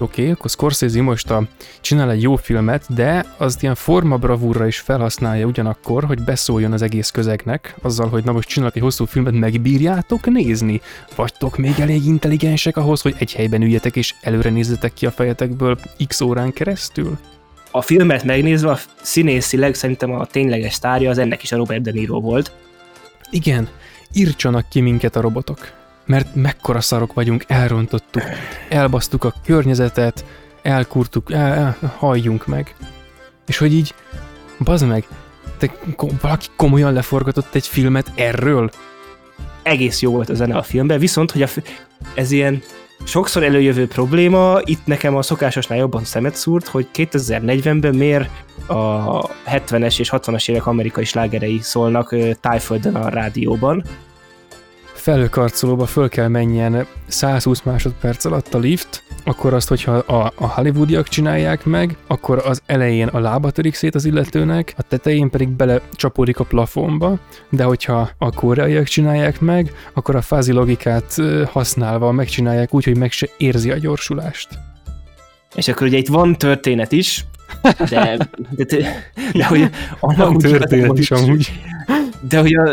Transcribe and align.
Oké, 0.00 0.20
okay, 0.20 0.32
akkor 0.32 0.50
Scorsese 0.50 1.02
most 1.02 1.30
a, 1.30 1.42
csinál 1.80 2.10
egy 2.10 2.22
jó 2.22 2.36
filmet, 2.36 2.94
de 2.94 3.24
az 3.36 3.56
ilyen 3.60 3.74
forma 3.74 4.16
bravúrra 4.16 4.66
is 4.66 4.78
felhasználja 4.78 5.46
ugyanakkor, 5.46 6.04
hogy 6.04 6.22
beszóljon 6.22 6.72
az 6.72 6.82
egész 6.82 7.10
közegnek, 7.10 7.74
azzal, 7.82 8.08
hogy 8.08 8.24
na 8.24 8.32
most 8.32 8.48
csinálok 8.48 8.76
egy 8.76 8.82
hosszú 8.82 9.04
filmet, 9.04 9.32
megbírjátok 9.32 10.26
nézni? 10.26 10.80
Vagytok 11.14 11.56
még 11.56 11.74
elég 11.78 12.04
intelligensek 12.04 12.76
ahhoz, 12.76 13.00
hogy 13.00 13.14
egy 13.18 13.32
helyben 13.32 13.62
üljetek 13.62 13.96
és 13.96 14.14
előre 14.20 14.50
nézzetek 14.50 14.94
ki 14.94 15.06
a 15.06 15.10
fejetekből 15.10 15.78
x 16.06 16.20
órán 16.20 16.52
keresztül? 16.52 17.18
A 17.70 17.82
filmet 17.82 18.24
megnézve 18.24 18.70
a 18.70 18.78
színészileg 19.02 19.74
szerintem 19.74 20.12
a 20.12 20.26
tényleges 20.26 20.74
sztárja 20.74 21.10
az 21.10 21.18
ennek 21.18 21.42
is 21.42 21.52
a 21.52 21.56
Robert 21.56 21.82
De 21.82 21.90
Niro 21.92 22.20
volt. 22.20 22.52
Igen, 23.30 23.68
írtsanak 24.12 24.68
ki 24.68 24.80
minket 24.80 25.16
a 25.16 25.20
robotok 25.20 25.77
mert 26.08 26.34
mekkora 26.34 26.80
szarok 26.80 27.12
vagyunk, 27.12 27.44
elrontottuk, 27.46 28.22
elbasztuk 28.68 29.24
a 29.24 29.34
környezetet, 29.44 30.24
elkurtuk, 30.62 31.32
el, 31.32 31.52
el, 31.52 31.76
halljunk 31.96 32.46
meg. 32.46 32.74
És 33.46 33.58
hogy 33.58 33.74
így, 33.74 33.94
bazd 34.58 34.86
meg, 34.86 35.06
te, 35.58 35.72
valaki 36.20 36.46
komolyan 36.56 36.92
leforgatott 36.92 37.54
egy 37.54 37.66
filmet 37.66 38.12
erről? 38.14 38.70
Egész 39.62 40.00
jó 40.00 40.12
volt 40.12 40.28
a 40.28 40.34
zene 40.34 40.56
a 40.56 40.62
filmben, 40.62 40.98
viszont, 40.98 41.30
hogy 41.30 41.42
a, 41.42 41.48
ez 42.14 42.30
ilyen 42.30 42.62
sokszor 43.04 43.42
előjövő 43.42 43.86
probléma, 43.86 44.58
itt 44.64 44.86
nekem 44.86 45.16
a 45.16 45.22
szokásosnál 45.22 45.78
jobban 45.78 46.04
szemet 46.04 46.34
szúrt, 46.34 46.66
hogy 46.66 46.88
2040-ben 46.94 47.94
miért 47.94 48.30
a 48.66 49.26
70-es 49.28 49.98
és 49.98 50.10
60-as 50.12 50.50
évek 50.50 50.66
amerikai 50.66 51.04
slágerei 51.04 51.58
szólnak 51.62 52.14
tájföldön 52.40 52.94
a 52.94 53.08
rádióban, 53.08 53.84
felhőkarcolóba 55.08 55.86
föl 55.86 56.08
kell 56.08 56.28
menjen 56.28 56.86
120 57.06 57.62
másodperc 57.62 58.24
alatt 58.24 58.54
a 58.54 58.58
lift, 58.58 59.02
akkor 59.24 59.54
azt, 59.54 59.68
hogyha 59.68 59.92
a, 59.92 60.32
a 60.34 60.46
hollywoodiak 60.46 61.08
csinálják 61.08 61.64
meg, 61.64 61.96
akkor 62.06 62.42
az 62.44 62.62
elején 62.66 63.06
a 63.06 63.18
lába 63.18 63.50
törik 63.50 63.74
szét 63.74 63.94
az 63.94 64.04
illetőnek, 64.04 64.74
a 64.76 64.82
tetején 64.82 65.30
pedig 65.30 65.48
bele 65.48 65.80
csapódik 65.92 66.38
a 66.38 66.44
plafonba, 66.44 67.18
de 67.50 67.64
hogyha 67.64 68.10
a 68.18 68.30
koreaiak 68.30 68.86
csinálják 68.86 69.40
meg, 69.40 69.72
akkor 69.94 70.16
a 70.16 70.22
fázi 70.22 70.52
logikát 70.52 71.14
használva 71.46 72.12
megcsinálják 72.12 72.74
úgy, 72.74 72.84
hogy 72.84 72.96
meg 72.96 73.12
se 73.12 73.28
érzi 73.36 73.70
a 73.70 73.78
gyorsulást. 73.78 74.48
És 75.54 75.68
akkor 75.68 75.86
ugye 75.86 75.98
itt 75.98 76.08
van 76.08 76.38
történet 76.38 76.92
is, 76.92 77.24
de, 77.62 78.16
de, 78.50 78.64
de, 78.64 79.10
de 79.32 79.46
hogy 79.46 79.70
van 80.00 80.38
történet 80.38 80.98
is 80.98 81.10
amúgy. 81.10 81.52
De 82.28 82.40
hogy 82.40 82.54
a, 82.54 82.70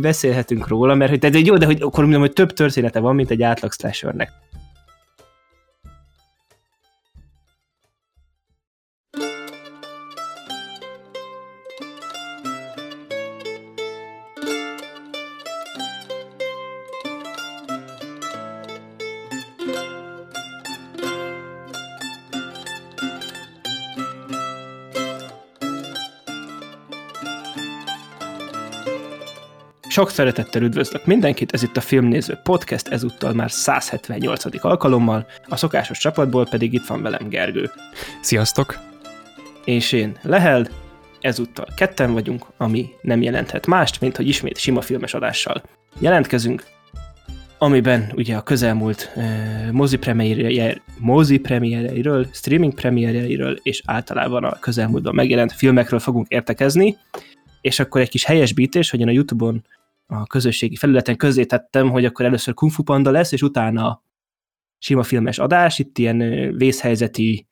beszélhetünk 0.00 0.68
róla, 0.68 0.94
mert 0.94 1.10
hogy, 1.10 1.30
de 1.30 1.38
jó, 1.38 1.56
de 1.56 1.66
hogy 1.66 1.82
akkor 1.82 2.02
mondom, 2.02 2.20
hogy 2.20 2.32
több 2.32 2.52
története 2.52 3.00
van, 3.00 3.14
mint 3.14 3.30
egy 3.30 3.42
átlag 3.42 3.72
slashernek. 3.72 4.30
Sok 29.98 30.10
szeretettel 30.10 30.62
üdvözlök 30.62 31.06
mindenkit, 31.06 31.52
ez 31.52 31.62
itt 31.62 31.76
a 31.76 31.80
Filmnéző 31.80 32.38
Podcast, 32.42 32.88
ezúttal 32.88 33.32
már 33.32 33.50
178. 33.50 34.64
alkalommal, 34.64 35.26
a 35.48 35.56
szokásos 35.56 35.98
csapatból 35.98 36.46
pedig 36.46 36.72
itt 36.72 36.86
van 36.86 37.02
velem 37.02 37.28
Gergő. 37.28 37.70
Sziasztok! 38.20 38.78
És 39.64 39.92
én, 39.92 40.18
Lehel, 40.22 40.68
ezúttal 41.20 41.66
ketten 41.76 42.12
vagyunk, 42.12 42.46
ami 42.56 42.88
nem 43.00 43.22
jelenthet 43.22 43.66
mást, 43.66 44.00
mint 44.00 44.16
hogy 44.16 44.28
ismét 44.28 44.58
sima 44.58 44.80
filmes 44.80 45.14
adással 45.14 45.62
jelentkezünk, 45.98 46.64
amiben 47.58 48.12
ugye 48.14 48.36
a 48.36 48.42
közelmúlt 48.42 49.10
uh, 49.14 49.70
mozi, 49.70 49.96
premierje, 49.96 50.82
mozi 50.98 51.38
premierjeiről, 51.38 52.26
streaming 52.32 52.74
premierjeiről 52.74 53.58
és 53.62 53.82
általában 53.86 54.44
a 54.44 54.58
közelmúltban 54.58 55.14
megjelent 55.14 55.52
filmekről 55.52 56.00
fogunk 56.00 56.28
értekezni, 56.28 56.96
és 57.60 57.78
akkor 57.78 58.00
egy 58.00 58.08
kis 58.08 58.24
helyesbítés, 58.24 58.90
hogy 58.90 59.00
én 59.00 59.08
a 59.08 59.12
Youtube-on 59.12 59.64
a 60.10 60.26
közösségi 60.26 60.76
felületen 60.76 61.16
közé 61.16 61.44
tettem, 61.44 61.90
hogy 61.90 62.04
akkor 62.04 62.24
először 62.24 62.54
Kung 62.54 62.72
Fu 62.72 62.82
Panda 62.82 63.10
lesz, 63.10 63.32
és 63.32 63.42
utána 63.42 64.02
sima 64.78 65.02
filmes 65.02 65.38
adás, 65.38 65.78
itt 65.78 65.98
ilyen 65.98 66.18
vészhelyzeti 66.56 67.46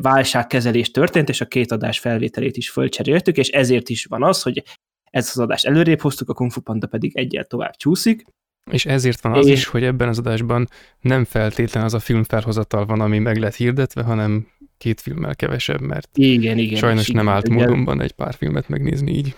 válságkezelés 0.00 0.90
történt, 0.90 1.28
és 1.28 1.40
a 1.40 1.46
két 1.46 1.72
adás 1.72 1.98
felvételét 1.98 2.56
is 2.56 2.70
fölcseréltük, 2.70 3.36
és 3.36 3.48
ezért 3.48 3.88
is 3.88 4.04
van 4.04 4.22
az, 4.22 4.42
hogy 4.42 4.62
ez 5.10 5.28
az 5.28 5.38
adás 5.38 5.64
előrébb 5.64 6.00
hoztuk, 6.00 6.28
a 6.28 6.34
Kung 6.34 6.50
Fu 6.50 6.60
Panda 6.60 6.86
pedig 6.86 7.16
egyel 7.16 7.44
tovább 7.44 7.76
csúszik. 7.76 8.24
És 8.70 8.86
ezért 8.86 9.20
van 9.20 9.32
az 9.32 9.46
és... 9.46 9.52
is, 9.52 9.66
hogy 9.66 9.84
ebben 9.84 10.08
az 10.08 10.18
adásban 10.18 10.68
nem 11.00 11.24
feltétlen 11.24 11.84
az 11.84 11.94
a 11.94 11.98
film 11.98 12.24
felhozatal 12.24 12.86
van, 12.86 13.00
ami 13.00 13.18
meg 13.18 13.36
lett 13.36 13.54
hirdetve, 13.54 14.02
hanem 14.02 14.48
két 14.78 15.00
filmmel 15.00 15.36
kevesebb, 15.36 15.80
mert 15.80 16.08
igen, 16.14 16.58
igen, 16.58 16.78
sajnos 16.78 17.08
igen, 17.08 17.24
nem 17.24 17.34
állt 17.34 17.48
módonban 17.48 18.00
egy 18.00 18.12
pár 18.12 18.34
filmet 18.34 18.68
megnézni 18.68 19.12
így. 19.12 19.34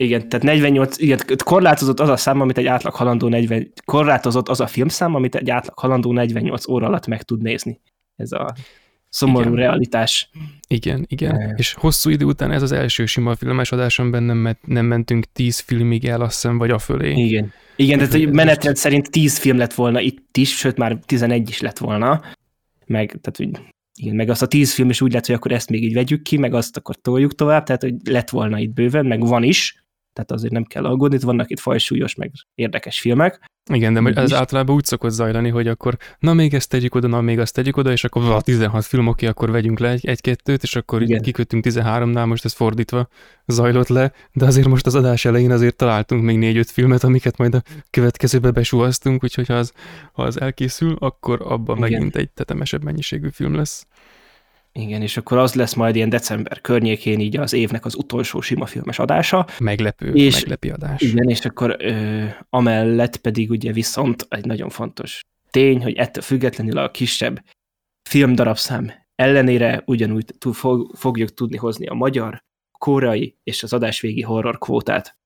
Igen, 0.00 0.28
tehát 0.28 0.46
48, 0.46 0.98
igen, 0.98 1.18
korlátozott 1.44 2.00
az 2.00 2.08
a 2.08 2.16
szám, 2.16 2.40
amit 2.40 2.58
egy 2.58 2.66
átlag 2.66 2.94
halandó 2.94 3.28
40, 3.28 3.72
korlátozott 3.84 4.48
az 4.48 4.60
a 4.60 4.66
filmszám, 4.66 5.14
amit 5.14 5.34
egy 5.34 5.50
átlag 5.50 5.78
halandó 5.78 6.12
48 6.12 6.68
óra 6.68 6.86
alatt 6.86 7.06
meg 7.06 7.22
tud 7.22 7.42
nézni. 7.42 7.80
Ez 8.16 8.32
a 8.32 8.54
szomorú 9.08 9.52
igen. 9.52 9.54
realitás. 9.54 10.30
Igen, 10.68 11.04
igen. 11.08 11.34
E... 11.34 11.54
És 11.56 11.72
hosszú 11.72 12.10
idő 12.10 12.24
után 12.24 12.50
ez 12.50 12.62
az 12.62 12.72
első 12.72 13.06
sima 13.06 13.36
filmes 13.36 13.72
adásomban 13.72 14.22
nem, 14.22 14.56
nem 14.64 14.86
mentünk 14.86 15.24
10 15.32 15.58
filmig 15.58 16.04
el, 16.04 16.20
azt 16.20 16.34
hiszem, 16.34 16.58
vagy 16.58 16.70
a 16.70 16.78
fölé. 16.78 17.12
Igen. 17.12 17.52
Igen, 17.76 17.98
tehát 17.98 18.12
hogy 18.12 18.32
menetrend 18.32 18.76
szerint 18.76 19.10
10 19.10 19.38
film 19.38 19.56
lett 19.56 19.74
volna 19.74 20.00
itt 20.00 20.36
is, 20.36 20.56
sőt 20.56 20.76
már 20.76 20.98
11 21.06 21.48
is 21.48 21.60
lett 21.60 21.78
volna. 21.78 22.20
Meg, 22.86 23.06
tehát, 23.20 23.36
hogy 23.36 23.72
igen, 24.00 24.14
meg 24.14 24.30
azt 24.30 24.42
a 24.42 24.46
10 24.46 24.74
film 24.74 24.90
is 24.90 25.00
úgy 25.00 25.12
lett, 25.12 25.26
hogy 25.26 25.34
akkor 25.34 25.52
ezt 25.52 25.70
még 25.70 25.82
így 25.82 25.94
vegyük 25.94 26.22
ki, 26.22 26.36
meg 26.36 26.54
azt 26.54 26.76
akkor 26.76 26.96
toljuk 26.96 27.34
tovább, 27.34 27.64
tehát 27.64 27.82
hogy 27.82 27.94
lett 28.04 28.30
volna 28.30 28.58
itt 28.58 28.72
bőven, 28.72 29.06
meg 29.06 29.20
van 29.20 29.42
is, 29.42 29.84
tehát 30.18 30.32
azért 30.32 30.52
nem 30.52 30.64
kell 30.64 30.84
aggódni, 30.84 31.16
itt 31.16 31.22
vannak 31.22 31.50
itt 31.50 31.58
fajsúlyos, 31.58 32.14
meg 32.14 32.32
érdekes 32.54 33.00
filmek. 33.00 33.40
Igen, 33.72 33.92
de 33.94 34.20
ez 34.20 34.32
általában 34.32 34.74
úgy 34.74 34.84
szokott 34.84 35.10
zajlani, 35.10 35.48
hogy 35.48 35.68
akkor 35.68 35.96
na 36.18 36.32
még 36.32 36.54
ezt 36.54 36.70
tegyük 36.70 36.94
oda, 36.94 37.06
na 37.06 37.20
még 37.20 37.38
azt 37.38 37.54
tegyük 37.54 37.76
oda, 37.76 37.90
és 37.90 38.04
akkor 38.04 38.22
a 38.30 38.40
16 38.40 38.84
film, 38.84 39.06
oké, 39.06 39.26
akkor 39.26 39.50
vegyünk 39.50 39.78
le 39.78 39.96
egy-kettőt, 40.00 40.62
és 40.62 40.76
akkor 40.76 41.02
Igen. 41.02 41.22
kikötünk 41.22 41.64
13-nál, 41.68 42.26
most 42.26 42.44
ez 42.44 42.52
fordítva 42.52 43.08
zajlott 43.46 43.88
le, 43.88 44.12
de 44.32 44.44
azért 44.46 44.66
most 44.66 44.86
az 44.86 44.94
adás 44.94 45.24
elején 45.24 45.50
azért 45.50 45.76
találtunk 45.76 46.22
még 46.22 46.38
4-5 46.40 46.64
filmet, 46.72 47.04
amiket 47.04 47.36
majd 47.36 47.54
a 47.54 47.62
következőbe 47.90 48.50
besuhaztunk, 48.50 49.24
úgyhogy 49.24 49.46
ha 49.46 49.54
az, 49.54 49.72
ha 50.12 50.22
az 50.22 50.40
elkészül, 50.40 50.96
akkor 50.98 51.40
abban 51.42 51.76
Igen. 51.76 51.90
megint 51.90 52.16
egy 52.16 52.30
tetemesebb 52.30 52.84
mennyiségű 52.84 53.28
film 53.30 53.54
lesz. 53.54 53.86
Igen, 54.72 55.02
és 55.02 55.16
akkor 55.16 55.38
az 55.38 55.54
lesz 55.54 55.74
majd 55.74 55.96
ilyen 55.96 56.08
december 56.08 56.60
környékén 56.60 57.20
így 57.20 57.36
az 57.36 57.52
évnek 57.52 57.84
az 57.84 57.94
utolsó 57.94 58.40
sima 58.40 58.66
filmes 58.66 58.98
adása. 58.98 59.46
Meglepő, 59.58 60.12
és, 60.12 60.34
meglepi 60.34 60.70
adás. 60.70 61.00
Igen, 61.00 61.28
és 61.28 61.44
akkor 61.44 61.76
ö, 61.78 62.24
amellett 62.50 63.16
pedig 63.16 63.50
ugye 63.50 63.72
viszont 63.72 64.26
egy 64.28 64.44
nagyon 64.44 64.68
fontos 64.68 65.20
tény, 65.50 65.82
hogy 65.82 65.94
ettől 65.94 66.22
függetlenül 66.22 66.78
a 66.78 66.90
kisebb 66.90 67.44
filmdarabszám 68.08 68.92
ellenére 69.14 69.82
ugyanúgy 69.86 70.34
fog, 70.52 70.96
fogjuk 70.96 71.34
tudni 71.34 71.56
hozni 71.56 71.86
a 71.86 71.94
magyar, 71.94 72.44
koreai 72.78 73.36
és 73.44 73.62
az 73.62 73.72
adásvégi 73.72 74.22
horror 74.22 74.58
kvótát. 74.58 75.18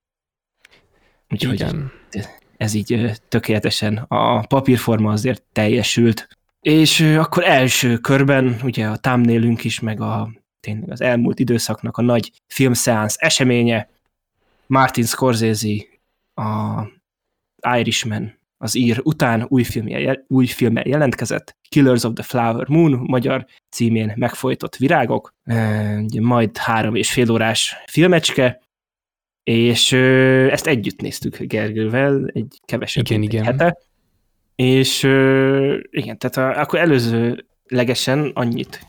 Úgyhogy 1.31 1.55
Igen. 1.55 1.93
ez 2.57 2.75
így 2.75 3.11
tökéletesen 3.29 3.97
a 4.09 4.47
papírforma 4.47 5.13
azért 5.13 5.43
teljesült. 5.53 6.29
És 6.63 7.01
akkor 7.01 7.45
első 7.45 7.99
körben 7.99 8.61
ugye 8.63 8.87
a 8.87 8.97
thumbnailünk 8.97 9.65
is, 9.65 9.81
meg 9.81 10.01
a 10.01 10.31
tényleg 10.61 10.91
az 10.91 11.01
elmúlt 11.01 11.39
időszaknak 11.39 11.97
a 11.97 12.03
nagy 12.03 12.33
filmszeánsz 12.47 13.17
eseménye, 13.19 13.89
Martin 14.67 15.05
Scorsese, 15.05 15.85
a 16.35 16.83
Irishman, 17.77 18.39
az 18.59 18.75
ír 18.75 19.01
után 19.03 19.47
új 19.49 19.63
filmje, 19.63 20.25
új 20.29 20.47
filmje 20.47 20.83
jelentkezett, 20.87 21.57
Killers 21.69 22.05
of 22.05 22.13
the 22.13 22.23
Flower 22.23 22.69
Moon, 22.69 22.93
magyar 22.93 23.47
címén 23.71 24.13
megfojtott 24.17 24.77
virágok, 24.77 25.35
majd 26.21 26.57
három 26.57 26.95
és 26.95 27.13
fél 27.13 27.31
órás 27.31 27.77
filmecske, 27.87 28.61
és 29.43 29.93
ezt 30.53 30.67
együtt 30.67 31.01
néztük 31.01 31.37
Gergővel, 31.39 32.31
egy 32.33 32.61
kevesebb 32.65 33.05
igen, 33.05 33.23
igen. 33.23 33.45
hete, 33.45 33.79
és 34.63 35.03
igen, 35.91 36.19
tehát 36.19 36.57
akkor 36.57 36.79
előzőlegesen 36.79 38.31
annyit 38.35 38.87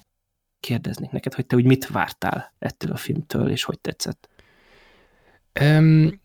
kérdeznék 0.60 1.12
neked, 1.12 1.34
hogy 1.34 1.46
te 1.46 1.56
úgy 1.56 1.66
mit 1.66 1.88
vártál 1.88 2.54
ettől 2.60 2.92
a 2.92 2.96
filmtől, 2.96 3.50
és 3.50 3.64
hogy 3.64 3.80
tetszett? 3.80 4.30
Um, 5.62 6.22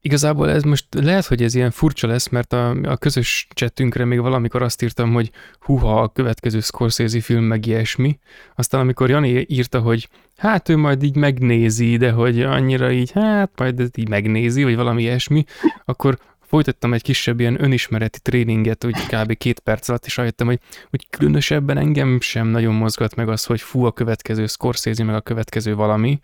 igazából 0.00 0.50
ez 0.50 0.62
most 0.62 0.86
lehet, 0.90 1.26
hogy 1.26 1.42
ez 1.42 1.54
ilyen 1.54 1.70
furcsa 1.70 2.06
lesz, 2.06 2.28
mert 2.28 2.52
a, 2.52 2.70
a 2.70 2.96
közös 2.96 3.48
csetünkre 3.50 4.04
még 4.04 4.20
valamikor 4.20 4.62
azt 4.62 4.82
írtam, 4.82 5.12
hogy 5.12 5.30
huha, 5.60 6.02
a 6.02 6.08
következő 6.08 6.60
Scorsese 6.60 7.20
film 7.20 7.44
meg 7.44 7.66
ilyesmi. 7.66 8.18
Aztán 8.54 8.80
amikor 8.80 9.10
Jani 9.10 9.44
írta, 9.48 9.80
hogy 9.80 10.08
hát 10.36 10.68
ő 10.68 10.76
majd 10.76 11.02
így 11.02 11.16
megnézi, 11.16 11.96
de 11.96 12.10
hogy 12.10 12.42
annyira 12.42 12.90
így, 12.90 13.10
hát 13.10 13.50
majd 13.56 13.90
így 13.96 14.08
megnézi, 14.08 14.62
vagy 14.64 14.76
valami 14.76 15.02
ilyesmi, 15.02 15.44
akkor 15.84 16.18
folytattam 16.48 16.94
egy 16.94 17.02
kisebb 17.02 17.40
ilyen 17.40 17.62
önismereti 17.62 18.18
tréninget, 18.20 18.84
úgy 18.84 19.06
kb. 19.06 19.36
két 19.36 19.60
perc 19.60 19.88
alatt, 19.88 20.06
és 20.06 20.16
rájöttem, 20.16 20.46
hogy, 20.46 20.60
hogy 20.90 21.06
különösebben 21.10 21.78
engem 21.78 22.20
sem 22.20 22.46
nagyon 22.46 22.74
mozgat 22.74 23.14
meg 23.14 23.28
az, 23.28 23.44
hogy 23.44 23.60
fú, 23.60 23.84
a 23.84 23.92
következő 23.92 24.46
Scorsese, 24.46 25.04
meg 25.04 25.14
a 25.14 25.20
következő 25.20 25.74
valami. 25.74 26.18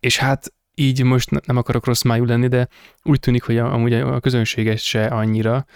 És 0.00 0.16
hát 0.16 0.52
így 0.74 1.02
most 1.02 1.46
nem 1.46 1.56
akarok 1.56 1.86
rossz 1.86 2.02
májú 2.02 2.24
lenni, 2.24 2.48
de 2.48 2.68
úgy 3.02 3.20
tűnik, 3.20 3.42
hogy 3.42 3.58
amúgy 3.58 3.92
a 3.92 4.20
közönséges 4.20 4.82
se 4.82 5.06
annyira, 5.06 5.66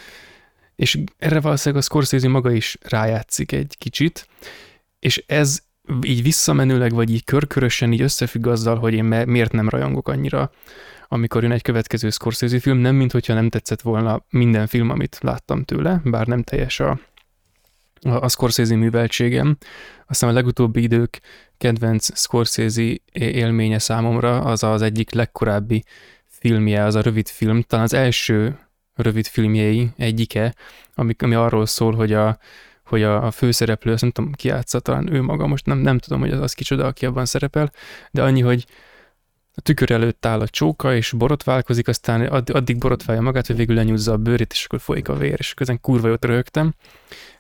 és 0.77 0.99
erre 1.19 1.41
valószínűleg 1.41 1.83
a 1.83 1.87
Scorsese 1.87 2.29
maga 2.29 2.51
is 2.51 2.77
rájátszik 2.81 3.53
egy 3.53 3.75
kicsit, 3.79 4.29
és 4.99 5.25
ez 5.27 5.63
így 6.07 6.23
visszamenőleg, 6.23 6.93
vagy 6.93 7.11
így 7.11 7.25
körkörösen 7.25 7.93
így 7.93 8.01
összefügg 8.01 8.47
azzal, 8.47 8.79
hogy 8.79 8.95
én 8.95 9.05
miért 9.05 9.53
nem 9.53 9.69
rajongok 9.69 10.09
annyira, 10.09 10.51
amikor 11.13 11.43
jön 11.43 11.53
egy 11.53 11.63
következő 11.63 12.11
Scorsese 12.11 12.61
film, 12.61 12.79
nem 12.79 12.95
mint 12.95 13.13
hogyha 13.13 13.35
nem 13.35 13.49
tetszett 13.49 13.81
volna 13.81 14.25
minden 14.31 14.67
film, 14.67 14.91
amit 14.91 15.19
láttam 15.21 15.65
tőle, 15.65 16.01
bár 16.05 16.27
nem 16.27 16.43
teljes 16.43 16.81
a, 16.81 17.01
a 18.01 18.29
Scorsese 18.29 18.77
műveltségem. 18.77 19.57
Aztán 20.07 20.31
a 20.31 20.33
legutóbbi 20.33 20.83
idők 20.83 21.21
kedvenc 21.59 22.19
Scorsese 22.19 22.97
élménye 23.13 23.79
számomra 23.79 24.41
az 24.41 24.63
az 24.63 24.83
egyik 24.83 25.11
legkorábbi 25.11 25.85
filmje, 26.27 26.85
az 26.85 26.95
a 26.95 27.01
rövid 27.01 27.29
film, 27.29 27.63
talán 27.63 27.85
az 27.85 27.95
első 27.95 28.59
rövid 28.95 29.27
filmjei 29.27 29.91
egyike, 29.97 30.55
ami, 30.95 31.15
ami 31.19 31.35
arról 31.35 31.67
szól, 31.67 31.95
hogy 31.95 32.13
a, 32.13 32.39
hogy 32.85 33.03
a, 33.03 33.27
a 33.27 33.31
főszereplő, 33.31 33.93
azt 33.93 34.03
nem 34.03 34.11
tudom, 34.11 34.33
ki 34.33 34.49
játsza, 34.49 34.81
talán 34.81 35.13
ő 35.13 35.23
maga, 35.23 35.47
most 35.47 35.67
nem, 35.67 35.79
nem 35.79 35.99
tudom, 35.99 36.21
hogy 36.21 36.31
az, 36.31 36.41
az 36.41 36.53
kicsoda, 36.53 36.87
aki 36.87 37.07
abban 37.07 37.25
szerepel, 37.25 37.73
de 38.11 38.23
annyi, 38.23 38.41
hogy 38.41 38.67
a 39.55 39.61
tükör 39.61 39.91
előtt 39.91 40.27
áll 40.27 40.41
a 40.41 40.49
csóka, 40.49 40.95
és 40.95 41.13
borotválkozik, 41.13 41.89
aztán 41.89 42.27
addig 42.27 42.79
borotválja 42.79 43.23
magát, 43.23 43.47
hogy 43.47 43.57
végül 43.57 43.75
lenyúzza 43.75 44.13
a 44.13 44.17
bőrét, 44.17 44.53
és 44.53 44.65
akkor 44.65 44.81
folyik 44.81 45.09
a 45.09 45.17
vér, 45.17 45.35
és 45.39 45.55
közben 45.55 45.81
kurva 45.81 46.09
jót 46.09 46.25
röhögtem. 46.25 46.75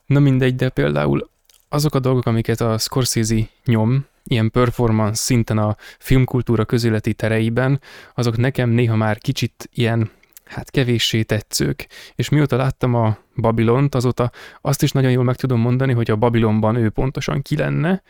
Na 0.06 0.18
mindegy, 0.18 0.54
de 0.54 0.68
például 0.68 1.30
azok 1.68 1.94
a 1.94 1.98
dolgok, 1.98 2.26
amiket 2.26 2.60
a 2.60 2.78
Scorsese 2.78 3.48
nyom, 3.64 4.06
ilyen 4.24 4.50
performance 4.50 5.22
szinten 5.22 5.58
a 5.58 5.76
filmkultúra 5.98 6.64
közéleti 6.64 7.14
tereiben, 7.14 7.80
azok 8.14 8.36
nekem 8.36 8.70
néha 8.70 8.96
már 8.96 9.18
kicsit 9.18 9.68
ilyen 9.72 10.10
hát 10.44 10.70
kevéssé 10.70 11.22
tetszők. 11.22 11.86
És 12.14 12.28
mióta 12.28 12.56
láttam 12.56 12.94
a 12.94 13.18
Babilont, 13.36 13.94
azóta 13.94 14.30
azt 14.60 14.82
is 14.82 14.92
nagyon 14.92 15.10
jól 15.10 15.24
meg 15.24 15.36
tudom 15.36 15.60
mondani, 15.60 15.92
hogy 15.92 16.10
a 16.10 16.16
Babilonban 16.16 16.76
ő 16.76 16.90
pontosan 16.90 17.42
ki 17.42 17.56
lenne, 17.56 18.02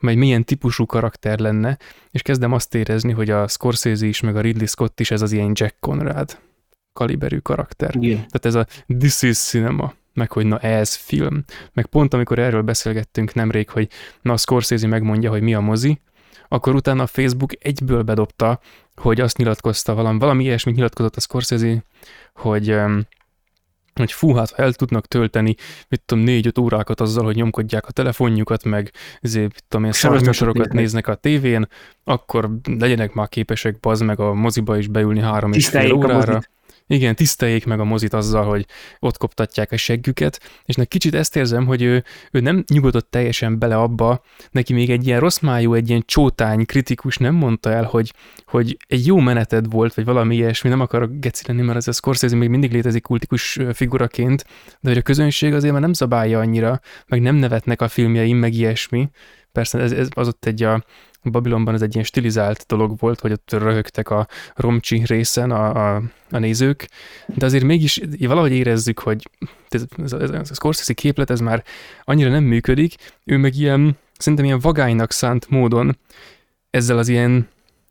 vagy 0.00 0.16
milyen 0.16 0.44
típusú 0.44 0.86
karakter 0.86 1.38
lenne, 1.38 1.78
és 2.10 2.22
kezdem 2.22 2.52
azt 2.52 2.74
érezni, 2.74 3.12
hogy 3.12 3.30
a 3.30 3.48
Scorsese 3.48 4.06
is, 4.06 4.20
meg 4.20 4.36
a 4.36 4.40
Ridley 4.40 4.66
Scott 4.66 5.00
is 5.00 5.10
ez 5.10 5.22
az 5.22 5.32
ilyen 5.32 5.52
Jack 5.54 5.74
Conrad 5.80 6.38
kaliberű 6.92 7.38
karakter. 7.38 7.96
Igen. 7.96 8.16
Tehát 8.16 8.44
ez 8.44 8.54
a 8.54 8.66
this 8.98 9.22
is 9.22 9.38
cinema 9.38 9.94
meg 10.14 10.32
hogy 10.32 10.46
na 10.46 10.58
ez 10.58 10.94
film. 10.94 11.44
Meg 11.72 11.86
pont 11.86 12.14
amikor 12.14 12.38
erről 12.38 12.62
beszélgettünk 12.62 13.34
nemrég, 13.34 13.70
hogy 13.70 13.88
na 14.22 14.32
a 14.32 14.36
Scorsese 14.36 14.86
megmondja, 14.86 15.30
hogy 15.30 15.42
mi 15.42 15.54
a 15.54 15.60
mozi, 15.60 16.00
akkor 16.48 16.74
utána 16.74 17.02
a 17.02 17.06
Facebook 17.06 17.64
egyből 17.64 18.02
bedobta, 18.02 18.60
hogy 18.96 19.20
azt 19.20 19.36
nyilatkozta 19.36 19.94
valami, 19.94 20.18
valami 20.18 20.44
ilyesmit 20.44 20.74
nyilatkozott 20.74 21.16
a 21.16 21.20
Scorsese, 21.20 21.84
hogy 22.34 22.76
hogy 23.98 24.12
fú, 24.12 24.34
hát 24.34 24.52
el 24.56 24.72
tudnak 24.72 25.06
tölteni, 25.06 25.54
mit 25.88 26.02
tudom, 26.06 26.24
négy-öt 26.24 26.58
órákat 26.58 27.00
azzal, 27.00 27.24
hogy 27.24 27.36
nyomkodják 27.36 27.86
a 27.86 27.90
telefonjukat, 27.90 28.64
meg 28.64 28.92
ezért, 29.20 29.52
mit 29.52 29.64
tudom 29.68 29.86
én, 29.86 29.92
szarműsorokat 29.92 30.72
néznek 30.72 31.08
a 31.08 31.14
tévén, 31.14 31.68
akkor 32.04 32.50
legyenek 32.78 33.12
már 33.12 33.28
képesek 33.28 33.80
bazd 33.80 34.04
meg 34.04 34.20
a 34.20 34.34
moziba 34.34 34.76
is 34.78 34.88
beülni 34.88 35.20
három 35.20 35.52
és 35.52 35.68
fél 35.68 35.92
órára. 35.92 36.40
Igen, 36.86 37.14
tiszteljék 37.14 37.66
meg 37.66 37.80
a 37.80 37.84
mozit 37.84 38.12
azzal, 38.12 38.44
hogy 38.44 38.66
ott 38.98 39.16
koptatják 39.16 39.72
a 39.72 39.76
seggüket, 39.76 40.40
és 40.64 40.74
egy 40.74 40.88
kicsit 40.88 41.14
ezt 41.14 41.36
érzem, 41.36 41.66
hogy 41.66 41.82
ő, 41.82 42.04
ő 42.32 42.40
nem 42.40 42.64
nyugodott 42.72 43.10
teljesen 43.10 43.58
bele 43.58 43.76
abba, 43.76 44.22
neki 44.50 44.72
még 44.72 44.90
egy 44.90 45.06
ilyen 45.06 45.20
rossz 45.20 45.38
májú, 45.38 45.74
egy 45.74 45.88
ilyen 45.88 46.02
csótány 46.06 46.66
kritikus 46.66 47.16
nem 47.16 47.34
mondta 47.34 47.70
el, 47.70 47.84
hogy, 47.84 48.12
hogy 48.46 48.76
egy 48.86 49.06
jó 49.06 49.18
meneted 49.18 49.70
volt, 49.70 49.94
vagy 49.94 50.04
valami 50.04 50.34
ilyesmi, 50.34 50.68
nem 50.68 50.80
akarok 50.80 51.10
geci 51.20 51.44
lenni, 51.46 51.62
mert 51.62 51.78
ez 51.78 51.88
a 51.88 51.92
Scorsese 51.92 52.36
még 52.36 52.48
mindig 52.48 52.72
létezik 52.72 53.02
kultikus 53.02 53.58
figuraként, 53.72 54.44
de 54.80 54.88
hogy 54.88 54.98
a 54.98 55.02
közönség 55.02 55.54
azért 55.54 55.72
már 55.72 55.82
nem 55.82 55.92
zabálja 55.92 56.38
annyira, 56.38 56.80
meg 57.06 57.20
nem 57.20 57.34
nevetnek 57.34 57.82
a 57.82 57.88
filmjeim, 57.88 58.36
meg 58.36 58.54
ilyesmi. 58.54 59.08
Persze 59.54 59.78
ez, 59.78 59.92
ez 59.92 60.08
az 60.14 60.28
ott 60.28 60.44
egy 60.44 60.62
a, 60.62 60.84
Babilonban 61.30 61.74
ez 61.74 61.82
egy 61.82 61.92
ilyen 61.92 62.04
stilizált 62.04 62.64
dolog 62.68 62.98
volt, 62.98 63.20
hogy 63.20 63.32
ott 63.32 63.52
röhögtek 63.52 64.10
a 64.10 64.26
romcsi 64.54 65.02
részen 65.06 65.50
a, 65.50 65.94
a, 65.94 66.02
a 66.30 66.38
nézők, 66.38 66.88
de 67.26 67.46
azért 67.46 67.64
mégis 67.64 68.00
valahogy 68.18 68.52
érezzük, 68.52 68.98
hogy 68.98 69.30
ez, 69.68 69.84
ez, 70.02 70.12
ez, 70.12 70.30
ez 70.30 70.50
a 70.50 70.54
Scorsese 70.54 70.92
képlet 70.92 71.30
ez 71.30 71.40
már 71.40 71.64
annyira 72.04 72.30
nem 72.30 72.44
működik, 72.44 72.94
ő 73.24 73.36
meg 73.36 73.56
ilyen, 73.56 73.98
szerintem 74.18 74.44
ilyen 74.44 74.60
vagánynak 74.60 75.12
szánt 75.12 75.48
módon 75.48 75.98
ezzel 76.70 76.98
az 76.98 77.08
ilyen 77.08 77.48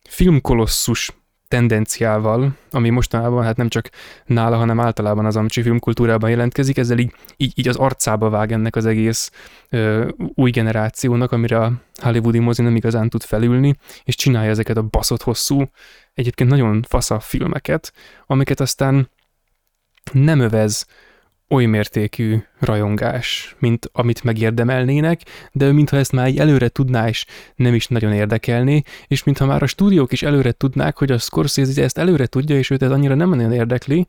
filmkolosszus 0.10 1.12
tendenciával, 1.54 2.52
ami 2.72 2.90
mostanában 2.90 3.44
hát 3.44 3.58
nem 3.58 3.68
csak 3.68 3.90
nála, 4.26 4.58
hanem 4.58 4.80
általában 4.80 5.26
az 5.26 5.36
amcsi 5.36 5.62
filmkultúrában 5.62 6.30
jelentkezik, 6.30 6.78
ezzel 6.78 6.98
így, 6.98 7.14
így, 7.38 7.52
így 7.56 7.68
az 7.68 7.76
arcába 7.76 8.30
vág 8.30 8.52
ennek 8.52 8.76
az 8.76 8.86
egész 8.86 9.32
ö, 9.70 10.10
új 10.18 10.52
generációnak, 10.52 11.32
amire 11.32 11.60
a 11.60 11.72
hollywoodi 12.02 12.40
mozi 12.40 12.62
nem 12.62 12.76
igazán 12.76 13.10
tud 13.10 13.24
felülni, 13.24 13.76
és 14.04 14.16
csinálja 14.16 14.50
ezeket 14.50 14.78
a 14.78 14.82
baszott 14.82 15.22
hosszú, 15.22 15.64
egyébként 16.14 16.50
nagyon 16.50 16.82
fasza 16.88 17.20
filmeket, 17.20 17.94
amiket 18.26 18.60
aztán 18.60 19.10
nem 20.12 20.40
övez 20.40 20.86
oly 21.50 21.66
mértékű 21.66 22.38
rajongás, 22.60 23.56
mint 23.60 23.90
amit 23.92 24.24
megérdemelnének, 24.24 25.22
de 25.52 25.72
mintha 25.72 25.98
ezt 25.98 26.12
már 26.12 26.34
előre 26.38 26.68
tudná, 26.68 27.08
és 27.08 27.26
nem 27.56 27.74
is 27.74 27.88
nagyon 27.88 28.14
érdekelné, 28.14 28.82
és 29.08 29.24
mintha 29.24 29.46
már 29.46 29.64
a 29.64 29.68
stúdiók 29.68 30.12
is 30.12 30.24
előre 30.24 30.52
tudnák, 30.52 30.98
hogy 30.98 31.12
a 31.12 31.18
Scorsese 31.18 31.84
ezt 31.84 31.98
előre 31.98 32.26
tudja, 32.26 32.58
és 32.58 32.70
őt 32.70 32.82
ez 32.82 32.92
annyira 32.92 33.16
nem 33.16 33.30
nagyon 33.30 33.54
érdekli, 33.54 34.08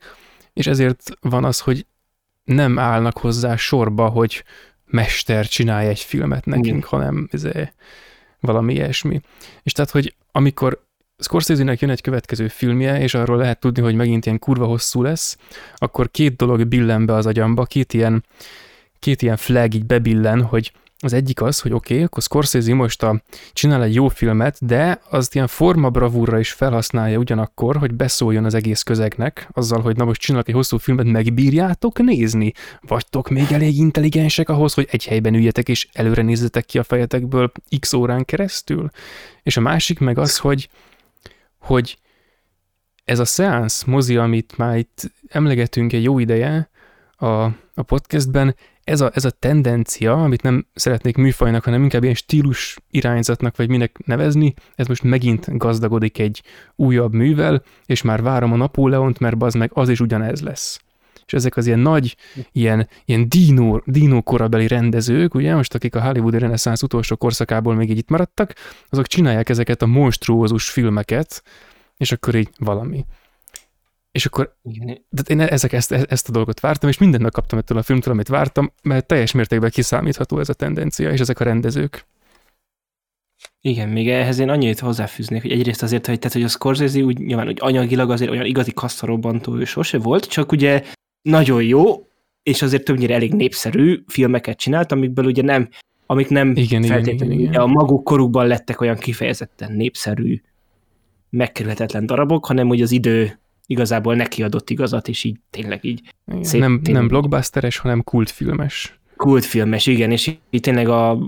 és 0.52 0.66
ezért 0.66 1.10
van 1.20 1.44
az, 1.44 1.60
hogy 1.60 1.86
nem 2.44 2.78
állnak 2.78 3.18
hozzá 3.18 3.56
sorba, 3.56 4.08
hogy 4.08 4.44
mester 4.86 5.46
csinálj 5.46 5.88
egy 5.88 6.00
filmet 6.00 6.44
nekünk, 6.44 6.66
Igen. 6.66 6.82
hanem 6.88 7.28
ez 7.32 7.46
valami 8.40 8.72
ilyesmi. 8.72 9.20
És 9.62 9.72
tehát, 9.72 9.90
hogy 9.90 10.14
amikor 10.32 10.84
Scorsese-nek 11.24 11.80
jön 11.80 11.90
egy 11.90 12.00
következő 12.00 12.48
filmje, 12.48 13.00
és 13.00 13.14
arról 13.14 13.36
lehet 13.36 13.60
tudni, 13.60 13.82
hogy 13.82 13.94
megint 13.94 14.26
ilyen 14.26 14.38
kurva 14.38 14.66
hosszú 14.66 15.02
lesz, 15.02 15.36
akkor 15.76 16.10
két 16.10 16.36
dolog 16.36 16.66
billen 16.66 17.06
be 17.06 17.14
az 17.14 17.26
agyamba, 17.26 17.64
két 17.64 17.92
ilyen, 17.92 18.24
két 18.98 19.22
ilyen 19.22 19.36
flag 19.36 19.74
így 19.74 19.86
bebillen, 19.86 20.42
hogy 20.42 20.72
az 21.04 21.12
egyik 21.12 21.42
az, 21.42 21.60
hogy 21.60 21.72
oké, 21.72 21.92
okay, 21.92 22.04
akkor 22.04 22.22
Scorsese 22.22 22.74
most 22.74 23.02
a, 23.02 23.22
csinál 23.52 23.82
egy 23.82 23.94
jó 23.94 24.08
filmet, 24.08 24.66
de 24.66 25.00
az 25.10 25.28
ilyen 25.32 25.46
forma 25.46 25.90
bravúra 25.90 26.38
is 26.38 26.52
felhasználja 26.52 27.18
ugyanakkor, 27.18 27.76
hogy 27.76 27.94
beszóljon 27.94 28.44
az 28.44 28.54
egész 28.54 28.82
közegnek, 28.82 29.48
azzal, 29.52 29.80
hogy 29.80 29.96
na 29.96 30.04
most 30.04 30.20
csinálok 30.20 30.48
egy 30.48 30.54
hosszú 30.54 30.76
filmet, 30.76 31.06
megbírjátok 31.06 31.98
nézni? 31.98 32.52
Vagytok 32.80 33.28
még 33.28 33.52
elég 33.52 33.76
intelligensek 33.76 34.48
ahhoz, 34.48 34.74
hogy 34.74 34.88
egy 34.90 35.04
helyben 35.04 35.34
üljetek 35.34 35.68
és 35.68 35.88
előre 35.92 36.22
nézzetek 36.22 36.64
ki 36.64 36.78
a 36.78 36.82
fejetekből 36.82 37.52
x 37.80 37.92
órán 37.92 38.24
keresztül? 38.24 38.90
És 39.42 39.56
a 39.56 39.60
másik 39.60 39.98
meg 39.98 40.18
az, 40.18 40.38
hogy 40.38 40.68
hogy 41.64 41.98
ez 43.04 43.18
a 43.18 43.24
seansz 43.24 43.84
mozi, 43.84 44.16
amit 44.16 44.56
már 44.56 44.76
itt 44.76 45.12
emlegetünk 45.28 45.92
egy 45.92 46.02
jó 46.02 46.18
ideje 46.18 46.70
a, 47.16 47.26
a 47.74 47.82
podcastben, 47.86 48.56
ez 48.84 49.00
a, 49.00 49.10
ez 49.14 49.24
a 49.24 49.30
tendencia, 49.30 50.22
amit 50.22 50.42
nem 50.42 50.66
szeretnék 50.74 51.16
műfajnak, 51.16 51.64
hanem 51.64 51.82
inkább 51.82 52.02
ilyen 52.02 52.14
stílus 52.14 52.78
irányzatnak, 52.90 53.56
vagy 53.56 53.68
minek 53.68 54.06
nevezni, 54.06 54.54
ez 54.74 54.86
most 54.86 55.02
megint 55.02 55.56
gazdagodik 55.58 56.18
egy 56.18 56.42
újabb 56.76 57.12
művel, 57.12 57.62
és 57.86 58.02
már 58.02 58.22
várom 58.22 58.52
a 58.52 58.56
Napóleont, 58.56 59.18
mert 59.18 59.42
az 59.42 59.54
meg 59.54 59.70
az 59.74 59.88
is 59.88 60.00
ugyanez 60.00 60.40
lesz. 60.40 60.83
És 61.26 61.32
ezek 61.32 61.56
az 61.56 61.66
ilyen 61.66 61.78
nagy, 61.78 62.16
ilyen, 62.52 62.88
ilyen 63.04 63.28
dino, 63.28 63.80
dino 63.84 64.22
korabeli 64.22 64.68
rendezők, 64.68 65.34
ugye 65.34 65.54
most 65.54 65.74
akik 65.74 65.94
a 65.94 66.02
Hollywoodi 66.02 66.38
reneszánsz 66.38 66.82
utolsó 66.82 67.16
korszakából 67.16 67.74
még 67.74 67.90
így 67.90 67.98
itt 67.98 68.08
maradtak, 68.08 68.54
azok 68.88 69.06
csinálják 69.06 69.48
ezeket 69.48 69.82
a 69.82 69.86
monstruózus 69.86 70.70
filmeket, 70.70 71.42
és 71.96 72.12
akkor 72.12 72.34
így 72.34 72.50
valami. 72.58 73.04
És 74.12 74.26
akkor, 74.26 74.56
de 75.08 75.22
én 75.26 75.40
ezek, 75.40 75.72
ezt, 75.72 75.92
ezt 75.92 76.28
a 76.28 76.32
dolgot 76.32 76.60
vártam, 76.60 76.88
és 76.88 76.98
mindent 76.98 77.22
megkaptam 77.22 77.58
ettől 77.58 77.78
a 77.78 77.82
filmtől, 77.82 78.12
amit 78.12 78.28
vártam, 78.28 78.72
mert 78.82 79.06
teljes 79.06 79.32
mértékben 79.32 79.70
kiszámítható 79.70 80.38
ez 80.38 80.48
a 80.48 80.54
tendencia, 80.54 81.10
és 81.10 81.20
ezek 81.20 81.40
a 81.40 81.44
rendezők. 81.44 82.06
Igen, 83.60 83.88
még 83.88 84.10
ehhez 84.10 84.38
én 84.38 84.48
annyit 84.48 84.78
hozzáfűznék, 84.78 85.42
hogy 85.42 85.50
egyrészt 85.50 85.82
azért, 85.82 86.06
hogy, 86.06 86.18
tehát, 86.18 86.32
hogy 86.32 86.42
a 86.42 86.48
Scorsese 86.48 87.00
úgy 87.00 87.18
nyilván, 87.18 87.46
hogy 87.46 87.58
anyagilag 87.60 88.10
azért 88.10 88.30
olyan 88.30 88.44
igazi 88.44 88.72
kasszarobbantó 88.72 89.56
ő 89.56 89.64
sose 89.64 89.98
volt, 89.98 90.26
csak 90.26 90.52
ugye 90.52 90.82
nagyon 91.24 91.62
jó, 91.62 92.06
és 92.42 92.62
azért 92.62 92.84
többnyire 92.84 93.14
elég 93.14 93.34
népszerű 93.34 94.02
filmeket 94.06 94.58
csinált, 94.58 94.92
amikből 94.92 95.24
ugye 95.24 95.42
nem, 95.42 95.68
amik 96.06 96.28
nem 96.28 96.52
igen, 96.56 96.82
feltétlenül 96.82 97.34
igen, 97.34 97.48
igen, 97.48 97.60
a 97.60 97.66
maguk 97.66 98.04
korukban 98.04 98.46
lettek 98.46 98.80
olyan 98.80 98.96
kifejezetten 98.96 99.72
népszerű, 99.72 100.40
megkerülhetetlen 101.30 102.06
darabok, 102.06 102.46
hanem 102.46 102.68
hogy 102.68 102.82
az 102.82 102.90
idő 102.90 103.38
igazából 103.66 104.14
neki 104.14 104.42
adott 104.42 104.70
igazat, 104.70 105.08
és 105.08 105.24
így 105.24 105.36
tényleg 105.50 105.84
így 105.84 106.00
igen, 106.26 106.44
szép, 106.44 106.60
nem, 106.60 106.80
tényleg, 106.82 107.02
nem 107.02 107.08
blockbusteres, 107.08 107.78
hanem 107.78 108.02
kultfilmes. 108.02 108.98
Kultfilmes, 109.16 109.86
igen, 109.86 110.10
és 110.10 110.36
így 110.50 110.60
tényleg 110.60 110.88
a 110.88 111.18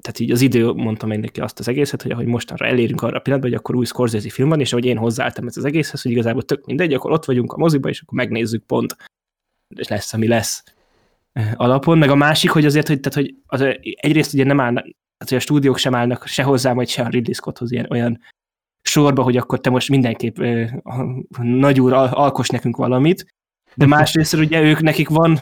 tehát 0.00 0.20
így 0.20 0.30
az 0.30 0.40
idő, 0.40 0.72
mondtam 0.72 1.10
én 1.10 1.20
neki 1.20 1.40
azt 1.40 1.58
az 1.58 1.68
egészet, 1.68 2.02
hogy 2.02 2.10
ahogy 2.10 2.26
mostanra 2.26 2.66
elérünk 2.66 3.02
arra 3.02 3.16
a 3.16 3.20
pillanatban, 3.20 3.50
hogy 3.50 3.60
akkor 3.60 3.76
új 3.76 3.84
Scorsese 3.84 4.30
film 4.30 4.48
van, 4.48 4.60
és 4.60 4.72
ahogy 4.72 4.84
én 4.84 4.96
hozzáálltam 4.96 5.46
ez 5.46 5.56
az 5.56 5.64
egészhez, 5.64 6.02
hogy 6.02 6.12
igazából 6.12 6.42
tök 6.42 6.66
mindegy, 6.66 6.94
akkor 6.94 7.10
ott 7.10 7.24
vagyunk 7.24 7.52
a 7.52 7.58
moziba, 7.58 7.88
és 7.88 8.00
akkor 8.00 8.18
megnézzük 8.18 8.62
pont, 8.66 8.96
lesz, 9.88 10.12
ami 10.12 10.26
lesz 10.26 10.64
alapon. 11.54 11.98
Meg 11.98 12.10
a 12.10 12.14
másik, 12.14 12.50
hogy 12.50 12.64
azért, 12.64 12.88
hogy, 12.88 13.00
tehát, 13.00 13.18
hogy 13.18 13.34
az, 13.46 13.76
egyrészt 14.00 14.34
ugye 14.34 14.44
nem 14.44 14.60
állnak, 14.60 14.82
tehát, 14.82 15.28
hogy 15.28 15.36
a 15.36 15.40
stúdiók 15.40 15.78
sem 15.78 15.94
állnak 15.94 16.26
se 16.26 16.42
hozzá, 16.42 16.72
vagy 16.72 16.88
se 16.88 17.02
a 17.02 17.08
Ridley 17.08 17.34
Scotthoz 17.34 17.72
ilyen, 17.72 17.86
olyan 17.90 18.20
sorba, 18.82 19.22
hogy 19.22 19.36
akkor 19.36 19.60
te 19.60 19.70
most 19.70 19.88
mindenképp 19.88 20.36
nagy 21.36 21.80
úr 21.80 21.92
alkos 21.92 22.48
nekünk 22.48 22.76
valamit, 22.76 23.34
de 23.74 23.86
másrészt 23.86 24.34
ugye 24.34 24.62
ők 24.62 24.80
nekik 24.80 25.08
van 25.08 25.40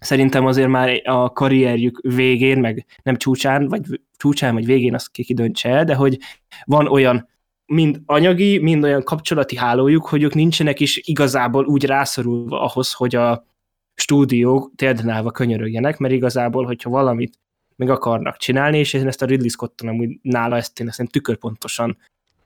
szerintem 0.00 0.46
azért 0.46 0.68
már 0.68 1.00
a 1.04 1.32
karrierjük 1.32 2.00
végén, 2.02 2.58
meg 2.58 2.86
nem 3.02 3.16
csúcsán, 3.16 3.68
vagy 3.68 3.82
csúcsán, 4.16 4.54
vagy 4.54 4.66
végén 4.66 4.94
azt 4.94 5.10
ki 5.10 5.34
döntse 5.34 5.84
de 5.84 5.94
hogy 5.94 6.18
van 6.64 6.86
olyan 6.86 7.28
mind 7.72 8.00
anyagi, 8.06 8.58
mind 8.58 8.84
olyan 8.84 9.02
kapcsolati 9.02 9.56
hálójuk, 9.56 10.06
hogy 10.06 10.22
ők 10.22 10.34
nincsenek 10.34 10.80
is 10.80 10.96
igazából 10.96 11.64
úgy 11.64 11.84
rászorulva 11.84 12.60
ahhoz, 12.60 12.92
hogy 12.92 13.14
a 13.14 13.46
stúdiók 13.94 14.72
térden 14.76 15.30
könyörögjenek, 15.32 15.98
mert 15.98 16.14
igazából, 16.14 16.64
hogyha 16.64 16.90
valamit 16.90 17.38
meg 17.76 17.90
akarnak 17.90 18.36
csinálni, 18.36 18.78
és 18.78 18.92
én 18.92 19.06
ezt 19.06 19.22
a 19.22 19.26
Ridley 19.26 19.48
Scotton 19.48 19.88
amúgy 19.88 20.18
nála 20.22 20.56
ezt 20.56 20.80
én 20.80 20.88
ezt 20.88 21.10
tükörpontosan 21.10 21.96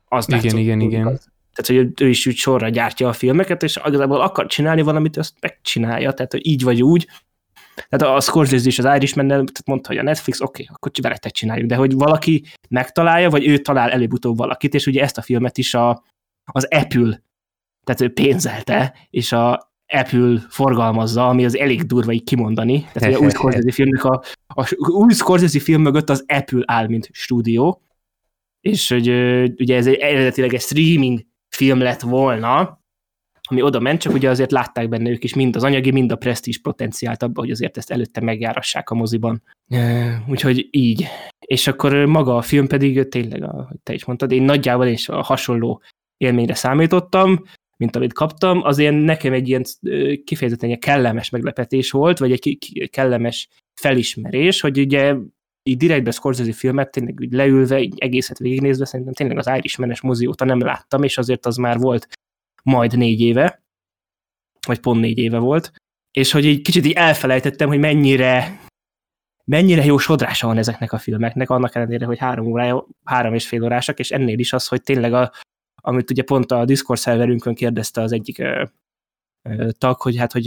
az 0.04 0.28
igen, 0.28 0.40
látszott, 0.40 0.59
igen, 0.59 0.81
igen. 0.81 1.07
Az, 1.07 1.28
tehát, 1.54 1.83
hogy 1.83 2.02
ő 2.02 2.09
is 2.09 2.26
úgy 2.26 2.37
sorra 2.37 2.69
gyártja 2.69 3.09
a 3.09 3.12
filmeket, 3.12 3.62
és 3.62 3.81
igazából 3.85 4.21
akar 4.21 4.47
csinálni 4.47 4.83
valamit, 4.83 5.16
azt 5.16 5.35
megcsinálja, 5.40 6.12
tehát, 6.12 6.33
hogy 6.33 6.47
így 6.47 6.62
vagy 6.62 6.83
úgy, 6.83 7.09
tehát 7.88 8.16
a 8.16 8.21
Scorsese 8.21 8.66
is 8.66 8.78
az 8.78 8.97
irishman 8.97 9.28
tehát 9.28 9.66
mondta, 9.66 9.88
hogy 9.88 9.99
a 9.99 10.02
Netflix, 10.02 10.40
oké, 10.40 10.62
okay, 10.62 10.76
akkor 10.76 10.90
veletek 11.02 11.33
csináljuk, 11.33 11.69
de 11.69 11.76
hogy 11.76 11.95
valaki 11.95 12.45
megtalálja, 12.69 13.31
vagy 13.31 13.47
ő 13.47 13.59
talál 13.59 13.90
előbb-utóbb 13.90 14.37
valakit, 14.37 14.75
és 14.75 14.87
ugye 14.87 15.02
ezt 15.02 15.19
a 15.19 15.23
filmet 15.23 15.59
is 15.59 15.75
a, 15.75 16.02
az 16.45 16.66
Apple, 16.71 17.23
tehát 17.85 18.00
ő 18.00 18.12
pénzelte, 18.12 18.95
és 19.11 19.33
a 19.33 19.73
Apple 19.87 20.40
forgalmazza, 20.49 21.28
ami 21.28 21.45
az 21.45 21.57
elég 21.57 21.83
durva 21.83 22.12
így 22.12 22.25
kimondani. 22.25 22.88
Tehát 22.93 23.09
ugye 23.09 23.16
a 23.16 23.21
új 23.21 23.31
Scorsese 23.31 23.73
filmnek 23.73 24.04
a, 24.04 24.23
a 24.47 24.90
új 24.90 25.12
Scorsese 25.12 25.61
film 25.61 25.83
mögött 25.83 26.11
az 26.11 26.25
Apple 26.26 26.62
áll, 26.66 26.87
mint 26.87 27.09
stúdió, 27.12 27.83
és 28.61 28.88
hogy 28.88 29.09
ugye 29.59 29.76
ez 29.76 29.87
egy, 29.87 29.95
eredetileg 29.95 30.54
egy 30.54 30.61
streaming 30.61 31.21
film 31.49 31.78
lett 31.78 32.00
volna, 32.00 32.83
ami 33.48 33.62
oda 33.62 33.80
ment, 33.80 34.00
csak 34.00 34.12
ugye 34.12 34.30
azért 34.30 34.50
látták 34.50 34.88
benne 34.88 35.10
ők 35.10 35.24
is 35.24 35.34
mind 35.34 35.56
az 35.56 35.62
anyagi, 35.62 35.90
mind 35.90 36.12
a 36.12 36.16
presztízs 36.16 36.58
potenciált 36.58 37.22
abba, 37.22 37.40
hogy 37.40 37.50
azért 37.50 37.76
ezt 37.76 37.90
előtte 37.90 38.20
megjárassák 38.20 38.90
a 38.90 38.94
moziban. 38.94 39.42
Úgyhogy 40.28 40.68
így. 40.70 41.06
És 41.46 41.66
akkor 41.66 41.94
maga 41.94 42.36
a 42.36 42.42
film 42.42 42.66
pedig 42.66 43.08
tényleg, 43.08 43.42
ahogy 43.42 43.76
te 43.82 43.94
is 43.94 44.04
mondtad, 44.04 44.32
én 44.32 44.42
nagyjából 44.42 44.86
is 44.86 45.08
a 45.08 45.22
hasonló 45.22 45.82
élményre 46.16 46.54
számítottam, 46.54 47.42
mint 47.76 47.96
amit 47.96 48.12
kaptam, 48.12 48.62
azért 48.62 49.02
nekem 49.02 49.32
egy 49.32 49.48
ilyen 49.48 49.62
kifejezetten 50.24 50.70
egy 50.70 50.78
kellemes 50.78 51.30
meglepetés 51.30 51.90
volt, 51.90 52.18
vagy 52.18 52.32
egy 52.32 52.58
kellemes 52.90 53.48
felismerés, 53.80 54.60
hogy 54.60 54.78
ugye 54.78 55.14
így 55.62 55.76
direktbe 55.76 56.10
Scorsese 56.10 56.52
filmet 56.52 56.90
tényleg 56.90 57.18
úgy 57.20 57.32
leülve, 57.32 57.80
így 57.80 57.98
egészet 57.98 58.38
végignézve, 58.38 58.84
szerintem 58.84 59.14
tényleg 59.14 59.38
az 59.38 59.50
Irishman-es 59.56 60.00
mozi 60.00 60.26
óta 60.26 60.44
nem 60.44 60.60
láttam, 60.60 61.02
és 61.02 61.18
azért 61.18 61.46
az 61.46 61.56
már 61.56 61.78
volt 61.78 62.08
majd 62.64 62.97
négy 62.97 63.21
éve, 63.21 63.62
vagy 64.66 64.78
pont 64.78 65.00
négy 65.00 65.18
éve 65.18 65.38
volt, 65.38 65.73
és 66.11 66.33
hogy 66.33 66.47
egy 66.47 66.62
kicsit 66.62 66.85
így 66.85 66.92
elfelejtettem, 66.92 67.68
hogy 67.68 67.78
mennyire 67.78 68.62
mennyire 69.44 69.85
jó 69.85 69.99
sodrása 69.99 70.47
van 70.47 70.59
ezeknek 70.59 70.92
a 70.92 70.99
filmeknek, 70.99 71.50
annak 71.50 71.75
ellenére, 71.75 72.06
hogy 72.06 72.18
három 72.18 72.47
órája, 72.47 72.87
három 73.04 73.35
és 73.35 73.49
fél 73.49 73.64
órásak, 73.64 73.99
és 73.99 74.11
ennél 74.11 74.38
is 74.38 74.52
az, 74.52 74.66
hogy 74.66 74.83
tényleg 74.83 75.12
a, 75.12 75.33
amit 75.75 76.11
ugye 76.11 76.23
pont 76.23 76.52
a 76.52 76.64
Discord 76.64 76.99
szerverünkön 76.99 77.54
kérdezte 77.54 78.00
az 78.00 78.12
egyik 78.12 78.38
ö, 78.38 78.64
ö, 79.42 79.71
tag, 79.78 80.00
hogy 80.00 80.16
hát, 80.16 80.33
hogy 80.33 80.47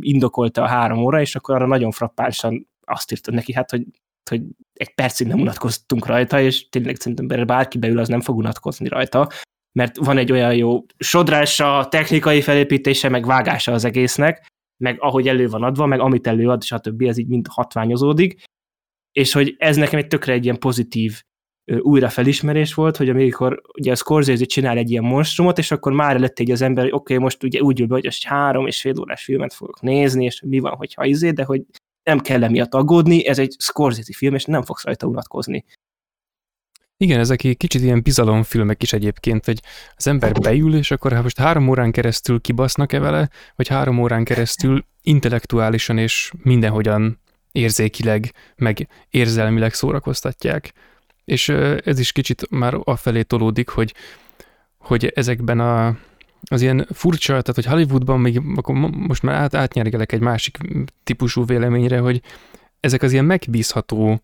indokolta 0.00 0.62
a 0.62 0.66
három 0.66 0.98
óra, 0.98 1.20
és 1.20 1.36
akkor 1.36 1.54
arra 1.54 1.66
nagyon 1.66 1.90
frappánsan 1.90 2.68
azt 2.84 3.12
írta 3.12 3.32
neki, 3.32 3.52
hát, 3.52 3.70
hogy, 3.70 3.86
hogy 4.30 4.42
egy 4.72 4.94
percig 4.94 5.26
nem 5.26 5.40
unatkoztunk 5.40 6.06
rajta, 6.06 6.40
és 6.40 6.68
tényleg 6.68 6.96
szerintem 6.96 7.46
bárki 7.46 7.78
beül, 7.78 7.98
az 7.98 8.08
nem 8.08 8.20
fog 8.20 8.36
unatkozni 8.36 8.88
rajta, 8.88 9.28
mert 9.76 9.96
van 9.96 10.18
egy 10.18 10.32
olyan 10.32 10.54
jó 10.54 10.84
sodrása, 10.98 11.86
technikai 11.90 12.40
felépítése, 12.40 13.08
meg 13.08 13.26
vágása 13.26 13.72
az 13.72 13.84
egésznek, 13.84 14.46
meg 14.82 14.96
ahogy 15.00 15.28
elő 15.28 15.48
van 15.48 15.62
adva, 15.62 15.86
meg 15.86 16.00
amit 16.00 16.26
előad, 16.26 16.62
stb. 16.62 17.02
ez 17.02 17.18
így 17.18 17.28
mind 17.28 17.46
hatványozódik, 17.50 18.42
és 19.12 19.32
hogy 19.32 19.54
ez 19.58 19.76
nekem 19.76 19.98
egy 19.98 20.06
tökre 20.06 20.32
egy 20.32 20.44
ilyen 20.44 20.58
pozitív 20.58 21.20
újra 21.78 22.08
felismerés 22.08 22.74
volt, 22.74 22.96
hogy 22.96 23.08
amikor 23.08 23.62
ugye 23.78 23.92
a 23.92 23.94
Scorsese 23.94 24.44
csinál 24.44 24.76
egy 24.76 24.90
ilyen 24.90 25.04
monstrumot, 25.04 25.58
és 25.58 25.70
akkor 25.70 25.92
már 25.92 26.20
lett 26.20 26.38
egy 26.38 26.50
az 26.50 26.62
ember, 26.62 26.84
hogy 26.84 26.92
oké, 26.92 27.12
okay, 27.12 27.24
most 27.24 27.42
ugye 27.42 27.60
úgy 27.60 27.80
ül 27.80 27.86
be, 27.86 27.94
hogy 27.94 28.24
három 28.24 28.66
és 28.66 28.80
fél 28.80 28.98
órás 29.00 29.24
filmet 29.24 29.54
fogok 29.54 29.80
nézni, 29.80 30.24
és 30.24 30.40
mi 30.40 30.58
van, 30.58 30.74
hogyha 30.76 31.04
izé, 31.04 31.30
de 31.30 31.44
hogy 31.44 31.62
nem 32.02 32.18
kell 32.18 32.44
emiatt 32.44 32.74
aggódni, 32.74 33.26
ez 33.26 33.38
egy 33.38 33.54
Scorsese 33.58 34.12
film, 34.16 34.34
és 34.34 34.44
nem 34.44 34.62
fogsz 34.62 34.84
rajta 34.84 35.06
unatkozni. 35.06 35.64
Igen, 36.98 37.18
ezek 37.18 37.44
egy 37.44 37.56
kicsit 37.56 37.82
ilyen 37.82 38.02
bizalomfilmek 38.02 38.82
is 38.82 38.92
egyébként, 38.92 39.44
hogy 39.44 39.60
az 39.96 40.06
ember 40.06 40.32
beül, 40.32 40.74
és 40.74 40.90
akkor 40.90 41.12
ha 41.12 41.22
most 41.22 41.38
három 41.38 41.68
órán 41.68 41.92
keresztül 41.92 42.40
kibasznak-e 42.40 42.98
vele, 42.98 43.30
vagy 43.56 43.68
három 43.68 43.98
órán 43.98 44.24
keresztül 44.24 44.84
intellektuálisan 45.02 45.98
és 45.98 46.32
mindenhogyan 46.42 47.20
érzékileg, 47.52 48.32
meg 48.56 48.88
érzelmileg 49.10 49.74
szórakoztatják. 49.74 50.72
És 51.24 51.48
ez 51.84 51.98
is 51.98 52.12
kicsit 52.12 52.50
már 52.50 52.74
afelé 52.84 53.22
tolódik, 53.22 53.68
hogy, 53.68 53.94
hogy 54.78 55.06
ezekben 55.14 55.60
a, 55.60 55.96
az 56.50 56.62
ilyen 56.62 56.86
furcsa, 56.92 57.42
tehát 57.42 57.54
hogy 57.54 57.66
Hollywoodban 57.66 58.20
még 58.20 58.42
akkor 58.56 58.74
most 58.90 59.22
már 59.22 59.34
át, 59.34 59.54
átnyergelek 59.54 60.12
egy 60.12 60.20
másik 60.20 60.58
típusú 61.04 61.44
véleményre, 61.44 61.98
hogy 61.98 62.20
ezek 62.80 63.02
az 63.02 63.12
ilyen 63.12 63.24
megbízható, 63.24 64.22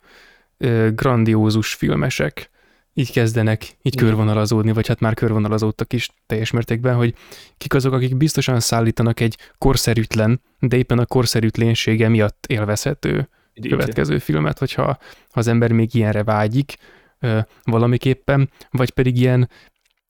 grandiózus 0.94 1.74
filmesek, 1.74 2.50
így 2.94 3.12
kezdenek 3.12 3.76
így 3.82 3.96
körvonalazódni, 3.96 4.72
vagy 4.72 4.86
hát 4.86 5.00
már 5.00 5.14
körvonalazódtak 5.14 5.92
is 5.92 6.10
teljes 6.26 6.50
mértékben, 6.50 6.94
hogy 6.94 7.14
kik 7.58 7.74
azok, 7.74 7.92
akik 7.92 8.16
biztosan 8.16 8.60
szállítanak 8.60 9.20
egy 9.20 9.36
korszerűtlen, 9.58 10.40
de 10.58 10.76
éppen 10.76 10.98
a 10.98 11.06
korszerűtlensége 11.06 12.08
miatt 12.08 12.46
élvezhető 12.48 13.28
Így 13.54 13.68
következő 13.68 14.18
filmet, 14.18 14.58
hogyha 14.58 14.82
ha 14.84 14.98
az 15.40 15.46
ember 15.46 15.72
még 15.72 15.94
ilyenre 15.94 16.24
vágyik 16.24 16.76
valamiképpen, 17.64 18.50
vagy 18.70 18.90
pedig 18.90 19.16
ilyen 19.16 19.48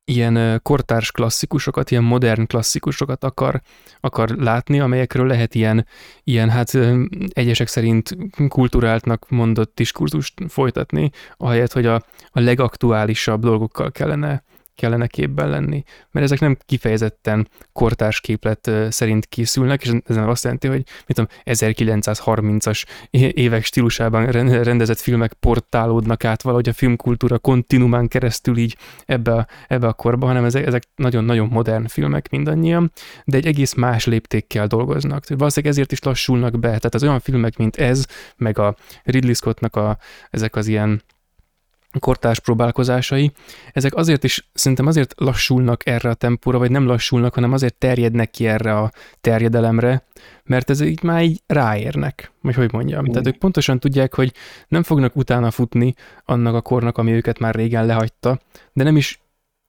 ilyen 0.04 0.60
kortárs 0.62 1.10
klasszikusokat, 1.10 1.90
ilyen 1.90 2.02
modern 2.02 2.46
klasszikusokat 2.46 3.24
akar, 3.24 3.60
akar 4.00 4.28
látni, 4.28 4.80
amelyekről 4.80 5.26
lehet 5.26 5.54
ilyen, 5.54 5.86
ilyen 6.24 6.50
hát 6.50 6.78
egyesek 7.28 7.68
szerint 7.68 8.16
kulturáltnak 8.48 9.28
mondott 9.28 9.72
diskurzust 9.74 10.34
folytatni, 10.48 11.10
ahelyett, 11.36 11.72
hogy 11.72 11.86
a, 11.86 11.94
a 12.30 12.40
legaktuálisabb 12.40 13.40
dolgokkal 13.40 13.90
kellene 13.90 14.42
kellene 14.74 15.06
képben 15.06 15.48
lenni, 15.48 15.82
mert 16.10 16.26
ezek 16.26 16.40
nem 16.40 16.56
kifejezetten 16.64 17.48
kortárs 17.72 18.20
képlet 18.20 18.70
szerint 18.88 19.26
készülnek, 19.26 19.82
és 19.82 19.88
ez 20.04 20.16
nem 20.16 20.28
azt 20.28 20.42
jelenti, 20.42 20.66
hogy 20.66 20.86
mit 21.06 21.16
tudom, 21.16 21.26
1930-as 21.44 22.84
évek 23.34 23.64
stílusában 23.64 24.26
rendezett 24.62 25.00
filmek 25.00 25.32
portálódnak 25.32 26.24
át 26.24 26.42
valahogy 26.42 26.68
a 26.68 26.72
filmkultúra 26.72 27.38
kontinumán 27.38 28.08
keresztül 28.08 28.56
így 28.56 28.76
ebbe 29.06 29.32
a, 29.32 29.46
ebbe 29.68 29.86
a 29.86 29.92
korba, 29.92 30.26
hanem 30.26 30.44
ezek, 30.44 30.66
ezek 30.66 30.82
nagyon-nagyon 30.96 31.48
modern 31.48 31.86
filmek 31.86 32.30
mindannyian, 32.30 32.92
de 33.24 33.36
egy 33.36 33.46
egész 33.46 33.74
más 33.74 34.06
léptékkel 34.06 34.66
dolgoznak. 34.66 35.24
Valószínűleg 35.28 35.74
ezért 35.74 35.92
is 35.92 36.02
lassulnak 36.02 36.58
be, 36.58 36.66
tehát 36.66 36.94
az 36.94 37.02
olyan 37.02 37.20
filmek, 37.20 37.56
mint 37.56 37.76
ez, 37.76 38.06
meg 38.36 38.58
a 38.58 38.76
Ridley 39.02 39.34
Scottnak 39.34 39.76
a, 39.76 39.98
ezek 40.30 40.56
az 40.56 40.66
ilyen 40.66 41.02
kortárs 41.98 42.40
próbálkozásai, 42.40 43.32
ezek 43.72 43.94
azért 43.94 44.24
is, 44.24 44.48
szerintem 44.52 44.86
azért 44.86 45.14
lassulnak 45.16 45.86
erre 45.86 46.08
a 46.08 46.14
tempóra, 46.14 46.58
vagy 46.58 46.70
nem 46.70 46.86
lassulnak, 46.86 47.34
hanem 47.34 47.52
azért 47.52 47.74
terjednek 47.74 48.30
ki 48.30 48.46
erre 48.46 48.76
a 48.76 48.90
terjedelemre, 49.20 50.04
mert 50.44 50.70
ezek 50.70 50.88
így 50.88 51.02
már 51.02 51.22
így 51.22 51.42
ráérnek, 51.46 52.32
vagy 52.40 52.54
hogy 52.54 52.72
mondjam. 52.72 53.04
Mm. 53.08 53.10
Tehát 53.10 53.26
ők 53.26 53.36
pontosan 53.36 53.78
tudják, 53.78 54.14
hogy 54.14 54.32
nem 54.68 54.82
fognak 54.82 55.16
utána 55.16 55.50
futni 55.50 55.94
annak 56.24 56.54
a 56.54 56.60
kornak, 56.60 56.98
ami 56.98 57.12
őket 57.12 57.38
már 57.38 57.54
régen 57.54 57.86
lehagyta, 57.86 58.40
de 58.72 58.84
nem 58.84 58.96
is 58.96 59.20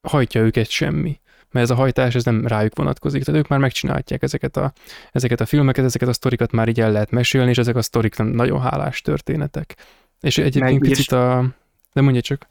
hajtja 0.01 0.41
őket 0.41 0.69
semmi 0.69 1.21
mert 1.53 1.65
ez 1.65 1.71
a 1.71 1.79
hajtás 1.79 2.15
ez 2.15 2.23
nem 2.23 2.47
rájuk 2.47 2.75
vonatkozik, 2.75 3.23
tehát 3.23 3.39
ők 3.39 3.47
már 3.47 3.59
megcsinálják 3.59 4.23
ezeket 4.23 4.57
a, 4.57 4.73
ezeket 5.11 5.41
a 5.41 5.45
filmeket, 5.45 5.85
ezeket 5.85 6.07
a 6.07 6.13
sztorikat 6.13 6.51
már 6.51 6.67
így 6.67 6.79
el 6.79 6.91
lehet 6.91 7.11
mesélni, 7.11 7.49
és 7.49 7.57
ezek 7.57 7.75
a 7.75 7.81
sztorik 7.81 8.15
nagyon 8.17 8.61
hálás 8.61 9.01
történetek. 9.01 9.75
És 10.19 10.37
egyébként 10.37 10.79
Meg, 10.79 10.89
picit 10.89 11.11
a... 11.11 11.45
De 11.93 12.01
mondja 12.01 12.21
csak. 12.21 12.47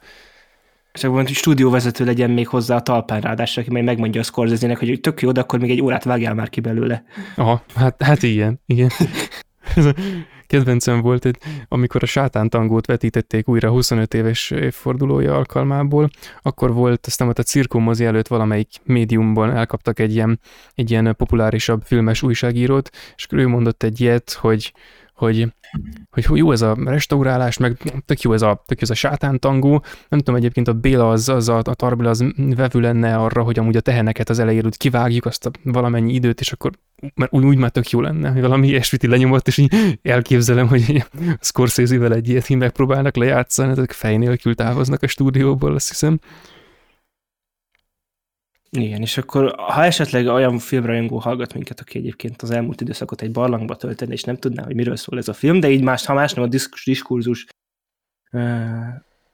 Csak 0.93 1.11
van, 1.11 1.25
hogy 1.25 1.35
stúdióvezető 1.35 2.05
legyen 2.05 2.31
még 2.31 2.49
hozzá 2.49 2.77
a 2.77 2.83
talpán 2.83 3.21
ráadásul, 3.21 3.63
aki 3.63 3.73
majd 3.73 3.85
megmondja 3.85 4.21
a 4.21 4.25
scorsese 4.25 4.77
hogy 4.77 5.01
tök 5.01 5.23
jó, 5.23 5.33
de 5.33 5.41
akkor 5.41 5.59
még 5.59 5.71
egy 5.71 5.83
órát 5.83 6.05
vágjál 6.05 6.35
már 6.35 6.49
ki 6.49 6.61
belőle. 6.61 7.05
Aha, 7.37 7.65
hát, 7.75 8.03
hát 8.03 8.23
igen, 8.23 8.61
igen. 8.67 8.91
kedvencem 10.47 11.01
volt, 11.01 11.23
hogy 11.23 11.39
amikor 11.69 12.03
a 12.03 12.07
sátántangót 12.07 12.87
vetítették 12.87 13.49
újra 13.49 13.71
25 13.71 14.15
éves 14.15 14.51
évfordulója 14.51 15.37
alkalmából, 15.37 16.09
akkor 16.43 16.73
volt, 16.73 17.07
aztán 17.07 17.29
ott 17.29 17.39
a 17.39 17.43
cirkumozi 17.43 18.05
előtt 18.05 18.29
valamelyik 18.29 18.69
médiumban 18.85 19.51
elkaptak 19.57 19.99
egy 19.99 20.15
ilyen, 20.15 20.41
egy 20.75 20.91
ilyen 20.91 21.15
populárisabb 21.17 21.83
filmes 21.85 22.23
újságírót, 22.23 22.91
és 23.17 23.27
ő 23.31 23.47
mondott 23.49 23.83
egy 23.83 24.01
ilyet, 24.01 24.33
hogy 24.33 24.73
hogy, 26.11 26.25
hogy 26.27 26.39
jó 26.39 26.53
ez 26.53 26.63
a 26.63 26.77
restaurálás, 26.85 27.57
meg 27.57 27.77
tök 28.07 28.21
jó 28.21 28.33
ez 28.33 28.43
a, 28.43 28.63
tök 28.67 28.81
jó 28.81 28.83
ez 28.83 28.91
a 28.91 28.95
sátántangó. 28.95 29.85
Nem 30.09 30.19
tudom, 30.19 30.35
egyébként 30.35 30.69
a 30.69 30.73
Béla 30.73 31.11
az, 31.11 31.29
az 31.29 31.49
a, 31.49 31.57
a 31.57 31.75
Tarbéla 31.75 32.11
az 32.11 32.25
vevő 32.37 32.81
lenne 32.81 33.17
arra, 33.17 33.43
hogy 33.43 33.59
amúgy 33.59 33.77
a 33.77 33.81
teheneket 33.81 34.29
az 34.31 34.39
elején 34.39 34.65
úgy 34.65 34.77
kivágjuk 34.77 35.25
azt 35.25 35.47
a 35.47 35.51
valamennyi 35.65 36.13
időt, 36.13 36.41
és 36.41 36.53
akkor 36.53 36.73
mert 37.15 37.33
úgy, 37.33 37.45
úgy 37.45 37.57
már 37.57 37.71
tök 37.71 37.91
jó 37.91 38.01
lenne, 38.01 38.31
hogy 38.31 38.41
valami 38.41 38.69
ilyesmit 38.69 39.03
lenyomott, 39.03 39.47
és 39.47 39.57
így 39.59 39.99
elképzelem, 40.03 40.69
hogy 40.69 41.05
Scorsese-vel 41.41 42.15
egy 42.15 42.29
ilyet 42.29 42.49
így 42.49 42.57
megpróbálnak 42.57 43.17
lejátszani, 43.17 43.71
ezek 43.71 43.93
fej 43.93 44.17
nélkül 44.17 44.55
távoznak 44.55 45.03
a 45.03 45.07
stúdióból, 45.07 45.75
azt 45.75 45.89
hiszem. 45.89 46.19
Igen, 48.77 49.01
és 49.01 49.19
akkor 49.19 49.55
ha 49.57 49.85
esetleg 49.85 50.27
olyan 50.27 50.59
filmrajongó 50.59 51.19
hallgat 51.19 51.55
minket, 51.55 51.81
aki 51.81 51.99
egyébként 51.99 52.43
az 52.43 52.51
elmúlt 52.51 52.81
időszakot 52.81 53.23
egy 53.23 53.31
barlangba 53.31 53.77
tölteni, 53.77 54.13
és 54.13 54.23
nem 54.23 54.37
tudná, 54.37 54.65
hogy 54.65 54.75
miről 54.75 54.97
szól 54.97 55.19
ez 55.19 55.29
a 55.29 55.33
film, 55.33 55.61
de 55.61 55.71
így 55.71 55.83
más, 55.83 56.07
ha 56.07 56.15
más 56.15 56.33
nem 56.33 56.45
a 56.45 56.49
diskurzus 56.85 57.47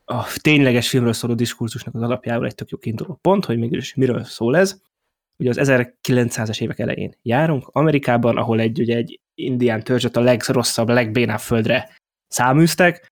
a 0.04 0.26
tényleges 0.40 0.88
filmről 0.88 1.12
szóló 1.12 1.34
diskurzusnak 1.34 1.94
az 1.94 2.02
alapjául 2.02 2.46
egy 2.46 2.54
tök 2.54 2.68
jó 2.68 2.78
kiinduló 2.78 3.18
pont, 3.20 3.44
hogy 3.44 3.58
mégis 3.58 3.94
miről 3.94 4.24
szól 4.24 4.56
ez. 4.56 4.80
Ugye 5.36 5.50
az 5.50 5.58
1900-as 5.60 6.60
évek 6.60 6.78
elején 6.78 7.14
járunk 7.22 7.68
Amerikában, 7.72 8.36
ahol 8.36 8.60
egy, 8.60 8.80
ugye 8.80 8.96
egy 8.96 9.20
indián 9.34 9.82
törzset 9.82 10.16
a 10.16 10.20
legrosszabb, 10.20 10.88
legbénább 10.88 11.38
földre 11.38 11.96
száműztek, 12.28 13.06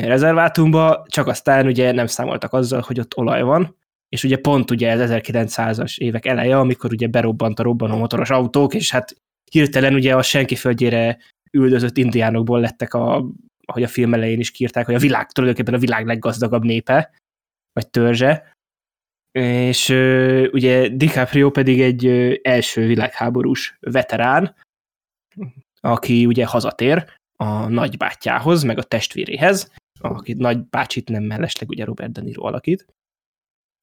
rezervátumba, 0.00 1.06
csak 1.08 1.26
aztán 1.26 1.66
ugye 1.66 1.92
nem 1.92 2.06
számoltak 2.06 2.52
azzal, 2.52 2.80
hogy 2.80 3.00
ott 3.00 3.16
olaj 3.16 3.42
van, 3.42 3.76
és 4.10 4.24
ugye 4.24 4.36
pont 4.36 4.70
ugye 4.70 4.90
ez 4.90 5.10
1900-as 5.22 5.98
évek 5.98 6.26
eleje, 6.26 6.58
amikor 6.58 6.92
ugye 6.92 7.06
berobbant 7.06 7.58
a 7.58 7.62
robbanó 7.62 7.96
motoros 7.96 8.30
autók, 8.30 8.74
és 8.74 8.90
hát 8.90 9.16
hirtelen 9.50 9.94
ugye 9.94 10.14
a 10.14 10.22
senki 10.22 10.54
földjére 10.54 11.18
üldözött 11.50 11.96
indiánokból 11.96 12.60
lettek, 12.60 12.94
a, 12.94 13.26
ahogy 13.66 13.82
a 13.82 13.88
film 13.88 14.14
elején 14.14 14.40
is 14.40 14.50
kírták, 14.50 14.86
hogy 14.86 14.94
a 14.94 14.98
világ, 14.98 15.30
tulajdonképpen 15.30 15.74
a 15.74 15.82
világ 15.82 16.06
leggazdagabb 16.06 16.64
népe, 16.64 17.10
vagy 17.72 17.88
törzse, 17.88 18.52
és 19.38 19.88
ugye 20.52 20.88
DiCaprio 20.88 21.50
pedig 21.50 21.80
egy 21.80 22.06
első 22.42 22.86
világháborús 22.86 23.76
veterán, 23.80 24.54
aki 25.80 26.26
ugye 26.26 26.46
hazatér 26.46 27.04
a 27.36 27.68
nagybátyjához, 27.68 28.62
meg 28.62 28.78
a 28.78 28.82
testvéréhez, 28.82 29.72
akit 30.00 30.38
nagybácsit 30.38 31.08
nem 31.08 31.22
mellesleg 31.22 31.68
ugye 31.68 31.84
Robert 31.84 32.12
De 32.12 32.20
Niro 32.20 32.46
alakít, 32.46 32.86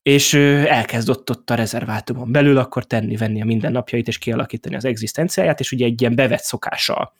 és 0.07 0.33
elkezdett 0.33 1.29
ott 1.29 1.49
a 1.49 1.55
rezervátumon 1.55 2.31
belül 2.31 2.57
akkor 2.57 2.85
tenni-venni 2.85 3.41
a 3.41 3.45
mindennapjait, 3.45 4.07
és 4.07 4.17
kialakítani 4.17 4.75
az 4.75 4.85
egzisztenciáját, 4.85 5.59
és 5.59 5.71
ugye 5.71 5.85
egy 5.85 6.01
ilyen 6.01 6.15
bevett 6.15 6.41
szokása 6.41 7.13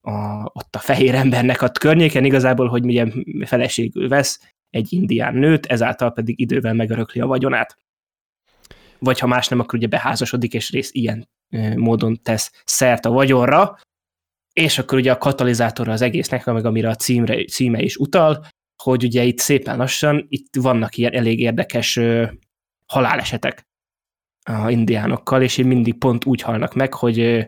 a, 0.00 0.44
ott 0.44 0.74
a 0.74 0.78
fehér 0.78 1.14
embernek 1.14 1.62
a 1.62 1.68
környéken 1.68 2.24
igazából, 2.24 2.68
hogy 2.68 2.84
ugye 2.84 3.06
feleségül 3.44 4.08
vesz 4.08 4.52
egy 4.70 4.92
indián 4.92 5.34
nőt, 5.34 5.66
ezáltal 5.66 6.12
pedig 6.12 6.40
idővel 6.40 6.74
megörökli 6.74 7.20
a 7.20 7.26
vagyonát. 7.26 7.78
Vagy 8.98 9.18
ha 9.18 9.26
más 9.26 9.48
nem, 9.48 9.60
akkor 9.60 9.78
ugye 9.78 9.88
beházasodik, 9.88 10.54
és 10.54 10.70
rész 10.70 10.90
ilyen 10.92 11.28
módon 11.76 12.22
tesz 12.22 12.62
szert 12.64 13.06
a 13.06 13.10
vagyonra, 13.10 13.78
és 14.52 14.78
akkor 14.78 14.98
ugye 14.98 15.12
a 15.12 15.18
katalizátora 15.18 15.92
az 15.92 16.02
egésznek, 16.02 16.44
meg 16.44 16.66
amire 16.66 16.88
a 16.88 16.94
címre, 16.94 17.44
címe 17.44 17.80
is 17.80 17.96
utal, 17.96 18.46
hogy 18.82 19.04
ugye 19.04 19.22
itt 19.22 19.38
szépen 19.38 19.76
lassan, 19.76 20.26
itt 20.28 20.54
vannak 20.60 20.96
ilyen 20.96 21.12
elég 21.12 21.40
érdekes 21.40 21.96
ö, 21.96 22.26
halálesetek 22.86 23.66
a 24.42 24.70
indiánokkal, 24.70 25.42
és 25.42 25.58
én 25.58 25.66
mindig 25.66 25.98
pont 25.98 26.24
úgy 26.24 26.40
halnak 26.40 26.74
meg, 26.74 26.94
hogy 26.94 27.18
ö, 27.18 27.40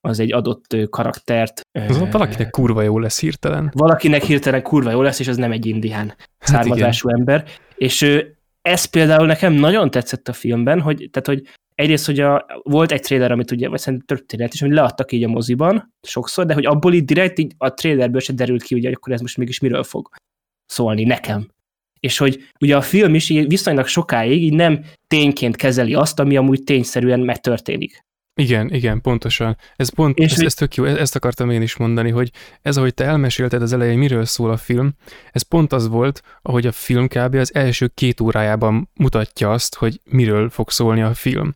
az 0.00 0.18
egy 0.18 0.32
adott 0.32 0.72
ö, 0.72 0.86
karaktert. 0.86 1.60
Az 1.72 1.98
valakinek 1.98 2.50
kurva 2.50 2.82
jó 2.82 2.98
lesz 2.98 3.20
hirtelen. 3.20 3.70
Valakinek 3.74 4.22
hirtelen 4.22 4.62
kurva 4.62 4.90
jó 4.90 5.02
lesz, 5.02 5.18
és 5.18 5.28
az 5.28 5.36
nem 5.36 5.52
egy 5.52 5.66
indián 5.66 6.08
hát 6.08 6.48
származású 6.48 7.08
igen. 7.08 7.20
ember. 7.20 7.44
És 7.76 8.22
ez 8.62 8.84
például 8.84 9.26
nekem 9.26 9.52
nagyon 9.52 9.90
tetszett 9.90 10.28
a 10.28 10.32
filmben, 10.32 10.80
hogy, 10.80 11.08
tehát, 11.10 11.26
hogy 11.26 11.42
egyrészt, 11.74 12.06
hogy 12.06 12.20
a, 12.20 12.46
volt 12.62 12.92
egy 12.92 13.00
trailer, 13.00 13.32
amit 13.32 13.50
ugye, 13.50 13.68
vagy 13.68 13.78
szerintem 13.78 14.06
történet 14.06 14.54
is, 14.54 14.60
hogy 14.60 14.70
leadtak 14.70 15.12
így 15.12 15.24
a 15.24 15.28
moziban 15.28 15.94
sokszor, 16.02 16.46
de 16.46 16.54
hogy 16.54 16.66
abból 16.66 16.94
így 16.94 17.04
direkt 17.04 17.38
így 17.38 17.54
a 17.58 17.74
trailerből 17.74 18.20
se 18.20 18.32
derült 18.32 18.62
ki, 18.62 18.74
hogy 18.74 18.86
akkor 18.86 19.12
ez 19.12 19.20
most 19.20 19.36
mégis 19.36 19.60
miről 19.60 19.82
fog 19.82 20.08
szólni 20.68 21.04
nekem. 21.04 21.48
És 22.00 22.18
hogy 22.18 22.48
ugye 22.60 22.76
a 22.76 22.80
film 22.80 23.14
is 23.14 23.28
így 23.28 23.48
viszonylag 23.48 23.86
sokáig 23.86 24.42
így 24.42 24.52
nem 24.52 24.84
tényként 25.06 25.56
kezeli 25.56 25.94
azt, 25.94 26.20
ami 26.20 26.36
amúgy 26.36 26.64
tényszerűen 26.64 27.20
megtörténik. 27.20 28.06
Igen, 28.34 28.74
igen, 28.74 29.00
pontosan. 29.00 29.56
Ez 29.76 29.88
pont, 29.88 30.18
és 30.18 30.32
ez, 30.32 30.40
ez 30.40 30.54
tök 30.54 30.74
jó, 30.74 30.84
ezt 30.84 31.16
akartam 31.16 31.50
én 31.50 31.62
is 31.62 31.76
mondani, 31.76 32.10
hogy 32.10 32.30
ez, 32.62 32.76
ahogy 32.76 32.94
te 32.94 33.04
elmesélted 33.04 33.62
az 33.62 33.72
elején, 33.72 33.98
miről 33.98 34.24
szól 34.24 34.50
a 34.50 34.56
film, 34.56 34.94
ez 35.32 35.42
pont 35.42 35.72
az 35.72 35.88
volt, 35.88 36.22
ahogy 36.42 36.66
a 36.66 36.72
film 36.72 37.08
kb. 37.08 37.34
az 37.34 37.54
első 37.54 37.90
két 37.94 38.20
órájában 38.20 38.88
mutatja 38.94 39.50
azt, 39.52 39.74
hogy 39.74 40.00
miről 40.04 40.50
fog 40.50 40.70
szólni 40.70 41.02
a 41.02 41.14
film. 41.14 41.54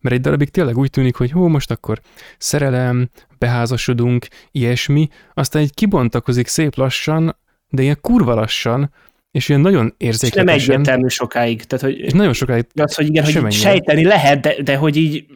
Mert 0.00 0.14
egy 0.14 0.20
darabig 0.20 0.50
tényleg 0.50 0.78
úgy 0.78 0.90
tűnik, 0.90 1.16
hogy 1.16 1.30
hó, 1.30 1.48
most 1.48 1.70
akkor 1.70 2.00
szerelem, 2.38 3.10
beházasodunk, 3.38 4.26
ilyesmi, 4.50 5.08
aztán 5.34 5.62
egy 5.62 5.74
kibontakozik 5.74 6.46
szép 6.46 6.74
lassan 6.76 7.36
de 7.74 7.82
ilyen 7.82 7.98
kurva 8.00 8.34
lassan, 8.34 8.92
és 9.30 9.48
ilyen 9.48 9.60
nagyon 9.60 9.94
érzékletesen. 9.96 10.58
És 10.58 10.66
nem 10.66 10.74
egyértelmű 10.74 11.08
sokáig. 11.08 11.64
Tehát, 11.64 11.84
hogy 11.84 11.98
és 11.98 12.12
nagyon 12.12 12.32
sokáig. 12.32 12.66
Az, 12.74 12.94
hogy 12.94 13.06
igen, 13.06 13.42
hogy 13.42 13.52
sejteni 13.52 14.04
lehet, 14.04 14.40
de, 14.40 14.62
de 14.62 14.76
hogy 14.76 14.96
így 14.96 15.26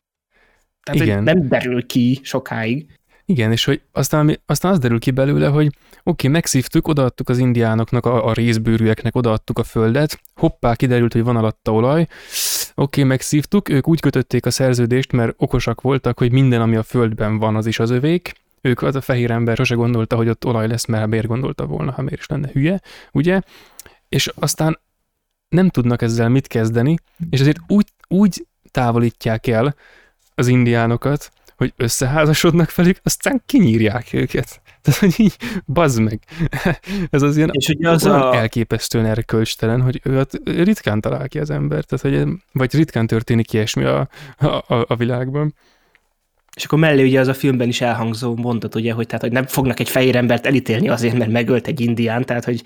tehát, 0.82 1.00
igen. 1.00 1.16
Hogy 1.16 1.24
nem 1.24 1.48
derül 1.48 1.86
ki 1.86 2.20
sokáig. 2.22 2.86
Igen, 3.24 3.52
és 3.52 3.64
hogy 3.64 3.80
aztán, 3.92 4.40
aztán 4.46 4.72
az 4.72 4.78
derül 4.78 4.98
ki 4.98 5.10
belőle, 5.10 5.46
hogy 5.46 5.66
oké, 5.66 5.76
okay, 6.02 6.30
megszívtuk, 6.30 6.88
odaadtuk 6.88 7.28
az 7.28 7.38
indiánoknak, 7.38 8.06
a, 8.06 8.26
a 8.26 8.32
részbőrűeknek 8.32 9.16
odaadtuk 9.16 9.58
a 9.58 9.62
földet, 9.62 10.20
hoppá, 10.34 10.74
kiderült, 10.74 11.12
hogy 11.12 11.22
van 11.22 11.36
alatta 11.36 11.72
olaj, 11.72 12.00
oké, 12.00 12.10
okay, 12.74 13.04
megszívtuk, 13.04 13.68
ők 13.68 13.88
úgy 13.88 14.00
kötötték 14.00 14.46
a 14.46 14.50
szerződést, 14.50 15.12
mert 15.12 15.34
okosak 15.36 15.80
voltak, 15.80 16.18
hogy 16.18 16.32
minden, 16.32 16.60
ami 16.60 16.76
a 16.76 16.82
földben 16.82 17.38
van, 17.38 17.56
az 17.56 17.66
is 17.66 17.78
az 17.78 17.90
övék, 17.90 18.32
ők, 18.60 18.82
az 18.82 18.94
a 18.94 19.00
fehér 19.00 19.30
ember 19.30 19.56
sose 19.56 19.74
gondolta, 19.74 20.16
hogy 20.16 20.28
ott 20.28 20.44
olaj 20.44 20.68
lesz, 20.68 20.86
mert 20.86 21.06
miért 21.06 21.26
gondolta 21.26 21.66
volna, 21.66 21.92
ha 21.92 22.02
miért 22.02 22.20
is 22.20 22.26
lenne 22.26 22.48
hülye, 22.52 22.80
ugye? 23.12 23.40
És 24.08 24.30
aztán 24.34 24.78
nem 25.48 25.68
tudnak 25.68 26.02
ezzel 26.02 26.28
mit 26.28 26.46
kezdeni, 26.46 26.96
és 27.30 27.40
ezért 27.40 27.58
úgy, 27.66 27.92
úgy 28.08 28.46
távolítják 28.70 29.46
el 29.46 29.74
az 30.34 30.46
indiánokat, 30.46 31.30
hogy 31.58 31.72
összeházasodnak 31.76 32.74
velük, 32.74 32.96
aztán 33.02 33.42
kinyírják 33.46 34.12
őket. 34.12 34.60
Tehát, 34.82 35.00
hogy 35.00 35.14
így, 35.16 35.36
bazd 35.66 36.00
meg. 36.00 36.22
Ez 37.10 37.22
az 37.22 37.36
ilyen 37.36 37.50
és 37.52 37.68
ugye 37.68 37.90
az 37.90 38.04
a... 38.04 38.34
elképesztően 38.34 39.04
erkölcstelen, 39.04 39.80
hogy 39.80 40.00
ő 40.04 40.16
hát 40.16 40.40
ritkán 40.44 41.00
talál 41.00 41.28
ki 41.28 41.38
az 41.38 41.50
ember, 41.50 41.84
tehát, 41.84 42.24
hogy, 42.24 42.32
vagy 42.52 42.74
ritkán 42.74 43.06
történik 43.06 43.52
ilyesmi 43.52 43.84
a, 43.84 44.08
a, 44.38 44.64
a 44.86 44.96
világban. 44.96 45.54
És 46.58 46.64
akkor 46.64 46.78
mellé 46.78 47.02
ugye 47.02 47.20
az 47.20 47.28
a 47.28 47.34
filmben 47.34 47.68
is 47.68 47.80
elhangzó 47.80 48.36
mondat, 48.36 48.74
ugye, 48.74 48.92
hogy, 48.92 49.06
tehát, 49.06 49.22
hogy 49.22 49.32
nem 49.32 49.46
fognak 49.46 49.80
egy 49.80 49.88
fehér 49.88 50.16
embert 50.16 50.46
elítélni 50.46 50.88
azért, 50.88 51.18
mert 51.18 51.30
megölt 51.30 51.66
egy 51.66 51.80
indián, 51.80 52.24
tehát 52.24 52.44
hogy 52.44 52.62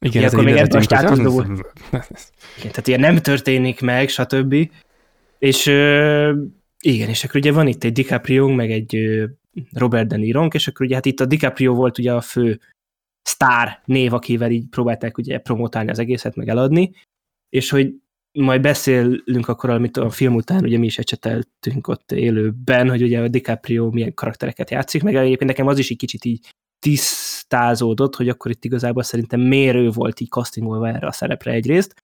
igen, 0.00 0.24
ez 0.24 0.32
akkor 0.32 0.44
még 0.44 0.56
ez 0.56 0.74
a 0.74 0.80
státuszból. 0.80 1.44
Igen, 2.58 2.70
tehát 2.70 2.86
ilyen 2.86 3.00
nem 3.00 3.16
történik 3.16 3.80
meg, 3.80 4.08
stb. 4.08 4.70
És 5.38 5.66
igen, 6.80 7.08
és 7.08 7.24
akkor 7.24 7.36
ugye 7.36 7.52
van 7.52 7.66
itt 7.66 7.84
egy 7.84 7.92
DiCaprio, 7.92 8.48
meg 8.48 8.70
egy 8.70 8.96
Robert 9.72 10.08
De 10.08 10.16
Niro, 10.16 10.46
és 10.46 10.68
akkor 10.68 10.86
ugye 10.86 10.94
hát 10.94 11.06
itt 11.06 11.20
a 11.20 11.26
DiCaprio 11.26 11.74
volt 11.74 11.98
ugye 11.98 12.12
a 12.12 12.20
fő 12.20 12.60
sztár 13.22 13.82
név, 13.84 14.12
akivel 14.12 14.50
így 14.50 14.68
próbálták 14.70 15.18
ugye 15.18 15.38
promotálni 15.38 15.90
az 15.90 15.98
egészet, 15.98 16.36
meg 16.36 16.48
eladni, 16.48 16.92
és 17.48 17.70
hogy 17.70 17.94
majd 18.38 18.60
beszélünk 18.60 19.48
akkor, 19.48 19.70
amit 19.70 19.96
a 19.96 20.10
film 20.10 20.34
után 20.34 20.64
ugye 20.64 20.78
mi 20.78 20.86
is 20.86 20.98
ecseteltünk 20.98 21.88
ott 21.88 22.12
élőben, 22.12 22.88
hogy 22.88 23.02
ugye 23.02 23.20
a 23.20 23.28
DiCaprio 23.28 23.90
milyen 23.90 24.14
karaktereket 24.14 24.70
játszik, 24.70 25.02
meg 25.02 25.14
egyébként 25.14 25.50
nekem 25.50 25.66
az 25.66 25.78
is 25.78 25.90
egy 25.90 25.96
kicsit 25.96 26.24
így 26.24 26.54
tisztázódott, 26.78 28.16
hogy 28.16 28.28
akkor 28.28 28.50
itt 28.50 28.64
igazából 28.64 29.02
szerintem 29.02 29.40
mérő 29.40 29.90
volt 29.90 30.20
így 30.20 30.28
castingolva 30.28 30.88
erre 30.88 31.06
a 31.06 31.12
szerepre 31.12 31.52
egyrészt, 31.52 31.94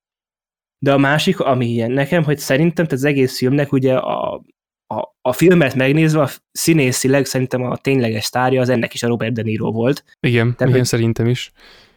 de 0.85 0.93
a 0.93 0.99
másik, 0.99 1.41
ami 1.41 1.67
ilyen 1.67 1.91
nekem, 1.91 2.23
hogy 2.25 2.39
szerintem 2.39 2.87
az 2.91 3.05
egész 3.05 3.39
filmnek 3.39 3.73
ugye 3.73 3.97
a, 3.97 4.43
a, 4.87 5.15
a 5.23 5.33
filmet 5.33 5.75
megnézve 5.75 6.21
a 6.21 6.31
színészileg 6.53 7.25
szerintem 7.25 7.63
a 7.63 7.77
tényleges 7.77 8.25
sztárja 8.25 8.61
az 8.61 8.69
ennek 8.69 8.95
is 8.95 9.03
a 9.03 9.09
Robert 9.09 9.33
De 9.33 9.43
Niro 9.43 9.73
volt. 9.73 10.05
Igen, 10.21 10.45
tehát, 10.45 10.61
igen 10.61 10.73
hogy, 10.73 10.85
szerintem 10.85 11.27
is. 11.27 11.53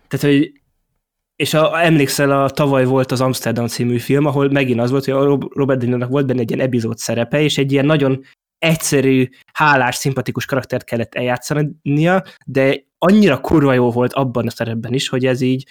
Tehát, 0.08 0.26
hogy 0.26 0.52
és 1.38 1.54
a, 1.54 1.84
emlékszel, 1.84 2.44
a 2.44 2.50
tavaly 2.50 2.86
volt 2.86 3.12
az 3.12 3.22
Amsterdam 3.22 3.68
című 3.68 3.98
film, 3.98 4.26
ahol 4.26 4.50
megint 4.50 4.80
az 4.80 4.92
volt, 4.92 5.06
hogy 5.06 5.14
a 5.14 5.38
Robert 5.50 5.90
De 5.90 6.06
volt 6.06 6.26
benne 6.26 6.40
egy 6.40 6.52
ilyen 6.52 6.66
epizód 6.66 6.98
szerepe, 6.98 7.42
és 7.42 7.58
egy 7.58 7.72
ilyen 7.72 7.86
nagyon 7.86 8.24
egyszerű, 8.58 9.30
hálás, 9.54 9.96
szimpatikus 9.96 10.46
karaktert 10.46 10.84
kellett 10.84 11.16
eljátszania, 11.16 12.24
de 12.46 12.86
annyira 12.98 13.42
kurva 13.42 13.74
jó 13.74 13.92
volt 13.92 14.14
abban 14.14 14.48
a 14.48 14.50
szerepben 14.50 14.94
is, 14.94 15.10
hogy 15.10 15.26
ez 15.26 15.42
így 15.42 15.68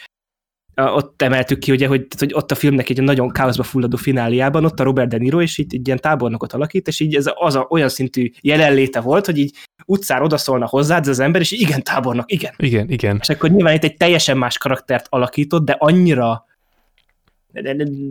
ott 0.76 1.22
emeltük 1.22 1.58
ki, 1.58 1.72
ugye, 1.72 1.86
hogy, 1.86 2.06
hogy 2.18 2.32
ott 2.34 2.50
a 2.50 2.54
filmnek 2.54 2.88
egy 2.88 3.02
nagyon 3.02 3.30
káoszba 3.30 3.62
fulladó 3.62 3.96
fináliában, 3.96 4.64
ott 4.64 4.80
a 4.80 4.84
Robert 4.84 5.08
De 5.08 5.16
Niro, 5.16 5.40
és 5.40 5.58
itt 5.58 5.72
egy 5.72 5.86
ilyen 5.86 6.00
tábornokot 6.00 6.52
alakít, 6.52 6.88
és 6.88 7.00
így 7.00 7.14
ez 7.14 7.30
az 7.34 7.54
a, 7.54 7.66
olyan 7.68 7.88
szintű 7.88 8.30
jelenléte 8.40 9.00
volt, 9.00 9.26
hogy 9.26 9.38
így 9.38 9.56
utcán 9.86 10.22
odaszólna 10.22 10.66
hozzád 10.66 11.02
ez 11.02 11.08
az 11.08 11.18
ember, 11.18 11.40
és 11.40 11.50
igen, 11.50 11.82
tábornok, 11.82 12.32
igen. 12.32 12.54
Igen, 12.56 12.90
igen. 12.90 13.18
És 13.20 13.28
akkor 13.28 13.50
nyilván 13.50 13.74
itt 13.74 13.84
egy 13.84 13.96
teljesen 13.96 14.38
más 14.38 14.58
karaktert 14.58 15.06
alakított, 15.08 15.64
de 15.64 15.76
annyira 15.78 16.44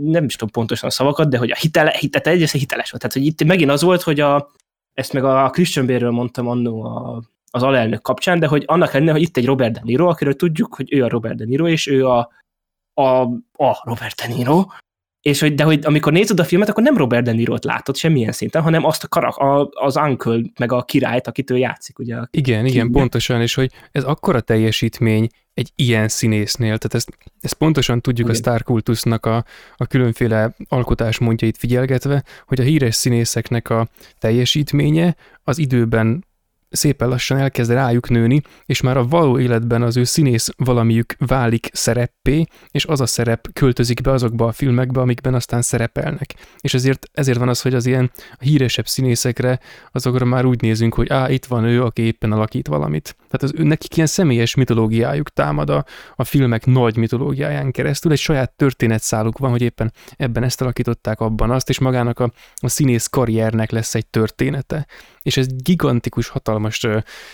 nem 0.02 0.24
is 0.24 0.36
tudom 0.36 0.54
pontosan 0.54 0.90
a 0.90 0.92
szavakat, 0.92 1.30
de 1.30 1.38
hogy 1.38 1.52
a 1.52 1.56
hitele, 1.56 1.96
hitele 2.00 2.36
egyes 2.36 2.52
hiteles 2.52 2.92
volt. 2.92 3.02
Tehát, 3.02 3.18
hogy 3.18 3.26
itt 3.26 3.44
megint 3.48 3.72
az 3.72 3.82
volt, 3.82 4.02
hogy 4.02 4.20
a, 4.20 4.52
ezt 4.94 5.14
meg 5.14 5.24
a 5.24 5.50
Christian 5.50 5.86
Bale-ről 5.86 6.12
mondtam 6.12 6.48
annó 6.48 6.84
a, 6.84 7.24
az 7.52 7.64
alelnök 7.64 8.02
kapcsán, 8.02 8.40
de 8.40 8.48
hogy 8.48 8.64
annak 8.66 8.94
ellenére, 8.94 9.12
hogy 9.12 9.22
itt 9.22 9.38
egy 9.38 9.46
Robert 9.46 9.74
De 9.74 9.82
Niro, 9.84 10.08
akiről 10.08 10.36
tudjuk, 10.36 10.76
hogy 10.76 10.94
ő 10.94 11.04
a 11.04 11.10
Robert 11.10 11.36
De 11.36 11.46
Niro, 11.46 11.68
és 11.68 11.88
ő 11.88 12.08
a, 12.08 12.30
a, 13.02 13.22
a 13.64 13.82
Robert 13.84 14.16
De 14.16 14.34
Niro, 14.34 14.66
és 15.22 15.40
hogy, 15.40 15.56
de 15.56 15.64
hogy 15.64 15.86
amikor 15.86 16.12
nézed 16.12 16.40
a 16.40 16.44
filmet, 16.44 16.70
akkor 16.70 16.84
nem 16.84 16.98
Robert 16.98 17.24
De 17.24 17.32
Niro-t 17.32 17.64
látod 17.64 17.96
semmilyen 17.96 18.32
szinten, 18.32 18.62
hanem 18.62 18.86
azt 18.86 19.04
a 19.04 19.08
karak, 19.08 19.36
a, 19.36 19.70
az 19.72 19.98
uncle, 19.98 20.42
meg 20.60 20.72
a 20.72 20.84
királyt, 20.84 21.28
akit 21.28 21.50
ő 21.50 21.58
játszik. 21.58 22.00
Ugye, 22.00 22.16
a 22.16 22.28
igen, 22.32 22.66
igen, 22.66 22.92
pontosan, 22.92 23.42
és 23.42 23.54
hogy 23.54 23.72
ez 23.92 24.04
akkora 24.04 24.42
teljesítmény 24.42 25.28
egy 25.54 25.72
ilyen 25.76 26.08
színésznél, 26.08 26.78
tehát 26.78 26.94
ezt, 26.94 27.18
ezt 27.40 27.54
pontosan 27.54 28.02
tudjuk 28.02 28.28
igen. 28.28 28.40
a 28.40 28.44
sztárkultusznak 28.44 29.26
a, 29.26 29.46
a 29.76 29.86
különféle 29.86 30.56
alkotásmódjait 30.68 31.58
figyelgetve, 31.58 32.24
hogy 32.46 32.60
a 32.60 32.64
híres 32.64 32.96
színészeknek 32.96 33.70
a 33.70 33.88
teljesítménye 34.20 35.16
az 35.44 35.58
időben 35.58 36.26
szépen 36.76 37.10
lassan 37.10 37.38
elkezd 37.38 37.72
rájuk 37.72 38.10
nőni, 38.10 38.42
és 38.66 38.82
már 38.82 38.98
a 38.98 39.08
való 39.08 39.40
életben 39.40 39.82
az 39.82 39.98
ő 39.98 40.04
színész 40.04 40.50
valamiük 40.58 41.16
válik 41.18 41.70
szereppé, 41.74 42.46
és 42.72 42.86
az 42.86 43.02
a 43.02 43.06
szerep 43.06 43.48
költözik 43.54 44.02
be 44.02 44.12
azokba 44.12 44.46
a 44.48 44.52
filmekbe, 44.52 45.00
amikben 45.00 45.34
aztán 45.34 45.62
szerepelnek. 45.62 46.36
És 46.60 46.74
ezért, 46.74 47.10
ezért 47.14 47.38
van 47.38 47.50
az, 47.50 47.62
hogy 47.62 47.74
az 47.74 47.86
ilyen 47.86 48.12
híresebb 48.40 48.88
színészekre 48.88 49.60
azokra 49.92 50.26
már 50.26 50.46
úgy 50.46 50.62
nézünk, 50.62 50.94
hogy 50.94 51.10
á, 51.10 51.30
itt 51.30 51.46
van 51.46 51.64
ő, 51.64 51.84
aki 51.84 52.02
éppen 52.02 52.32
alakít 52.32 52.68
valamit. 52.68 53.16
Tehát 53.38 53.56
az, 53.56 53.66
nekik 53.66 53.96
ilyen 53.96 54.08
személyes 54.08 54.56
mitológiájuk 54.56 55.30
támad 55.30 55.70
a, 55.70 55.86
a 56.16 56.24
filmek 56.24 56.66
nagy 56.66 56.98
mitológiáján 56.98 57.72
keresztül, 57.72 58.12
egy 58.12 58.18
saját 58.18 58.52
történetszáluk 58.52 59.38
van, 59.38 59.52
hogy 59.52 59.62
éppen 59.62 59.94
ebben 60.18 60.44
ezt 60.44 60.62
alakították, 60.62 61.20
abban 61.20 61.52
azt, 61.52 61.70
és 61.70 61.80
magának 61.80 62.20
a, 62.20 62.32
a 62.56 62.70
színész 62.70 63.08
karriernek 63.08 63.72
lesz 63.72 63.96
egy 63.96 64.06
története. 64.06 64.88
És 65.22 65.38
ez 65.38 65.48
gigantikus, 65.56 66.28
hatalmas 66.28 66.88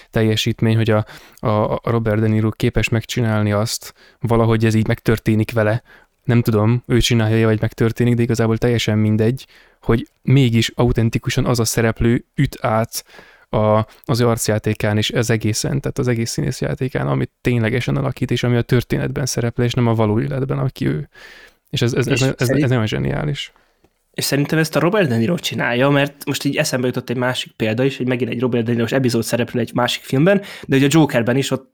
teljesítmény, 0.10 0.76
hogy 0.76 0.90
a, 0.90 1.06
a 1.48 1.90
Robert 1.90 2.20
De 2.20 2.28
Niro 2.28 2.50
képes 2.50 2.90
megcsinálni 2.90 3.52
azt, 3.52 3.94
valahogy 4.20 4.66
ez 4.66 4.74
így 4.74 4.88
megtörténik 4.88 5.52
vele, 5.52 5.84
nem 6.24 6.42
tudom, 6.42 6.84
ő 6.88 7.00
csinálja, 7.00 7.48
vagy 7.48 7.62
megtörténik, 7.62 8.16
de 8.16 8.22
igazából 8.22 8.58
teljesen 8.58 8.98
mindegy, 8.98 9.48
hogy 9.82 10.08
mégis 10.22 10.72
autentikusan 10.76 11.46
az 11.46 11.60
a 11.60 11.66
szereplő 11.66 12.26
üt 12.36 12.58
át 12.62 13.06
a, 13.52 13.86
az 14.04 14.20
ő 14.20 14.28
arcjátékán 14.28 14.98
és 14.98 15.12
az 15.12 15.30
egészen, 15.30 15.82
tehát 15.82 15.98
az 15.98 16.08
egész 16.08 16.32
színészjátékán, 16.32 17.08
amit 17.08 17.32
ténylegesen 17.42 17.96
alakít, 17.96 18.32
és 18.32 18.44
ami 18.44 18.56
a 18.56 18.62
történetben 18.62 19.26
szerepel, 19.26 19.66
és 19.66 19.74
nem 19.74 19.88
a 19.88 19.96
való 19.96 20.20
életben, 20.20 20.60
aki 20.60 20.88
ő. 20.88 21.10
És 21.70 21.82
ez, 21.82 21.94
ez, 21.94 22.08
ez, 22.08 22.22
ez, 22.22 22.34
ez, 22.38 22.50
ez 22.50 22.70
nagyon 22.70 22.88
zseniális. 22.88 23.52
És 24.14 24.24
szerintem 24.24 24.60
ezt 24.60 24.76
a 24.76 24.80
Robert 24.80 25.08
De 25.10 25.18
Niro 25.18 25.38
csinálja, 25.38 25.90
mert 25.90 26.26
most 26.26 26.44
így 26.44 26.56
eszembe 26.56 26.88
jutott 26.88 27.10
egy 27.10 27.18
másik 27.18 27.52
példa 27.52 27.84
is, 27.84 27.98
hogy 27.98 28.08
megint 28.08 28.32
egy 28.32 28.40
Robert 28.40 28.66
De 28.66 28.72
Niro 28.72 28.96
epizód 28.96 29.24
szereplő 29.24 29.60
egy 29.60 29.74
másik 29.74 30.04
filmben, 30.04 30.42
de 30.68 30.76
hogy 30.76 30.84
a 30.84 30.88
Jokerben 30.90 31.38
is 31.38 31.52
ott 31.52 31.74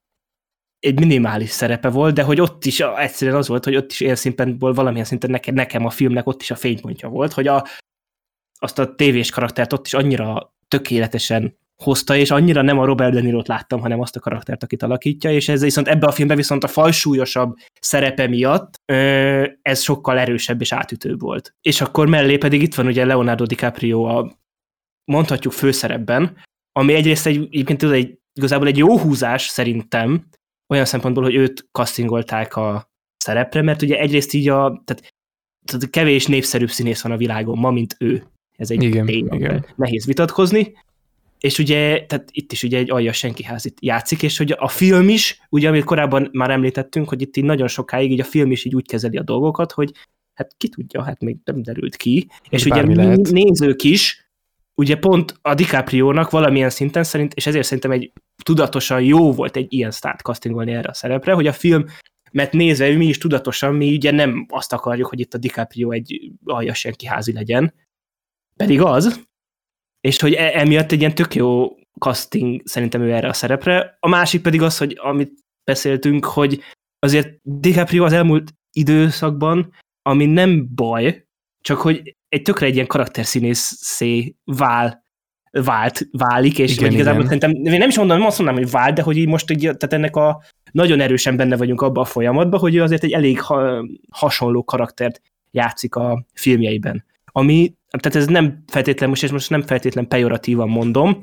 egy 0.80 1.00
minimális 1.00 1.50
szerepe 1.50 1.90
volt, 1.90 2.14
de 2.14 2.24
hogy 2.24 2.42
ott 2.42 2.66
is 2.66 2.80
egyszerűen 2.80 3.38
az 3.38 3.48
volt, 3.48 3.64
hogy 3.64 3.76
ott 3.76 3.92
is 3.92 4.00
élszínpontból 4.00 4.74
valamilyen 4.74 5.06
szinten 5.06 5.30
nekem, 5.30 5.54
nekem 5.54 5.86
a 5.86 5.90
filmnek 5.90 6.28
ott 6.28 6.42
is 6.42 6.52
a 6.52 6.56
fénypontja 6.56 7.10
volt, 7.10 7.34
hogy 7.34 7.48
a, 7.48 7.68
azt 8.60 8.80
a 8.80 8.96
tévés 8.96 9.32
karaktert 9.32 9.74
ott 9.74 9.86
is 9.86 9.94
annyira 9.94 10.56
tökéletesen 10.68 11.58
hozta, 11.84 12.16
és 12.16 12.32
annyira 12.32 12.62
nem 12.62 12.80
a 12.80 12.86
Robert 12.86 13.14
De 13.14 13.22
Niro-t 13.22 13.48
láttam, 13.48 13.80
hanem 13.80 14.00
azt 14.00 14.16
a 14.16 14.20
karaktert, 14.20 14.64
akit 14.64 14.84
alakítja, 14.84 15.32
és 15.32 15.50
ez 15.50 15.62
viszont 15.62 15.88
ebbe 15.88 16.08
a 16.08 16.12
filmbe 16.12 16.36
viszont 16.36 16.64
a 16.64 16.68
fajsúlyosabb 16.68 17.56
szerepe 17.80 18.28
miatt 18.28 18.74
ez 19.62 19.82
sokkal 19.82 20.20
erősebb 20.20 20.62
és 20.62 20.72
átütőbb 20.72 21.20
volt. 21.20 21.56
És 21.62 21.82
akkor 21.82 22.08
mellé 22.08 22.38
pedig 22.38 22.62
itt 22.62 22.76
van 22.76 22.86
ugye 22.86 23.06
Leonardo 23.06 23.46
DiCaprio 23.46 24.04
a 24.04 24.38
mondhatjuk 25.12 25.54
főszerepben, 25.54 26.38
ami 26.72 26.94
egyrészt 26.94 27.26
egy, 27.26 27.36
egyébként 27.36 27.84
egy, 27.84 28.20
igazából 28.34 28.68
egy 28.68 28.78
jó 28.78 28.98
húzás 28.98 29.48
szerintem, 29.48 30.28
olyan 30.70 30.86
szempontból, 30.86 31.24
hogy 31.24 31.36
őt 31.36 31.68
castingolták 31.72 32.56
a 32.56 32.90
szerepre, 33.18 33.62
mert 33.62 33.82
ugye 33.82 34.00
egyrészt 34.00 34.34
így 34.34 34.50
a, 34.50 34.82
tehát, 34.86 35.14
tehát 35.66 35.90
kevés 35.90 36.26
népszerűbb 36.26 36.70
színész 36.70 37.02
van 37.02 37.12
a 37.12 37.18
világon 37.18 37.58
ma, 37.58 37.72
mint 37.72 37.96
ő. 38.00 38.24
Ez 38.58 38.72
egy 38.72 38.84
igen, 38.84 39.06
tény, 39.06 39.28
igen. 39.32 39.66
nehéz 39.76 40.06
vitatkozni, 40.06 40.74
és 41.40 41.60
ugye, 41.60 42.06
tehát 42.06 42.30
itt 42.32 42.52
is 42.52 42.64
ugye 42.64 42.78
egy 42.78 42.92
alja 42.92 43.12
senkiházit 43.12 43.78
játszik, 43.82 44.24
és 44.24 44.38
hogy 44.38 44.56
a 44.58 44.68
film 44.68 45.10
is, 45.10 45.42
ugye 45.50 45.68
amit 45.68 45.84
korábban 45.84 46.30
már 46.32 46.50
említettünk, 46.50 47.10
hogy 47.10 47.22
itt 47.22 47.38
így 47.38 47.44
nagyon 47.44 47.68
sokáig 47.68 48.12
így 48.12 48.20
a 48.20 48.24
film 48.24 48.52
is 48.52 48.66
így 48.66 48.76
úgy 48.76 48.88
kezeli 48.88 49.18
a 49.18 49.24
dolgokat, 49.24 49.72
hogy 49.72 49.92
hát 50.34 50.56
ki 50.58 50.70
tudja, 50.70 51.04
hát 51.04 51.22
még 51.22 51.38
nem 51.44 51.62
derült 51.62 51.96
ki, 51.96 52.28
és 52.50 52.66
ugye 52.66 52.86
lehet. 52.86 53.32
nézők 53.32 53.84
is, 53.84 54.32
ugye 54.76 54.96
pont 54.96 55.40
a 55.42 55.54
DiCaprio-nak 55.54 56.30
valamilyen 56.30 56.70
szinten 56.70 57.04
szerint, 57.04 57.34
és 57.34 57.48
ezért 57.48 57.66
szerintem 57.66 57.92
egy 57.92 58.12
tudatosan 58.44 59.02
jó 59.02 59.34
volt 59.34 59.56
egy 59.56 59.74
ilyen 59.74 59.92
start 59.92 60.22
castingolni 60.22 60.72
erre 60.72 60.90
a 60.90 60.94
szerepre, 60.94 61.34
hogy 61.34 61.48
a 61.48 61.54
film 61.54 61.86
mert 62.32 62.54
nézve 62.54 62.96
mi 62.96 63.06
is 63.06 63.18
tudatosan, 63.18 63.76
mi 63.76 63.96
ugye 63.96 64.12
nem 64.12 64.46
azt 64.50 64.74
akarjuk, 64.74 65.08
hogy 65.08 65.20
itt 65.20 65.34
a 65.34 65.38
DiCaprio 65.38 65.92
egy 65.92 66.32
aljas 66.44 66.80
senki 66.80 67.06
házi 67.06 67.34
legyen, 67.34 67.74
pedig 68.56 68.82
az, 68.82 69.27
és 70.02 70.20
hogy 70.20 70.34
e- 70.34 70.60
emiatt 70.60 70.92
egy 70.92 71.00
ilyen 71.00 71.16
tök 71.16 71.36
jó 71.36 71.76
casting 72.00 72.62
szerintem 72.66 73.02
ő 73.02 73.14
erre 73.14 73.28
a 73.28 73.34
szerepre. 73.34 73.98
A 74.00 74.08
másik 74.08 74.42
pedig 74.42 74.62
az, 74.62 74.78
hogy 74.78 74.98
amit 75.02 75.32
beszéltünk, 75.64 76.26
hogy 76.26 76.62
azért 77.00 77.40
DiCaprio 77.42 78.04
az 78.04 78.14
elmúlt 78.14 78.54
időszakban, 78.72 79.74
ami 80.02 80.26
nem 80.26 80.68
baj, 80.76 81.26
csak 81.62 81.78
hogy 81.78 82.16
egy 82.30 82.42
tökre 82.42 82.66
egy 82.66 82.74
ilyen 82.74 82.88
karakterszínészé 82.88 84.36
vál, 84.44 85.06
vált, 85.52 86.08
válik, 86.12 86.60
és 86.60 86.78
igen, 86.78 86.92
igazából 86.92 87.24
igen. 87.24 87.40
szerintem, 87.40 87.74
én 87.74 87.80
nem 87.80 87.90
is 87.90 87.98
mondom, 87.98 88.18
nem 88.18 88.28
azt 88.28 88.38
mondanám, 88.38 88.64
hogy 88.64 88.72
vált, 88.72 88.96
de 88.96 89.02
hogy 89.02 89.18
így 89.18 89.28
most 89.28 89.52
így, 89.52 89.60
tehát 89.60 89.94
ennek 89.94 90.16
a 90.16 90.44
nagyon 90.72 91.00
erősen 91.00 91.38
benne 91.38 91.58
vagyunk 91.58 91.82
abban 91.82 92.04
a 92.04 92.08
folyamatban, 92.08 92.60
hogy 92.60 92.76
ő 92.76 92.82
azért 92.82 93.04
egy 93.04 93.12
elég 93.12 93.42
ha, 93.42 93.86
hasonló 94.12 94.64
karaktert 94.64 95.22
játszik 95.52 95.96
a 95.96 96.26
filmjeiben. 96.34 97.06
Ami 97.26 97.74
tehát 97.90 98.16
ez 98.16 98.28
nem 98.28 98.64
feltétlen, 98.68 99.10
most, 99.10 99.24
és 99.24 99.32
most 99.32 99.50
nem 99.50 99.62
feltétlen 99.62 100.08
pejoratívan 100.08 100.70
mondom, 100.70 101.20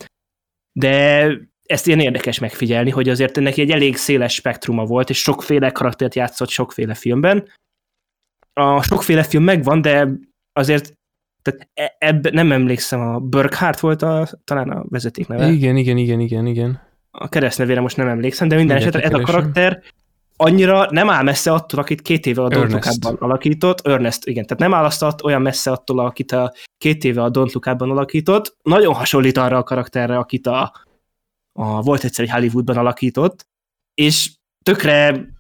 de 0.72 1.27
ezt 1.62 1.87
ilyen 1.87 2.00
érdekes 2.00 2.38
megfigyelni, 2.38 2.90
hogy 2.90 3.09
azért 3.09 3.40
neki 3.40 3.61
egy 3.61 3.70
elég 3.70 3.96
széles 3.96 4.35
spektruma 4.35 4.85
volt, 4.85 5.11
és 5.11 5.18
sokféle 5.18 5.70
karaktert 5.70 6.14
játszott 6.14 6.48
sokféle 6.48 6.94
filmben. 6.94 7.48
A 8.53 8.83
sokféle 8.83 9.22
film 9.22 9.44
megvan, 9.44 9.81
de 9.81 10.09
azért 10.53 10.92
tehát 11.42 11.68
e, 11.74 11.96
ebb, 11.98 12.33
nem 12.33 12.53
emlékszem, 12.53 13.00
a 13.00 13.18
Burkhardt 13.18 13.81
volt 13.81 14.03
a, 14.03 14.29
talán 14.44 14.70
a 14.70 14.85
vezeték 14.88 15.27
neve. 15.29 15.50
Igen, 15.50 15.77
igen, 15.77 15.96
igen, 15.96 16.20
igen, 16.20 16.46
igen. 16.46 16.81
A 17.11 17.29
keresztnevére 17.29 17.81
most 17.81 17.96
nem 17.96 18.09
emlékszem, 18.09 18.48
de 18.48 18.57
minden 18.57 18.77
esetre 18.77 19.00
ez 19.03 19.12
a 19.12 19.20
karakter 19.20 19.83
annyira 20.36 20.86
nem 20.90 21.10
áll 21.10 21.22
messze 21.22 21.52
attól, 21.52 21.80
akit 21.80 22.02
két 22.02 22.26
éve 22.26 22.42
a 22.42 22.48
Don't 22.48 23.02
Look 23.02 23.20
alakított, 23.20 23.86
Ernest, 23.86 24.26
igen, 24.26 24.46
tehát 24.46 24.62
nem 24.62 24.74
áll 24.74 24.84
azt 24.84 25.22
olyan 25.22 25.42
messze 25.42 25.70
attól, 25.70 25.98
akit 25.98 26.32
a 26.32 26.52
két 26.78 27.04
éve 27.04 27.22
a 27.22 27.30
Don't 27.30 27.52
Look 27.52 27.66
alakított, 27.66 28.56
nagyon 28.62 28.94
hasonlít 28.94 29.36
arra 29.36 29.56
a 29.56 29.62
karakterre, 29.62 30.16
akit 30.16 30.46
a, 30.46 30.72
a 31.52 31.82
volt 31.82 32.04
egyszer 32.04 32.24
egy 32.24 32.30
Hollywoodban 32.30 32.76
alakított, 32.76 33.46
és 33.94 34.32
tökre 34.64 35.32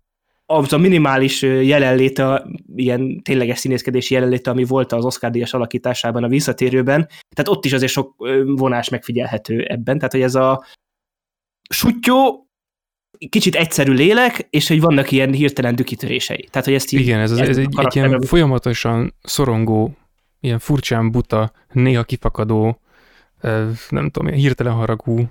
az 0.46 0.72
a 0.72 0.78
minimális 0.78 1.42
jelenléte, 1.42 2.46
ilyen 2.74 3.22
tényleges 3.22 3.58
színészkedési 3.58 4.14
jelenléte, 4.14 4.50
ami 4.50 4.64
volt 4.64 4.92
az 4.92 5.04
Oscar 5.04 5.30
díjas 5.30 5.54
alakításában 5.54 6.24
a 6.24 6.28
visszatérőben, 6.28 7.06
tehát 7.06 7.48
ott 7.48 7.64
is 7.64 7.72
azért 7.72 7.92
sok 7.92 8.14
vonás 8.44 8.88
megfigyelhető 8.88 9.62
ebben, 9.62 9.96
tehát 9.96 10.12
hogy 10.12 10.22
ez 10.22 10.34
a 10.34 10.64
sutyó, 11.68 12.43
kicsit 13.28 13.54
egyszerű 13.54 13.92
lélek, 13.92 14.46
és 14.50 14.68
hogy 14.68 14.80
vannak 14.80 15.10
ilyen 15.10 15.32
hirtelen 15.32 15.74
dükitörései. 15.74 16.48
Tehát, 16.50 16.66
hogy 16.66 16.76
ezt 16.76 16.92
így, 16.92 17.00
Igen, 17.00 17.20
ez, 17.20 17.30
az, 17.30 17.38
ez 17.38 17.56
egy, 17.56 17.68
egy 17.76 17.96
ilyen 17.96 18.20
folyamatosan 18.20 19.14
szorongó, 19.22 19.96
ilyen 20.40 20.58
furcsán 20.58 21.10
buta, 21.10 21.52
néha 21.72 22.02
kifakadó, 22.02 22.80
nem 23.88 24.10
tudom, 24.10 24.32
hirtelen 24.32 24.72
haragú 24.72 25.28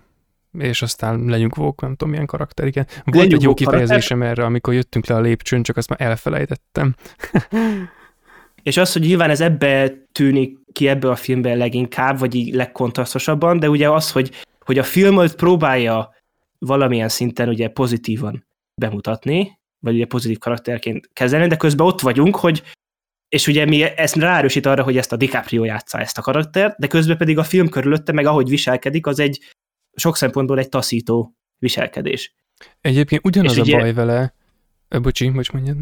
és 0.59 0.81
aztán 0.81 1.25
lenyugvók, 1.25 1.81
nem 1.81 1.91
tudom 1.91 2.09
milyen 2.09 2.25
karakter, 2.25 2.67
igen. 2.67 2.87
Volt 3.03 3.15
lenyugvó 3.15 3.35
egy 3.35 3.43
jó 3.43 3.53
kifejezésem 3.53 4.17
karakter? 4.17 4.37
erre, 4.37 4.45
amikor 4.45 4.73
jöttünk 4.73 5.05
le 5.05 5.15
a 5.15 5.19
lépcsőn, 5.19 5.63
csak 5.63 5.77
azt 5.77 5.89
már 5.89 6.01
elfelejtettem. 6.01 6.95
és 8.63 8.77
az, 8.77 8.93
hogy 8.93 9.01
nyilván 9.01 9.29
ez 9.29 9.41
ebbe 9.41 9.93
tűnik 10.11 10.57
ki 10.71 10.87
ebbe 10.87 11.09
a 11.09 11.15
filmbe 11.15 11.55
leginkább, 11.55 12.19
vagy 12.19 12.35
így 12.35 12.53
legkontrasztosabban, 12.53 13.59
de 13.59 13.69
ugye 13.69 13.89
az, 13.89 14.11
hogy, 14.11 14.31
hogy 14.59 14.77
a 14.77 14.83
filmet 14.83 15.35
próbálja 15.35 16.13
valamilyen 16.65 17.09
szinten 17.09 17.49
ugye 17.49 17.67
pozitívan 17.67 18.47
bemutatni, 18.81 19.59
vagy 19.79 19.95
ugye 19.95 20.05
pozitív 20.05 20.37
karakterként 20.37 21.09
kezelni, 21.13 21.47
de 21.47 21.57
közben 21.57 21.87
ott 21.87 22.01
vagyunk, 22.01 22.35
hogy 22.35 22.63
és 23.29 23.47
ugye 23.47 23.65
mi 23.65 23.81
ezt 23.81 24.15
ráerősít 24.15 24.65
arra, 24.65 24.83
hogy 24.83 24.97
ezt 24.97 25.11
a 25.11 25.15
DiCaprio 25.15 25.63
játsza 25.63 25.99
ezt 25.99 26.17
a 26.17 26.21
karaktert, 26.21 26.79
de 26.79 26.87
közben 26.87 27.17
pedig 27.17 27.37
a 27.37 27.43
film 27.43 27.69
körülötte, 27.69 28.11
meg 28.11 28.25
ahogy 28.25 28.49
viselkedik, 28.49 29.07
az 29.07 29.19
egy 29.19 29.39
sok 29.95 30.17
szempontból 30.17 30.59
egy 30.59 30.69
taszító 30.69 31.35
viselkedés. 31.57 32.35
Egyébként 32.81 33.25
ugyanaz 33.25 33.51
és 33.51 33.57
a 33.57 33.61
ugye, 33.61 33.77
baj 33.77 33.93
vele, 33.93 34.33
bocsi, 35.01 35.29
bocs 35.29 35.51
mondjad. 35.51 35.77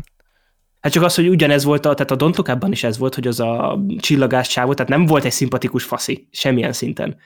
Hát 0.80 0.92
csak 0.92 1.04
az, 1.04 1.16
hogy 1.16 1.28
ugyanez 1.28 1.64
volt, 1.64 1.86
a, 1.86 1.94
tehát 1.94 2.12
a 2.12 2.16
Don't 2.16 2.68
is 2.72 2.84
ez 2.84 2.98
volt, 2.98 3.16
hogy 3.16 3.28
az 3.28 3.40
a 3.40 3.80
csillagás 3.98 4.48
csávó, 4.48 4.74
tehát 4.74 4.92
nem 4.92 5.06
volt 5.06 5.26
egy 5.26 5.32
szimpatikus 5.32 5.84
faszi, 5.84 6.28
semmilyen 6.32 6.74
szinten. 6.74 7.18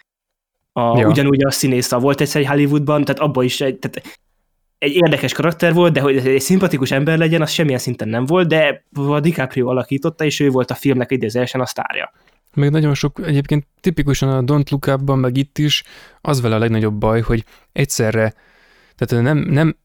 A, 0.78 1.00
ja. 1.00 1.08
Ugyanúgy 1.08 1.44
a 1.44 1.52
színész 1.52 1.92
volt 1.92 2.22
egyszer 2.22 2.42
egy 2.42 2.48
Hollywoodban, 2.48 3.04
tehát 3.04 3.22
abban 3.22 3.44
is 3.44 3.62
egy, 3.62 3.78
tehát 3.78 4.18
egy 4.78 4.96
érdekes 4.96 5.34
karakter 5.34 5.74
volt, 5.74 5.94
de 5.94 6.02
hogy 6.02 6.18
egy 6.18 6.42
szimpatikus 6.42 6.92
ember 6.92 7.18
legyen, 7.18 7.42
az 7.42 7.52
semmilyen 7.52 7.80
szinten 7.80 8.08
nem 8.08 8.26
volt, 8.26 8.48
de 8.48 8.84
a 8.94 9.20
DiCaprio 9.20 9.68
alakította, 9.68 10.26
és 10.26 10.40
ő 10.40 10.50
volt 10.50 10.72
a 10.72 10.76
filmnek 10.76 11.12
idézősen 11.12 11.62
a 11.62 11.66
sztárja. 11.66 12.12
Meg 12.54 12.72
nagyon 12.72 12.94
sok, 12.94 13.20
egyébként 13.26 13.68
tipikusan 13.80 14.30
a 14.30 14.42
Don't 14.42 14.70
Look 14.70 14.88
Up-ban, 14.88 15.20
meg 15.20 15.38
itt 15.38 15.58
is, 15.58 15.84
az 16.22 16.42
vele 16.42 16.56
a 16.56 16.60
legnagyobb 16.60 16.94
baj, 16.94 17.22
hogy 17.22 17.44
egyszerre, 17.72 18.34
tehát 18.96 19.24
nem, 19.24 19.38
nem, 19.38 19.78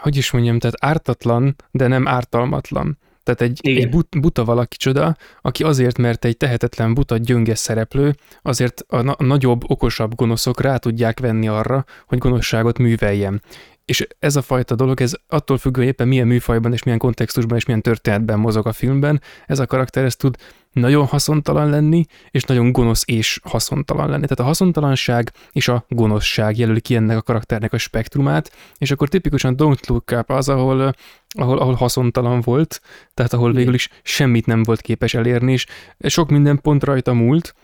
hogy 0.00 0.16
is 0.16 0.30
mondjam, 0.30 0.58
tehát 0.58 0.76
ártatlan, 0.84 1.56
de 1.70 1.86
nem 1.86 2.08
ártalmatlan. 2.08 2.98
Tehát 3.34 3.52
egy, 3.52 3.60
egy 3.62 3.88
but, 3.88 4.20
buta 4.20 4.44
valaki 4.44 4.76
csoda, 4.76 5.16
aki 5.42 5.62
azért, 5.62 5.98
mert 5.98 6.24
egy 6.24 6.36
tehetetlen 6.36 6.94
buta 6.94 7.16
gyönges 7.16 7.58
szereplő, 7.58 8.14
azért 8.42 8.84
a, 8.86 9.00
na- 9.00 9.12
a 9.12 9.24
nagyobb, 9.24 9.70
okosabb 9.70 10.14
gonoszok 10.14 10.60
rá 10.60 10.76
tudják 10.76 11.20
venni 11.20 11.48
arra, 11.48 11.84
hogy 12.06 12.18
gonoszságot 12.18 12.78
műveljen. 12.78 13.42
És 13.88 14.06
ez 14.18 14.36
a 14.36 14.42
fajta 14.42 14.74
dolog, 14.74 15.00
ez 15.00 15.12
attól 15.28 15.58
függ, 15.58 15.76
hogy 15.76 15.86
éppen 15.86 16.08
milyen 16.08 16.26
műfajban 16.26 16.72
és 16.72 16.82
milyen 16.82 16.98
kontextusban 16.98 17.58
és 17.58 17.64
milyen 17.64 17.82
történetben 17.82 18.38
mozog 18.38 18.66
a 18.66 18.72
filmben, 18.72 19.20
ez 19.46 19.58
a 19.58 19.66
karakter 19.66 20.04
ez 20.04 20.16
tud 20.16 20.36
nagyon 20.72 21.06
haszontalan 21.06 21.70
lenni, 21.70 22.04
és 22.30 22.42
nagyon 22.42 22.72
gonosz 22.72 23.02
és 23.06 23.40
haszontalan 23.42 24.08
lenni. 24.08 24.22
Tehát 24.22 24.40
a 24.40 24.42
haszontalanság 24.42 25.32
és 25.52 25.68
a 25.68 25.84
gonoszság 25.88 26.58
jelöli 26.58 26.80
ki 26.80 26.94
ennek 26.94 27.16
a 27.16 27.22
karakternek 27.22 27.72
a 27.72 27.78
spektrumát, 27.78 28.52
és 28.78 28.90
akkor 28.90 29.08
tipikusan 29.08 29.54
Don't 29.58 29.88
Look 29.88 30.10
Up 30.10 30.30
az, 30.30 30.48
ahol, 30.48 30.94
ahol, 31.28 31.58
ahol 31.58 31.74
haszontalan 31.74 32.40
volt, 32.40 32.80
tehát 33.14 33.32
ahol 33.32 33.52
végül 33.52 33.74
is 33.74 33.88
semmit 34.02 34.46
nem 34.46 34.62
volt 34.62 34.80
képes 34.80 35.14
elérni, 35.14 35.52
és 35.52 35.66
sok 35.98 36.30
minden 36.30 36.60
pont 36.60 36.84
rajta 36.84 37.12
múlt, 37.12 37.54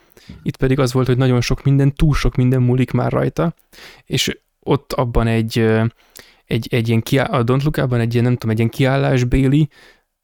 itt 0.42 0.56
pedig 0.56 0.78
az 0.78 0.92
volt, 0.92 1.06
hogy 1.06 1.16
nagyon 1.16 1.40
sok 1.40 1.62
minden, 1.62 1.94
túl 1.94 2.14
sok 2.14 2.34
minden 2.34 2.62
múlik 2.62 2.90
már 2.90 3.12
rajta, 3.12 3.54
és 4.04 4.38
ott 4.64 4.92
abban 4.92 5.26
egy, 5.26 5.58
egy, 6.44 6.68
egy 6.70 6.88
ilyen 6.88 7.02
kiáll, 7.02 7.26
a 7.26 7.44
Don't 7.44 7.62
Look 7.62 7.76
Up-ban 7.76 8.00
egy 8.00 8.12
ilyen, 8.12 8.24
nem 8.24 8.32
tudom, 8.32 8.50
egy 8.50 8.58
ilyen 8.58 8.70
kiállásbéli 8.70 9.68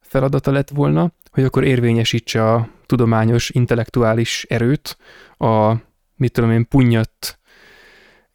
feladata 0.00 0.50
lett 0.50 0.70
volna, 0.70 1.12
hogy 1.30 1.44
akkor 1.44 1.64
érvényesítse 1.64 2.52
a 2.52 2.68
tudományos, 2.86 3.50
intellektuális 3.50 4.46
erőt, 4.48 4.96
a, 5.36 5.74
mit 6.16 6.32
tudom 6.32 6.50
én, 6.50 6.68
punyat, 6.68 7.38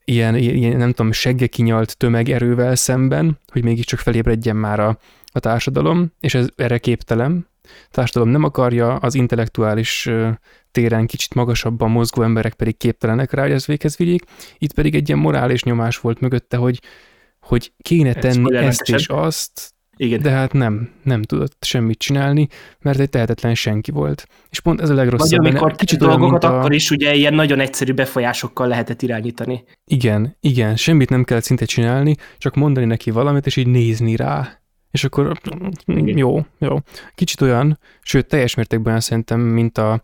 ilyen, 0.06 0.36
ilyen 0.36 0.78
nem 0.78 0.92
tudom, 0.92 1.12
seggekinyalt 1.12 1.98
tömegerővel 1.98 2.76
szemben, 2.76 3.40
hogy 3.52 3.64
mégiscsak 3.64 4.00
felébredjen 4.00 4.56
már 4.56 4.80
a, 4.80 4.98
a 5.32 5.40
társadalom, 5.40 6.12
és 6.20 6.34
ez 6.34 6.48
erre 6.56 6.78
képtelen. 6.78 7.48
A 7.64 7.68
társadalom 7.92 8.34
nem 8.34 8.44
akarja, 8.44 8.96
az 8.96 9.16
intellektuális 9.16 10.10
téren 10.76 11.06
kicsit 11.06 11.34
magasabban 11.34 11.92
mozgó 11.92 12.22
emberek 12.22 12.54
pedig 12.54 12.78
képtelenek 12.78 13.32
rá, 13.32 13.42
hogy 13.42 13.52
ez 13.52 13.66
véghez 13.66 13.98
vigyék. 13.98 14.24
Itt 14.58 14.74
pedig 14.74 14.96
egy 14.96 15.08
ilyen 15.08 15.20
morális 15.20 15.64
nyomás 15.64 15.98
volt 15.98 16.20
mögötte, 16.20 16.58
hogy, 16.58 16.80
hogy 17.40 17.72
kéne 17.82 18.14
tenni 18.14 18.56
ezt 18.56 18.90
és 18.90 19.08
azt, 19.08 19.74
igen. 19.98 20.22
De 20.22 20.30
hát 20.30 20.54
nem, 20.54 20.90
nem 21.04 21.22
tudott 21.22 21.58
semmit 21.66 21.98
csinálni, 21.98 22.48
mert 22.80 23.00
egy 23.00 23.10
tehetetlen 23.10 23.56
senki 23.56 23.92
volt. 23.92 24.28
És 24.50 24.60
pont 24.60 24.82
ez 24.82 24.90
a 24.90 24.94
legrosszabb. 24.94 25.30
Vagy 25.30 25.50
amikor 25.50 25.76
kicsit 25.76 26.00
dolgokat, 26.00 26.44
a... 26.44 26.58
akkor 26.58 26.74
is 26.74 26.92
ugye 26.92 27.14
ilyen 27.14 27.34
nagyon 27.34 27.60
egyszerű 27.60 27.94
befolyásokkal 27.94 28.68
lehetett 28.68 29.02
irányítani. 29.02 29.64
Igen, 29.86 30.38
igen, 30.40 30.76
semmit 30.76 31.10
nem 31.10 31.24
kellett 31.24 31.44
szinte 31.44 31.66
csinálni, 31.66 32.16
csak 32.38 32.56
mondani 32.56 32.86
neki 32.86 33.12
valamit, 33.12 33.46
és 33.46 33.56
így 33.56 33.68
nézni 33.68 34.16
rá. 34.16 34.60
És 34.92 35.04
akkor 35.04 35.40
igen. 35.86 36.18
jó, 36.18 36.46
jó. 36.60 36.78
Kicsit 37.16 37.42
olyan, 37.42 37.80
sőt 38.02 38.28
teljes 38.28 38.56
mértékben 38.56 39.00
szerintem, 39.00 39.40
mint 39.40 39.78
a 39.78 40.04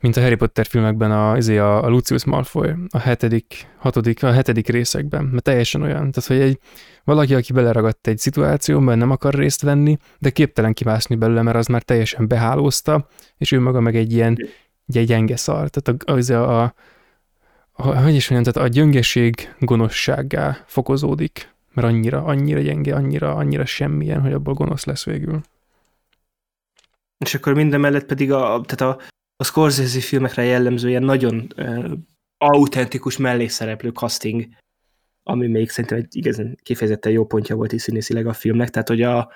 mint 0.00 0.16
a 0.16 0.20
Harry 0.20 0.34
Potter 0.34 0.66
filmekben 0.66 1.10
a, 1.10 1.36
izé 1.36 1.58
a, 1.58 1.84
a 1.84 1.88
Lucius 1.88 2.24
Malfoy 2.24 2.74
a 2.88 2.98
hetedik, 2.98 3.66
hatodik, 3.78 4.22
a 4.22 4.32
hetedik 4.32 4.68
részekben, 4.68 5.24
mert 5.24 5.42
teljesen 5.42 5.82
olyan. 5.82 6.10
Tehát, 6.10 6.26
hogy 6.26 6.40
egy, 6.40 6.58
valaki, 7.04 7.34
aki 7.34 7.52
beleragadt 7.52 8.06
egy 8.06 8.18
szituációban, 8.18 8.98
nem 8.98 9.10
akar 9.10 9.34
részt 9.34 9.62
venni, 9.62 9.96
de 10.18 10.30
képtelen 10.30 10.72
kimászni 10.72 11.14
belőle, 11.14 11.42
mert 11.42 11.56
az 11.56 11.66
már 11.66 11.82
teljesen 11.82 12.28
behálózta, 12.28 13.06
és 13.36 13.52
ő 13.52 13.60
maga 13.60 13.80
meg 13.80 13.96
egy 13.96 14.12
ilyen 14.12 14.48
egy 14.86 15.06
gyenge 15.06 15.36
szar. 15.36 15.68
Tehát 15.68 16.02
a, 16.02 16.12
az 16.12 16.30
a, 16.30 16.62
a, 16.62 16.74
a, 17.72 18.02
hogy 18.02 18.14
is 18.14 18.28
mondjam, 18.28 18.52
tehát 18.52 18.68
a 18.68 18.72
gyöngeség 18.72 19.54
gonoszsággá 19.58 20.64
fokozódik, 20.66 21.54
mert 21.72 21.86
annyira, 21.88 22.24
annyira 22.24 22.60
gyenge, 22.60 22.94
annyira, 22.94 23.34
annyira 23.34 23.64
semmilyen, 23.64 24.20
hogy 24.20 24.32
abból 24.32 24.54
gonosz 24.54 24.84
lesz 24.84 25.04
végül. 25.04 25.40
És 27.18 27.34
akkor 27.34 27.54
minden 27.54 27.80
mellett 27.80 28.06
pedig 28.06 28.32
a, 28.32 28.60
tehát 28.66 28.96
a, 28.96 29.02
a 29.40 29.44
Scorsese 29.44 30.00
filmekre 30.00 30.42
jellemző 30.42 30.88
ilyen 30.88 31.02
nagyon 31.02 31.52
uh, 31.56 31.92
autentikus 32.38 33.16
mellékszereplő 33.16 33.90
casting, 33.90 34.48
ami 35.22 35.46
még 35.46 35.70
szerintem 35.70 35.98
egy 35.98 36.16
igazán 36.16 36.58
kifejezetten 36.62 37.12
jó 37.12 37.26
pontja 37.26 37.56
volt 37.56 37.72
is 37.72 37.82
színészileg 37.82 38.26
a 38.26 38.32
filmnek, 38.32 38.70
tehát 38.70 38.88
hogy 38.88 39.02
a, 39.02 39.32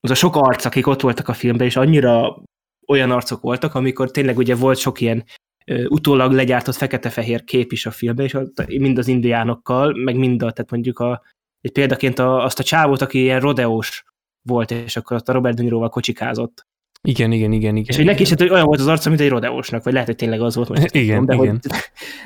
az 0.00 0.10
a 0.10 0.14
sok 0.14 0.36
arc, 0.36 0.64
akik 0.64 0.86
ott 0.86 1.00
voltak 1.00 1.28
a 1.28 1.32
filmben, 1.32 1.66
és 1.66 1.76
annyira 1.76 2.42
olyan 2.86 3.10
arcok 3.10 3.40
voltak, 3.40 3.74
amikor 3.74 4.10
tényleg 4.10 4.36
ugye 4.36 4.54
volt 4.54 4.78
sok 4.78 5.00
ilyen 5.00 5.24
uh, 5.66 5.84
utólag 5.88 6.32
legyártott 6.32 6.74
fekete-fehér 6.74 7.44
kép 7.44 7.72
is 7.72 7.86
a 7.86 7.90
filmben, 7.90 8.26
és 8.26 8.36
mind 8.66 8.98
az 8.98 9.08
indiánokkal, 9.08 9.92
meg 9.92 10.16
mind 10.16 10.42
a, 10.42 10.52
tehát 10.52 10.70
mondjuk 10.70 10.98
a, 10.98 11.22
egy 11.60 11.72
példaként 11.72 12.18
a, 12.18 12.44
azt 12.44 12.58
a 12.58 12.62
csávót, 12.62 13.00
aki 13.00 13.18
ilyen 13.18 13.40
rodeós 13.40 14.04
volt, 14.42 14.70
és 14.70 14.96
akkor 14.96 15.16
ott 15.16 15.28
a 15.28 15.32
Robert 15.32 15.56
De 15.56 15.62
Niroval 15.62 15.88
kocsikázott. 15.88 16.68
Igen, 17.08 17.32
igen, 17.32 17.52
igen, 17.52 17.76
igen. 17.76 17.88
És 17.88 17.96
hogy 17.96 18.04
neki 18.04 18.22
is 18.22 18.28
hát, 18.28 18.40
hogy 18.40 18.50
olyan 18.50 18.66
volt 18.66 18.80
az 18.80 18.86
arca, 18.86 19.08
mint 19.08 19.20
egy 19.20 19.28
rodeósnak, 19.28 19.82
vagy 19.82 19.92
lehet, 19.92 20.08
hogy 20.08 20.16
tényleg 20.16 20.40
az 20.40 20.54
volt. 20.56 20.68
Most 20.68 20.94
igen, 20.94 21.18
tudom, 21.18 21.26
de 21.26 21.42
igen. 21.42 21.60
Hogy, 21.62 21.80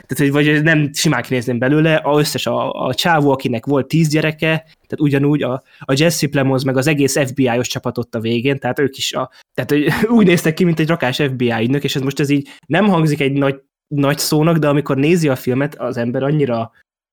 tehát, 0.06 0.16
hogy 0.16 0.32
vagy 0.32 0.62
nem 0.62 0.92
simán 0.92 1.22
kinézném 1.22 1.58
belőle, 1.58 1.94
a 1.94 2.18
összes 2.18 2.46
a, 2.46 2.72
a 2.86 2.94
csávó, 2.94 3.30
akinek 3.30 3.66
volt 3.66 3.88
tíz 3.88 4.08
gyereke, 4.08 4.46
tehát 4.56 5.00
ugyanúgy 5.00 5.42
a, 5.42 5.62
a 5.78 5.94
Jesse 5.96 6.28
Plemons, 6.28 6.64
meg 6.64 6.76
az 6.76 6.86
egész 6.86 7.28
FBI-os 7.28 7.68
csapat 7.68 7.98
ott 7.98 8.14
a 8.14 8.20
végén, 8.20 8.58
tehát 8.58 8.78
ők 8.78 8.96
is 8.96 9.12
a, 9.12 9.30
tehát 9.54 9.70
hogy 9.70 9.88
úgy 10.18 10.26
néztek 10.26 10.54
ki, 10.54 10.64
mint 10.64 10.80
egy 10.80 10.88
rakás 10.88 11.16
FBI 11.16 11.52
ügynök, 11.60 11.84
és 11.84 11.96
ez 11.96 12.02
most 12.02 12.20
ez 12.20 12.30
így 12.30 12.48
nem 12.66 12.88
hangzik 12.88 13.20
egy 13.20 13.32
nagy, 13.32 13.60
nagy 13.86 14.18
szónak, 14.18 14.56
de 14.56 14.68
amikor 14.68 14.96
nézi 14.96 15.28
a 15.28 15.36
filmet, 15.36 15.74
az 15.74 15.96
ember 15.96 16.22
annyira, 16.22 16.72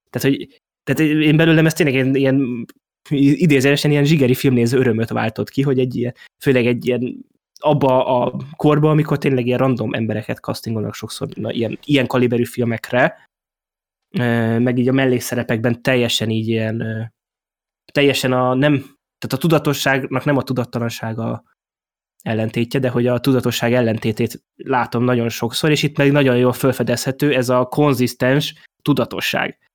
tehát 0.09 0.27
hogy 0.27 0.61
tehát 0.83 1.11
én 1.21 1.37
belőlem 1.37 1.65
ez 1.65 1.73
tényleg 1.73 1.95
ilyen, 1.95 2.15
ilyen 2.15 2.65
idézőesen 3.09 3.91
ilyen 3.91 4.05
zsigeri 4.05 4.33
filmnéző 4.33 4.77
örömöt 4.77 5.09
váltott 5.09 5.49
ki, 5.49 5.61
hogy 5.61 5.79
egy 5.79 5.95
ilyen, 5.95 6.13
főleg 6.39 6.65
egy 6.65 6.85
ilyen 6.85 7.25
abba 7.61 8.05
a 8.05 8.33
korba, 8.55 8.89
amikor 8.89 9.17
tényleg 9.17 9.45
ilyen 9.45 9.57
random 9.57 9.93
embereket 9.93 10.37
castingolnak 10.37 10.93
sokszor 10.93 11.27
na, 11.35 11.51
ilyen, 11.51 11.79
ilyen 11.83 12.07
kaliberű 12.07 12.45
filmekre, 12.45 13.29
meg 14.59 14.77
így 14.77 14.87
a 14.87 14.91
mellékszerepekben 14.91 15.81
teljesen 15.81 16.29
így 16.29 16.47
ilyen, 16.47 17.11
teljesen 17.91 18.33
a 18.33 18.53
nem, 18.53 18.77
tehát 19.17 19.33
a 19.33 19.37
tudatosságnak 19.37 20.25
nem 20.25 20.37
a 20.37 20.43
tudattalansága 20.43 21.43
ellentétje, 22.23 22.79
de 22.79 22.89
hogy 22.89 23.07
a 23.07 23.19
tudatosság 23.19 23.73
ellentétét 23.73 24.43
látom 24.55 25.03
nagyon 25.03 25.29
sokszor, 25.29 25.71
és 25.71 25.83
itt 25.83 25.97
meg 25.97 26.11
nagyon 26.11 26.37
jól 26.37 26.53
felfedezhető 26.53 27.33
ez 27.35 27.49
a 27.49 27.65
konzisztens 27.65 28.65
tudatosság. 28.81 29.70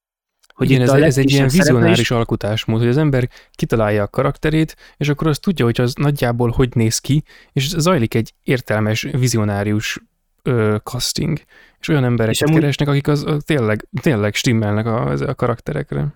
Hogy 0.56 0.70
Igen, 0.70 0.82
ez, 0.82 0.92
ez 0.92 1.18
egy 1.18 1.30
ilyen 1.30 1.48
vizionáris 1.48 1.98
is... 1.98 2.10
alkotásmód, 2.10 2.78
hogy 2.78 2.88
az 2.88 2.96
ember 2.96 3.28
kitalálja 3.50 4.02
a 4.02 4.08
karakterét, 4.08 4.76
és 4.96 5.08
akkor 5.08 5.26
azt 5.26 5.40
tudja, 5.40 5.64
hogy 5.64 5.80
az 5.80 5.94
nagyjából 5.94 6.50
hogy 6.50 6.68
néz 6.74 6.98
ki, 6.98 7.22
és 7.52 7.68
zajlik 7.68 8.14
egy 8.14 8.32
értelmes, 8.44 9.02
vizionárius 9.02 10.00
ö, 10.42 10.76
casting. 10.82 11.38
És 11.80 11.88
olyan 11.88 12.04
embereket 12.04 12.34
és 12.34 12.42
amúgy... 12.42 12.60
keresnek, 12.60 12.88
akik 12.88 13.08
az, 13.08 13.24
az 13.26 13.42
tényleg, 13.44 13.88
tényleg 14.00 14.34
stimmelnek 14.34 14.86
a, 14.86 15.10
a 15.10 15.34
karakterekre. 15.34 16.14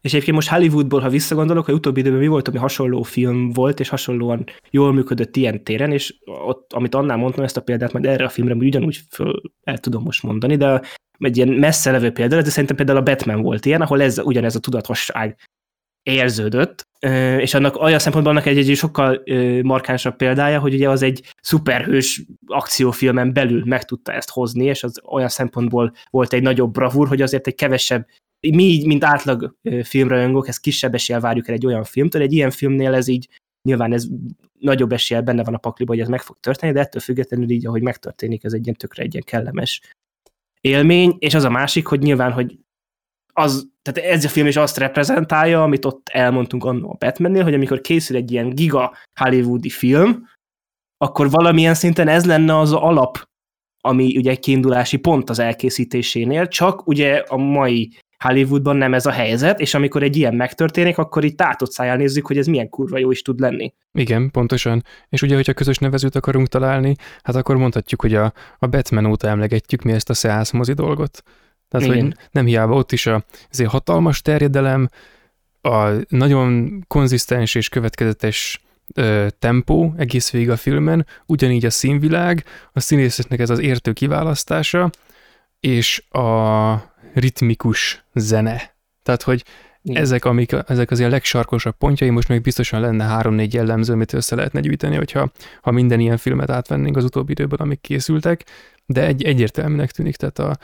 És 0.00 0.12
egyébként 0.12 0.36
most 0.36 0.48
Hollywoodból, 0.48 1.00
ha 1.00 1.08
visszagondolok, 1.08 1.64
hogy 1.64 1.74
utóbbi 1.74 2.00
időben 2.00 2.18
mi 2.18 2.26
volt, 2.26 2.48
ami 2.48 2.58
hasonló 2.58 3.02
film 3.02 3.50
volt, 3.50 3.80
és 3.80 3.88
hasonlóan 3.88 4.44
jól 4.70 4.92
működött 4.92 5.36
ilyen 5.36 5.64
téren, 5.64 5.92
és 5.92 6.14
ott, 6.24 6.72
amit 6.72 6.94
annál 6.94 7.16
mondtam, 7.16 7.44
ezt 7.44 7.56
a 7.56 7.60
példát 7.60 7.92
majd 7.92 8.04
erre 8.04 8.24
a 8.24 8.28
filmre 8.28 8.54
ugyanúgy 8.54 9.00
föl 9.10 9.40
el 9.62 9.78
tudom 9.78 10.02
most 10.02 10.22
mondani, 10.22 10.56
de 10.56 10.82
egy 11.18 11.36
ilyen 11.36 11.48
messze 11.48 11.90
levő 11.90 12.10
példa, 12.10 12.42
de 12.42 12.50
szerintem 12.50 12.76
például 12.76 12.98
a 12.98 13.02
Batman 13.02 13.42
volt 13.42 13.66
ilyen, 13.66 13.80
ahol 13.80 14.02
ez, 14.02 14.18
ugyanez 14.18 14.56
a 14.56 14.60
tudatosság 14.60 15.36
érződött, 16.02 16.82
és 17.38 17.54
annak 17.54 17.82
olyan 17.82 17.98
szempontból 17.98 18.32
annak 18.32 18.46
egy, 18.46 18.58
egy 18.58 18.76
sokkal 18.76 19.22
markánsabb 19.62 20.16
példája, 20.16 20.60
hogy 20.60 20.74
ugye 20.74 20.88
az 20.88 21.02
egy 21.02 21.32
szuperhős 21.40 22.22
akciófilmen 22.46 23.32
belül 23.32 23.62
meg 23.64 23.84
tudta 23.84 24.12
ezt 24.12 24.30
hozni, 24.30 24.64
és 24.64 24.82
az 24.82 25.00
olyan 25.04 25.28
szempontból 25.28 25.92
volt 26.10 26.32
egy 26.32 26.42
nagyobb 26.42 26.72
bravúr, 26.72 27.08
hogy 27.08 27.22
azért 27.22 27.46
egy 27.46 27.54
kevesebb 27.54 28.06
mi 28.40 28.62
így, 28.62 28.86
mint 28.86 29.04
átlag 29.04 29.56
filmrajongók, 29.82 30.48
ezt 30.48 30.60
kisebb 30.60 30.94
eséllyel 30.94 31.22
várjuk 31.22 31.48
el 31.48 31.54
egy 31.54 31.66
olyan 31.66 31.84
filmtől, 31.84 32.22
egy 32.22 32.32
ilyen 32.32 32.50
filmnél 32.50 32.94
ez 32.94 33.08
így 33.08 33.28
nyilván 33.62 33.92
ez 33.92 34.06
nagyobb 34.58 34.92
eséllyel 34.92 35.22
benne 35.22 35.44
van 35.44 35.54
a 35.54 35.58
pakliba, 35.58 35.92
hogy 35.92 36.02
ez 36.02 36.08
meg 36.08 36.20
fog 36.20 36.36
történni, 36.40 36.72
de 36.72 36.80
ettől 36.80 37.00
függetlenül 37.00 37.50
így, 37.50 37.66
ahogy 37.66 37.82
megtörténik, 37.82 38.44
ez 38.44 38.52
egy 38.52 38.62
ilyen 38.62 38.76
tökre 38.76 39.02
egy 39.02 39.12
ilyen 39.12 39.24
kellemes 39.26 39.80
élmény, 40.66 41.16
és 41.18 41.34
az 41.34 41.44
a 41.44 41.50
másik, 41.50 41.86
hogy 41.86 42.00
nyilván, 42.00 42.32
hogy 42.32 42.58
az, 43.32 43.68
tehát 43.82 44.10
ez 44.10 44.24
a 44.24 44.28
film 44.28 44.46
is 44.46 44.56
azt 44.56 44.76
reprezentálja, 44.76 45.62
amit 45.62 45.84
ott 45.84 46.08
elmondtunk 46.08 46.64
annó 46.64 46.90
a 46.90 46.96
Batmannél, 46.98 47.42
hogy 47.42 47.54
amikor 47.54 47.80
készül 47.80 48.16
egy 48.16 48.32
ilyen 48.32 48.50
giga 48.50 48.96
hollywoodi 49.20 49.70
film, 49.70 50.28
akkor 50.96 51.30
valamilyen 51.30 51.74
szinten 51.74 52.08
ez 52.08 52.26
lenne 52.26 52.58
az 52.58 52.72
alap, 52.72 53.28
ami 53.80 54.16
ugye 54.16 54.30
egy 54.30 54.38
kiindulási 54.38 54.96
pont 54.96 55.30
az 55.30 55.38
elkészítésénél, 55.38 56.48
csak 56.48 56.86
ugye 56.86 57.16
a 57.16 57.36
mai 57.36 57.98
Hollywoodban 58.18 58.76
nem 58.76 58.94
ez 58.94 59.06
a 59.06 59.10
helyzet, 59.10 59.60
és 59.60 59.74
amikor 59.74 60.02
egy 60.02 60.16
ilyen 60.16 60.34
megtörténik, 60.34 60.98
akkor 60.98 61.24
így 61.24 61.34
tátott 61.34 61.70
szájjal 61.70 61.96
nézzük, 61.96 62.26
hogy 62.26 62.38
ez 62.38 62.46
milyen 62.46 62.68
kurva 62.68 62.98
jó 62.98 63.10
is 63.10 63.22
tud 63.22 63.40
lenni. 63.40 63.74
Igen, 63.92 64.30
pontosan. 64.30 64.84
És 65.08 65.22
ugye, 65.22 65.34
hogyha 65.34 65.52
közös 65.52 65.78
nevezőt 65.78 66.14
akarunk 66.14 66.48
találni, 66.48 66.94
hát 67.22 67.36
akkor 67.36 67.56
mondhatjuk, 67.56 68.00
hogy 68.00 68.14
a, 68.14 68.32
a 68.58 68.66
Batman 68.66 69.06
óta 69.06 69.28
emlegetjük 69.28 69.82
mi 69.82 69.92
ezt 69.92 70.10
a 70.10 70.14
Seance 70.14 70.56
mozi 70.56 70.72
dolgot. 70.72 71.22
Tehát, 71.68 71.86
Igen. 71.86 72.00
hogy 72.00 72.14
nem 72.30 72.46
hiába 72.46 72.74
ott 72.74 72.92
is 72.92 73.06
a, 73.06 73.24
azért 73.50 73.70
hatalmas 73.70 74.22
terjedelem, 74.22 74.88
a 75.60 75.88
nagyon 76.08 76.78
konzisztens 76.88 77.54
és 77.54 77.68
következetes 77.68 78.64
ö, 78.94 79.26
tempó 79.38 79.94
egész 79.96 80.30
végig 80.30 80.50
a 80.50 80.56
filmen, 80.56 81.06
ugyanígy 81.26 81.64
a 81.64 81.70
színvilág, 81.70 82.44
a 82.72 82.80
színészeknek 82.80 83.40
ez 83.40 83.50
az 83.50 83.58
értő 83.58 83.92
kiválasztása, 83.92 84.90
és 85.60 86.04
a 86.08 86.74
ritmikus 87.16 88.04
zene. 88.14 88.74
Tehát, 89.02 89.22
hogy 89.22 89.44
igen. 89.82 90.02
ezek, 90.02 90.24
amik, 90.24 90.52
ezek 90.66 90.90
az 90.90 90.98
ilyen 90.98 91.10
legsarkosabb 91.10 91.74
pontjai, 91.76 92.10
most 92.10 92.28
még 92.28 92.40
biztosan 92.40 92.80
lenne 92.80 93.04
három-négy 93.04 93.54
jellemző, 93.54 93.92
amit 93.92 94.12
össze 94.12 94.36
lehetne 94.36 94.60
gyűjteni, 94.60 94.96
hogyha 94.96 95.30
ha 95.60 95.70
minden 95.70 96.00
ilyen 96.00 96.16
filmet 96.16 96.50
átvennénk 96.50 96.96
az 96.96 97.04
utóbbi 97.04 97.30
időben, 97.30 97.58
amik 97.58 97.80
készültek, 97.80 98.44
de 98.86 99.06
egy, 99.06 99.22
egyértelműnek 99.22 99.90
tűnik, 99.90 100.16
tehát 100.16 100.38
a, 100.38 100.56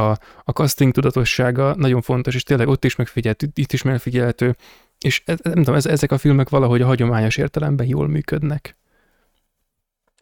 a, 0.00 0.18
a 0.44 0.50
casting 0.52 0.92
tudatossága 0.92 1.74
nagyon 1.74 2.00
fontos, 2.00 2.34
és 2.34 2.42
tényleg 2.42 2.68
ott 2.68 2.84
is 2.84 2.96
megfigyelhető, 2.96 3.48
itt 3.54 3.72
is 3.72 3.82
megfigyelhető, 3.82 4.56
és 5.00 5.22
e, 5.24 5.36
nem 5.42 5.54
tudom, 5.54 5.74
ezek 5.74 6.12
a 6.12 6.18
filmek 6.18 6.48
valahogy 6.48 6.82
a 6.82 6.86
hagyományos 6.86 7.36
értelemben 7.36 7.86
jól 7.86 8.08
működnek. 8.08 8.76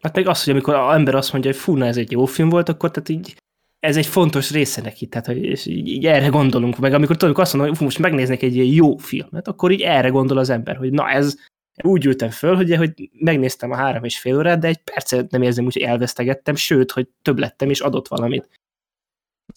Hát 0.01 0.15
meg 0.15 0.27
az, 0.27 0.43
hogy 0.43 0.53
amikor 0.53 0.73
az 0.73 0.95
ember 0.95 1.15
azt 1.15 1.31
mondja, 1.31 1.51
hogy 1.51 1.59
fú, 1.59 1.75
na 1.75 1.85
ez 1.85 1.97
egy 1.97 2.11
jó 2.11 2.25
film 2.25 2.49
volt, 2.49 2.69
akkor 2.69 2.91
tehát 2.91 3.09
így 3.09 3.35
ez 3.85 3.97
egy 3.97 4.05
fontos 4.05 4.51
része 4.51 4.81
neki, 4.81 5.05
tehát 5.05 5.25
hogy 5.25 5.43
és 5.43 5.65
így, 5.65 6.05
erre 6.05 6.27
gondolunk, 6.27 6.77
meg 6.77 6.93
amikor 6.93 7.17
tudjuk 7.17 7.37
azt 7.37 7.53
mondom, 7.53 7.75
hogy 7.75 7.83
most 7.83 7.99
megnéznek 7.99 8.41
egy 8.41 8.55
ilyen 8.55 8.73
jó 8.73 8.97
filmet, 8.97 9.47
akkor 9.47 9.71
így 9.71 9.81
erre 9.81 10.07
gondol 10.07 10.37
az 10.37 10.49
ember, 10.49 10.75
hogy 10.75 10.91
na 10.91 11.09
ez, 11.09 11.35
úgy 11.83 12.05
ültem 12.05 12.29
föl, 12.29 12.55
hogy, 12.55 12.75
hogy 12.75 13.09
megnéztem 13.19 13.71
a 13.71 13.75
három 13.75 14.03
és 14.03 14.19
fél 14.19 14.37
órát, 14.37 14.59
de 14.59 14.67
egy 14.67 14.83
percet 14.83 15.31
nem 15.31 15.41
érzem 15.41 15.65
úgy, 15.65 15.73
hogy 15.73 15.81
elvesztegettem, 15.81 16.55
sőt, 16.55 16.91
hogy 16.91 17.07
több 17.21 17.39
lettem 17.39 17.69
és 17.69 17.79
adott 17.79 18.07
valamit. 18.07 18.49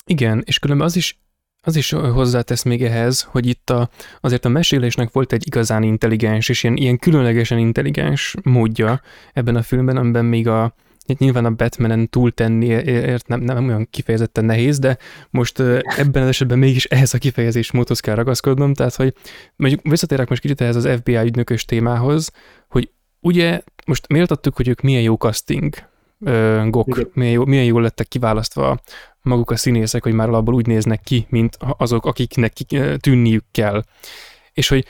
Igen, 0.07 0.43
és 0.47 0.59
különben 0.59 0.87
az 0.87 0.97
is, 0.97 1.19
az 1.61 1.77
is 1.77 1.91
hozzátesz 1.91 2.63
még 2.63 2.83
ehhez, 2.83 3.23
hogy 3.23 3.47
itt 3.47 3.71
a, 3.71 3.91
azért 4.21 4.45
a 4.45 4.49
mesélésnek 4.49 5.13
volt 5.13 5.33
egy 5.33 5.47
igazán 5.47 5.83
intelligens 5.83 6.49
és 6.49 6.63
ilyen, 6.63 6.77
ilyen 6.77 6.99
különlegesen 6.99 7.59
intelligens 7.59 8.35
módja 8.43 9.01
ebben 9.33 9.57
a 9.57 9.63
filmben, 9.63 9.97
amiben 9.97 10.25
még 10.25 10.49
a, 10.49 10.75
nyilván 11.19 11.45
a 11.45 11.51
Batmanen 11.51 12.09
túltenni 12.09 12.67
ért 12.67 13.29
nem, 13.29 13.41
nem 13.41 13.69
olyan 13.69 13.89
kifejezetten 13.91 14.45
nehéz, 14.45 14.79
de 14.79 14.99
most 15.31 15.61
ebben 15.97 16.23
az 16.23 16.29
esetben 16.29 16.59
mégis 16.59 16.85
ehhez 16.85 17.15
a 17.15 17.19
kifejezés 17.19 17.71
módhoz 17.71 18.01
kell 18.01 18.15
ragaszkodnom, 18.15 18.75
tehát 18.75 18.95
hogy 18.95 19.15
mondjuk 19.57 19.83
visszatérek 19.83 20.29
most 20.29 20.41
kicsit 20.41 20.61
ehhez 20.61 20.77
az 20.77 20.89
FBI 21.01 21.17
ügynökös 21.17 21.65
témához, 21.65 22.31
hogy 22.69 22.91
ugye 23.21 23.61
most 23.87 24.09
méltattuk, 24.09 24.57
hogy 24.57 24.69
ők 24.69 24.81
milyen 24.81 25.03
jó 25.03 25.15
casting 25.15 25.75
gok, 26.69 27.15
milyen, 27.15 27.33
jó, 27.33 27.45
milyen 27.45 27.65
jól 27.65 27.83
lettek 27.83 28.09
kiválasztva 28.09 28.81
maguk 29.23 29.51
a 29.51 29.57
színészek, 29.57 30.03
hogy 30.03 30.13
már 30.13 30.29
alapból 30.29 30.55
úgy 30.55 30.67
néznek 30.67 31.01
ki, 31.01 31.27
mint 31.29 31.57
azok, 31.59 32.07
akiknek 32.07 32.53
tűnniük 32.97 33.45
kell. 33.51 33.83
És 34.53 34.69
hogy 34.69 34.87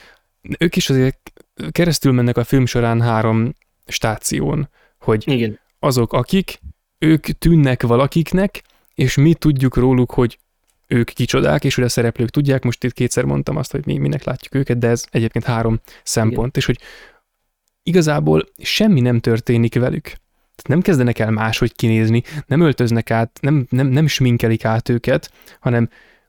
ők 0.59 0.77
is 0.77 0.91
azért 0.91 1.33
keresztül 1.71 2.13
mennek 2.13 2.37
a 2.37 2.45
film 2.45 2.67
során 2.67 3.01
három 3.01 3.55
stáción, 3.87 4.69
hogy 4.99 5.23
Igen 5.27 5.59
azok, 5.79 6.13
akik, 6.13 6.61
ők 6.99 7.27
tűnnek 7.27 7.83
valakiknek, 7.83 8.63
és 8.95 9.17
mi 9.17 9.35
tudjuk 9.35 9.77
róluk, 9.77 10.11
hogy 10.11 10.39
ők 10.87 11.11
kicsodák, 11.11 11.65
és 11.65 11.75
hogy 11.75 11.85
a 11.85 11.89
szereplők 11.89 12.31
tudják, 12.31 12.63
most 12.65 12.85
itt 12.85 12.93
kétszer 12.93 13.25
mondtam 13.25 13.57
azt, 13.57 13.71
hogy 13.71 13.87
mi 13.87 13.99
minek 13.99 14.25
látjuk 14.25 14.55
őket, 14.55 14.79
de 14.79 14.89
ez 14.89 15.05
egyébként 15.11 15.45
három 15.45 15.81
szempont, 16.03 16.37
Igen. 16.37 16.51
és 16.55 16.65
hogy 16.67 16.79
igazából 17.83 18.49
semmi 18.63 19.01
nem 19.01 19.21
történik 19.21 19.75
velük. 19.75 20.03
Tehát 20.03 20.69
nem 20.69 20.81
kezdenek 20.81 21.19
el 21.19 21.31
máshogy 21.31 21.75
kinézni, 21.75 22.23
nem 22.47 22.61
öltöznek 22.61 23.11
át, 23.11 23.39
nem, 23.41 23.67
nem, 23.71 23.87
nem 23.87 24.07
sminkelik 24.07 24.65
át 24.65 24.89
őket, 24.89 25.33
hanem 25.61 25.89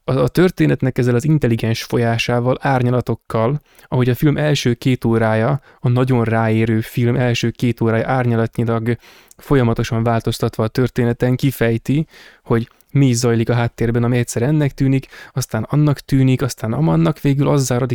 a, 0.10 0.22
a 0.22 0.28
történetnek 0.28 0.98
ezzel 0.98 1.16
az 1.16 1.26
intelligens 1.26 1.84
folyásával, 1.84 2.58
árnyalatokkal, 2.62 3.60
ahogy 3.88 4.10
a 4.10 4.16
film 4.16 4.38
első 4.38 4.74
két 4.74 5.06
órája, 5.06 5.62
a 5.80 5.90
nagyon 5.90 6.24
ráérő 6.24 6.82
film 6.82 7.16
első 7.16 7.50
két 7.50 7.82
órája 7.82 8.10
árnyalatnyilag 8.10 8.98
folyamatosan 9.38 10.04
változtatva 10.04 10.64
a 10.64 10.68
történeten 10.68 11.36
kifejti, 11.36 12.08
hogy 12.44 12.70
mi 12.92 13.08
is 13.08 13.16
zajlik 13.16 13.50
a 13.50 13.54
háttérben, 13.54 14.04
ami 14.04 14.18
egyszer 14.18 14.42
ennek 14.42 14.74
tűnik, 14.74 15.08
aztán 15.34 15.64
annak 15.64 16.00
tűnik, 16.00 16.42
aztán 16.42 16.74
amannak 16.74 17.20
végül 17.20 17.48
azzal, 17.48 17.88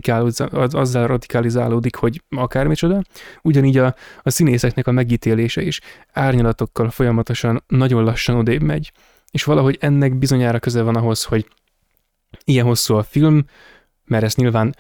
azzal 0.71 1.07
radikalizálódik, 1.07 1.97
hogy 1.97 2.23
akármicsoda. 2.29 3.03
Ugyanígy 3.43 3.79
a, 3.79 3.95
a 4.23 4.31
színészeknek 4.31 4.87
a 4.87 4.93
megítélése 4.93 5.63
is 5.63 5.81
árnyalatokkal 6.13 6.91
folyamatosan 6.91 7.63
nagyon 7.67 8.05
lassan 8.05 8.37
odébb 8.37 8.63
megy. 8.63 8.93
És 9.31 9.45
valahogy 9.45 9.77
ennek 9.81 10.15
bizonyára 10.15 10.59
köze 10.59 10.83
van 10.83 10.97
ahhoz, 10.97 11.25
hogy 11.25 11.47
ilyen 12.45 12.65
hosszú 12.65 12.95
a 12.95 13.03
film, 13.03 13.45
mert 14.05 14.25
ezt 14.25 14.37
nyilván 14.37 14.75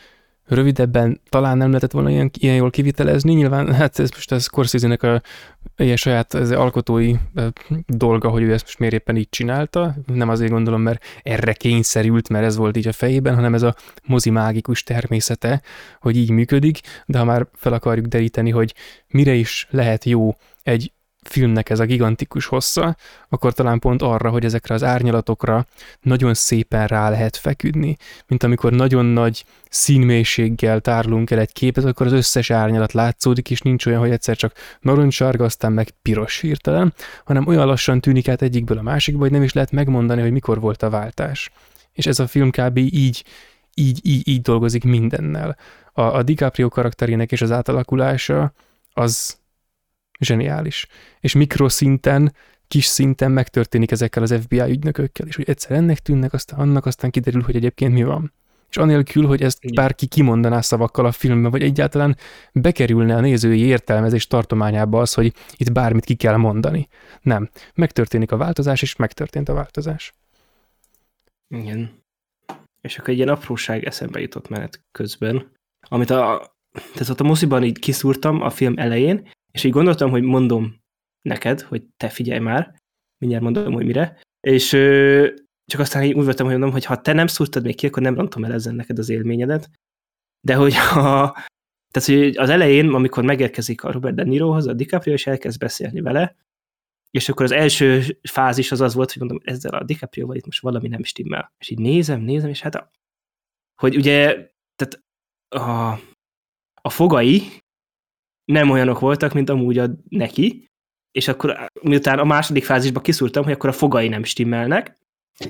rövidebben 0.46 1.20
talán 1.28 1.56
nem 1.56 1.68
lehetett 1.68 1.90
volna 1.92 2.10
ilyen, 2.10 2.30
ilyen 2.38 2.54
jól 2.54 2.70
kivitelezni, 2.70 3.34
nyilván 3.34 3.74
hát 3.74 3.98
ez 3.98 4.10
most 4.10 4.32
ez 4.32 4.42
Scorsese-nek 4.42 5.02
a 5.02 5.22
ilyen 5.76 5.96
saját 5.96 6.34
ez 6.34 6.50
alkotói 6.50 7.14
dolga, 7.86 8.28
hogy 8.28 8.42
ő 8.42 8.52
ezt 8.52 8.64
most 8.64 8.78
miért 8.78 8.94
éppen 8.94 9.16
így 9.16 9.28
csinálta, 9.28 9.94
nem 10.06 10.28
azért 10.28 10.50
gondolom, 10.50 10.80
mert 10.80 11.04
erre 11.22 11.52
kényszerült, 11.52 12.28
mert 12.28 12.44
ez 12.44 12.56
volt 12.56 12.76
így 12.76 12.88
a 12.88 12.92
fejében, 12.92 13.34
hanem 13.34 13.54
ez 13.54 13.62
a 13.62 13.74
mozi 14.04 14.30
mágikus 14.30 14.82
természete, 14.82 15.62
hogy 16.00 16.16
így 16.16 16.30
működik, 16.30 16.80
de 17.06 17.18
ha 17.18 17.24
már 17.24 17.46
fel 17.54 17.72
akarjuk 17.72 18.06
deríteni, 18.06 18.50
hogy 18.50 18.74
mire 19.08 19.32
is 19.32 19.66
lehet 19.70 20.04
jó 20.04 20.34
egy 20.62 20.92
filmnek 21.28 21.70
ez 21.70 21.80
a 21.80 21.84
gigantikus 21.84 22.46
hossza, 22.46 22.96
akkor 23.28 23.52
talán 23.52 23.78
pont 23.78 24.02
arra, 24.02 24.30
hogy 24.30 24.44
ezekre 24.44 24.74
az 24.74 24.82
árnyalatokra 24.82 25.66
nagyon 26.00 26.34
szépen 26.34 26.86
rá 26.86 27.10
lehet 27.10 27.36
feküdni, 27.36 27.96
mint 28.26 28.42
amikor 28.42 28.72
nagyon 28.72 29.04
nagy 29.04 29.44
színmélységgel 29.70 30.80
tárlunk 30.80 31.30
el 31.30 31.38
egy 31.38 31.52
képet, 31.52 31.84
akkor 31.84 32.06
az 32.06 32.12
összes 32.12 32.50
árnyalat 32.50 32.92
látszódik, 32.92 33.50
és 33.50 33.60
nincs 33.60 33.86
olyan, 33.86 34.00
hogy 34.00 34.10
egyszer 34.10 34.36
csak 34.36 34.52
narancssárga, 34.80 35.44
aztán 35.44 35.72
meg 35.72 35.90
piros 36.02 36.38
hirtelen, 36.40 36.94
hanem 37.24 37.46
olyan 37.46 37.66
lassan 37.66 38.00
tűnik 38.00 38.28
át 38.28 38.42
egyikből 38.42 38.78
a 38.78 38.82
másikba, 38.82 39.20
hogy 39.20 39.30
nem 39.30 39.42
is 39.42 39.52
lehet 39.52 39.72
megmondani, 39.72 40.20
hogy 40.20 40.32
mikor 40.32 40.60
volt 40.60 40.82
a 40.82 40.90
váltás. 40.90 41.50
És 41.92 42.06
ez 42.06 42.18
a 42.18 42.26
film 42.26 42.50
kb. 42.50 42.76
így, 42.76 43.24
így, 43.74 44.00
így, 44.02 44.28
így 44.28 44.42
dolgozik 44.42 44.84
mindennel. 44.84 45.56
A, 45.92 46.02
a 46.02 46.22
DiCaprio 46.22 46.68
karakterének 46.68 47.32
és 47.32 47.42
az 47.42 47.50
átalakulása 47.50 48.52
az 48.92 49.36
zseniális. 50.20 50.86
És 51.20 51.32
mikroszinten, 51.32 52.34
kis 52.68 52.84
szinten 52.84 53.30
megtörténik 53.30 53.90
ezekkel 53.90 54.22
az 54.22 54.34
FBI 54.42 54.70
ügynökökkel, 54.70 55.26
és 55.26 55.36
hogy 55.36 55.48
egyszer 55.48 55.76
ennek 55.76 55.98
tűnnek, 55.98 56.32
aztán 56.32 56.58
annak, 56.58 56.86
aztán 56.86 57.10
kiderül, 57.10 57.42
hogy 57.42 57.56
egyébként 57.56 57.92
mi 57.92 58.02
van. 58.02 58.32
és 58.70 58.76
anélkül, 58.76 59.26
hogy 59.26 59.42
ezt 59.42 59.74
bárki 59.74 60.06
kimondaná 60.06 60.60
szavakkal 60.60 61.06
a 61.06 61.12
filmben, 61.12 61.50
vagy 61.50 61.62
egyáltalán 61.62 62.16
bekerülne 62.52 63.16
a 63.16 63.20
nézői 63.20 63.60
értelmezés 63.60 64.26
tartományába 64.26 65.00
az, 65.00 65.14
hogy 65.14 65.32
itt 65.56 65.72
bármit 65.72 66.04
ki 66.04 66.14
kell 66.14 66.36
mondani. 66.36 66.88
Nem. 67.22 67.50
Megtörténik 67.74 68.32
a 68.32 68.36
változás, 68.36 68.82
és 68.82 68.96
megtörtént 68.96 69.48
a 69.48 69.54
változás. 69.54 70.12
Igen. 71.48 72.02
És 72.80 72.98
akkor 72.98 73.08
egy 73.08 73.16
ilyen 73.16 73.28
apróság 73.28 73.84
eszembe 73.84 74.20
jutott 74.20 74.48
menet 74.48 74.80
közben, 74.92 75.52
amit 75.88 76.10
a, 76.10 76.54
tehát 76.72 77.08
ott 77.08 77.20
a 77.20 77.24
moziban 77.24 77.64
így 77.64 77.78
kiszúrtam 77.78 78.40
a 78.42 78.50
film 78.50 78.74
elején, 78.76 79.28
és 79.54 79.64
így 79.64 79.72
gondoltam, 79.72 80.10
hogy 80.10 80.22
mondom 80.22 80.82
neked, 81.22 81.60
hogy 81.60 81.82
te 81.96 82.08
figyelj 82.08 82.40
már, 82.40 82.74
mindjárt 83.18 83.44
mondom, 83.44 83.72
hogy 83.72 83.86
mire, 83.86 84.20
és 84.40 84.72
ö, 84.72 85.28
csak 85.64 85.80
aztán 85.80 86.02
így 86.02 86.14
úgy 86.14 86.24
voltam, 86.24 86.46
hogy 86.46 86.54
mondom, 86.54 86.72
hogy 86.72 86.84
ha 86.84 87.00
te 87.00 87.12
nem 87.12 87.26
szúrtad 87.26 87.64
még 87.64 87.76
ki, 87.76 87.86
akkor 87.86 88.02
nem 88.02 88.14
rontom 88.14 88.44
el 88.44 88.52
ezen 88.52 88.74
neked 88.74 88.98
az 88.98 89.08
élményedet, 89.08 89.70
de 90.40 90.54
hogy 90.54 90.74
ha, 90.76 91.32
tehát 91.90 92.08
hogy 92.08 92.36
az 92.36 92.48
elején, 92.48 92.88
amikor 92.88 93.24
megérkezik 93.24 93.84
a 93.84 93.92
Robert 93.92 94.14
De 94.14 94.24
Nirohoz, 94.24 94.66
a 94.66 94.72
DiCaprio, 94.72 95.12
és 95.12 95.26
elkezd 95.26 95.58
beszélni 95.58 96.00
vele, 96.00 96.36
és 97.10 97.28
akkor 97.28 97.44
az 97.44 97.52
első 97.52 98.18
fázis 98.22 98.72
az 98.72 98.80
az 98.80 98.94
volt, 98.94 99.12
hogy 99.12 99.22
mondom, 99.22 99.40
ezzel 99.44 99.74
a 99.74 99.84
DiCaprio-val 99.84 100.36
itt 100.36 100.44
most 100.44 100.60
valami 100.60 100.88
nem 100.88 101.02
stimmel. 101.02 101.52
És 101.58 101.70
így 101.70 101.78
nézem, 101.78 102.20
nézem, 102.20 102.50
és 102.50 102.60
hát 102.60 102.74
a, 102.74 102.90
hogy 103.80 103.96
ugye, 103.96 104.48
tehát 104.76 105.04
a, 105.48 105.92
a 106.82 106.90
fogai 106.90 107.63
nem 108.44 108.70
olyanok 108.70 108.98
voltak, 108.98 109.32
mint 109.32 109.50
amúgy 109.50 109.78
a 109.78 109.90
neki, 110.08 110.68
és 111.12 111.28
akkor 111.28 111.66
miután 111.82 112.18
a 112.18 112.24
második 112.24 112.64
fázisba 112.64 113.00
kiszúrtam, 113.00 113.44
hogy 113.44 113.52
akkor 113.52 113.68
a 113.68 113.72
fogai 113.72 114.08
nem 114.08 114.24
stimmelnek, 114.24 114.96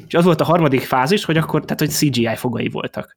és 0.07 0.15
az 0.15 0.25
volt 0.25 0.41
a 0.41 0.45
harmadik 0.45 0.81
fázis, 0.81 1.25
hogy 1.25 1.37
akkor, 1.37 1.65
tehát 1.65 1.79
hogy 1.79 1.91
CGI 1.91 2.37
fogai 2.37 2.69
voltak. 2.69 3.17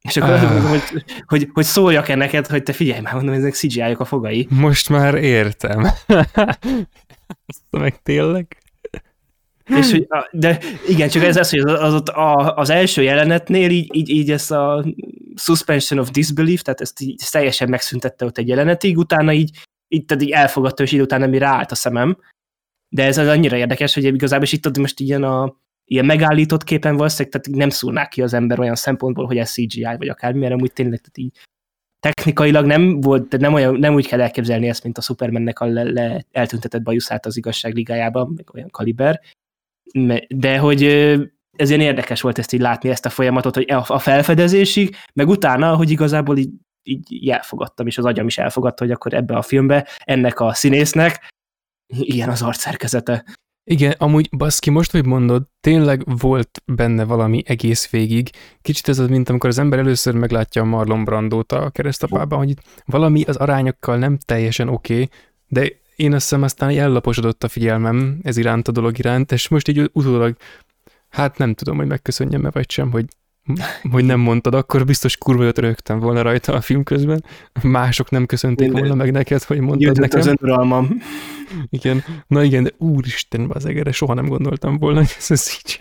És 0.00 0.16
akkor 0.16 0.30
Ah. 0.30 0.42
mondom, 0.42 0.68
hogy, 0.68 1.04
hogy, 1.26 1.48
hogy 1.52 1.64
szóljak 1.64 2.08
-e 2.08 2.14
neked, 2.14 2.46
hogy 2.46 2.62
te 2.62 2.72
figyelj 2.72 3.00
már, 3.00 3.14
mondom, 3.14 3.34
ezek 3.34 3.54
CGI-ok 3.54 4.00
a 4.00 4.04
fogai. 4.04 4.46
Most 4.50 4.88
már 4.88 5.14
értem. 5.14 5.80
Azt 7.46 7.64
meg 7.70 8.02
tényleg? 8.02 8.61
És 9.76 9.90
hogy, 9.90 10.06
a- 10.08 10.28
de 10.32 10.58
igen, 10.88 11.08
csak 11.08 11.22
ez 11.22 11.36
az, 11.36 11.50
hogy 11.50 11.58
az, 11.58 12.02
az, 12.04 12.52
az 12.54 12.70
első 12.70 13.02
jelenetnél 13.02 13.70
így, 13.70 13.94
így, 13.94 14.08
így 14.08 14.30
ezt 14.30 14.50
a 14.50 14.84
suspension 15.34 16.00
of 16.00 16.10
disbelief, 16.10 16.62
tehát 16.62 16.80
ezt, 16.80 17.00
így, 17.00 17.14
ezt 17.22 17.32
teljesen 17.32 17.68
megszüntette 17.68 18.24
ott 18.24 18.38
egy 18.38 18.48
jelenetig, 18.48 18.98
utána 18.98 19.32
így, 19.32 19.58
így, 19.88 20.04
tehát 20.04 20.22
így 20.22 20.30
elfogadta, 20.30 20.82
és 20.82 20.92
így 20.92 21.00
utána 21.00 21.26
mi 21.26 21.38
ráállt 21.38 21.70
a 21.70 21.74
szemem. 21.74 22.18
De 22.88 23.04
ez 23.04 23.18
az 23.18 23.26
annyira 23.26 23.56
érdekes, 23.56 23.94
hogy 23.94 24.04
igazából 24.04 24.44
is 24.44 24.52
itt 24.52 24.66
ott 24.66 24.78
most 24.78 25.00
ilyen 25.00 25.22
a 25.22 25.60
ilyen 25.84 26.04
megállított 26.04 26.64
képen 26.64 26.96
valószínűleg, 26.96 27.30
tehát 27.30 27.58
nem 27.58 27.68
szúrnák 27.68 28.08
ki 28.08 28.22
az 28.22 28.32
ember 28.32 28.58
olyan 28.58 28.74
szempontból, 28.74 29.26
hogy 29.26 29.38
ez 29.38 29.52
CGI 29.52 29.82
vagy 29.98 30.08
akármi, 30.08 30.38
mert 30.38 30.52
amúgy 30.52 30.72
tényleg 30.72 31.00
tehát 31.00 31.18
így 31.18 31.38
technikailag 32.00 32.66
nem 32.66 33.00
volt, 33.00 33.28
tehát 33.28 33.44
nem, 33.46 33.54
olyan, 33.54 33.74
nem 33.74 33.94
úgy 33.94 34.06
kell 34.06 34.20
elképzelni 34.20 34.68
ezt, 34.68 34.82
mint 34.82 34.98
a 34.98 35.00
Supermannek 35.00 35.60
a 35.60 35.64
le, 35.64 35.82
le 35.82 36.24
eltüntetett 36.30 36.82
bajuszát 36.82 37.26
az 37.26 37.36
igazság 37.36 37.74
ligájában, 37.74 38.32
meg 38.36 38.54
olyan 38.54 38.70
kaliber, 38.70 39.20
de 40.28 40.58
hogy 40.58 40.82
ez 41.56 41.68
ilyen 41.68 41.80
érdekes 41.80 42.20
volt 42.20 42.38
ezt 42.38 42.52
így 42.52 42.60
látni, 42.60 42.88
ezt 42.88 43.06
a 43.06 43.10
folyamatot, 43.10 43.54
hogy 43.54 43.70
a 43.86 43.98
felfedezésig, 43.98 44.96
meg 45.14 45.28
utána, 45.28 45.76
hogy 45.76 45.90
igazából 45.90 46.36
így, 46.36 46.50
így 46.82 47.28
elfogadtam, 47.28 47.86
és 47.86 47.98
az 47.98 48.04
agyam 48.04 48.26
is 48.26 48.38
elfogadta, 48.38 48.84
hogy 48.84 48.92
akkor 48.92 49.14
ebbe 49.14 49.36
a 49.36 49.42
filmbe 49.42 49.88
ennek 50.04 50.40
a 50.40 50.54
színésznek 50.54 51.30
ilyen 51.86 52.28
az 52.28 52.42
arcszerkezete. 52.42 53.24
Igen, 53.64 53.94
amúgy 53.98 54.28
baszki, 54.36 54.70
most, 54.70 54.90
hogy 54.90 55.06
mondod, 55.06 55.42
tényleg 55.60 56.02
volt 56.18 56.62
benne 56.64 57.04
valami 57.04 57.42
egész 57.46 57.90
végig. 57.90 58.30
Kicsit 58.62 58.88
ez 58.88 58.98
az, 58.98 59.08
mint 59.08 59.28
amikor 59.28 59.48
az 59.48 59.58
ember 59.58 59.78
először 59.78 60.14
meglátja 60.14 60.62
a 60.62 60.64
Marlon 60.64 61.04
Brandót 61.04 61.52
a 61.52 61.70
keresztapában, 61.70 62.38
hogy 62.38 62.50
itt 62.50 62.62
valami 62.84 63.22
az 63.22 63.36
arányokkal 63.36 63.96
nem 63.96 64.18
teljesen 64.18 64.68
oké, 64.68 64.94
okay, 64.94 65.08
de 65.48 65.80
én 65.96 66.12
azt 66.12 66.22
hiszem 66.28 66.42
aztán 66.42 66.70
így 66.70 66.76
ellaposodott 66.76 67.44
a 67.44 67.48
figyelmem 67.48 68.18
ez 68.22 68.36
iránt 68.36 68.68
a 68.68 68.72
dolog 68.72 68.98
iránt, 68.98 69.32
és 69.32 69.48
most 69.48 69.68
így 69.68 69.90
utólag, 69.92 70.36
hát 71.08 71.38
nem 71.38 71.54
tudom, 71.54 71.76
hogy 71.76 71.86
megköszönjem-e 71.86 72.50
vagy 72.50 72.70
sem, 72.70 72.90
hogy, 72.90 73.04
hogy 73.90 74.04
nem 74.04 74.20
mondtad, 74.20 74.54
akkor 74.54 74.84
biztos 74.84 75.16
kurva 75.16 75.42
jót 75.42 75.58
rögtem 75.58 75.98
volna 75.98 76.22
rajta 76.22 76.52
a 76.52 76.60
film 76.60 76.82
közben. 76.82 77.24
Mások 77.62 78.10
nem 78.10 78.26
köszönték 78.26 78.66
Minden- 78.66 78.80
volna 78.80 79.02
meg 79.02 79.12
neked, 79.12 79.42
hogy 79.42 79.60
mondtad 79.60 79.98
nekem. 79.98 80.20
az 80.20 80.26
önuralmam. 80.26 81.02
Igen, 81.68 82.04
na 82.26 82.42
igen, 82.42 82.62
de 82.62 82.70
úristen, 82.78 83.50
az 83.52 83.66
erre 83.66 83.92
soha 83.92 84.14
nem 84.14 84.26
gondoltam 84.26 84.78
volna, 84.78 84.98
hogy 84.98 85.14
ez 85.18 85.30
a 85.30 85.34
CGI 85.34 85.78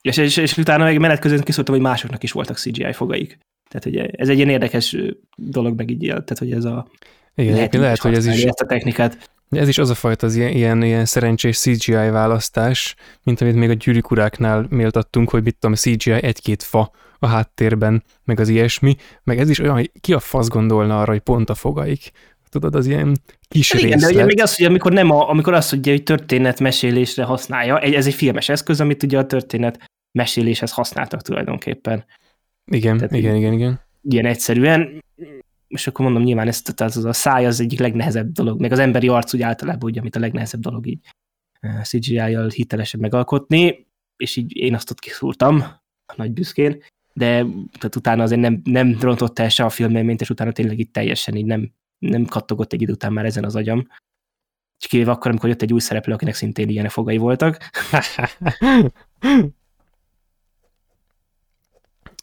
És, 0.00 0.16
és, 0.16 0.36
és 0.36 0.56
utána 0.56 0.84
meg 0.84 0.98
menet 0.98 1.18
közben 1.18 1.42
kiszóltam, 1.42 1.74
hogy 1.74 1.84
másoknak 1.84 2.22
is 2.22 2.32
voltak 2.32 2.56
CGI 2.56 2.92
fogaik. 2.92 3.38
Tehát 3.68 3.86
ugye 3.86 4.06
ez 4.06 4.28
egy 4.28 4.36
ilyen 4.36 4.48
érdekes 4.48 4.96
dolog 5.36 5.76
meg 5.76 5.90
így, 5.90 6.06
tehát 6.06 6.38
hogy 6.38 6.52
ez 6.52 6.64
a 6.64 6.88
Igen, 7.36 7.54
lehet, 7.54 7.74
lehet 7.74 7.98
hogy 7.98 8.14
ez 8.14 8.26
is, 8.26 8.42
ezt 8.42 8.60
a 8.60 8.66
technikát. 8.66 9.30
ez 9.50 9.68
is 9.68 9.78
az 9.78 9.90
a 9.90 9.94
fajta 9.94 10.26
az 10.26 10.34
ilyen, 10.34 10.50
ilyen, 10.50 10.82
ilyen 10.82 11.04
szerencsés 11.04 11.58
CGI 11.58 11.92
választás, 11.92 12.94
mint 13.22 13.40
amit 13.40 13.54
még 13.54 13.70
a 13.70 13.72
gyűrűk 13.72 14.10
uráknál 14.10 14.66
méltattunk, 14.68 15.30
hogy 15.30 15.42
mit 15.42 15.56
tudom, 15.58 15.76
CGI 15.76 16.10
egy-két 16.10 16.62
fa 16.62 16.90
a 17.18 17.26
háttérben, 17.26 18.04
meg 18.24 18.40
az 18.40 18.48
ilyesmi, 18.48 18.96
meg 19.24 19.38
ez 19.38 19.50
is 19.50 19.58
olyan, 19.58 19.74
hogy 19.74 19.90
ki 20.00 20.12
a 20.12 20.20
fasz 20.20 20.48
gondolna 20.48 21.00
arra, 21.00 21.12
hogy 21.12 21.20
pont 21.20 21.50
a 21.50 21.54
fogaik. 21.54 22.10
Tudod, 22.48 22.74
az 22.74 22.86
ilyen 22.86 23.16
kis 23.48 23.72
Hát 23.72 23.82
igen, 23.82 23.98
de 23.98 24.06
ugye 24.06 24.24
még 24.24 24.42
az, 24.42 24.56
hogy 24.56 24.64
amikor, 24.64 24.92
nem 24.92 25.10
a, 25.10 25.30
amikor 25.30 25.54
azt 25.54 25.72
ugye, 25.72 25.90
hogy 25.90 26.02
történetmesélésre 26.02 27.24
használja, 27.24 27.80
egy, 27.80 27.94
ez 27.94 28.06
egy 28.06 28.14
filmes 28.14 28.48
eszköz, 28.48 28.80
amit 28.80 29.02
ugye 29.02 29.18
a 29.18 29.26
történet 29.26 29.78
meséléshez 30.12 30.72
használtak 30.72 31.22
tulajdonképpen. 31.22 32.04
Igen, 32.64 32.96
tehát 32.96 33.12
igen, 33.12 33.34
igen, 33.34 33.52
igen. 33.52 33.80
Ilyen 34.02 34.26
egyszerűen. 34.26 35.04
És 35.68 35.86
akkor 35.86 36.04
mondom, 36.04 36.22
nyilván 36.22 36.48
ezt, 36.48 36.74
tehát 36.74 36.96
az 36.96 37.04
a 37.04 37.12
száj 37.12 37.46
az 37.46 37.60
egyik 37.60 37.78
legnehezebb 37.78 38.32
dolog, 38.32 38.60
meg 38.60 38.72
az 38.72 38.78
emberi 38.78 39.08
arc 39.08 39.34
úgy 39.34 39.42
általában, 39.42 39.90
ugye, 39.90 40.00
amit 40.00 40.16
a 40.16 40.20
legnehezebb 40.20 40.60
dolog 40.60 40.86
így 40.86 40.98
eh, 41.60 41.82
CGI-jal 41.82 42.48
hitelesen 42.48 43.00
megalkotni, 43.00 43.86
és 44.16 44.36
így 44.36 44.56
én 44.56 44.74
azt 44.74 44.90
ott 44.90 44.98
kiszúrtam, 44.98 45.64
nagy 46.16 46.32
büszkén, 46.32 46.82
de 47.12 47.26
tehát 47.78 47.96
utána 47.96 48.22
azért 48.22 48.40
nem, 48.40 48.60
nem 48.64 48.96
rontott 49.00 49.38
el 49.38 49.48
se 49.48 49.64
a 49.64 49.70
filmélményt, 49.70 50.20
és 50.20 50.30
utána 50.30 50.52
tényleg 50.52 50.78
itt 50.78 50.92
teljesen 50.92 51.34
így 51.34 51.44
nem, 51.44 51.72
nem 51.98 52.24
kattogott 52.24 52.72
egy 52.72 52.82
idő 52.82 52.92
után 52.92 53.12
már 53.12 53.24
ezen 53.24 53.44
az 53.44 53.56
agyam. 53.56 53.86
És 54.78 54.86
kivéve 54.86 55.10
akkor, 55.10 55.30
amikor 55.30 55.48
jött 55.48 55.62
egy 55.62 55.72
új 55.72 55.80
szereplő, 55.80 56.12
akinek 56.12 56.34
szintén 56.34 56.68
ilyen 56.68 56.88
fogai 56.88 57.16
voltak. 57.16 57.58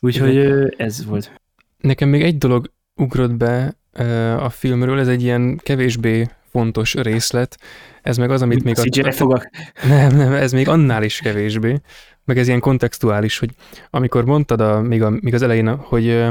Úgyhogy 0.02 0.38
ez 0.78 1.06
volt. 1.06 1.42
Nekem 1.78 2.10
még 2.10 2.22
egy 2.22 2.38
dolog 2.38 2.72
ugrott 2.96 3.36
be 3.36 3.76
a 4.38 4.50
filmről, 4.50 5.00
ez 5.00 5.08
egy 5.08 5.24
ilyen 5.24 5.60
kevésbé 5.64 6.28
fontos 6.52 6.94
részlet, 6.94 7.58
ez 8.02 8.18
meg 8.18 8.32
az, 8.32 8.42
amit 8.42 8.64
még... 8.64 8.76
CGI 8.76 9.12
fogak. 9.12 9.50
Nem, 9.88 10.16
nem, 10.16 10.34
ez 10.34 10.52
még 10.52 10.68
annál 10.68 11.04
is 11.04 11.20
kevésbé, 11.20 11.82
meg 12.26 12.38
ez 12.38 12.48
ilyen 12.48 12.60
kontextuális, 12.60 13.40
hogy 13.40 13.50
amikor 13.90 14.26
mondtad 14.26 14.62
a, 14.62 14.82
még, 14.82 15.04
a, 15.04 15.10
még 15.10 15.34
az 15.34 15.42
elején, 15.42 15.76
hogy, 15.76 16.26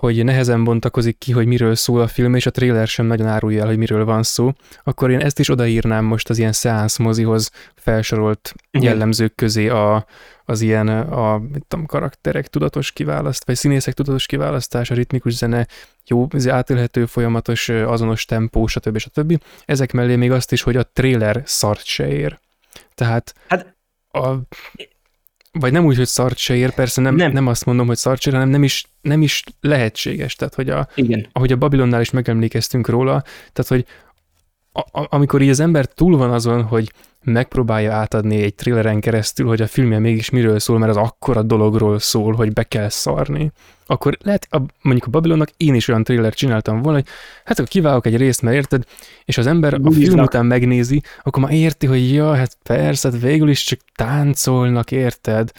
hogy 0.00 0.24
nehezen 0.24 0.64
bontakozik 0.64 1.18
ki, 1.18 1.32
hogy 1.32 1.46
miről 1.46 1.74
szól 1.74 2.00
a 2.00 2.06
film, 2.06 2.34
és 2.34 2.46
a 2.46 2.50
trailer 2.50 2.86
sem 2.86 3.06
nagyon 3.06 3.26
árulja 3.26 3.60
el, 3.60 3.66
hogy 3.66 3.76
miről 3.76 4.04
van 4.04 4.22
szó, 4.22 4.52
akkor 4.84 5.10
én 5.10 5.20
ezt 5.20 5.38
is 5.38 5.48
odaírnám 5.48 6.04
most 6.04 6.30
az 6.30 6.38
ilyen 6.38 6.52
szeánsz 6.52 6.96
mozihoz 6.96 7.50
felsorolt 7.74 8.54
Igen. 8.70 8.86
jellemzők 8.90 9.34
közé 9.34 9.68
a, 9.68 10.06
az 10.44 10.60
ilyen 10.60 10.88
a, 10.88 11.38
mit 11.38 11.64
tudom, 11.68 11.86
karakterek 11.86 12.48
tudatos 12.48 12.92
kiválaszt, 12.92 13.44
vagy 13.44 13.54
színészek 13.54 13.94
tudatos 13.94 14.26
kiválasztása, 14.26 14.94
ritmikus 14.94 15.32
zene, 15.32 15.66
jó, 16.06 16.26
ez 16.30 16.48
átélhető, 16.48 17.06
folyamatos, 17.06 17.68
azonos 17.68 18.24
tempó, 18.24 18.66
stb. 18.66 18.98
stb. 18.98 19.42
Ezek 19.64 19.92
mellé 19.92 20.16
még 20.16 20.32
azt 20.32 20.52
is, 20.52 20.62
hogy 20.62 20.76
a 20.76 20.90
trailer 20.92 21.42
szart 21.44 21.84
se 21.84 22.08
ér. 22.08 22.38
Tehát 22.94 23.34
Hát- 23.48 23.76
a, 24.12 24.28
vagy 25.58 25.72
nem 25.72 25.84
úgy, 25.84 25.96
hogy 25.96 26.06
szart 26.06 26.36
se 26.36 26.54
ér, 26.54 26.74
persze 26.74 27.00
nem, 27.00 27.14
nem. 27.14 27.32
Nem. 27.32 27.46
azt 27.46 27.64
mondom, 27.64 27.86
hogy 27.86 27.96
szart 27.96 28.20
se 28.20 28.30
hanem 28.30 28.48
nem 28.48 28.62
is, 28.62 28.84
nem 29.00 29.22
is 29.22 29.44
lehetséges. 29.60 30.34
Tehát, 30.34 30.54
hogy 30.54 30.68
a, 30.68 30.88
Igen. 30.94 31.28
ahogy 31.32 31.52
a 31.52 31.56
Babilonnál 31.56 32.00
is 32.00 32.10
megemlékeztünk 32.10 32.88
róla, 32.88 33.22
tehát, 33.52 33.68
hogy 33.68 33.84
a, 34.72 35.06
amikor 35.16 35.42
így 35.42 35.48
az 35.48 35.60
ember 35.60 35.86
túl 35.86 36.16
van 36.16 36.30
azon, 36.30 36.62
hogy 36.62 36.92
megpróbálja 37.24 37.92
átadni 37.92 38.42
egy 38.42 38.54
thrilleren 38.54 39.00
keresztül, 39.00 39.46
hogy 39.46 39.62
a 39.62 39.66
filmje 39.66 39.98
mégis 39.98 40.30
miről 40.30 40.58
szól, 40.58 40.78
mert 40.78 40.90
az 40.90 40.96
akkora 40.96 41.42
dologról 41.42 41.98
szól, 41.98 42.34
hogy 42.34 42.52
be 42.52 42.62
kell 42.62 42.88
szarni, 42.88 43.52
akkor 43.86 44.16
lehet, 44.22 44.46
a, 44.50 44.58
mondjuk 44.82 45.06
a 45.06 45.10
Babylonnak 45.10 45.50
én 45.56 45.74
is 45.74 45.88
olyan 45.88 46.04
thriller 46.04 46.34
csináltam 46.34 46.82
volna, 46.82 46.98
hogy 46.98 47.08
hát 47.44 47.58
akkor 47.58 47.70
kivágok 47.70 48.06
egy 48.06 48.16
részt, 48.16 48.42
mert 48.42 48.56
érted, 48.56 48.84
és 49.24 49.38
az 49.38 49.46
ember 49.46 49.74
a 49.82 49.90
film 49.90 50.18
után 50.18 50.46
megnézi, 50.46 51.02
akkor 51.22 51.42
már 51.42 51.52
érti, 51.52 51.86
hogy 51.86 52.12
ja, 52.12 52.34
hát 52.34 52.56
persze, 52.62 53.10
hát 53.10 53.20
végül 53.20 53.48
is 53.48 53.64
csak 53.64 53.80
táncolnak, 53.94 54.90
érted? 54.90 55.50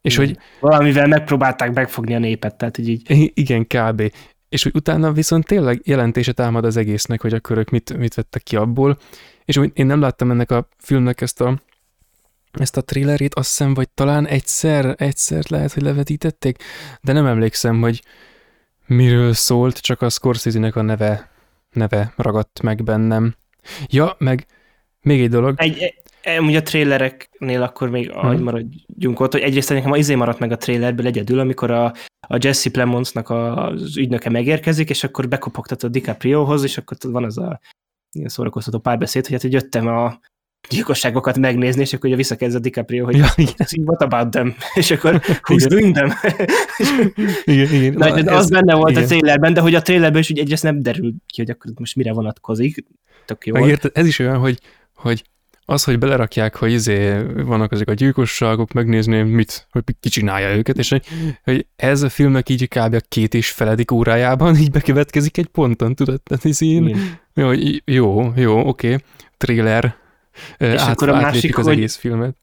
És 0.00 0.16
hogy 0.16 0.38
Valamivel 0.60 1.06
megpróbálták 1.06 1.74
megfogni 1.74 2.14
a 2.14 2.18
népet, 2.18 2.54
tehát 2.54 2.76
hogy 2.76 2.88
így 2.88 3.30
Igen, 3.34 3.66
kb. 3.66 4.12
És 4.50 4.62
hogy 4.62 4.74
utána 4.74 5.12
viszont 5.12 5.46
tényleg 5.46 5.80
jelentése 5.84 6.32
támad 6.32 6.64
az 6.64 6.76
egésznek, 6.76 7.20
hogy 7.20 7.32
akkor 7.32 7.58
ők 7.58 7.70
mit, 7.70 7.96
mit 7.96 8.14
vettek 8.14 8.42
ki 8.42 8.56
abból. 8.56 8.98
És 9.44 9.56
úgy 9.56 9.70
én 9.74 9.86
nem 9.86 10.00
láttam 10.00 10.30
ennek 10.30 10.50
a 10.50 10.68
filmnek 10.78 11.20
ezt 11.20 11.40
a 11.40 11.60
ezt 12.52 12.76
a 12.76 12.82
trailerét, 12.82 13.34
azt 13.34 13.48
hiszem, 13.48 13.74
vagy 13.74 13.88
talán 13.88 14.26
egyszer, 14.26 14.94
egyszer 14.98 15.44
lehet, 15.48 15.72
hogy 15.72 15.82
levetítették, 15.82 16.62
de 17.00 17.12
nem 17.12 17.26
emlékszem, 17.26 17.80
hogy 17.80 18.02
miről 18.86 19.32
szólt, 19.32 19.78
csak 19.78 20.02
a 20.02 20.08
Scorsese-nek 20.08 20.76
a 20.76 20.82
neve, 20.82 21.30
neve 21.72 22.12
ragadt 22.16 22.62
meg 22.62 22.84
bennem. 22.84 23.34
Ja, 23.86 24.16
meg 24.18 24.46
még 25.00 25.20
egy 25.20 25.28
dolog. 25.28 25.54
Egy, 25.60 25.94
Ugye 26.40 26.58
a 26.58 26.62
trailereknél 26.62 27.62
akkor 27.62 27.90
még 27.90 28.10
hmm. 28.10 28.18
ahogy 28.18 28.40
maradjunk 28.40 29.20
ott, 29.20 29.32
hogy 29.32 29.40
egyrészt 29.40 29.68
nekem 29.68 29.92
az 29.92 29.98
izé 29.98 30.14
maradt 30.14 30.38
meg 30.38 30.52
a 30.52 30.56
trailerből 30.56 31.06
egyedül, 31.06 31.38
amikor 31.38 31.70
a, 31.70 31.84
a 32.20 32.38
Jesse 32.40 32.70
Plemonsnak 32.70 33.30
az 33.30 33.96
ügynöke 33.96 34.30
megérkezik, 34.30 34.90
és 34.90 35.04
akkor 35.04 35.28
bekopogtat 35.28 35.82
a 35.82 35.88
DiCapriohoz, 35.88 36.62
és 36.62 36.78
akkor 36.78 36.96
van 37.00 37.24
az 37.24 37.38
a 37.38 37.60
ilyen 38.12 38.28
szórakoztató 38.28 38.78
párbeszéd, 38.78 39.22
hogy 39.22 39.32
hát 39.32 39.42
hogy 39.42 39.52
jöttem 39.52 39.86
a 39.86 40.20
gyilkosságokat 40.68 41.38
megnézni, 41.38 41.80
és 41.80 41.92
akkor 41.92 42.06
ugye 42.06 42.16
visszakezd 42.16 42.56
a 42.56 42.58
DiCaprio, 42.58 43.04
hogy 43.04 43.16
ja, 43.16 43.26
what 43.84 44.02
about 44.02 44.30
them? 44.30 44.54
És 44.74 44.90
akkor 44.90 45.20
who's 45.24 45.66
doing 45.68 45.94
them? 45.94 46.10
igen, 47.44 47.74
igen. 47.74 47.92
Na, 47.92 48.22
Na, 48.22 48.32
az 48.32 48.42
ez, 48.42 48.50
benne 48.50 48.74
volt 48.74 48.90
igen. 48.90 49.02
a 49.02 49.06
trailerben, 49.06 49.54
de 49.54 49.60
hogy 49.60 49.74
a 49.74 49.82
trailerben 49.82 50.20
is 50.20 50.30
ugye 50.30 50.42
egyrészt 50.42 50.62
nem 50.62 50.82
derül 50.82 51.14
ki, 51.26 51.40
hogy 51.40 51.50
akkor 51.50 51.72
most 51.78 51.96
mire 51.96 52.12
vonatkozik. 52.12 52.84
Tök 53.26 53.46
jó. 53.46 53.54
Megérted, 53.54 53.90
ez 53.94 54.06
is 54.06 54.18
olyan, 54.18 54.38
hogy, 54.38 54.58
hogy 54.94 55.24
az, 55.70 55.84
hogy 55.84 55.98
belerakják, 55.98 56.56
hogy 56.56 56.72
izé 56.72 57.16
vannak 57.34 57.72
ezek 57.72 57.88
a 57.88 57.92
gyilkosságok, 57.92 58.72
megnézni, 58.72 59.22
mit, 59.22 59.66
hogy 59.70 59.82
ki 60.00 60.08
csinálja 60.08 60.56
őket, 60.56 60.78
és 60.78 60.88
hogy, 60.88 61.04
hogy 61.44 61.66
ez 61.76 62.02
a 62.02 62.08
filmek 62.08 62.48
így 62.48 62.68
kb. 62.68 62.94
a 62.94 63.00
két 63.08 63.34
és 63.34 63.50
feledik 63.50 63.90
órájában 63.90 64.56
így 64.56 64.70
bekövetkezik 64.70 65.38
egy 65.38 65.46
ponton, 65.46 65.94
tudod? 65.94 66.22
Tehát 66.22 66.44
ez 66.44 66.60
így, 66.60 66.96
jó, 67.34 67.50
jó, 67.84 68.32
jó, 68.36 68.68
oké, 68.68 68.96
okay. 69.38 69.56
és 70.58 70.80
át, 70.80 70.88
akkor 70.88 71.08
a 71.08 71.20
másik, 71.20 71.58
az 71.58 71.64
hogy, 71.64 71.72
egész 71.72 71.96
filmet. 71.96 72.36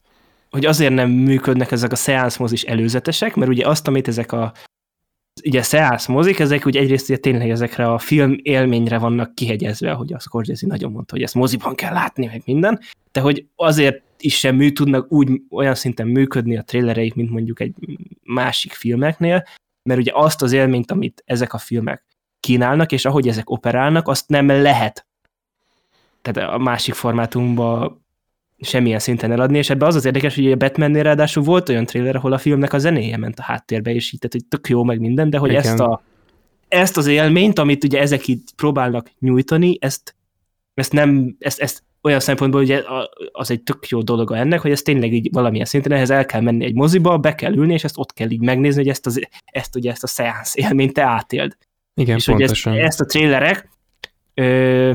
Hogy 0.50 0.66
azért 0.66 0.94
nem 0.94 1.10
működnek 1.10 1.70
ezek 1.70 1.92
a 1.92 1.96
szeánszmozis 1.96 2.62
előzetesek, 2.62 3.34
mert 3.34 3.50
ugye 3.50 3.66
azt, 3.68 3.88
amit 3.88 4.08
ezek 4.08 4.32
a 4.32 4.52
ugye 5.44 5.62
szeánsz 5.62 6.06
mozik, 6.06 6.38
ezek 6.38 6.64
ugye 6.64 6.80
egyrészt 6.80 7.08
ugye 7.08 7.18
tényleg 7.18 7.50
ezekre 7.50 7.92
a 7.92 7.98
film 7.98 8.36
élményre 8.42 8.98
vannak 8.98 9.34
kihegyezve, 9.34 9.90
ahogy 9.90 10.12
a 10.12 10.18
Scorsese 10.18 10.66
nagyon 10.66 10.92
mondta, 10.92 11.14
hogy 11.14 11.22
ezt 11.22 11.34
moziban 11.34 11.74
kell 11.74 11.92
látni, 11.92 12.26
meg 12.26 12.42
minden, 12.44 12.80
de 13.12 13.20
hogy 13.20 13.46
azért 13.56 14.02
is 14.18 14.38
sem 14.38 14.56
mű, 14.56 14.72
tudnak 14.72 15.12
úgy 15.12 15.40
olyan 15.50 15.74
szinten 15.74 16.06
működni 16.06 16.56
a 16.56 16.62
trailereik, 16.62 17.14
mint 17.14 17.30
mondjuk 17.30 17.60
egy 17.60 17.74
másik 18.22 18.72
filmeknél, 18.72 19.44
mert 19.82 20.00
ugye 20.00 20.10
azt 20.14 20.42
az 20.42 20.52
élményt, 20.52 20.90
amit 20.90 21.22
ezek 21.26 21.52
a 21.52 21.58
filmek 21.58 22.04
kínálnak, 22.40 22.92
és 22.92 23.04
ahogy 23.04 23.28
ezek 23.28 23.50
operálnak, 23.50 24.08
azt 24.08 24.28
nem 24.28 24.46
lehet. 24.46 25.06
Tehát 26.22 26.52
a 26.54 26.58
másik 26.58 26.94
formátumban 26.94 28.06
semmilyen 28.60 28.98
szinten 28.98 29.32
eladni, 29.32 29.58
és 29.58 29.70
ebbe 29.70 29.86
az 29.86 29.94
az 29.94 30.04
érdekes, 30.04 30.34
hogy 30.34 30.52
a 30.52 30.56
Batmannél 30.56 31.02
ráadásul 31.02 31.42
volt 31.42 31.68
olyan 31.68 31.86
trailer, 31.86 32.16
ahol 32.16 32.32
a 32.32 32.38
filmnek 32.38 32.72
a 32.72 32.78
zenéje 32.78 33.16
ment 33.16 33.38
a 33.38 33.42
háttérbe, 33.42 33.94
és 33.94 34.12
így, 34.12 34.20
tehát, 34.20 34.32
hogy 34.32 34.44
tök 34.44 34.68
jó 34.68 34.84
meg 34.84 35.00
minden, 35.00 35.30
de 35.30 35.38
hogy 35.38 35.54
ezt, 35.54 35.80
a, 35.80 36.02
ezt 36.68 36.96
az 36.96 37.06
élményt, 37.06 37.58
amit 37.58 37.84
ugye 37.84 38.00
ezek 38.00 38.28
itt 38.28 38.46
próbálnak 38.56 39.10
nyújtani, 39.18 39.76
ezt, 39.80 40.14
ezt 40.74 40.92
nem, 40.92 41.36
ezt, 41.38 41.60
ezt 41.60 41.82
olyan 42.02 42.20
szempontból 42.20 42.60
ugye 42.60 42.82
az 43.32 43.50
egy 43.50 43.62
tök 43.62 43.88
jó 43.88 44.02
dolog 44.02 44.32
ennek, 44.32 44.60
hogy 44.60 44.70
ez 44.70 44.82
tényleg 44.82 45.12
így 45.12 45.28
valamilyen 45.32 45.66
szinten 45.66 45.92
ehhez 45.92 46.10
el 46.10 46.26
kell 46.26 46.40
menni 46.40 46.64
egy 46.64 46.74
moziba, 46.74 47.18
be 47.18 47.34
kell 47.34 47.54
ülni, 47.54 47.72
és 47.72 47.84
ezt 47.84 47.98
ott 47.98 48.12
kell 48.12 48.30
így 48.30 48.40
megnézni, 48.40 48.80
hogy 48.80 48.90
ezt, 48.90 49.06
az, 49.06 49.20
ezt 49.44 49.76
ugye 49.76 49.90
ezt 49.90 50.02
a 50.02 50.06
szeánsz 50.06 50.56
élményt 50.56 50.92
te 50.92 51.02
átéld. 51.02 51.56
Igen, 51.94 52.16
és 52.16 52.24
pontosan. 52.24 52.72
Hogy 52.72 52.80
ezt, 52.80 52.88
ezt 52.88 53.00
a 53.00 53.04
trailerek 53.04 53.68
ö, 54.34 54.92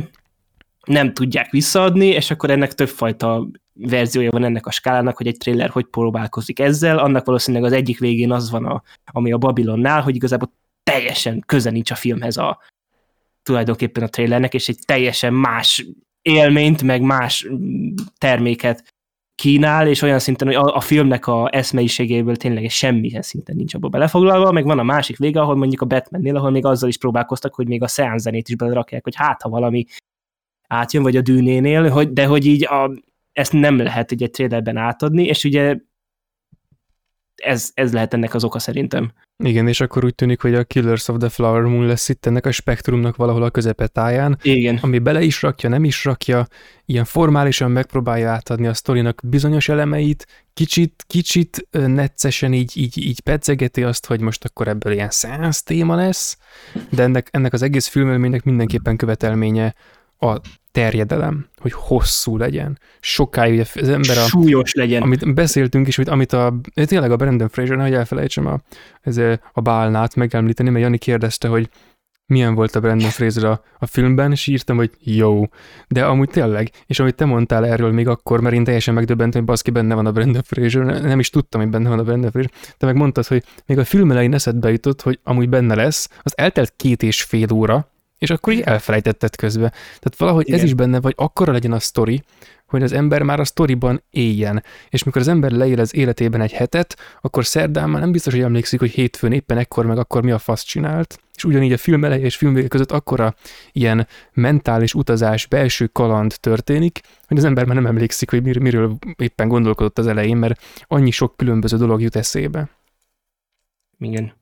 nem 0.86 1.14
tudják 1.14 1.50
visszaadni, 1.50 2.08
és 2.08 2.32
akkor 2.32 2.50
ennek 2.50 2.74
többfajta 2.74 3.48
verziója 3.74 4.32
van 4.32 4.44
ennek 4.44 4.66
a 4.66 4.72
skálának, 4.72 5.18
hogy 5.18 5.28
egy 5.28 5.38
trailer 5.38 5.70
hogy 5.70 5.86
próbálkozik 5.86 6.60
ezzel, 6.60 6.98
annak 6.98 7.26
valószínűleg 7.26 7.66
az 7.66 7.72
egyik 7.72 8.00
végén 8.00 8.32
az 8.32 8.52
van, 8.52 8.66
a, 8.66 8.84
ami 9.06 9.32
a 9.32 9.38
Babylonnál, 9.38 10.02
hogy 10.02 10.16
igazából 10.16 10.52
teljesen 10.84 11.44
köze 11.46 11.70
nincs 11.70 11.92
a 11.92 11.96
filmhez 11.96 12.38
a 12.38 12.60
tulajdonképpen 13.44 14.04
a 14.04 14.08
trailernek, 14.08 14.54
és 14.54 14.70
egy 14.70 14.80
teljesen 14.86 15.34
más 15.34 15.86
élményt, 16.22 16.82
meg 16.82 17.02
más 17.02 17.48
terméket 18.18 18.94
kínál, 19.36 19.88
és 19.88 20.02
olyan 20.02 20.20
szinten, 20.20 20.48
hogy 20.48 20.56
a, 20.56 20.76
a 20.76 20.80
filmnek 20.80 21.28
a 21.28 21.50
eszmeiségéből 21.52 22.36
tényleg 22.36 22.70
semmilyen 22.70 23.22
szinten 23.22 23.56
nincs 23.56 23.74
abba 23.74 23.88
belefoglalva, 23.88 24.52
meg 24.52 24.66
van 24.66 24.80
a 24.80 24.84
másik 24.84 25.18
vége, 25.18 25.42
ahol 25.42 25.56
mondjuk 25.56 25.82
a 25.82 25.86
Batmannél, 25.86 26.36
ahol 26.36 26.52
még 26.52 26.66
azzal 26.66 26.90
is 26.90 26.98
próbálkoztak, 26.98 27.54
hogy 27.54 27.68
még 27.68 27.82
a 27.84 27.88
szeánzenét 27.88 28.50
is 28.50 28.56
belerakják, 28.56 29.04
hogy 29.04 29.16
hát 29.16 29.42
ha 29.42 29.50
valami 29.50 29.86
átjön, 30.74 31.04
vagy 31.04 31.18
a 31.18 31.22
dűnénél, 31.22 31.90
hogy, 31.90 32.14
de 32.14 32.26
hogy 32.26 32.46
így 32.46 32.66
a, 32.66 32.92
ezt 33.32 33.54
nem 33.54 33.78
lehet 33.78 34.12
egy 34.12 34.30
trailerben 34.32 34.78
átadni, 34.78 35.24
és 35.24 35.44
ugye 35.44 35.76
ez, 37.36 37.72
ez 37.74 37.94
lehet 37.94 38.14
ennek 38.14 38.34
az 38.34 38.44
oka 38.44 38.60
szerintem. 38.60 39.12
Igen, 39.44 39.68
és 39.68 39.82
akkor 39.82 40.06
úgy 40.06 40.16
tűnik, 40.16 40.42
hogy 40.42 40.56
a 40.56 40.64
Killers 40.64 41.08
of 41.08 41.18
the 41.18 41.30
Flower 41.30 41.62
Moon 41.62 41.86
lesz 41.86 42.10
itt 42.10 42.26
ennek 42.26 42.46
a 42.46 42.52
spektrumnak 42.52 43.16
valahol 43.16 43.44
a 43.44 43.50
közepetáján, 43.50 44.38
Igen. 44.42 44.80
ami 44.82 45.00
bele 45.00 45.22
is 45.22 45.42
rakja, 45.42 45.70
nem 45.70 45.84
is 45.84 46.06
rakja, 46.06 46.48
ilyen 46.86 47.06
formálisan 47.06 47.72
megpróbálja 47.72 48.32
átadni 48.32 48.68
a 48.68 48.74
sztorinak 48.74 49.22
bizonyos 49.24 49.70
elemeit, 49.70 50.28
kicsit, 50.54 51.04
kicsit 51.08 51.68
neccesen 51.72 52.54
így, 52.54 52.78
így, 52.78 52.98
így 52.98 53.20
pedzegeti 53.20 53.84
azt, 53.84 54.06
hogy 54.06 54.20
most 54.20 54.46
akkor 54.46 54.68
ebből 54.68 54.94
ilyen 54.94 55.10
száz 55.10 55.64
téma 55.64 55.96
lesz, 55.96 56.38
de 56.90 57.04
ennek, 57.04 57.28
ennek 57.32 57.54
az 57.54 57.62
egész 57.62 57.88
filmelménynek 57.88 58.44
mindenképpen 58.44 58.98
követelménye 58.98 59.76
a 60.20 60.40
terjedelem, 60.74 61.48
hogy 61.58 61.72
hosszú 61.72 62.38
legyen, 62.38 62.80
sokáig, 63.00 63.54
ugye 63.54 63.82
az 63.82 63.90
ember 63.90 64.18
a... 64.18 64.22
Súlyos 64.22 64.74
legyen. 64.74 65.02
Amit 65.02 65.34
beszéltünk 65.34 65.88
is, 65.88 65.98
amit 65.98 66.34
a, 66.34 66.60
tényleg 66.86 67.12
a 67.12 67.16
Brandon 67.16 67.50
Fraser, 67.50 67.78
hogy 67.78 67.94
elfelejtsem 67.94 68.46
a, 68.46 68.60
ez 69.02 69.18
a 69.54 69.62
bálnát 69.62 70.16
megemlíteni, 70.16 70.70
mert 70.70 70.84
Jani 70.84 70.98
kérdezte, 70.98 71.48
hogy 71.48 71.70
milyen 72.26 72.56
volt 72.56 72.76
a 72.76 72.80
Brandon 72.80 73.10
Fraser 73.10 73.44
a, 73.44 73.64
a 73.80 73.86
filmben, 73.86 74.32
és 74.32 74.48
írtam, 74.48 74.78
hogy 74.78 74.92
jó. 75.00 75.48
De 75.88 76.06
amúgy 76.06 76.30
tényleg, 76.30 76.70
és 76.86 77.00
amit 77.00 77.16
te 77.16 77.26
mondtál 77.26 77.66
erről 77.66 77.92
még 77.92 78.08
akkor, 78.08 78.42
mert 78.42 78.56
én 78.56 78.64
teljesen 78.64 78.94
megdöbbentem, 78.94 79.40
hogy 79.40 79.50
baszki 79.50 79.72
benne 79.72 79.96
van 79.96 80.06
a 80.06 80.12
Brandon 80.12 80.44
Fraser, 80.46 81.02
nem 81.02 81.20
is 81.20 81.30
tudtam, 81.30 81.62
hogy 81.62 81.70
benne 81.70 81.90
van 81.90 82.00
a 82.00 82.04
Brandon 82.04 82.32
Fraser, 82.32 82.52
te 82.78 82.86
meg 82.86 82.96
mondtad, 82.96 83.28
hogy 83.28 83.44
még 83.66 83.78
a 83.78 83.86
film 83.86 84.12
elején 84.12 84.34
eszedbe 84.34 84.72
jutott, 84.72 85.02
hogy 85.02 85.20
amúgy 85.24 85.50
benne 85.50 85.76
lesz, 85.76 86.10
az 86.22 86.34
eltelt 86.38 86.74
két 86.76 87.04
és 87.04 87.24
fél 87.24 87.54
óra, 87.54 87.93
és 88.24 88.30
akkor 88.30 88.54
így 88.54 88.60
elfelejtetted 88.60 89.36
közbe. 89.36 89.70
Tehát 89.70 90.16
valahogy 90.18 90.48
Igen. 90.48 90.60
ez 90.60 90.66
is 90.66 90.74
benne, 90.74 91.02
vagy 91.02 91.14
akkora 91.18 91.52
legyen 91.52 91.72
a 91.72 91.80
sztori, 91.80 92.24
hogy 92.66 92.84
az 92.84 92.92
ember 92.92 93.22
már 93.22 93.40
a 93.40 93.44
sztoriban 93.46 94.04
éljen. 94.10 94.64
És 94.90 95.04
mikor 95.04 95.22
az 95.22 95.28
ember 95.28 95.52
leél 95.52 95.80
az 95.80 95.96
életében 95.96 96.42
egy 96.42 96.52
hetet, 96.52 96.98
akkor 97.22 97.46
szerdán 97.46 97.90
már 97.90 98.02
nem 98.02 98.12
biztos, 98.12 98.34
hogy 98.34 98.42
emlékszik, 98.42 98.80
hogy 98.80 98.92
hétfőn 98.92 99.32
éppen 99.32 99.58
ekkor 99.58 99.86
meg 99.86 99.98
akkor 99.98 100.24
mi 100.24 100.32
a 100.32 100.38
fasz 100.38 100.64
csinált. 100.64 101.20
És 101.36 101.44
ugyanígy 101.44 101.72
a 101.72 101.78
film 101.78 102.04
eleje 102.04 102.26
és 102.26 102.36
film 102.36 102.54
vége 102.54 102.68
között 102.68 102.92
akkora 102.92 103.36
ilyen 103.72 104.08
mentális 104.34 104.94
utazás, 104.94 105.46
belső 105.46 105.88
kaland 105.88 106.36
történik, 106.40 107.00
hogy 107.28 107.38
az 107.38 107.44
ember 107.44 107.66
már 107.66 107.76
nem 107.76 107.86
emlékszik, 107.86 108.30
hogy 108.30 108.44
mir- 108.44 108.60
miről 108.60 108.98
éppen 109.16 109.48
gondolkodott 109.48 109.98
az 109.98 110.08
elején, 110.08 110.38
mert 110.38 110.62
annyi 110.88 111.12
sok 111.12 111.38
különböző 111.38 111.78
dolog 111.78 112.02
jut 112.02 112.16
eszébe. 112.16 112.70
Igen. 114.00 114.34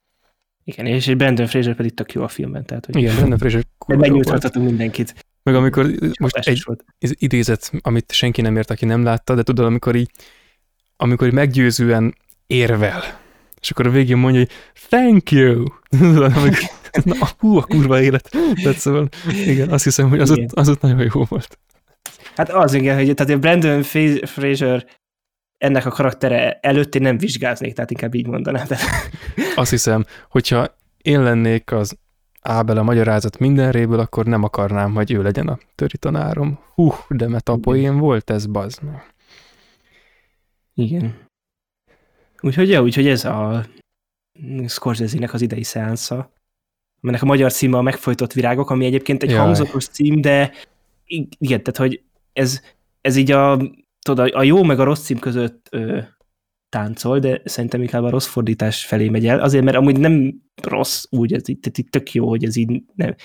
Igen, 0.64 0.86
és 0.86 1.16
Brandon 1.16 1.48
Fraser 1.48 1.76
pedig 1.76 1.94
tök 1.94 2.14
jó 2.14 2.24
a 2.24 2.28
filmben. 2.28 2.66
Tehát, 2.66 2.86
hogy 2.86 2.96
Igen, 2.96 3.16
Brandon 3.16 3.38
Fraser 3.38 3.64
Megnyújthathatunk 3.88 4.66
mindenkit. 4.66 5.26
Meg 5.44 5.56
amikor 5.56 5.92
most 6.20 6.36
egy 6.36 6.62
volt. 6.66 6.84
idézet, 7.00 7.72
amit 7.82 8.12
senki 8.12 8.42
nem 8.42 8.58
ért, 8.58 8.70
aki 8.70 8.86
nem 8.86 9.04
látta, 9.04 9.36
de 9.36 9.44
tudod, 9.44 9.66
amikor 9.66 9.96
így, 9.96 10.10
amikor 10.96 11.28
így 11.28 11.34
meggyőzően 11.34 12.16
érvel, 12.48 13.04
és 13.62 13.72
akkor 13.72 13.88
a 13.88 13.90
végén 13.90 14.18
mondja, 14.18 14.40
hogy 14.40 14.50
thank 14.90 15.32
you. 15.32 15.66
amikor, 16.24 16.70
na, 17.04 17.30
hú, 17.38 17.58
a 17.58 17.64
kurva 17.64 18.02
élet. 18.02 18.30
Tehát 18.64 18.78
szóval, 18.78 19.08
igen, 19.46 19.70
azt 19.70 19.84
hiszem, 19.84 20.10
hogy 20.10 20.20
az, 20.20 20.32
ott, 20.32 20.52
az 20.52 20.70
ott 20.70 20.82
nagyon 20.82 21.10
jó 21.14 21.24
volt. 21.30 21.60
Hát 22.36 22.50
az 22.50 22.74
igen, 22.74 22.96
hogy 22.96 23.14
tehát 23.14 23.40
Brandon 23.40 23.84
Fraser 24.24 24.86
ennek 25.62 25.86
a 25.86 25.90
karaktere 25.90 26.60
előtt 26.62 26.96
én 26.96 27.02
nem 27.02 27.18
vizsgáznék, 27.18 27.74
tehát 27.74 27.92
inkább 27.92 28.14
így 28.14 28.28
mondanám. 28.28 28.68
Azt 29.56 29.70
hiszem, 29.70 30.06
hogyha 30.30 30.76
én 31.02 31.24
lennék 31.24 31.72
az 31.72 31.98
Ábel 32.42 32.78
a 32.78 32.84
magyarázat 32.84 33.40
mindenréből, 33.40 34.00
akkor 34.00 34.26
nem 34.26 34.44
akarnám, 34.44 34.94
hogy 34.94 35.12
ő 35.12 35.22
legyen 35.22 35.48
a 35.48 35.60
töri 35.76 35.98
tanárom. 35.98 36.60
Hú, 36.76 36.94
de 37.10 37.28
metapoén 37.28 37.98
volt 37.98 38.30
ez, 38.30 38.46
bazd 38.46 38.82
Igen. 40.74 41.28
Úgyhogy, 42.42 42.70
ja, 42.70 42.82
úgyhogy 42.82 43.08
ez 43.08 43.26
a 43.26 43.66
Scorsese-nek 44.68 45.34
az 45.34 45.42
idei 45.42 45.64
szeánsza, 45.64 46.32
aminek 47.02 47.22
a 47.22 47.26
magyar 47.26 47.52
címe 47.52 47.78
a 47.78 47.82
Megfojtott 47.82 48.34
virágok, 48.34 48.70
ami 48.70 48.86
egyébként 48.86 49.24
egy 49.24 49.30
Jaj. 49.30 49.40
hangzatos 49.40 49.88
cím, 49.88 50.22
de 50.22 50.52
igen, 51.38 51.64
tehát 51.64 51.78
hogy 51.78 52.02
ez, 52.34 52.62
ez 53.02 53.16
így 53.16 53.32
a 53.32 53.58
tudod, 54.02 54.32
a 54.34 54.44
jó 54.44 54.64
meg 54.64 54.80
a 54.80 54.84
rossz 54.84 55.04
cím 55.04 55.20
között 55.20 55.68
ö, 55.72 56.00
táncol, 56.70 57.20
de 57.20 57.42
szerintem 57.46 57.82
inkább 57.82 58.04
a 58.04 58.10
rossz 58.10 58.26
fordítás 58.26 58.86
felé 58.86 59.10
megy 59.10 59.28
el, 59.28 59.40
azért, 59.40 59.64
mert 59.64 59.78
amúgy 59.78 60.00
nem 60.00 60.34
rossz 60.62 61.04
úgy, 61.10 61.34
ez 61.34 61.42
tehát 61.42 61.78
így 61.78 61.90
tök 61.90 62.14
jó, 62.14 62.28
hogy 62.28 62.44
ez 62.44 62.56
így 62.56 62.84
nem, 62.96 63.16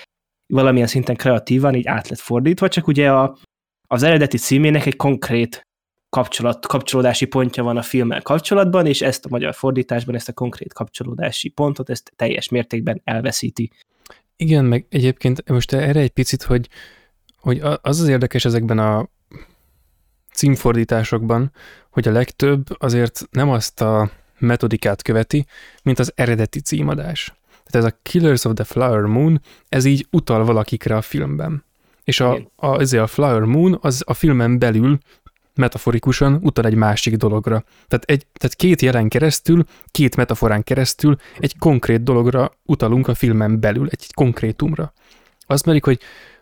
valamilyen 0.47 0.87
szinten 0.87 1.15
kreatívan 1.15 1.75
így 1.75 1.87
át 1.87 2.07
lett 2.07 2.19
fordítva, 2.19 2.67
csak 2.67 2.87
ugye 2.87 3.11
a, 3.11 3.37
az 3.87 4.03
eredeti 4.03 4.37
címének 4.37 4.85
egy 4.85 4.95
konkrét 4.95 5.67
kapcsolat, 6.09 6.65
kapcsolódási 6.65 7.25
pontja 7.25 7.63
van 7.63 7.77
a 7.77 7.81
filmmel 7.81 8.21
kapcsolatban, 8.21 8.85
és 8.85 9.01
ezt 9.01 9.25
a 9.25 9.29
magyar 9.29 9.53
fordításban, 9.53 10.15
ezt 10.15 10.29
a 10.29 10.33
konkrét 10.33 10.73
kapcsolódási 10.73 11.49
pontot, 11.49 11.89
ezt 11.89 12.11
teljes 12.15 12.49
mértékben 12.49 13.01
elveszíti. 13.03 13.71
Igen, 14.35 14.65
meg 14.65 14.85
egyébként 14.89 15.49
most 15.49 15.73
erre 15.73 15.99
egy 15.99 16.11
picit, 16.11 16.43
hogy, 16.43 16.67
hogy 17.37 17.59
az 17.59 17.99
az 17.99 18.07
érdekes 18.07 18.45
ezekben 18.45 18.79
a 18.79 19.09
címfordításokban, 20.37 21.51
hogy 21.89 22.07
a 22.07 22.11
legtöbb 22.11 22.65
azért 22.77 23.27
nem 23.31 23.49
azt 23.49 23.81
a 23.81 24.09
metodikát 24.39 25.01
követi, 25.01 25.45
mint 25.83 25.99
az 25.99 26.11
eredeti 26.15 26.59
címadás. 26.59 27.33
Tehát 27.65 27.87
ez 27.87 27.93
a 27.93 27.99
Killers 28.03 28.45
of 28.45 28.53
the 28.53 28.63
Flower 28.63 29.01
Moon, 29.01 29.41
ez 29.69 29.85
így 29.85 30.07
utal 30.11 30.45
valakikre 30.45 30.95
a 30.95 31.01
filmben. 31.01 31.63
És 32.03 32.19
a, 32.19 32.39
a, 32.55 32.79
ezért 32.79 33.03
a 33.03 33.07
Flower 33.07 33.41
Moon 33.41 33.77
az 33.81 34.03
a 34.05 34.13
filmen 34.13 34.59
belül 34.59 34.97
metaforikusan 35.55 36.39
utal 36.41 36.65
egy 36.65 36.75
másik 36.75 37.15
dologra. 37.15 37.63
Tehát, 37.87 38.03
egy, 38.05 38.25
tehát 38.33 38.55
két 38.55 38.81
jelen 38.81 39.07
keresztül, 39.07 39.63
két 39.91 40.15
metaforán 40.15 40.63
keresztül 40.63 41.17
egy 41.39 41.57
konkrét 41.57 42.03
dologra 42.03 42.51
utalunk 42.65 43.07
a 43.07 43.13
filmen 43.13 43.59
belül, 43.59 43.87
egy, 43.89 44.13
konkrétumra. 44.13 44.93
Az 45.45 45.61
pedig, 45.61 45.83
hogy 45.83 45.99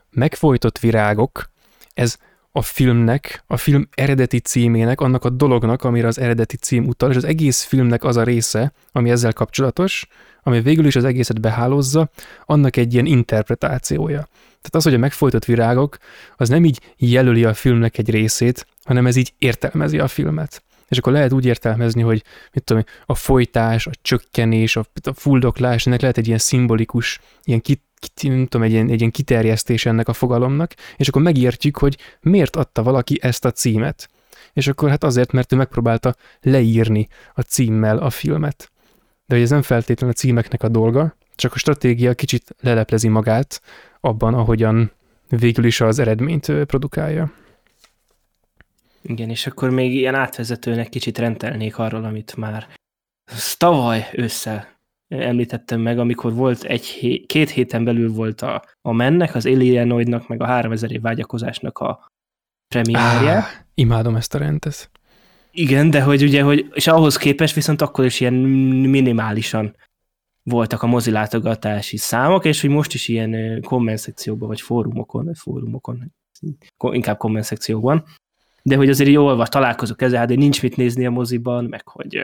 megfojtott 0.09 0.79
virágok, 0.79 1.49
ez 1.93 2.17
a 2.57 2.61
filmnek, 2.61 3.43
a 3.47 3.57
film 3.57 3.87
eredeti 3.95 4.39
címének, 4.39 5.01
annak 5.01 5.25
a 5.25 5.29
dolognak, 5.29 5.83
amire 5.83 6.07
az 6.07 6.19
eredeti 6.19 6.57
cím 6.57 6.87
utal, 6.87 7.09
és 7.11 7.15
az 7.15 7.23
egész 7.23 7.63
filmnek 7.63 8.03
az 8.03 8.17
a 8.17 8.23
része, 8.23 8.73
ami 8.91 9.09
ezzel 9.09 9.33
kapcsolatos, 9.33 10.07
ami 10.43 10.61
végül 10.61 10.85
is 10.85 10.95
az 10.95 11.03
egészet 11.03 11.41
behálózza, 11.41 12.09
annak 12.45 12.77
egy 12.77 12.93
ilyen 12.93 13.05
interpretációja. 13.05 14.27
Tehát 14.43 14.75
az, 14.75 14.83
hogy 14.83 14.93
a 14.93 14.97
megfojtott 14.97 15.45
virágok, 15.45 15.97
az 16.35 16.49
nem 16.49 16.65
így 16.65 16.79
jelöli 16.97 17.43
a 17.43 17.53
filmnek 17.53 17.97
egy 17.97 18.09
részét, 18.09 18.67
hanem 18.83 19.07
ez 19.07 19.15
így 19.15 19.33
értelmezi 19.37 19.99
a 19.99 20.07
filmet. 20.07 20.63
És 20.87 20.97
akkor 20.97 21.13
lehet 21.13 21.33
úgy 21.33 21.45
értelmezni, 21.45 22.01
hogy 22.01 22.23
mit 22.53 22.63
tudom, 22.63 22.83
a 23.05 23.15
folytás, 23.15 23.87
a 23.87 23.91
csökkenés, 24.01 24.75
a, 24.75 24.85
a 25.03 25.13
fuldoklás, 25.13 25.85
ennek 25.85 26.01
lehet 26.01 26.17
egy 26.17 26.27
ilyen 26.27 26.39
szimbolikus, 26.39 27.19
ilyen 27.43 27.61
kit, 27.61 27.81
kit, 27.95 28.29
nem 28.29 28.45
tudom, 28.45 28.65
egy 28.65 28.71
ilyen, 28.71 28.89
egy 28.89 28.99
ilyen 28.99 29.11
kiterjesztés 29.11 29.85
ennek 29.85 30.07
a 30.07 30.13
fogalomnak, 30.13 30.73
és 30.95 31.07
akkor 31.07 31.21
megértjük, 31.21 31.77
hogy 31.77 31.97
miért 32.21 32.55
adta 32.55 32.83
valaki 32.83 33.17
ezt 33.21 33.45
a 33.45 33.51
címet. 33.51 34.09
És 34.53 34.67
akkor 34.67 34.89
hát 34.89 35.03
azért, 35.03 35.31
mert 35.31 35.53
ő 35.53 35.55
megpróbálta 35.55 36.15
leírni 36.41 37.07
a 37.33 37.41
címmel 37.41 37.97
a 37.97 38.09
filmet. 38.09 38.71
De 39.25 39.35
hogy 39.35 39.43
ez 39.43 39.49
nem 39.49 39.61
feltétlenül 39.61 40.15
a 40.15 40.19
címeknek 40.19 40.63
a 40.63 40.67
dolga, 40.67 41.15
csak 41.35 41.53
a 41.53 41.57
stratégia 41.57 42.13
kicsit 42.13 42.55
leleplezi 42.61 43.07
magát 43.07 43.61
abban, 43.99 44.33
ahogyan 44.33 44.91
végül 45.29 45.65
is 45.65 45.81
az 45.81 45.99
eredményt 45.99 46.51
produkálja. 46.65 47.31
Igen, 49.07 49.29
és 49.29 49.47
akkor 49.47 49.69
még 49.69 49.93
ilyen 49.93 50.15
átvezetőnek 50.15 50.89
kicsit 50.89 51.17
rendelnék 51.17 51.77
arról, 51.77 52.03
amit 52.03 52.35
már 52.35 52.67
tavaly 53.57 54.09
ősszel 54.13 54.67
említettem 55.07 55.81
meg, 55.81 55.99
amikor 55.99 56.33
volt 56.33 56.63
egy 56.63 56.85
hé- 56.85 57.25
két 57.25 57.49
héten 57.49 57.83
belül 57.83 58.11
volt 58.11 58.41
a, 58.41 58.63
a 58.81 58.91
mennek, 58.91 59.35
az 59.35 59.45
Alienoidnak, 59.45 60.27
meg 60.27 60.41
a 60.41 60.45
3000 60.45 60.91
év 60.91 61.01
vágyakozásnak 61.01 61.77
a 61.77 62.11
premierje. 62.67 63.37
Ah, 63.37 63.45
imádom 63.73 64.15
ezt 64.15 64.35
a 64.35 64.37
rendet. 64.37 64.89
Igen, 65.51 65.89
de 65.89 66.01
hogy 66.01 66.23
ugye, 66.23 66.41
hogy, 66.41 66.71
és 66.73 66.87
ahhoz 66.87 67.17
képest 67.17 67.55
viszont 67.55 67.81
akkor 67.81 68.05
is 68.05 68.19
ilyen 68.19 68.33
minimálisan 68.33 69.75
voltak 70.43 70.81
a 70.81 70.87
mozilátogatási 70.87 71.97
számok, 71.97 72.45
és 72.45 72.61
hogy 72.61 72.69
most 72.69 72.93
is 72.93 73.07
ilyen 73.07 73.61
komment 73.61 73.97
szekcióban, 73.97 74.47
vagy 74.47 74.61
fórumokon, 74.61 75.25
vagy 75.25 75.37
fórumokon, 75.37 76.13
inkább 76.79 77.17
komment 77.17 77.45
szekcióban, 77.45 78.05
de 78.69 78.75
hogy 78.75 78.89
azért 78.89 79.09
jól 79.09 79.35
van, 79.35 79.45
találkozok 79.49 80.01
ezzel, 80.01 80.19
hát 80.19 80.27
de 80.27 80.35
nincs 80.35 80.61
mit 80.61 80.75
nézni 80.75 81.05
a 81.05 81.09
moziban, 81.11 81.65
meg 81.65 81.87
hogy 81.87 82.15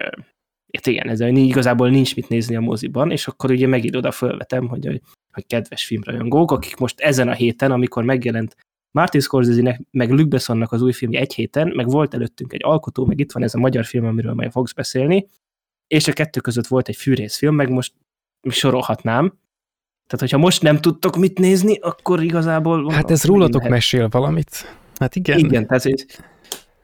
hát 0.73 0.87
igen, 0.87 1.09
ez 1.09 1.19
igazából 1.19 1.89
nincs 1.89 2.15
mit 2.15 2.29
nézni 2.29 2.55
a 2.55 2.59
moziban, 2.59 3.11
és 3.11 3.27
akkor 3.27 3.51
ugye 3.51 3.67
megint 3.67 3.95
oda 3.95 4.11
fölvetem, 4.11 4.67
hogy, 4.67 5.01
hogy 5.31 5.45
kedves 5.47 5.85
filmrajongók, 5.85 6.51
akik 6.51 6.77
most 6.77 6.99
ezen 6.99 7.27
a 7.27 7.33
héten, 7.33 7.71
amikor 7.71 8.03
megjelent 8.03 8.55
Martin 8.91 9.21
Scorsese-nek, 9.21 9.81
meg 9.91 10.11
Luc 10.11 10.27
Bessonnak 10.27 10.71
az 10.71 10.81
új 10.81 10.91
filmje 10.91 11.19
egy 11.19 11.33
héten, 11.33 11.71
meg 11.75 11.89
volt 11.89 12.13
előttünk 12.13 12.53
egy 12.53 12.63
alkotó, 12.63 13.05
meg 13.05 13.19
itt 13.19 13.31
van 13.31 13.43
ez 13.43 13.55
a 13.55 13.59
magyar 13.59 13.85
film, 13.85 14.05
amiről 14.05 14.33
majd 14.33 14.51
fogsz 14.51 14.73
beszélni, 14.73 15.27
és 15.87 16.07
a 16.07 16.13
kettő 16.13 16.39
között 16.39 16.67
volt 16.67 16.87
egy 16.87 16.95
fűrészfilm, 16.95 17.55
meg 17.55 17.69
most 17.69 17.93
sorolhatnám. 18.49 19.27
Tehát, 20.07 20.19
hogyha 20.19 20.37
most 20.37 20.61
nem 20.61 20.77
tudtok 20.77 21.15
mit 21.15 21.39
nézni, 21.39 21.77
akkor 21.77 22.23
igazából... 22.23 22.91
Hát 22.91 23.11
ez 23.11 23.23
rólatok 23.23 23.67
mesél 23.67 24.07
valamit. 24.09 24.79
Hát 24.95 25.15
igen. 25.15 25.37
Igen, 25.37 25.67
tehát 25.67 25.85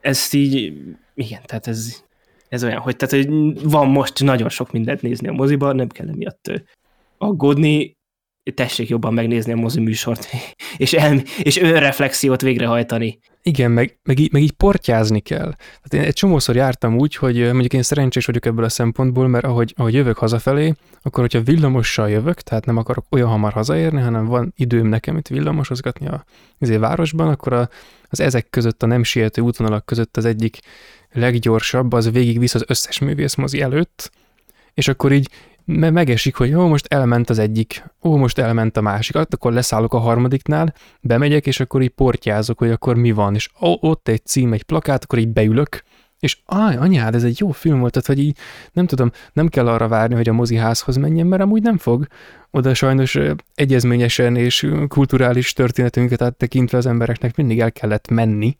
ezt 0.08 0.34
így, 0.34 0.72
igen, 1.14 1.40
tehát 1.44 1.66
ez, 1.66 2.02
ez 2.48 2.64
olyan, 2.64 2.80
hogy, 2.80 2.96
tehát, 2.96 3.14
hogy 3.14 3.62
van 3.62 3.88
most 3.88 4.22
nagyon 4.22 4.48
sok 4.48 4.72
mindent 4.72 5.02
nézni 5.02 5.28
a 5.28 5.32
moziban, 5.32 5.76
nem 5.76 5.88
kell 5.88 6.08
emiatt 6.08 6.50
aggódni, 7.18 7.96
tessék 8.54 8.88
jobban 8.88 9.14
megnézni 9.14 9.52
a 9.52 9.56
mozi 9.56 9.80
műsort, 9.80 10.28
és, 10.76 10.92
el, 10.92 11.22
és 11.42 11.56
önreflexiót 11.56 12.40
végrehajtani. 12.40 13.18
Igen, 13.48 13.70
meg, 13.70 13.98
meg, 14.02 14.18
így, 14.18 14.32
meg 14.32 14.42
így 14.42 14.52
portyázni 14.52 15.20
kell. 15.20 15.54
Tehát 15.56 15.92
én 15.92 16.00
egy 16.00 16.12
csomószor 16.12 16.56
jártam 16.56 16.98
úgy, 16.98 17.14
hogy 17.14 17.42
mondjuk 17.42 17.72
én 17.72 17.82
szerencsés 17.82 18.26
vagyok 18.26 18.46
ebből 18.46 18.64
a 18.64 18.68
szempontból, 18.68 19.28
mert 19.28 19.44
ahogy, 19.44 19.74
ahogy 19.76 19.94
jövök 19.94 20.18
hazafelé, 20.18 20.74
akkor 21.02 21.20
hogyha 21.20 21.40
villamossal 21.40 22.10
jövök, 22.10 22.40
tehát 22.40 22.66
nem 22.66 22.76
akarok 22.76 23.04
olyan 23.10 23.28
hamar 23.28 23.52
hazaérni, 23.52 24.00
hanem 24.00 24.24
van 24.24 24.52
időm 24.56 24.86
nekem 24.86 25.16
itt 25.16 25.28
villamosozgatni 25.28 26.06
a 26.06 26.24
azért 26.58 26.80
városban, 26.80 27.28
akkor 27.28 27.52
a, 27.52 27.68
az 28.08 28.20
ezek 28.20 28.50
között, 28.50 28.82
a 28.82 28.86
nem 28.86 29.02
siető 29.02 29.42
útvonalak 29.42 29.86
között 29.86 30.16
az 30.16 30.24
egyik 30.24 30.58
leggyorsabb, 31.12 31.92
az 31.92 32.10
végigvisz 32.10 32.54
az 32.54 32.64
összes 32.66 32.98
művészmozi 32.98 33.60
előtt, 33.60 34.10
és 34.74 34.88
akkor 34.88 35.12
így 35.12 35.30
megesik, 35.76 36.36
hogy 36.36 36.54
ó, 36.54 36.66
most 36.66 36.86
elment 36.86 37.30
az 37.30 37.38
egyik, 37.38 37.84
ó, 38.02 38.16
most 38.16 38.38
elment 38.38 38.76
a 38.76 38.80
másik, 38.80 39.16
akkor 39.16 39.52
leszállok 39.52 39.94
a 39.94 39.98
harmadiknál, 39.98 40.74
bemegyek, 41.00 41.46
és 41.46 41.60
akkor 41.60 41.82
így 41.82 41.88
portyázok, 41.88 42.58
hogy 42.58 42.70
akkor 42.70 42.96
mi 42.96 43.12
van, 43.12 43.34
és 43.34 43.50
ó, 43.60 43.74
ott 43.80 44.08
egy 44.08 44.26
cím, 44.26 44.52
egy 44.52 44.62
plakát, 44.62 45.04
akkor 45.04 45.18
így 45.18 45.28
beülök, 45.28 45.82
és 46.20 46.38
áj, 46.46 46.76
anyád, 46.76 47.14
ez 47.14 47.24
egy 47.24 47.38
jó 47.40 47.50
film 47.50 47.78
volt, 47.78 47.92
tehát 47.92 48.06
hogy 48.06 48.18
így 48.18 48.36
nem 48.72 48.86
tudom, 48.86 49.10
nem 49.32 49.48
kell 49.48 49.68
arra 49.68 49.88
várni, 49.88 50.14
hogy 50.14 50.28
a 50.28 50.32
moziházhoz 50.32 50.96
menjen, 50.96 51.26
mert 51.26 51.42
amúgy 51.42 51.62
nem 51.62 51.78
fog. 51.78 52.06
Oda 52.50 52.74
sajnos 52.74 53.18
egyezményesen 53.54 54.36
és 54.36 54.68
kulturális 54.88 55.52
történetünket 55.52 56.22
áttekintve 56.22 56.78
az 56.78 56.86
embereknek 56.86 57.36
mindig 57.36 57.60
el 57.60 57.72
kellett 57.72 58.08
menni, 58.08 58.56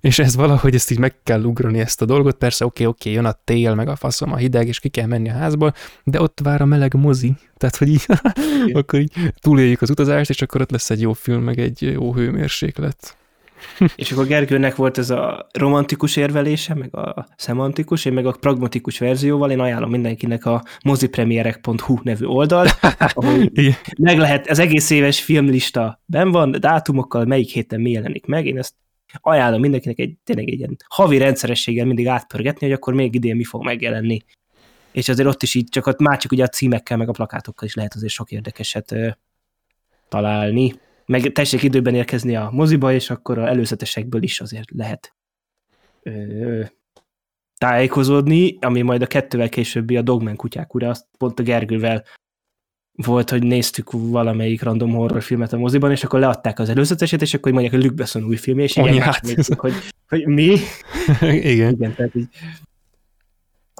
és 0.00 0.18
ez 0.18 0.36
valahogy 0.36 0.74
ezt 0.74 0.90
így 0.90 0.98
meg 0.98 1.14
kell 1.22 1.42
ugrani 1.42 1.78
ezt 1.78 2.02
a 2.02 2.04
dolgot. 2.04 2.36
Persze 2.36 2.64
oké, 2.64 2.84
oké, 2.84 3.10
jön 3.10 3.24
a 3.24 3.38
tél, 3.44 3.74
meg 3.74 3.88
a 3.88 3.96
faszom, 3.96 4.32
a 4.32 4.36
hideg, 4.36 4.68
és 4.68 4.80
ki 4.80 4.88
kell 4.88 5.06
menni 5.06 5.30
a 5.30 5.32
házból, 5.32 5.72
de 6.04 6.20
ott 6.20 6.40
vár 6.42 6.60
a 6.60 6.64
meleg 6.64 6.94
mozi, 6.94 7.34
tehát 7.56 7.76
hogy 7.76 7.88
így, 7.88 8.06
akkor 8.72 9.00
így 9.00 9.12
túléljük 9.40 9.82
az 9.82 9.90
utazást, 9.90 10.30
és 10.30 10.42
akkor 10.42 10.60
ott 10.60 10.70
lesz 10.70 10.90
egy 10.90 11.00
jó 11.00 11.12
film, 11.12 11.42
meg 11.42 11.58
egy 11.58 11.82
jó 11.82 12.14
hőmérséklet. 12.14 13.16
És 13.96 14.12
akkor 14.12 14.26
Gergőnek 14.26 14.76
volt 14.76 14.98
ez 14.98 15.10
a 15.10 15.46
romantikus 15.52 16.16
érvelése, 16.16 16.74
meg 16.74 16.96
a 16.96 17.26
szemantikus, 17.36 18.04
én 18.04 18.12
meg 18.12 18.26
a 18.26 18.36
pragmatikus 18.40 18.98
verzióval, 18.98 19.50
én 19.50 19.60
ajánlom 19.60 19.90
mindenkinek 19.90 20.44
a 20.44 20.62
mozipremierek.hu 20.84 21.98
nevű 22.02 22.24
oldal, 22.24 22.66
ahol 23.14 23.50
meg 23.98 24.18
lehet, 24.18 24.48
az 24.50 24.58
egész 24.58 24.90
éves 24.90 25.22
filmlista 25.22 26.02
ben 26.06 26.30
van, 26.30 26.50
dátumokkal, 26.50 27.24
melyik 27.24 27.50
héten 27.50 27.80
mi 27.80 27.90
jelenik 27.90 28.26
meg, 28.26 28.46
én 28.46 28.58
ezt 28.58 28.74
ajánlom 29.20 29.60
mindenkinek 29.60 29.98
egy, 29.98 30.16
tényleg 30.24 30.48
egy 30.48 30.58
ilyen 30.58 30.76
havi 30.88 31.18
rendszerességgel 31.18 31.86
mindig 31.86 32.08
átpörgetni, 32.08 32.66
hogy 32.66 32.76
akkor 32.76 32.94
még 32.94 33.14
idén 33.14 33.36
mi 33.36 33.44
fog 33.44 33.64
megjelenni. 33.64 34.18
És 34.92 35.08
azért 35.08 35.28
ott 35.28 35.42
is 35.42 35.54
így, 35.54 35.68
csak 35.68 35.86
ott 35.86 36.00
már 36.00 36.18
csak 36.18 36.32
ugye 36.32 36.44
a 36.44 36.48
címekkel, 36.48 36.96
meg 36.96 37.08
a 37.08 37.12
plakátokkal 37.12 37.68
is 37.68 37.74
lehet 37.74 37.94
azért 37.94 38.12
sok 38.12 38.30
érdekeset 38.30 38.92
ö, 38.92 39.08
találni 40.08 40.74
meg 41.06 41.32
tessék 41.32 41.62
időben 41.62 41.94
érkezni 41.94 42.36
a 42.36 42.50
moziba, 42.52 42.92
és 42.92 43.10
akkor 43.10 43.38
a 43.38 43.48
előzetesekből 43.48 44.22
is 44.22 44.40
azért 44.40 44.70
lehet 44.70 45.14
ö, 46.02 46.62
tájékozódni, 47.58 48.58
ami 48.60 48.82
majd 48.82 49.02
a 49.02 49.06
kettővel 49.06 49.48
későbbi 49.48 49.96
a 49.96 50.02
Dogman 50.02 50.36
kutyák 50.36 50.74
ura, 50.74 50.88
azt 50.88 51.06
pont 51.18 51.40
a 51.40 51.42
Gergővel 51.42 52.04
volt, 52.92 53.30
hogy 53.30 53.42
néztük 53.42 53.90
valamelyik 53.90 54.62
random 54.62 54.92
horrorfilmet 54.92 55.52
a 55.52 55.58
moziban, 55.58 55.90
és 55.90 56.04
akkor 56.04 56.20
leadták 56.20 56.58
az 56.58 56.68
előzeteset, 56.68 57.22
és 57.22 57.34
akkor 57.34 57.52
mondják, 57.52 57.74
hogy 57.74 57.82
Luke 57.82 57.94
Besson 57.94 58.24
új 58.24 58.36
filmje, 58.36 58.64
és 58.64 58.76
így 58.76 58.84
hogy, 59.56 59.72
hogy 60.08 60.26
mi? 60.26 60.56
Igen. 61.20 61.72
Igen, 61.72 61.94
tehát 61.94 62.14
így 62.14 62.28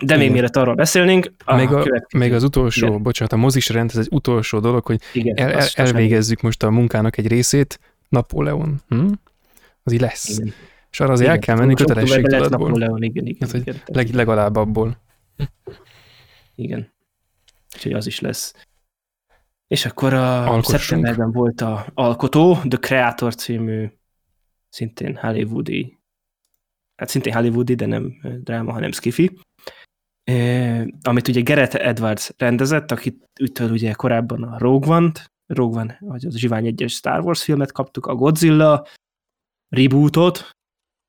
de 0.03 0.17
még 0.17 0.31
mielőtt 0.31 0.57
arról 0.57 0.75
beszélnénk, 0.75 1.33
a 1.45 1.55
még, 1.55 1.73
a, 1.73 2.07
még 2.17 2.33
az 2.33 2.43
utolsó, 2.43 2.87
igen. 2.87 3.03
bocsánat, 3.03 3.33
a 3.33 3.37
mozis 3.37 3.69
rend, 3.69 3.91
ez 3.91 3.97
egy 3.97 4.09
utolsó 4.11 4.59
dolog, 4.61 4.87
hogy 4.87 5.01
igen, 5.13 5.37
el, 5.37 5.53
el, 5.53 5.67
elvégezzük 5.75 6.41
most 6.41 6.63
a 6.63 6.71
munkának 6.71 7.17
egy 7.17 7.27
részét, 7.27 7.81
Napóleon. 8.09 8.81
Hm? 8.89 9.13
Az 9.83 9.93
így 9.93 10.01
lesz. 10.01 10.39
Igen. 10.39 10.53
És 10.91 11.01
arra 11.01 11.13
azért 11.13 11.29
igen. 11.29 11.41
el 11.41 11.47
kell 11.47 11.57
menni 11.57 11.75
kötelességtudatból. 11.75 12.69
Napóleon, 12.69 13.03
igen, 13.03 13.27
igen. 13.27 13.49
Hát, 13.49 13.61
igen. 13.61 13.77
Leg, 13.87 14.15
legalább 14.15 14.57
abból. 14.57 15.01
Igen. 16.55 16.93
Úgyhogy 17.75 17.93
az 17.93 18.07
is 18.07 18.21
lesz. 18.21 18.55
És 19.67 19.87
akkor 19.87 20.15
a 20.15 20.51
Alkossunk. 20.51 20.81
szeptemberben 20.81 21.33
volt 21.33 21.61
a 21.61 21.87
Alkotó, 21.95 22.55
The 22.69 22.79
Creator 22.79 23.35
című 23.35 23.91
szintén 24.69 25.17
Hollywoodi 25.17 25.99
hát 26.97 27.09
szintén 27.09 27.33
hollywoodi, 27.33 27.75
de 27.75 27.87
nem 27.87 28.15
dráma, 28.43 28.73
hanem 28.73 28.93
skifi, 28.93 29.39
amit 31.03 31.29
ugye 31.29 31.41
Gerett 31.41 31.75
Edwards 31.75 32.31
rendezett, 32.37 32.91
akit 32.91 33.31
ütől 33.41 33.71
ugye 33.71 33.93
korábban 33.93 34.43
a 34.43 34.59
Rogue 34.59 34.97
One-t, 34.97 35.33
Rogue 35.47 35.81
One, 35.81 35.99
vagy 36.01 36.27
az 36.27 36.37
Zsivány 36.37 36.67
egyes 36.67 36.93
Star 36.93 37.21
Wars 37.21 37.43
filmet 37.43 37.73
kaptuk, 37.73 38.07
a 38.07 38.15
Godzilla 38.15 38.87
rebootot, 39.69 40.51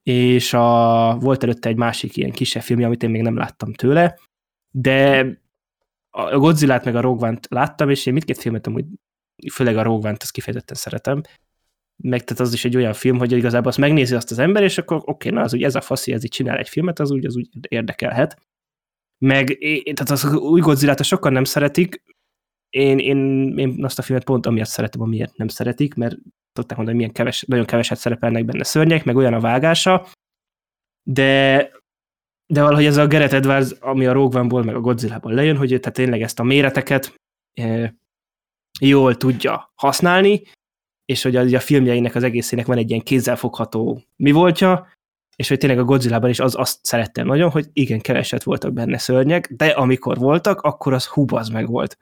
és 0.03 0.53
a, 0.53 1.17
volt 1.19 1.43
előtte 1.43 1.69
egy 1.69 1.77
másik 1.77 2.17
ilyen 2.17 2.31
kisebb 2.31 2.61
film, 2.61 2.83
amit 2.83 3.03
én 3.03 3.09
még 3.09 3.21
nem 3.21 3.37
láttam 3.37 3.73
tőle, 3.73 4.19
de 4.71 5.27
a 6.09 6.37
Godzilla-t 6.37 6.85
meg 6.85 6.95
a 6.95 7.01
Rogue 7.01 7.27
One-t 7.27 7.47
láttam, 7.49 7.89
és 7.89 8.05
én 8.05 8.13
mindkét 8.13 8.37
filmet 8.37 8.67
amúgy, 8.67 8.85
főleg 9.53 9.77
a 9.77 9.83
Rogue 9.83 10.09
One-t, 10.09 10.21
azt 10.21 10.31
kifejezetten 10.31 10.75
szeretem, 10.75 11.21
meg 12.03 12.23
tehát 12.23 12.41
az 12.41 12.53
is 12.53 12.65
egy 12.65 12.75
olyan 12.75 12.93
film, 12.93 13.17
hogy 13.17 13.31
igazából 13.31 13.67
azt 13.67 13.77
megnézi 13.77 14.15
azt 14.15 14.31
az 14.31 14.39
ember, 14.39 14.63
és 14.63 14.77
akkor 14.77 14.97
oké, 14.97 15.09
okay, 15.11 15.31
na 15.31 15.41
az 15.41 15.53
úgy 15.53 15.63
ez 15.63 15.75
a 15.75 15.81
faszi, 15.81 16.13
ez 16.13 16.23
így 16.23 16.31
csinál 16.31 16.57
egy 16.57 16.69
filmet, 16.69 16.99
az 16.99 17.11
úgy, 17.11 17.25
az 17.25 17.35
úgy 17.35 17.49
érdekelhet. 17.67 18.41
Meg, 19.25 19.57
tehát 19.93 20.09
az 20.09 20.33
új 20.33 20.61
godzilla 20.61 21.03
sokan 21.03 21.31
nem 21.31 21.43
szeretik, 21.43 22.03
én, 22.69 22.99
én, 22.99 23.17
én 23.57 23.83
azt 23.83 23.99
a 23.99 24.01
filmet 24.01 24.23
pont 24.23 24.45
amiatt 24.45 24.67
szeretem, 24.67 25.01
amiért 25.01 25.37
nem 25.37 25.47
szeretik, 25.47 25.93
mert 25.93 26.15
tudták 26.53 26.77
mondani, 26.77 26.85
hogy 26.87 26.95
milyen 26.95 27.11
keves, 27.11 27.41
nagyon 27.41 27.65
keveset 27.65 27.97
szerepelnek 27.97 28.45
benne 28.45 28.63
szörnyek, 28.63 29.03
meg 29.03 29.15
olyan 29.15 29.33
a 29.33 29.39
vágása, 29.39 30.07
de 31.03 31.71
de 32.53 32.61
valahogy 32.61 32.85
ez 32.85 32.97
a 32.97 33.07
Gerett 33.07 33.31
Edwards, 33.31 33.71
ami 33.79 34.05
a 34.05 34.11
Rogue 34.11 34.39
One-ból, 34.39 34.63
meg 34.63 34.75
a 34.75 34.79
Godzilla-ból 34.79 35.33
lejön, 35.33 35.57
hogy 35.57 35.67
tehát 35.67 35.93
tényleg 35.93 36.21
ezt 36.21 36.39
a 36.39 36.43
méreteket 36.43 37.15
e, 37.53 37.95
jól 38.79 39.15
tudja 39.15 39.71
használni, 39.75 40.41
és 41.05 41.23
hogy 41.23 41.35
a, 41.35 41.41
a 41.55 41.59
filmjeinek 41.59 42.15
az 42.15 42.23
egészének 42.23 42.65
van 42.65 42.77
egy 42.77 42.89
ilyen 42.89 43.01
kézzelfogható 43.01 44.01
mi 44.15 44.31
voltja, 44.31 44.87
és 45.35 45.47
hogy 45.47 45.57
tényleg 45.57 45.79
a 45.79 45.83
Godzilla-ban 45.83 46.29
is 46.29 46.39
az, 46.39 46.55
azt 46.57 46.79
szerettem 46.81 47.27
nagyon, 47.27 47.49
hogy 47.49 47.67
igen, 47.73 47.99
keveset 47.99 48.43
voltak 48.43 48.73
benne 48.73 48.97
szörnyek, 48.97 49.53
de 49.53 49.65
amikor 49.65 50.17
voltak, 50.17 50.61
akkor 50.61 50.93
az 50.93 51.05
hubaz 51.07 51.49
meg 51.49 51.67
volt. 51.67 51.97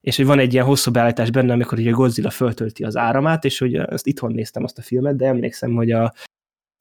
És 0.00 0.16
hogy 0.16 0.26
van 0.26 0.38
egy 0.38 0.52
ilyen 0.52 0.64
hosszú 0.64 0.90
beállítás 0.90 1.30
benne, 1.30 1.52
amikor 1.52 1.78
ugye 1.78 1.90
Godzilla 1.90 2.30
föltölti 2.30 2.84
az 2.84 2.96
áramát, 2.96 3.44
és 3.44 3.58
hogy 3.58 3.74
ezt 3.74 4.06
itthon 4.06 4.32
néztem 4.32 4.64
azt 4.64 4.78
a 4.78 4.82
filmet, 4.82 5.16
de 5.16 5.26
emlékszem, 5.26 5.74
hogy 5.74 5.90
a 5.90 6.12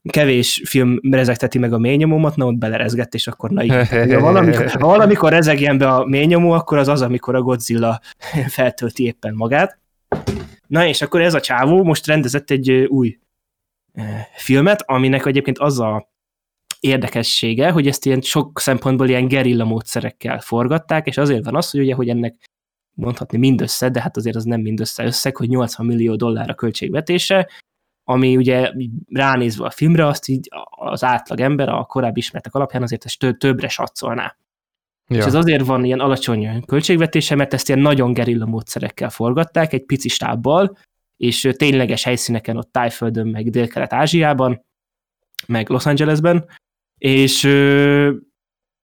kevés 0.09 0.61
film 0.65 0.99
rezekteti 1.01 1.57
meg 1.57 1.74
a 1.74 1.78
mélynyomomat, 1.78 2.36
na 2.36 2.45
ott 2.45 2.57
belerezgett, 2.57 3.13
és 3.13 3.28
akkor 3.28 3.49
na 3.49 3.63
igen. 3.63 3.86
Ha 4.11 4.19
valamikor, 4.19 4.69
ha 4.69 4.88
valamikor 4.88 5.32
rezegjen 5.32 5.78
be 5.78 5.88
a 5.88 6.05
mélynyomó, 6.05 6.51
akkor 6.51 6.78
az 6.78 6.88
az, 6.88 7.01
amikor 7.01 7.36
a 7.36 7.41
Godzilla 7.41 8.01
feltölti 8.47 9.03
éppen 9.03 9.34
magát. 9.34 9.80
Na 10.67 10.86
és 10.86 11.01
akkor 11.01 11.22
ez 11.22 11.34
a 11.34 11.39
csávó 11.39 11.84
most 11.84 12.07
rendezett 12.07 12.51
egy 12.51 12.72
új 12.72 13.19
filmet, 14.35 14.81
aminek 14.85 15.25
egyébként 15.25 15.57
az 15.57 15.79
a 15.79 16.09
érdekessége, 16.79 17.71
hogy 17.71 17.87
ezt 17.87 18.05
ilyen 18.05 18.21
sok 18.21 18.59
szempontból 18.59 19.09
ilyen 19.09 19.27
gerilla 19.27 19.65
módszerekkel 19.65 20.39
forgatták, 20.39 21.07
és 21.07 21.17
azért 21.17 21.45
van 21.45 21.55
az, 21.55 21.71
hogy 21.71 21.79
ugye, 21.79 21.93
hogy 21.93 22.09
ennek 22.09 22.35
mondhatni 22.93 23.37
mindössze, 23.37 23.89
de 23.89 24.01
hát 24.01 24.17
azért 24.17 24.35
az 24.35 24.43
nem 24.43 24.61
mindössze 24.61 25.03
összeg, 25.03 25.35
hogy 25.35 25.49
80 25.49 25.85
millió 25.85 26.15
dollár 26.15 26.49
a 26.49 26.53
költségvetése, 26.55 27.49
ami 28.03 28.37
ugye 28.37 28.71
ránézve 29.09 29.65
a 29.65 29.69
filmre, 29.69 30.07
azt 30.07 30.27
így 30.27 30.47
az 30.69 31.03
átlag 31.03 31.39
ember 31.39 31.69
a 31.69 31.83
korábbi 31.83 32.19
ismertek 32.19 32.53
alapján 32.53 32.81
azért 32.81 33.05
ezt 33.05 33.35
többre 33.37 33.67
satszolná. 33.67 34.35
Ja. 35.07 35.17
És 35.17 35.25
ez 35.25 35.33
azért 35.33 35.65
van 35.65 35.83
ilyen 35.83 35.99
alacsony 35.99 36.65
költségvetése, 36.65 37.35
mert 37.35 37.53
ezt 37.53 37.67
ilyen 37.67 37.81
nagyon 37.81 38.13
gerilla 38.13 38.45
módszerekkel 38.45 39.09
forgatták, 39.09 39.73
egy 39.73 39.85
pici 39.85 40.09
stábbal, 40.09 40.77
és 41.22 41.49
tényleges 41.57 42.03
helyszíneken 42.03 42.57
ott 42.57 42.72
Tájföldön, 42.72 43.28
meg 43.28 43.49
Dél-Kelet-Ázsiában, 43.49 44.65
meg 45.47 45.69
Los 45.69 45.86
Angelesben, 45.86 46.45
és 46.97 47.39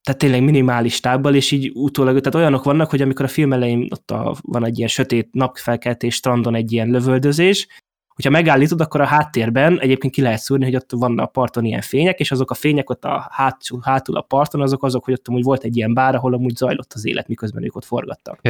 tehát 0.03 0.19
tényleg 0.19 0.43
minimális 0.43 1.01
tábbal, 1.01 1.35
és 1.35 1.51
így 1.51 1.71
utólag, 1.75 2.21
tehát 2.21 2.35
olyanok 2.35 2.65
vannak, 2.65 2.91
hogy 2.91 3.03
amikor 3.03 3.25
a 3.25 3.29
film 3.29 3.53
elején 3.53 3.89
ott 3.91 4.11
a, 4.11 4.37
van 4.43 4.65
egy 4.65 4.77
ilyen 4.77 4.89
sötét 4.89 5.29
napfelkeltés 5.33 6.15
strandon 6.15 6.55
egy 6.55 6.73
ilyen 6.73 6.89
lövöldözés, 6.89 7.67
hogyha 8.15 8.31
megállítod, 8.31 8.81
akkor 8.81 9.01
a 9.01 9.07
háttérben 9.07 9.81
egyébként 9.81 10.13
ki 10.13 10.21
lehet 10.21 10.41
szúrni, 10.41 10.65
hogy 10.65 10.77
ott 10.77 10.91
van 10.91 11.19
a 11.19 11.27
parton 11.27 11.65
ilyen 11.65 11.81
fények, 11.81 12.21
és 12.21 12.31
azok 12.31 12.51
a 12.51 12.55
fények 12.55 12.91
ott 12.91 13.05
a 13.05 13.29
hátul, 13.31 13.81
hátul 13.85 14.17
a 14.17 14.21
parton, 14.21 14.61
azok 14.61 14.85
azok, 14.85 15.05
hogy 15.05 15.15
ott 15.15 15.29
amúgy 15.29 15.43
volt 15.43 15.65
egy 15.65 15.77
ilyen 15.77 15.95
bár, 15.95 16.15
ahol 16.15 16.35
amúgy 16.35 16.57
zajlott 16.57 16.93
az 16.93 17.07
élet, 17.07 17.29
miközben 17.29 17.65
ők 17.65 17.77
ott 17.77 17.85
forgattak. 17.85 18.41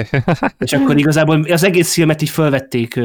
és 0.58 0.72
akkor 0.72 0.98
igazából 0.98 1.42
az 1.42 1.64
egész 1.64 1.92
filmet 1.92 2.22
így 2.22 2.28
felvették 2.28 3.00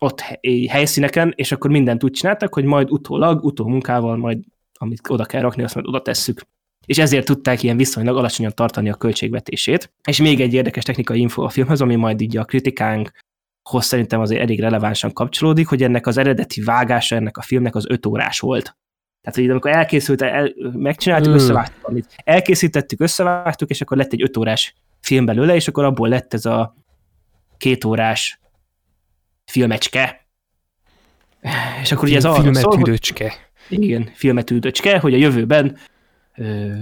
ott 0.00 0.20
helyszíneken, 0.68 1.32
és 1.36 1.52
akkor 1.52 1.70
mindent 1.70 2.04
úgy 2.04 2.12
csináltak, 2.12 2.54
hogy 2.54 2.64
majd 2.64 2.90
utólag, 2.90 3.44
utómunkával 3.44 4.16
majd 4.16 4.38
amit 4.78 5.08
oda 5.08 5.24
kell 5.24 5.40
rakni, 5.40 5.62
azt 5.62 5.74
majd 5.74 5.86
oda 5.86 6.02
tesszük. 6.02 6.40
És 6.86 6.98
ezért 6.98 7.26
tudták 7.26 7.62
ilyen 7.62 7.76
viszonylag 7.76 8.16
alacsonyan 8.16 8.52
tartani 8.54 8.90
a 8.90 8.94
költségvetését. 8.94 9.92
És 10.08 10.20
még 10.20 10.40
egy 10.40 10.54
érdekes 10.54 10.84
technikai 10.84 11.20
info 11.20 11.42
a 11.42 11.48
filmhez, 11.48 11.80
ami 11.80 11.94
majd 11.94 12.20
így 12.20 12.36
a 12.36 12.44
kritikánk 12.44 13.10
hoz 13.62 13.84
szerintem 13.84 14.20
azért 14.20 14.40
elég 14.40 14.60
relevánsan 14.60 15.12
kapcsolódik, 15.12 15.66
hogy 15.66 15.82
ennek 15.82 16.06
az 16.06 16.16
eredeti 16.16 16.62
vágása 16.62 17.16
ennek 17.16 17.36
a 17.36 17.42
filmnek 17.42 17.74
az 17.74 17.84
öt 17.88 18.06
órás 18.06 18.40
volt. 18.40 18.76
Tehát, 19.20 19.40
hogy 19.40 19.50
amikor 19.50 19.70
elkészült, 19.70 20.22
el, 20.22 20.52
megcsináltuk, 20.72 21.32
mm. 21.32 21.34
összevágtuk, 21.34 21.88
amit 21.88 22.14
elkészítettük, 22.24 23.00
összevágtuk, 23.00 23.70
és 23.70 23.80
akkor 23.80 23.96
lett 23.96 24.12
egy 24.12 24.22
öt 24.22 24.36
órás 24.36 24.74
film 25.00 25.24
belőle, 25.24 25.54
és 25.54 25.68
akkor 25.68 25.84
abból 25.84 26.08
lett 26.08 26.34
ez 26.34 26.44
a 26.44 26.74
két 27.56 27.84
órás 27.84 28.40
filmecske. 29.46 30.26
És 31.82 31.92
akkor 31.92 32.04
ugye 32.08 32.16
ez 32.16 32.24
a 32.24 32.34
Filmetűdöcske. 32.34 33.32
Igen, 33.68 34.10
filmetűdöcske, 34.14 34.98
hogy 34.98 35.14
a 35.14 35.16
jövőben 35.16 35.76
ö, 36.36 36.74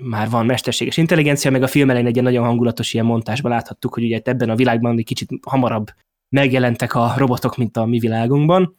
már 0.00 0.30
van 0.30 0.46
mesterséges 0.46 0.96
intelligencia, 0.96 1.50
meg 1.50 1.62
a 1.62 1.66
film 1.66 1.88
elején 1.90 2.06
egy 2.06 2.12
ilyen 2.14 2.24
nagyon 2.24 2.44
hangulatos 2.44 2.94
ilyen 2.94 3.06
montásban 3.06 3.50
láthattuk, 3.50 3.94
hogy 3.94 4.04
ugye 4.04 4.20
ebben 4.24 4.50
a 4.50 4.56
világban 4.56 4.98
egy 4.98 5.04
kicsit 5.04 5.28
hamarabb 5.42 5.90
megjelentek 6.28 6.94
a 6.94 7.14
robotok, 7.16 7.56
mint 7.56 7.76
a 7.76 7.84
mi 7.84 7.98
világunkban, 7.98 8.76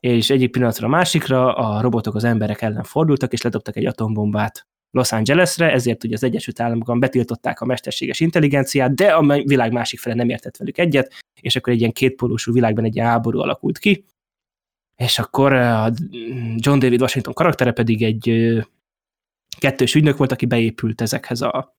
és 0.00 0.30
egyik 0.30 0.50
pillanatra 0.50 0.86
a 0.86 0.90
másikra 0.90 1.54
a 1.54 1.80
robotok 1.80 2.14
az 2.14 2.24
emberek 2.24 2.62
ellen 2.62 2.82
fordultak, 2.82 3.32
és 3.32 3.42
ledobtak 3.42 3.76
egy 3.76 3.86
atombombát 3.86 4.66
Los 4.94 5.12
Angelesre, 5.12 5.72
ezért 5.72 6.04
ugye 6.04 6.14
az 6.14 6.22
Egyesült 6.22 6.60
Államokban 6.60 7.00
betiltották 7.00 7.60
a 7.60 7.64
mesterséges 7.64 8.20
intelligenciát, 8.20 8.94
de 8.94 9.14
a 9.14 9.42
világ 9.42 9.72
másik 9.72 10.00
fele 10.00 10.14
nem 10.14 10.28
értett 10.28 10.56
velük 10.56 10.78
egyet, 10.78 11.12
és 11.40 11.56
akkor 11.56 11.72
egy 11.72 11.78
ilyen 11.78 11.92
kétpólusú 11.92 12.52
világban 12.52 12.84
egy 12.84 12.94
ilyen 12.94 13.06
háború 13.06 13.38
alakult 13.38 13.78
ki, 13.78 14.04
és 14.96 15.18
akkor 15.18 15.52
a 15.52 15.92
John 16.56 16.78
David 16.78 17.00
Washington 17.00 17.34
karaktere 17.34 17.72
pedig 17.72 18.02
egy 18.02 18.32
kettős 19.58 19.94
ügynök 19.94 20.16
volt, 20.16 20.32
aki 20.32 20.46
beépült 20.46 21.00
ezekhez 21.00 21.40
a, 21.40 21.76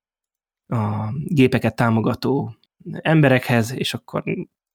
a 0.67 1.13
gépeket 1.25 1.75
támogató 1.75 2.55
emberekhez, 2.91 3.73
és 3.73 3.93
akkor 3.93 4.23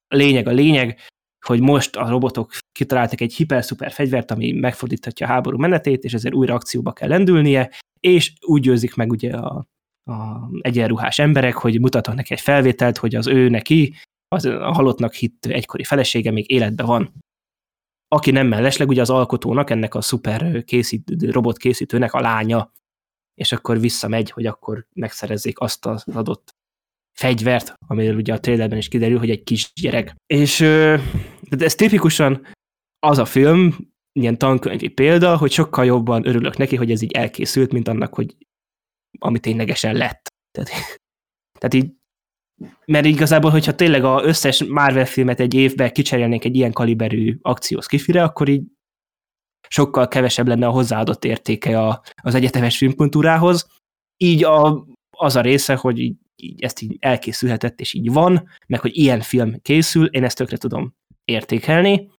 lényeg 0.09 0.47
a 0.47 0.51
lényeg, 0.51 1.01
hogy 1.47 1.61
most 1.61 1.97
a 1.97 2.09
robotok 2.09 2.53
kitaláltak 2.73 3.21
egy 3.21 3.35
hiper-szuper 3.35 3.93
fegyvert, 3.93 4.31
ami 4.31 4.53
megfordíthatja 4.53 5.27
a 5.27 5.29
háború 5.29 5.59
menetét, 5.59 6.05
és 6.05 6.13
ezért 6.13 6.35
újra 6.35 6.55
akcióba 6.55 6.93
kell 6.93 7.09
lendülnie, 7.09 7.71
és 8.01 8.33
úgy 8.47 8.63
győzik 8.63 8.95
meg 8.95 9.11
ugye 9.11 9.37
a, 9.37 9.67
a 10.05 10.49
egyenruhás 10.61 11.19
emberek, 11.19 11.55
hogy 11.55 11.81
mutatnak 11.81 12.17
neki 12.17 12.33
egy 12.33 12.41
felvételt, 12.41 12.97
hogy 12.97 13.15
az 13.15 13.27
ő 13.27 13.49
neki, 13.49 13.95
az 14.29 14.45
a 14.45 14.73
halottnak 14.73 15.15
hitt 15.15 15.47
egykori 15.47 15.85
felesége 15.85 16.31
még 16.31 16.51
életben 16.51 16.87
van. 16.87 17.13
Aki 18.09 18.31
nem 18.31 18.47
mellesleg 18.47 18.89
ugye 18.89 19.01
az 19.01 19.11
alkotónak, 19.11 19.71
ennek 19.71 19.95
a 19.95 20.01
szuper 20.01 20.65
készít, 20.65 21.23
robot 21.31 21.57
készítőnek 21.57 22.13
a 22.13 22.21
lánya, 22.21 22.73
és 23.35 23.53
akkor 23.53 23.81
visszamegy, 23.81 24.31
hogy 24.31 24.47
akkor 24.47 24.87
megszerezzék 24.93 25.61
azt 25.61 25.87
az 25.87 26.05
adott 26.07 26.58
fegyvert, 27.19 27.75
amiről 27.87 28.17
ugye 28.17 28.33
a 28.33 28.41
trailerben 28.41 28.79
is 28.79 28.89
kiderül, 28.89 29.19
hogy 29.19 29.31
egy 29.31 29.43
kisgyerek. 29.43 30.15
És 30.27 30.59
de 31.51 31.65
ez 31.65 31.75
tipikusan 31.75 32.47
az 32.99 33.19
a 33.19 33.25
film, 33.25 33.77
ilyen 34.13 34.39
tankönyvi 34.39 34.89
példa, 34.89 35.37
hogy 35.37 35.51
sokkal 35.51 35.85
jobban 35.85 36.27
örülök 36.27 36.57
neki, 36.57 36.77
hogy 36.77 36.91
ez 36.91 37.03
így 37.03 37.13
elkészült, 37.13 37.73
mint 37.73 37.89
annak, 37.89 38.15
hogy 38.15 38.37
ami 39.19 39.39
ténylegesen 39.39 39.95
lett. 39.95 40.29
Tehát, 40.51 40.71
tehát 41.61 41.75
így, 41.75 41.93
mert 42.85 43.07
igazából, 43.07 43.51
hogyha 43.51 43.75
tényleg 43.75 44.05
az 44.05 44.25
összes 44.25 44.65
Marvel 44.65 45.07
filmet 45.07 45.41
egy 45.41 45.55
évben 45.55 45.93
kicserélnénk 45.93 46.45
egy 46.45 46.57
ilyen 46.57 46.73
kaliberű 46.73 47.39
akciós 47.43 47.87
kifire, 47.87 48.23
akkor 48.23 48.49
így 48.49 48.63
sokkal 49.69 50.09
kevesebb 50.09 50.47
lenne 50.47 50.67
a 50.67 50.71
hozzáadott 50.71 51.25
értéke 51.25 51.81
a, 51.81 52.03
az 52.23 52.35
egyetemes 52.35 52.77
filmkultúrához. 52.77 53.67
Így 54.17 54.45
a, 54.45 54.87
az 55.11 55.37
a 55.37 55.41
része, 55.41 55.75
hogy 55.75 55.99
így, 55.99 56.17
így 56.43 56.63
ezt 56.63 56.81
így 56.81 56.97
elkészülhetett, 57.01 57.81
és 57.81 57.93
így 57.93 58.13
van, 58.13 58.49
meg 58.67 58.81
hogy 58.81 58.97
ilyen 58.97 59.21
film 59.21 59.63
készül, 59.63 60.07
én 60.07 60.25
ezt 60.25 60.37
tökre 60.37 60.57
tudom 60.57 60.95
értékelni, 61.25 62.11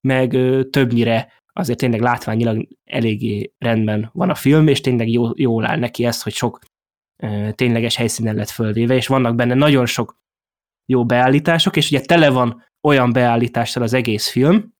meg 0.00 0.32
ö, 0.32 0.64
többnyire 0.64 1.32
azért 1.52 1.78
tényleg 1.78 2.00
látványilag 2.00 2.68
eléggé 2.84 3.52
rendben 3.58 4.10
van 4.12 4.30
a 4.30 4.34
film, 4.34 4.68
és 4.68 4.80
tényleg 4.80 5.08
jó, 5.08 5.30
jól 5.34 5.66
áll 5.66 5.78
neki 5.78 6.04
ezt, 6.04 6.22
hogy 6.22 6.32
sok 6.32 6.58
ö, 7.22 7.48
tényleges 7.54 7.96
helyszínen 7.96 8.34
lett 8.34 8.48
fölvéve, 8.48 8.94
és 8.94 9.06
vannak 9.06 9.34
benne 9.34 9.54
nagyon 9.54 9.86
sok 9.86 10.18
jó 10.86 11.04
beállítások, 11.04 11.76
és 11.76 11.90
ugye 11.90 12.00
tele 12.00 12.30
van 12.30 12.64
olyan 12.88 13.12
beállítással 13.12 13.82
az 13.82 13.92
egész 13.92 14.28
film, 14.28 14.72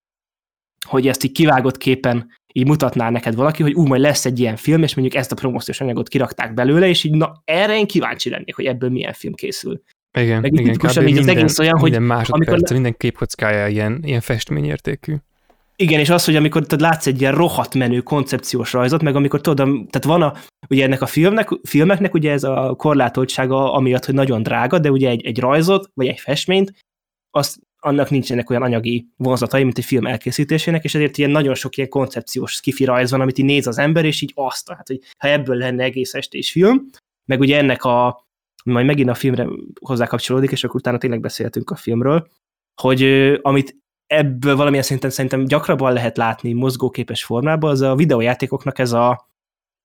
hogy 0.87 1.09
ezt 1.09 1.25
így 1.25 1.33
kivágott 1.33 1.77
képen 1.77 2.39
így 2.53 2.67
mutatná 2.67 3.11
neked 3.11 3.35
valaki, 3.35 3.63
hogy 3.63 3.75
ú, 3.75 3.87
majd 3.87 4.01
lesz 4.01 4.25
egy 4.25 4.41
ilyen 4.41 4.57
film, 4.57 4.83
és 4.83 4.95
mondjuk 4.95 5.17
ezt 5.21 5.33
a 5.33 5.35
promóciós 5.35 5.81
anyagot 5.81 6.09
kirakták 6.09 6.55
belőle, 6.55 6.89
és 6.89 7.05
így 7.05 7.15
na, 7.15 7.43
erre 7.45 7.79
én 7.79 7.87
kíváncsi 7.87 8.31
lennék, 8.31 8.55
hogy 8.55 8.65
ebből 8.65 8.91
milyen 8.91 9.13
film 9.13 9.35
készül. 9.35 9.83
Igen, 10.19 10.41
Meg 10.41 10.53
igen, 10.53 10.75
kb. 10.75 10.89
így 10.89 11.03
minden, 11.03 11.23
az 11.23 11.29
egész 11.29 11.59
olyan, 11.59 11.79
hogy 11.79 11.91
minden 11.91 12.09
másodperc, 12.09 12.49
amikor- 12.49 12.73
minden 12.73 12.95
képkockája 12.97 13.67
ilyen, 13.67 14.01
ilyen 14.05 14.21
festményértékű. 14.21 15.15
Igen, 15.77 16.01
és 16.01 16.11
az, 16.11 16.25
hogy 16.25 16.37
amikor 16.37 16.63
tudod, 16.63 16.81
látsz 16.81 17.07
egy 17.07 17.21
ilyen 17.21 17.35
rohadt 17.35 17.75
menő 17.75 18.01
koncepciós 18.01 18.73
rajzot, 18.73 19.03
meg 19.03 19.17
amikor 19.17 19.41
tudod, 19.41 19.57
tehát 19.67 20.05
van 20.05 20.23
a, 20.23 20.35
ugye 20.69 20.85
ennek 20.85 21.03
a 21.03 21.07
filmnek, 21.07 21.49
filmeknek 21.63 22.15
ugye 22.15 22.33
ez 22.33 22.45
a 22.45 22.75
korlátoltsága, 22.79 23.73
amiatt, 23.73 24.05
hogy 24.05 24.15
nagyon 24.15 24.43
drága, 24.43 24.79
de 24.79 24.91
ugye 24.91 25.09
egy, 25.09 25.27
egy 25.27 25.39
rajzot, 25.39 25.91
vagy 25.95 26.07
egy 26.07 26.21
festményt, 26.21 26.73
azt 27.31 27.59
annak 27.81 28.11
nincsenek 28.11 28.51
olyan 28.51 28.63
anyagi 28.63 29.07
vonzatai, 29.17 29.63
mint 29.63 29.79
egy 29.79 29.85
film 29.85 30.07
elkészítésének, 30.07 30.85
és 30.85 30.95
ezért 30.95 31.19
ilyen 31.19 31.31
nagyon 31.31 31.55
sok 31.55 31.77
ilyen 31.77 31.89
koncepciós 31.89 32.53
skifi 32.53 32.85
rajz 32.85 33.11
van, 33.11 33.21
amit 33.21 33.39
így 33.39 33.45
néz 33.45 33.67
az 33.67 33.79
ember, 33.79 34.05
és 34.05 34.21
így 34.21 34.33
azt, 34.35 34.69
hát, 34.69 34.87
hogy 34.87 35.01
ha 35.19 35.29
ebből 35.29 35.57
lenne 35.57 35.85
egész 35.85 36.15
estés 36.15 36.51
film, 36.51 36.91
meg 37.25 37.41
ugye 37.41 37.59
ennek 37.59 37.85
a, 37.85 38.27
majd 38.65 38.87
megint 38.87 39.09
a 39.09 39.15
filmre 39.15 39.47
hozzá 39.81 40.07
kapcsolódik, 40.07 40.51
és 40.51 40.65
akkor 40.65 40.77
utána 40.77 40.99
tényleg 40.99 41.21
beszéltünk 41.21 41.71
a 41.71 41.77
filmről, 41.77 42.29
hogy 42.81 43.03
amit 43.43 43.77
ebből 44.07 44.57
valamilyen 44.57 44.85
szinten 44.85 45.11
szerintem 45.11 45.45
gyakrabban 45.45 45.93
lehet 45.93 46.17
látni 46.17 46.53
mozgóképes 46.53 47.25
formában, 47.25 47.71
az 47.71 47.81
a 47.81 47.95
videójátékoknak 47.95 48.79
ez 48.79 48.93
a, 48.93 49.29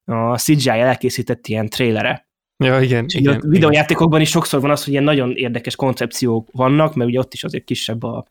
a 0.06 0.38
CGI 0.38 0.70
elkészített 0.70 1.48
ilyen 1.48 1.70
trélere. 1.70 2.28
Ja, 2.64 2.82
igen, 2.82 3.06
És 3.06 3.14
igen. 3.14 3.40
a 3.40 3.48
videójátékokban 3.48 4.22
is 4.22 4.30
sokszor 4.30 4.62
van 4.62 4.72
az, 4.72 4.84
hogy 4.84 4.92
ilyen 4.92 5.04
nagyon 5.04 5.32
érdekes 5.32 5.76
koncepciók 5.76 6.50
vannak, 6.52 6.96
mert 6.96 7.10
ugye 7.10 7.20
ott 7.20 7.34
is 7.34 7.44
azért 7.44 7.64
kisebb 7.64 8.04
a, 8.04 8.26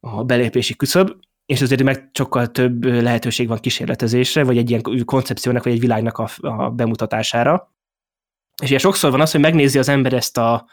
a 0.00 0.24
belépési 0.24 0.76
küszöb, 0.76 1.10
és 1.46 1.62
azért 1.62 1.82
meg 1.82 2.10
sokkal 2.12 2.50
több 2.50 2.84
lehetőség 2.84 3.48
van 3.48 3.58
kísérletezésre, 3.58 4.44
vagy 4.44 4.58
egy 4.58 4.70
ilyen 4.70 5.04
koncepciónak, 5.04 5.64
vagy 5.64 5.72
egy 5.72 5.80
világnak 5.80 6.18
a, 6.18 6.28
a 6.40 6.70
bemutatására. 6.70 7.72
És 8.62 8.68
ilyen 8.68 8.80
sokszor 8.80 9.10
van 9.10 9.20
az, 9.20 9.30
hogy 9.30 9.40
megnézi 9.40 9.78
az 9.78 9.88
ember 9.88 10.12
ezt 10.12 10.38
a 10.38 10.70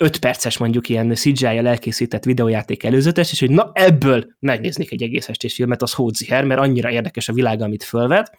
5 0.00 0.18
perces 0.18 0.58
mondjuk 0.58 0.88
ilyen 0.88 1.14
CGI-jel 1.14 1.66
elkészített 1.66 2.24
videójáték 2.24 2.82
előzetes, 2.82 3.32
és 3.32 3.40
hogy 3.40 3.50
na 3.50 3.70
ebből 3.74 4.36
megnéznék 4.38 4.92
egy 4.92 5.02
egész 5.02 5.28
estés 5.28 5.54
filmet, 5.54 5.82
az 5.82 5.92
hódziher, 5.92 6.44
mert 6.44 6.60
annyira 6.60 6.90
érdekes 6.90 7.28
a 7.28 7.32
világ, 7.32 7.60
amit 7.60 7.82
fölvet. 7.82 8.38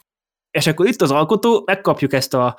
És 0.51 0.67
akkor 0.67 0.87
itt 0.87 1.01
az 1.01 1.11
alkotó, 1.11 1.63
megkapjuk 1.65 2.13
ezt 2.13 2.33
a, 2.33 2.57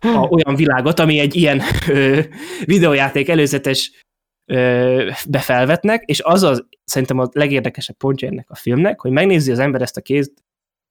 a 0.00 0.26
olyan 0.28 0.56
világot, 0.56 1.00
ami 1.00 1.18
egy 1.18 1.34
ilyen 1.34 1.62
ö, 1.88 2.20
videójáték 2.64 3.28
előzetes 3.28 4.04
ö, 4.44 5.10
befelvetnek, 5.28 6.02
és 6.04 6.20
az 6.20 6.42
az 6.42 6.66
szerintem 6.84 7.18
a 7.18 7.28
legérdekesebb 7.32 7.96
pontja 7.96 8.28
ennek 8.28 8.50
a 8.50 8.54
filmnek, 8.54 9.00
hogy 9.00 9.10
megnézi 9.10 9.50
az 9.50 9.58
ember 9.58 9.82
ezt 9.82 9.96
a 9.96 10.00
két 10.00 10.32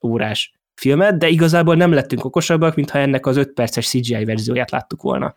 órás 0.06 0.54
filmet, 0.76 1.18
de 1.18 1.28
igazából 1.28 1.76
nem 1.76 1.92
lettünk 1.94 2.26
okosabbak, 2.26 2.76
mintha 2.76 2.98
ennek 2.98 3.26
az 3.26 3.38
5 3.38 3.54
perces 3.54 3.88
CGI 3.88 4.26
verzióját 4.26 4.72
láttuk 4.72 5.02
volna. 5.02 5.36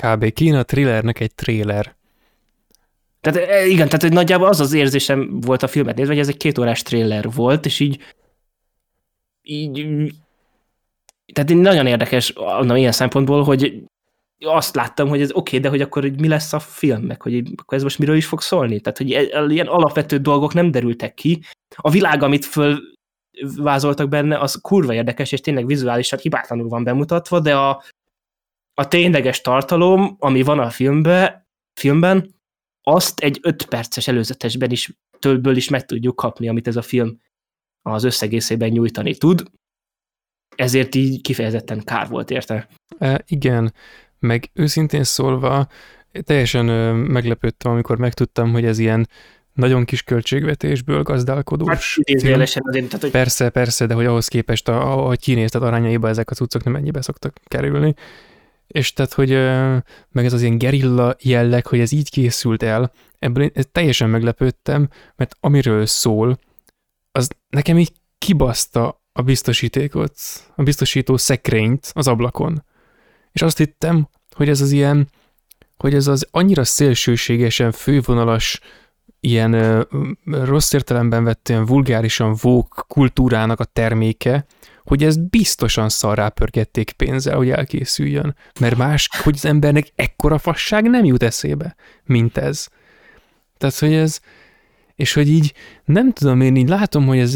Kb. 0.00 0.32
Kína 0.32 0.62
thrillernek 0.62 1.20
egy 1.20 1.34
trailer. 1.34 1.96
Tehát 3.20 3.48
e, 3.48 3.66
igen, 3.66 3.86
tehát 3.86 4.02
hogy 4.02 4.12
nagyjából 4.12 4.48
az 4.48 4.60
az 4.60 4.72
érzésem 4.72 5.40
volt 5.40 5.62
a 5.62 5.66
filmet 5.66 5.96
nézve, 5.96 6.12
hogy 6.12 6.22
ez 6.22 6.28
egy 6.28 6.36
két 6.36 6.58
órás 6.58 6.82
trailer 6.82 7.30
volt, 7.30 7.66
és 7.66 7.80
így 7.80 8.00
így 9.42 9.86
tehát 11.32 11.54
nagyon 11.54 11.86
érdekes 11.86 12.32
mondom, 12.32 12.76
ilyen 12.76 12.92
szempontból, 12.92 13.42
hogy 13.42 13.82
azt 14.44 14.74
láttam, 14.74 15.08
hogy 15.08 15.20
ez 15.20 15.30
oké, 15.30 15.38
okay, 15.38 15.58
de 15.58 15.68
hogy 15.68 15.80
akkor 15.80 16.02
hogy 16.02 16.20
mi 16.20 16.28
lesz 16.28 16.52
a 16.52 16.58
film, 16.58 17.02
meg 17.02 17.22
hogy 17.22 17.52
akkor 17.56 17.76
ez 17.76 17.82
most 17.82 17.98
miről 17.98 18.16
is 18.16 18.26
fog 18.26 18.40
szólni. 18.40 18.80
Tehát, 18.80 18.98
hogy 18.98 19.12
e- 19.12 19.44
ilyen 19.48 19.66
alapvető 19.66 20.18
dolgok 20.18 20.54
nem 20.54 20.70
derültek 20.70 21.14
ki. 21.14 21.42
A 21.76 21.90
világ, 21.90 22.22
amit 22.22 22.44
fölvázoltak 22.44 24.08
benne, 24.08 24.38
az 24.38 24.54
kurva 24.60 24.94
érdekes, 24.94 25.32
és 25.32 25.40
tényleg 25.40 25.66
vizuálisan 25.66 26.18
hibátlanul 26.18 26.68
van 26.68 26.84
bemutatva, 26.84 27.40
de 27.40 27.56
a, 27.56 27.82
a 28.74 28.88
tényleges 28.88 29.40
tartalom, 29.40 30.16
ami 30.18 30.42
van 30.42 30.58
a 30.58 30.70
filmbe, 30.70 31.46
filmben, 31.80 32.34
azt 32.82 33.20
egy 33.20 33.38
öt 33.42 33.66
perces 33.66 34.08
előzetesben 34.08 34.70
is 34.70 34.92
többől 35.18 35.56
is 35.56 35.68
meg 35.68 35.84
tudjuk 35.84 36.16
kapni, 36.16 36.48
amit 36.48 36.66
ez 36.66 36.76
a 36.76 36.82
film 36.82 37.20
az 37.82 38.04
összegészében 38.04 38.70
nyújtani 38.70 39.16
tud. 39.16 39.42
Ezért 40.56 40.94
így 40.94 41.20
kifejezetten 41.20 41.82
kár 41.84 42.08
volt 42.08 42.30
érte. 42.30 42.68
E, 42.98 43.24
igen, 43.26 43.74
meg 44.18 44.50
őszintén 44.52 45.04
szólva 45.04 45.66
teljesen 46.20 46.64
meglepődtem, 46.96 47.72
amikor 47.72 47.98
megtudtam, 47.98 48.52
hogy 48.52 48.64
ez 48.64 48.78
ilyen 48.78 49.08
nagyon 49.52 49.84
kis 49.84 50.02
költségvetésből 50.02 51.02
Hát 51.68 51.82
idézőjelesen 51.94 52.62
azért, 52.66 52.86
tehát, 52.86 53.00
hogy 53.00 53.10
Persze, 53.10 53.48
persze, 53.48 53.86
de 53.86 53.94
hogy 53.94 54.06
ahhoz 54.06 54.28
képest, 54.28 54.68
a- 54.68 54.92
ahogy 54.92 55.20
kinézted 55.20 55.62
arányaiba 55.62 56.08
ezek 56.08 56.30
a 56.30 56.34
cuccok 56.34 56.64
nem 56.64 56.74
ennyibe 56.74 57.02
szoktak 57.02 57.40
kerülni. 57.44 57.94
És 58.66 58.92
tehát, 58.92 59.12
hogy 59.12 59.30
meg 60.10 60.24
ez 60.24 60.32
az 60.32 60.42
ilyen 60.42 60.58
gerilla 60.58 61.16
jelleg, 61.20 61.66
hogy 61.66 61.80
ez 61.80 61.92
így 61.92 62.10
készült 62.10 62.62
el, 62.62 62.92
ebből 63.18 63.44
én 63.44 63.64
teljesen 63.72 64.10
meglepődtem, 64.10 64.88
mert 65.16 65.36
amiről 65.40 65.86
szól, 65.86 66.38
az 67.12 67.30
nekem 67.48 67.78
így 67.78 67.92
kibaszta 68.18 69.01
a 69.12 69.22
biztosítékot, 69.22 70.14
a 70.56 70.62
biztosító 70.62 71.16
szekrényt 71.16 71.90
az 71.94 72.08
ablakon. 72.08 72.64
És 73.32 73.42
azt 73.42 73.58
hittem, 73.58 74.08
hogy 74.30 74.48
ez 74.48 74.60
az 74.60 74.70
ilyen, 74.70 75.08
hogy 75.76 75.94
ez 75.94 76.06
az 76.06 76.26
annyira 76.30 76.64
szélsőségesen 76.64 77.72
fővonalas, 77.72 78.60
ilyen 79.20 79.52
ö, 79.52 79.82
rossz 80.24 80.72
értelemben 80.72 81.24
vett 81.24 81.48
ilyen 81.48 81.64
vulgárisan 81.64 82.36
vók 82.40 82.84
kultúrának 82.88 83.60
a 83.60 83.64
terméke, 83.64 84.46
hogy 84.82 85.04
ezt 85.04 85.30
biztosan 85.30 85.88
szarrá 85.88 86.28
pörgették 86.28 86.92
pénzzel, 86.92 87.36
hogy 87.36 87.50
elkészüljön. 87.50 88.36
Mert 88.60 88.76
más, 88.76 89.08
hogy 89.22 89.34
az 89.34 89.44
embernek 89.44 89.92
ekkora 89.94 90.38
fasság 90.38 90.88
nem 90.88 91.04
jut 91.04 91.22
eszébe, 91.22 91.76
mint 92.04 92.36
ez. 92.36 92.68
Tehát, 93.58 93.78
hogy 93.78 93.92
ez, 93.92 94.20
és 94.94 95.12
hogy 95.12 95.28
így, 95.28 95.52
nem 95.84 96.12
tudom, 96.12 96.40
én 96.40 96.56
így 96.56 96.68
látom, 96.68 97.06
hogy 97.06 97.18
ez 97.18 97.34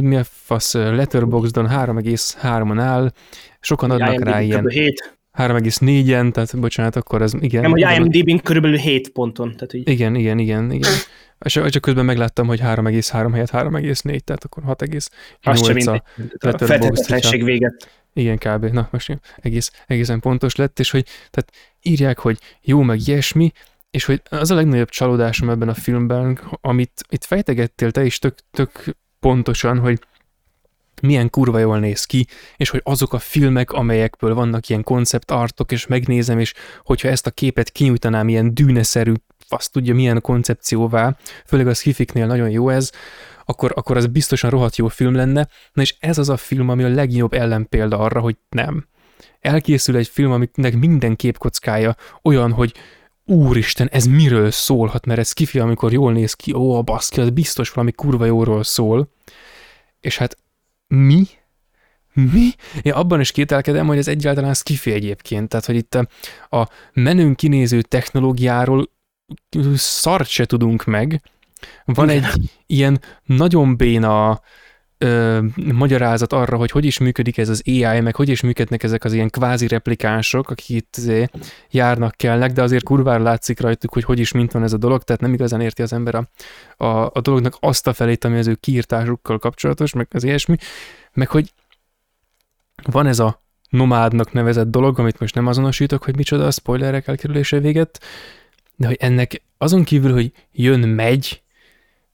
mi 0.00 0.16
a 0.16 0.24
fasz 0.24 0.74
Letterboxdon 0.74 1.68
3,3-on 1.68 2.80
áll, 2.80 3.12
sokan 3.60 3.90
adnak 3.90 4.12
IMDb 4.12 4.24
rá 4.24 4.40
ilyen 4.40 4.62
körülbelül 4.62 4.84
7. 4.84 5.20
3,4-en, 5.38 6.32
tehát 6.32 6.60
bocsánat, 6.60 6.96
akkor 6.96 7.22
ez 7.22 7.32
igen. 7.40 7.62
Nem, 7.62 7.70
hogy 7.70 7.80
IMDb-n 7.96 8.36
körülbelül 8.36 8.76
7 8.76 9.08
ponton. 9.08 9.52
Tehát, 9.52 9.70
hogy 9.70 9.88
igen, 9.88 10.14
igen, 10.14 10.38
igen, 10.38 10.70
igen. 10.70 10.92
És 11.44 11.60
csak 11.68 11.82
közben 11.82 12.04
megláttam, 12.04 12.46
hogy 12.46 12.60
3,3 12.60 13.28
helyett 13.32 13.50
3,4, 13.50 14.20
tehát 14.20 14.44
akkor 14.44 14.62
6,8 14.66 15.06
az 15.40 15.64
sem 15.64 15.94
a. 15.94 16.02
A 16.48 16.58
feltétlenesség 16.58 17.44
véget. 17.44 17.90
igen, 18.12 18.38
kb. 18.38 18.64
Na, 18.64 18.88
most 18.90 19.18
egész, 19.36 19.70
egészen 19.86 20.20
pontos 20.20 20.56
lett, 20.56 20.78
és 20.78 20.90
hogy 20.90 21.04
tehát 21.30 21.52
írják, 21.82 22.18
hogy 22.18 22.38
jó, 22.60 22.82
meg 22.82 23.00
ilyesmi, 23.06 23.52
és 23.92 24.04
hogy 24.04 24.22
az 24.30 24.50
a 24.50 24.54
legnagyobb 24.54 24.88
csalódásom 24.88 25.50
ebben 25.50 25.68
a 25.68 25.74
filmben, 25.74 26.40
amit 26.60 27.04
itt 27.08 27.24
fejtegettél 27.24 27.90
te 27.90 28.04
is 28.04 28.18
tök, 28.18 28.34
tök 28.50 28.96
pontosan, 29.20 29.78
hogy 29.78 29.98
milyen 31.02 31.30
kurva 31.30 31.58
jól 31.58 31.78
néz 31.78 32.04
ki, 32.04 32.26
és 32.56 32.70
hogy 32.70 32.80
azok 32.84 33.12
a 33.12 33.18
filmek, 33.18 33.72
amelyekből 33.72 34.34
vannak 34.34 34.68
ilyen 34.68 34.82
konceptartok, 34.82 35.72
és 35.72 35.86
megnézem, 35.86 36.38
és 36.38 36.54
hogyha 36.84 37.08
ezt 37.08 37.26
a 37.26 37.30
képet 37.30 37.70
kinyújtanám 37.70 38.28
ilyen 38.28 38.54
dűneszerű, 38.54 39.12
azt 39.48 39.72
tudja 39.72 39.94
milyen 39.94 40.20
koncepcióvá, 40.20 41.16
főleg 41.46 41.66
a 41.66 41.74
skifiknél 41.74 42.26
nagyon 42.26 42.50
jó 42.50 42.68
ez, 42.68 42.90
akkor, 43.44 43.72
akkor 43.74 43.96
az 43.96 44.06
biztosan 44.06 44.50
rohadt 44.50 44.76
jó 44.76 44.88
film 44.88 45.14
lenne, 45.14 45.48
na 45.72 45.82
és 45.82 45.96
ez 46.00 46.18
az 46.18 46.28
a 46.28 46.36
film, 46.36 46.68
ami 46.68 46.82
a 46.82 46.88
legjobb 46.88 47.32
ellenpélda 47.32 47.98
arra, 47.98 48.20
hogy 48.20 48.36
nem. 48.48 48.86
Elkészül 49.40 49.96
egy 49.96 50.08
film, 50.08 50.32
aminek 50.32 50.76
minden 50.78 51.16
képkockája 51.16 51.96
olyan, 52.22 52.52
hogy 52.52 52.74
úristen, 53.24 53.88
ez 53.92 54.04
miről 54.04 54.50
szólhat, 54.50 55.06
mert 55.06 55.20
ez 55.20 55.32
kifi, 55.32 55.58
amikor 55.58 55.92
jól 55.92 56.12
néz 56.12 56.34
ki, 56.34 56.52
ó, 56.52 56.76
a 56.76 56.82
baszki, 56.82 57.20
az 57.20 57.30
biztos 57.30 57.70
valami 57.70 57.92
kurva 57.92 58.24
jóról 58.24 58.62
szól. 58.62 59.08
És 60.00 60.18
hát 60.18 60.36
mi? 60.86 61.26
Mi? 62.12 62.50
Én 62.82 62.92
abban 62.92 63.20
is 63.20 63.32
kételkedem, 63.32 63.86
hogy 63.86 63.98
ez 63.98 64.08
egyáltalán 64.08 64.54
skifi 64.54 64.92
egyébként. 64.92 65.48
Tehát, 65.48 65.66
hogy 65.66 65.76
itt 65.76 65.94
a, 65.94 66.08
a 66.56 66.68
menőn 66.92 67.34
kinéző 67.34 67.82
technológiáról 67.82 68.90
szart 69.74 70.28
se 70.28 70.44
tudunk 70.44 70.84
meg. 70.84 71.22
Van 71.84 72.08
egy 72.08 72.26
ilyen 72.66 73.00
nagyon 73.24 73.76
béna 73.76 74.40
ö, 75.02 75.40
magyarázat 75.72 76.32
arra, 76.32 76.56
hogy 76.56 76.70
hogy 76.70 76.84
is 76.84 76.98
működik 76.98 77.38
ez 77.38 77.48
az 77.48 77.62
AI, 77.66 78.00
meg 78.00 78.16
hogy 78.16 78.28
is 78.28 78.40
működnek 78.40 78.82
ezek 78.82 79.04
az 79.04 79.12
ilyen 79.12 79.30
kvázi 79.30 79.68
replikánsok, 79.68 80.50
akik 80.50 80.68
itt 80.68 80.96
járnak 81.70 82.14
kellnek, 82.16 82.52
de 82.52 82.62
azért 82.62 82.84
kurvára 82.84 83.22
látszik 83.22 83.60
rajtuk, 83.60 83.92
hogy 83.92 84.04
hogy 84.04 84.18
is 84.18 84.32
mint 84.32 84.52
van 84.52 84.62
ez 84.62 84.72
a 84.72 84.76
dolog, 84.76 85.02
tehát 85.02 85.20
nem 85.20 85.32
igazán 85.32 85.60
érti 85.60 85.82
az 85.82 85.92
ember 85.92 86.14
a, 86.14 86.28
a, 86.84 87.10
a 87.12 87.20
dolognak 87.20 87.56
azt 87.60 87.86
a 87.86 87.92
felét, 87.92 88.24
ami 88.24 88.38
az 88.38 88.46
ő 88.46 88.54
kiírtásukkal 88.54 89.38
kapcsolatos, 89.38 89.92
meg 89.92 90.06
az 90.10 90.24
ilyesmi, 90.24 90.56
meg 91.12 91.28
hogy 91.28 91.52
van 92.82 93.06
ez 93.06 93.18
a 93.18 93.42
nomádnak 93.68 94.32
nevezett 94.32 94.70
dolog, 94.70 94.98
amit 94.98 95.18
most 95.18 95.34
nem 95.34 95.46
azonosítok, 95.46 96.04
hogy 96.04 96.16
micsoda 96.16 96.46
a 96.46 96.50
spoilerek 96.50 97.08
elkerülése 97.08 97.58
véget, 97.58 98.00
de 98.76 98.86
hogy 98.86 98.96
ennek 99.00 99.42
azon 99.58 99.84
kívül, 99.84 100.12
hogy 100.12 100.32
jön, 100.52 100.88
megy, 100.88 101.42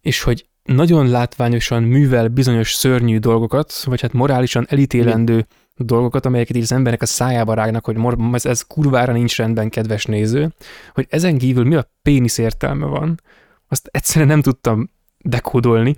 és 0.01 0.23
hogy 0.23 0.47
nagyon 0.75 1.09
látványosan 1.09 1.83
művel 1.83 2.29
bizonyos 2.29 2.73
szörnyű 2.73 3.19
dolgokat, 3.19 3.83
vagy 3.83 4.01
hát 4.01 4.13
morálisan 4.13 4.67
elítélendő 4.69 5.47
dolgokat, 5.77 6.27
amelyeket 6.27 6.57
így 6.57 6.63
az 6.63 6.73
emberek 6.73 7.03
a 7.03 7.07
szájába 7.07 7.55
rágnak, 7.55 7.85
hogy 7.85 7.97
ez, 8.33 8.47
ez 8.47 8.63
kurvára 8.63 9.13
nincs 9.13 9.37
rendben, 9.37 9.69
kedves 9.69 10.05
néző, 10.05 10.53
hogy 10.95 11.07
ezen 11.11 11.39
kívül 11.39 11.65
mi 11.65 11.75
a 11.75 11.91
pénisz 12.03 12.39
értelme 12.39 12.87
van, 12.87 13.21
azt 13.69 13.89
egyszerűen 13.93 14.31
nem 14.31 14.43
tudtam 14.43 14.91
dekódolni, 15.19 15.97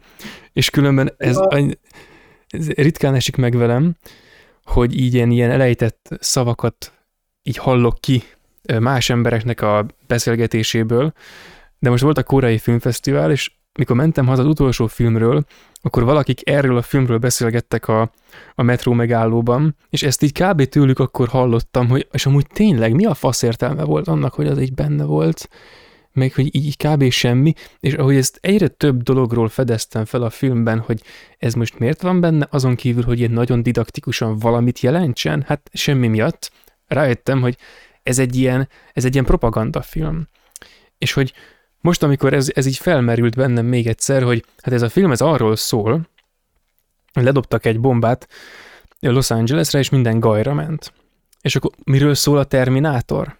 és 0.52 0.70
különben 0.70 1.12
ez, 1.16 1.38
ez 2.48 2.68
ritkán 2.68 3.14
esik 3.14 3.36
meg 3.36 3.56
velem, 3.56 3.96
hogy 4.64 5.00
így 5.00 5.14
ilyen, 5.14 5.30
ilyen 5.30 5.50
elejtett 5.50 6.08
szavakat 6.20 6.92
így 7.42 7.56
hallok 7.56 8.00
ki 8.00 8.22
más 8.78 9.10
embereknek 9.10 9.60
a 9.60 9.86
beszélgetéséből, 10.06 11.12
de 11.78 11.90
most 11.90 12.02
volt 12.02 12.18
a 12.18 12.22
koreai 12.22 12.58
filmfesztivál, 12.58 13.30
és 13.30 13.50
mikor 13.80 13.96
mentem 13.96 14.26
haza 14.26 14.42
az 14.42 14.48
utolsó 14.48 14.86
filmről, 14.86 15.44
akkor 15.82 16.04
valakik 16.04 16.50
erről 16.50 16.76
a 16.76 16.82
filmről 16.82 17.18
beszélgettek 17.18 17.88
a, 17.88 18.12
a 18.54 18.62
metró 18.62 18.92
megállóban, 18.92 19.76
és 19.88 20.02
ezt 20.02 20.22
így 20.22 20.32
kb. 20.32 20.64
tőlük 20.64 20.98
akkor 20.98 21.28
hallottam, 21.28 21.88
hogy 21.88 22.08
és 22.12 22.26
amúgy 22.26 22.46
tényleg 22.52 22.94
mi 22.94 23.04
a 23.04 23.14
fasz 23.14 23.42
értelme 23.42 23.84
volt 23.84 24.08
annak, 24.08 24.34
hogy 24.34 24.46
az 24.46 24.60
így 24.60 24.74
benne 24.74 25.04
volt, 25.04 25.48
meg 26.12 26.34
hogy 26.34 26.54
így 26.54 26.76
kb. 26.76 27.10
semmi, 27.10 27.52
és 27.80 27.94
ahogy 27.94 28.16
ezt 28.16 28.38
egyre 28.40 28.68
több 28.68 29.02
dologról 29.02 29.48
fedeztem 29.48 30.04
fel 30.04 30.22
a 30.22 30.30
filmben, 30.30 30.78
hogy 30.78 31.02
ez 31.38 31.54
most 31.54 31.78
miért 31.78 32.02
van 32.02 32.20
benne, 32.20 32.46
azon 32.50 32.74
kívül, 32.74 33.02
hogy 33.02 33.18
ilyen 33.18 33.30
nagyon 33.30 33.62
didaktikusan 33.62 34.38
valamit 34.38 34.80
jelentsen, 34.80 35.44
hát 35.46 35.70
semmi 35.72 36.06
miatt, 36.06 36.52
rájöttem, 36.86 37.40
hogy 37.40 37.56
ez 38.02 38.18
egy 38.18 38.36
ilyen, 38.36 38.68
ez 38.92 39.04
egy 39.04 39.12
ilyen 39.12 39.24
propagandafilm. 39.24 40.28
És 40.98 41.12
hogy 41.12 41.32
most, 41.80 42.02
amikor 42.02 42.32
ez, 42.32 42.50
ez 42.54 42.66
így 42.66 42.76
felmerült 42.76 43.36
bennem 43.36 43.66
még 43.66 43.86
egyszer, 43.86 44.22
hogy 44.22 44.44
hát 44.62 44.74
ez 44.74 44.82
a 44.82 44.88
film 44.88 45.10
ez 45.10 45.20
arról 45.20 45.56
szól, 45.56 46.08
ledobtak 47.12 47.66
egy 47.66 47.80
bombát 47.80 48.28
Los 49.00 49.30
Angelesre, 49.30 49.78
és 49.78 49.88
minden 49.88 50.20
gajra 50.20 50.54
ment. 50.54 50.92
És 51.40 51.56
akkor 51.56 51.70
miről 51.84 52.14
szól 52.14 52.38
a 52.38 52.44
Terminátor? 52.44 53.36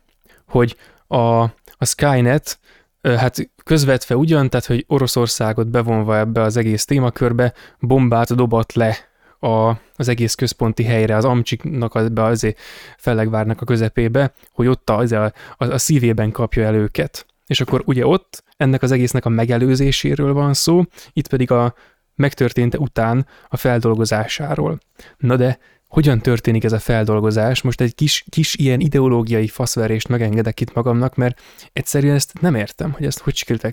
Hogy 0.47 0.77
a, 1.07 1.41
a 1.77 1.85
Skynet, 1.85 2.59
hát 3.03 3.51
közvetve 3.65 4.17
ugyan, 4.17 4.51
tehát 4.51 4.67
hogy 4.67 4.85
Oroszországot 4.89 5.69
bevonva 5.69 6.19
ebbe 6.19 6.43
az 6.43 6.57
egész 6.57 6.85
témakörbe, 6.85 7.53
bombát 7.79 8.35
dobott 8.35 8.73
le 8.73 8.97
a, 9.41 9.73
az 9.97 10.09
egész 10.09 10.35
központi 10.35 10.85
helyre, 10.85 11.17
az 11.17 11.25
Amcsiknak 11.25 11.95
az, 11.95 12.11
azért 12.15 12.59
Fellegvárnak 12.97 13.61
a 13.61 13.65
közepébe, 13.65 14.33
hogy 14.53 14.67
ott 14.67 14.91
a, 14.91 14.99
a, 15.13 15.33
a 15.65 15.79
szívében 15.79 16.31
kapja 16.31 16.65
el 16.65 16.75
őket. 16.75 17.27
És 17.51 17.61
akkor 17.61 17.83
ugye 17.85 18.07
ott 18.07 18.45
ennek 18.57 18.83
az 18.83 18.93
egésznek 18.93 19.25
a 19.25 19.29
megelőzéséről 19.29 20.33
van 20.33 20.55
szó, 20.55 20.83
itt 21.13 21.29
pedig 21.29 21.51
a 21.51 21.75
megtörténte 22.15 22.79
után 22.79 23.27
a 23.49 23.57
feldolgozásáról. 23.57 24.79
Na 25.17 25.37
de 25.37 25.59
hogyan 25.89 26.21
történik 26.21 26.65
ez 26.65 26.73
a 26.73 26.79
feldolgozás? 26.79 27.63
Most 27.63 27.81
egy 27.81 27.95
kis, 27.95 28.25
kis 28.29 28.55
ilyen 28.55 28.81
ideológiai 28.81 29.49
faszverést 29.49 30.09
megengedek 30.09 30.61
itt 30.61 30.75
magamnak, 30.75 31.15
mert 31.15 31.41
egyszerűen 31.73 32.15
ezt 32.15 32.41
nem 32.41 32.55
értem, 32.55 32.93
hogy 32.93 33.07
ezt 33.07 33.19
hogy 33.19 33.37
sikerült 33.37 33.65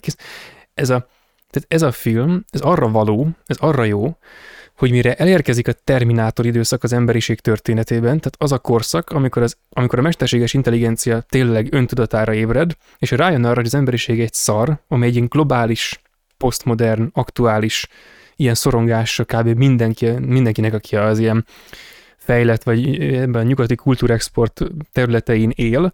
Ez 0.74 0.90
a, 0.90 1.08
tehát 1.50 1.68
ez 1.68 1.82
a 1.82 1.92
film, 1.92 2.46
ez 2.50 2.62
arra 2.62 2.90
való, 2.90 3.30
ez 3.46 3.58
arra 3.58 3.84
jó, 3.84 4.18
hogy 4.78 4.92
mire 4.92 5.16
elérkezik 5.16 5.68
a 5.68 5.72
Terminátor 5.72 6.46
időszak 6.46 6.84
az 6.84 6.94
emberiség 6.94 7.40
történetében, 7.40 8.18
tehát 8.18 8.36
az 8.38 8.52
a 8.52 8.60
korszak, 8.60 9.10
amikor, 9.10 9.42
az, 9.42 9.58
amikor 9.70 10.00
a 10.00 10.02
mesterséges 10.02 10.54
intelligencia 10.54 11.22
tényleg 11.30 11.68
öntudatára 11.74 12.34
ébred, 12.34 12.72
és 12.98 13.12
rájön 13.12 13.44
arra, 13.44 13.56
hogy 13.56 13.66
az 13.66 13.76
emberiség 13.76 14.20
egy 14.20 14.34
szar, 14.34 14.80
amely 14.88 15.08
egy 15.08 15.16
ilyen 15.16 15.28
globális, 15.28 16.02
posztmodern, 16.38 17.10
aktuális, 17.14 17.88
ilyen 18.36 18.54
szorongásra 18.54 19.24
kb. 19.24 19.48
Mindenki, 19.48 20.10
mindenkinek, 20.10 20.74
aki 20.74 20.96
az 20.96 21.20
ilyen 21.20 21.46
fejlett, 22.18 22.64
vagy 22.64 23.00
ebben 23.14 23.42
a 23.42 23.48
nyugati 23.48 23.76
kultúrexport 23.76 24.62
területein 24.92 25.52
él, 25.56 25.94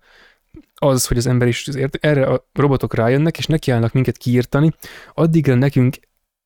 az, 0.76 1.08
hogy 1.08 1.18
az 1.18 1.28
ember 1.28 1.48
is 1.48 1.68
erre 2.00 2.26
a 2.26 2.48
robotok 2.54 2.96
rájönnek, 2.96 3.38
és 3.38 3.46
nekiállnak 3.46 3.94
minket 3.94 4.18
kiírtani, 4.18 4.74
addigra 5.14 5.56
nekünk 5.56 5.96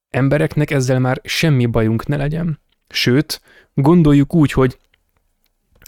embereknek 0.10 0.72
ezzel 0.72 1.00
már 1.00 1.22
semmi 1.24 1.66
bajunk 1.66 2.06
ne 2.06 2.16
legyen. 2.16 2.60
Sőt, 2.90 3.42
gondoljuk 3.74 4.34
úgy, 4.34 4.52
hogy 4.52 4.78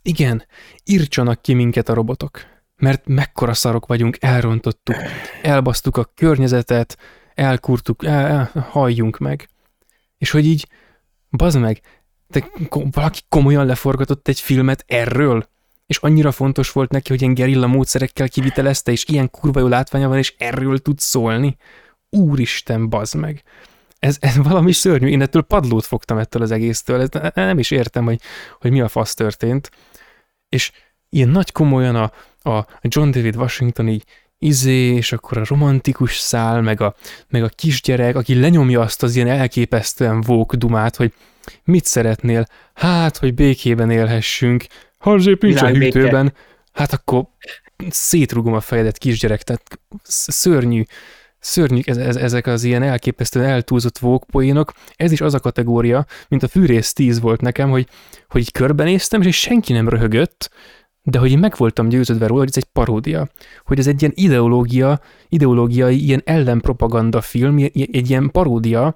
igen, 0.02 0.46
írtsanak 0.84 1.42
ki 1.42 1.54
minket 1.54 1.90
a 1.90 1.94
robotok, 1.94 2.42
mert 2.76 3.08
mekkora 3.08 3.54
szarok 3.54 3.86
vagyunk, 3.86 4.18
elrontottuk, 4.20 4.96
elbasztuk 5.42 5.98
a 5.98 6.12
környezetet, 6.16 6.98
elkurtuk, 7.34 8.06
el, 8.06 8.26
el, 8.26 8.68
halljunk 8.70 9.18
meg. 9.18 9.50
És 10.18 10.32
hogy 10.32 10.46
így, 10.46 10.68
bazd 11.30 11.60
meg, 11.60 11.82
te, 12.30 12.50
valaki 12.92 13.20
komolyan 13.30 13.66
leforgatott 13.66 14.28
egy 14.28 14.40
filmet 14.40 14.84
erről, 14.88 15.48
és 15.86 15.98
annyira 15.98 16.32
fontos 16.32 16.72
volt 16.72 16.92
neki, 16.92 17.10
hogy 17.10 17.22
ilyen 17.22 17.34
gerilla 17.34 17.68
módszerekkel 17.68 18.30
kivitelezte, 18.30 18.92
és 18.92 19.06
ilyen 19.08 19.30
kurva 19.30 19.60
jó 19.60 19.68
látványa 19.68 20.08
van, 20.08 20.18
és 20.18 20.36
erről 20.38 20.80
tud 20.80 21.00
szólni. 21.00 21.58
Úristen, 22.10 22.90
bazd 22.90 23.16
meg 23.16 23.44
ez, 24.00 24.18
ez 24.20 24.38
valami 24.38 24.72
szörnyű, 24.72 25.08
én 25.08 25.22
ettől 25.22 25.42
padlót 25.42 25.86
fogtam 25.86 26.18
ettől 26.18 26.42
az 26.42 26.52
egésztől, 26.52 27.02
ez, 27.02 27.32
nem 27.34 27.60
is 27.60 27.72
értem, 27.72 28.06
hogy, 28.06 28.22
hogy 28.60 28.72
mi 28.72 28.82
a 28.82 28.88
fasz 28.88 29.14
történt. 29.14 29.72
És 30.50 30.72
ilyen 31.10 31.30
nagy 31.30 31.52
komolyan 31.52 31.96
a, 31.96 32.12
a 32.50 32.68
John 32.82 33.12
David 33.12 33.36
Washington 33.36 33.88
így 33.88 34.04
izé, 34.38 34.96
és 34.96 35.12
akkor 35.12 35.38
a 35.38 35.46
romantikus 35.46 36.18
szál, 36.18 36.62
meg 36.62 36.82
a, 36.82 36.96
meg 37.28 37.44
a 37.44 37.50
kisgyerek, 37.56 38.16
aki 38.16 38.40
lenyomja 38.40 38.82
azt 38.82 39.04
az 39.04 39.16
ilyen 39.16 39.28
elképesztően 39.28 40.22
vók 40.22 40.56
dumát, 40.56 40.96
hogy 40.96 41.14
mit 41.64 41.86
szeretnél? 41.86 42.46
Hát, 42.74 43.18
hogy 43.18 43.34
békében 43.34 43.92
élhessünk. 43.92 44.66
Ha 44.98 45.12
azért 45.12 45.42
nincs 45.42 45.62
a 45.62 45.68
hűtőben, 45.68 46.34
hát 46.72 46.94
akkor 46.94 47.26
szétrugom 47.90 48.54
a 48.54 48.62
fejedet, 48.62 48.98
kisgyerek, 48.98 49.44
tehát 49.44 49.80
szörnyű, 50.04 50.84
szörnyű 51.40 51.80
ez, 51.84 51.98
ez, 51.98 52.16
ezek 52.16 52.48
az 52.48 52.64
ilyen 52.64 52.84
elképesztően 52.84 53.50
eltúlzott 53.50 53.98
vókpoénok. 53.98 54.72
Ez 54.96 55.12
is 55.12 55.22
az 55.22 55.34
a 55.34 55.40
kategória, 55.40 56.06
mint 56.28 56.44
a 56.44 56.48
fűrész 56.48 56.94
10 56.94 57.20
volt 57.20 57.42
nekem, 57.42 57.70
hogy, 57.70 57.88
hogy 58.28 58.42
így 58.42 58.52
körbenéztem, 58.52 59.22
és 59.22 59.40
senki 59.40 59.74
nem 59.74 59.90
röhögött, 59.90 60.50
de 61.04 61.20
hogy 61.20 61.32
én 61.32 61.40
meg 61.40 61.54
voltam 61.58 61.90
győződve 61.90 62.28
róla, 62.28 62.40
hogy 62.40 62.50
ez 62.50 62.58
egy 62.58 62.70
paródia, 62.74 63.30
hogy 63.66 63.80
ez 63.80 63.88
egy 63.88 64.02
ilyen 64.02 64.14
ideológia, 64.16 65.00
ideológiai, 65.28 66.04
ilyen 66.04 66.22
ellenpropaganda 66.26 67.22
film, 67.22 67.58
egy 67.58 68.10
ilyen 68.10 68.30
paródia, 68.32 68.96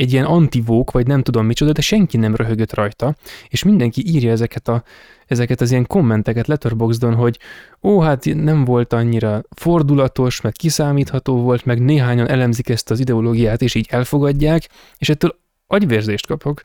egy 0.00 0.12
ilyen 0.12 0.24
antivók, 0.24 0.90
vagy 0.90 1.06
nem 1.06 1.22
tudom 1.22 1.46
micsoda, 1.46 1.72
de 1.72 1.80
senki 1.80 2.16
nem 2.16 2.36
röhögött 2.36 2.74
rajta, 2.74 3.16
és 3.48 3.62
mindenki 3.62 4.02
írja 4.06 4.30
ezeket, 4.30 4.68
a, 4.68 4.82
ezeket 5.26 5.60
az 5.60 5.70
ilyen 5.70 5.86
kommenteket 5.86 6.46
Letterboxdon, 6.46 7.14
hogy 7.14 7.38
ó, 7.82 8.00
hát 8.00 8.24
nem 8.24 8.64
volt 8.64 8.92
annyira 8.92 9.42
fordulatos, 9.50 10.40
meg 10.40 10.52
kiszámítható 10.52 11.40
volt, 11.40 11.64
meg 11.64 11.82
néhányan 11.82 12.28
elemzik 12.28 12.68
ezt 12.68 12.90
az 12.90 13.00
ideológiát, 13.00 13.62
és 13.62 13.74
így 13.74 13.86
elfogadják, 13.90 14.68
és 14.98 15.08
ettől 15.08 15.38
agyvérzést 15.66 16.26
kapok. 16.26 16.62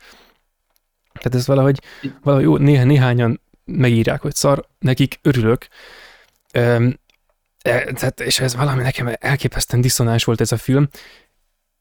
Tehát 1.13 1.35
ez 1.35 1.47
valahogy, 1.47 1.79
valahogy 2.23 2.45
jó, 2.45 2.57
néha, 2.57 2.83
néhányan 2.83 3.41
megírják, 3.65 4.21
hogy 4.21 4.35
szar, 4.35 4.67
nekik 4.79 5.19
örülök, 5.21 5.67
Üm, 6.53 6.99
e, 7.61 7.83
tehát, 7.93 8.19
és 8.19 8.39
ez 8.39 8.55
valami 8.55 8.81
nekem 8.81 9.11
elképesztően 9.19 9.81
diszonáns 9.81 10.23
volt 10.23 10.41
ez 10.41 10.51
a 10.51 10.57
film, 10.57 10.87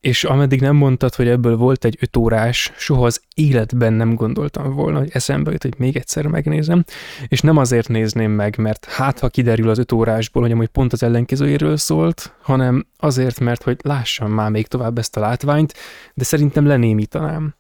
és 0.05 0.24
ameddig 0.24 0.61
nem 0.61 0.76
mondtad, 0.76 1.14
hogy 1.14 1.28
ebből 1.28 1.57
volt 1.57 1.84
egy 1.84 1.96
öt 2.00 2.16
órás, 2.16 2.72
soha 2.76 3.05
az 3.05 3.22
életben 3.34 3.92
nem 3.92 4.14
gondoltam 4.14 4.74
volna, 4.74 4.98
hogy 4.98 5.11
eszembe 5.12 5.50
jut, 5.50 5.62
hogy 5.62 5.74
még 5.78 5.96
egyszer 5.96 6.26
megnézem, 6.26 6.84
és 7.28 7.40
nem 7.40 7.57
azért 7.57 7.88
nézném 7.88 8.30
meg, 8.30 8.59
mert 8.59 8.84
hát 8.84 9.18
ha 9.18 9.28
kiderül 9.28 9.68
az 9.68 9.78
öt 9.78 9.92
órásból, 9.92 10.42
hogy 10.42 10.52
amúgy 10.52 10.68
pont 10.68 10.92
az 10.92 11.02
ellenkezőjéről 11.02 11.76
szólt, 11.76 12.34
hanem 12.40 12.86
azért, 12.96 13.40
mert 13.40 13.62
hogy 13.62 13.76
lássam 13.82 14.32
már 14.32 14.50
még 14.50 14.66
tovább 14.66 14.98
ezt 14.98 15.16
a 15.16 15.20
látványt, 15.20 15.74
de 16.14 16.24
szerintem 16.24 16.66
lenémítanám, 16.66 17.55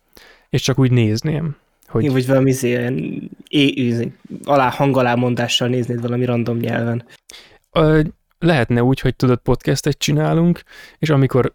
és 0.50 0.62
csak 0.62 0.78
úgy 0.78 0.90
nézném. 0.90 1.56
Hogy... 1.86 2.12
Vagy 2.12 2.26
valami 2.26 2.54
ilyen 2.60 4.14
alá 4.44 4.70
hangalámondással 4.70 5.68
néznéd 5.68 6.00
valami 6.00 6.24
random 6.24 6.56
nyelven. 6.56 7.04
Ö, 7.72 8.00
lehetne 8.38 8.82
úgy, 8.82 9.00
hogy 9.00 9.16
tudod, 9.16 9.38
podcastet 9.38 9.98
csinálunk, 9.98 10.62
és 10.98 11.10
amikor 11.10 11.54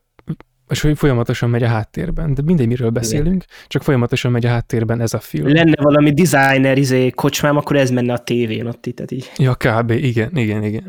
és 0.70 0.82
hogy 0.82 0.98
folyamatosan 0.98 1.50
megy 1.50 1.64
a 1.64 1.68
háttérben. 1.68 2.34
De 2.34 2.42
mindegy, 2.42 2.68
miről 2.68 2.90
beszélünk, 2.90 3.44
Igen. 3.44 3.48
csak 3.68 3.84
folyamatosan 3.84 4.32
megy 4.32 4.46
a 4.46 4.50
háttérben 4.50 5.02
ez 5.02 5.14
a 5.14 5.20
film. 5.20 5.54
Lenne 5.54 5.82
valami 5.82 6.14
designer 6.14 6.78
izé, 6.78 7.10
kocsmám, 7.10 7.58
akkor 7.58 7.76
ez 7.76 7.90
menne 7.90 8.14
a 8.14 8.18
tévén 8.18 8.66
ott 8.66 8.86
itt, 8.86 8.96
tehát 8.96 9.12
így. 9.12 9.32
Ja, 9.38 9.56
kb. 9.56 9.92
Igen, 9.92 10.38
igen, 10.38 10.64
igen. 10.64 10.84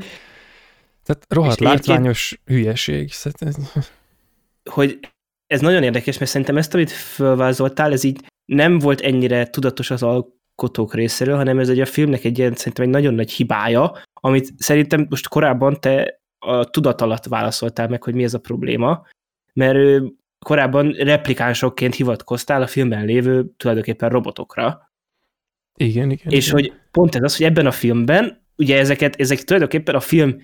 Tehát 1.04 1.24
rohadt 1.28 1.60
és 1.60 1.66
látványos 1.66 2.40
én... 2.46 2.56
hülyeség. 2.56 3.10
Hogy 4.70 4.98
ez 5.46 5.60
nagyon 5.60 5.82
érdekes, 5.82 6.18
mert 6.18 6.30
szerintem 6.30 6.56
ezt, 6.56 6.74
amit 6.74 6.90
fölvázoltál, 6.90 7.92
ez 7.92 8.04
így 8.04 8.20
nem 8.44 8.78
volt 8.78 9.00
ennyire 9.00 9.46
tudatos 9.46 9.90
az 9.90 10.02
alkotók 10.02 10.94
részéről, 10.94 11.36
hanem 11.36 11.58
ez 11.58 11.68
egy 11.68 11.80
a 11.80 11.86
filmnek 11.86 12.24
egy 12.24 12.38
ilyen, 12.38 12.54
szerintem 12.54 12.84
egy 12.84 12.90
nagyon 12.90 13.14
nagy 13.14 13.30
hibája, 13.30 14.02
amit 14.20 14.50
szerintem 14.56 15.06
most 15.08 15.28
korábban 15.28 15.80
te 15.80 16.20
a 16.38 16.64
tudat 16.64 17.00
alatt 17.00 17.24
válaszoltál 17.24 17.88
meg, 17.88 18.02
hogy 18.02 18.14
mi 18.14 18.22
ez 18.22 18.34
a 18.34 18.38
probléma, 18.38 19.06
mert 19.52 20.02
korábban 20.38 20.90
replikánsokként 20.90 21.94
hivatkoztál 21.94 22.62
a 22.62 22.66
filmben 22.66 23.04
lévő 23.04 23.52
tulajdonképpen 23.56 24.08
robotokra. 24.08 24.92
Igen, 25.74 26.10
igen. 26.10 26.32
És 26.32 26.46
igen. 26.46 26.60
hogy 26.60 26.72
pont 26.90 27.14
ez 27.14 27.22
az, 27.22 27.36
hogy 27.36 27.46
ebben 27.46 27.66
a 27.66 27.70
filmben, 27.70 28.44
ugye 28.56 28.78
ezeket, 28.78 29.16
ezek 29.16 29.38
tulajdonképpen 29.38 29.94
a 29.94 30.00
film 30.00 30.42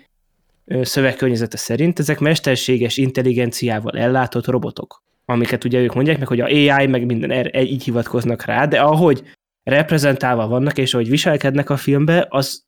szövegkörnyezete 0.82 1.56
szerint, 1.56 1.98
ezek 1.98 2.18
mesterséges 2.18 2.96
intelligenciával 2.96 3.98
ellátott 3.98 4.46
robotok, 4.46 5.02
amiket 5.24 5.64
ugye 5.64 5.80
ők 5.80 5.94
mondják 5.94 6.18
meg, 6.18 6.28
hogy 6.28 6.40
a 6.40 6.44
AI, 6.44 6.86
meg 6.86 7.06
minden 7.06 7.30
erre, 7.30 7.62
így 7.62 7.84
hivatkoznak 7.84 8.44
rá, 8.44 8.66
de 8.66 8.80
ahogy 8.80 9.22
reprezentálva 9.62 10.46
vannak, 10.46 10.78
és 10.78 10.94
ahogy 10.94 11.08
viselkednek 11.08 11.70
a 11.70 11.76
filmbe, 11.76 12.26
az 12.28 12.64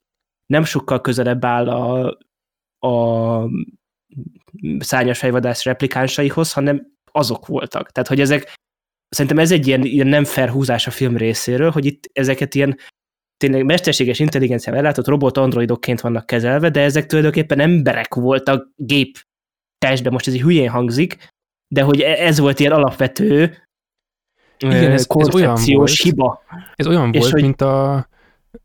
nem 0.47 0.65
sokkal 0.65 1.01
közelebb 1.01 1.45
áll 1.45 1.69
a, 1.69 2.19
a 2.87 3.49
szárnyas 4.79 5.19
fejvadász 5.19 5.63
replikánsaihoz, 5.63 6.53
hanem 6.53 6.93
azok 7.13 7.47
voltak. 7.47 7.91
Tehát, 7.91 8.09
hogy 8.09 8.21
ezek, 8.21 8.55
szerintem 9.09 9.39
ez 9.39 9.53
egy 9.53 9.67
ilyen, 9.67 9.83
ilyen 9.83 10.07
nem 10.07 10.25
fair 10.25 10.49
húzás 10.49 10.87
a 10.87 10.91
film 10.91 11.17
részéről, 11.17 11.71
hogy 11.71 11.85
itt 11.85 12.11
ezeket 12.13 12.55
ilyen 12.55 12.79
tényleg 13.37 13.65
mesterséges 13.65 14.19
intelligenciával 14.19 14.81
ellátott 14.81 15.07
robot 15.07 15.37
androidokként 15.37 16.01
vannak 16.01 16.27
kezelve, 16.27 16.71
de 16.71 16.81
ezek 16.81 17.07
tulajdonképpen 17.07 17.61
emberek 17.61 18.15
voltak 18.15 18.69
gép 18.77 19.19
testben, 19.79 20.13
most 20.13 20.27
ez 20.27 20.33
egy 20.33 20.41
hülyén 20.41 20.69
hangzik, 20.69 21.29
de 21.75 21.83
hogy 21.83 22.01
e- 22.01 22.27
ez 22.27 22.39
volt 22.39 22.59
ilyen 22.59 22.73
alapvető 22.73 23.63
Igen, 24.59 24.91
ez, 24.91 25.07
ez 25.09 25.35
olyan 25.35 25.59
volt, 25.67 25.91
hiba. 25.91 26.43
Ez 26.75 26.87
olyan 26.87 27.13
és 27.13 27.21
volt, 27.21 27.33
hogy... 27.33 27.43
mint 27.43 27.61
a, 27.61 28.09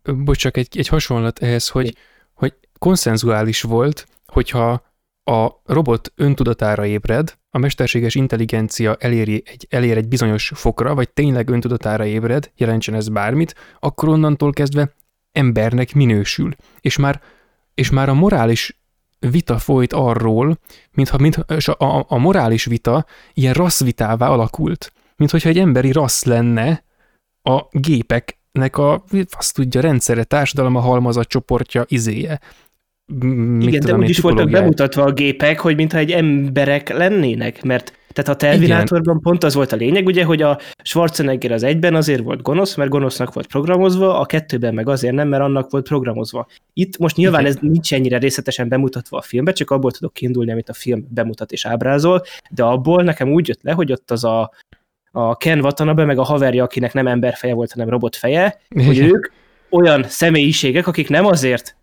bocs, 0.03 0.37
csak 0.37 0.57
egy, 0.57 0.77
egy 0.77 0.87
hasonlat 0.87 1.39
ehhez, 1.39 1.67
hogy, 1.69 1.95
hogy 2.33 2.53
konszenzuális 2.79 3.61
volt, 3.61 4.07
hogyha 4.25 4.92
a 5.23 5.61
robot 5.65 6.11
öntudatára 6.15 6.85
ébred, 6.85 7.37
a 7.49 7.57
mesterséges 7.57 8.15
intelligencia 8.15 8.95
eléri 8.99 9.43
egy, 9.45 9.67
elér 9.69 9.97
egy 9.97 10.07
bizonyos 10.07 10.51
fokra, 10.55 10.95
vagy 10.95 11.09
tényleg 11.09 11.49
öntudatára 11.49 12.05
ébred, 12.05 12.51
jelentsen 12.55 12.95
ez 12.95 13.09
bármit, 13.09 13.55
akkor 13.79 14.09
onnantól 14.09 14.51
kezdve 14.51 14.93
embernek 15.31 15.93
minősül. 15.93 16.55
És 16.79 16.97
már, 16.97 17.21
és 17.73 17.89
már 17.89 18.09
a 18.09 18.13
morális 18.13 18.81
vita 19.19 19.57
folyt 19.57 19.93
arról, 19.93 20.59
mintha, 20.91 21.17
mintha 21.17 21.41
és 21.41 21.67
a, 21.67 21.75
a, 21.77 22.05
a 22.07 22.17
morális 22.17 22.65
vita 22.65 23.05
ilyen 23.33 23.53
rasszvitává 23.53 24.29
alakult. 24.29 24.93
Mint 25.15 25.31
hogyha 25.31 25.49
egy 25.49 25.59
emberi 25.59 25.91
rassz 25.91 26.23
lenne 26.23 26.83
a 27.41 27.61
gépeknek 27.71 28.77
a, 28.77 29.03
azt 29.37 29.55
tudja, 29.55 29.81
rendszere, 29.81 30.23
társadalom, 30.23 30.75
a 30.75 30.79
halmazat 30.79 31.27
csoportja 31.27 31.83
izéje. 31.87 32.39
Mit 33.05 33.67
Igen, 33.67 33.81
de 33.85 33.95
úgy 33.95 34.09
is 34.09 34.19
voltak 34.19 34.49
bemutatva 34.49 35.03
a 35.03 35.11
gépek, 35.11 35.59
hogy 35.59 35.75
mintha 35.75 35.97
egy 35.97 36.11
emberek 36.11 36.89
lennének, 36.89 37.63
mert 37.63 37.93
tehát 38.13 38.29
a 38.29 38.35
Terminátorban 38.35 39.19
pont 39.21 39.43
az 39.43 39.53
volt 39.53 39.71
a 39.71 39.75
lényeg, 39.75 40.05
ugye, 40.05 40.23
hogy 40.23 40.41
a 40.41 40.59
Schwarzenegger 40.83 41.51
az 41.51 41.63
egyben 41.63 41.95
azért 41.95 42.21
volt 42.21 42.41
gonosz, 42.41 42.75
mert 42.75 42.89
gonosznak 42.89 43.33
volt 43.33 43.47
programozva, 43.47 44.19
a 44.19 44.25
kettőben 44.25 44.73
meg 44.73 44.89
azért 44.89 45.13
nem, 45.13 45.27
mert 45.27 45.43
annak 45.43 45.71
volt 45.71 45.87
programozva. 45.87 46.47
Itt 46.73 46.97
most 46.97 47.15
nyilván 47.15 47.41
Igen. 47.41 47.53
ez 47.53 47.59
nincs 47.61 47.93
ennyire 47.93 48.17
részletesen 48.17 48.69
bemutatva 48.69 49.17
a 49.17 49.21
filmbe, 49.21 49.51
csak 49.51 49.71
abból 49.71 49.91
tudok 49.91 50.13
kiindulni, 50.13 50.51
amit 50.51 50.69
a 50.69 50.73
film 50.73 51.07
bemutat 51.09 51.51
és 51.51 51.65
ábrázol, 51.65 52.21
de 52.49 52.63
abból 52.63 53.03
nekem 53.03 53.31
úgy 53.31 53.47
jött 53.47 53.63
le, 53.63 53.71
hogy 53.71 53.91
ott 53.91 54.11
az 54.11 54.23
a, 54.23 54.51
a 55.11 55.35
Ken 55.35 55.59
Watanabe, 55.59 56.05
meg 56.05 56.17
a 56.17 56.23
haverja, 56.23 56.63
akinek 56.63 56.93
nem 56.93 57.07
emberfeje 57.07 57.53
volt, 57.53 57.71
hanem 57.71 57.89
robotfeje, 57.89 58.61
hogy 58.85 58.97
ők 58.99 59.31
olyan 59.69 60.03
személyiségek, 60.03 60.87
akik 60.87 61.09
nem 61.09 61.25
azért 61.25 61.75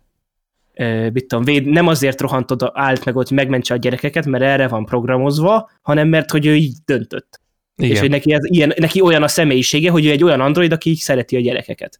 mit 1.13 1.27
tudom, 1.27 1.43
véd, 1.43 1.65
nem 1.65 1.87
azért 1.87 2.21
rohant 2.21 2.51
oda, 2.51 2.71
állt 2.73 3.05
meg 3.05 3.13
hogy 3.13 3.31
megmentse 3.31 3.73
a 3.73 3.77
gyerekeket, 3.77 4.25
mert 4.25 4.43
erre 4.43 4.67
van 4.67 4.85
programozva, 4.85 5.69
hanem 5.81 6.07
mert 6.07 6.31
hogy 6.31 6.45
ő 6.45 6.55
így 6.55 6.75
döntött. 6.85 7.39
Igen. 7.75 7.91
És 7.91 7.99
hogy 7.99 8.09
neki, 8.09 8.33
ez, 8.33 8.39
ilyen, 8.43 8.73
neki 8.77 9.01
olyan 9.01 9.23
a 9.23 9.27
személyisége, 9.27 9.91
hogy 9.91 10.05
ő 10.05 10.11
egy 10.11 10.23
olyan 10.23 10.41
android, 10.41 10.71
aki 10.71 10.89
így 10.89 10.97
szereti 10.97 11.35
a 11.35 11.39
gyerekeket. 11.39 11.99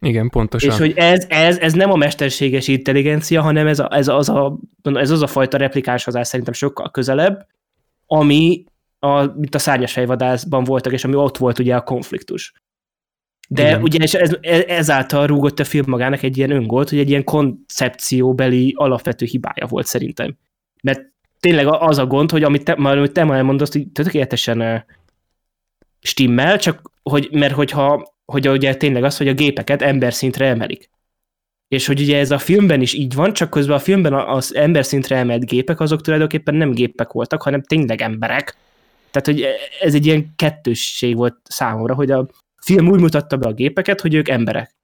Igen, 0.00 0.28
pontosan. 0.28 0.70
És 0.70 0.76
hogy 0.76 0.92
ez, 0.96 1.26
ez, 1.28 1.58
ez 1.58 1.72
nem 1.72 1.90
a 1.90 1.96
mesterséges 1.96 2.68
intelligencia, 2.68 3.42
hanem 3.42 3.66
ez, 3.66 3.78
a, 3.78 3.88
ez, 3.96 4.08
az, 4.08 4.28
a, 4.28 4.58
ez 4.82 5.10
az 5.10 5.22
a 5.22 5.26
fajta 5.26 5.58
replikánsozás 5.58 6.26
szerintem 6.26 6.54
sokkal 6.54 6.90
közelebb, 6.90 7.46
ami 8.06 8.64
a, 8.98 9.24
mint 9.24 9.54
a 9.54 9.58
szárnyas 9.58 9.92
fejvadászban 9.92 10.64
voltak, 10.64 10.92
és 10.92 11.04
ami 11.04 11.14
ott 11.14 11.36
volt 11.36 11.58
ugye 11.58 11.76
a 11.76 11.82
konfliktus. 11.82 12.52
De 13.52 13.62
Igen. 13.62 13.82
ugye 13.82 13.98
és 13.98 14.14
ez, 14.14 14.36
ezáltal 14.66 15.26
rúgott 15.26 15.58
a 15.58 15.64
film 15.64 15.84
magának 15.88 16.22
egy 16.22 16.36
ilyen 16.36 16.50
öngolt, 16.50 16.88
hogy 16.88 16.98
egy 16.98 17.08
ilyen 17.08 17.24
koncepcióbeli 17.24 18.72
alapvető 18.76 19.26
hibája 19.26 19.66
volt 19.66 19.86
szerintem. 19.86 20.36
Mert 20.82 21.00
tényleg 21.40 21.66
az 21.66 21.98
a 21.98 22.06
gond, 22.06 22.30
hogy 22.30 22.42
amit 22.42 22.64
te, 22.64 22.72
amit 22.72 23.12
te 23.12 23.24
már 23.24 23.36
elmondasz, 23.36 23.72
hogy 23.72 23.88
tökéletesen 23.88 24.84
stimmel, 26.00 26.58
csak 26.58 26.90
hogy, 27.02 27.28
mert 27.32 27.54
hogyha 27.54 28.14
hogy 28.24 28.48
ugye 28.48 28.74
tényleg 28.74 29.04
az, 29.04 29.16
hogy 29.16 29.28
a 29.28 29.34
gépeket 29.34 29.82
ember 29.82 30.14
szintre 30.14 30.46
emelik. 30.46 30.90
És 31.68 31.86
hogy 31.86 32.00
ugye 32.00 32.18
ez 32.18 32.30
a 32.30 32.38
filmben 32.38 32.80
is 32.80 32.92
így 32.92 33.14
van, 33.14 33.32
csak 33.32 33.50
közben 33.50 33.76
a 33.76 33.80
filmben 33.80 34.12
az 34.12 34.54
ember 34.54 34.84
szintre 34.84 35.16
emelt 35.16 35.44
gépek, 35.44 35.80
azok 35.80 36.00
tulajdonképpen 36.00 36.54
nem 36.54 36.72
gépek 36.72 37.12
voltak, 37.12 37.42
hanem 37.42 37.62
tényleg 37.62 38.02
emberek. 38.02 38.56
Tehát, 39.10 39.26
hogy 39.26 39.46
ez 39.80 39.94
egy 39.94 40.06
ilyen 40.06 40.32
kettősség 40.36 41.16
volt 41.16 41.36
számomra, 41.44 41.94
hogy 41.94 42.10
a 42.10 42.28
film 42.60 42.88
úgy 42.88 43.00
mutatta 43.00 43.36
be 43.36 43.48
a 43.48 43.52
gépeket, 43.52 44.00
hogy 44.00 44.14
ők 44.14 44.28
emberek. 44.28 44.74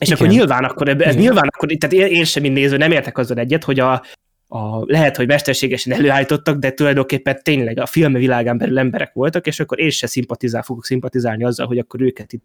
És 0.00 0.06
Igen. 0.06 0.18
akkor 0.18 0.28
nyilván 0.28 0.64
akkor, 0.64 0.88
ez 0.88 0.96
Igen. 0.96 1.14
nyilván 1.14 1.48
akkor, 1.48 1.68
tehát 1.78 1.96
én, 1.96 2.16
én 2.16 2.24
sem, 2.24 2.42
mint 2.42 2.54
néző, 2.54 2.76
nem 2.76 2.92
értek 2.92 3.18
azzal 3.18 3.38
egyet, 3.38 3.64
hogy 3.64 3.80
a, 3.80 4.02
a, 4.48 4.84
lehet, 4.84 5.16
hogy 5.16 5.26
mesterségesen 5.26 5.92
előállítottak, 5.92 6.58
de 6.58 6.72
tulajdonképpen 6.72 7.40
tényleg 7.42 7.78
a 7.78 7.86
film 7.86 8.12
világán 8.12 8.58
belül 8.58 8.78
emberek 8.78 9.12
voltak, 9.12 9.46
és 9.46 9.60
akkor 9.60 9.80
én 9.80 9.90
se 9.90 10.06
szimpatizál, 10.06 10.62
fogok 10.62 10.84
szimpatizálni 10.84 11.44
azzal, 11.44 11.66
hogy 11.66 11.78
akkor 11.78 12.00
őket 12.00 12.32
itt 12.32 12.44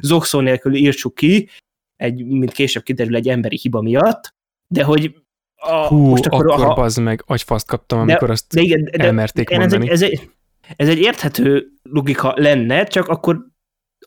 zokszó 0.00 0.40
nélkül 0.40 0.74
írtsuk 0.74 1.14
ki, 1.14 1.48
egy, 1.96 2.26
mint 2.26 2.52
később 2.52 2.82
kiderül, 2.82 3.16
egy 3.16 3.28
emberi 3.28 3.58
hiba 3.62 3.80
miatt, 3.80 4.34
de 4.66 4.82
hogy 4.82 5.14
a, 5.56 5.86
Hú, 5.86 5.96
most 5.96 6.26
akkor, 6.26 6.50
akkor 6.50 6.64
ha, 6.64 6.74
bazd 6.74 7.02
meg, 7.02 7.22
agyfaszt 7.26 7.66
kaptam, 7.66 7.98
amikor 7.98 8.26
de, 8.26 8.32
azt 8.32 8.54
de 8.54 8.60
igen, 8.60 8.84
de, 8.84 9.04
elmerték 9.04 9.48
de, 9.48 9.58
mondani. 9.58 9.90
Ez 9.90 10.02
egy, 10.02 10.12
ez, 10.12 10.20
egy, 10.20 10.30
ez 10.76 10.88
egy 10.88 10.98
érthető 10.98 11.66
logika 11.82 12.32
lenne, 12.36 12.84
csak 12.84 13.08
akkor 13.08 13.46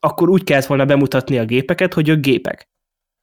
akkor 0.00 0.28
úgy 0.28 0.44
kellett 0.44 0.66
volna 0.66 0.84
bemutatni 0.84 1.38
a 1.38 1.44
gépeket, 1.44 1.94
hogy 1.94 2.08
ők 2.08 2.20
gépek. 2.20 2.68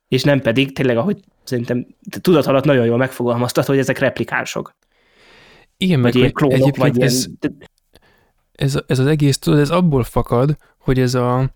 És 0.07 0.23
nem 0.23 0.41
pedig 0.41 0.73
tényleg, 0.73 0.97
ahogy 0.97 1.19
szerintem 1.43 1.88
tudat 2.21 2.45
alatt 2.45 2.63
nagyon 2.63 2.86
jól 2.86 2.97
megfogalmaztat, 2.97 3.65
hogy 3.65 3.78
ezek 3.78 3.99
replikánsok. 3.99 4.76
Igen, 5.78 6.01
vagy 6.01 6.13
meg 6.13 6.21
ilyen 6.21 6.32
klónok, 6.32 6.78
vagy 6.78 7.01
ez, 7.01 7.28
ilyen... 7.41 7.57
ez, 8.51 8.80
ez 8.88 8.99
az 8.99 9.05
egész, 9.05 9.38
tudod, 9.38 9.59
ez 9.59 9.69
abból 9.69 10.03
fakad, 10.03 10.57
hogy 10.78 10.99
ez 10.99 11.13
a, 11.13 11.51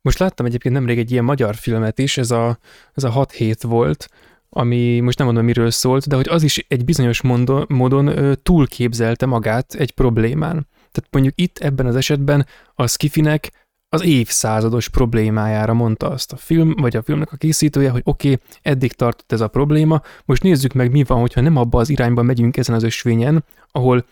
most 0.00 0.18
láttam 0.18 0.46
egyébként 0.46 0.74
nemrég 0.74 0.98
egy 0.98 1.10
ilyen 1.10 1.24
magyar 1.24 1.54
filmet 1.54 1.98
is, 1.98 2.18
ez 2.18 2.30
a, 2.30 2.58
ez 2.94 3.04
a 3.04 3.10
6 3.10 3.32
hét 3.32 3.62
volt, 3.62 4.08
ami 4.50 5.00
most 5.00 5.18
nem 5.18 5.26
mondom 5.26 5.44
miről 5.44 5.70
szólt, 5.70 6.08
de 6.08 6.16
hogy 6.16 6.28
az 6.28 6.42
is 6.42 6.64
egy 6.68 6.84
bizonyos 6.84 7.22
módon, 7.22 7.64
módon 7.68 8.36
túlképzelte 8.42 9.26
magát 9.26 9.74
egy 9.74 9.90
problémán. 9.90 10.66
Tehát 10.72 11.08
mondjuk 11.10 11.34
itt 11.36 11.58
ebben 11.58 11.86
az 11.86 11.96
esetben 11.96 12.46
a 12.74 12.86
Skifinek 12.86 13.65
az 13.88 14.04
évszázados 14.04 14.88
problémájára 14.88 15.74
mondta 15.74 16.10
azt 16.10 16.32
a 16.32 16.36
film, 16.36 16.74
vagy 16.76 16.96
a 16.96 17.02
filmnek 17.02 17.32
a 17.32 17.36
készítője, 17.36 17.90
hogy 17.90 18.02
oké, 18.04 18.32
okay, 18.32 18.46
eddig 18.62 18.92
tartott 18.92 19.32
ez 19.32 19.40
a 19.40 19.48
probléma, 19.48 20.02
most 20.24 20.42
nézzük 20.42 20.72
meg 20.72 20.90
mi 20.90 21.04
van, 21.04 21.20
hogyha 21.20 21.40
nem 21.40 21.56
abba 21.56 21.78
az 21.78 21.88
irányba 21.88 22.22
megyünk 22.22 22.56
ezen 22.56 22.74
az 22.74 22.82
ösvényen, 22.82 23.44
ahol 23.70 24.04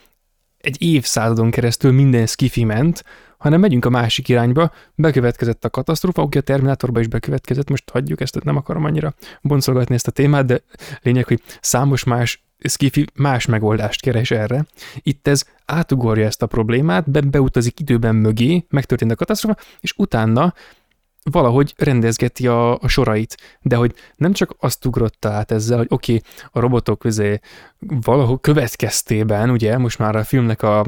egy 0.59 0.82
évszázadon 0.82 1.51
keresztül 1.51 1.93
minden 1.93 2.27
skifi 2.27 2.65
ment, 2.65 3.05
hanem 3.39 3.61
megyünk 3.61 3.85
a 3.85 3.90
másik 3.90 4.28
irányba, 4.28 4.73
bekövetkezett 4.94 5.65
a 5.65 5.70
katasztrófa, 5.70 6.23
oké, 6.23 6.39
a 6.39 6.43
Terminátorba 6.43 7.01
is 7.01 7.07
bekövetkezett, 7.07 7.69
most 7.69 7.90
hagyjuk 7.90 8.20
ezt, 8.20 8.44
nem 8.44 8.57
akarom 8.57 8.85
annyira 8.85 9.15
boncolgatni 9.43 9.94
ezt 9.94 10.07
a 10.07 10.11
témát, 10.11 10.47
de 10.47 10.62
lényeg, 11.03 11.27
hogy 11.27 11.43
számos 11.61 12.05
más 12.05 12.44
Skiffy 12.59 13.06
más 13.14 13.47
megoldást 13.47 14.01
keres 14.01 14.31
erre. 14.31 14.66
Itt 15.02 15.28
ez 15.28 15.44
átugorja 15.64 16.26
ezt 16.26 16.43
a 16.43 16.47
problémát, 16.47 17.10
be, 17.10 17.20
beutazik 17.20 17.81
időben 17.81 18.14
mögé, 18.14 18.64
megtörtént 18.68 19.10
a 19.10 19.14
katasztrófa, 19.14 19.60
és 19.81 19.94
utána 19.97 20.55
valahogy 21.31 21.74
rendezgeti 21.76 22.47
a, 22.47 22.78
a 22.78 22.89
sorait, 22.89 23.36
de 23.62 23.76
hogy 23.76 23.94
nem 24.16 24.32
csak 24.32 24.55
azt 24.59 24.85
ugrotta 24.85 25.31
át 25.31 25.51
ezzel, 25.51 25.78
hogy 25.78 25.86
oké, 25.90 26.14
okay, 26.14 26.31
a 26.52 26.60
robotok 26.60 26.98
közé 26.98 27.40
valahol 27.78 28.40
következtében, 28.40 29.51
ugye, 29.51 29.78
most 29.78 29.98
már 29.98 30.16
a 30.16 30.24
filmnek 30.24 30.62
a, 30.62 30.86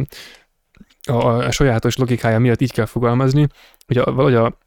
a, 1.03 1.27
a 1.27 1.51
sajátos 1.51 1.97
logikája 1.97 2.39
miatt 2.39 2.61
így 2.61 2.73
kell 2.73 2.85
fogalmazni, 2.85 3.47
hogy 3.87 3.99
a, 3.99 4.05
valahogy 4.05 4.35
a 4.35 4.59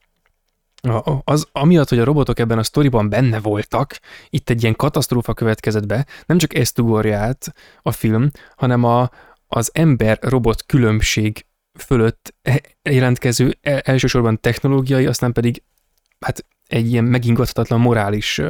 az, 1.24 1.48
amiatt, 1.52 1.90
hogy 1.90 2.00
a 2.00 2.04
robotok 2.04 2.40
ebben 2.40 2.58
a 2.58 2.64
sztoriban 2.64 3.10
benne 3.10 3.40
voltak, 3.40 4.00
itt 4.30 4.50
egy 4.50 4.62
ilyen 4.62 4.76
katasztrófa 4.76 5.34
következett 5.34 5.86
be, 5.86 6.06
nem 6.26 6.38
csak 6.38 6.56
ezt 6.56 6.80
ugorja 6.80 7.18
át 7.18 7.54
a 7.82 7.92
film, 7.92 8.30
hanem 8.56 8.84
a, 8.84 9.10
az 9.48 9.70
ember-robot 9.74 10.66
különbség 10.66 11.46
fölött 11.80 12.34
e, 12.42 12.62
jelentkező 12.90 13.58
e, 13.62 13.82
elsősorban 13.86 14.40
technológiai, 14.40 15.06
aztán 15.06 15.34
pedig 15.34 15.64
hát 16.20 16.46
egy 16.68 16.92
ilyen 16.92 17.04
megingathatatlan 17.04 17.80
morális 17.80 18.42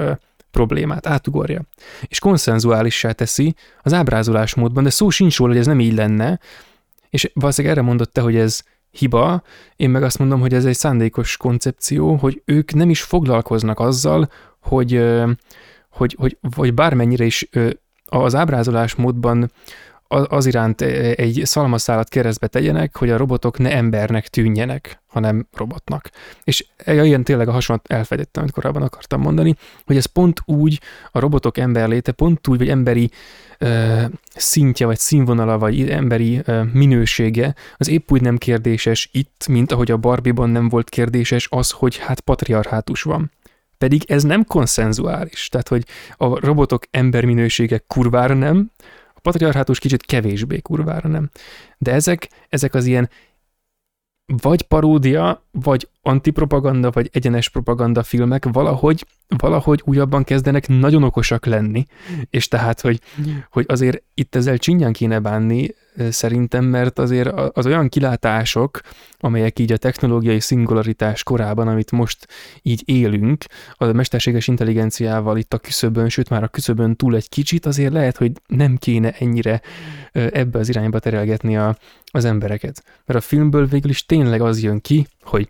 problémát 0.51 1.07
átugorja. 1.07 1.61
És 2.01 2.19
konszenzuálissá 2.19 3.11
teszi 3.11 3.55
az 3.81 3.93
ábrázolásmódban, 3.93 4.83
de 4.83 4.89
szó 4.89 5.09
sincs 5.09 5.37
róla, 5.37 5.51
hogy 5.51 5.59
ez 5.59 5.67
nem 5.67 5.79
így 5.79 5.93
lenne, 5.93 6.39
És 7.09 7.31
valószínűleg 7.33 7.77
erre 7.77 7.85
mondott 7.87 8.13
te, 8.13 8.21
hogy 8.21 8.35
ez 8.35 8.61
hiba, 8.91 9.41
én 9.75 9.89
meg 9.89 10.03
azt 10.03 10.19
mondom, 10.19 10.39
hogy 10.39 10.53
ez 10.53 10.65
egy 10.65 10.75
szándékos 10.75 11.37
koncepció, 11.37 12.15
hogy 12.15 12.41
ők 12.45 12.73
nem 12.73 12.89
is 12.89 13.01
foglalkoznak 13.01 13.79
azzal, 13.79 14.29
hogy, 14.59 15.03
hogy, 15.89 16.15
hogy 16.19 16.37
vagy 16.55 16.73
bármennyire 16.73 17.25
is 17.25 17.49
az 18.05 18.35
ábrázolás 18.35 18.95
módban 18.95 19.51
az 20.09 20.45
iránt 20.45 20.81
egy 20.81 21.41
szalmaszálat 21.43 22.09
keresztbe 22.09 22.47
tegyenek, 22.47 22.97
hogy 22.97 23.09
a 23.09 23.17
robotok 23.17 23.57
ne 23.57 23.75
embernek 23.75 24.27
tűnjenek, 24.27 25.01
hanem 25.07 25.47
robotnak. 25.53 26.09
És 26.43 26.65
ilyen 26.85 27.23
tényleg 27.23 27.47
a 27.47 27.51
hasonlat 27.51 27.91
elfedettem, 27.91 28.41
amit 28.41 28.53
korábban 28.53 28.81
akartam 28.81 29.21
mondani, 29.21 29.55
hogy 29.85 29.97
ez 29.97 30.05
pont 30.05 30.41
úgy 30.45 30.81
a 31.11 31.19
robotok 31.19 31.57
emberléte, 31.57 32.11
pont 32.11 32.47
úgy, 32.47 32.57
vagy 32.57 32.69
emberi 32.69 33.09
ö, 33.57 34.01
szintje, 34.35 34.85
vagy 34.85 34.97
színvonala, 34.97 35.57
vagy 35.57 35.89
emberi 35.89 36.41
ö, 36.45 36.63
minősége, 36.73 37.55
az 37.77 37.89
épp 37.89 38.11
úgy 38.11 38.21
nem 38.21 38.37
kérdéses 38.37 39.09
itt, 39.11 39.45
mint 39.47 39.71
ahogy 39.71 39.91
a 39.91 39.97
Barbie-ban 39.97 40.49
nem 40.49 40.69
volt 40.69 40.89
kérdéses 40.89 41.47
az, 41.51 41.71
hogy 41.71 41.97
hát 41.97 42.19
patriarhátus 42.19 43.01
van. 43.01 43.31
Pedig 43.77 44.03
ez 44.07 44.23
nem 44.23 44.45
konszenzuális, 44.45 45.49
tehát 45.49 45.67
hogy 45.67 45.83
a 46.17 46.39
robotok 46.39 46.83
emberminősége 46.91 47.83
kurvára 47.87 48.33
nem, 48.33 48.71
a 49.19 49.21
patriarhátus 49.21 49.79
kicsit 49.79 50.05
kevésbé 50.05 50.59
kurvára 50.59 51.09
nem. 51.09 51.29
De 51.77 51.91
ezek, 51.91 52.29
ezek 52.49 52.73
az 52.73 52.85
ilyen 52.85 53.09
vagy 54.25 54.61
paródia, 54.61 55.43
vagy 55.51 55.89
antipropaganda, 56.09 56.91
vagy 56.91 57.09
egyenes 57.13 57.49
propaganda 57.49 58.03
filmek 58.03 58.45
valahogy, 58.51 59.05
valahogy 59.27 59.81
újabban 59.85 60.23
kezdenek 60.23 60.67
nagyon 60.67 61.03
okosak 61.03 61.45
lenni, 61.45 61.85
és 62.29 62.47
tehát, 62.47 62.81
hogy, 62.81 62.99
hogy 63.49 63.65
azért 63.67 64.03
itt 64.13 64.35
ezzel 64.35 64.57
csinyán 64.57 64.93
kéne 64.93 65.19
bánni, 65.19 65.67
szerintem, 66.09 66.65
mert 66.65 66.99
azért 66.99 67.29
az 67.53 67.65
olyan 67.65 67.89
kilátások, 67.89 68.79
amelyek 69.17 69.59
így 69.59 69.71
a 69.71 69.77
technológiai 69.77 70.39
szingularitás 70.39 71.23
korában, 71.23 71.67
amit 71.67 71.91
most 71.91 72.27
így 72.61 72.81
élünk, 72.85 73.45
a 73.71 73.85
mesterséges 73.85 74.47
intelligenciával 74.47 75.37
itt 75.37 75.53
a 75.53 75.57
küszöbön, 75.57 76.09
sőt 76.09 76.29
már 76.29 76.43
a 76.43 76.47
küszöbön 76.47 76.95
túl 76.95 77.15
egy 77.15 77.29
kicsit, 77.29 77.65
azért 77.65 77.93
lehet, 77.93 78.17
hogy 78.17 78.31
nem 78.47 78.77
kéne 78.77 79.11
ennyire 79.11 79.61
ebbe 80.11 80.59
az 80.59 80.69
irányba 80.69 80.99
terelgetni 80.99 81.57
a, 81.57 81.77
az 82.05 82.25
embereket. 82.25 82.83
Mert 83.05 83.19
a 83.19 83.27
filmből 83.27 83.65
végül 83.65 83.89
is 83.89 84.05
tényleg 84.05 84.41
az 84.41 84.63
jön 84.63 84.81
ki, 84.81 85.07
hogy 85.21 85.49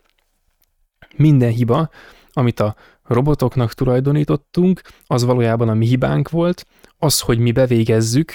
minden 1.19 1.51
hiba, 1.51 1.89
amit 2.31 2.59
a 2.59 2.75
robotoknak 3.03 3.73
tulajdonítottunk, 3.73 4.81
az 5.05 5.23
valójában 5.23 5.69
a 5.69 5.73
mi 5.73 5.85
hibánk 5.85 6.29
volt, 6.29 6.65
az, 6.97 7.19
hogy 7.19 7.39
mi 7.39 7.51
bevégezzük, 7.51 8.31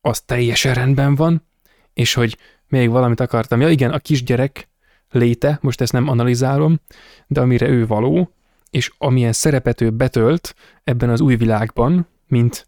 az 0.00 0.20
teljesen 0.20 0.74
rendben 0.74 1.14
van, 1.14 1.46
és 1.92 2.14
hogy 2.14 2.36
még 2.68 2.90
valamit 2.90 3.20
akartam. 3.20 3.60
Ja 3.60 3.68
igen, 3.68 3.90
a 3.90 3.98
kisgyerek 3.98 4.68
léte, 5.10 5.58
most 5.62 5.80
ezt 5.80 5.92
nem 5.92 6.08
analizálom, 6.08 6.80
de 7.26 7.40
amire 7.40 7.68
ő 7.68 7.86
való, 7.86 8.34
és 8.70 8.92
amilyen 8.98 9.32
szerepet 9.32 9.80
ő 9.80 9.90
betölt 9.90 10.54
ebben 10.84 11.10
az 11.10 11.20
új 11.20 11.36
világban, 11.36 12.08
mint, 12.26 12.66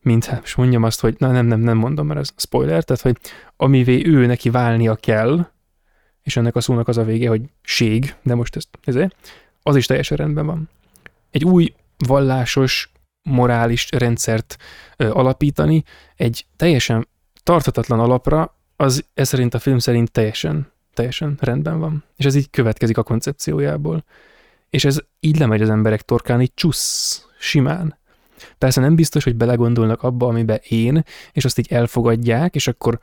mint 0.00 0.30
most 0.40 0.56
mondjam 0.56 0.82
azt, 0.82 1.00
hogy 1.00 1.14
na 1.18 1.30
nem, 1.30 1.46
nem, 1.46 1.60
nem 1.60 1.76
mondom, 1.76 2.06
mert 2.06 2.20
ez 2.20 2.30
spoiler, 2.36 2.84
tehát, 2.84 3.02
hogy 3.02 3.16
amivé 3.56 4.06
ő 4.06 4.26
neki 4.26 4.50
válnia 4.50 4.94
kell, 4.94 5.46
és 6.28 6.36
ennek 6.36 6.56
a 6.56 6.60
szónak 6.60 6.88
az 6.88 6.96
a 6.96 7.04
vége, 7.04 7.28
hogy 7.28 7.42
ség, 7.62 8.14
de 8.22 8.34
most 8.34 8.56
ez, 8.56 8.64
ez 8.84 8.96
az 9.62 9.76
is 9.76 9.86
teljesen 9.86 10.16
rendben 10.16 10.46
van. 10.46 10.68
Egy 11.30 11.44
új 11.44 11.74
vallásos, 12.06 12.92
morális 13.22 13.88
rendszert 13.90 14.56
ö, 14.96 15.10
alapítani 15.10 15.84
egy 16.16 16.46
teljesen 16.56 17.08
tartatatlan 17.42 18.00
alapra, 18.00 18.56
az 18.76 19.04
ez 19.14 19.28
szerint 19.28 19.54
a 19.54 19.58
film 19.58 19.78
szerint 19.78 20.10
teljesen, 20.10 20.72
teljesen 20.94 21.38
rendben 21.40 21.78
van. 21.78 22.04
És 22.16 22.24
ez 22.24 22.34
így 22.34 22.50
következik 22.50 22.98
a 22.98 23.02
koncepciójából. 23.02 24.04
És 24.70 24.84
ez 24.84 24.98
így 25.20 25.38
lemegy 25.38 25.62
az 25.62 25.70
emberek 25.70 26.02
torkán, 26.02 26.40
így 26.40 26.54
csusz, 26.54 27.26
simán. 27.38 27.98
Persze 28.58 28.80
nem 28.80 28.94
biztos, 28.94 29.24
hogy 29.24 29.36
belegondolnak 29.36 30.02
abba, 30.02 30.26
amiben 30.26 30.60
én, 30.68 31.04
és 31.32 31.44
azt 31.44 31.58
így 31.58 31.72
elfogadják, 31.72 32.54
és 32.54 32.66
akkor 32.66 32.98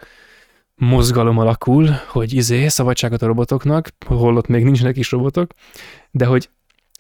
mozgalom 0.76 1.38
alakul, 1.38 1.90
hogy 2.08 2.34
izé, 2.34 2.68
szabadságot 2.68 3.22
a 3.22 3.26
robotoknak, 3.26 3.90
holott 4.06 4.48
még 4.48 4.64
nincsenek 4.64 4.98
is 4.98 5.12
robotok, 5.12 5.52
de 6.12 6.26
hogy 6.26 6.50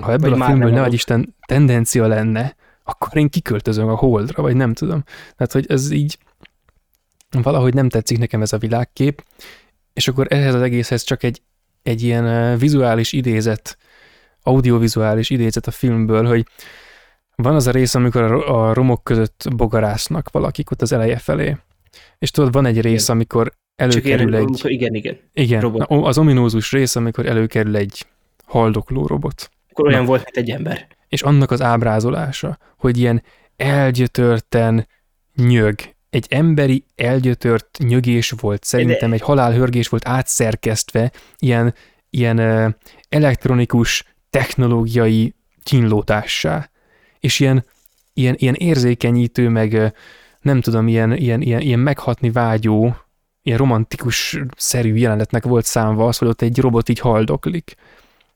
ha 0.03 0.11
ebből 0.11 0.29
vagy 0.29 0.41
a 0.41 0.45
filmből 0.45 0.71
ne 0.71 0.87
Isten 0.87 1.35
tendencia 1.47 2.07
lenne, 2.07 2.55
akkor 2.83 3.17
én 3.17 3.29
kiköltözöm 3.29 3.87
a 3.87 3.95
holdra, 3.95 4.41
vagy 4.41 4.55
nem 4.55 4.73
tudom. 4.73 5.03
Tehát, 5.35 5.51
hogy 5.51 5.65
ez 5.67 5.91
így 5.91 6.17
valahogy 7.29 7.73
nem 7.73 7.89
tetszik 7.89 8.17
nekem 8.17 8.41
ez 8.41 8.53
a 8.53 8.57
világkép, 8.57 9.23
és 9.93 10.07
akkor 10.07 10.27
ehhez 10.29 10.53
az 10.53 10.61
egészhez 10.61 11.03
csak 11.03 11.23
egy, 11.23 11.41
egy 11.83 12.03
ilyen 12.03 12.57
vizuális 12.57 13.13
idézet, 13.13 13.77
audiovizuális 14.41 15.29
idézet 15.29 15.67
a 15.67 15.71
filmből, 15.71 16.25
hogy 16.25 16.45
van 17.35 17.55
az 17.55 17.67
a 17.67 17.71
rész, 17.71 17.95
amikor 17.95 18.23
a 18.49 18.73
romok 18.73 19.03
között 19.03 19.47
bogarásznak 19.55 20.29
valakik 20.31 20.71
ott 20.71 20.81
az 20.81 20.91
eleje 20.91 21.17
felé. 21.17 21.57
És 22.17 22.31
tudod, 22.31 22.53
van 22.53 22.65
egy 22.65 22.81
rész, 22.81 23.09
amikor 23.09 23.53
előkerül 23.75 24.27
igen, 24.27 24.47
egy... 24.47 24.61
Igen, 24.63 24.93
igen. 24.93 25.17
Igen, 25.33 25.61
robot. 25.61 25.85
az 25.89 26.17
ominózus 26.17 26.71
rész, 26.71 26.95
amikor 26.95 27.25
előkerül 27.25 27.75
egy 27.75 28.05
haldokló 28.45 29.07
robot. 29.07 29.49
Akkor 29.69 29.87
olyan 29.87 30.01
Na. 30.01 30.07
volt, 30.07 30.23
mint 30.23 30.37
egy 30.37 30.55
ember. 30.55 30.87
És 31.07 31.21
annak 31.21 31.51
az 31.51 31.61
ábrázolása, 31.61 32.57
hogy 32.77 32.97
ilyen 32.97 33.23
elgyötörten 33.55 34.87
nyög, 35.35 35.75
egy 36.09 36.25
emberi 36.29 36.85
elgyötört 36.95 37.77
nyögés 37.77 38.33
volt, 38.39 38.63
szerintem 38.63 39.13
egy 39.13 39.21
halálhörgés 39.21 39.87
volt 39.87 40.07
átszerkesztve, 40.07 41.11
ilyen, 41.39 41.73
ilyen 42.09 42.39
elektronikus 43.09 44.15
technológiai 44.29 45.35
kínlótássá, 45.63 46.69
és 47.19 47.39
ilyen, 47.39 47.65
ilyen, 48.13 48.35
ilyen 48.37 48.53
érzékenyítő, 48.53 49.49
meg 49.49 49.93
nem 50.41 50.61
tudom, 50.61 50.87
ilyen, 50.87 51.17
ilyen, 51.17 51.41
ilyen, 51.41 51.61
ilyen 51.61 51.79
meghatni 51.79 52.31
vágyó, 52.31 52.95
ilyen 53.45 53.57
romantikus 53.57 54.39
szerű 54.57 54.95
jelenetnek 54.95 55.43
volt 55.43 55.65
számva 55.65 56.07
az, 56.07 56.17
hogy 56.17 56.27
ott 56.27 56.41
egy 56.41 56.59
robot 56.59 56.89
így 56.89 56.99
haldoklik. 56.99 57.75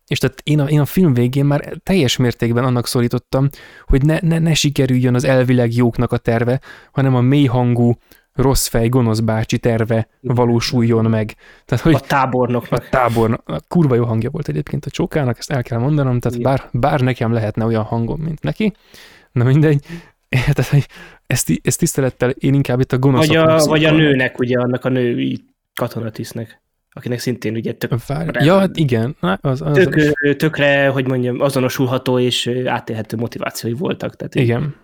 És 0.07 0.17
tehát 0.17 0.41
én 0.43 0.59
a, 0.59 0.69
én 0.69 0.79
a 0.79 0.85
film 0.85 1.13
végén 1.13 1.45
már 1.45 1.73
teljes 1.83 2.17
mértékben 2.17 2.63
annak 2.63 2.87
szorítottam, 2.87 3.49
hogy 3.85 4.05
ne, 4.05 4.19
ne, 4.21 4.39
ne 4.39 4.53
sikerüljön 4.53 5.15
az 5.15 5.23
elvileg 5.23 5.73
jóknak 5.73 6.11
a 6.11 6.17
terve, 6.17 6.59
hanem 6.91 7.15
a 7.15 7.21
mélyhangú, 7.21 7.93
rossz 8.33 8.67
fej, 8.67 8.87
gonosz 8.87 9.19
bácsi 9.19 9.57
terve 9.57 10.07
valósuljon 10.21 11.05
meg. 11.05 11.35
Tehát, 11.65 11.83
hogy 11.83 11.93
a 11.93 11.99
tábornoknak. 11.99 12.83
A 12.83 12.89
tábornak. 12.89 13.41
A 13.45 13.59
kurva 13.67 13.95
jó 13.95 14.05
hangja 14.05 14.29
volt 14.29 14.47
egyébként 14.47 14.85
a 14.85 14.89
csókának, 14.89 15.37
ezt 15.37 15.51
el 15.51 15.63
kell 15.63 15.79
mondanom, 15.79 16.19
tehát 16.19 16.41
bár, 16.41 16.69
bár 16.71 16.99
nekem 17.01 17.33
lehetne 17.33 17.65
olyan 17.65 17.83
hangom, 17.83 18.21
mint 18.21 18.41
neki, 18.41 18.73
na 19.31 19.43
mindegy, 19.43 19.85
tehát, 20.53 20.67
hogy 20.67 20.87
ezt, 21.27 21.51
ezt 21.63 21.79
tisztelettel 21.79 22.29
én 22.29 22.53
inkább 22.53 22.79
itt 22.79 22.91
a 22.91 22.97
gonoszok. 22.97 23.35
Vagy 23.35 23.37
a, 23.37 23.65
vagy 23.65 23.85
a 23.85 23.91
nőnek, 23.91 24.39
ugye 24.39 24.59
annak 24.59 24.85
a 24.85 24.89
női 24.89 25.43
katonatisznek 25.73 26.61
akinek 26.93 27.19
szintén 27.19 27.55
ugye 27.55 27.73
tök... 27.73 28.05
Vár... 28.05 28.43
Ja, 28.43 28.57
hát 28.57 28.77
igen. 28.77 29.15
Na, 29.19 29.37
az, 29.41 29.61
az, 29.61 29.73
tök, 29.73 29.95
az... 29.95 30.13
Tökre, 30.37 30.87
hogy 30.87 31.07
mondjam, 31.07 31.39
azonosulható 31.39 32.19
és 32.19 32.51
átélhető 32.65 33.17
motivációi 33.17 33.73
voltak. 33.73 34.15
Tehát 34.15 34.35
igen. 34.35 34.75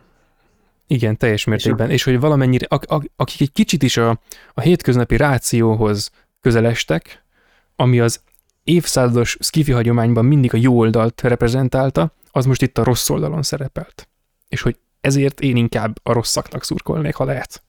Igen, 0.88 1.18
teljes 1.18 1.44
mértékben. 1.44 1.88
És, 1.88 1.94
és 1.94 2.04
hogy 2.04 2.20
valamennyire, 2.20 2.66
ak- 2.70 2.92
ak- 2.92 3.12
akik 3.16 3.42
egy 3.42 3.52
kicsit 3.52 3.84
is 3.84 3.98
a, 3.98 4.20
a 4.54 4.62
hétköznapi 4.62 5.18
rációhoz 5.18 6.12
közelestek, 6.42 7.24
ami 7.76 8.00
az 8.00 8.22
évszázados 8.64 9.38
skifi 9.40 9.72
hagyományban 9.72 10.26
mindig 10.26 10.54
a 10.54 10.58
jó 10.58 10.78
oldalt 10.78 11.22
reprezentálta, 11.22 12.14
az 12.32 12.46
most 12.46 12.62
itt 12.62 12.78
a 12.78 12.84
rossz 12.84 13.10
oldalon 13.10 13.42
szerepelt. 13.42 14.08
És 14.50 14.62
hogy 14.62 14.78
ezért 15.06 15.40
én 15.40 15.56
inkább 15.56 15.96
a 16.04 16.14
rosszaknak 16.14 16.64
szurkolnék, 16.64 17.16
ha 17.16 17.26
lehet. 17.26 17.64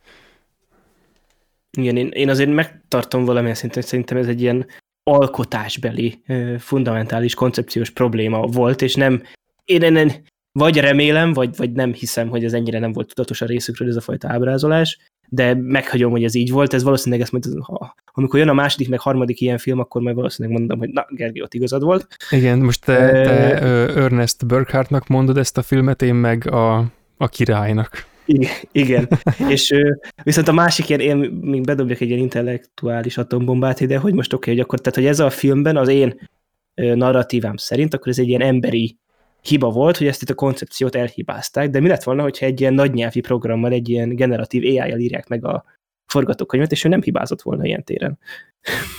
Igen, 1.78 1.96
én, 1.96 2.08
én 2.08 2.28
azért 2.28 2.50
megtartom 2.50 3.24
valamilyen 3.24 3.54
szinten, 3.54 3.80
hogy 3.80 3.90
szerintem 3.90 4.16
ez 4.16 4.26
egy 4.26 4.40
ilyen 4.40 4.66
alkotásbeli, 5.02 6.22
fundamentális 6.58 7.34
koncepciós 7.34 7.90
probléma 7.90 8.46
volt, 8.46 8.82
és 8.82 8.94
nem, 8.94 9.22
én, 9.64 9.82
én 9.82 10.12
vagy 10.52 10.78
remélem, 10.78 11.32
vagy, 11.32 11.56
vagy 11.56 11.72
nem 11.72 11.92
hiszem, 11.92 12.28
hogy 12.28 12.44
ez 12.44 12.52
ennyire 12.52 12.78
nem 12.78 12.92
volt 12.92 13.08
tudatos 13.08 13.40
a 13.40 13.46
részükről 13.46 13.88
ez 13.88 13.96
a 13.96 14.00
fajta 14.00 14.28
ábrázolás, 14.28 14.98
de 15.28 15.54
meghagyom, 15.54 16.10
hogy 16.10 16.24
ez 16.24 16.34
így 16.34 16.50
volt, 16.50 16.74
ez 16.74 16.82
valószínűleg 16.82 17.20
ezt 17.20 17.32
majd, 17.32 17.44
ha, 17.62 17.94
amikor 18.12 18.38
jön 18.38 18.48
a 18.48 18.52
második, 18.52 18.88
meg 18.88 19.00
harmadik 19.00 19.40
ilyen 19.40 19.58
film, 19.58 19.78
akkor 19.78 20.02
majd 20.02 20.16
valószínűleg 20.16 20.58
mondom, 20.58 20.78
hogy 20.78 20.88
na, 20.88 21.06
Gergely, 21.08 21.42
ott 21.42 21.54
igazad 21.54 21.82
volt. 21.82 22.06
Igen, 22.30 22.58
most 22.58 22.84
te, 22.84 23.10
te 23.10 23.58
Ernest 23.94 24.46
Burkhardtnak 24.46 25.06
mondod 25.06 25.36
ezt 25.36 25.58
a 25.58 25.62
filmet, 25.62 26.02
én 26.02 26.14
meg 26.14 26.50
a, 26.50 26.84
a 27.16 27.28
királynak. 27.28 28.06
Igen, 28.24 28.52
igen. 28.72 29.08
és 29.48 29.74
viszont 30.22 30.48
a 30.48 30.52
másik 30.52 30.88
ilyen, 30.88 31.00
én 31.00 31.16
még 31.40 31.62
bedobjak 31.64 32.00
egy 32.00 32.08
ilyen 32.08 32.20
intellektuális 32.20 33.18
atombombát 33.18 33.80
ide, 33.80 33.98
hogy 33.98 34.14
most 34.14 34.32
oké, 34.32 34.42
okay, 34.42 34.54
hogy 34.54 34.62
akkor, 34.62 34.80
tehát 34.80 34.98
hogy 34.98 35.06
ez 35.06 35.20
a 35.20 35.30
filmben 35.30 35.76
az 35.76 35.88
én 35.88 36.28
narratívám 36.74 37.56
szerint, 37.56 37.94
akkor 37.94 38.08
ez 38.08 38.18
egy 38.18 38.28
ilyen 38.28 38.40
emberi 38.40 38.98
hiba 39.42 39.70
volt, 39.70 39.96
hogy 39.96 40.06
ezt 40.06 40.22
itt 40.22 40.30
a 40.30 40.34
koncepciót 40.34 40.94
elhibázták, 40.94 41.70
de 41.70 41.80
mi 41.80 41.88
lett 41.88 42.02
volna, 42.02 42.22
hogyha 42.22 42.46
egy 42.46 42.60
ilyen 42.60 42.74
nagy 42.74 42.92
nyelvi 42.92 43.20
programmal, 43.20 43.72
egy 43.72 43.88
ilyen 43.88 44.16
generatív 44.16 44.62
AI-jal 44.62 44.98
írják 44.98 45.28
meg 45.28 45.44
a 45.44 45.64
forgatókönyvet, 46.06 46.72
és 46.72 46.84
ő 46.84 46.88
nem 46.88 47.02
hibázott 47.02 47.42
volna 47.42 47.64
ilyen 47.64 47.84
téren. 47.84 48.18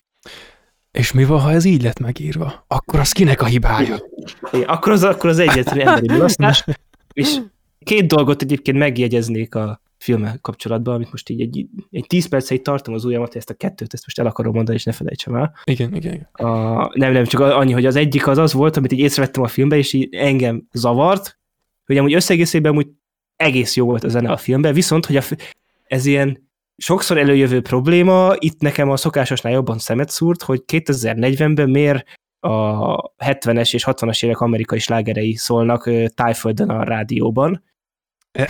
És 0.92 1.12
mi 1.12 1.26
van, 1.26 1.40
ha 1.40 1.52
ez 1.52 1.66
így 1.66 1.82
lett 1.82 2.00
megírva? 2.00 2.66
Akkor 2.68 3.00
az 3.00 3.12
kinek 3.12 3.42
a 3.42 3.46
hibája? 3.46 3.96
Igen, 4.52 4.68
akkor 4.68 4.92
az, 4.92 5.04
akkor 5.04 5.30
az 5.30 5.40
egyetlen 5.40 5.88
emberi 5.88 6.08
mulasztás. 6.12 6.64
És 7.14 7.38
két 7.88 8.08
dolgot 8.08 8.42
egyébként 8.42 8.78
megjegyeznék 8.78 9.56
a 9.56 9.82
filmmel 9.98 10.38
kapcsolatban, 10.42 10.94
amit 10.94 11.12
most 11.12 11.30
így 11.30 11.42
egy, 11.42 11.68
egy 11.92 12.06
tíz 12.08 12.28
percig 12.28 12.62
tartom 12.62 12.94
az 12.94 13.06
ujjamat, 13.06 13.36
ezt 13.36 13.50
a 13.50 13.54
kettőt, 13.54 13.94
ezt 13.94 14.06
most 14.06 14.20
el 14.20 14.26
akarom 14.26 14.54
mondani, 14.54 14.78
és 14.78 14.84
ne 14.84 14.92
felejtsem 14.92 15.36
el. 15.36 15.54
Igen, 15.64 15.96
igen. 15.96 16.14
igen. 16.14 16.30
A, 16.32 16.98
nem, 16.98 17.12
nem, 17.12 17.26
csak 17.26 17.40
annyi, 17.40 17.72
hogy 17.72 17.86
az 17.86 17.96
egyik 17.96 18.28
az 18.28 18.38
az 18.38 18.54
volt, 18.54 18.78
amit 18.78 18.92
így 18.92 19.00
észrevettem 19.00 19.44
a 19.44 19.48
filmben, 19.48 19.78
és 19.78 19.94
így 19.94 20.16
engem 20.16 20.68
zavart, 20.72 21.40
hogy 21.86 21.98
amúgy 21.98 22.14
összegészében 22.14 22.72
amúgy 22.72 22.88
egész 23.36 23.76
jó 23.76 23.86
volt 23.86 24.04
a 24.04 24.10
zene 24.10 24.32
a 24.32 24.38
filmben, 24.38 24.74
viszont, 24.74 25.06
hogy 25.06 25.16
a, 25.16 25.24
ez 25.84 26.06
ilyen 26.06 26.50
sokszor 26.78 27.18
előjövő 27.18 27.62
probléma, 27.62 28.34
itt 28.38 28.60
nekem 28.60 28.90
a 28.90 28.98
szokásosnál 28.98 29.54
jobban 29.54 29.78
szemet 29.78 30.10
szúrt, 30.10 30.42
hogy 30.42 30.64
2040-ben 30.68 31.70
miért 31.70 32.06
a 32.40 33.12
70-es 33.18 33.74
és 33.74 33.84
60-as 33.88 34.26
évek 34.26 34.40
amerikai 34.40 34.80
slágerei 34.80 35.36
szólnak 35.36 35.90
tájföldön 36.14 36.70
a 36.70 36.84
rádióban. 36.84 37.64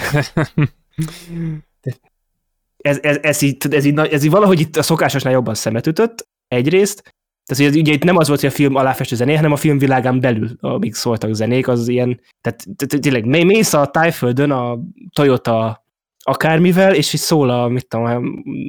ez, 2.77 2.99
ez, 3.01 3.17
ez, 3.21 3.41
így, 3.41 3.57
ez, 3.69 3.85
így, 3.85 3.99
ez 3.99 4.23
így 4.23 4.31
valahogy 4.31 4.59
itt 4.59 4.75
a 4.75 4.81
szokásosnál 4.81 5.33
jobban 5.33 5.53
szemet 5.53 5.87
ütött, 5.87 6.27
egyrészt, 6.47 7.15
tehát 7.45 7.71
ugye, 7.71 7.79
ugye 7.79 7.93
itt 7.93 8.03
nem 8.03 8.17
az 8.17 8.27
volt, 8.27 8.39
hogy 8.39 8.49
a 8.49 8.53
film 8.53 8.75
aláfestő 8.75 9.15
zené, 9.15 9.35
hanem 9.35 9.51
a 9.51 9.55
film 9.55 9.77
világán 9.77 10.19
belül, 10.19 10.49
amíg 10.59 10.93
szóltak 10.93 11.33
zenék, 11.33 11.67
az 11.67 11.87
ilyen, 11.87 12.21
tehát 12.41 12.65
tényleg 12.99 13.25
mész 13.25 13.73
a 13.73 13.85
tájföldön 13.85 14.51
a 14.51 14.79
Toyota 15.13 15.85
akármivel, 16.23 16.95
és 16.95 17.13
így 17.13 17.19
szól 17.19 17.49
a, 17.49 17.67
mit 17.67 17.87
tudom, 17.87 18.05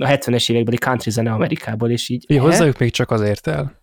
a 0.01 0.07
70-es 0.07 0.51
évekbeli 0.51 0.77
country 0.77 1.11
zene 1.11 1.33
Amerikából, 1.33 1.91
és 1.91 2.09
így... 2.09 2.25
Ja, 2.29 2.43
hozzájuk 2.43 2.79
még 2.79 2.91
csak 2.91 3.11
azért 3.11 3.47
el. 3.47 3.81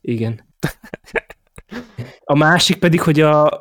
Igen. 0.00 0.44
A 2.26 2.36
másik 2.36 2.76
pedig, 2.76 3.00
hogy 3.00 3.20
a 3.20 3.58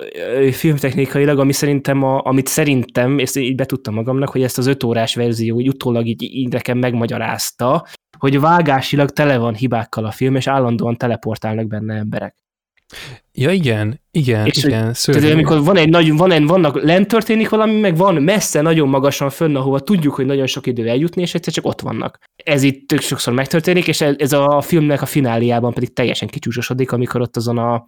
filmtechnikailag, 0.51 1.39
ami 1.39 1.53
szerintem, 1.53 2.03
a, 2.03 2.21
amit 2.23 2.47
szerintem, 2.47 3.19
és 3.19 3.35
így 3.35 3.55
betudtam 3.55 3.93
magamnak, 3.93 4.29
hogy 4.29 4.43
ezt 4.43 4.57
az 4.57 4.67
öt 4.67 4.83
órás 4.83 5.15
verzió 5.15 5.55
úgy 5.55 5.67
utólag 5.67 6.05
így, 6.05 6.21
így 6.21 6.51
nekem 6.51 6.77
megmagyarázta, 6.77 7.87
hogy 8.17 8.39
vágásilag 8.39 9.09
tele 9.09 9.37
van 9.37 9.53
hibákkal 9.53 10.05
a 10.05 10.11
film, 10.11 10.35
és 10.35 10.47
állandóan 10.47 10.97
teleportálnak 10.97 11.67
benne 11.67 11.95
emberek. 11.95 12.35
Ja 13.31 13.51
igen, 13.51 14.01
igen, 14.11 14.45
és 14.45 14.63
igen, 14.63 14.93
szörnyű. 14.93 15.21
Tehát 15.21 15.35
amikor 15.35 15.63
van 15.63 15.77
egy 15.77 15.89
nagy, 15.89 16.17
van 16.17 16.31
egy, 16.31 16.45
vannak, 16.45 16.81
lent 16.81 17.07
történik 17.07 17.49
valami, 17.49 17.79
meg 17.79 17.97
van 17.97 18.15
messze, 18.15 18.61
nagyon 18.61 18.89
magasan 18.89 19.29
fönn, 19.29 19.55
ahova 19.55 19.79
tudjuk, 19.79 20.13
hogy 20.13 20.25
nagyon 20.25 20.47
sok 20.47 20.67
idő 20.67 20.87
eljutni, 20.87 21.21
és 21.21 21.33
egyszer 21.33 21.53
csak 21.53 21.65
ott 21.65 21.81
vannak. 21.81 22.19
Ez 22.43 22.63
itt 22.63 22.87
tök 22.87 23.01
sokszor 23.01 23.33
megtörténik, 23.33 23.87
és 23.87 24.01
ez 24.01 24.33
a 24.33 24.61
filmnek 24.61 25.01
a 25.01 25.05
fináliában 25.05 25.73
pedig 25.73 25.93
teljesen 25.93 26.27
kicsúcsosodik, 26.27 26.91
amikor 26.91 27.21
ott 27.21 27.37
azon 27.37 27.57
a 27.57 27.87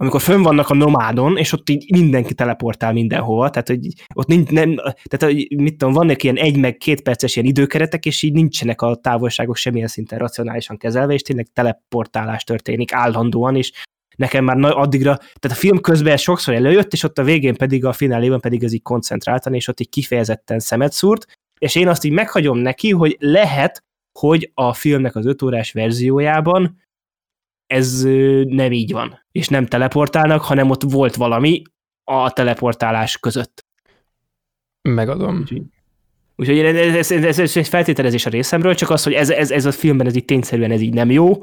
amikor 0.00 0.20
fönn 0.20 0.42
vannak 0.42 0.68
a 0.68 0.74
nomádon, 0.74 1.36
és 1.36 1.52
ott 1.52 1.70
így 1.70 1.90
mindenki 1.90 2.34
teleportál 2.34 2.92
mindenhova, 2.92 3.50
tehát 3.50 3.68
hogy 3.68 3.88
ott 4.14 4.26
nincs, 4.26 4.50
nem, 4.50 4.74
tehát 4.76 5.34
hogy 5.34 5.46
mit 5.56 5.76
tudom, 5.76 5.94
vannak 5.94 6.22
ilyen 6.22 6.36
egy 6.36 6.56
meg 6.56 6.76
két 6.76 7.02
perces 7.02 7.36
ilyen 7.36 7.48
időkeretek, 7.48 8.06
és 8.06 8.22
így 8.22 8.32
nincsenek 8.32 8.82
a 8.82 8.94
távolságok 8.94 9.56
semmilyen 9.56 9.88
szinten 9.88 10.18
racionálisan 10.18 10.76
kezelve, 10.76 11.12
és 11.12 11.22
tényleg 11.22 11.48
teleportálás 11.52 12.44
történik 12.44 12.92
állandóan, 12.92 13.56
és 13.56 13.72
nekem 14.16 14.44
már 14.44 14.56
addigra, 14.60 15.16
tehát 15.16 15.56
a 15.56 15.60
film 15.60 15.80
közben 15.80 16.16
sokszor 16.16 16.54
előjött, 16.54 16.92
és 16.92 17.02
ott 17.02 17.18
a 17.18 17.22
végén 17.22 17.54
pedig 17.54 17.84
a 17.84 17.92
finálében 17.92 18.40
pedig 18.40 18.64
ez 18.64 18.72
így 18.72 18.82
koncentráltan, 18.82 19.54
és 19.54 19.68
ott 19.68 19.80
így 19.80 19.88
kifejezetten 19.88 20.58
szemet 20.58 20.92
szúrt, 20.92 21.26
és 21.58 21.74
én 21.74 21.88
azt 21.88 22.04
így 22.04 22.12
meghagyom 22.12 22.58
neki, 22.58 22.90
hogy 22.90 23.16
lehet, 23.20 23.84
hogy 24.18 24.50
a 24.54 24.72
filmnek 24.72 25.16
az 25.16 25.26
öt 25.26 25.42
órás 25.42 25.72
verziójában 25.72 26.86
ez 27.68 28.02
nem 28.44 28.72
így 28.72 28.92
van, 28.92 29.24
és 29.32 29.48
nem 29.48 29.66
teleportálnak, 29.66 30.42
hanem 30.42 30.70
ott 30.70 30.82
volt 30.82 31.14
valami 31.14 31.62
a 32.04 32.30
teleportálás 32.30 33.18
között. 33.18 33.66
Megadom. 34.82 35.44
Úgyhogy 36.36 36.58
ez, 36.58 36.94
ez, 36.94 37.24
ez, 37.24 37.38
ez 37.38 37.56
egy 37.56 37.68
feltételezés 37.68 38.26
a 38.26 38.30
részemről, 38.30 38.74
csak 38.74 38.90
az, 38.90 39.02
hogy 39.02 39.12
ez, 39.12 39.30
ez, 39.30 39.50
ez 39.50 39.64
a 39.64 39.72
filmben 39.72 40.06
ez 40.06 40.16
így 40.16 40.24
tényszerűen 40.24 40.70
ez 40.70 40.80
így 40.80 40.94
nem 40.94 41.10
jó, 41.10 41.38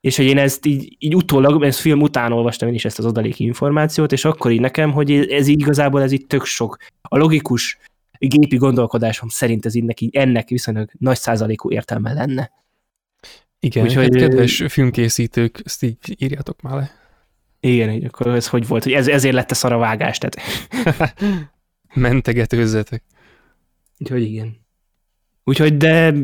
és 0.00 0.16
hogy 0.16 0.26
én 0.26 0.38
ezt 0.38 0.66
így, 0.66 0.96
így 0.98 1.14
utólag, 1.14 1.64
ezt 1.64 1.80
film 1.80 2.00
után 2.00 2.32
olvastam 2.32 2.68
én 2.68 2.74
is 2.74 2.84
ezt 2.84 2.98
az 2.98 3.04
adaléki 3.04 3.44
információt, 3.44 4.12
és 4.12 4.24
akkor 4.24 4.50
így 4.50 4.60
nekem, 4.60 4.92
hogy 4.92 5.12
ez 5.12 5.46
így 5.46 5.60
igazából 5.60 6.02
ez 6.02 6.12
így 6.12 6.26
tök 6.26 6.44
sok. 6.44 6.76
A 7.02 7.18
logikus 7.18 7.78
gépi 8.18 8.56
gondolkodásom 8.56 9.28
szerint 9.28 9.66
ez 9.66 9.74
így 9.74 9.84
neki, 9.84 10.10
ennek 10.12 10.48
viszonylag 10.48 10.90
nagy 10.98 11.16
százalékú 11.16 11.70
értelme 11.70 12.12
lenne. 12.12 12.50
Igen, 13.60 13.84
Úgyhogy, 13.84 14.02
hát 14.02 14.28
kedves 14.28 14.64
filmkészítők, 14.68 15.60
ezt 15.64 15.82
így 15.82 15.96
írjátok 16.18 16.62
már 16.62 16.74
le. 16.74 16.90
Igen, 17.60 18.04
akkor 18.04 18.26
ez 18.26 18.48
hogy 18.48 18.66
volt, 18.66 18.82
hogy 18.82 18.92
ez, 18.92 19.08
ezért 19.08 19.34
lett 19.34 19.50
a 19.50 19.54
szaravágás, 19.54 20.18
tehát... 20.18 20.40
Mentegetőzzetek. 21.94 23.02
Úgyhogy 23.98 24.22
igen. 24.22 24.56
Úgyhogy 25.44 25.76
de, 25.76 26.14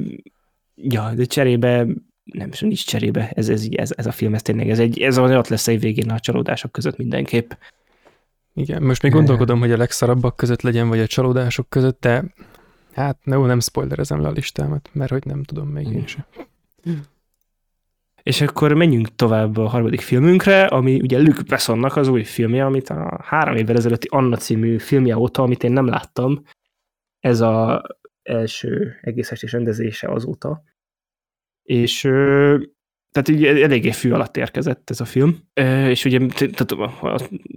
ja, 0.74 1.12
de 1.15 1.24
cserébe, 1.24 1.86
nem, 2.24 2.51
nincs 2.61 2.86
cserébe, 2.86 3.31
ez, 3.35 3.48
ez, 3.48 3.66
ez, 3.70 3.93
ez 3.97 4.06
a 4.06 4.12
film, 4.12 4.35
ez 4.35 4.43
tényleg, 4.43 4.70
ez, 4.70 4.78
egy, 4.78 5.01
ez 5.01 5.19
ott 5.19 5.48
lesz 5.48 5.69
egy 5.69 5.81
végén 5.81 6.11
a 6.11 6.20
csalódások 6.20 6.73
között 6.73 6.97
mindenképp. 6.97 7.51
Igen, 8.55 8.82
most 8.82 9.02
még 9.02 9.12
gondolkodom, 9.12 9.59
hogy 9.59 9.73
a 9.73 9.77
legszarabbak 9.77 10.36
között 10.36 10.62
legyen, 10.62 10.89
vagy 10.89 11.01
a 11.01 11.06
csalódások 11.06 11.69
között, 11.69 12.01
de 12.01 12.24
hát 12.93 13.19
no, 13.24 13.47
nem 13.47 13.61
spoilerezem 13.61 14.20
le 14.20 14.28
a 14.28 14.32
listámat, 14.32 14.90
mert 14.93 15.11
hogy 15.11 15.24
nem 15.24 15.43
tudom 15.43 15.69
még 15.69 15.86
én 15.86 16.06
sem. 16.06 16.24
És 18.24 18.40
akkor 18.40 18.72
menjünk 18.72 19.14
tovább 19.14 19.56
a 19.56 19.68
harmadik 19.68 20.01
filmünkre, 20.01 20.64
ami 20.64 21.01
ugye 21.01 21.18
Luc 21.18 21.42
Bessonnak 21.42 21.96
az 21.96 22.09
új 22.09 22.24
filmje, 22.24 22.64
amit 22.64 22.88
a 22.88 23.20
három 23.22 23.56
évvel 23.56 23.76
ezelőtti 23.76 24.09
Anna 24.10 24.36
című 24.36 24.78
filmje 24.78 25.16
óta, 25.16 25.42
amit 25.42 25.64
én 25.64 25.72
nem 25.72 25.86
láttam, 25.86 26.42
ez 27.18 27.40
a 27.40 27.82
első 28.22 28.98
egész 29.01 29.30
estés 29.30 29.52
rendezése 29.52 30.09
azóta. 30.09 30.62
És 31.62 32.01
tehát 33.10 33.28
így 33.28 33.44
eléggé 33.44 33.90
fű 33.90 34.10
alatt 34.10 34.36
érkezett 34.36 34.90
ez 34.90 35.01
a 35.01 35.05
film, 35.05 35.38
és 35.88 36.05
ugye, 36.05 36.26
tehát, 36.26 36.76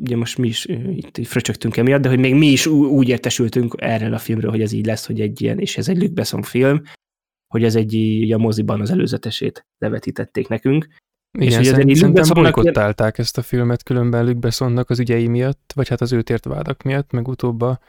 ugye 0.02 0.16
most 0.16 0.38
mi 0.38 0.48
is 0.48 0.66
itt 0.96 1.28
fröcsögtünk 1.28 1.78
emiatt, 1.78 2.02
de 2.02 2.10
hogy 2.10 2.20
még 2.20 2.36
mi 2.36 2.48
is 2.48 2.66
úgy 2.68 3.10
értesültünk 3.10 3.74
erről 3.78 4.14
a 4.14 4.18
filmről, 4.18 4.52
hogy 4.52 4.62
ez 4.62 4.72
így 4.72 4.86
lesz, 4.86 5.06
hogy 5.06 5.22
egy 5.22 5.42
ilyen, 5.42 5.60
és 5.60 5.78
ez 5.78 5.88
egy 5.88 5.98
Luc 5.98 6.12
Besson 6.12 6.42
film, 6.42 6.82
hogy 7.48 7.64
ez 7.64 7.76
egy 7.76 7.94
így 7.94 8.34
a 8.34 8.38
moziban 8.38 8.82
az 8.82 8.92
előzetesét 8.92 9.66
levetítették 9.78 10.48
nekünk. 10.48 10.88
Igen, 11.32 11.48
és 11.48 11.56
hogy 11.56 11.66
szerint, 11.66 11.96
szerintem 11.96 12.44
bolykottálták 12.44 13.14
ilyen... 13.14 13.28
ezt 13.28 13.38
a 13.38 13.42
filmet 13.42 13.84
különben 13.84 14.40
Bessonnak 14.40 14.90
az 14.90 15.00
ügyei 15.00 15.28
miatt, 15.28 15.72
vagy 15.76 15.88
hát 15.88 16.02
az 16.02 16.14
őt 16.14 16.30
ért 16.30 16.46
vádak 16.46 16.84
miatt, 16.84 17.12
meg 17.12 17.28
utóbb 17.28 17.62
a 17.62 17.80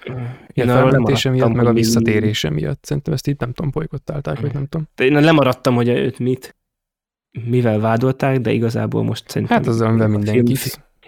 felmentése 0.55 1.31
miatt, 1.31 1.53
meg 1.53 1.67
a 1.67 1.73
visszatérése 1.73 2.51
miatt. 2.51 2.85
Szerintem 2.85 3.13
ezt 3.13 3.27
így 3.27 3.37
nem 3.39 3.53
tudom, 3.53 3.71
bolykottálták, 3.71 4.41
vagy 4.41 4.53
nem 4.53 4.67
tudom. 4.67 4.89
De 4.95 5.05
én 5.05 5.13
lemaradtam, 5.13 5.75
hogy 5.75 5.89
őt 5.89 6.19
mit, 6.19 6.57
mivel 7.45 7.79
vádolták, 7.79 8.41
de 8.41 8.53
igazából 8.53 9.03
most 9.03 9.29
szerintem... 9.29 9.57
Hát 9.57 9.67
azzal, 9.67 9.89
amivel 9.89 10.09
mindenki. 10.09 10.57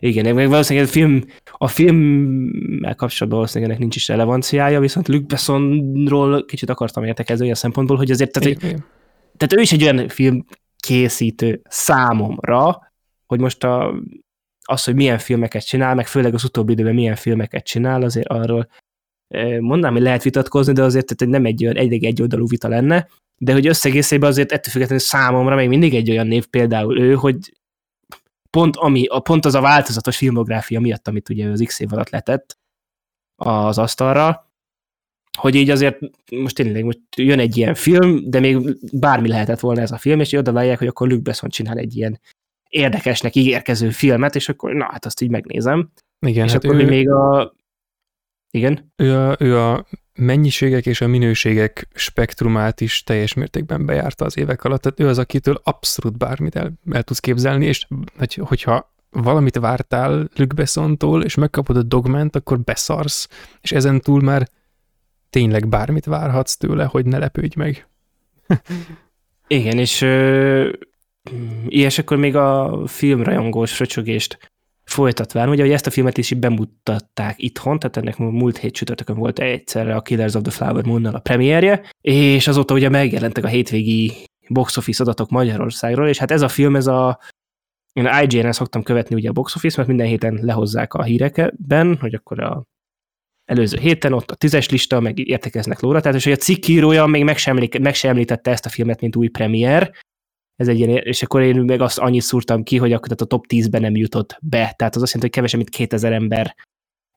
Igen, 0.02 0.34
meg 0.34 0.48
valószínűleg 0.48 0.88
a 0.88 0.92
film, 0.92 1.24
a 1.52 1.68
filmmel 1.68 2.94
kapcsolatban 2.94 3.40
valószínűleg 3.40 3.78
nincs 3.78 3.96
is 3.96 4.08
relevanciája, 4.08 4.80
viszont 4.80 5.08
Luc 5.08 5.26
Bessonról 5.26 6.44
kicsit 6.44 6.70
akartam 6.70 7.04
értekezni 7.04 7.42
olyan 7.42 7.54
szempontból, 7.54 7.96
hogy 7.96 8.10
azért, 8.10 8.32
tehát, 8.32 8.48
hogy, 8.48 8.58
tehát 9.36 9.52
ő 9.56 9.60
is 9.60 9.72
egy 9.72 9.82
olyan 9.82 10.08
film 10.08 10.44
készítő 10.76 11.60
számomra, 11.68 12.92
hogy 13.26 13.40
most 13.40 13.64
a, 13.64 13.94
az, 14.64 14.84
hogy 14.84 14.94
milyen 14.94 15.18
filmeket 15.18 15.66
csinál, 15.66 15.94
meg 15.94 16.06
főleg 16.06 16.34
az 16.34 16.44
utóbbi 16.44 16.72
időben 16.72 16.94
milyen 16.94 17.16
filmeket 17.16 17.64
csinál, 17.64 18.02
azért 18.02 18.28
arról 18.28 18.68
mondanám, 19.60 19.92
hogy 19.92 20.02
lehet 20.02 20.22
vitatkozni, 20.22 20.72
de 20.72 20.82
azért 20.82 21.06
tehát 21.06 21.34
nem 21.34 21.44
egy 21.44 21.64
olyan 21.64 21.76
egy, 21.76 22.04
egy 22.04 22.20
oldalú 22.20 22.46
vita 22.46 22.68
lenne, 22.68 23.08
de 23.36 23.52
hogy 23.52 23.66
összegészében 23.66 24.30
azért 24.30 24.52
ettől 24.52 24.72
függetlenül 24.72 25.04
számomra 25.04 25.54
még 25.54 25.68
mindig 25.68 25.94
egy 25.94 26.10
olyan 26.10 26.26
név 26.26 26.46
például 26.46 27.00
ő, 27.00 27.14
hogy 27.14 27.36
pont, 28.50 28.76
ami, 28.76 29.06
a, 29.06 29.20
pont 29.20 29.44
az 29.44 29.54
a 29.54 29.60
változatos 29.60 30.16
filmográfia 30.16 30.80
miatt, 30.80 31.08
amit 31.08 31.28
ugye 31.28 31.48
az 31.48 31.62
X 31.66 31.80
év 31.80 31.92
alatt 31.92 32.10
letett 32.10 32.58
az 33.36 33.78
asztalra, 33.78 34.50
hogy 35.38 35.54
így 35.54 35.70
azért 35.70 35.98
most 36.30 36.54
tényleg 36.54 36.84
most 36.84 37.00
jön 37.16 37.38
egy 37.38 37.56
ilyen 37.56 37.74
film, 37.74 38.30
de 38.30 38.40
még 38.40 38.76
bármi 38.92 39.28
lehetett 39.28 39.60
volna 39.60 39.80
ez 39.80 39.90
a 39.90 39.98
film, 39.98 40.20
és 40.20 40.32
oda 40.32 40.76
hogy 40.76 40.86
akkor 40.86 41.08
Luke 41.08 41.22
Besson 41.22 41.50
csinál 41.50 41.78
egy 41.78 41.96
ilyen 41.96 42.20
érdekesnek 42.68 43.34
ígérkező 43.34 43.90
filmet, 43.90 44.34
és 44.34 44.48
akkor 44.48 44.72
na, 44.74 44.84
hát 44.84 45.04
azt 45.04 45.20
így 45.20 45.30
megnézem. 45.30 45.90
Igen, 46.26 46.44
és 46.44 46.52
hát 46.52 46.64
akkor 46.64 46.80
ő, 46.80 46.86
még 46.86 47.10
a... 47.10 47.54
Igen? 48.50 48.92
Ő 48.96 49.16
a, 49.16 49.36
ő 49.38 49.58
a 49.58 49.86
mennyiségek 50.20 50.86
és 50.86 51.00
a 51.00 51.06
minőségek 51.06 51.88
spektrumát 51.94 52.80
is 52.80 53.02
teljes 53.02 53.34
mértékben 53.34 53.86
bejárta 53.86 54.24
az 54.24 54.38
évek 54.38 54.64
alatt. 54.64 54.82
Tehát 54.82 55.00
ő 55.00 55.08
az, 55.08 55.18
akitől 55.18 55.60
abszolút 55.64 56.18
bármit 56.18 56.56
el, 56.56 56.72
el 56.90 57.02
tudsz 57.02 57.20
képzelni, 57.20 57.66
és 57.66 57.86
hogy, 58.18 58.34
hogyha 58.34 58.94
valamit 59.10 59.58
vártál 59.58 60.28
Luc 60.36 60.54
Bessontól, 60.54 61.22
és 61.22 61.34
megkapod 61.34 61.76
a 61.76 61.82
dogment, 61.82 62.36
akkor 62.36 62.60
beszarsz, 62.60 63.28
és 63.60 63.72
ezen 63.72 64.00
túl 64.00 64.20
már 64.20 64.48
tényleg 65.30 65.68
bármit 65.68 66.04
várhatsz 66.04 66.56
tőle, 66.56 66.84
hogy 66.84 67.06
ne 67.06 67.18
lepődj 67.18 67.54
meg. 67.56 67.88
Igen, 69.46 69.78
és 69.78 70.00
ö, 70.00 70.72
akkor 71.96 72.16
még 72.16 72.36
a 72.36 72.82
filmrajongós 72.86 73.72
fröcsögést 73.72 74.49
folytatván, 74.92 75.48
ugye, 75.48 75.62
hogy 75.62 75.72
ezt 75.72 75.86
a 75.86 75.90
filmet 75.90 76.18
is 76.18 76.34
bemutatták 76.34 77.42
itthon, 77.42 77.78
tehát 77.78 77.96
ennek 77.96 78.16
múlt 78.16 78.58
hét 78.58 78.74
csütörtökön 78.74 79.16
volt 79.16 79.38
egyszerre 79.38 79.94
a 79.94 80.00
Killers 80.00 80.34
of 80.34 80.42
the 80.42 80.50
Flower 80.50 80.84
moon 80.84 81.04
a 81.06 81.18
premierje, 81.18 81.82
és 82.00 82.48
azóta 82.48 82.74
ugye 82.74 82.88
megjelentek 82.88 83.44
a 83.44 83.48
hétvégi 83.48 84.12
box 84.48 84.76
office 84.76 85.02
adatok 85.02 85.30
Magyarországról, 85.30 86.08
és 86.08 86.18
hát 86.18 86.30
ez 86.30 86.42
a 86.42 86.48
film, 86.48 86.76
ez 86.76 86.86
a 86.86 87.18
én 87.92 88.08
IGN-en 88.22 88.52
szoktam 88.52 88.82
követni 88.82 89.14
ugye 89.14 89.28
a 89.28 89.32
box 89.32 89.54
office, 89.54 89.74
mert 89.76 89.88
minden 89.88 90.06
héten 90.06 90.38
lehozzák 90.42 90.94
a 90.94 91.02
hírekben, 91.02 91.96
hogy 92.00 92.14
akkor 92.14 92.40
a 92.40 92.64
előző 93.44 93.78
héten 93.78 94.12
ott 94.12 94.30
a 94.30 94.34
tízes 94.34 94.68
lista, 94.68 95.00
meg 95.00 95.18
értekeznek 95.28 95.80
lóra, 95.80 96.00
tehát 96.00 96.16
és 96.16 96.24
hogy 96.24 96.32
a 96.32 96.36
cikkírója 96.36 97.06
még 97.06 97.24
meg 97.24 97.36
sem, 97.36 97.58
meg 97.80 97.94
sem 97.94 98.10
említette 98.10 98.50
ezt 98.50 98.66
a 98.66 98.68
filmet, 98.68 99.00
mint 99.00 99.16
új 99.16 99.28
premier, 99.28 99.92
ez 100.60 100.68
egy 100.68 100.78
ilyen, 100.78 100.90
és 100.90 101.22
akkor 101.22 101.42
én 101.42 101.56
meg 101.56 101.80
azt 101.80 101.98
annyit 101.98 102.22
szúrtam 102.22 102.62
ki, 102.62 102.76
hogy 102.76 102.92
akkor 102.92 103.08
a 103.20 103.24
top 103.24 103.44
10-ben 103.48 103.80
nem 103.80 103.96
jutott 103.96 104.38
be, 104.40 104.74
tehát 104.76 104.96
az 104.96 105.02
azt 105.02 105.14
jelenti, 105.14 105.20
hogy 105.20 105.30
kevesebb, 105.30 105.58
mint 105.58 105.70
2000 105.70 106.12
ember 106.12 106.54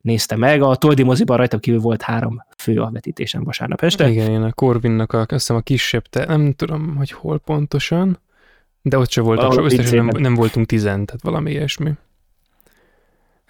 nézte 0.02 0.36
meg. 0.36 0.62
A 0.62 0.76
Toldi 0.76 1.04
moziban 1.04 1.38
rajta 1.38 1.60
kívül 1.60 1.80
volt 1.80 2.02
három 2.02 2.44
fő 2.58 2.82
a 2.82 2.90
vetítésen 2.92 3.44
vasárnap 3.44 3.82
este. 3.82 4.10
Igen, 4.10 4.32
én 4.32 4.42
a 4.42 4.52
Corvinnak 4.52 5.14
a, 5.14 5.20
azt 5.20 5.30
hiszem 5.30 5.56
a 5.56 5.62
kisebb, 5.62 6.04
te, 6.04 6.26
nem 6.26 6.54
tudom, 6.54 6.96
hogy 6.96 7.12
hol 7.12 7.40
pontosan, 7.40 8.20
de 8.82 8.98
ott 8.98 9.10
se 9.10 9.22
voltak, 9.22 9.66
összesen 9.66 10.06
nem, 10.06 10.22
nem 10.22 10.36
voltunk 10.36 10.66
tizen, 10.66 11.06
tehát 11.06 11.22
valami 11.22 11.52
ilyesmi. 11.52 11.92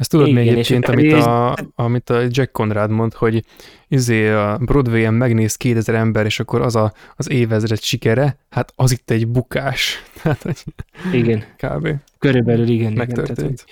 Ezt 0.03 0.11
tudod 0.11 0.27
Igen, 0.27 0.43
még 0.43 0.51
egyébként, 0.51 0.88
amit 0.88 1.13
a, 1.13 1.55
amit 1.75 2.09
a 2.09 2.21
Jack 2.30 2.51
Conrad 2.51 2.89
mond, 2.89 3.13
hogy 3.13 3.43
izé 3.88 4.30
a 4.30 4.57
Broadway-en 4.61 5.13
megnéz 5.13 5.55
2000 5.55 5.95
ember, 5.95 6.25
és 6.25 6.39
akkor 6.39 6.61
az 6.61 6.75
a, 6.75 6.93
az 7.15 7.30
évezred 7.30 7.81
sikere, 7.81 8.38
hát 8.49 8.73
az 8.75 8.91
itt 8.91 9.09
egy 9.09 9.27
bukás. 9.27 10.03
Hát, 10.23 10.41
hogy 10.41 10.63
igen. 11.11 11.43
Kb. 11.57 11.88
Körülbelül 12.17 12.67
igen. 12.67 12.93
Megtörtént. 12.93 13.38
Igen, 13.38 13.55
tehát, 13.55 13.65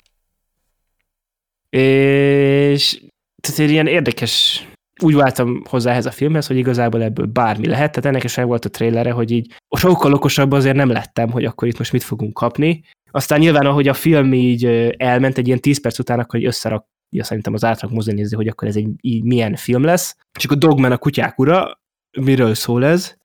és 2.75 3.01
tehát 3.41 3.71
ilyen 3.71 3.87
érdekes 3.87 4.65
úgy 5.03 5.15
váltam 5.15 5.63
hozzá 5.69 5.91
ehhez 5.91 6.05
a 6.05 6.11
filmhez, 6.11 6.47
hogy 6.47 6.57
igazából 6.57 7.03
ebből 7.03 7.25
bármi 7.25 7.67
lehet, 7.67 7.91
tehát 7.91 8.05
ennek 8.05 8.23
is 8.23 8.35
volt 8.35 8.65
a 8.65 8.69
trélere, 8.69 9.11
hogy 9.11 9.31
így 9.31 9.55
sokkal 9.77 10.13
okosabb 10.13 10.51
azért 10.51 10.75
nem 10.75 10.89
lettem, 10.89 11.29
hogy 11.29 11.45
akkor 11.45 11.67
itt 11.67 11.77
most 11.77 11.91
mit 11.91 12.03
fogunk 12.03 12.33
kapni. 12.33 12.83
Aztán 13.11 13.39
nyilván, 13.39 13.65
ahogy 13.65 13.87
a 13.87 13.93
film 13.93 14.33
így 14.33 14.65
elment, 14.97 15.37
egy 15.37 15.47
ilyen 15.47 15.59
10 15.59 15.81
perc 15.81 15.99
után, 15.99 16.19
akkor 16.19 16.43
összerakja 16.43 17.23
szerintem 17.23 17.53
az 17.53 17.63
átlag 17.63 17.91
mozinéző, 17.91 18.35
hogy 18.35 18.47
akkor 18.47 18.67
ez 18.67 18.75
egy 18.75 18.89
így 19.01 19.23
milyen 19.23 19.55
film 19.55 19.83
lesz. 19.83 20.15
És 20.37 20.45
akkor 20.45 20.57
Dogman 20.57 20.91
a 20.91 20.97
kutyák 20.97 21.39
ura, 21.39 21.81
miről 22.19 22.53
szól 22.53 22.85
ez? 22.85 23.19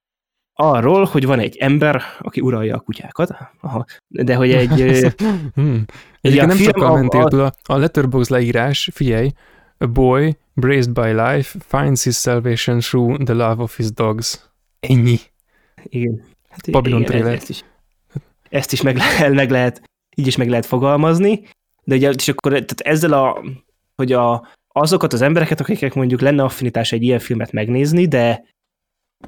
Arról, 0.59 1.05
hogy 1.05 1.27
van 1.27 1.39
egy 1.39 1.57
ember, 1.57 2.03
aki 2.19 2.41
uralja 2.41 2.77
a 2.77 2.81
kutyákat, 2.81 3.31
Aha. 3.61 3.85
de 4.09 4.35
hogy 4.35 4.53
egy... 4.53 4.71
hmm. 5.55 5.85
Egyébként 6.21 6.47
nem 6.47 6.59
csak 6.59 6.77
a 6.77 6.93
mentél, 6.93 7.41
a, 7.41 7.53
a 7.63 7.77
Letterboxd 7.77 8.31
leírás, 8.31 8.91
figyelj, 8.93 9.31
a 9.79 9.87
boy 9.87 10.37
Braced 10.55 10.93
by 10.93 11.13
life, 11.13 11.59
finds 11.67 12.05
his 12.05 12.17
salvation 12.17 12.81
through 12.81 13.23
the 13.25 13.35
love 13.35 13.63
of 13.63 13.77
his 13.77 13.93
dogs. 13.93 14.51
Ennyi. 14.81 15.19
Igen. 15.83 16.23
Hát 16.49 16.71
Babylon 16.71 17.01
igen, 17.01 17.11
trailer. 17.11 17.41
Is, 17.49 17.65
ezt 18.49 18.73
is 18.73 18.83
meg, 18.83 18.97
lehet, 18.97 19.33
meg 19.33 19.51
lehet, 19.51 19.83
így 20.17 20.27
is 20.27 20.37
meg 20.37 20.49
lehet 20.49 20.67
fogalmazni, 20.67 21.43
de 21.85 21.95
ugye 21.95 22.11
és 22.11 22.29
akkor 22.29 22.53
tehát 22.53 22.81
ezzel 22.81 23.13
a, 23.13 23.45
hogy 23.95 24.13
a, 24.13 24.49
azokat 24.69 25.13
az 25.13 25.23
embereket, 25.23 25.61
akiknek 25.61 25.95
mondjuk 25.95 26.21
lenne 26.21 26.43
affinitás 26.43 26.93
egy 26.93 27.03
ilyen 27.03 27.19
filmet 27.19 27.53
megnézni, 27.53 28.07
de 28.07 28.45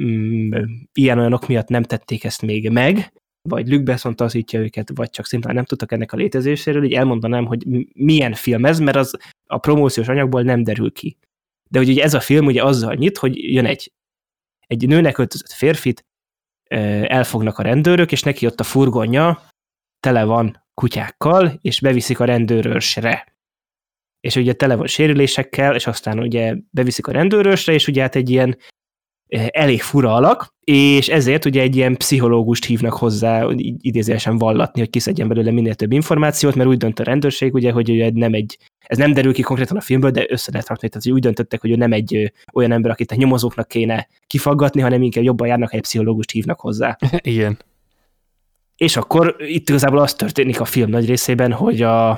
mm, 0.03 0.53
ilyen 0.93 1.19
olyanok 1.19 1.47
miatt 1.47 1.69
nem 1.69 1.83
tették 1.83 2.25
ezt 2.25 2.43
még 2.43 2.71
meg, 2.71 3.13
vagy 3.49 3.69
Luke 3.69 3.99
taszítja 4.15 4.61
őket, 4.61 4.91
vagy 4.95 5.11
csak 5.11 5.27
szimplán 5.27 5.55
nem 5.55 5.65
tudtak 5.65 5.93
ennek 5.93 6.13
a 6.13 6.17
létezéséről, 6.17 6.85
így 6.85 6.93
elmondanám, 6.93 7.47
hogy 7.47 7.65
milyen 7.95 8.33
film 8.33 8.65
ez, 8.65 8.79
mert 8.79 8.97
az 8.97 9.17
a 9.47 9.59
promóciós 9.59 10.09
anyagból 10.09 10.43
nem 10.43 10.63
derül 10.63 10.93
ki. 10.93 11.17
De 11.71 11.79
ugye 11.79 12.03
ez 12.03 12.15
a 12.15 12.21
film 12.21 12.47
ugye 12.47 12.65
azzal 12.65 12.95
nyit, 12.95 13.19
hogy 13.19 13.53
jön 13.53 13.65
egy, 13.65 13.93
egy 14.67 14.87
nőnek 14.87 15.19
öltözött 15.19 15.53
férfit, 15.53 16.05
elfognak 16.69 17.59
a 17.59 17.63
rendőrök, 17.63 18.13
és 18.13 18.23
neki 18.23 18.47
ott 18.47 18.61
a 18.61 18.65
furgonja 18.65 19.43
tele 20.01 20.25
van 20.25 20.65
kutyákkal, 20.75 21.59
és 21.61 21.81
beviszik 21.81 22.21
a 22.21 22.25
rendőrösre. 22.25 23.37
És 24.21 24.37
ugye 24.37 24.53
tele 24.53 24.75
van 24.75 24.87
sérülésekkel, 24.87 25.75
és 25.75 25.87
aztán 25.87 26.19
ugye 26.19 26.57
beviszik 26.71 27.07
a 27.07 27.13
rendőrösre, 27.13 27.73
és 27.73 27.89
ugye 27.89 28.03
hát 28.03 28.15
egy 28.15 28.31
ilyen 28.31 28.59
elég 29.49 29.83
fura 29.83 30.15
alak, 30.15 30.57
és 30.71 31.09
ezért 31.09 31.45
ugye 31.45 31.61
egy 31.61 31.77
ilyen 31.77 31.97
pszichológust 31.97 32.65
hívnak 32.65 32.93
hozzá, 32.93 33.47
idézősen 33.81 34.39
vallatni, 34.39 34.81
hogy 34.81 34.91
kiszedjen 34.91 35.29
belőle 35.29 35.51
minél 35.51 35.75
több 35.75 35.93
információt, 35.93 36.55
mert 36.55 36.69
úgy 36.69 36.77
dönt 36.77 36.99
a 36.99 37.03
rendőrség, 37.03 37.55
ugye, 37.55 37.73
hogy 37.73 37.91
ugye 37.91 38.11
nem 38.15 38.35
egy, 38.35 38.59
ez 38.79 38.99
nem 38.99 39.13
derül 39.13 39.33
ki 39.33 39.43
konkrétan 39.43 39.77
a 39.77 39.81
filmből, 39.81 40.11
de 40.11 40.27
össze 40.29 40.53
lehet 40.53 40.69
rakni, 40.69 40.89
tehát 40.89 41.09
úgy 41.09 41.21
döntöttek, 41.21 41.61
hogy 41.61 41.71
ő 41.71 41.75
nem 41.75 41.93
egy 41.93 42.33
olyan 42.53 42.73
ember, 42.73 42.91
akit 42.91 43.13
a 43.13 43.15
nyomozóknak 43.15 43.69
kéne 43.69 44.09
kifaggatni, 44.27 44.81
hanem 44.81 45.03
inkább 45.03 45.25
jobban 45.25 45.49
járnak, 45.49 45.71
ha 45.71 45.77
egy 45.77 45.83
pszichológust 45.83 46.31
hívnak 46.31 46.61
hozzá. 46.61 46.97
Igen. 47.23 47.59
És 48.77 48.97
akkor 48.97 49.37
itt 49.39 49.69
igazából 49.69 49.99
az 49.99 50.15
történik 50.15 50.61
a 50.61 50.65
film 50.65 50.91
nagy 50.91 51.07
részében, 51.07 51.53
hogy 51.53 51.83
a, 51.83 52.11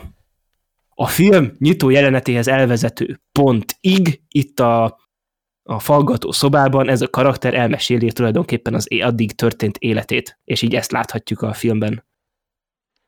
a 0.95 1.07
film 1.07 1.53
nyitó 1.59 1.91
jelenetéhez 1.91 2.49
elvezető 2.49 3.21
pontig 3.33 4.21
itt 4.29 4.61
a 4.61 4.99
a 5.63 5.79
faggató 5.79 6.31
szobában 6.31 6.89
ez 6.89 7.01
a 7.01 7.09
karakter 7.09 7.55
elmeséli 7.55 8.13
tulajdonképpen 8.13 8.75
az 8.75 8.87
addig 9.01 9.33
történt 9.33 9.77
életét, 9.79 10.39
és 10.45 10.63
így 10.63 10.75
ezt 10.75 10.93
láthatjuk 10.93 11.43
a 11.43 11.53
filmben. 11.53 12.05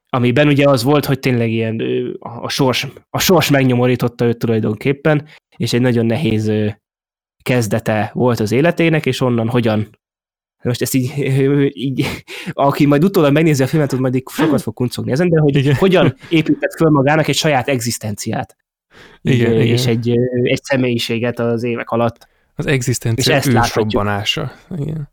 Amiben 0.09 0.49
ugye 0.49 0.69
az 0.69 0.83
volt, 0.83 1.05
hogy 1.05 1.19
tényleg 1.19 1.51
ilyen 1.51 1.81
a 2.19 2.49
sors, 2.49 2.87
a 3.11 3.19
sors 3.19 3.51
megnyomorította 3.51 4.25
őt 4.25 4.39
tulajdonképpen, 4.39 5.29
és 5.57 5.73
egy 5.73 5.81
nagyon 5.81 6.07
nehéz 6.07 6.53
kezdete 7.43 8.11
volt 8.15 8.41
az 8.41 8.53
életének, 8.53 9.07
és 9.07 9.21
onnan 9.21 9.49
hogyan 9.49 9.89
most 10.63 10.83
ezt 10.83 10.95
így, 10.95 11.13
így 11.73 12.07
aki 12.53 12.87
majd 12.87 13.05
utólag 13.05 13.33
megnézi 13.33 13.63
a 13.63 13.67
filmet, 13.67 13.93
az 13.93 13.99
majd 13.99 14.15
így 14.15 14.29
sokat 14.29 14.63
fog 14.63 14.75
kuncogni 14.75 15.13
ezen, 15.13 15.29
de 15.29 15.41
hogy 15.41 15.57
igen. 15.57 15.75
hogyan 15.75 16.15
épített 16.29 16.75
föl 16.77 16.91
magának 16.91 17.29
egy 17.29 17.35
saját 17.35 17.69
egzisztenciát. 17.69 18.57
Igen, 19.21 19.53
és 19.53 19.87
igen. 19.87 19.97
Egy, 19.97 20.19
egy 20.43 20.63
személyiséget 20.63 21.39
az 21.39 21.63
évek 21.63 21.91
alatt. 21.91 22.29
Az 22.55 22.67
egzisztencia 22.67 23.41
ősrobbanása. 23.47 24.53
Igen. 24.77 25.11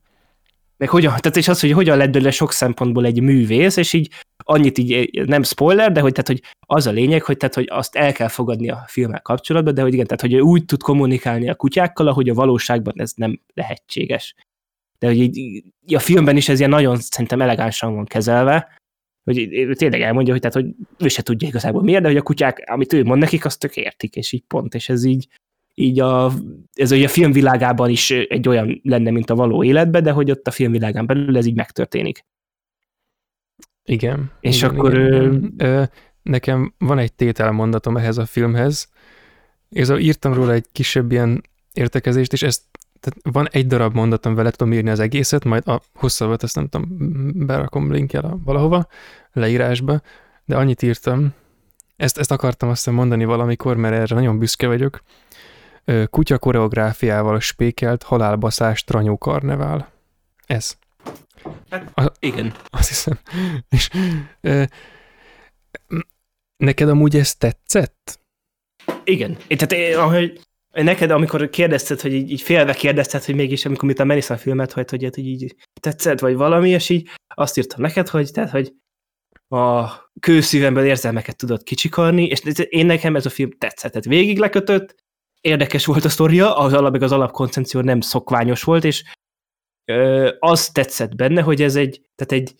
Meg 0.78 0.90
hogyan, 0.90 1.14
tehát 1.18 1.38
és 1.38 1.48
az, 1.48 1.60
hogy 1.60 1.72
hogyan 1.72 1.98
lett 1.98 2.12
belőle 2.12 2.32
sok 2.32 2.52
szempontból 2.52 3.06
egy 3.06 3.22
művész, 3.22 3.78
és 3.78 3.94
így 3.94 4.12
annyit 4.44 4.78
így, 4.78 5.26
nem 5.28 5.44
spoiler, 5.44 5.92
de 5.92 6.00
hogy, 6.00 6.12
tehát, 6.12 6.28
hogy 6.28 6.42
az 6.68 6.88
a 6.88 6.92
lényeg, 6.92 7.24
hogy, 7.24 7.38
tehát, 7.38 7.56
hogy 7.56 7.68
azt 7.70 7.96
el 7.96 8.14
kell 8.14 8.28
fogadni 8.28 8.70
a 8.70 8.84
filmmel 8.88 9.22
kapcsolatban, 9.22 9.74
de 9.74 9.82
hogy 9.82 9.94
igen, 9.94 10.06
tehát 10.06 10.22
hogy 10.22 10.34
ő 10.34 10.40
úgy 10.40 10.66
tud 10.66 10.82
kommunikálni 10.82 11.50
a 11.50 11.56
kutyákkal, 11.56 12.08
ahogy 12.08 12.30
a 12.30 12.34
valóságban 12.34 12.94
ez 12.98 13.12
nem 13.16 13.42
lehetséges. 13.54 14.36
De 15.00 15.08
hogy 15.08 15.18
így, 15.18 15.64
a 15.96 16.00
filmben 16.00 16.38
is 16.38 16.50
ez 16.50 16.58
ilyen 16.58 16.70
nagyon 16.70 16.98
szerintem 16.98 17.42
elegánsan 17.42 17.96
van 17.96 18.06
kezelve, 18.06 18.80
hogy 19.24 19.50
tényleg 19.72 20.02
elmondja, 20.02 20.34
hogy, 20.34 20.42
tehát, 20.42 20.56
hogy 20.56 20.76
ő 20.98 21.08
se 21.08 21.22
tudja 21.22 21.48
igazából 21.48 21.84
miért, 21.84 22.02
de 22.02 22.08
hogy 22.08 22.18
a 22.18 22.22
kutyák, 22.22 22.64
amit 22.66 22.94
ő 22.94 23.04
mond 23.04 23.20
nekik, 23.20 23.46
azt 23.46 23.60
tök 23.60 23.76
értik, 23.76 24.16
és 24.16 24.32
így 24.32 24.44
pont, 24.48 24.76
és 24.76 24.90
ez 24.90 25.04
így, 25.04 25.28
így 25.80 26.00
a, 26.00 26.32
ez 26.74 26.92
ugye 26.92 27.06
a 27.06 27.10
filmvilágában 27.10 27.90
is 27.90 28.12
egy 28.12 28.48
olyan 28.48 28.82
lenne, 28.84 29.12
mint 29.12 29.30
a 29.30 29.36
való 29.36 29.64
életben, 29.64 30.04
de 30.04 30.12
hogy 30.12 30.32
ott 30.32 30.48
a 30.48 30.52
filmvilágán 30.52 31.06
belül 31.06 31.38
ez 31.38 31.46
így 31.46 31.56
megtörténik. 31.56 32.26
Igen. 33.84 34.32
És 34.40 34.58
igen, 34.58 34.70
akkor... 34.70 34.94
Igen. 34.94 35.54
Ö, 35.58 35.84
nekem 36.22 36.74
van 36.78 36.98
egy 36.98 37.14
tételmondatom 37.14 37.98
ehhez 37.98 38.18
a 38.18 38.26
filmhez, 38.26 38.90
és 39.70 39.90
írtam 39.98 40.34
róla 40.34 40.54
egy 40.54 40.66
kisebb 40.72 41.12
ilyen 41.12 41.44
értekezést, 41.74 42.34
és 42.34 42.44
ezt 42.44 42.62
tehát 43.00 43.36
van 43.36 43.48
egy 43.52 43.68
darab 43.68 43.94
mondatom 43.94 44.36
vele, 44.36 44.52
tudom 44.52 44.74
írni 44.74 44.90
az 44.90 45.00
egészet, 45.00 45.46
majd 45.46 45.68
a 45.68 45.82
hosszabbat 45.94 46.44
ezt 46.44 46.56
nem 46.56 46.68
tudom, 46.68 46.88
berakom 47.46 47.92
linkjel 47.92 48.40
valahova, 48.44 48.88
leírásba, 49.34 50.02
de 50.46 50.56
annyit 50.56 50.82
írtam, 50.82 51.34
ezt, 51.96 52.18
ezt 52.18 52.32
akartam 52.32 52.70
azt 52.70 52.92
mondani 52.92 53.26
valamikor, 53.26 53.78
mert 53.78 53.96
erre 53.96 54.16
nagyon 54.16 54.40
büszke 54.40 54.68
vagyok, 54.68 55.02
kutya 56.10 56.38
koreográfiával 56.38 57.40
spékelt 57.40 58.04
halálbaszás 58.04 58.84
tranyó 58.84 59.18
karnevál. 59.18 59.92
Ez. 60.46 60.78
Hát, 61.70 61.98
a, 61.98 62.12
igen. 62.20 62.54
Azt 62.70 62.88
hiszem. 62.88 63.20
És 63.76 63.90
ö, 64.42 64.64
neked 66.58 66.90
amúgy 66.90 67.16
ez 67.16 67.36
tetszett? 67.36 68.20
Igen. 69.04 69.38
Én, 69.48 69.58
tehát 69.58 69.96
ahogy 69.96 70.40
neked, 70.72 71.12
amikor 71.12 71.50
kérdezted, 71.50 72.02
hogy 72.02 72.14
így, 72.14 72.32
így 72.32 72.42
félve 72.42 72.74
kérdezted, 72.74 73.24
hogy 73.24 73.36
mégis 73.36 73.66
amikor 73.66 73.88
mit 73.88 74.00
a 74.00 74.04
Melissa 74.04 74.38
filmet, 74.38 74.72
hogy, 74.72 74.90
hogy, 74.90 75.04
hogy 75.04 75.26
így 75.26 75.56
tetszett, 75.82 76.20
vagy 76.20 76.36
valami, 76.36 76.70
és 76.70 76.90
így 76.90 77.10
azt 77.36 77.58
írtam 77.58 77.82
neked, 77.82 78.08
hogy, 78.08 78.32
tehát, 78.32 78.50
hogy 78.50 78.74
a 79.48 79.90
kőszívemből 80.20 80.86
érzelmeket 80.86 81.38
tudod 81.38 81.64
kicsikarni, 81.64 82.26
és 82.26 82.42
én 82.70 82.86
nekem 82.86 83.16
ez 83.16 83.26
a 83.26 83.30
film 83.30 83.50
tetszett, 83.58 83.92
tehát 83.92 84.08
végig 84.08 84.40
lekötött, 84.40 84.96
érdekes 85.42 85.86
volt 85.86 86.06
a 86.06 86.10
sztoria, 86.10 86.58
az 86.58 86.74
alap, 86.74 87.02
az 87.02 87.12
alapkoncepció 87.12 87.82
nem 87.82 88.02
szokványos 88.02 88.64
volt, 88.64 88.84
és 88.84 89.04
ö, 89.92 90.32
az 90.40 90.70
tetszett 90.70 91.16
benne, 91.16 91.42
hogy 91.42 91.62
ez 91.62 91.76
egy, 91.76 92.02
tehát 92.16 92.44
egy 92.44 92.56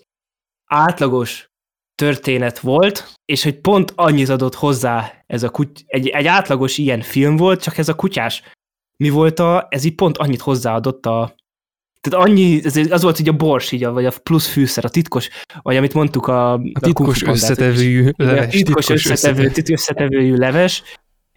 átlagos 0.66 1.48
történet 1.96 2.60
volt, 2.60 3.14
és 3.26 3.44
hogy 3.44 3.60
pont 3.60 3.94
annyit 3.96 4.30
adott 4.30 4.56
hozzá 4.56 5.24
ez 5.28 5.44
a 5.44 5.50
kuty- 5.50 5.84
egy, 5.86 6.08
egy 6.08 6.26
átlagos 6.26 6.78
ilyen 6.78 7.02
film 7.02 7.36
volt, 7.36 7.62
csak 7.62 7.78
ez 7.78 7.90
a 7.90 7.96
kutyás 7.96 8.44
mi 9.04 9.10
volt 9.10 9.40
a, 9.40 9.68
ez 9.70 9.84
így 9.84 9.96
pont 9.96 10.18
annyit 10.18 10.42
hozzáadott 10.42 11.06
a, 11.06 11.36
tehát 12.02 12.28
annyi, 12.28 12.62
ez 12.64 12.76
az 12.76 13.02
volt 13.02 13.20
így 13.20 13.30
a 13.30 13.34
bors, 13.34 13.72
így 13.72 13.84
a, 13.84 13.92
vagy 13.92 14.06
a 14.06 14.12
plusz 14.24 14.48
fűszer, 14.48 14.86
a 14.86 14.90
titkos, 14.90 15.30
vagy 15.62 15.76
amit 15.76 15.94
mondtuk 15.94 16.28
a... 16.28 16.54
A 16.54 16.80
titkos 16.80 17.24
a 17.24 17.30
összetevőjű 17.30 18.12
leves. 18.16 18.46
A 18.46 18.50
titkos, 18.50 18.86
titkos 18.86 18.90
összetevő, 18.90 19.44
összetevő. 19.44 19.74
összetevőjű 19.74 20.36
leves, 20.36 20.84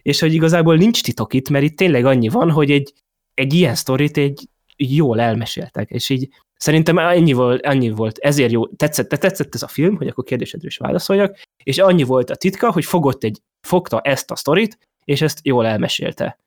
és 0.03 0.21
hogy 0.21 0.35
igazából 0.35 0.77
nincs 0.77 1.03
titok 1.03 1.35
itt, 1.35 1.49
mert 1.49 1.65
itt 1.65 1.77
tényleg 1.77 2.05
annyi 2.05 2.29
van, 2.29 2.51
hogy 2.51 2.71
egy, 2.71 2.93
egy 3.35 3.55
ilyen 3.55 3.75
sztorit 3.75 4.17
egy 4.17 4.49
jól 4.77 5.21
elmeséltek, 5.21 5.91
és 5.91 6.09
így 6.09 6.29
szerintem 6.57 6.99
ennyi 6.99 7.33
volt, 7.33 7.67
annyi 7.67 7.91
volt, 7.91 8.19
ezért 8.19 8.53
jó, 8.53 8.67
tetszett, 8.67 9.09
tetszett 9.09 9.55
ez 9.55 9.63
a 9.63 9.69
film, 9.69 9.97
hogy 9.97 10.07
akkor 10.07 10.25
kérdésedre 10.25 10.67
is 10.67 10.77
válaszoljak, 10.77 11.39
és 11.63 11.79
annyi 11.79 12.03
volt 12.03 12.31
a 12.31 12.35
titka, 12.35 12.73
hogy 12.73 12.85
fogott 12.85 13.25
egy, 13.25 13.41
fogta 13.61 14.01
ezt 14.01 14.31
a 14.31 14.37
sztorit, 14.37 14.79
és 15.05 15.21
ezt 15.21 15.39
jól 15.43 15.67
elmesélte. 15.67 16.39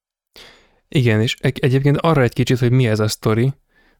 Igen, 0.88 1.22
és 1.22 1.36
egyébként 1.40 1.98
arra 1.98 2.22
egy 2.22 2.34
kicsit, 2.34 2.60
hogy 2.60 2.72
mi 2.72 2.88
ez 2.88 3.00
a 3.00 3.08
sztori, 3.08 3.54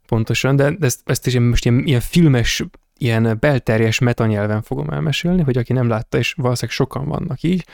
pontosan, 0.06 0.56
de 0.56 0.76
ezt, 0.80 1.00
ezt 1.06 1.28
is 1.28 1.34
én 1.34 1.42
most 1.42 1.66
ilyen, 1.66 1.86
ilyen 1.86 2.02
filmes, 2.02 2.64
ilyen 2.98 3.38
belterjes 3.40 4.00
metanyelven 4.00 4.62
fogom 4.62 4.90
elmesélni, 4.90 5.42
hogy 5.42 5.58
aki 5.58 5.74
nem 5.74 5.88
látta, 5.88 6.18
és 6.18 6.34
valószínűleg 6.34 6.76
sokan 6.76 7.08
vannak 7.08 7.44
így, 7.44 7.66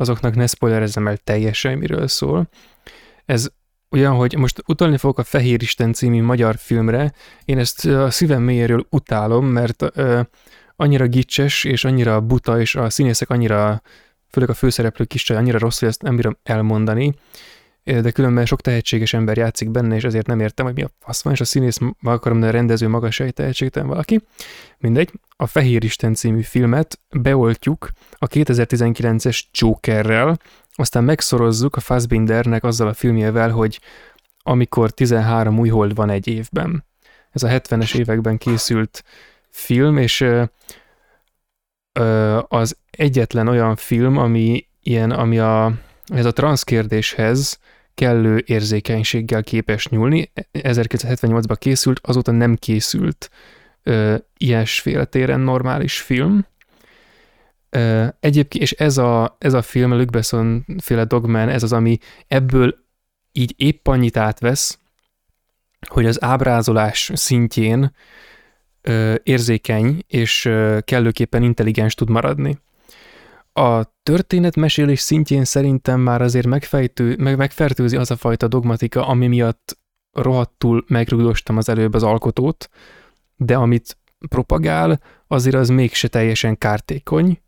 azoknak 0.00 0.34
ne 0.34 0.46
spoilerezzem 0.46 1.08
el 1.08 1.16
teljesen, 1.16 1.78
miről 1.78 2.08
szól. 2.08 2.48
Ez 3.24 3.48
olyan, 3.90 4.14
hogy 4.14 4.34
most 4.36 4.62
utalni 4.66 4.96
fogok 4.96 5.18
a 5.18 5.24
Fehér 5.24 5.62
Isten 5.62 5.92
című 5.92 6.22
magyar 6.22 6.56
filmre, 6.56 7.12
én 7.44 7.58
ezt 7.58 7.86
a 7.86 8.10
szívem 8.10 8.42
mélyéről 8.42 8.86
utálom, 8.90 9.46
mert 9.46 9.84
ö, 9.94 10.20
annyira 10.76 11.06
gicses, 11.06 11.64
és 11.64 11.84
annyira 11.84 12.20
buta, 12.20 12.60
és 12.60 12.74
a 12.74 12.90
színészek 12.90 13.30
annyira, 13.30 13.82
főleg 14.30 14.50
a 14.50 14.54
főszereplő 14.54 15.04
kis 15.04 15.30
annyira 15.30 15.58
rossz, 15.58 15.78
hogy 15.78 15.88
ezt 15.88 16.02
nem 16.02 16.16
bírom 16.16 16.38
elmondani, 16.42 17.14
de 17.88 18.10
különben 18.10 18.46
sok 18.46 18.60
tehetséges 18.60 19.12
ember 19.12 19.36
játszik 19.36 19.70
benne, 19.70 19.94
és 19.94 20.04
ezért 20.04 20.26
nem 20.26 20.40
értem, 20.40 20.66
hogy 20.66 20.74
mi 20.74 20.82
a 20.82 20.90
fasz 20.98 21.22
van, 21.22 21.32
és 21.32 21.40
a 21.40 21.44
színész, 21.44 21.78
akarom, 22.02 22.42
a 22.42 22.50
rendező 22.50 22.88
maga 22.88 23.10
se 23.10 23.24
egy 23.24 23.34
tehetségtelen 23.34 23.88
valaki. 23.88 24.20
Mindegy, 24.78 25.12
a 25.36 25.46
Fehér 25.46 25.84
Isten 25.84 26.14
című 26.14 26.42
filmet 26.42 27.00
beoltjuk 27.10 27.90
a 28.12 28.26
2019-es 28.26 29.42
Jokerrel, 29.52 30.38
aztán 30.74 31.04
megszorozzuk 31.04 31.76
a 31.76 31.80
Fassbindernek 31.80 32.64
azzal 32.64 32.88
a 32.88 32.94
filmjével, 32.94 33.50
hogy 33.50 33.80
amikor 34.42 34.90
13 34.90 35.58
új 35.58 35.68
hold 35.68 35.94
van 35.94 36.10
egy 36.10 36.26
évben. 36.26 36.84
Ez 37.30 37.42
a 37.42 37.48
70-es 37.48 37.98
években 37.98 38.38
készült 38.38 39.04
film, 39.50 39.96
és 39.96 40.24
az 42.48 42.76
egyetlen 42.90 43.48
olyan 43.48 43.76
film, 43.76 44.16
ami 44.16 44.66
ilyen, 44.82 45.10
ami 45.10 45.38
a, 45.38 45.72
ez 46.06 46.24
a 46.24 46.32
transzkérdéshez 46.32 47.58
kellő 47.98 48.42
érzékenységgel 48.46 49.42
képes 49.42 49.88
nyúlni. 49.88 50.32
1978-ban 50.52 51.56
készült, 51.58 52.00
azóta 52.02 52.30
nem 52.32 52.56
készült 52.56 53.30
ö, 53.82 54.16
ilyesféle 54.36 55.04
téren 55.04 55.40
normális 55.40 56.00
film. 56.00 56.46
Ö, 57.70 58.06
egyébként, 58.20 58.62
és 58.64 58.72
ez 58.72 58.98
a, 58.98 59.36
ez 59.38 59.54
a 59.54 59.62
film, 59.62 59.92
a 59.92 59.96
Luc 59.96 60.10
Besson 60.10 60.64
féle 60.82 61.04
Dogman, 61.04 61.48
ez 61.48 61.62
az, 61.62 61.72
ami 61.72 61.98
ebből 62.28 62.74
így 63.32 63.54
épp 63.56 63.88
annyit 63.88 64.16
átvesz, 64.16 64.78
hogy 65.88 66.06
az 66.06 66.22
ábrázolás 66.22 67.10
szintjén 67.14 67.92
ö, 68.82 69.14
érzékeny 69.22 70.04
és 70.06 70.44
ö, 70.44 70.78
kellőképpen 70.84 71.42
intelligens 71.42 71.94
tud 71.94 72.10
maradni. 72.10 72.58
A 73.58 73.92
történetmesélés 74.02 75.00
szintjén 75.00 75.44
szerintem 75.44 76.00
már 76.00 76.22
azért 76.22 76.46
megfejtő, 76.46 77.16
meg, 77.18 77.36
megfertőzi 77.36 77.96
az 77.96 78.10
a 78.10 78.16
fajta 78.16 78.48
dogmatika, 78.48 79.06
ami 79.06 79.26
miatt 79.26 79.78
rohadtul 80.12 80.84
megrugdostam 80.88 81.56
az 81.56 81.68
előbb 81.68 81.94
az 81.94 82.02
alkotót, 82.02 82.68
de 83.36 83.56
amit 83.56 83.98
propagál, 84.28 85.00
azért 85.26 85.56
az 85.56 85.68
mégse 85.68 86.08
teljesen 86.08 86.58
kártékony, 86.58 87.40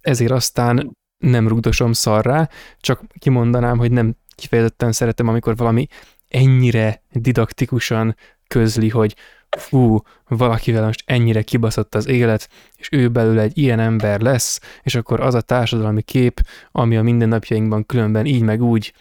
ezért 0.00 0.30
aztán 0.30 0.96
nem 1.18 1.48
rugdosom 1.48 1.92
szarrá, 1.92 2.48
csak 2.80 3.02
kimondanám, 3.18 3.78
hogy 3.78 3.92
nem 3.92 4.16
kifejezetten 4.34 4.92
szeretem, 4.92 5.28
amikor 5.28 5.56
valami 5.56 5.86
ennyire 6.28 7.02
didaktikusan 7.12 8.16
közli, 8.46 8.88
hogy 8.88 9.16
fú, 9.56 10.02
valakivel 10.28 10.84
most 10.84 11.02
ennyire 11.06 11.42
kibaszott 11.42 11.94
az 11.94 12.06
élet, 12.06 12.48
és 12.76 12.88
ő 12.92 13.08
belőle 13.08 13.42
egy 13.42 13.58
ilyen 13.58 13.80
ember 13.80 14.20
lesz, 14.20 14.60
és 14.82 14.94
akkor 14.94 15.20
az 15.20 15.34
a 15.34 15.40
társadalmi 15.40 16.02
kép, 16.02 16.40
ami 16.72 16.96
a 16.96 17.02
mindennapjainkban 17.02 17.86
különben 17.86 18.26
így 18.26 18.42
meg 18.42 18.62
úgy 18.62 18.92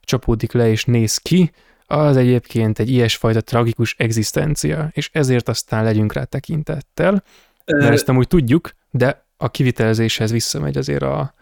csapódik 0.00 0.52
le 0.52 0.70
és 0.70 0.84
néz 0.84 1.16
ki, 1.16 1.50
az 1.86 2.16
egyébként 2.16 2.78
egy 2.78 2.90
ilyesfajta 2.90 3.40
tragikus 3.40 3.94
egzisztencia, 3.98 4.90
és 4.92 5.10
ezért 5.12 5.48
aztán 5.48 5.84
legyünk 5.84 6.12
rá 6.12 6.24
tekintettel, 6.24 7.22
mert 7.64 7.92
ezt 7.92 8.08
amúgy 8.08 8.28
tudjuk, 8.28 8.70
de 8.90 9.26
a 9.36 9.50
kivitelezéshez 9.50 10.30
visszamegy 10.30 10.76
azért 10.76 11.02
a, 11.02 11.34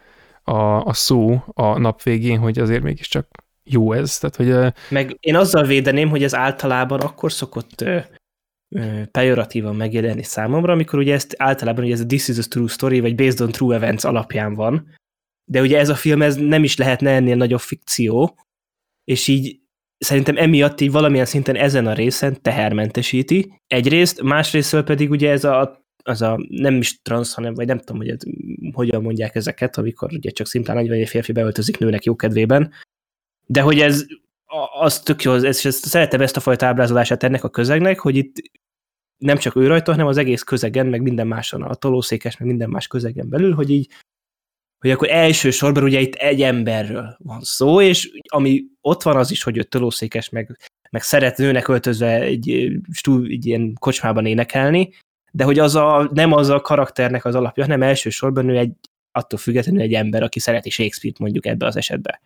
a, 0.43 0.85
a 0.85 0.93
szó 0.93 1.45
a 1.47 1.79
nap 1.79 2.03
végén, 2.03 2.39
hogy 2.39 2.59
azért 2.59 2.83
mégiscsak 2.83 3.29
jó 3.65 3.93
ez. 3.93 4.19
Tehát, 4.19 4.37
hogy, 4.37 4.75
Meg 4.89 5.17
én 5.21 5.37
azzal 5.37 5.65
védeném, 5.65 6.09
hogy 6.09 6.23
ez 6.23 6.35
általában 6.35 7.01
akkor 7.01 7.33
szokott 7.33 7.85
pejoratívan 9.11 9.77
megjelenni 9.77 10.23
számomra, 10.23 10.73
amikor 10.73 10.99
ugye 10.99 11.15
ezt 11.15 11.35
általában 11.39 11.85
ugye 11.85 11.93
ez 11.93 12.01
a 12.01 12.07
This 12.07 12.29
is 12.29 12.39
a 12.39 12.49
True 12.49 12.69
Story, 12.69 13.01
vagy 13.01 13.15
Based 13.15 13.41
on 13.41 13.51
True 13.51 13.75
Events 13.75 14.05
alapján 14.05 14.55
van, 14.55 14.95
de 15.51 15.61
ugye 15.61 15.79
ez 15.79 15.89
a 15.89 15.95
film 15.95 16.23
ez 16.23 16.37
nem 16.37 16.65
is 16.65 16.77
lehetne 16.77 17.11
ennél 17.11 17.37
nagyobb 17.37 17.61
fikció, 17.61 18.39
és 19.05 19.29
így 19.29 19.61
szerintem 19.99 20.37
emiatt 20.37 20.81
így 20.81 20.91
valamilyen 20.91 21.25
szinten 21.25 21.57
ezen 21.57 21.87
a 21.87 21.93
részen 21.93 22.43
tehermentesíti. 22.43 23.61
Egyrészt, 23.67 24.23
másrésztől 24.23 24.83
pedig 24.83 25.11
ugye 25.11 25.31
ez 25.31 25.45
a, 25.45 25.85
az 26.03 26.23
a 26.23 26.39
nem 26.49 26.77
is 26.77 27.03
transz, 27.03 27.35
hanem, 27.35 27.55
vagy 27.55 27.67
nem 27.67 27.79
tudom, 27.79 27.97
hogy 27.97 28.09
ez, 28.09 28.19
hogyan 28.73 29.03
mondják 29.03 29.35
ezeket, 29.35 29.77
amikor 29.77 30.13
ugye 30.13 30.31
csak 30.31 30.47
szimplán 30.47 30.79
egy 30.79 30.89
vagy 30.89 31.01
egy 31.01 31.09
férfi 31.09 31.33
beöltözik 31.33 31.79
nőnek 31.79 32.05
jókedvében, 32.05 32.73
de 33.47 33.61
hogy 33.61 33.81
ez 33.81 34.07
az 34.79 35.01
tök 35.01 35.23
jó, 35.23 35.35
és 35.35 35.65
ezt, 35.65 35.85
szeretem 35.85 36.21
ezt 36.21 36.37
a 36.37 36.41
fajta 36.41 36.67
ábrázolását 36.67 37.23
ennek 37.23 37.45
a 37.45 37.49
közegnek, 37.49 37.99
hogy 37.99 38.17
itt 38.17 38.35
nem 39.17 39.37
csak 39.37 39.57
ő 39.57 39.67
rajta, 39.67 39.91
hanem 39.91 40.07
az 40.07 40.17
egész 40.17 40.43
közegen, 40.43 40.87
meg 40.87 41.03
minden 41.03 41.27
máson, 41.27 41.63
a 41.63 41.75
tolószékes, 41.75 42.37
meg 42.37 42.49
minden 42.49 42.71
más 42.71 42.87
közegen 42.87 43.29
belül, 43.29 43.55
hogy 43.55 43.71
így, 43.71 43.91
hogy 44.79 44.91
akkor 44.91 45.11
elsősorban 45.11 45.83
ugye 45.83 46.01
itt 46.01 46.15
egy 46.15 46.43
emberről 46.43 47.17
van 47.19 47.41
szó, 47.41 47.81
és 47.81 48.11
ami 48.29 48.65
ott 48.81 49.03
van 49.03 49.17
az 49.17 49.31
is, 49.31 49.43
hogy 49.43 49.57
ő 49.57 49.63
tolószékes, 49.63 50.29
meg, 50.29 50.59
meg 50.91 51.03
szeret 51.03 51.37
nőnek 51.37 51.69
öltözve 51.69 52.21
egy, 52.21 52.51
egy 53.29 53.47
ilyen 53.47 53.75
kocsmában 53.79 54.27
énekelni, 54.27 54.93
de 55.33 55.45
hogy 55.45 55.59
az 55.59 55.75
a, 55.75 56.11
nem 56.13 56.33
az 56.33 56.49
a 56.49 56.61
karakternek 56.61 57.25
az 57.25 57.35
alapja, 57.35 57.63
hanem 57.63 57.83
elsősorban 57.83 58.49
ő 58.49 58.57
egy 58.57 58.73
attól 59.13 59.39
függetlenül 59.39 59.81
egy 59.81 59.95
ember, 59.95 60.23
aki 60.23 60.39
szereti 60.39 60.71
Shakespeare-t 60.71 61.19
mondjuk 61.19 61.47
ebbe 61.47 61.67
az 61.67 61.77
esetben 61.77 62.19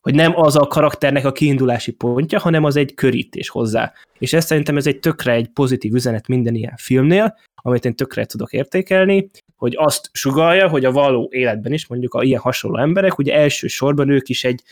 hogy 0.00 0.14
nem 0.14 0.32
az 0.36 0.56
a 0.56 0.66
karakternek 0.66 1.24
a 1.24 1.32
kiindulási 1.32 1.92
pontja, 1.92 2.38
hanem 2.38 2.64
az 2.64 2.76
egy 2.76 2.94
körítés 2.94 3.48
hozzá. 3.48 3.92
És 4.18 4.32
ez 4.32 4.44
szerintem 4.44 4.76
ez 4.76 4.86
egy 4.86 4.98
tökre 4.98 5.32
egy 5.32 5.48
pozitív 5.48 5.94
üzenet 5.94 6.28
minden 6.28 6.54
ilyen 6.54 6.76
filmnél, 6.76 7.36
amit 7.62 7.84
én 7.84 7.94
tökre 7.94 8.24
tudok 8.24 8.52
értékelni, 8.52 9.30
hogy 9.56 9.74
azt 9.76 10.10
sugalja, 10.12 10.68
hogy 10.68 10.84
a 10.84 10.92
való 10.92 11.28
életben 11.32 11.72
is 11.72 11.86
mondjuk 11.86 12.14
a 12.14 12.22
ilyen 12.22 12.40
hasonló 12.40 12.78
emberek, 12.78 13.18
ugye 13.18 13.34
elsősorban 13.34 14.08
ők 14.08 14.28
is 14.28 14.44
egy, 14.44 14.62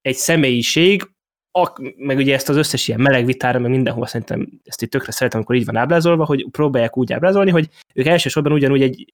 egy 0.00 0.16
személyiség, 0.16 1.10
ak, 1.50 1.80
meg 1.96 2.16
ugye 2.16 2.34
ezt 2.34 2.48
az 2.48 2.56
összes 2.56 2.88
ilyen 2.88 3.00
meleg 3.00 3.24
vitára, 3.24 3.58
meg 3.58 3.70
mindenhol 3.70 4.06
szerintem 4.06 4.48
ezt 4.64 4.82
itt 4.82 4.90
tökre 4.90 5.12
szeretem, 5.12 5.38
amikor 5.38 5.56
így 5.56 5.64
van 5.64 5.76
ábrázolva, 5.76 6.24
hogy 6.24 6.46
próbálják 6.50 6.96
úgy 6.96 7.12
ábrázolni, 7.12 7.50
hogy 7.50 7.68
ők 7.94 8.06
elsősorban 8.06 8.52
ugyanúgy 8.52 8.82
egy 8.82 9.12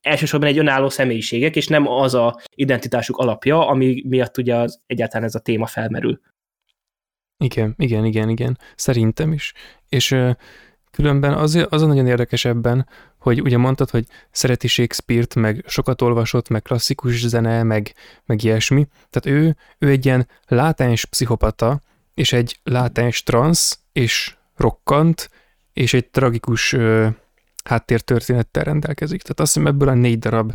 elsősorban 0.00 0.48
egy 0.48 0.58
önálló 0.58 0.88
személyiségek, 0.88 1.56
és 1.56 1.66
nem 1.66 1.88
az 1.88 2.14
a 2.14 2.40
identitásuk 2.54 3.16
alapja, 3.16 3.68
ami 3.68 4.02
miatt 4.06 4.38
ugye 4.38 4.56
az, 4.56 4.80
egyáltalán 4.86 5.26
ez 5.26 5.34
a 5.34 5.40
téma 5.40 5.66
felmerül. 5.66 6.20
Igen, 7.44 7.74
igen, 7.76 8.04
igen, 8.04 8.28
igen. 8.28 8.58
Szerintem 8.76 9.32
is. 9.32 9.52
És 9.88 10.10
uh, 10.10 10.30
különben 10.90 11.34
az, 11.34 11.66
az 11.68 11.82
a 11.82 11.86
nagyon 11.86 12.06
érdekes 12.06 12.44
ebben, 12.44 12.88
hogy 13.18 13.40
ugye 13.40 13.56
mondtad, 13.56 13.90
hogy 13.90 14.06
szereti 14.30 14.68
Shakespeare-t, 14.68 15.34
meg 15.34 15.64
sokat 15.66 16.02
olvasott, 16.02 16.48
meg 16.48 16.62
klasszikus 16.62 17.26
zene, 17.26 17.62
meg, 17.62 17.94
meg 18.24 18.42
ilyesmi. 18.42 18.86
Tehát 19.10 19.40
ő, 19.40 19.56
ő 19.78 19.88
egy 19.88 20.04
ilyen 20.04 20.28
látens 20.46 21.04
pszichopata, 21.04 21.82
és 22.14 22.32
egy 22.32 22.58
látens 22.62 23.22
transz, 23.22 23.78
és 23.92 24.36
rokkant, 24.56 25.30
és 25.72 25.94
egy 25.94 26.06
tragikus 26.06 26.72
uh, 26.72 27.06
háttértörténettel 27.68 28.64
rendelkezik. 28.64 29.22
Tehát 29.22 29.40
azt 29.40 29.54
hiszem 29.54 29.68
ebből 29.68 29.88
a 29.88 29.94
négy 29.94 30.18
darab 30.18 30.52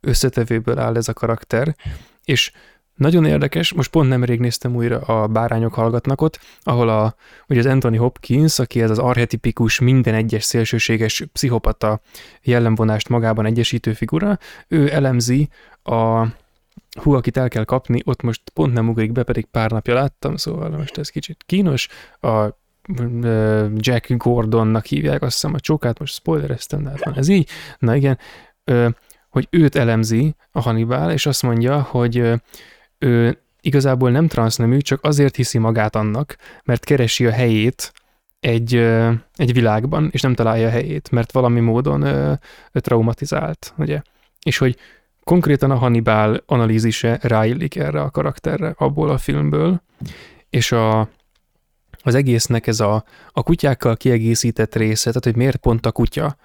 összetevőből 0.00 0.78
áll 0.78 0.96
ez 0.96 1.08
a 1.08 1.12
karakter, 1.12 1.76
és 2.24 2.52
nagyon 2.94 3.24
érdekes, 3.24 3.72
most 3.72 3.90
pont 3.90 4.08
nemrég 4.08 4.40
néztem 4.40 4.74
újra 4.74 5.00
a 5.00 5.26
Bárányok 5.26 5.74
hallgatnak 5.74 6.20
ott, 6.20 6.40
ahol 6.62 6.88
a, 6.88 7.14
ugye 7.48 7.60
az 7.60 7.66
Anthony 7.66 7.98
Hopkins, 7.98 8.58
aki 8.58 8.82
ez 8.82 8.90
az 8.90 8.98
archetipikus, 8.98 9.78
minden 9.80 10.14
egyes 10.14 10.44
szélsőséges 10.44 11.24
pszichopata 11.32 12.00
jellemvonást 12.42 13.08
magában 13.08 13.46
egyesítő 13.46 13.92
figura, 13.92 14.38
ő 14.68 14.92
elemzi 14.92 15.48
a 15.82 16.26
hú, 17.00 17.12
akit 17.12 17.36
el 17.36 17.48
kell 17.48 17.64
kapni, 17.64 18.00
ott 18.04 18.22
most 18.22 18.42
pont 18.50 18.72
nem 18.72 18.88
ugrik 18.88 19.12
be, 19.12 19.22
pedig 19.22 19.44
pár 19.44 19.70
napja 19.70 19.94
láttam, 19.94 20.36
szóval 20.36 20.68
most 20.68 20.98
ez 20.98 21.08
kicsit 21.08 21.42
kínos. 21.46 21.88
A 22.20 22.62
Jack 23.76 24.12
Gordonnak 24.16 24.86
hívják, 24.86 25.22
azt 25.22 25.32
hiszem 25.32 25.54
a 25.54 25.60
csókát, 25.60 25.98
most 25.98 26.14
spoilereztem, 26.14 26.82
de 26.82 26.88
hát 26.88 27.04
van 27.04 27.16
ez 27.16 27.28
így. 27.28 27.48
Na 27.78 27.94
igen, 27.94 28.18
hogy 29.28 29.46
őt 29.50 29.76
elemzi 29.76 30.34
a 30.50 30.60
Hannibal, 30.60 31.10
és 31.10 31.26
azt 31.26 31.42
mondja, 31.42 31.80
hogy 31.80 32.32
ő 32.98 33.38
igazából 33.60 34.10
nem 34.10 34.28
transznemű, 34.28 34.78
csak 34.78 35.04
azért 35.04 35.36
hiszi 35.36 35.58
magát 35.58 35.96
annak, 35.96 36.36
mert 36.64 36.84
keresi 36.84 37.26
a 37.26 37.30
helyét 37.30 37.92
egy, 38.40 38.74
egy 39.34 39.52
világban, 39.52 40.08
és 40.12 40.20
nem 40.20 40.34
találja 40.34 40.66
a 40.66 40.70
helyét, 40.70 41.10
mert 41.10 41.32
valami 41.32 41.60
módon 41.60 42.02
ő 42.72 42.80
traumatizált, 42.80 43.74
ugye? 43.78 44.02
És 44.42 44.58
hogy 44.58 44.76
konkrétan 45.22 45.70
a 45.70 45.76
Hannibal 45.76 46.42
analízise 46.46 47.18
ráillik 47.22 47.76
erre 47.76 48.00
a 48.00 48.10
karakterre 48.10 48.74
abból 48.76 49.10
a 49.10 49.18
filmből, 49.18 49.82
és 50.50 50.72
a, 50.72 51.08
az 52.04 52.14
egésznek 52.14 52.66
ez 52.66 52.80
a, 52.80 53.04
a 53.32 53.42
kutyákkal 53.42 53.96
kiegészített 53.96 54.74
része, 54.74 55.08
tehát 55.08 55.24
hogy 55.24 55.36
miért 55.36 55.56
pont 55.56 55.86
a 55.86 55.92
kutya, 55.92 56.36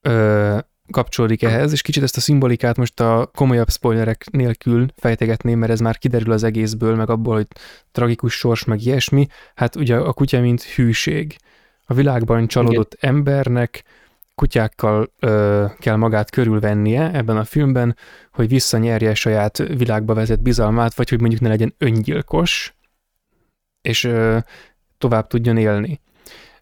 ö, 0.00 0.58
kapcsolódik 0.90 1.42
ehhez, 1.42 1.72
és 1.72 1.82
kicsit 1.82 2.02
ezt 2.02 2.16
a 2.16 2.20
szimbolikát 2.20 2.76
most 2.76 3.00
a 3.00 3.30
komolyabb 3.34 3.70
spoilerek 3.70 4.24
nélkül 4.30 4.86
fejtegetném, 4.96 5.58
mert 5.58 5.72
ez 5.72 5.80
már 5.80 5.98
kiderül 5.98 6.32
az 6.32 6.42
egészből, 6.42 6.94
meg 6.94 7.10
abból, 7.10 7.34
hogy 7.34 7.46
tragikus 7.92 8.34
sors, 8.34 8.64
meg 8.64 8.82
ilyesmi. 8.82 9.26
Hát 9.54 9.76
ugye 9.76 9.96
a 9.96 10.12
kutya, 10.12 10.40
mint 10.40 10.62
hűség. 10.62 11.36
A 11.86 11.94
világban 11.94 12.46
csalódott 12.46 12.94
Igen. 12.94 13.14
embernek 13.14 13.84
kutyákkal 14.34 15.12
ö, 15.18 15.64
kell 15.78 15.96
magát 15.96 16.30
körülvennie 16.30 17.10
ebben 17.12 17.36
a 17.36 17.44
filmben, 17.44 17.96
hogy 18.32 18.48
visszanyerje 18.48 19.14
saját 19.14 19.58
világba 19.58 20.14
vezet 20.14 20.42
bizalmát, 20.42 20.94
vagy 20.94 21.08
hogy 21.08 21.20
mondjuk 21.20 21.40
ne 21.40 21.48
legyen 21.48 21.74
öngyilkos, 21.78 22.74
és 23.84 24.04
ö, 24.04 24.38
tovább 24.98 25.26
tudjon 25.26 25.56
élni. 25.56 26.00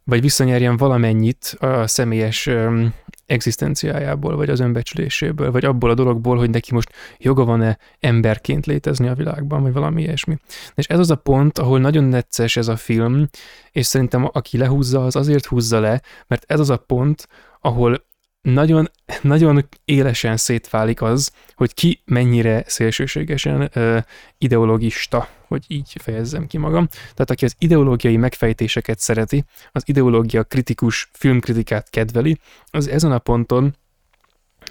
Vagy 0.04 0.20
visszanyerjen 0.20 0.76
valamennyit 0.76 1.56
a 1.58 1.86
személyes 1.86 2.46
ö, 2.46 2.86
egzisztenciájából, 3.26 4.36
vagy 4.36 4.50
az 4.50 4.60
önbecsüléséből, 4.60 5.50
vagy 5.50 5.64
abból 5.64 5.90
a 5.90 5.94
dologból, 5.94 6.36
hogy 6.36 6.50
neki 6.50 6.74
most 6.74 6.92
joga 7.18 7.44
van-e 7.44 7.78
emberként 8.00 8.66
létezni 8.66 9.08
a 9.08 9.14
világban, 9.14 9.62
vagy 9.62 9.72
valami 9.72 10.02
ilyesmi. 10.02 10.36
És 10.74 10.86
ez 10.86 10.98
az 10.98 11.10
a 11.10 11.16
pont, 11.16 11.58
ahol 11.58 11.78
nagyon 11.78 12.04
necces 12.04 12.56
ez 12.56 12.68
a 12.68 12.76
film, 12.76 13.28
és 13.70 13.86
szerintem 13.86 14.28
aki 14.32 14.58
lehúzza, 14.58 15.04
az 15.04 15.16
azért 15.16 15.46
húzza 15.46 15.80
le, 15.80 16.02
mert 16.26 16.44
ez 16.46 16.60
az 16.60 16.70
a 16.70 16.76
pont, 16.76 17.28
ahol 17.60 18.04
nagyon, 18.42 18.90
nagyon 19.22 19.68
élesen 19.84 20.36
szétválik 20.36 21.02
az, 21.02 21.30
hogy 21.54 21.74
ki 21.74 22.02
mennyire 22.04 22.64
szélsőségesen 22.66 23.70
ö, 23.72 23.98
ideologista, 24.38 25.28
hogy 25.46 25.64
így 25.68 25.96
fejezzem 26.00 26.46
ki 26.46 26.58
magam. 26.58 26.88
Tehát 26.88 27.30
aki 27.30 27.44
az 27.44 27.54
ideológiai 27.58 28.16
megfejtéseket 28.16 28.98
szereti, 28.98 29.44
az 29.72 29.82
ideológia 29.86 30.42
kritikus 30.42 31.08
filmkritikát 31.12 31.90
kedveli, 31.90 32.38
az 32.64 32.88
ezen 32.88 33.12
a 33.12 33.18
ponton 33.18 33.76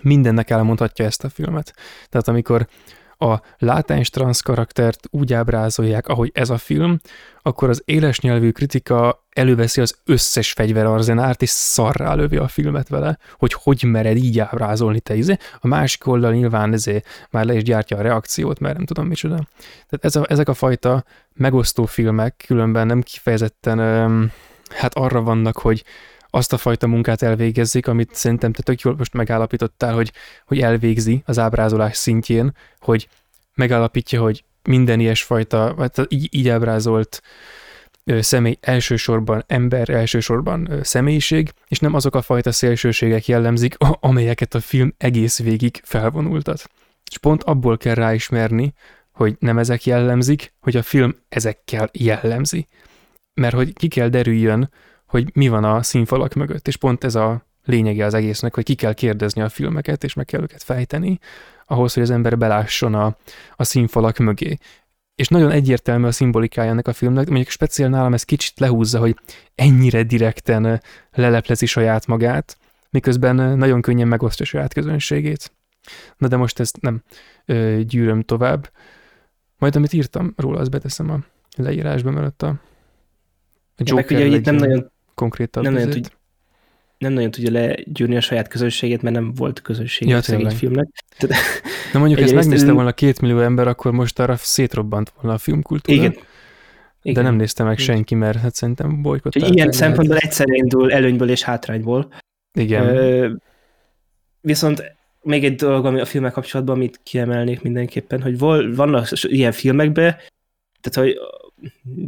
mindennek 0.01 0.49
elmondhatja 0.49 1.05
ezt 1.05 1.23
a 1.23 1.29
filmet. 1.29 1.73
Tehát 2.09 2.27
amikor 2.27 2.67
a 3.21 3.41
látens 3.57 4.09
transz 4.09 4.39
karaktert 4.39 5.07
úgy 5.09 5.33
ábrázolják, 5.33 6.07
ahogy 6.07 6.31
ez 6.33 6.49
a 6.49 6.57
film, 6.57 6.99
akkor 7.41 7.69
az 7.69 7.81
éles 7.85 8.19
nyelvű 8.19 8.51
kritika 8.51 9.23
előveszi 9.29 9.81
az 9.81 9.97
összes 10.05 10.51
fegyverarzenárt, 10.51 11.41
és 11.41 11.49
szarrá 11.49 12.13
lövi 12.13 12.37
a 12.37 12.47
filmet 12.47 12.87
vele, 12.87 13.17
hogy 13.37 13.53
hogy 13.53 13.83
mered 13.83 14.17
így 14.17 14.39
ábrázolni 14.39 14.99
te 14.99 15.15
izé. 15.15 15.37
A 15.59 15.67
másik 15.67 16.07
oldal 16.07 16.33
nyilván 16.33 16.73
ezért 16.73 17.07
már 17.29 17.45
le 17.45 17.53
is 17.53 17.63
gyártja 17.63 17.97
a 17.97 18.01
reakciót, 18.01 18.59
mert 18.59 18.75
nem 18.75 18.85
tudom 18.85 19.07
micsoda. 19.07 19.47
Tehát 19.89 20.05
ez 20.05 20.15
a, 20.15 20.25
ezek 20.29 20.49
a 20.49 20.53
fajta 20.53 21.03
megosztó 21.33 21.85
filmek 21.85 22.43
különben 22.47 22.87
nem 22.87 23.01
kifejezetten 23.01 23.79
hát 24.69 24.95
arra 24.95 25.21
vannak, 25.21 25.57
hogy 25.57 25.83
azt 26.31 26.53
a 26.53 26.57
fajta 26.57 26.87
munkát 26.87 27.21
elvégezzék, 27.21 27.87
amit 27.87 28.15
szerintem 28.15 28.51
te 28.51 28.61
tök 28.61 28.81
jól 28.81 28.95
most 28.97 29.13
megállapítottál, 29.13 29.93
hogy, 29.93 30.11
hogy 30.45 30.59
elvégzi 30.59 31.23
az 31.25 31.39
ábrázolás 31.39 31.97
szintjén, 31.97 32.55
hogy 32.79 33.07
megállapítja, 33.55 34.21
hogy 34.21 34.43
minden 34.63 34.99
ilyesfajta, 34.99 35.73
vagy 35.75 35.91
így, 36.07 36.27
így 36.31 36.49
ábrázolt 36.49 37.21
személy 38.05 38.57
elsősorban 38.61 39.43
ember, 39.47 39.89
elsősorban 39.89 40.79
személyiség, 40.81 41.51
és 41.67 41.79
nem 41.79 41.93
azok 41.93 42.15
a 42.15 42.21
fajta 42.21 42.51
szélsőségek 42.51 43.27
jellemzik, 43.27 43.75
amelyeket 43.99 44.53
a 44.53 44.59
film 44.59 44.93
egész 44.97 45.39
végig 45.39 45.81
felvonultat. 45.83 46.69
És 47.09 47.17
pont 47.17 47.43
abból 47.43 47.77
kell 47.77 47.93
ráismerni, 47.93 48.73
hogy 49.11 49.35
nem 49.39 49.57
ezek 49.57 49.85
jellemzik, 49.85 50.53
hogy 50.59 50.77
a 50.77 50.83
film 50.83 51.15
ezekkel 51.29 51.89
jellemzi. 51.93 52.67
Mert 53.33 53.55
hogy 53.55 53.73
ki 53.73 53.87
kell 53.87 54.07
derüljön, 54.07 54.69
hogy 55.11 55.29
mi 55.33 55.47
van 55.47 55.63
a 55.63 55.83
színfalak 55.83 56.33
mögött, 56.33 56.67
és 56.67 56.77
pont 56.77 57.03
ez 57.03 57.15
a 57.15 57.45
lényege 57.65 58.05
az 58.05 58.13
egésznek, 58.13 58.53
hogy 58.53 58.63
ki 58.63 58.75
kell 58.75 58.93
kérdezni 58.93 59.41
a 59.41 59.49
filmeket, 59.49 60.03
és 60.03 60.13
meg 60.13 60.25
kell 60.25 60.41
őket 60.41 60.63
fejteni, 60.63 61.19
ahhoz, 61.65 61.93
hogy 61.93 62.03
az 62.03 62.09
ember 62.09 62.37
belásson 62.37 62.93
a, 62.93 63.17
a 63.55 63.63
színfalak 63.63 64.17
mögé. 64.17 64.57
És 65.15 65.27
nagyon 65.27 65.51
egyértelmű 65.51 66.05
a 66.05 66.11
szimbolikája 66.11 66.69
ennek 66.69 66.87
a 66.87 66.93
filmnek, 66.93 67.27
mondjuk 67.27 67.49
speciál 67.49 67.89
nálam 67.89 68.13
ez 68.13 68.23
kicsit 68.23 68.59
lehúzza, 68.59 68.99
hogy 68.99 69.15
ennyire 69.55 70.03
direkten 70.03 70.81
leleplezi 71.11 71.65
saját 71.65 72.07
magát, 72.07 72.57
miközben 72.89 73.57
nagyon 73.57 73.81
könnyen 73.81 74.07
megosztja 74.07 74.45
saját 74.45 74.73
közönségét. 74.73 75.51
Na 76.17 76.27
de 76.27 76.35
most 76.35 76.59
ezt 76.59 76.81
nem 76.81 77.03
ö, 77.45 77.79
gyűröm 77.83 78.21
tovább. 78.21 78.71
Majd 79.57 79.75
amit 79.75 79.93
írtam 79.93 80.33
róla, 80.37 80.59
azt 80.59 80.71
beteszem 80.71 81.09
a 81.09 81.19
leírásba, 81.55 82.11
mert 82.11 82.41
a, 82.41 82.47
a 82.47 83.83
Joker 83.83 84.19
ja, 84.19 84.27
ugye, 84.27 84.39
nem 84.43 84.55
nagyon 84.55 84.90
konkrétabb. 85.13 85.63
Nem 85.63 85.73
nagyon, 85.73 85.89
tud, 85.89 86.11
nem 86.97 87.13
nagyon 87.13 87.31
tudja 87.31 87.51
legyűrni 87.51 88.15
a 88.15 88.21
saját 88.21 88.47
közönségét, 88.47 89.01
mert 89.01 89.15
nem 89.15 89.33
volt 89.33 89.61
közönség 89.61 90.07
ja, 90.07 90.17
a 90.17 90.49
filmnek. 90.49 90.87
Tehát, 91.17 91.43
Na 91.93 91.99
mondjuk 91.99 92.19
ezt 92.19 92.33
megnézte 92.33 92.71
volna 92.71 92.91
két 92.91 93.21
millió 93.21 93.39
ember, 93.39 93.67
akkor 93.67 93.91
most 93.91 94.19
arra 94.19 94.35
szétrobbant 94.35 95.13
volna 95.15 95.33
a 95.33 95.37
filmkultúra. 95.37 95.97
Igen. 95.97 96.15
Igen. 97.01 97.23
De 97.23 97.29
nem 97.29 97.37
nézte 97.37 97.63
meg 97.63 97.77
senki, 97.77 98.15
mert 98.15 98.37
hát 98.37 98.55
szerintem 98.55 99.01
bolykottálták. 99.01 99.53
Ilyen 99.53 99.71
szempontból 99.71 100.17
egyszerre 100.17 100.55
indul 100.55 100.91
előnyből 100.91 101.29
és 101.29 101.43
hátrányból. 101.43 102.13
Igen. 102.53 102.87
Ö, 102.87 103.29
viszont 104.41 104.83
még 105.21 105.43
egy 105.43 105.55
dolog, 105.55 105.85
ami 105.85 105.99
a 105.99 106.05
filmek 106.05 106.31
kapcsolatban, 106.31 106.75
amit 106.75 106.99
kiemelnék 107.03 107.61
mindenképpen, 107.61 108.21
hogy 108.21 108.37
vol, 108.37 108.75
vannak 108.75 109.07
ilyen 109.21 109.51
filmekben, 109.51 110.15
tehát 110.81 111.09
hogy, 111.09 111.19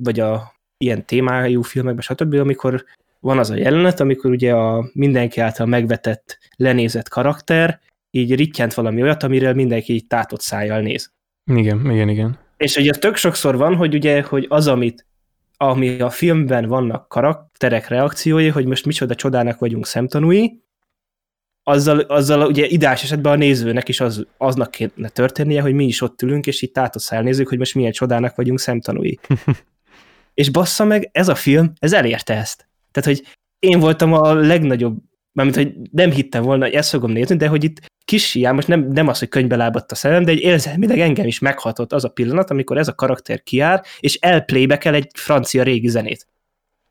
vagy 0.03 0.19
a 0.19 0.53
ilyen 0.77 1.05
témájú 1.05 1.61
filmekben, 1.61 2.01
stb., 2.01 2.33
amikor 2.33 2.83
van 3.19 3.39
az 3.39 3.49
a 3.49 3.55
jelenet, 3.55 3.99
amikor 3.99 4.31
ugye 4.31 4.53
a 4.53 4.89
mindenki 4.93 5.39
által 5.39 5.65
megvetett, 5.65 6.37
lenézett 6.55 7.09
karakter 7.09 7.79
így 8.11 8.35
rittyent 8.35 8.73
valami 8.73 9.01
olyat, 9.01 9.23
amire 9.23 9.53
mindenki 9.53 9.93
így 9.93 10.07
tátott 10.07 10.41
szájjal 10.41 10.81
néz. 10.81 11.11
Igen, 11.51 11.91
igen, 11.91 12.09
igen. 12.09 12.37
És 12.57 12.77
ugye 12.77 12.91
tök 12.91 13.15
sokszor 13.15 13.57
van, 13.57 13.75
hogy 13.75 13.93
ugye, 13.93 14.21
hogy 14.21 14.45
az, 14.49 14.67
amit 14.67 15.05
ami 15.57 15.99
a 15.99 16.09
filmben 16.09 16.65
vannak 16.65 17.07
karakterek 17.07 17.87
reakciói, 17.87 18.47
hogy 18.47 18.65
most 18.65 18.85
micsoda 18.85 19.15
csodának 19.15 19.59
vagyunk 19.59 19.85
szemtanúi, 19.85 20.61
azzal, 21.63 21.99
azzal 21.99 22.47
ugye 22.47 22.65
ideális 22.65 23.03
esetben 23.03 23.31
a 23.31 23.35
nézőnek 23.35 23.89
is 23.89 23.99
az, 23.99 24.25
aznak 24.37 24.71
kéne 24.71 25.09
történnie, 25.09 25.61
hogy 25.61 25.73
mi 25.73 25.85
is 25.85 26.01
ott 26.01 26.21
ülünk, 26.21 26.47
és 26.47 26.61
itt 26.61 26.73
tátott 26.73 27.01
szájjal 27.01 27.27
nézzük, 27.27 27.47
hogy 27.47 27.57
most 27.57 27.75
milyen 27.75 27.91
csodának 27.91 28.35
vagyunk 28.35 28.59
szemtanúi. 28.59 29.19
és 30.34 30.49
bassza 30.49 30.84
meg, 30.84 31.10
ez 31.11 31.27
a 31.27 31.35
film, 31.35 31.73
ez 31.80 31.93
elérte 31.93 32.34
ezt. 32.34 32.68
Tehát, 32.91 33.10
hogy 33.10 33.27
én 33.60 33.80
voltam 33.80 34.14
a 34.14 34.34
legnagyobb, 34.34 34.97
mármint, 35.31 35.57
hogy 35.57 35.73
nem 35.91 36.11
hittem 36.11 36.43
volna, 36.43 36.65
hogy 36.65 36.73
ezt 36.73 36.89
fogom 36.89 37.11
nézni, 37.11 37.35
de 37.35 37.47
hogy 37.47 37.64
itt 37.64 37.81
kis 38.05 38.31
hiány, 38.31 38.53
most 38.53 38.68
nem, 38.68 38.88
nem 38.88 39.07
az, 39.07 39.19
hogy 39.19 39.30
könyvbe 39.30 39.55
lábadt 39.55 39.91
a 39.91 39.95
szemem, 39.95 40.26
de 40.26 40.31
egy 40.31 40.39
érzelmileg 40.39 40.99
engem 40.99 41.27
is 41.27 41.39
meghatott 41.39 41.93
az 41.93 42.03
a 42.03 42.10
pillanat, 42.10 42.49
amikor 42.49 42.77
ez 42.77 42.88
a 42.88 42.95
karakter 42.95 43.43
kiár, 43.43 43.84
és 43.99 44.15
elplayback 44.15 44.85
egy 44.85 45.07
francia 45.14 45.64
régi 45.64 45.88
zenét. 45.88 46.27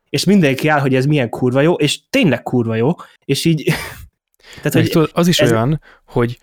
És 0.09 0.23
mindenki 0.23 0.67
áll, 0.67 0.79
hogy 0.79 0.95
ez 0.95 1.05
milyen 1.05 1.29
kurva 1.29 1.61
jó, 1.61 1.73
és 1.73 2.09
tényleg 2.09 2.43
kurva 2.43 2.75
jó, 2.75 2.91
és 3.25 3.45
így... 3.45 3.63
Tehát, 4.61 4.73
hogy 4.73 4.89
tudod, 4.89 5.09
az 5.13 5.27
is 5.27 5.39
ez... 5.39 5.51
olyan, 5.51 5.81
hogy 6.05 6.37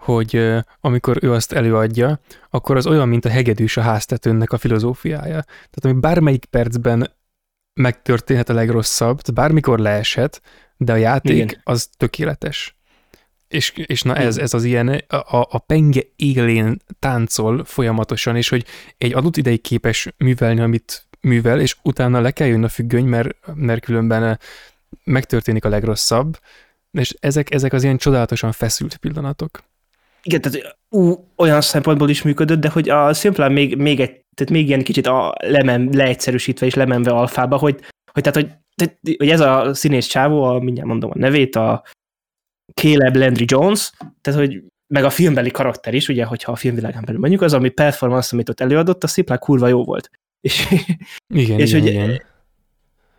hogy 0.00 0.52
amikor 0.80 1.18
ő 1.20 1.32
azt 1.32 1.52
előadja, 1.52 2.20
akkor 2.50 2.76
az 2.76 2.86
olyan, 2.86 3.08
mint 3.08 3.24
a 3.24 3.28
hegedűs 3.28 3.76
a 3.76 3.80
háztetőnnek 3.80 4.52
a 4.52 4.58
filozófiája. 4.58 5.42
Tehát 5.42 5.80
ami 5.82 5.92
bármelyik 5.92 6.44
percben 6.44 7.10
megtörténhet 7.74 8.48
a 8.48 8.52
legrosszabb, 8.52 9.20
bármikor 9.34 9.78
leeshet, 9.78 10.42
de 10.76 10.92
a 10.92 10.96
játék 10.96 11.36
Igen. 11.36 11.60
az 11.62 11.88
tökéletes. 11.96 12.74
És, 13.48 13.72
és 13.86 14.02
na 14.02 14.14
ez, 14.14 14.36
ez 14.36 14.54
az 14.54 14.64
ilyen, 14.64 14.88
a, 15.08 15.46
a 15.50 15.58
penge 15.58 16.02
élén 16.16 16.76
táncol 16.98 17.64
folyamatosan, 17.64 18.36
és 18.36 18.48
hogy 18.48 18.64
egy 18.98 19.12
adott 19.12 19.36
ideig 19.36 19.60
képes 19.60 20.08
művelni, 20.16 20.60
amit 20.60 21.06
művel, 21.20 21.60
és 21.60 21.76
utána 21.82 22.20
le 22.20 22.30
kell 22.30 22.46
jönni 22.46 22.64
a 22.64 22.68
függöny, 22.68 23.04
mert, 23.04 23.36
mert 23.54 23.84
különben 23.84 24.38
megtörténik 25.04 25.64
a 25.64 25.68
legrosszabb, 25.68 26.38
és 26.90 27.14
ezek, 27.20 27.54
ezek 27.54 27.72
az 27.72 27.82
ilyen 27.82 27.96
csodálatosan 27.96 28.52
feszült 28.52 28.96
pillanatok. 28.96 29.62
Igen, 30.22 30.40
tehát 30.40 30.76
ú, 30.88 31.26
olyan 31.36 31.60
szempontból 31.60 32.08
is 32.08 32.22
működött, 32.22 32.60
de 32.60 32.68
hogy 32.68 32.88
a 32.88 33.14
szimplán 33.14 33.52
még, 33.52 33.76
még 33.76 34.00
egy, 34.00 34.24
tehát 34.34 34.52
még 34.52 34.66
ilyen 34.66 34.82
kicsit 34.82 35.06
a 35.06 35.34
lemen, 35.38 35.88
leegyszerűsítve 35.92 36.66
és 36.66 36.74
lemenve 36.74 37.10
alfába, 37.10 37.56
hogy, 37.56 37.80
hogy 38.12 38.22
tehát, 38.22 38.34
hogy, 38.34 38.48
tehát, 38.74 38.98
hogy 39.18 39.28
ez 39.28 39.40
a 39.40 39.74
színész 39.74 40.06
csávó, 40.06 40.42
a, 40.42 40.58
mindjárt 40.58 40.88
mondom 40.88 41.10
a 41.10 41.18
nevét, 41.18 41.56
a 41.56 41.84
Caleb 42.74 43.16
Landry 43.16 43.44
Jones, 43.46 43.90
tehát 44.20 44.40
hogy 44.40 44.62
meg 44.86 45.04
a 45.04 45.10
filmbeli 45.10 45.50
karakter 45.50 45.94
is, 45.94 46.08
ugye, 46.08 46.24
hogyha 46.24 46.52
a 46.52 46.56
filmvilágán 46.56 47.02
belül 47.04 47.20
mondjuk, 47.20 47.42
az, 47.42 47.52
ami 47.52 47.68
performance, 47.68 48.28
amit 48.32 48.48
ott 48.48 48.60
előadott, 48.60 49.04
a 49.04 49.06
szimplán 49.06 49.38
kurva 49.38 49.68
jó 49.68 49.84
volt. 49.84 50.10
És, 50.40 50.66
igen, 51.34 51.58
és, 51.58 51.72
igen, 51.72 51.82
hogy, 51.82 51.90
igen. 51.90 52.22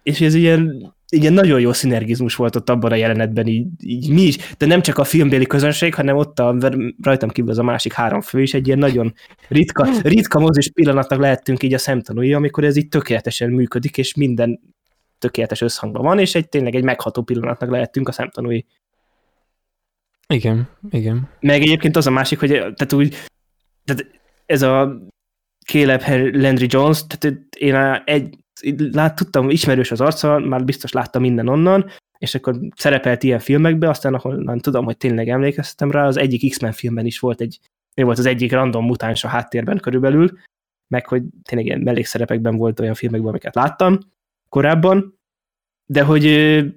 és 0.04 0.22
ez 0.22 0.34
ilyen, 0.34 0.94
ilyen 1.12 1.34
nagyon 1.34 1.60
jó 1.60 1.74
szinergizmus 1.74 2.36
volt 2.36 2.56
ott 2.56 2.70
abban 2.70 2.92
a 2.92 2.96
jelenetben, 2.96 3.48
így, 3.48 3.68
így 3.80 4.10
mi 4.10 4.22
is, 4.22 4.54
de 4.58 4.66
nem 4.66 4.82
csak 4.82 4.98
a 4.98 5.04
filmbéli 5.04 5.46
közönség, 5.46 5.96
hanem 5.96 6.16
ott 6.16 6.40
a, 6.40 6.58
rajtam 7.02 7.30
kívül 7.30 7.52
az 7.52 7.58
a 7.58 7.64
másik 7.64 7.94
három 7.94 8.22
fő 8.22 8.42
is 8.42 8.54
egy 8.54 8.68
ilyen 8.68 8.80
nagyon 8.80 9.14
ritka, 9.48 9.88
ritka 10.02 10.40
mozis 10.40 10.72
pillanatnak 10.72 11.20
lehettünk 11.20 11.64
így 11.64 11.74
a 11.74 11.78
szemtanúi, 11.78 12.34
amikor 12.34 12.64
ez 12.64 12.76
így 12.76 12.88
tökéletesen 12.88 13.50
működik, 13.50 13.98
és 13.98 14.16
minden 14.16 14.60
tökéletes 15.20 15.62
összhangban 15.62 16.04
van, 16.04 16.20
és 16.20 16.36
egy 16.36 16.50
tényleg 16.50 16.76
egy 16.76 16.84
megható 16.84 17.22
pillanatnak 17.22 17.70
lehettünk 17.70 18.08
a 18.08 18.12
szemtanúi. 18.12 18.66
Igen, 20.28 20.70
igen. 20.90 21.30
Meg 21.40 21.62
egyébként 21.62 21.96
az 21.96 22.08
a 22.08 22.12
másik, 22.12 22.40
hogy 22.40 22.50
tehát 22.50 22.94
úgy, 22.94 23.16
tehát 23.86 24.22
ez 24.46 24.62
a 24.62 24.98
Caleb 25.66 26.02
Landry 26.36 26.68
Jones, 26.70 27.08
tehát 27.08 27.56
én 27.56 27.76
egy, 28.06 28.38
lát, 28.92 29.16
tudtam, 29.16 29.50
ismerős 29.50 29.92
az 29.92 30.02
arca, 30.02 30.40
már 30.40 30.66
biztos 30.66 30.92
láttam 30.92 31.22
minden 31.22 31.48
onnan, 31.48 31.90
és 32.18 32.36
akkor 32.36 32.60
szerepelt 32.76 33.24
ilyen 33.24 33.40
filmekbe, 33.40 33.90
aztán 33.90 34.14
ahol 34.14 34.60
tudom, 34.60 34.86
hogy 34.86 34.98
tényleg 34.98 35.30
emlékeztem 35.30 35.92
rá, 35.92 36.08
az 36.08 36.18
egyik 36.18 36.50
X-Men 36.50 36.72
filmben 36.72 37.06
is 37.06 37.20
volt 37.20 37.42
egy, 37.42 37.60
volt 37.94 38.18
az 38.18 38.26
egyik 38.26 38.52
random 38.52 38.86
mutáns 38.86 39.24
a 39.24 39.28
háttérben 39.28 39.78
körülbelül, 39.78 40.38
meg 40.88 41.08
hogy 41.08 41.24
tényleg 41.44 41.68
ilyen 41.68 41.80
mellékszerepekben 41.80 42.58
volt 42.58 42.80
olyan 42.80 42.94
filmekben, 42.94 43.30
amiket 43.30 43.56
láttam 43.56 44.00
korábban, 44.50 45.20
de 45.86 46.04
hogy 46.04 46.22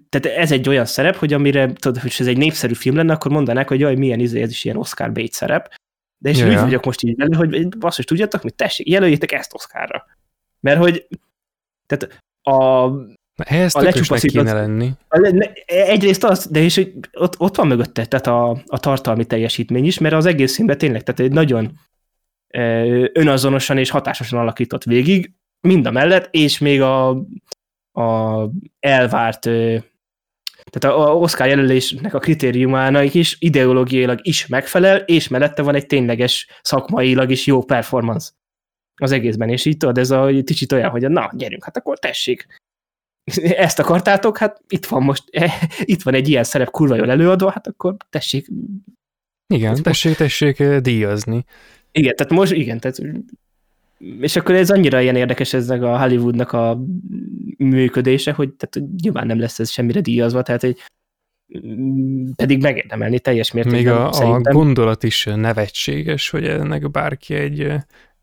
tehát 0.09 0.39
ez 0.39 0.52
egy 0.52 0.69
olyan 0.69 0.85
szerep, 0.85 1.16
hogy 1.16 1.32
amire, 1.32 1.73
tudod, 1.73 2.02
hogy 2.02 2.15
ez 2.19 2.27
egy 2.27 2.36
népszerű 2.36 2.74
film 2.74 2.97
lenne, 2.97 3.12
akkor 3.12 3.31
mondanák, 3.31 3.69
hogy 3.69 3.81
jaj, 3.81 3.94
milyen 3.94 4.20
izé, 4.20 4.43
ez 4.43 4.51
is 4.51 4.65
ilyen 4.65 4.77
Oscar 4.77 5.12
bait 5.12 5.32
szerep. 5.32 5.74
De 6.19 6.31
és 6.31 6.39
ja, 6.39 6.48
úgy 6.48 6.61
vagyok 6.61 6.85
most 6.85 7.02
így 7.02 7.16
vele, 7.16 7.36
hogy 7.36 7.69
basszus, 7.69 8.05
tudjátok, 8.05 8.40
hogy 8.40 8.55
tessék, 8.55 8.89
jelöljétek 8.89 9.32
ezt 9.32 9.55
Oscarra. 9.55 10.05
Mert 10.61 10.78
hogy 10.78 11.06
tehát 11.86 12.23
a 12.43 12.90
Ehhez 13.36 13.74
a 13.74 13.81
tökösnek 13.81 14.20
kéne 14.20 14.52
lenni. 14.52 14.90
A, 15.09 15.44
egyrészt 15.66 16.24
az, 16.24 16.48
de 16.51 16.61
és 16.61 16.74
hogy 16.74 16.93
ott, 17.12 17.40
ott 17.40 17.56
van 17.56 17.66
mögötte 17.66 18.06
tehát 18.06 18.27
a, 18.27 18.62
a 18.66 18.78
tartalmi 18.78 19.24
teljesítmény 19.24 19.85
is, 19.85 19.98
mert 19.98 20.15
az 20.15 20.27
egész 20.27 20.55
filmben 20.55 20.78
tényleg 20.78 21.02
tehát 21.02 21.20
egy 21.20 21.32
nagyon 21.32 21.78
önazonosan 23.12 23.78
és 23.78 23.90
hatásosan 23.90 24.39
alakított 24.39 24.85
végig, 24.85 25.32
mind 25.61 25.86
a 25.86 25.90
mellett, 25.90 26.28
és 26.31 26.59
még 26.59 26.81
a, 26.81 27.09
a 27.93 28.48
elvárt 28.81 29.40
tehát 30.70 30.98
a 30.98 31.16
Oscar 31.16 31.47
jelölésnek 31.47 32.15
a 32.15 32.19
kritériumának 32.19 33.15
is 33.15 33.36
ideológiailag 33.39 34.19
is 34.23 34.47
megfelel, 34.47 34.97
és 34.97 35.28
mellette 35.28 35.62
van 35.62 35.74
egy 35.74 35.86
tényleges 35.86 36.48
szakmailag 36.62 37.31
is 37.31 37.47
jó 37.47 37.65
performance 37.65 38.31
az 38.96 39.12
egészben, 39.12 39.48
és 39.48 39.64
így 39.64 39.76
tudod, 39.76 39.98
ez 39.98 40.10
a 40.10 40.30
kicsit 40.44 40.72
olyan, 40.72 40.90
hogy 40.90 41.08
na, 41.10 41.30
gyerünk, 41.32 41.64
hát 41.64 41.76
akkor 41.76 41.98
tessék. 41.98 42.46
Ezt 43.66 43.78
akartátok, 43.78 44.38
hát 44.38 44.62
itt 44.68 44.86
van 44.86 45.02
most, 45.02 45.24
itt 45.92 46.02
van 46.02 46.14
egy 46.14 46.28
ilyen 46.28 46.44
szerep 46.44 46.70
kurva 46.70 46.94
jól 46.94 47.10
előadva, 47.10 47.50
hát 47.50 47.66
akkor 47.66 47.96
tessék. 48.10 48.48
Igen, 49.46 49.82
tessék, 49.82 50.16
tessék 50.16 50.60
eh, 50.60 50.80
díjazni. 50.80 51.44
Igen, 51.92 52.16
tehát 52.16 52.32
most, 52.32 52.52
igen, 52.52 52.80
tehát 52.80 53.00
és 54.20 54.36
akkor 54.36 54.54
ez 54.54 54.70
annyira 54.70 55.00
ilyen 55.00 55.16
érdekes 55.16 55.52
eznek 55.52 55.82
a 55.82 55.98
Hollywoodnak 55.98 56.52
a 56.52 56.80
működése, 57.56 58.32
hogy, 58.32 58.52
tehát, 58.52 58.88
nyilván 59.02 59.26
nem 59.26 59.38
lesz 59.38 59.58
ez 59.58 59.70
semmire 59.70 60.00
díjazva, 60.00 60.42
tehát 60.42 60.64
egy 60.64 60.80
pedig 62.36 62.60
megérdemelni 62.60 63.20
teljes 63.20 63.52
mértékben. 63.52 63.82
Még 63.82 63.88
a, 63.88 64.08
a 64.08 64.40
gondolat 64.40 65.02
is 65.02 65.24
nevetséges, 65.24 66.30
hogy 66.30 66.46
ennek 66.46 66.90
bárki 66.90 67.34
egy, 67.34 67.72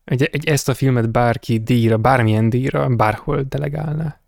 egy, 0.04 0.22
egy, 0.22 0.48
ezt 0.48 0.68
a 0.68 0.74
filmet 0.74 1.10
bárki 1.10 1.58
díjra, 1.58 1.98
bármilyen 1.98 2.50
díjra, 2.50 2.88
bárhol 2.88 3.42
delegálná. 3.42 4.20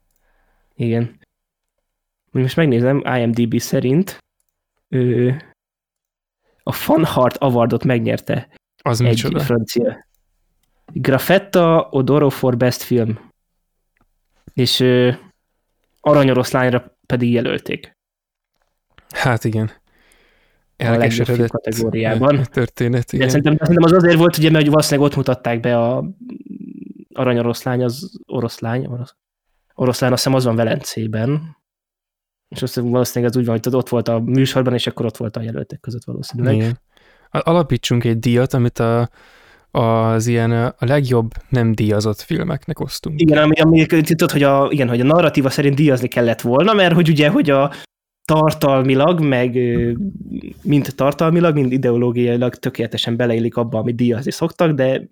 Igen. 0.74 1.20
Most 2.30 2.56
megnézem, 2.56 3.02
IMDB 3.16 3.58
szerint 3.58 4.18
ő, 4.88 5.36
a 6.62 6.72
Fanhart 6.72 7.36
Awardot 7.36 7.84
megnyerte. 7.84 8.48
Az 8.82 9.00
egy 9.00 9.08
micsoda? 9.08 9.40
francia 9.40 10.06
Grafetta 10.92 11.88
Odoro 11.90 12.30
for 12.30 12.56
Best 12.56 12.82
Film. 12.82 13.30
És 14.54 14.80
ö, 14.80 15.12
aranyoroszlányra 16.00 16.96
pedig 17.06 17.32
jelölték. 17.32 17.92
Hát 19.08 19.44
igen. 19.44 19.70
Elkeseredett 20.76 21.50
kategóriában. 21.50 22.42
történet, 22.50 23.12
igen. 23.12 23.28
Szerintem, 23.28 23.56
szerintem 23.56 23.84
az 23.84 23.92
azért 23.92 24.16
volt, 24.16 24.38
ugye, 24.38 24.50
mert 24.50 24.66
valószínűleg 24.66 25.10
ott 25.10 25.16
mutatták 25.16 25.60
be 25.60 25.78
a 25.78 26.04
aranyoroszlány, 27.12 27.84
az 27.84 28.20
oroszlány, 28.26 28.86
orosz, 28.86 29.14
oroszlán, 29.74 30.12
azt 30.12 30.22
hiszem 30.22 30.36
az 30.38 30.44
van 30.44 30.56
Velencében, 30.56 31.56
és 32.48 32.62
azt 32.62 32.74
valószínűleg 32.74 33.34
az 33.34 33.40
úgy 33.40 33.46
van, 33.46 33.60
hogy 33.62 33.74
ott 33.74 33.88
volt 33.88 34.08
a 34.08 34.18
műsorban, 34.20 34.74
és 34.74 34.86
akkor 34.86 35.06
ott 35.06 35.16
volt 35.16 35.36
a 35.36 35.42
jelöltek 35.42 35.80
között 35.80 36.04
valószínűleg. 36.04 36.54
Igen. 36.54 36.80
Alapítsunk 37.30 38.04
egy 38.04 38.18
díjat, 38.18 38.54
amit 38.54 38.78
a 38.78 39.08
az 39.70 40.26
ilyen 40.26 40.52
a 40.52 40.74
legjobb 40.78 41.30
nem 41.48 41.72
díjazott 41.72 42.20
filmeknek 42.20 42.80
osztunk. 42.80 43.20
Igen, 43.20 43.38
ami, 43.38 43.60
ami 43.60 43.86
tudod, 43.86 44.30
hogy 44.30 44.42
a, 44.42 44.68
igen, 44.70 44.88
hogy 44.88 45.00
a 45.00 45.04
narratíva 45.04 45.50
szerint 45.50 45.74
díjazni 45.74 46.08
kellett 46.08 46.40
volna, 46.40 46.72
mert 46.72 46.94
hogy 46.94 47.08
ugye, 47.08 47.28
hogy 47.28 47.50
a 47.50 47.72
tartalmilag, 48.24 49.20
meg 49.20 49.58
mind 50.62 50.92
tartalmilag, 50.94 51.54
mind 51.54 51.72
ideológiailag 51.72 52.54
tökéletesen 52.54 53.16
beleillik 53.16 53.56
abba, 53.56 53.78
amit 53.78 53.96
díjazni 53.96 54.30
szoktak, 54.30 54.72
de 54.72 55.02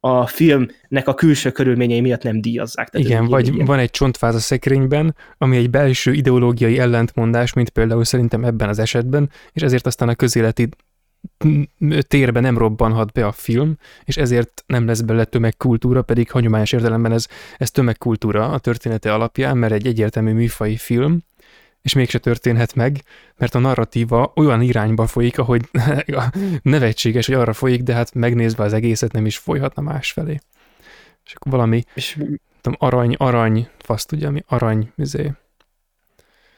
a 0.00 0.26
filmnek 0.26 1.08
a 1.08 1.14
külső 1.14 1.50
körülményei 1.50 2.00
miatt 2.00 2.22
nem 2.22 2.40
díjazzák. 2.40 2.88
Tehát 2.88 3.06
Igen, 3.06 3.26
vagy 3.26 3.54
ilyen. 3.54 3.66
van 3.66 3.78
egy 3.78 3.90
csontváz 3.90 4.34
a 4.34 4.38
szekrényben, 4.38 5.16
ami 5.38 5.56
egy 5.56 5.70
belső 5.70 6.12
ideológiai 6.12 6.78
ellentmondás, 6.78 7.52
mint 7.52 7.70
például 7.70 8.04
szerintem 8.04 8.44
ebben 8.44 8.68
az 8.68 8.78
esetben, 8.78 9.30
és 9.52 9.62
ezért 9.62 9.86
aztán 9.86 10.08
a 10.08 10.14
közéleti 10.14 10.68
térbe 12.08 12.40
nem 12.40 12.58
robbanhat 12.58 13.12
be 13.12 13.26
a 13.26 13.32
film, 13.32 13.76
és 14.04 14.16
ezért 14.16 14.64
nem 14.66 14.86
lesz 14.86 15.00
belőle 15.00 15.24
tömegkultúra, 15.24 16.02
pedig 16.02 16.30
hagyományos 16.30 16.72
értelemben 16.72 17.12
ez, 17.12 17.26
ez 17.56 17.70
tömegkultúra 17.70 18.48
a 18.48 18.58
története 18.58 19.12
alapján, 19.12 19.56
mert 19.56 19.72
egy 19.72 19.86
egyértelmű 19.86 20.32
műfai 20.32 20.76
film, 20.76 21.22
és 21.84 21.92
mégse 21.92 22.18
történhet 22.18 22.74
meg, 22.74 23.02
mert 23.36 23.54
a 23.54 23.58
narratíva 23.58 24.32
olyan 24.36 24.60
irányba 24.60 25.06
folyik, 25.06 25.38
ahogy 25.38 25.68
nevetséges, 26.62 27.26
hogy 27.26 27.34
arra 27.34 27.52
folyik, 27.52 27.82
de 27.82 27.94
hát 27.94 28.14
megnézve 28.14 28.64
az 28.64 28.72
egészet 28.72 29.12
nem 29.12 29.26
is 29.26 29.36
folyhatna 29.36 29.82
másfelé. 29.82 30.38
És 31.24 31.32
akkor 31.34 31.52
valami, 31.52 31.82
és, 31.94 32.18
tudom, 32.60 32.78
arany, 32.78 33.14
arany, 33.18 33.68
fasz 33.78 34.04
tudja 34.04 34.30
mi, 34.30 34.42
arany, 34.46 34.92
izé. 34.96 35.32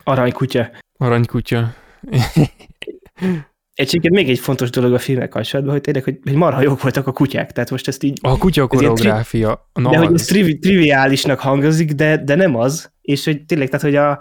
Aranykutya. 0.04 0.70
Aranykutya. 0.98 1.74
Egyébként 3.74 4.14
még 4.14 4.28
egy 4.28 4.38
fontos 4.38 4.70
dolog 4.70 4.92
a 4.92 4.98
filmek 4.98 5.28
kapcsolatban, 5.28 5.74
hogy 5.74 5.82
tényleg, 5.82 6.04
hogy, 6.04 6.18
hogy 6.22 6.34
marha 6.34 6.60
jók 6.60 6.82
voltak 6.82 7.06
a 7.06 7.12
kutyák, 7.12 7.52
tehát 7.52 7.70
most 7.70 7.88
ezt 7.88 8.02
így... 8.02 8.18
A 8.22 8.38
kutya 8.38 8.66
koreográfia. 8.66 9.68
Tri- 9.72 9.88
de 9.88 9.98
az. 9.98 10.04
hogy 10.04 10.14
ez 10.14 10.24
tri- 10.24 10.58
triviálisnak 10.60 11.40
hangozik, 11.40 11.92
de, 11.92 12.16
de 12.24 12.34
nem 12.34 12.56
az, 12.56 12.90
és 13.00 13.24
hogy 13.24 13.44
tényleg, 13.44 13.68
tehát 13.68 13.84
hogy 13.84 13.96
a... 13.96 14.18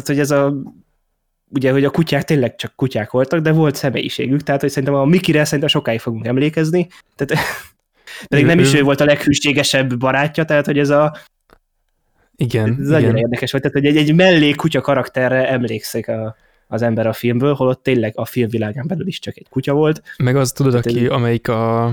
Tehát, 0.00 0.06
hogy 0.06 0.18
ez 0.18 0.30
a 0.30 0.54
ugye, 1.48 1.72
hogy 1.72 1.84
a 1.84 1.90
kutyák 1.90 2.24
tényleg 2.24 2.56
csak 2.56 2.72
kutyák 2.76 3.10
voltak, 3.10 3.40
de 3.40 3.52
volt 3.52 3.74
személyiségük, 3.74 4.42
tehát 4.42 4.60
hogy 4.60 4.70
szerintem 4.70 4.94
a 4.94 5.04
Mikire 5.04 5.44
szerintem 5.44 5.68
sokáig 5.68 6.00
fogunk 6.00 6.26
emlékezni, 6.26 6.88
tehát 7.16 7.44
pedig 8.28 8.44
nem 8.44 8.58
is 8.58 8.74
ő 8.74 8.82
volt 8.82 9.00
a 9.00 9.04
leghűségesebb 9.04 9.98
barátja, 9.98 10.44
tehát 10.44 10.66
hogy 10.66 10.78
ez 10.78 10.90
a 10.90 11.16
igen, 12.36 12.68
ez 12.68 12.78
igen. 12.78 12.90
nagyon 12.90 13.16
érdekes 13.16 13.50
volt, 13.50 13.62
tehát 13.62 13.78
hogy 13.78 13.96
egy, 13.96 14.08
egy 14.08 14.14
mellé 14.14 14.50
kutya 14.50 14.80
karakterre 14.80 15.48
emlékszik 15.48 16.08
a, 16.08 16.36
az 16.66 16.82
ember 16.82 17.06
a 17.06 17.12
filmből, 17.12 17.54
holott 17.54 17.82
tényleg 17.82 18.12
a 18.16 18.24
filmvilágán 18.24 18.86
belül 18.86 19.06
is 19.06 19.18
csak 19.18 19.36
egy 19.36 19.46
kutya 19.50 19.72
volt. 19.72 20.02
Meg 20.18 20.36
az 20.36 20.52
tudod, 20.52 20.74
hát 20.74 20.86
aki, 20.86 21.06
amelyik, 21.06 21.48
a, 21.48 21.92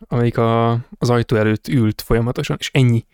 amelyik 0.00 0.38
a, 0.38 0.70
az 0.98 1.10
ajtó 1.10 1.36
előtt 1.36 1.68
ült 1.68 2.02
folyamatosan, 2.02 2.56
és 2.60 2.70
ennyi. 2.72 3.04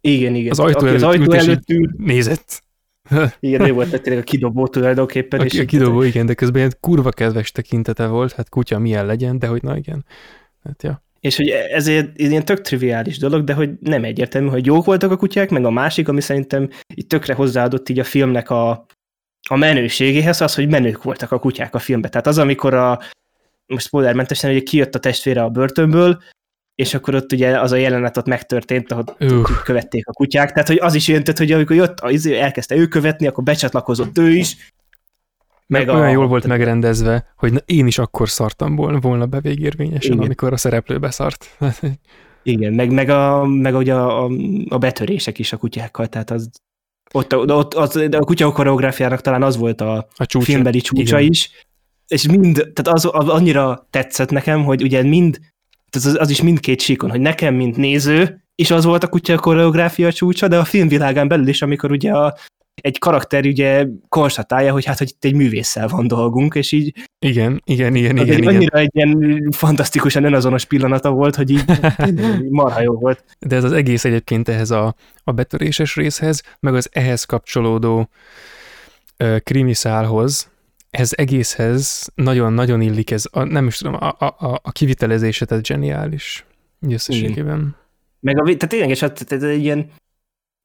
Igen, 0.00 0.34
igen. 0.34 0.50
Az 0.50 0.58
ajtó, 0.58 0.86
előtt, 0.86 0.94
az 0.94 1.02
ajtó 1.02 1.22
ült, 1.22 1.34
előtt 1.34 1.70
ült, 1.70 1.98
nézett. 1.98 2.62
Igen, 3.40 3.60
ő 3.60 3.72
volt 3.72 4.02
tényleg 4.02 4.22
a 4.22 4.26
kidobó 4.26 4.66
tulajdonképpen. 4.66 5.40
A, 5.40 5.44
és 5.44 5.58
a 5.58 5.64
kidobó, 5.64 6.02
igen, 6.02 6.26
de 6.26 6.34
közben 6.34 6.58
ilyen 6.58 6.76
kurva 6.80 7.10
kedves 7.10 7.52
tekintete 7.52 8.06
volt, 8.06 8.32
hát 8.32 8.48
kutya 8.48 8.78
milyen 8.78 9.06
legyen, 9.06 9.38
de 9.38 9.46
hogy 9.46 9.62
na 9.62 9.76
igen. 9.76 10.04
Hát 10.64 10.82
ja. 10.82 11.02
És 11.20 11.36
hogy 11.36 11.48
ez 11.48 11.86
ilyen 12.14 12.44
tök 12.44 12.60
triviális 12.60 13.18
dolog, 13.18 13.44
de 13.44 13.54
hogy 13.54 13.70
nem 13.80 14.04
egyértelmű, 14.04 14.48
hogy 14.48 14.66
jók 14.66 14.84
voltak 14.84 15.10
a 15.10 15.16
kutyák, 15.16 15.50
meg 15.50 15.64
a 15.64 15.70
másik, 15.70 16.08
ami 16.08 16.20
szerintem 16.20 16.68
itt 16.94 17.08
tökre 17.08 17.34
hozzáadott 17.34 17.88
így 17.88 17.98
a 17.98 18.04
filmnek 18.04 18.50
a, 18.50 18.86
a 19.48 19.56
menőségéhez, 19.56 20.40
az, 20.40 20.54
hogy 20.54 20.68
menők 20.68 21.02
voltak 21.02 21.32
a 21.32 21.38
kutyák 21.38 21.74
a 21.74 21.78
filmben. 21.78 22.10
Tehát 22.10 22.26
az, 22.26 22.38
amikor 22.38 22.74
a, 22.74 23.00
most 23.66 23.86
spoilermentesen, 23.86 24.52
hogy 24.52 24.62
kijött 24.62 24.94
a 24.94 24.98
testvére 24.98 25.42
a 25.42 25.50
börtönből, 25.50 26.22
és 26.74 26.94
akkor 26.94 27.14
ott 27.14 27.32
ugye 27.32 27.60
az 27.60 27.72
a 27.72 27.76
jelenet 27.76 28.16
ott 28.16 28.26
megtörtént, 28.26 28.92
ahol 28.92 29.04
uh. 29.20 29.62
követték 29.64 30.06
a 30.06 30.12
kutyák, 30.12 30.52
tehát 30.52 30.68
hogy 30.68 30.78
az 30.80 30.94
is 30.94 31.08
jelentett, 31.08 31.38
hogy 31.38 31.52
amikor 31.52 31.76
jött, 31.76 32.00
az, 32.00 32.26
elkezdte 32.26 32.76
ő 32.76 32.86
követni, 32.86 33.26
akkor 33.26 33.44
becsatlakozott 33.44 34.18
ő 34.18 34.30
is, 34.30 34.56
meg 35.66 35.88
olyan 35.88 36.02
a... 36.02 36.10
jól 36.10 36.26
volt 36.26 36.46
megrendezve, 36.46 37.32
hogy 37.36 37.52
na, 37.52 37.58
én 37.64 37.86
is 37.86 37.98
akkor 37.98 38.28
szartam 38.28 38.76
volna, 38.76 39.26
be 39.26 39.40
végérvényesen, 39.40 40.12
Igen. 40.12 40.24
amikor 40.24 40.52
a 40.52 40.56
szereplő 40.56 40.98
beszart. 40.98 41.56
Igen, 42.42 42.72
meg, 42.72 42.92
meg, 42.92 43.08
a, 43.08 43.46
meg 43.46 43.74
ugye 43.74 43.94
a, 43.94 44.30
a, 44.68 44.78
betörések 44.78 45.38
is 45.38 45.52
a 45.52 45.56
kutyákkal, 45.56 46.06
tehát 46.06 46.30
az 46.30 46.50
ott, 47.12 47.36
ott 47.36 47.74
az, 47.74 47.96
a 47.96 48.18
kutya 48.18 48.52
koreográfiának 48.52 49.20
talán 49.20 49.42
az 49.42 49.56
volt 49.56 49.80
a, 49.80 50.08
a 50.16 50.26
csúcsa. 50.26 50.44
filmbeli 50.44 50.80
csúcsa 50.80 51.18
Igen. 51.18 51.30
is, 51.30 51.50
és 52.06 52.26
mind, 52.26 52.54
tehát 52.56 52.88
az, 52.98 53.08
az 53.12 53.28
annyira 53.28 53.86
tetszett 53.90 54.30
nekem, 54.30 54.64
hogy 54.64 54.82
ugye 54.82 55.02
mind, 55.02 55.40
az, 55.96 56.16
az 56.20 56.30
is 56.30 56.42
mindkét 56.42 56.80
síkon, 56.80 57.10
hogy 57.10 57.20
nekem, 57.20 57.54
mint 57.54 57.76
néző, 57.76 58.44
és 58.54 58.70
az 58.70 58.84
volt 58.84 59.04
a 59.04 59.08
kutya 59.08 59.38
koreográfia 59.38 60.12
csúcsa, 60.12 60.48
de 60.48 60.58
a 60.58 60.64
filmvilágán 60.64 61.28
belül 61.28 61.48
is, 61.48 61.62
amikor 61.62 61.90
ugye 61.90 62.12
a, 62.12 62.34
egy 62.74 62.98
karakter 62.98 63.44
ugye 63.44 63.86
konstatálja, 64.08 64.72
hogy 64.72 64.84
hát, 64.84 64.98
hogy 64.98 65.08
itt 65.08 65.24
egy 65.24 65.34
művésszel 65.34 65.88
van 65.88 66.06
dolgunk, 66.06 66.54
és 66.54 66.72
így... 66.72 66.94
Igen, 67.18 67.62
igen, 67.64 67.94
igen, 67.94 68.16
igen. 68.16 68.38
igen. 68.38 68.54
Annyira 68.54 68.78
egy 68.78 68.90
ilyen 68.92 69.48
fantasztikusan 69.50 70.24
önazonos 70.24 70.64
pillanata 70.64 71.10
volt, 71.10 71.36
hogy 71.36 71.50
így 71.50 71.64
marha 72.50 72.80
jó 72.80 72.94
volt. 72.94 73.24
De 73.38 73.56
ez 73.56 73.64
az 73.64 73.72
egész 73.72 74.04
egyébként 74.04 74.48
ehhez 74.48 74.70
a, 74.70 74.94
a 75.24 75.32
betöréses 75.32 75.96
részhez, 75.96 76.42
meg 76.60 76.74
az 76.74 76.88
ehhez 76.92 77.24
kapcsolódó 77.24 78.08
ö, 79.16 79.36
krimiszálhoz, 79.38 80.51
ez 80.92 81.10
egészhez 81.16 82.12
nagyon-nagyon 82.14 82.80
illik 82.80 83.10
ez, 83.10 83.24
a, 83.30 83.42
nem 83.42 83.66
is 83.66 83.76
tudom, 83.76 83.94
a, 83.94 84.08
a, 84.18 84.60
a 84.62 84.72
kivitelezése, 84.72 85.44
tehát 85.44 85.66
zseniális 85.66 86.44
összességében. 86.88 87.76
Meg 88.20 88.40
a, 88.40 88.44
tehát 88.44 88.68
tényleg, 88.68 88.90
és 88.90 89.00
hát, 89.00 89.24
tehát 89.26 89.44
egy 89.44 89.62
ilyen 89.62 89.90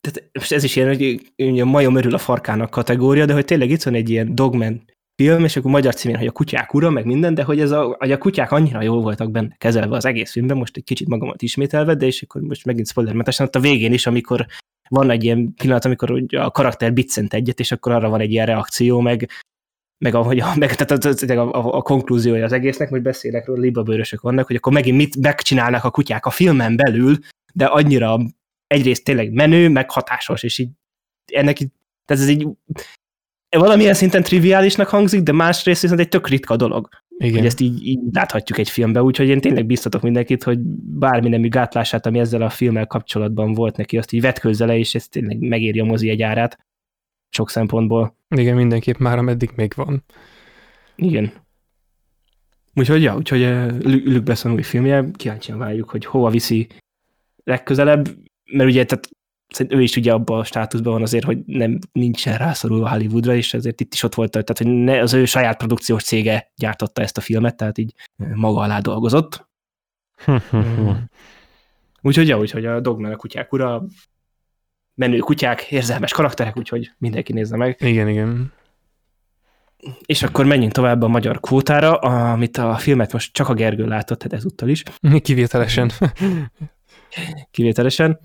tehát 0.02 0.30
most 0.34 0.52
ez 0.52 0.64
is 0.64 0.76
ilyen, 0.76 0.88
hogy 0.88 1.60
a 1.60 1.66
majom 1.66 1.96
örül 1.96 2.14
a 2.14 2.18
farkának 2.18 2.70
kategória, 2.70 3.26
de 3.26 3.34
hogy 3.34 3.46
tényleg 3.46 3.70
itt 3.70 3.84
van 3.84 3.94
egy 3.94 4.10
ilyen 4.10 4.36
dogman 4.36 4.84
film, 5.16 5.44
és 5.44 5.56
akkor 5.56 5.72
magyar 5.72 5.96
címén, 5.96 6.18
hogy 6.18 6.28
a 6.28 6.32
kutyák 6.32 6.74
ura, 6.74 6.90
meg 6.90 7.06
minden, 7.06 7.34
de 7.34 7.44
hogy, 7.44 7.60
ez 7.60 7.72
a, 7.72 7.96
hogy 8.00 8.12
a 8.12 8.18
kutyák 8.18 8.52
annyira 8.52 8.82
jól 8.82 9.02
voltak 9.02 9.32
benne 9.32 9.56
kezelve 9.58 9.96
az 9.96 10.06
egész 10.06 10.32
filmben, 10.32 10.58
most 10.58 10.78
egy 10.78 10.84
kicsit 10.84 11.08
magamat 11.08 11.42
ismételve, 11.42 11.96
de 11.96 12.06
és 12.06 12.22
akkor 12.22 12.42
most 12.42 12.66
megint 12.66 12.88
spoilermentesen, 12.88 13.46
ott 13.46 13.56
a 13.56 13.60
végén 13.60 13.94
is, 13.94 14.08
amikor 14.08 14.46
van 14.90 15.10
egy 15.10 15.24
ilyen 15.24 15.54
pillanat, 15.54 15.86
amikor 15.86 16.24
a 16.38 16.52
karakter 16.52 16.94
biccent 16.94 17.34
egyet, 17.34 17.60
és 17.60 17.72
akkor 17.72 17.92
arra 17.92 18.10
van 18.10 18.20
egy 18.20 18.32
ilyen 18.32 18.46
reakció, 18.46 19.00
meg, 19.00 19.30
meg, 19.98 20.16
ahogy 20.16 20.40
a, 20.40 20.56
meg 20.56 20.76
tehát 20.76 21.06
a, 21.30 21.42
a, 21.42 21.56
a, 21.56 21.78
a 21.78 21.82
konklúziója 21.82 22.44
az 22.44 22.52
egésznek, 22.52 22.90
hogy 22.90 23.02
beszélek 23.02 23.46
róla, 23.46 23.62
libabőrösök 23.62 24.22
vannak, 24.22 24.48
hogy 24.48 24.56
akkor 24.56 24.74
megint 24.74 24.98
mit 24.98 25.18
megcsinálnak 25.18 25.84
a 25.84 25.92
kutyák 25.92 26.26
a 26.26 26.30
filmen 26.30 26.76
belül, 26.76 27.18
de 27.54 27.66
annyira 27.66 28.20
egyrészt 28.68 29.04
tényleg 29.04 29.32
menő, 29.32 29.70
meg 29.70 29.92
hatásos, 29.92 30.44
és 30.44 30.58
így 30.58 30.70
ennek 31.34 31.60
így, 31.60 31.70
tehát 32.06 32.24
ez 32.24 32.30
így 32.30 32.48
valamilyen 33.50 33.94
szinten 33.94 34.24
triviálisnak 34.24 34.88
hangzik, 34.88 35.22
de 35.22 35.32
másrészt 35.32 35.82
viszont 35.82 36.00
egy 36.00 36.10
tök 36.10 36.28
ritka 36.28 36.56
dolog. 36.56 36.90
Igen. 37.18 37.36
Hogy 37.36 37.46
ezt 37.46 37.60
így, 37.60 37.88
így 37.88 38.00
láthatjuk 38.12 38.58
egy 38.58 38.70
filmben, 38.70 39.04
úgyhogy 39.04 39.28
én 39.28 39.42
tényleg 39.42 39.66
biztatok 39.66 40.02
mindenkit, 40.02 40.44
hogy 40.44 40.60
bármi 41.00 41.30
nemű 41.30 41.50
gátlását, 41.50 42.06
ami 42.06 42.20
ezzel 42.20 42.42
a 42.42 42.50
filmmel 42.50 42.88
kapcsolatban 42.88 43.54
volt 43.54 43.78
neki, 43.78 43.98
azt 43.98 44.12
így 44.12 44.22
vetkőzze 44.22 44.66
le, 44.66 44.78
és 44.78 44.96
ez 44.96 45.08
tényleg 45.08 45.40
megéri 45.40 45.80
a 45.80 45.86
mozi 45.86 46.10
egy 46.10 46.22
árát 46.22 46.58
sok 47.38 47.50
szempontból. 47.50 48.16
Igen, 48.36 48.56
mindenképp 48.56 48.98
már 48.98 49.18
ameddig 49.18 49.52
még 49.56 49.74
van. 49.76 50.04
Igen. 50.96 51.34
Úgyhogy, 52.74 53.02
ja, 53.02 53.16
úgyhogy 53.16 53.42
Luke 53.84 54.20
Besson 54.20 54.52
új 54.52 54.62
filmje, 54.62 55.06
kíváncsian 55.14 55.58
várjuk, 55.58 55.90
hogy 55.90 56.06
hova 56.06 56.30
viszi 56.30 56.68
legközelebb 57.44 58.08
mert 58.52 58.70
ugye 58.70 58.86
tehát 58.86 59.10
ő 59.68 59.82
is 59.82 59.96
ugye 59.96 60.14
abban 60.14 60.40
a 60.40 60.44
státuszban 60.44 60.94
van 60.94 61.02
azért, 61.02 61.26
hogy 61.26 61.38
nem 61.46 61.80
nincsen 61.92 62.38
rászorulva 62.38 62.90
Hollywoodra, 62.90 63.36
és 63.36 63.54
ezért 63.54 63.82
itt 63.82 63.94
is 63.94 64.04
ott 64.04 64.16
volt, 64.16 64.32
tehát 64.32 64.58
hogy 64.58 64.68
ne, 64.68 65.00
az 65.00 65.14
ő 65.14 65.26
saját 65.26 65.58
produkciós 65.58 66.04
cége 66.04 66.52
gyártotta 66.56 67.02
ezt 67.02 67.18
a 67.18 67.22
filmet, 67.22 67.58
tehát 67.58 67.78
így 67.78 67.94
maga 68.34 68.60
alá 68.60 68.80
dolgozott. 68.80 69.48
úgyhogy, 72.02 72.28
ja, 72.28 72.38
úgyhogy 72.38 72.66
a 72.66 72.80
Dogman 72.80 73.12
a 73.12 73.16
kutyák 73.16 73.54
ura, 73.54 73.84
menő 74.98 75.18
kutyák, 75.18 75.62
érzelmes 75.62 76.14
karakterek, 76.14 76.58
úgyhogy 76.58 76.92
mindenki 76.98 77.34
nézze 77.34 77.58
meg. 77.58 77.78
Igen, 77.80 78.08
igen. 78.08 78.54
És 80.06 80.24
akkor 80.24 80.46
menjünk 80.46 80.72
tovább 80.72 81.02
a 81.02 81.08
magyar 81.08 81.40
kvótára, 81.40 81.98
amit 81.98 82.58
a 82.58 82.76
filmet 82.76 83.14
most 83.14 83.34
csak 83.34 83.50
a 83.50 83.54
Gergő 83.54 83.86
látott, 83.86 84.18
tehát 84.20 84.38
ezúttal 84.38 84.70
is. 84.70 84.84
Kivételesen. 85.22 85.92
Kivételesen. 87.52 88.20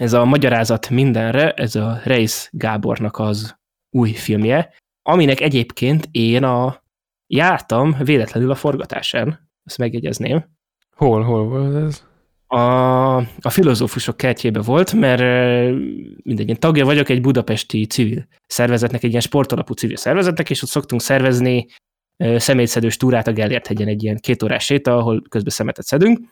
Ez 0.00 0.12
a 0.12 0.24
magyarázat 0.24 0.90
mindenre, 0.90 1.52
ez 1.52 1.74
a 1.74 2.00
Reis 2.04 2.48
Gábornak 2.50 3.18
az 3.18 3.56
új 3.90 4.12
filmje, 4.12 4.74
aminek 5.02 5.40
egyébként 5.40 6.08
én 6.10 6.44
a 6.44 6.82
jártam 7.26 7.96
véletlenül 8.04 8.50
a 8.50 8.54
forgatásán, 8.54 9.50
ezt 9.64 9.78
megjegyezném. 9.78 10.44
Hol, 10.96 11.22
hol 11.22 11.48
volt 11.48 11.84
ez? 11.84 12.04
A, 12.52 13.16
a 13.16 13.50
filozófusok 13.50 14.16
kertjébe 14.16 14.60
volt, 14.60 14.92
mert 14.92 15.20
mindegy, 16.22 16.48
én 16.48 16.56
tagja 16.56 16.84
vagyok 16.84 17.08
egy 17.08 17.20
budapesti 17.20 17.86
civil 17.86 18.26
szervezetnek, 18.46 19.02
egy 19.02 19.10
ilyen 19.10 19.20
sportalapú 19.20 19.72
civil 19.74 19.96
szervezetnek, 19.96 20.50
és 20.50 20.62
ott 20.62 20.68
szoktunk 20.68 21.00
szervezni 21.00 21.66
szemétszedős 22.16 22.96
túrát 22.96 23.26
a 23.26 23.32
Gellért 23.32 23.66
hegyen, 23.66 23.88
egy 23.88 24.02
ilyen 24.02 24.16
két 24.16 24.42
órás 24.42 24.64
séta, 24.64 24.96
ahol 24.96 25.22
közben 25.28 25.50
szemetet 25.52 25.84
szedünk, 25.84 26.28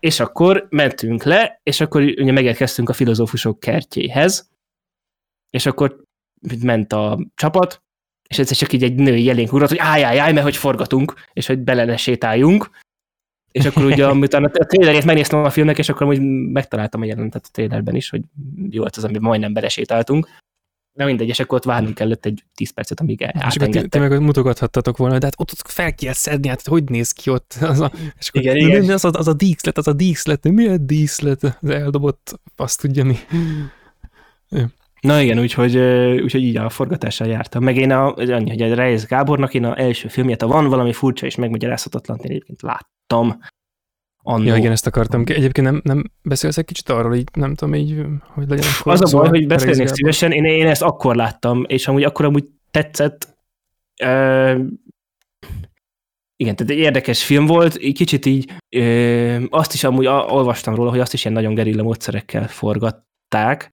és 0.00 0.20
akkor 0.20 0.66
mentünk 0.70 1.22
le, 1.22 1.60
és 1.62 1.80
akkor 1.80 2.02
ugye 2.02 2.32
megérkeztünk 2.32 2.88
a 2.88 2.92
filozófusok 2.92 3.60
kertjéhez, 3.60 4.50
és 5.50 5.66
akkor 5.66 6.02
ment 6.62 6.92
a 6.92 7.18
csapat, 7.34 7.82
és 8.28 8.38
egyszer 8.38 8.56
csak 8.56 8.72
így 8.72 8.82
egy 8.82 8.94
női 8.94 9.24
jelénk 9.24 9.52
urat, 9.52 9.68
hogy 9.68 9.78
állj, 9.78 10.04
állj, 10.04 10.18
állj, 10.18 10.32
mert 10.32 10.44
hogy 10.44 10.56
forgatunk, 10.56 11.14
és 11.32 11.46
hogy 11.46 11.58
bele 11.58 11.96
sétáljunk. 11.96 12.70
És 13.52 13.64
akkor 13.64 13.84
ugye, 13.84 14.06
amit 14.06 14.34
a 14.34 14.48
trailerét 14.48 15.04
megnéztem 15.04 15.44
a 15.44 15.50
filmnek, 15.50 15.78
és 15.78 15.88
akkor 15.88 16.06
úgy 16.06 16.20
megtaláltam 16.52 17.00
a 17.00 17.04
jelentet 17.04 17.44
a 17.44 17.50
trailerben 17.52 17.94
is, 17.94 18.10
hogy 18.10 18.22
jó 18.70 18.84
az, 18.84 19.04
amiben 19.04 19.22
majdnem 19.22 19.52
belesétáltunk. 19.52 20.28
De 20.92 21.04
mindegy, 21.04 21.28
és 21.28 21.40
akkor 21.40 21.58
ott 21.58 21.64
várnunk 21.64 21.94
kellett 21.94 22.24
egy 22.24 22.44
10 22.54 22.70
percet, 22.70 23.00
amíg 23.00 23.22
átengedtek. 23.24 23.82
És 23.82 23.88
te 23.88 23.98
meg 23.98 24.20
mutogathattatok 24.20 24.96
volna, 24.96 25.18
de 25.18 25.24
hát 25.24 25.34
ott, 25.38 25.50
ott 25.50 25.70
fel 25.70 25.94
kell 25.94 26.12
szedni, 26.12 26.48
hát 26.48 26.66
hogy 26.66 26.84
néz 26.84 27.12
ki 27.12 27.30
ott? 27.30 27.56
Az 27.60 27.80
a, 27.80 27.92
és 28.18 28.30
igen, 28.32 28.56
akkor, 28.56 28.68
igen. 28.68 28.90
Az, 28.90 29.04
a, 29.04 29.10
az 29.12 29.28
a 29.28 29.32
díszlet, 29.32 29.78
az 29.78 29.88
a 29.88 29.92
díszlet, 29.92 30.48
milyen 30.48 30.86
díszlet? 30.86 31.42
Az 31.42 31.70
eldobott, 31.70 32.40
azt 32.56 32.80
tudja 32.80 33.04
mi. 33.04 33.16
Na 35.00 35.20
igen, 35.20 35.38
úgyhogy, 35.38 35.76
úgyhogy 36.22 36.42
így 36.42 36.56
a 36.56 36.68
forgatással 36.68 37.26
jártam. 37.26 37.62
Meg 37.62 37.76
én 37.76 37.90
a, 37.90 38.14
annyi, 38.14 38.50
hogy 38.50 38.62
a 38.62 38.74
Reis 38.74 39.06
Gábornak 39.06 39.54
én 39.54 39.64
a 39.64 39.78
első 39.78 40.08
filmjét, 40.08 40.42
ha 40.42 40.48
van 40.48 40.68
valami 40.68 40.92
furcsa 40.92 41.26
és 41.26 41.34
megmagyarázhatatlan, 41.34 42.18
én 42.18 42.30
egyébként 42.30 42.62
láttam. 42.62 43.38
Annó. 44.22 44.44
Ja, 44.44 44.56
igen, 44.56 44.72
ezt 44.72 44.86
akartam. 44.86 45.20
Egyébként 45.26 45.66
nem, 45.66 45.80
nem 45.84 46.04
beszélsz 46.22 46.58
egy 46.58 46.64
kicsit 46.64 46.88
arról, 46.88 47.14
így 47.14 47.28
nem 47.32 47.54
tudom, 47.54 47.74
így, 47.74 48.02
hogy 48.34 48.48
legyen 48.48 48.70
Az 48.82 49.14
a 49.14 49.18
baj, 49.18 49.28
hogy 49.28 49.46
beszélnék 49.46 49.86
szívesen, 49.86 50.32
én, 50.32 50.44
én 50.44 50.66
ezt 50.66 50.82
akkor 50.82 51.16
láttam, 51.16 51.64
és 51.66 51.88
amúgy 51.88 52.04
akkor 52.04 52.24
amúgy 52.24 52.44
tetszett. 52.70 53.36
Uh, 54.04 54.60
igen, 56.36 56.56
tehát 56.56 56.72
egy 56.72 56.78
érdekes 56.78 57.24
film 57.24 57.46
volt, 57.46 57.74
egy 57.74 57.94
kicsit 57.94 58.26
így, 58.26 58.52
uh, 58.76 59.42
azt 59.50 59.74
is 59.74 59.84
amúgy 59.84 60.06
olvastam 60.06 60.74
róla, 60.74 60.90
hogy 60.90 61.00
azt 61.00 61.12
is 61.12 61.24
ilyen 61.24 61.36
nagyon 61.36 61.54
gerilla 61.54 61.82
módszerekkel 61.82 62.48
forgatták, 62.48 63.70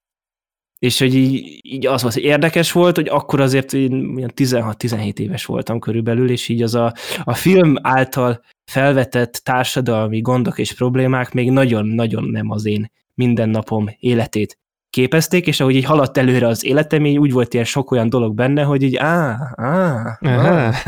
és 0.86 1.00
hogy 1.00 1.16
így, 1.16 1.60
így 1.62 1.86
az 1.86 2.02
volt, 2.02 2.14
hogy 2.14 2.24
érdekes 2.24 2.72
volt, 2.72 2.96
hogy 2.96 3.08
akkor 3.08 3.42
azért 3.42 3.74
én 3.74 4.24
16-17 4.36 5.20
éves 5.20 5.46
voltam 5.46 5.80
körülbelül, 5.80 6.30
és 6.30 6.50
így 6.50 6.62
az 6.62 6.76
a, 6.76 6.94
a 7.24 7.34
film 7.34 7.76
által 7.82 8.42
felvetett 8.66 9.34
társadalmi 9.34 10.22
gondok 10.22 10.58
és 10.58 10.74
problémák 10.74 11.34
még 11.34 11.52
nagyon-nagyon 11.52 12.24
nem 12.24 12.52
az 12.52 12.66
én 12.66 12.92
mindennapom 13.14 13.96
életét 14.00 14.58
képezték, 14.90 15.48
és 15.48 15.60
ahogy 15.60 15.76
így 15.76 15.86
haladt 15.86 16.18
előre 16.18 16.48
az 16.48 16.66
életem, 16.66 17.06
így 17.06 17.18
úgy 17.18 17.32
volt 17.32 17.54
ilyen 17.54 17.66
sok 17.66 17.92
olyan 17.92 18.10
dolog 18.10 18.36
benne, 18.36 18.64
hogy 18.64 18.84
így 18.84 18.96
á, 18.96 19.38
á, 19.56 20.18
á. 20.22 20.74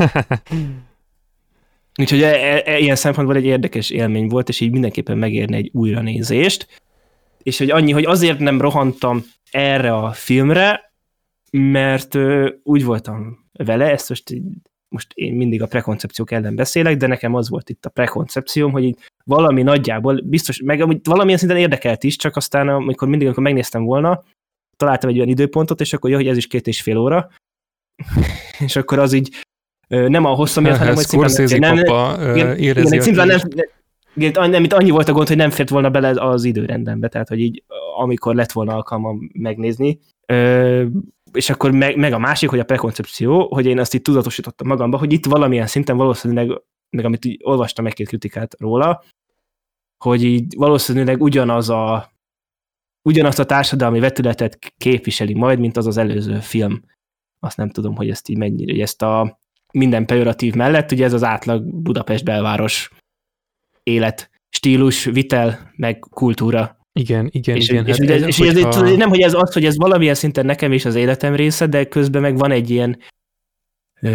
Úgyhogy 2.00 2.22
e, 2.22 2.28
e, 2.28 2.62
e, 2.64 2.78
ilyen 2.78 2.96
szempontból 2.96 3.36
egy 3.36 3.44
érdekes 3.44 3.90
élmény 3.90 4.28
volt, 4.28 4.48
és 4.48 4.60
így 4.60 4.70
mindenképpen 4.70 5.18
megérne 5.18 5.56
egy 5.56 5.70
újranézést. 5.72 6.66
És 7.42 7.58
hogy 7.58 7.70
annyi, 7.70 7.92
hogy 7.92 8.04
azért 8.04 8.38
nem 8.38 8.60
rohantam 8.60 9.24
erre 9.50 9.94
a 9.94 10.12
filmre, 10.12 10.92
mert 11.50 12.14
ö, 12.14 12.50
úgy 12.62 12.84
voltam 12.84 13.46
vele, 13.52 13.90
ezt 13.90 14.08
most, 14.08 14.30
így, 14.30 14.44
most 14.88 15.12
én 15.14 15.34
mindig 15.34 15.62
a 15.62 15.66
prekoncepciók 15.66 16.30
ellen 16.30 16.54
beszélek, 16.54 16.96
de 16.96 17.06
nekem 17.06 17.34
az 17.34 17.48
volt 17.48 17.70
itt 17.70 17.84
a 17.84 17.90
prekoncepcióm, 17.90 18.72
hogy 18.72 18.84
így 18.84 18.98
valami 19.24 19.62
nagyjából, 19.62 20.20
biztos, 20.24 20.62
meg 20.62 20.80
amit 20.80 21.06
valamilyen 21.06 21.38
szinten 21.38 21.58
érdekelt 21.58 22.04
is, 22.04 22.16
csak 22.16 22.36
aztán 22.36 22.68
amikor 22.68 23.08
mindig, 23.08 23.26
amikor 23.26 23.42
megnéztem 23.42 23.84
volna, 23.84 24.24
találtam 24.76 25.10
egy 25.10 25.16
olyan 25.16 25.28
időpontot, 25.28 25.80
és 25.80 25.92
akkor 25.92 26.10
jó, 26.10 26.16
hogy 26.16 26.28
ez 26.28 26.36
is 26.36 26.46
két 26.46 26.66
és 26.66 26.82
fél 26.82 26.96
óra, 26.96 27.30
és 28.66 28.76
akkor 28.76 28.98
az 28.98 29.12
így 29.12 29.46
nem 29.88 30.24
a 30.24 30.34
hosszom 30.34 30.62
miatt, 30.62 30.78
hanem 30.78 30.94
hogy 30.94 31.06
szimplán 31.06 31.74
nem, 31.74 31.84
papa, 31.84 32.34
igen, 32.34 32.58
igen, 32.58 33.00
szimplán 33.00 33.26
nem, 33.26 33.40
nem, 34.18 34.66
annyi 34.68 34.90
volt 34.90 35.08
a 35.08 35.12
gond, 35.12 35.28
hogy 35.28 35.36
nem 35.36 35.50
fért 35.50 35.68
volna 35.68 35.90
bele 35.90 36.22
az 36.22 36.44
időrendembe, 36.44 37.08
tehát 37.08 37.28
hogy 37.28 37.40
így 37.40 37.62
amikor 37.96 38.34
lett 38.34 38.52
volna 38.52 38.74
alkalmam 38.74 39.30
megnézni. 39.32 39.98
Ö, 40.26 40.86
és 41.32 41.50
akkor 41.50 41.70
meg, 41.70 41.96
meg 41.96 42.12
a 42.12 42.18
másik, 42.18 42.48
hogy 42.48 42.58
a 42.58 42.64
prekoncepció, 42.64 43.54
hogy 43.54 43.66
én 43.66 43.78
azt 43.78 43.94
itt 43.94 44.04
tudatosítottam 44.04 44.66
magamba, 44.66 44.98
hogy 44.98 45.12
itt 45.12 45.26
valamilyen 45.26 45.66
szinten 45.66 45.96
valószínűleg, 45.96 46.62
meg 46.90 47.04
amit 47.04 47.24
így 47.24 47.40
olvastam 47.44 47.86
egy-két 47.86 48.08
kritikát 48.08 48.54
róla, 48.58 49.02
hogy 50.04 50.24
így 50.24 50.54
valószínűleg 50.56 51.22
ugyanaz 51.22 51.68
a 51.68 52.10
ugyanazt 53.08 53.38
a 53.38 53.44
társadalmi 53.44 54.00
vetületet 54.00 54.58
képviseli 54.76 55.34
majd, 55.34 55.58
mint 55.58 55.76
az 55.76 55.86
az 55.86 55.96
előző 55.96 56.40
film. 56.40 56.82
Azt 57.38 57.56
nem 57.56 57.70
tudom, 57.70 57.96
hogy 57.96 58.10
ezt 58.10 58.28
így 58.28 58.36
mennyire, 58.36 58.72
hogy 58.72 58.80
ezt 58.80 59.02
a 59.02 59.40
minden 59.72 60.06
pejoratív 60.06 60.54
mellett, 60.54 60.92
ugye 60.92 61.04
ez 61.04 61.12
az 61.12 61.24
átlag 61.24 61.64
Budapest 61.64 62.24
belváros 62.24 62.90
élet, 63.88 64.30
stílus, 64.48 65.04
vitel, 65.04 65.72
meg 65.76 65.98
kultúra. 65.98 66.78
Igen, 66.92 67.28
igen, 67.32 67.56
és, 67.56 67.68
igen. 67.68 67.86
És, 67.86 67.98
hát 67.98 68.10
ez, 68.10 68.22
és 68.22 68.38
hogyha... 68.38 68.86
ez, 68.86 68.96
nem, 68.96 69.08
hogy 69.08 69.20
ez 69.20 69.34
az, 69.34 69.52
hogy 69.52 69.64
ez 69.64 69.76
valamilyen 69.76 70.14
szinten 70.14 70.46
nekem 70.46 70.72
is 70.72 70.84
az 70.84 70.94
életem 70.94 71.34
része, 71.34 71.66
de 71.66 71.84
közben 71.84 72.22
meg 72.22 72.38
van 72.38 72.50
egy 72.50 72.70
ilyen 72.70 72.98
ö, 74.00 74.08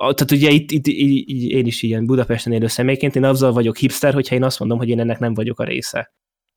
tehát 0.00 0.30
ugye 0.30 0.50
itt, 0.50 0.70
itt, 0.70 0.86
itt, 0.86 1.50
én 1.50 1.66
is 1.66 1.82
ilyen 1.82 2.06
Budapesten 2.06 2.52
élő 2.52 2.66
személyként, 2.66 3.16
én 3.16 3.24
azzal 3.24 3.52
vagyok 3.52 3.76
hipster, 3.76 4.14
hogyha 4.14 4.34
én 4.34 4.44
azt 4.44 4.58
mondom, 4.58 4.78
hogy 4.78 4.88
én 4.88 5.00
ennek 5.00 5.18
nem 5.18 5.34
vagyok 5.34 5.60
a 5.60 5.64
része. 5.64 6.12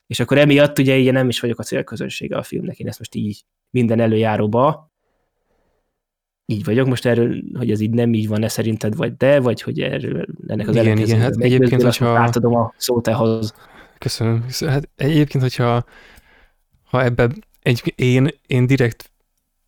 És 0.07 0.19
akkor 0.19 0.37
emiatt 0.37 0.79
ugye 0.79 0.95
ilyen 0.95 1.13
nem 1.13 1.29
is 1.29 1.39
vagyok 1.39 1.59
a 1.59 1.63
célközönsége 1.63 2.37
a 2.37 2.43
filmnek, 2.43 2.79
én 2.79 2.87
ezt 2.87 2.99
most 2.99 3.15
így 3.15 3.41
minden 3.69 3.99
előjáróba 3.99 4.91
így 6.45 6.63
vagyok 6.63 6.87
most 6.87 7.05
erről, 7.05 7.43
hogy 7.53 7.71
ez 7.71 7.79
így 7.79 7.89
nem 7.89 8.13
így 8.13 8.27
van-e 8.27 8.47
szerinted, 8.47 8.95
vagy 8.95 9.17
de, 9.17 9.39
vagy 9.39 9.61
hogy 9.61 9.79
erről 9.79 10.25
ennek 10.47 10.67
az 10.67 10.75
igen, 10.75 10.97
igen, 10.97 11.19
hát 11.19 11.35
egyébként, 11.37 11.81
hogyha... 11.81 12.19
Átadom 12.19 12.55
a 12.55 12.73
szót 12.77 13.07
ehhoz. 13.07 13.53
Köszönöm. 13.97 14.45
Hát 14.59 14.89
egyébként, 14.95 15.43
hogyha 15.43 15.85
ha 16.83 17.03
ebben 17.03 17.43
egy, 17.61 17.93
én, 17.95 18.27
én 18.47 18.67
direkt 18.67 19.11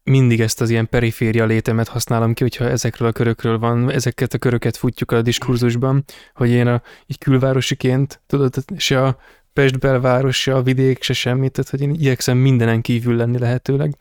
mindig 0.04 0.42
ezt 0.42 0.62
az 0.62 0.70
ilyen 0.70 0.90
periféria 0.90 1.46
létemet 1.46 1.88
használom 1.88 2.34
ki, 2.34 2.44
hogyha 2.44 2.66
ezekről 2.66 3.08
a 3.08 3.12
körökről 3.12 3.60
van, 3.60 3.92
ezeket 3.92 4.34
a 4.34 4.38
köröket 4.38 4.78
futjuk 4.78 5.12
a 5.12 5.22
diskurzusban, 5.22 6.04
hogy 6.34 6.50
én 6.50 6.68
a, 6.68 6.82
így 7.08 7.18
külvárosiként, 7.18 8.22
tudod, 8.28 8.54
se 8.78 9.04
a 9.04 9.18
Pest 9.54 9.80
belváros, 9.80 10.42
se 10.42 10.56
a 10.56 10.62
vidék, 10.62 11.04
se 11.04 11.14
semmit, 11.14 11.52
tehát 11.52 11.70
hogy 11.70 11.82
én 11.82 11.90
igyekszem 11.90 12.38
mindenen 12.38 12.82
kívül 12.82 13.16
lenni 13.16 13.38
lehetőleg. 13.38 13.96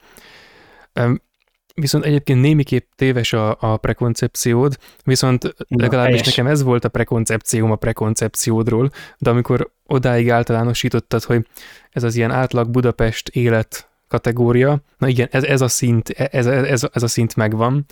Viszont 1.81 2.05
egyébként 2.05 2.41
némiképp 2.41 2.91
téves 2.95 3.33
a, 3.33 3.57
a 3.59 3.77
prekoncepciód, 3.77 4.77
viszont 5.03 5.55
legalábbis 5.67 6.19
helyes. 6.19 6.35
nekem 6.35 6.51
ez 6.51 6.63
volt 6.63 6.85
a 6.85 6.89
prekoncepcióm 6.89 7.71
a 7.71 7.75
prekoncepciódról, 7.75 8.89
de 9.17 9.29
amikor 9.29 9.71
odáig 9.85 10.29
általánosítottad, 10.29 11.23
hogy 11.23 11.47
ez 11.91 12.03
az 12.03 12.15
ilyen 12.15 12.31
átlag 12.31 12.69
Budapest 12.69 13.29
élet 13.29 13.89
kategória, 14.07 14.81
na 14.97 15.07
igen, 15.07 15.27
ez, 15.31 15.43
ez 15.43 15.61
a 15.61 15.67
szint, 15.67 16.09
ez, 16.09 16.45
ez, 16.45 16.87
ez 16.93 17.03
a 17.03 17.07
szint 17.07 17.35
megvan, 17.35 17.85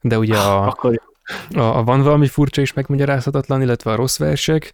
de 0.00 0.18
ugye 0.18 0.36
a, 0.36 0.66
Akkor... 0.68 1.02
a, 1.54 1.60
a 1.60 1.82
van 1.82 2.02
valami 2.02 2.26
furcsa 2.26 2.60
és 2.60 2.72
megmagyarázhatatlan, 2.72 3.62
illetve 3.62 3.90
a 3.90 3.96
rossz 3.96 4.18
versek, 4.18 4.72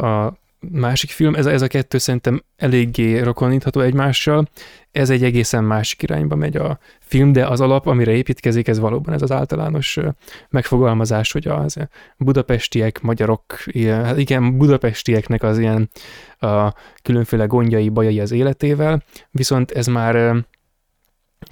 a 0.00 0.41
másik 0.70 1.10
film, 1.10 1.34
ez, 1.34 1.46
ez 1.46 1.62
a 1.62 1.66
kettő 1.66 1.98
szerintem 1.98 2.42
eléggé 2.56 3.20
rokonítható 3.20 3.80
egymással, 3.80 4.48
ez 4.90 5.10
egy 5.10 5.24
egészen 5.24 5.64
másik 5.64 6.02
irányba 6.02 6.36
megy 6.36 6.56
a 6.56 6.78
film, 7.00 7.32
de 7.32 7.46
az 7.46 7.60
alap, 7.60 7.86
amire 7.86 8.12
építkezik, 8.12 8.68
ez 8.68 8.78
valóban 8.78 9.14
ez 9.14 9.22
az 9.22 9.30
általános 9.30 9.98
megfogalmazás, 10.48 11.32
hogy 11.32 11.48
az 11.48 11.76
budapestiek, 12.18 13.00
magyarok, 13.00 13.58
hát 13.86 14.18
igen, 14.18 14.58
budapestieknek 14.58 15.42
az 15.42 15.58
ilyen 15.58 15.90
a 16.38 16.74
különféle 17.02 17.44
gondjai, 17.44 17.88
bajai 17.88 18.20
az 18.20 18.30
életével, 18.32 19.02
viszont 19.30 19.70
ez 19.70 19.86
már 19.86 20.44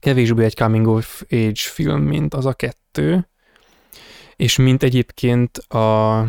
kevésbé 0.00 0.44
egy 0.44 0.56
coming 0.56 0.86
of 0.86 1.22
age 1.30 1.52
film, 1.54 2.02
mint 2.02 2.34
az 2.34 2.46
a 2.46 2.54
kettő, 2.54 3.28
és 4.36 4.56
mint 4.56 4.82
egyébként 4.82 5.56
a 5.58 6.24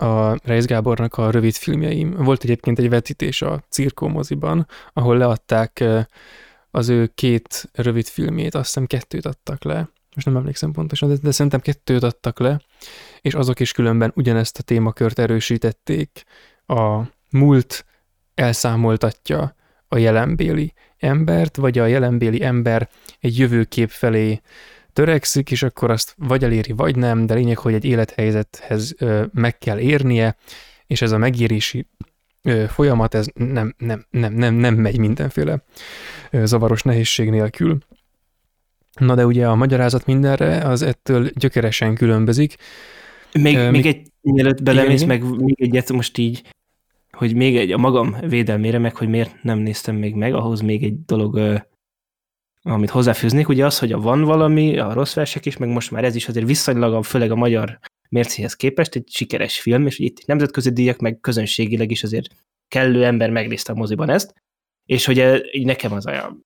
a 0.00 0.38
Reis 0.42 0.64
Gábornak 0.64 1.14
a 1.16 1.30
rövid 1.30 1.54
filmjeim. 1.54 2.14
Volt 2.16 2.42
egyébként 2.42 2.78
egy 2.78 2.88
vetítés 2.88 3.42
a 3.42 3.62
Cirkó 3.68 4.08
moziban, 4.08 4.66
ahol 4.92 5.16
leadták 5.16 5.84
az 6.70 6.88
ő 6.88 7.10
két 7.14 7.70
rövid 7.72 8.06
filmjét, 8.06 8.54
azt 8.54 8.66
hiszem 8.66 8.86
kettőt 8.86 9.26
adtak 9.26 9.64
le, 9.64 9.90
most 10.14 10.26
nem 10.26 10.36
emlékszem 10.36 10.72
pontosan, 10.72 11.08
de, 11.08 11.16
de 11.22 11.30
szerintem 11.30 11.60
kettőt 11.60 12.02
adtak 12.02 12.38
le, 12.38 12.60
és 13.20 13.34
azok 13.34 13.60
is 13.60 13.72
különben 13.72 14.12
ugyanezt 14.14 14.58
a 14.58 14.62
témakört 14.62 15.18
erősítették. 15.18 16.24
A 16.66 17.00
múlt 17.30 17.84
elszámoltatja 18.34 19.54
a 19.88 19.98
jelenbéli 19.98 20.72
embert, 20.98 21.56
vagy 21.56 21.78
a 21.78 21.86
jelenbéli 21.86 22.42
ember 22.42 22.88
egy 23.20 23.38
jövőkép 23.38 23.88
felé 23.88 24.40
törekszik, 24.92 25.50
és 25.50 25.62
akkor 25.62 25.90
azt 25.90 26.14
vagy 26.18 26.44
eléri, 26.44 26.72
vagy 26.72 26.96
nem, 26.96 27.26
de 27.26 27.34
lényeg, 27.34 27.58
hogy 27.58 27.74
egy 27.74 27.84
élethelyzethez 27.84 28.94
meg 29.32 29.58
kell 29.58 29.78
érnie, 29.78 30.36
és 30.86 31.02
ez 31.02 31.12
a 31.12 31.18
megérési 31.18 31.86
folyamat, 32.68 33.14
ez 33.14 33.26
nem, 33.34 33.74
nem, 33.78 34.06
nem, 34.10 34.32
nem, 34.32 34.54
nem 34.54 34.74
megy 34.74 34.98
mindenféle 34.98 35.64
zavaros 36.32 36.82
nehézség 36.82 37.30
nélkül. 37.30 37.78
Na 38.98 39.14
de 39.14 39.26
ugye 39.26 39.48
a 39.48 39.54
magyarázat 39.54 40.06
mindenre 40.06 40.56
az 40.56 40.82
ettől 40.82 41.30
gyökeresen 41.34 41.94
különbözik. 41.94 42.56
Még, 43.32 43.56
uh, 43.56 43.70
még 43.70 43.86
egy, 43.86 44.06
mielőtt 44.20 44.62
belemész, 44.62 45.04
meg 45.04 45.40
még 45.40 45.60
egyet 45.60 45.92
most 45.92 46.18
így, 46.18 46.42
hogy 47.12 47.34
még 47.34 47.56
egy 47.56 47.72
a 47.72 47.78
magam 47.78 48.16
védelmére, 48.28 48.78
meg 48.78 48.96
hogy 48.96 49.08
miért 49.08 49.42
nem 49.42 49.58
néztem 49.58 49.96
még 49.96 50.14
meg, 50.14 50.34
ahhoz 50.34 50.60
még 50.60 50.84
egy 50.84 51.04
dolog 51.04 51.62
amit 52.62 52.90
hozzáfűznék, 52.90 53.48
ugye 53.48 53.64
az, 53.64 53.78
hogy 53.78 53.92
a 53.92 53.98
van 53.98 54.22
valami, 54.22 54.78
a 54.78 54.92
rossz 54.92 55.14
versek 55.14 55.46
is, 55.46 55.56
meg 55.56 55.68
most 55.68 55.90
már 55.90 56.04
ez 56.04 56.14
is 56.14 56.28
azért 56.28 56.46
viszonylag, 56.46 57.04
főleg 57.04 57.30
a 57.30 57.36
magyar 57.36 57.78
mércéhez 58.08 58.54
képest 58.54 58.94
egy 58.94 59.08
sikeres 59.10 59.60
film, 59.60 59.86
és 59.86 59.98
itt 59.98 60.26
nemzetközi 60.26 60.70
díjak, 60.70 60.98
meg 60.98 61.20
közönségileg 61.20 61.90
is 61.90 62.02
azért 62.02 62.34
kellő 62.68 63.04
ember 63.04 63.30
megnézte 63.30 63.72
a 63.72 63.76
moziban 63.76 64.10
ezt, 64.10 64.34
és 64.86 65.04
hogy 65.04 65.42
így 65.52 65.64
nekem 65.64 65.92
az 65.92 66.06
a, 66.06 66.36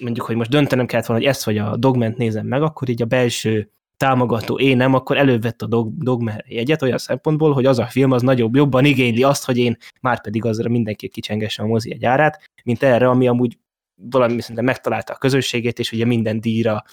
mondjuk, 0.00 0.26
hogy 0.26 0.36
most 0.36 0.50
döntenem 0.50 0.86
kellett 0.86 1.06
volna, 1.06 1.22
hogy 1.22 1.30
ezt 1.30 1.44
vagy 1.44 1.58
a 1.58 1.76
dogment 1.76 2.16
nézem 2.16 2.46
meg, 2.46 2.62
akkor 2.62 2.88
így 2.88 3.02
a 3.02 3.06
belső 3.06 3.70
támogató 3.96 4.58
én 4.58 4.76
nem, 4.76 4.94
akkor 4.94 5.16
elővett 5.16 5.62
a 5.62 5.66
dog, 5.66 5.92
dogma 5.96 6.32
jegyet 6.46 6.82
olyan 6.82 6.98
szempontból, 6.98 7.52
hogy 7.52 7.66
az 7.66 7.78
a 7.78 7.86
film 7.86 8.10
az 8.10 8.22
nagyobb, 8.22 8.56
jobban 8.56 8.84
igényli 8.84 9.22
azt, 9.22 9.44
hogy 9.44 9.58
én 9.58 9.76
már 10.00 10.20
pedig 10.20 10.44
azra 10.44 10.68
mindenki 10.68 11.08
kicsengesse 11.08 11.62
a 11.62 11.66
mozi 11.66 11.92
egy 11.92 12.04
árát, 12.04 12.50
mint 12.64 12.82
erre, 12.82 13.08
ami 13.08 13.28
amúgy 13.28 13.58
valami 14.10 14.40
szerintem 14.40 14.64
megtalálta 14.64 15.12
a 15.12 15.18
közönségét, 15.18 15.78
és 15.78 15.92
ugye 15.92 16.04
minden 16.04 16.40
díjra, 16.40 16.84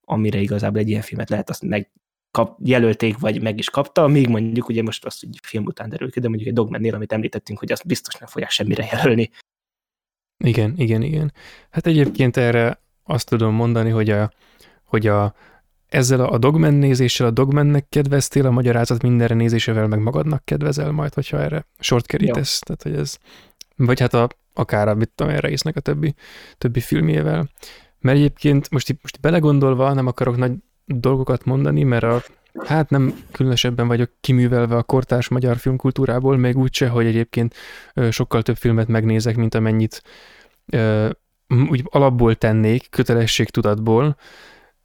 amire 0.00 0.38
igazából 0.38 0.80
egy 0.80 0.88
ilyen 0.88 1.02
filmet 1.02 1.30
lehet, 1.30 1.50
azt 1.50 1.62
meg 1.62 1.90
kap, 2.30 2.58
jelölték, 2.64 3.18
vagy 3.18 3.42
meg 3.42 3.58
is 3.58 3.70
kapta, 3.70 4.06
még 4.06 4.28
mondjuk 4.28 4.68
ugye 4.68 4.82
most 4.82 5.04
azt 5.04 5.20
hogy 5.20 5.38
film 5.42 5.64
után 5.64 5.88
derül 5.88 6.10
ki, 6.10 6.20
de 6.20 6.28
mondjuk 6.28 6.48
egy 6.48 6.54
Dogmannél, 6.54 6.94
amit 6.94 7.12
említettünk, 7.12 7.58
hogy 7.58 7.72
azt 7.72 7.86
biztos 7.86 8.14
nem 8.14 8.28
fogják 8.28 8.50
semmire 8.50 8.88
jelölni. 8.92 9.30
Igen, 10.44 10.74
igen, 10.76 11.02
igen. 11.02 11.32
Hát 11.70 11.86
egyébként 11.86 12.36
erre 12.36 12.80
azt 13.02 13.28
tudom 13.28 13.54
mondani, 13.54 13.90
hogy 13.90 14.10
a, 14.10 14.32
hogy 14.84 15.06
a 15.06 15.34
ezzel 15.88 16.20
a 16.20 16.38
Dogman 16.38 16.74
nézéssel 16.74 17.26
a 17.26 17.30
Dogmannek 17.30 17.88
kedveztél, 17.88 18.46
a 18.46 18.50
magyarázat 18.50 19.02
mindenre 19.02 19.34
nézésével 19.34 19.86
meg 19.86 19.98
magadnak 19.98 20.44
kedvezel 20.44 20.90
majd, 20.90 21.14
hogyha 21.14 21.40
erre 21.40 21.66
sort 21.78 22.06
kerítesz. 22.06 22.58
Tehát, 22.58 22.82
hogy 22.82 22.94
ez, 22.94 23.18
vagy 23.76 24.00
hát 24.00 24.14
a 24.14 24.28
akár 24.58 24.88
a, 24.88 24.94
mit 24.94 25.10
tudom 25.14 25.32
én, 25.32 25.38
Reisnek 25.38 25.76
a 25.76 25.80
többi, 25.80 26.14
többi 26.58 26.80
filmjével. 26.80 27.48
Mert 28.00 28.16
egyébként 28.16 28.70
most, 28.70 28.96
most 29.02 29.20
belegondolva 29.20 29.92
nem 29.92 30.06
akarok 30.06 30.36
nagy 30.36 30.52
dolgokat 30.84 31.44
mondani, 31.44 31.82
mert 31.82 32.04
a, 32.04 32.22
hát 32.64 32.90
nem 32.90 33.14
különösebben 33.32 33.88
vagyok 33.88 34.10
kiművelve 34.20 34.76
a 34.76 34.82
kortárs 34.82 35.28
magyar 35.28 35.56
filmkultúrából, 35.56 36.36
még 36.36 36.56
úgyse, 36.56 36.88
hogy 36.88 37.06
egyébként 37.06 37.54
sokkal 38.10 38.42
több 38.42 38.56
filmet 38.56 38.88
megnézek, 38.88 39.36
mint 39.36 39.54
amennyit 39.54 40.02
úgy 41.70 41.82
alapból 41.84 42.34
tennék, 42.34 42.90
kötelességtudatból, 42.90 44.16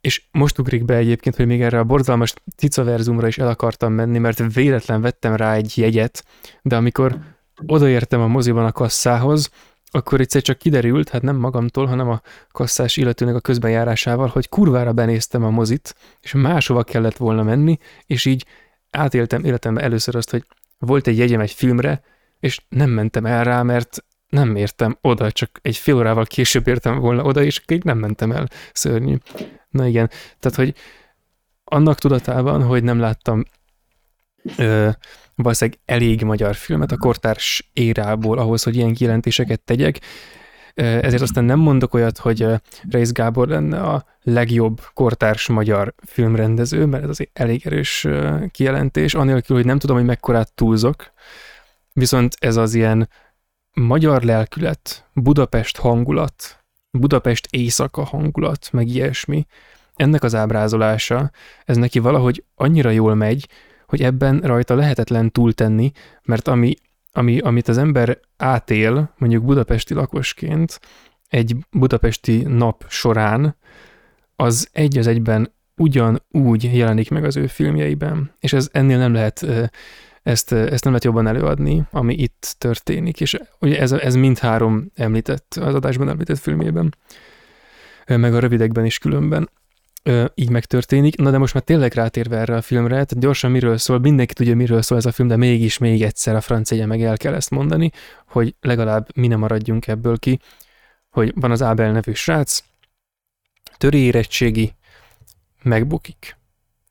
és 0.00 0.22
most 0.30 0.58
ugrik 0.58 0.84
be 0.84 0.96
egyébként, 0.96 1.36
hogy 1.36 1.46
még 1.46 1.62
erre 1.62 1.78
a 1.78 1.84
borzalmas 1.84 2.34
cicaverzumra 2.56 3.26
is 3.26 3.38
el 3.38 3.48
akartam 3.48 3.92
menni, 3.92 4.18
mert 4.18 4.54
véletlen 4.54 5.00
vettem 5.00 5.36
rá 5.36 5.54
egy 5.54 5.78
jegyet, 5.78 6.24
de 6.62 6.76
amikor 6.76 7.18
odaértem 7.66 8.20
a 8.20 8.26
moziban 8.26 8.64
a 8.64 8.72
kasszához, 8.72 9.50
akkor 9.94 10.20
egyszer 10.20 10.42
csak 10.42 10.58
kiderült, 10.58 11.08
hát 11.08 11.22
nem 11.22 11.36
magamtól, 11.36 11.86
hanem 11.86 12.08
a 12.08 12.20
kasszás 12.50 12.96
illetőnek 12.96 13.34
a 13.34 13.40
közbenjárásával, 13.40 14.28
hogy 14.28 14.48
kurvára 14.48 14.92
benéztem 14.92 15.44
a 15.44 15.50
mozit, 15.50 15.94
és 16.20 16.32
máshova 16.32 16.82
kellett 16.82 17.16
volna 17.16 17.42
menni, 17.42 17.78
és 18.06 18.24
így 18.24 18.46
átéltem 18.90 19.44
életemben 19.44 19.84
először 19.84 20.16
azt, 20.16 20.30
hogy 20.30 20.44
volt 20.78 21.06
egy 21.06 21.18
jegyem 21.18 21.40
egy 21.40 21.50
filmre, 21.50 22.02
és 22.40 22.60
nem 22.68 22.90
mentem 22.90 23.26
el 23.26 23.44
rá, 23.44 23.62
mert 23.62 24.04
nem 24.28 24.56
értem 24.56 24.96
oda, 25.00 25.32
csak 25.32 25.58
egy 25.62 25.76
fél 25.76 25.94
órával 25.94 26.24
később 26.24 26.66
értem 26.66 26.98
volna 26.98 27.22
oda, 27.22 27.42
és 27.42 27.62
így 27.68 27.84
nem 27.84 27.98
mentem 27.98 28.32
el. 28.32 28.48
Szörnyű. 28.72 29.16
Na 29.70 29.86
igen, 29.86 30.10
tehát, 30.38 30.56
hogy 30.56 30.74
annak 31.64 31.98
tudatában, 31.98 32.62
hogy 32.62 32.82
nem 32.82 32.98
láttam 32.98 33.44
ö, 34.56 34.88
valószínűleg 35.34 35.80
elég 35.84 36.22
magyar 36.22 36.54
filmet 36.54 36.92
a 36.92 36.96
kortárs 36.96 37.70
érából 37.72 38.38
ahhoz, 38.38 38.62
hogy 38.62 38.76
ilyen 38.76 38.94
kijelentéseket 38.94 39.60
tegyek, 39.60 40.00
ezért 40.74 41.22
aztán 41.22 41.44
nem 41.44 41.58
mondok 41.58 41.94
olyat, 41.94 42.18
hogy 42.18 42.46
Reis 42.90 43.12
Gábor 43.12 43.48
lenne 43.48 43.80
a 43.80 44.04
legjobb 44.22 44.80
kortárs 44.94 45.48
magyar 45.48 45.94
filmrendező, 46.06 46.86
mert 46.86 47.02
ez 47.02 47.08
az 47.08 47.26
elég 47.32 47.66
erős 47.66 48.08
kijelentés, 48.50 49.14
anélkül, 49.14 49.56
hogy 49.56 49.64
nem 49.64 49.78
tudom, 49.78 49.96
hogy 49.96 50.04
mekkorát 50.04 50.52
túlzok, 50.52 51.12
viszont 51.92 52.34
ez 52.38 52.56
az 52.56 52.74
ilyen 52.74 53.08
magyar 53.72 54.22
lelkület, 54.22 55.08
Budapest 55.14 55.76
hangulat, 55.76 56.64
Budapest 56.90 57.46
éjszaka 57.50 58.04
hangulat, 58.04 58.68
meg 58.72 58.88
ilyesmi, 58.88 59.46
ennek 59.94 60.22
az 60.22 60.34
ábrázolása, 60.34 61.30
ez 61.64 61.76
neki 61.76 61.98
valahogy 61.98 62.44
annyira 62.54 62.90
jól 62.90 63.14
megy, 63.14 63.48
hogy 63.92 64.02
ebben 64.02 64.40
rajta 64.40 64.74
lehetetlen 64.74 65.30
túltenni, 65.30 65.90
mert 66.22 66.48
ami, 66.48 66.74
ami, 67.10 67.38
amit 67.38 67.68
az 67.68 67.78
ember 67.78 68.18
átél, 68.36 69.14
mondjuk 69.18 69.44
budapesti 69.44 69.94
lakosként, 69.94 70.80
egy 71.28 71.56
budapesti 71.70 72.42
nap 72.42 72.84
során, 72.88 73.56
az 74.36 74.68
egy 74.72 74.98
az 74.98 75.06
egyben 75.06 75.52
ugyanúgy 75.76 76.70
jelenik 76.76 77.10
meg 77.10 77.24
az 77.24 77.36
ő 77.36 77.46
filmjeiben, 77.46 78.34
és 78.40 78.52
ez 78.52 78.68
ennél 78.72 78.98
nem 78.98 79.12
lehet 79.12 79.46
ezt, 80.22 80.52
ezt 80.52 80.84
nem 80.84 80.92
lehet 80.92 81.04
jobban 81.04 81.26
előadni, 81.26 81.82
ami 81.90 82.14
itt 82.14 82.54
történik, 82.58 83.20
és 83.20 83.38
ugye 83.60 83.80
ez, 83.80 83.92
ez 83.92 84.14
mindhárom 84.14 84.90
említett, 84.94 85.54
az 85.60 85.74
adásban 85.74 86.08
említett 86.08 86.38
filmjében, 86.38 86.94
meg 88.06 88.34
a 88.34 88.38
rövidekben 88.38 88.84
is 88.84 88.98
különben 88.98 89.50
így 90.34 90.50
megtörténik. 90.50 91.16
Na 91.16 91.30
de 91.30 91.38
most 91.38 91.54
már 91.54 91.62
tényleg 91.62 91.92
rátérve 91.92 92.36
erre 92.38 92.56
a 92.56 92.62
filmre, 92.62 92.92
tehát 92.92 93.18
gyorsan 93.18 93.50
miről 93.50 93.78
szól, 93.78 93.98
mindenki 93.98 94.32
tudja, 94.32 94.56
miről 94.56 94.82
szól 94.82 94.98
ez 94.98 95.06
a 95.06 95.12
film, 95.12 95.28
de 95.28 95.36
mégis 95.36 95.78
még 95.78 96.02
egyszer 96.02 96.36
a 96.36 96.40
francia 96.40 96.86
meg 96.86 97.02
el 97.02 97.16
kell 97.16 97.34
ezt 97.34 97.50
mondani, 97.50 97.90
hogy 98.26 98.54
legalább 98.60 99.16
mi 99.16 99.26
nem 99.26 99.38
maradjunk 99.38 99.86
ebből 99.86 100.18
ki, 100.18 100.40
hogy 101.10 101.32
van 101.34 101.50
az 101.50 101.62
Ábel 101.62 101.92
nevű 101.92 102.12
srác, 102.12 102.64
töri 103.76 103.98
érettségi, 103.98 104.74
megbukik, 105.62 106.36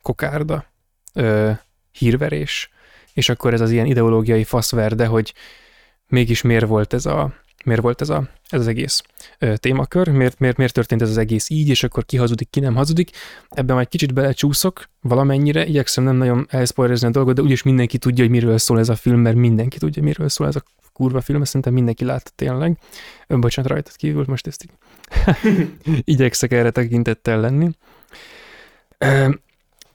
kokárda, 0.01 0.65
ö, 1.13 1.51
hírverés, 1.91 2.69
és 3.13 3.29
akkor 3.29 3.53
ez 3.53 3.61
az 3.61 3.71
ilyen 3.71 3.85
ideológiai 3.85 4.43
faszverde, 4.43 5.05
hogy 5.05 5.33
mégis 6.07 6.41
miért 6.41 6.67
volt 6.67 6.93
ez 6.93 7.05
a, 7.05 7.33
miért 7.65 7.81
volt 7.81 8.01
ez, 8.01 8.09
a, 8.09 8.29
ez 8.51 8.59
az 8.59 8.67
egész 8.67 9.01
témakör, 9.55 10.09
miért, 10.09 10.39
miért, 10.39 10.57
miért 10.57 10.73
történt 10.73 11.01
ez 11.01 11.09
az 11.09 11.17
egész 11.17 11.49
így, 11.49 11.69
és 11.69 11.83
akkor 11.83 12.05
ki 12.05 12.17
hazudik, 12.17 12.49
ki 12.49 12.59
nem 12.59 12.75
hazudik. 12.75 13.09
Ebben 13.49 13.75
majd 13.75 13.87
kicsit 13.87 14.13
belecsúszok 14.13 14.89
valamennyire, 15.01 15.65
igyekszem 15.65 16.03
nem 16.03 16.15
nagyon 16.15 16.47
elszpoilerezni 16.49 17.07
a 17.07 17.11
dolgot, 17.11 17.35
de 17.35 17.41
úgyis 17.41 17.63
mindenki 17.63 17.97
tudja, 17.97 18.23
hogy 18.23 18.33
miről 18.33 18.57
szól 18.57 18.79
ez 18.79 18.89
a 18.89 18.95
film, 18.95 19.19
mert 19.19 19.35
mindenki 19.35 19.77
tudja, 19.77 20.03
miről 20.03 20.29
szól 20.29 20.47
ez 20.47 20.55
a 20.55 20.63
kurva 20.93 21.21
film, 21.21 21.43
szerintem 21.43 21.73
mindenki 21.73 22.05
látta 22.05 22.31
tényleg. 22.35 22.77
Bocsánat, 23.27 23.71
rajtad 23.71 23.95
kívül, 23.95 24.25
most 24.27 24.47
ezt 24.47 24.63
így 24.63 24.71
igyekszek 26.13 26.51
erre 26.51 26.69
tekintettel 26.69 27.39
lenni. 27.39 27.69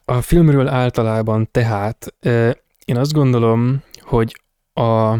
A 0.05 0.21
filmről 0.21 0.69
általában 0.69 1.49
tehát 1.51 2.15
én 2.85 2.97
azt 2.97 3.13
gondolom, 3.13 3.83
hogy 4.01 4.41
a 4.75 5.17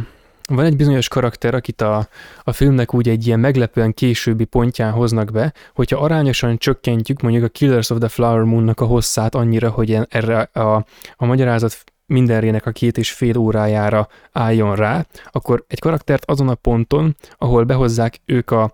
van 0.47 0.65
egy 0.65 0.77
bizonyos 0.77 1.09
karakter, 1.09 1.55
akit 1.55 1.81
a, 1.81 2.09
a 2.43 2.53
filmnek 2.53 2.95
úgy 2.95 3.09
egy 3.09 3.27
ilyen 3.27 3.41
meglepően 3.41 3.95
későbbi 3.95 4.45
pontján 4.45 4.93
hoznak 4.93 5.33
be, 5.33 5.53
hogyha 5.75 6.01
arányosan 6.01 6.59
csökkentjük 6.59 7.21
mondjuk 7.21 7.45
a 7.45 7.49
Killers 7.49 7.91
of 7.91 7.99
the 7.99 8.09
Flower 8.09 8.43
Moon-nak 8.43 8.81
a 8.81 8.85
hosszát 8.85 9.35
annyira, 9.35 9.71
hogy 9.71 9.99
erre 10.09 10.41
a, 10.41 10.85
a 11.17 11.27
magyarázat 11.27 11.85
mindenrének 12.07 12.67
a 12.67 12.71
két 12.71 12.99
és 12.99 13.13
fél 13.13 13.37
órájára 13.37 14.09
álljon 14.33 14.77
rá, 14.77 15.07
akkor 15.31 15.65
egy 15.69 15.79
karaktert 15.79 16.31
azon 16.31 16.49
a 16.49 16.55
ponton, 16.55 17.17
ahol 17.39 17.65
behozzák 17.65 18.21
ők 18.25 18.51
a, 18.51 18.73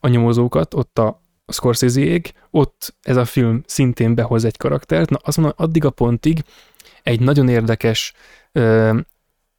a 0.00 0.08
nyomozókat, 0.08 0.74
ott 0.74 0.98
a, 0.98 1.20
a 1.44 1.52
scorsese 1.52 2.20
ott 2.50 2.94
ez 3.02 3.16
a 3.16 3.24
film 3.24 3.62
szintén 3.66 4.14
behoz 4.14 4.44
egy 4.44 4.56
karaktert, 4.56 5.10
na 5.10 5.18
azon 5.22 5.52
addig 5.56 5.84
a 5.84 5.90
pontig 5.90 6.44
egy 7.02 7.20
nagyon 7.20 7.48
érdekes 7.48 8.12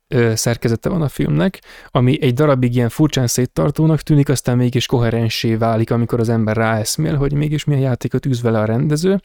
ö, 0.07 0.35
szerkezete 0.35 0.89
van 0.89 1.01
a 1.01 1.07
filmnek, 1.07 1.61
ami 1.91 2.21
egy 2.21 2.33
darabig 2.33 2.75
ilyen 2.75 2.89
furcsán 2.89 3.27
széttartónak 3.27 4.01
tűnik, 4.01 4.29
aztán 4.29 4.57
mégis 4.57 4.85
koherensé 4.85 5.55
válik, 5.55 5.91
amikor 5.91 6.19
az 6.19 6.29
ember 6.29 6.55
ráeszmél, 6.55 7.15
hogy 7.15 7.33
mégis 7.33 7.63
milyen 7.63 7.81
játékot 7.81 8.25
űz 8.25 8.41
vele 8.41 8.59
a 8.59 8.65
rendező. 8.65 9.21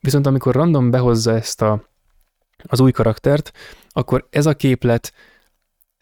Viszont 0.00 0.26
amikor 0.26 0.54
random 0.54 0.90
behozza 0.90 1.34
ezt 1.34 1.62
a, 1.62 1.88
az 2.62 2.80
új 2.80 2.90
karaktert, 2.90 3.52
akkor 3.88 4.26
ez 4.30 4.46
a 4.46 4.54
képlet 4.54 5.12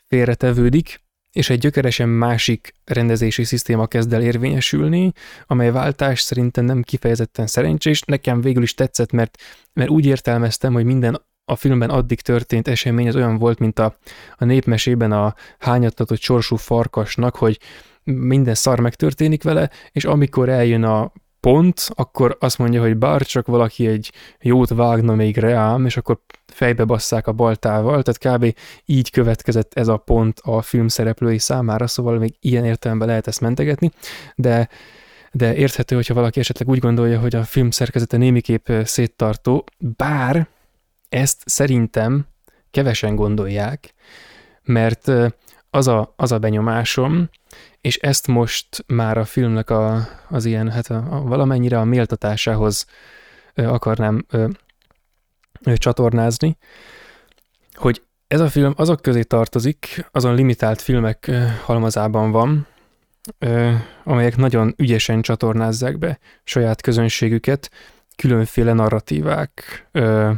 félretevődik, 0.07 1.01
és 1.33 1.51
egy 1.51 1.59
gyökeresen 1.59 2.09
másik 2.09 2.75
rendezési 2.85 3.45
szisztéma 3.45 3.87
kezd 3.87 4.13
el 4.13 4.23
érvényesülni, 4.23 5.13
amely 5.47 5.71
váltás 5.71 6.21
szerintem 6.21 6.65
nem 6.65 6.83
kifejezetten 6.83 7.47
szerencsés. 7.47 8.03
Nekem 8.03 8.41
végül 8.41 8.63
is 8.63 8.75
tetszett, 8.75 9.13
mert, 9.13 9.39
mert 9.73 9.91
úgy 9.91 10.07
értelmeztem, 10.07 10.73
hogy 10.73 10.85
minden 10.85 11.27
a 11.49 11.57
filmben 11.57 11.91
addig 11.91 12.21
történt 12.21 12.69
esemény 12.69 13.09
az 13.09 13.17
olyan 13.17 13.39
volt, 13.39 13.59
mint 13.59 13.79
a, 13.79 13.97
a 14.37 14.45
népmesében 14.45 15.13
a 15.13 15.35
hányattatott 15.59 16.21
sorsú 16.21 16.57
farkasnak, 16.57 17.37
hogy 17.37 17.59
minden 18.05 18.55
szar 18.55 18.81
megtörténik 18.81 19.43
vele, 19.43 19.71
és 19.93 20.05
amikor 20.05 20.49
eljön 20.49 20.85
a 20.85 21.13
pont, 21.41 21.89
akkor 21.95 22.37
azt 22.41 22.59
mondja, 22.59 22.81
hogy 22.81 22.97
bár 22.97 23.23
csak 23.23 23.47
valaki 23.47 23.87
egy 23.87 24.13
jót 24.41 24.69
vágna 24.69 25.15
még 25.15 25.37
reám, 25.37 25.85
és 25.87 25.97
akkor 25.97 26.19
fejbe 26.47 26.85
basszák 26.85 27.27
a 27.27 27.33
baltával, 27.33 28.03
tehát 28.03 28.39
kb. 28.39 28.59
így 28.85 29.11
következett 29.11 29.75
ez 29.75 29.89
a 29.89 29.97
pont 29.97 30.41
a 30.43 30.63
film 30.63 30.89
szereplői 30.89 31.39
számára, 31.39 31.87
szóval 31.87 32.19
még 32.19 32.35
ilyen 32.41 32.65
értelemben 32.65 33.09
lehet 33.09 33.27
ezt 33.27 33.41
mentegetni, 33.41 33.91
de 34.35 34.69
de 35.33 35.55
érthető, 35.55 35.95
hogyha 35.95 36.15
valaki 36.15 36.41
esetleg 36.41 36.69
úgy 36.69 36.79
gondolja, 36.79 37.21
hogy 37.21 37.37
a 37.37 37.45
film 37.45 37.71
szerkezete 37.71 38.17
némiképp 38.17 38.71
széttartó, 38.85 39.65
bár 39.79 40.49
ezt 41.09 41.43
szerintem 41.45 42.27
kevesen 42.71 43.17
gondolják, 43.17 43.95
mert 44.63 45.11
az 45.71 45.89
a, 45.89 46.13
az 46.17 46.33
a 46.33 46.39
benyomásom, 46.39 47.29
és 47.81 47.97
ezt 47.97 48.27
most 48.27 48.85
már 48.87 49.19
a 49.19 49.25
filmnek 49.25 49.71
a, 49.71 50.09
az 50.29 50.45
ilyen, 50.45 50.71
hát 50.71 50.87
a, 50.87 51.07
a, 51.11 51.21
valamennyire 51.21 51.79
a 51.79 51.85
méltatásához 51.85 52.87
ö, 53.55 53.65
akarnám 53.65 54.25
ö, 54.31 54.49
ö, 55.63 55.77
csatornázni, 55.77 56.57
hogy 57.75 58.03
ez 58.27 58.41
a 58.41 58.49
film 58.49 58.73
azok 58.77 59.03
közé 59.03 59.23
tartozik, 59.23 60.09
azon 60.13 60.35
limitált 60.35 60.81
filmek 60.81 61.27
ö, 61.27 61.45
halmazában 61.65 62.31
van, 62.31 62.67
ö, 63.39 63.73
amelyek 64.05 64.37
nagyon 64.37 64.75
ügyesen 64.77 65.23
csatornázzák 65.23 65.99
be 65.99 66.19
saját 66.45 66.81
közönségüket, 66.81 67.71
különféle 68.17 68.73
narratívák 68.73 69.87
ö, 69.93 70.33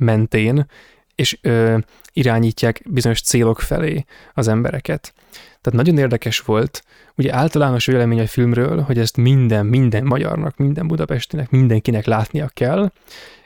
mentén, 0.00 0.66
és 1.14 1.38
ö, 1.42 1.78
irányítják 2.12 2.82
bizonyos 2.88 3.20
célok 3.20 3.60
felé 3.60 4.04
az 4.34 4.48
embereket. 4.48 5.12
Tehát 5.60 5.78
nagyon 5.78 5.98
érdekes 5.98 6.40
volt, 6.40 6.84
ugye 7.16 7.34
általános 7.34 7.86
vélemény 7.86 8.20
a 8.20 8.26
filmről, 8.26 8.80
hogy 8.80 8.98
ezt 8.98 9.16
minden, 9.16 9.66
minden 9.66 10.04
magyarnak, 10.04 10.56
minden 10.56 10.86
budapestinek, 10.86 11.50
mindenkinek 11.50 12.06
látnia 12.06 12.48
kell, 12.48 12.92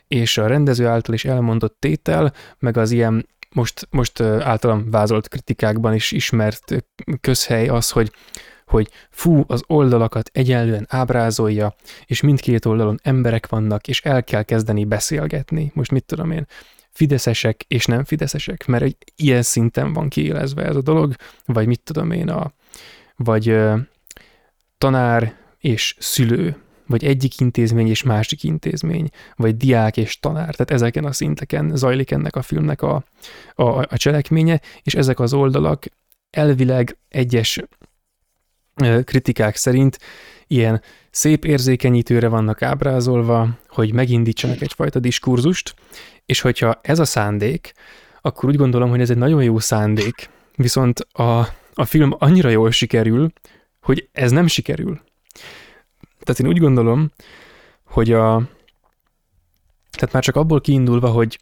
és 0.09 0.39
a 0.39 0.47
rendező 0.47 0.87
által 0.87 1.15
is 1.15 1.25
elmondott 1.25 1.77
tétel, 1.79 2.33
meg 2.59 2.77
az 2.77 2.91
ilyen 2.91 3.29
most, 3.55 3.87
most 3.91 4.21
általam 4.21 4.91
vázolt 4.91 5.29
kritikákban 5.29 5.95
is 5.95 6.13
ismert 6.13 6.85
közhely 7.21 7.69
az, 7.69 7.91
hogy 7.91 8.13
hogy 8.67 8.89
fú, 9.11 9.45
az 9.47 9.63
oldalakat 9.67 10.31
egyenlően 10.33 10.87
ábrázolja, 10.89 11.75
és 12.07 12.21
mindkét 12.21 12.65
oldalon 12.65 13.01
emberek 13.03 13.49
vannak, 13.49 13.89
és 13.89 14.03
el 14.03 14.25
kell 14.25 14.43
kezdeni 14.43 14.85
beszélgetni. 14.85 15.71
Most 15.75 15.91
mit 15.91 16.05
tudom 16.05 16.31
én, 16.31 16.47
fideszesek 16.91 17.65
és 17.69 17.87
nem 17.87 18.05
fideszesek, 18.05 18.67
mert 18.67 18.83
egy 18.83 18.97
ilyen 19.17 19.43
szinten 19.43 19.93
van 19.93 20.09
kiélezve 20.09 20.65
ez 20.65 20.77
a 20.77 20.83
dolog, 20.83 21.15
vagy 21.47 21.67
mit 21.67 21.81
tudom 21.81 22.11
én, 22.11 22.29
a, 22.29 22.53
vagy 23.17 23.49
ö, 23.49 23.77
tanár 24.79 25.37
és 25.59 25.97
szülő, 25.99 26.57
vagy 26.87 27.05
egyik 27.05 27.41
intézmény 27.41 27.89
és 27.89 28.03
másik 28.03 28.43
intézmény, 28.43 29.09
vagy 29.37 29.57
diák 29.57 29.97
és 29.97 30.19
tanár, 30.19 30.55
tehát 30.55 30.71
ezeken 30.71 31.05
a 31.05 31.13
szinteken 31.13 31.77
zajlik 31.77 32.11
ennek 32.11 32.37
a 32.37 32.43
filmnek 32.43 32.83
a, 32.83 33.05
a, 33.55 33.65
a 33.65 33.97
cselekménye, 33.97 34.61
és 34.83 34.95
ezek 34.95 35.21
az 35.21 35.33
oldalak 35.33 35.85
elvileg 36.31 36.97
egyes 37.09 37.61
kritikák 39.05 39.57
szerint 39.57 39.99
ilyen 40.47 40.83
szép 41.11 41.45
érzékenyítőre 41.45 42.29
vannak 42.29 42.63
ábrázolva, 42.63 43.49
hogy 43.69 43.93
megindítsanak 43.93 44.61
egyfajta 44.61 44.99
diskurzust, 44.99 45.75
és 46.27 46.41
hogyha 46.41 46.81
ez 46.83 46.99
a 46.99 47.05
szándék, 47.05 47.73
akkor 48.21 48.49
úgy 48.49 48.57
gondolom, 48.57 48.91
hogy 48.91 49.01
ez 49.01 49.11
egy 49.11 49.17
nagyon 49.17 49.43
jó 49.43 49.59
szándék, 49.59 50.31
viszont 50.57 51.01
a, 51.01 51.39
a 51.75 51.85
film 51.85 52.15
annyira 52.19 52.49
jól 52.49 52.71
sikerül, 52.71 53.33
hogy 53.81 54.09
ez 54.13 54.31
nem 54.31 54.47
sikerül. 54.47 55.01
Tehát 56.21 56.41
én 56.41 56.49
úgy 56.49 56.59
gondolom, 56.59 57.11
hogy 57.85 58.13
a, 58.13 58.43
tehát 59.91 60.13
már 60.13 60.23
csak 60.23 60.37
abból 60.37 60.61
kiindulva, 60.61 61.09
hogy 61.09 61.39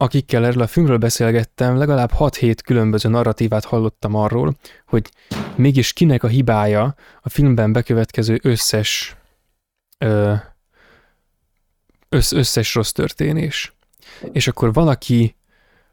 akikkel 0.00 0.46
erről 0.46 0.62
a 0.62 0.66
filmről 0.66 0.96
beszélgettem, 0.96 1.76
legalább 1.76 2.10
6-7 2.18 2.56
különböző 2.64 3.08
narratívát 3.08 3.64
hallottam 3.64 4.14
arról, 4.14 4.56
hogy 4.86 5.10
mégis 5.54 5.92
kinek 5.92 6.22
a 6.22 6.28
hibája 6.28 6.94
a 7.20 7.28
filmben 7.28 7.72
bekövetkező 7.72 8.40
összes 8.42 9.16
ö, 9.98 10.34
össz, 12.08 12.32
összes 12.32 12.74
rossz 12.74 12.90
történés. 12.90 13.74
És 14.32 14.48
akkor 14.48 14.72
valaki 14.72 15.36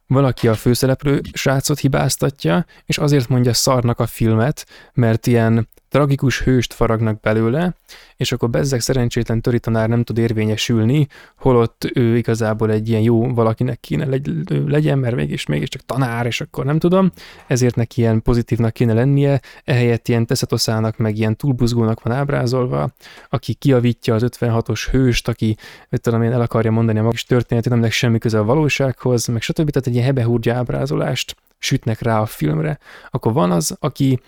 valaki 0.08 0.48
a 0.48 0.56
főszereplő 0.56 1.22
srácot 1.34 1.80
hibáztatja, 1.80 2.66
és 2.86 2.98
azért 2.98 3.28
mondja 3.28 3.54
szarnak 3.54 4.00
a 4.00 4.06
filmet, 4.06 4.66
mert 4.94 5.28
ilyen 5.28 5.70
tragikus 5.90 6.42
hőst 6.42 6.74
faragnak 6.74 7.20
belőle, 7.20 7.76
és 8.16 8.32
akkor 8.32 8.50
bezzeg 8.50 8.80
szerencsétlen 8.80 9.42
töri 9.42 9.60
tanár 9.60 9.90
nem 9.90 10.04
tud 10.04 10.18
érvényesülni, 10.18 11.08
holott 11.38 11.92
ő 11.94 12.18
igazából 12.18 12.72
egy 12.72 12.90
ilyen 12.90 13.02
jó 13.02 13.34
valakinek 13.34 13.80
kéne 13.80 14.06
legy- 14.06 14.30
legyen, 14.68 15.00
mert 15.00 15.16
mégis, 15.16 15.46
mégiscsak 15.46 15.82
tanár, 15.82 16.26
és 16.26 16.42
akkor 16.42 16.66
nem 16.66 16.80
tudom, 16.80 17.12
ezért 17.48 17.76
neki 17.76 18.02
ilyen 18.02 18.22
pozitívnak 18.22 18.74
kéne 18.74 18.94
lennie, 18.94 19.42
ehelyett 19.64 20.08
ilyen 20.08 20.26
teszetoszának, 20.26 20.98
meg 20.98 21.18
ilyen 21.18 21.36
túlbuzgónak 21.36 22.02
van 22.02 22.14
ábrázolva, 22.14 22.90
aki 23.30 23.54
kiavítja 23.54 24.14
az 24.14 24.26
56-os 24.26 24.88
hőst, 24.92 25.28
aki, 25.28 25.58
mit 25.90 26.02
tudom 26.02 26.22
én, 26.22 26.32
el 26.32 26.42
akarja 26.42 26.72
mondani 26.72 27.00
a 27.00 27.04
magas 27.04 27.24
történetét, 27.24 27.72
aminek 27.72 27.92
semmi 27.92 28.18
köze 28.18 28.40
a 28.40 28.44
valósághoz, 28.44 29.28
meg 29.28 29.42
stb. 29.42 29.70
Tehát 29.70 29.88
egy 29.88 29.94
ilyen 29.94 30.06
hebehúrgya 30.06 30.54
ábrázolást 30.54 31.36
sütnek 31.58 32.02
rá 32.02 32.20
a 32.22 32.26
filmre. 32.26 32.80
Akkor 33.10 33.34
van 33.34 33.52
az, 33.52 33.76
aki 33.80 34.20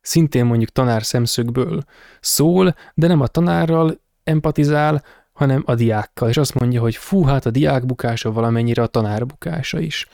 szintén 0.00 0.44
mondjuk 0.44 0.70
tanár 0.70 1.04
szemszögből 1.04 1.82
szól, 2.20 2.74
de 2.94 3.06
nem 3.06 3.20
a 3.20 3.26
tanárral 3.26 4.00
empatizál, 4.24 5.02
hanem 5.32 5.62
a 5.66 5.74
diákkal, 5.74 6.28
és 6.28 6.36
azt 6.36 6.54
mondja, 6.54 6.80
hogy 6.80 6.96
fú, 6.96 7.22
hát 7.22 7.46
a 7.46 7.50
diák 7.50 7.86
bukása 7.86 8.32
valamennyire 8.32 8.82
a 8.82 8.86
tanár 8.86 9.26
bukása 9.26 9.78
is. 9.78 10.08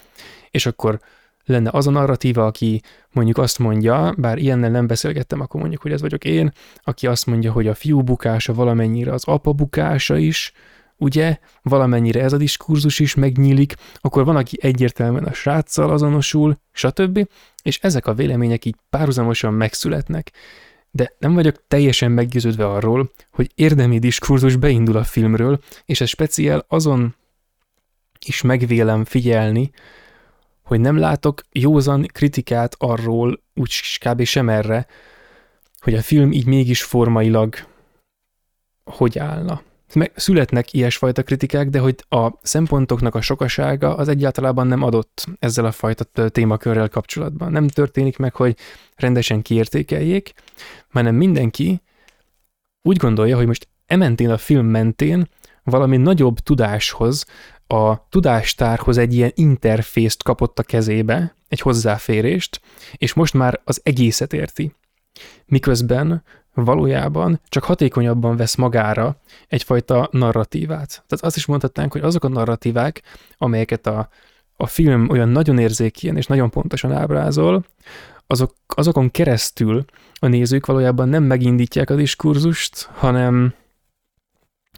És 0.50 0.66
akkor 0.66 1.00
lenne 1.44 1.70
az 1.72 1.86
a 1.86 1.90
narratíva, 1.90 2.46
aki 2.46 2.82
mondjuk 3.12 3.38
azt 3.38 3.58
mondja, 3.58 4.14
bár 4.18 4.38
ilyennel 4.38 4.70
nem 4.70 4.86
beszélgettem, 4.86 5.40
akkor 5.40 5.60
mondjuk, 5.60 5.82
hogy 5.82 5.92
ez 5.92 6.00
vagyok 6.00 6.24
én, 6.24 6.52
aki 6.82 7.06
azt 7.06 7.26
mondja, 7.26 7.52
hogy 7.52 7.66
a 7.66 7.74
fiú 7.74 8.02
bukása 8.02 8.54
valamennyire 8.54 9.12
az 9.12 9.24
apa 9.24 9.52
bukása 9.52 10.16
is, 10.16 10.52
ugye, 10.96 11.38
valamennyire 11.62 12.22
ez 12.22 12.32
a 12.32 12.36
diskurzus 12.36 12.98
is 12.98 13.14
megnyílik, 13.14 13.74
akkor 13.94 14.24
van, 14.24 14.36
aki 14.36 14.58
egyértelműen 14.60 15.24
a 15.24 15.32
sráccal 15.32 15.90
azonosul, 15.90 16.60
stb., 16.72 17.28
és 17.62 17.78
ezek 17.82 18.06
a 18.06 18.14
vélemények 18.14 18.64
így 18.64 18.76
párhuzamosan 18.90 19.54
megszületnek. 19.54 20.32
De 20.90 21.12
nem 21.18 21.34
vagyok 21.34 21.62
teljesen 21.68 22.10
meggyőződve 22.10 22.66
arról, 22.66 23.10
hogy 23.30 23.50
érdemi 23.54 23.98
diskurzus 23.98 24.56
beindul 24.56 24.96
a 24.96 25.04
filmről, 25.04 25.60
és 25.84 26.00
ez 26.00 26.08
speciál 26.08 26.64
azon 26.68 27.14
is 28.26 28.42
megvélem 28.42 29.04
figyelni, 29.04 29.70
hogy 30.62 30.80
nem 30.80 30.98
látok 30.98 31.42
józan 31.52 32.06
kritikát 32.12 32.74
arról, 32.78 33.40
úgy 33.54 33.80
kb. 34.04 34.22
sem 34.22 34.48
erre, 34.48 34.86
hogy 35.80 35.94
a 35.94 36.02
film 36.02 36.32
így 36.32 36.46
mégis 36.46 36.82
formailag 36.82 37.54
hogy 38.90 39.18
állna 39.18 39.62
meg 39.94 40.12
születnek 40.14 40.72
ilyesfajta 40.72 41.22
kritikák, 41.22 41.68
de 41.68 41.78
hogy 41.78 42.04
a 42.08 42.28
szempontoknak 42.42 43.14
a 43.14 43.20
sokasága 43.20 43.94
az 43.96 44.08
egyáltalában 44.08 44.66
nem 44.66 44.82
adott 44.82 45.26
ezzel 45.38 45.64
a 45.64 45.72
fajta 45.72 46.04
témakörrel 46.28 46.88
kapcsolatban. 46.88 47.52
Nem 47.52 47.68
történik 47.68 48.16
meg, 48.16 48.34
hogy 48.34 48.56
rendesen 48.96 49.42
kiértékeljék, 49.42 50.32
hanem 50.88 51.14
mindenki 51.14 51.80
úgy 52.82 52.96
gondolja, 52.96 53.36
hogy 53.36 53.46
most 53.46 53.68
ementén 53.86 54.30
a 54.30 54.38
film 54.38 54.66
mentén 54.66 55.28
valami 55.62 55.96
nagyobb 55.96 56.38
tudáshoz, 56.38 57.24
a 57.66 58.08
tudástárhoz 58.08 58.98
egy 58.98 59.14
ilyen 59.14 59.32
interfészt 59.34 60.22
kapott 60.22 60.58
a 60.58 60.62
kezébe, 60.62 61.34
egy 61.48 61.60
hozzáférést, 61.60 62.60
és 62.96 63.12
most 63.12 63.34
már 63.34 63.60
az 63.64 63.80
egészet 63.82 64.32
érti. 64.32 64.74
Miközben 65.46 66.22
valójában 66.64 67.40
csak 67.48 67.64
hatékonyabban 67.64 68.36
vesz 68.36 68.54
magára 68.54 69.16
egyfajta 69.48 70.08
narratívát. 70.12 70.88
Tehát 70.88 71.24
azt 71.24 71.36
is 71.36 71.46
mondhatnánk, 71.46 71.92
hogy 71.92 72.00
azok 72.00 72.24
a 72.24 72.28
narratívák, 72.28 73.02
amelyeket 73.38 73.86
a, 73.86 74.08
a 74.56 74.66
film 74.66 75.08
olyan 75.08 75.28
nagyon 75.28 75.58
érzékien 75.58 76.16
és 76.16 76.26
nagyon 76.26 76.50
pontosan 76.50 76.92
ábrázol, 76.92 77.64
azok, 78.26 78.54
azokon 78.66 79.10
keresztül 79.10 79.84
a 80.14 80.26
nézők 80.26 80.66
valójában 80.66 81.08
nem 81.08 81.22
megindítják 81.22 81.90
a 81.90 81.94
diskurzust, 81.94 82.88
hanem, 82.92 83.54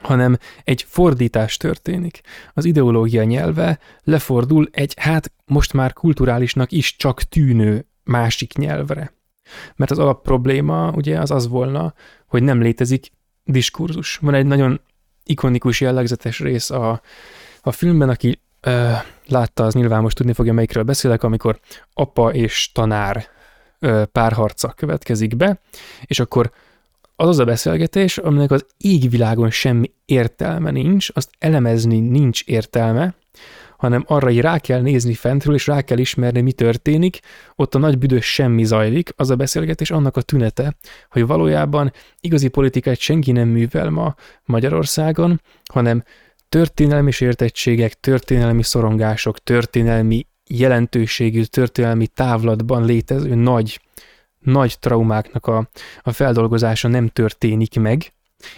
hanem 0.03 0.39
egy 0.65 0.85
fordítás 0.89 1.57
történik. 1.57 2.21
Az 2.55 2.65
ideológia 2.65 3.25
nyelve 3.25 3.79
lefordul 4.05 4.69
egy, 4.71 4.95
hát 4.97 5.33
most 5.45 5.73
már 5.73 5.93
kulturálisnak 5.93 6.73
is 6.73 6.97
csak 6.97 7.23
tűnő 7.23 7.87
másik 8.05 8.53
nyelvre. 8.53 9.18
Mert 9.77 9.91
az 9.91 9.99
alapprobléma 9.99 10.91
ugye 10.91 11.19
az 11.19 11.31
az 11.31 11.49
volna, 11.49 11.95
hogy 12.27 12.43
nem 12.43 12.61
létezik 12.61 13.13
diskurzus. 13.45 14.17
Van 14.17 14.35
egy 14.35 14.47
nagyon 14.47 14.81
ikonikus, 15.25 15.81
jellegzetes 15.81 16.41
rész 16.41 16.71
a, 16.71 17.01
a 17.61 17.73
filmben, 17.73 18.09
aki 18.09 18.41
ö, 18.61 18.93
látta, 19.27 19.65
az 19.65 19.75
nyilván 19.75 20.03
most 20.03 20.17
tudni 20.17 20.33
fogja, 20.33 20.53
melyikről 20.53 20.83
beszélek, 20.83 21.23
amikor 21.23 21.61
apa 21.93 22.33
és 22.33 22.73
tanár 22.73 23.27
ö, 23.79 24.03
párharca 24.13 24.69
következik 24.69 25.37
be, 25.37 25.61
és 26.05 26.21
akkor 26.21 26.51
az 27.17 27.29
az 27.29 27.39
a 27.39 27.45
beszélgetés, 27.45 28.19
aminek 28.19 28.51
az 28.51 28.67
égvilágon 28.77 29.51
semmi 29.51 29.93
értelme 30.05 30.71
nincs, 30.71 31.09
azt 31.13 31.31
elemezni 31.39 32.01
nincs 32.01 32.43
értelme, 32.45 33.15
hanem 33.79 34.05
arra, 34.07 34.27
hogy 34.27 34.41
rá 34.41 34.59
kell 34.59 34.81
nézni 34.81 35.15
fentről, 35.15 35.55
és 35.55 35.67
rá 35.67 35.83
kell 35.83 35.99
ismerni, 35.99 36.41
mi 36.41 36.53
történik, 36.53 37.21
ott 37.57 37.75
a 37.75 37.79
nagy 37.79 37.99
büdös 37.99 38.33
semmi 38.33 38.65
zajlik, 38.65 39.13
az 39.17 39.31
a 39.31 39.37
beszélgetés 39.37 39.91
annak 39.91 40.17
a 40.17 40.23
tünete, 40.23 40.75
hogy 41.11 41.27
valójában 41.27 41.93
igazi 42.21 42.49
politikát 42.49 42.99
senki 42.99 43.33
nem 43.33 43.49
művel 43.49 43.91
ma 43.91 44.15
Magyarországon, 44.45 45.41
hanem 45.73 46.05
történelmi 46.49 47.11
sértettségek, 47.11 48.01
történelmi 48.01 48.63
szorongások, 48.63 49.39
történelmi 49.39 50.27
jelentőségű, 50.49 51.43
történelmi 51.43 52.07
távlatban 52.07 52.85
létező 52.85 53.35
nagy, 53.35 53.81
nagy 54.39 54.79
traumáknak 54.79 55.47
a, 55.47 55.69
a 56.03 56.13
feldolgozása 56.13 56.89
nem 56.89 57.09
történik 57.09 57.81
meg, 57.81 58.13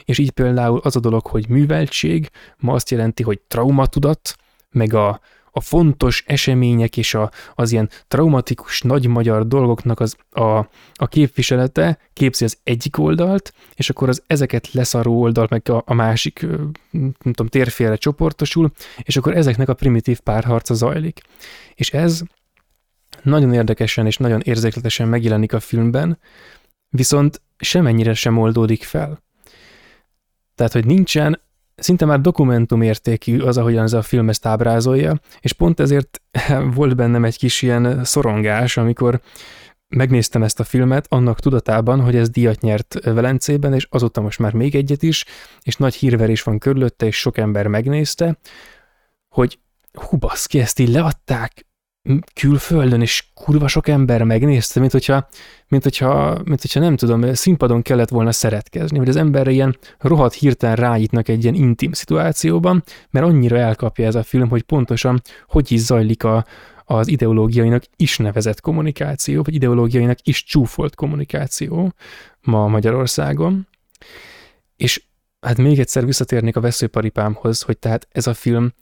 és 0.05 0.19
így 0.19 0.31
például 0.31 0.81
az 0.83 0.97
a 0.97 1.01
dolog, 1.01 1.27
hogy 1.27 1.49
műveltség 1.49 2.31
ma 2.57 2.73
azt 2.73 2.91
jelenti, 2.91 3.23
hogy 3.23 3.41
traumatudat, 3.49 4.37
meg 4.71 4.95
a, 4.95 5.21
a 5.51 5.61
fontos 5.61 6.25
események 6.27 6.97
és 6.97 7.15
a, 7.15 7.31
az 7.55 7.73
ilyen 7.73 7.91
traumatikus 8.09 8.83
nagy 8.83 9.07
magyar 9.07 9.47
dolgoknak 9.47 10.01
az, 10.01 10.17
a, 10.31 10.59
a 10.95 11.09
képviselete 11.09 11.99
képzi 12.13 12.45
az 12.45 12.59
egyik 12.63 12.99
oldalt, 12.99 13.53
és 13.75 13.91
akkor 13.91 14.09
az 14.09 14.23
ezeket 14.27 14.73
leszaró 14.73 15.21
oldal 15.21 15.47
meg 15.51 15.69
a, 15.69 15.83
a 15.87 15.95
másik, 15.95 16.47
nem 16.91 17.15
tudom, 17.23 17.47
térfélre 17.47 17.97
csoportosul, 17.97 18.71
és 19.03 19.17
akkor 19.17 19.37
ezeknek 19.37 19.69
a 19.69 19.75
primitív 19.75 20.21
párharca 20.21 20.75
zajlik. 20.75 21.21
És 21.75 21.91
ez 21.91 22.23
nagyon 23.23 23.53
érdekesen 23.53 24.07
és 24.07 24.17
nagyon 24.17 24.41
érzékletesen 24.41 25.09
megjelenik 25.09 25.53
a 25.53 25.61
filmben, 25.61 26.19
viszont 26.89 27.41
semennyire 27.59 28.15
sem 28.15 28.39
oldódik 28.39 28.83
fel. 28.83 29.23
Tehát, 30.55 30.73
hogy 30.73 30.87
nincsen 30.87 31.41
szinte 31.81 32.05
már 32.05 32.21
dokumentumértékű 32.21 33.39
az, 33.39 33.59
ahogyan 33.59 33.85
ez 33.85 33.93
a 33.93 34.03
film 34.03 34.29
ezt 34.29 34.47
ábrázolja, 34.47 35.21
és 35.41 35.53
pont 35.53 35.81
ezért 35.81 36.23
volt 36.75 36.97
bennem 36.97 37.25
egy 37.25 37.39
kis 37.39 37.63
ilyen 37.63 38.05
szorongás, 38.05 38.77
amikor 38.77 39.21
megnéztem 39.89 40.43
ezt 40.43 40.61
a 40.61 40.65
filmet 40.65 41.07
annak 41.09 41.41
tudatában, 41.41 42.01
hogy 42.01 42.17
ez 42.17 42.31
díjat 42.31 42.61
nyert 42.61 42.99
Velencében, 43.05 43.75
és 43.75 43.87
azóta 43.91 44.21
most 44.21 44.39
már 44.39 44.53
még 44.53 44.75
egyet 44.75 45.03
is, 45.03 45.25
és 45.63 45.77
nagy 45.77 45.95
hírverés 45.95 46.43
van 46.43 46.59
körülötte, 46.59 47.07
és 47.07 47.17
sok 47.17 47.39
ember 47.39 47.67
megnézte, 47.67 48.39
hogy 49.29 49.59
hú 49.93 50.17
baszki, 50.17 50.61
ezt 50.61 50.79
így 50.79 50.89
leadták 50.89 51.67
külföldön, 52.35 53.01
és 53.01 53.31
kurva 53.35 53.69
sok 53.69 53.89
ember 53.89 54.23
megnézte, 54.23 54.81
mint 54.81 54.93
hogyha, 54.93 55.29
mint 55.69 55.83
hogyha, 55.83 56.39
mint 56.45 56.61
hogyha 56.61 56.81
nem 56.81 56.97
tudom, 56.97 57.35
színpadon 57.35 57.83
kellett 57.83 58.09
volna 58.09 58.33
szeretkezni, 58.33 58.99
hogy 58.99 59.09
az 59.09 59.17
emberre 59.17 59.51
ilyen 59.51 59.79
rohadt 59.99 60.35
hirtelen 60.35 60.77
rájítnak 60.77 61.29
egy 61.29 61.43
ilyen 61.43 61.55
intim 61.55 61.93
szituációban, 61.93 62.83
mert 63.11 63.27
annyira 63.27 63.59
elkapja 63.59 64.07
ez 64.07 64.15
a 64.15 64.23
film, 64.23 64.49
hogy 64.49 64.63
pontosan 64.63 65.23
hogy 65.47 65.73
is 65.73 65.81
zajlik 65.81 66.25
a, 66.25 66.45
az 66.85 67.09
ideológiainak 67.09 67.83
is 67.97 68.19
nevezett 68.19 68.61
kommunikáció, 68.61 69.43
vagy 69.43 69.55
ideológiainak 69.55 70.19
is 70.23 70.45
csúfolt 70.45 70.95
kommunikáció 70.95 71.93
ma 72.41 72.67
Magyarországon. 72.67 73.69
És 74.77 75.03
hát 75.41 75.57
még 75.57 75.79
egyszer 75.79 76.05
visszatérnék 76.05 76.57
a 76.57 76.61
veszőparipámhoz, 76.61 77.63
hogy 77.63 77.79
tehát 77.79 78.09
ez 78.13 78.27
a 78.27 78.35
film 78.35 78.73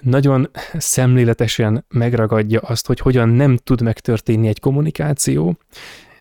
nagyon 0.00 0.50
szemléletesen 0.78 1.84
megragadja 1.88 2.60
azt, 2.60 2.86
hogy 2.86 2.98
hogyan 2.98 3.28
nem 3.28 3.56
tud 3.56 3.80
megtörténni 3.80 4.48
egy 4.48 4.60
kommunikáció, 4.60 5.58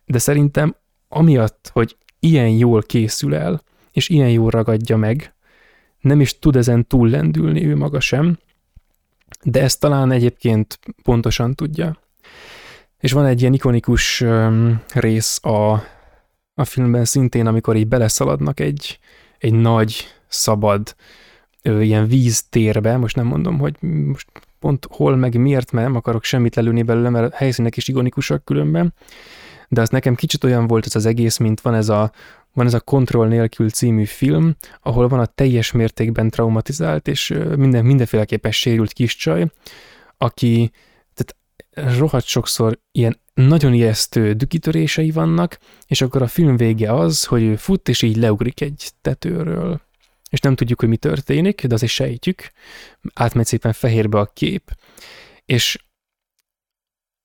de 0.06 0.18
szerintem 0.18 0.76
amiatt, 1.08 1.70
hogy 1.74 1.98
ilyen 2.20 2.50
jól 2.50 2.82
készül 2.82 3.36
el, 3.36 3.62
és 3.92 4.10
ilyen 4.10 4.30
jól 4.30 4.50
ragadja 4.50 4.98
meg, 4.98 5.34
nem 6.00 6.22
is 6.22 6.40
tud 6.40 6.56
ezen 6.56 6.88
túllendülni 6.88 7.66
ő 7.66 7.76
maga 7.76 8.00
sem, 8.00 8.38
de 9.44 9.62
ezt 9.62 9.80
talán 9.80 10.12
egyébként 10.12 10.80
pontosan 11.04 11.54
tudja. 11.54 12.00
És 13.00 13.12
van 13.12 13.26
egy 13.26 13.42
ilyen 13.42 13.54
ikonikus 13.54 14.24
rész 14.94 15.40
a, 15.44 15.74
a 16.54 16.64
filmben 16.66 17.06
szintén, 17.06 17.48
amikor 17.48 17.76
így 17.76 17.88
beleszaladnak 17.88 18.60
egy, 18.60 19.00
egy 19.38 19.54
nagy, 19.54 20.08
szabad, 20.28 20.96
ilyen 21.66 22.08
víztérbe, 22.08 22.98
most 22.98 23.16
nem 23.16 23.26
mondom, 23.26 23.58
hogy 23.58 23.76
most 23.82 24.28
pont 24.60 24.88
hol, 24.90 25.16
meg 25.16 25.38
miért, 25.38 25.72
mert 25.72 25.88
nem 25.88 25.96
akarok 25.96 26.24
semmit 26.24 26.56
lelőni 26.56 26.84
belőle, 26.84 27.10
mert 27.10 27.34
a 27.34 27.36
helyszínek 27.36 27.78
is 27.78 27.88
ikonikusak 27.88 28.46
különben, 28.46 28.94
de 29.68 29.82
az 29.82 29.90
nekem 29.90 30.16
kicsit 30.16 30.44
olyan 30.44 30.68
volt 30.68 30.86
ez 30.86 30.96
az 30.96 31.06
egész, 31.06 31.38
mint 31.38 31.62
van 31.62 31.74
ez 31.74 31.90
a 31.90 32.12
van 32.54 32.66
ez 32.66 32.74
a 32.74 32.80
Kontroll 32.80 33.28
nélkül 33.28 33.70
című 33.70 34.06
film, 34.06 34.56
ahol 34.82 35.08
van 35.08 35.20
a 35.20 35.26
teljes 35.26 35.72
mértékben 35.72 36.30
traumatizált 36.30 37.08
és 37.08 37.34
minden, 37.56 37.86
mindenféleképpen 37.86 38.52
sérült 38.52 38.94
kis 38.94 39.16
csaj, 39.16 39.52
aki 40.18 40.72
tehát 41.14 41.98
rohadt 41.98 42.26
sokszor 42.26 42.80
ilyen 42.92 43.20
nagyon 43.34 43.74
ijesztő 43.74 44.34
dükitörései 44.34 45.12
vannak, 45.12 45.58
és 45.88 46.02
akkor 46.02 46.22
a 46.22 46.28
film 46.28 46.58
vége 46.58 46.94
az, 46.94 47.26
hogy 47.26 47.44
ő 47.44 47.56
fut, 47.56 47.90
és 47.90 48.02
így 48.02 48.18
leugrik 48.18 48.62
egy 48.62 48.92
tetőről. 49.02 49.82
És 50.30 50.40
nem 50.40 50.56
tudjuk, 50.56 50.80
hogy 50.80 50.90
mi 50.90 50.98
történik, 50.98 51.66
de 51.66 51.74
azért 51.74 51.92
sejtjük. 51.92 52.52
Átmegy 53.14 53.46
szépen 53.46 53.74
fehérbe 53.74 54.20
a 54.20 54.26
kép. 54.34 54.78
És 55.46 55.86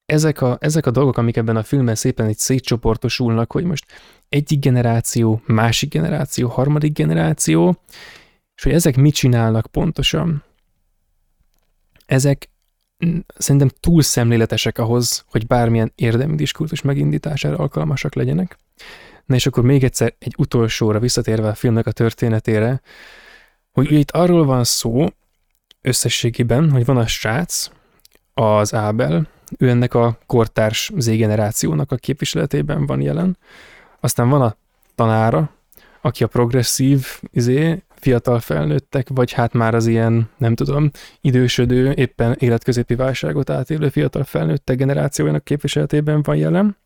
ezek 0.06 0.40
a, 0.40 0.58
ezek 0.60 0.86
a 0.86 0.90
dolgok, 0.90 1.16
amik 1.16 1.36
ebben 1.36 1.56
a 1.56 1.62
filmben 1.62 1.94
szépen 1.94 2.26
egy 2.26 2.38
szétcsoportosulnak, 2.38 3.52
hogy 3.52 3.64
most 3.64 3.86
egyik 4.28 4.60
generáció, 4.60 5.42
másik 5.46 5.90
generáció, 5.90 6.48
harmadik 6.48 6.92
generáció, 6.92 7.82
és 8.54 8.62
hogy 8.62 8.72
ezek 8.72 8.96
mit 8.96 9.14
csinálnak 9.14 9.66
pontosan. 9.66 10.44
Ezek 12.06 12.50
szerintem 13.36 13.70
túl 13.80 14.02
szemléletesek 14.02 14.78
ahhoz, 14.78 15.24
hogy 15.26 15.46
bármilyen 15.46 15.92
érdemi 15.94 16.36
diskurzus 16.36 16.82
megindítására 16.82 17.56
alkalmasak 17.56 18.14
legyenek. 18.14 18.58
Na 19.30 19.36
és 19.36 19.46
akkor 19.46 19.64
még 19.64 19.84
egyszer 19.84 20.14
egy 20.18 20.34
utolsóra 20.38 20.98
visszatérve 20.98 21.48
a 21.48 21.54
filmnek 21.54 21.86
a 21.86 21.92
történetére, 21.92 22.80
hogy 23.72 23.92
itt 23.92 24.10
arról 24.10 24.44
van 24.44 24.64
szó 24.64 25.06
összességében, 25.80 26.70
hogy 26.70 26.84
van 26.84 26.96
a 26.96 27.06
srác, 27.06 27.70
az 28.34 28.74
Ábel, 28.74 29.28
ő 29.58 29.68
ennek 29.68 29.94
a 29.94 30.18
kortárs 30.26 30.90
Z-generációnak 30.96 31.92
a 31.92 31.96
képviseletében 31.96 32.86
van 32.86 33.00
jelen. 33.00 33.38
Aztán 34.00 34.28
van 34.28 34.42
a 34.42 34.56
tanára, 34.94 35.50
aki 36.00 36.24
a 36.24 36.26
progresszív 36.26 37.06
izé, 37.32 37.82
fiatal 37.94 38.40
felnőttek, 38.40 39.08
vagy 39.08 39.32
hát 39.32 39.52
már 39.52 39.74
az 39.74 39.86
ilyen, 39.86 40.30
nem 40.36 40.54
tudom, 40.54 40.90
idősödő, 41.20 41.92
éppen 41.92 42.36
életközépi 42.38 42.94
válságot 42.94 43.50
átélő 43.50 43.88
fiatal 43.88 44.24
felnőttek 44.24 44.76
generációjának 44.76 45.44
képviseletében 45.44 46.22
van 46.22 46.36
jelen. 46.36 46.76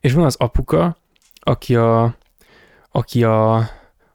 És 0.00 0.12
van 0.12 0.24
az 0.24 0.36
apuka, 0.36 1.02
aki 1.44 1.76
a, 1.76 2.16
aki 2.90 3.24
a, 3.24 3.56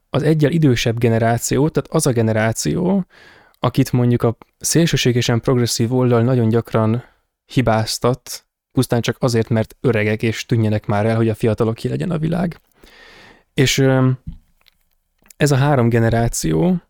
az 0.09 0.23
egyel 0.23 0.51
idősebb 0.51 0.97
generáció, 0.97 1.69
tehát 1.69 1.89
az 1.89 2.05
a 2.05 2.11
generáció, 2.11 3.05
akit 3.59 3.91
mondjuk 3.91 4.23
a 4.23 4.37
szélsőségesen 4.57 5.41
progresszív 5.41 5.93
oldal 5.93 6.21
nagyon 6.21 6.49
gyakran 6.49 7.03
hibáztat, 7.45 8.45
pusztán 8.71 9.01
csak 9.01 9.17
azért, 9.19 9.49
mert 9.49 9.77
öregek 9.81 10.23
és 10.23 10.45
tűnjenek 10.45 10.85
már 10.85 11.05
el, 11.05 11.15
hogy 11.15 11.29
a 11.29 11.35
fiatalok 11.35 11.75
ki 11.75 11.87
legyen 11.87 12.11
a 12.11 12.17
világ. 12.17 12.59
És 13.53 13.83
ez 15.37 15.51
a 15.51 15.55
három 15.55 15.89
generáció 15.89 16.81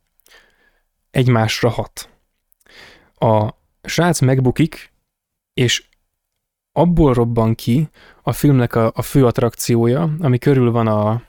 egymásra 1.12 1.70
hat. 1.70 2.10
A 3.16 3.50
srác 3.84 4.20
megbukik, 4.20 4.94
és 5.54 5.89
abból 6.72 7.14
robban 7.14 7.56
ki 7.56 7.90
a 8.24 8.32
filmnek 8.32 8.76
a, 8.76 8.92
a 8.96 9.02
fő 9.02 9.26
attrakciója, 9.26 10.16
ami 10.20 10.38
körül 10.38 10.72
van 10.72 10.88
a, 10.88 11.22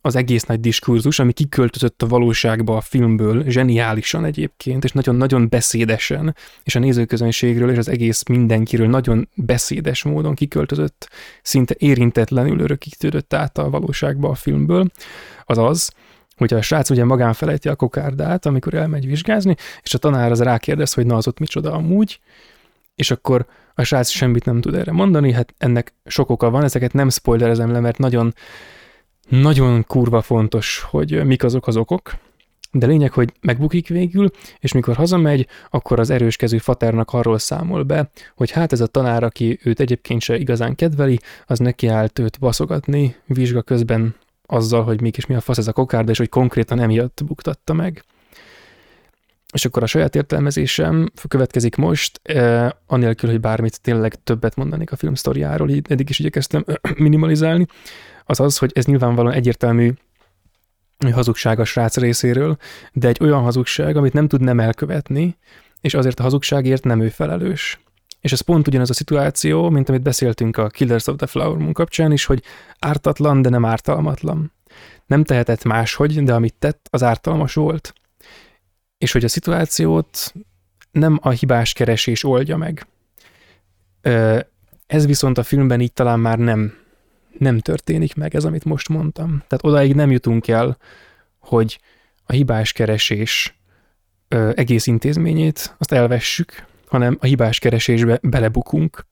az 0.00 0.16
egész 0.16 0.44
nagy 0.44 0.60
diskurzus, 0.60 1.18
ami 1.18 1.32
kiköltözött 1.32 2.02
a 2.02 2.06
valóságba 2.06 2.76
a 2.76 2.80
filmből, 2.80 3.44
zseniálisan 3.48 4.24
egyébként, 4.24 4.84
és 4.84 4.92
nagyon-nagyon 4.92 5.48
beszédesen, 5.48 6.36
és 6.62 6.74
a 6.74 6.78
nézőközönségről 6.78 7.70
és 7.70 7.78
az 7.78 7.88
egész 7.88 8.22
mindenkiről 8.22 8.88
nagyon 8.88 9.28
beszédes 9.34 10.02
módon 10.02 10.34
kiköltözött, 10.34 11.08
szinte 11.42 11.74
érintetlenül 11.78 12.60
örökítődött 12.60 13.34
át 13.34 13.58
a 13.58 13.70
valóságba 13.70 14.28
a 14.28 14.34
filmből, 14.34 14.90
az 15.44 15.58
az, 15.58 15.92
hogy 16.36 16.54
a 16.54 16.62
srác 16.62 16.90
ugye 16.90 17.04
magán 17.04 17.32
felejti 17.32 17.68
a 17.68 17.76
kokárdát, 17.76 18.46
amikor 18.46 18.74
elmegy 18.74 19.06
vizsgázni, 19.06 19.56
és 19.82 19.94
a 19.94 19.98
tanár 19.98 20.30
az 20.30 20.42
rákérdez, 20.42 20.92
hogy 20.92 21.06
na 21.06 21.16
az 21.16 21.26
ott 21.26 21.38
micsoda 21.38 21.72
amúgy, 21.72 22.20
és 22.94 23.10
akkor 23.10 23.46
a 23.78 23.84
srác 23.84 24.08
semmit 24.08 24.44
nem 24.44 24.60
tud 24.60 24.74
erre 24.74 24.92
mondani, 24.92 25.32
hát 25.32 25.54
ennek 25.58 25.94
sok 26.04 26.30
oka 26.30 26.50
van, 26.50 26.64
ezeket 26.64 26.92
nem 26.92 27.10
spoilerezem 27.10 27.72
le, 27.72 27.80
mert 27.80 27.98
nagyon 27.98 28.34
nagyon 29.28 29.84
kurva 29.86 30.22
fontos, 30.22 30.86
hogy 30.90 31.24
mik 31.24 31.44
azok 31.44 31.66
az 31.66 31.76
okok, 31.76 32.14
de 32.72 32.86
lényeg, 32.86 33.12
hogy 33.12 33.32
megbukik 33.40 33.88
végül, 33.88 34.30
és 34.58 34.72
mikor 34.72 34.96
hazamegy, 34.96 35.46
akkor 35.70 35.98
az 36.00 36.10
erős 36.10 36.36
kezű 36.36 36.58
arról 37.04 37.38
számol 37.38 37.82
be, 37.82 38.10
hogy 38.36 38.50
hát 38.50 38.72
ez 38.72 38.80
a 38.80 38.86
tanár, 38.86 39.22
aki 39.22 39.58
őt 39.62 39.80
egyébként 39.80 40.20
se 40.20 40.36
igazán 40.36 40.74
kedveli, 40.74 41.18
az 41.46 41.58
neki 41.58 41.86
állt 41.86 42.18
őt 42.18 42.38
baszogatni 42.38 43.16
vizsga 43.26 43.62
közben 43.62 44.14
azzal, 44.46 44.82
hogy 44.82 45.00
mégis 45.00 45.26
mi 45.26 45.34
a 45.34 45.40
fasz 45.40 45.58
ez 45.58 45.68
a 45.68 45.72
kokárda, 45.72 46.10
és 46.10 46.18
hogy 46.18 46.28
konkrétan 46.28 46.80
emiatt 46.80 47.20
buktatta 47.26 47.72
meg. 47.72 48.04
És 49.52 49.64
akkor 49.64 49.82
a 49.82 49.86
saját 49.86 50.14
értelmezésem 50.14 51.12
következik 51.28 51.76
most, 51.76 52.20
eh, 52.22 52.68
anélkül, 52.86 53.30
hogy 53.30 53.40
bármit 53.40 53.80
tényleg 53.80 54.22
többet 54.24 54.56
mondanék 54.56 54.92
a 54.92 54.96
film 54.96 55.14
sztoriáról, 55.14 55.70
így 55.70 55.86
eddig 55.88 56.08
is 56.08 56.18
igyekeztem 56.18 56.64
minimalizálni 56.96 57.66
az 58.24 58.40
az, 58.40 58.58
hogy 58.58 58.70
ez 58.74 58.84
nyilvánvalóan 58.84 59.34
egyértelmű 59.34 59.92
hazugság 61.12 61.60
a 61.60 61.64
srác 61.64 61.96
részéről, 61.96 62.56
de 62.92 63.08
egy 63.08 63.18
olyan 63.20 63.42
hazugság, 63.42 63.96
amit 63.96 64.12
nem 64.12 64.28
tud 64.28 64.40
nem 64.40 64.60
elkövetni, 64.60 65.36
és 65.80 65.94
azért 65.94 66.20
a 66.20 66.22
hazugságért 66.22 66.84
nem 66.84 67.00
ő 67.00 67.08
felelős. 67.08 67.80
És 68.20 68.32
ez 68.32 68.40
pont 68.40 68.68
ugyanaz 68.68 68.90
a 68.90 68.94
szituáció, 68.94 69.70
mint 69.70 69.88
amit 69.88 70.02
beszéltünk 70.02 70.56
a 70.56 70.66
Killers 70.66 71.06
of 71.06 71.16
the 71.16 71.26
Flower 71.26 71.58
Moon 71.58 71.72
kapcsán 71.72 72.12
is, 72.12 72.24
hogy 72.24 72.42
ártatlan, 72.78 73.42
de 73.42 73.48
nem 73.48 73.64
ártalmatlan. 73.64 74.52
Nem 75.06 75.24
tehetett 75.24 75.64
máshogy, 75.64 76.22
de 76.22 76.34
amit 76.34 76.54
tett, 76.58 76.86
az 76.90 77.02
ártalmas 77.02 77.54
volt. 77.54 77.92
És 78.98 79.12
hogy 79.12 79.24
a 79.24 79.28
szituációt 79.28 80.34
nem 80.90 81.18
a 81.22 81.30
hibás 81.30 81.72
keresés 81.72 82.24
oldja 82.24 82.56
meg. 82.56 82.86
Ez 84.86 85.06
viszont 85.06 85.38
a 85.38 85.42
filmben 85.42 85.80
így 85.80 85.92
talán 85.92 86.20
már 86.20 86.38
nem 86.38 86.72
nem 87.38 87.58
történik 87.58 88.14
meg 88.14 88.34
ez, 88.34 88.44
amit 88.44 88.64
most 88.64 88.88
mondtam. 88.88 89.28
Tehát 89.46 89.64
odáig 89.64 89.94
nem 89.94 90.10
jutunk 90.10 90.48
el, 90.48 90.78
hogy 91.38 91.80
a 92.24 92.32
hibás 92.32 92.72
keresés 92.72 93.58
egész 94.54 94.86
intézményét 94.86 95.74
azt 95.78 95.92
elvessük, 95.92 96.66
hanem 96.86 97.16
a 97.20 97.26
hibás 97.26 97.58
keresésbe 97.58 98.18
belebukunk, 98.22 99.06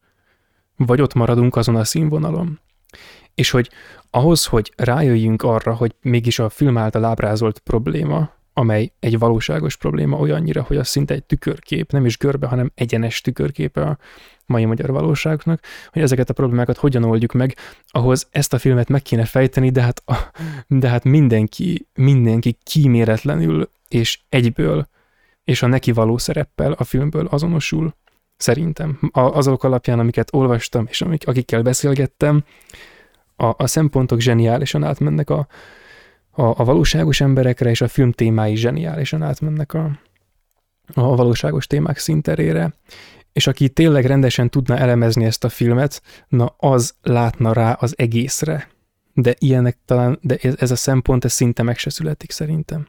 vagy 0.76 1.00
ott 1.00 1.14
maradunk 1.14 1.56
azon 1.56 1.76
a 1.76 1.84
színvonalon. 1.84 2.60
És 3.34 3.50
hogy 3.50 3.70
ahhoz, 4.10 4.46
hogy 4.46 4.72
rájöjjünk 4.76 5.42
arra, 5.42 5.74
hogy 5.74 5.94
mégis 6.00 6.38
a 6.38 6.48
film 6.48 6.76
által 6.76 7.04
ábrázolt 7.04 7.58
probléma, 7.58 8.34
amely 8.58 8.92
egy 9.00 9.18
valóságos 9.18 9.76
probléma 9.76 10.18
olyannyira, 10.18 10.62
hogy 10.62 10.76
az 10.76 10.88
szinte 10.88 11.14
egy 11.14 11.24
tükörkép, 11.24 11.92
nem 11.92 12.06
is 12.06 12.18
görbe, 12.18 12.46
hanem 12.46 12.72
egyenes 12.74 13.20
tükörképe 13.20 13.82
a 13.82 13.98
mai 14.46 14.64
magyar 14.64 14.90
valóságnak, 14.90 15.60
hogy 15.92 16.02
ezeket 16.02 16.30
a 16.30 16.32
problémákat 16.32 16.76
hogyan 16.76 17.04
oldjuk 17.04 17.32
meg, 17.32 17.56
ahhoz 17.86 18.28
ezt 18.30 18.52
a 18.52 18.58
filmet 18.58 18.88
meg 18.88 19.02
kéne 19.02 19.24
fejteni, 19.24 19.70
de 19.70 19.82
hát, 19.82 20.02
de 20.66 20.88
hát 20.88 21.04
mindenki, 21.04 21.88
mindenki 21.94 22.58
kíméletlenül 22.62 23.70
és 23.88 24.20
egyből 24.28 24.88
és 25.44 25.62
a 25.62 25.66
neki 25.66 25.92
való 25.92 26.18
szereppel 26.18 26.72
a 26.72 26.84
filmből 26.84 27.26
azonosul, 27.26 27.94
szerintem. 28.36 28.98
A, 29.12 29.20
azok 29.20 29.64
alapján, 29.64 29.98
amiket 29.98 30.34
olvastam, 30.34 30.86
és 30.88 31.00
amik, 31.00 31.28
akikkel 31.28 31.62
beszélgettem, 31.62 32.44
a, 33.36 33.52
a 33.56 33.66
szempontok 33.66 34.20
zseniálisan 34.20 34.84
átmennek 34.84 35.30
a, 35.30 35.46
a, 36.36 36.60
a 36.60 36.64
valóságos 36.64 37.20
emberekre, 37.20 37.70
és 37.70 37.80
a 37.80 37.88
film 37.88 38.12
témái 38.12 38.56
zseniálisan 38.56 39.22
átmennek 39.22 39.74
a, 39.74 39.98
a 40.94 41.16
valóságos 41.16 41.66
témák 41.66 41.98
szinterére, 41.98 42.74
és 43.32 43.46
aki 43.46 43.68
tényleg 43.68 44.04
rendesen 44.04 44.50
tudna 44.50 44.76
elemezni 44.76 45.24
ezt 45.24 45.44
a 45.44 45.48
filmet, 45.48 46.02
na 46.28 46.54
az 46.58 46.94
látna 47.02 47.52
rá 47.52 47.72
az 47.72 47.94
egészre. 47.98 48.68
De 49.12 49.34
ilyenek 49.38 49.78
talán, 49.84 50.18
de 50.22 50.36
ez, 50.42 50.54
ez 50.58 50.70
a 50.70 50.76
szempont, 50.76 51.24
ez 51.24 51.32
szinte 51.32 51.62
meg 51.62 51.78
se 51.78 51.90
születik 51.90 52.30
szerintem. 52.30 52.88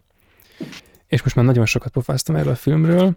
És 1.07 1.23
most 1.23 1.35
már 1.35 1.45
nagyon 1.45 1.65
sokat 1.65 1.91
pofáztam 1.91 2.35
erről 2.35 2.51
a 2.51 2.55
filmről. 2.55 3.13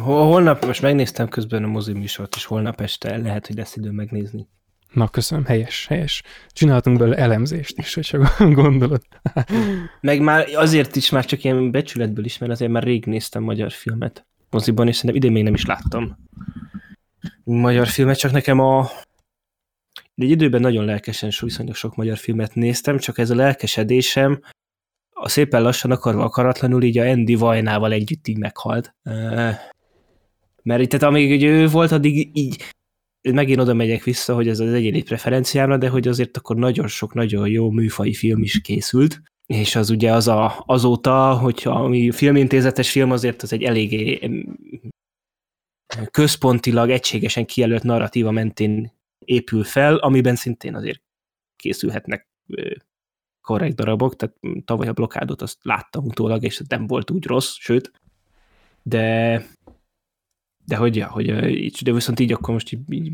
Holnap, 0.00 0.64
most 0.64 0.82
megnéztem 0.82 1.28
közben 1.28 1.64
a 1.64 1.66
mozi 1.66 1.92
műsort, 1.92 2.34
és 2.34 2.44
holnap 2.44 2.80
este 2.80 3.16
lehet, 3.16 3.46
hogy 3.46 3.56
lesz 3.56 3.76
idő 3.76 3.90
megnézni. 3.90 4.48
Na, 4.92 5.08
köszönöm, 5.08 5.44
helyes, 5.44 5.86
helyes. 5.86 6.22
Csináltunk 6.48 6.98
belőle 6.98 7.16
elemzést 7.16 7.78
is, 7.78 7.94
hogyha 7.94 8.28
gondolod. 8.62 9.02
Meg 10.00 10.20
már 10.20 10.48
azért 10.54 10.96
is, 10.96 11.10
már 11.10 11.24
csak 11.24 11.44
ilyen 11.44 11.70
becsületből 11.70 12.24
is, 12.24 12.38
mert 12.38 12.52
azért 12.52 12.70
már 12.70 12.82
rég 12.82 13.06
néztem 13.06 13.42
magyar 13.42 13.72
filmet 13.72 14.26
moziban, 14.50 14.88
és 14.88 14.96
szerintem 14.96 15.16
idén 15.20 15.32
még 15.32 15.42
nem 15.42 15.54
is 15.54 15.64
láttam 15.64 16.16
magyar 17.44 17.86
filmet, 17.86 18.18
csak 18.18 18.32
nekem 18.32 18.60
a 18.60 18.90
egy 20.14 20.30
időben 20.30 20.60
nagyon 20.60 20.84
lelkesen 20.84 21.30
viszonylag 21.40 21.74
sok 21.74 21.96
magyar 21.96 22.16
filmet 22.16 22.54
néztem, 22.54 22.98
csak 22.98 23.18
ez 23.18 23.30
a 23.30 23.34
lelkesedésem 23.34 24.40
a 25.18 25.28
szépen 25.28 25.62
lassan 25.62 25.90
akarva 25.90 26.24
akaratlanul 26.24 26.82
így 26.82 26.98
a 26.98 27.08
Andy 27.08 27.34
Vajnával 27.34 27.92
együtt 27.92 28.28
így 28.28 28.38
meghalt. 28.38 28.94
Mert 30.62 30.80
itt, 30.82 30.88
tehát 30.88 31.06
amíg 31.06 31.42
ő 31.42 31.68
volt, 31.68 31.92
addig 31.92 32.30
így 32.32 32.64
megint 33.32 33.60
oda 33.60 33.74
megyek 33.74 34.02
vissza, 34.02 34.34
hogy 34.34 34.48
ez 34.48 34.60
az 34.60 34.72
egyéni 34.72 35.02
preferenciámra, 35.02 35.76
de 35.76 35.88
hogy 35.88 36.08
azért 36.08 36.36
akkor 36.36 36.56
nagyon 36.56 36.86
sok, 36.86 37.14
nagyon 37.14 37.48
jó 37.48 37.70
műfai 37.70 38.14
film 38.14 38.42
is 38.42 38.60
készült, 38.60 39.22
és 39.46 39.76
az 39.76 39.90
ugye 39.90 40.12
az 40.12 40.28
a, 40.28 40.62
azóta, 40.66 41.34
hogyha 41.34 41.70
ami 41.70 42.10
filmintézetes 42.10 42.90
film, 42.90 43.10
azért 43.10 43.42
az 43.42 43.52
egy 43.52 43.62
eléggé 43.62 44.30
központilag 46.10 46.90
egységesen 46.90 47.46
kijelölt 47.46 47.82
narratíva 47.82 48.30
mentén 48.30 48.92
épül 49.24 49.64
fel, 49.64 49.96
amiben 49.96 50.36
szintén 50.36 50.74
azért 50.74 51.02
készülhetnek 51.56 52.28
korrekt 53.40 53.74
darabok, 53.74 54.16
tehát 54.16 54.36
tavaly 54.64 54.88
a 54.88 54.92
blokádot 54.92 55.42
azt 55.42 55.58
láttam 55.62 56.04
utólag, 56.04 56.42
és 56.42 56.62
nem 56.68 56.86
volt 56.86 57.10
úgy 57.10 57.26
rossz, 57.26 57.54
sőt, 57.58 57.92
de 58.82 59.44
de 60.66 60.76
hogy, 60.76 60.96
ja, 60.96 61.08
hogy 61.08 61.26
de 61.82 61.92
viszont 61.92 62.20
így 62.20 62.32
akkor 62.32 62.54
most 62.54 62.72
így, 62.72 62.80
így 62.88 63.12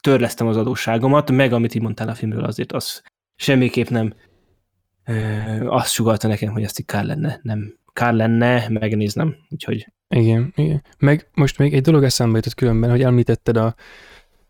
törlesztem 0.00 0.46
az 0.46 0.56
adósságomat, 0.56 1.30
meg 1.30 1.52
amit 1.52 1.74
így 1.74 1.82
mondtál 1.82 2.08
a 2.08 2.14
filmről, 2.14 2.44
azért 2.44 2.72
az 2.72 3.02
semmiképp 3.36 3.88
nem 3.88 4.14
azt 5.66 5.92
sugalta 5.92 6.28
nekem, 6.28 6.52
hogy 6.52 6.62
ezt 6.62 6.78
így 6.78 6.86
kár 6.86 7.04
lenne, 7.04 7.40
nem 7.42 7.76
kár 7.92 8.12
lenne 8.12 8.68
megnéznem, 8.68 9.36
úgyhogy... 9.50 9.92
Igen, 10.08 10.52
igen. 10.56 10.82
Meg 10.98 11.28
most 11.34 11.58
még 11.58 11.74
egy 11.74 11.82
dolog 11.82 12.04
eszembe 12.04 12.36
jutott 12.36 12.54
különben, 12.54 12.90
hogy 12.90 13.02
említetted 13.02 13.56
a, 13.56 13.74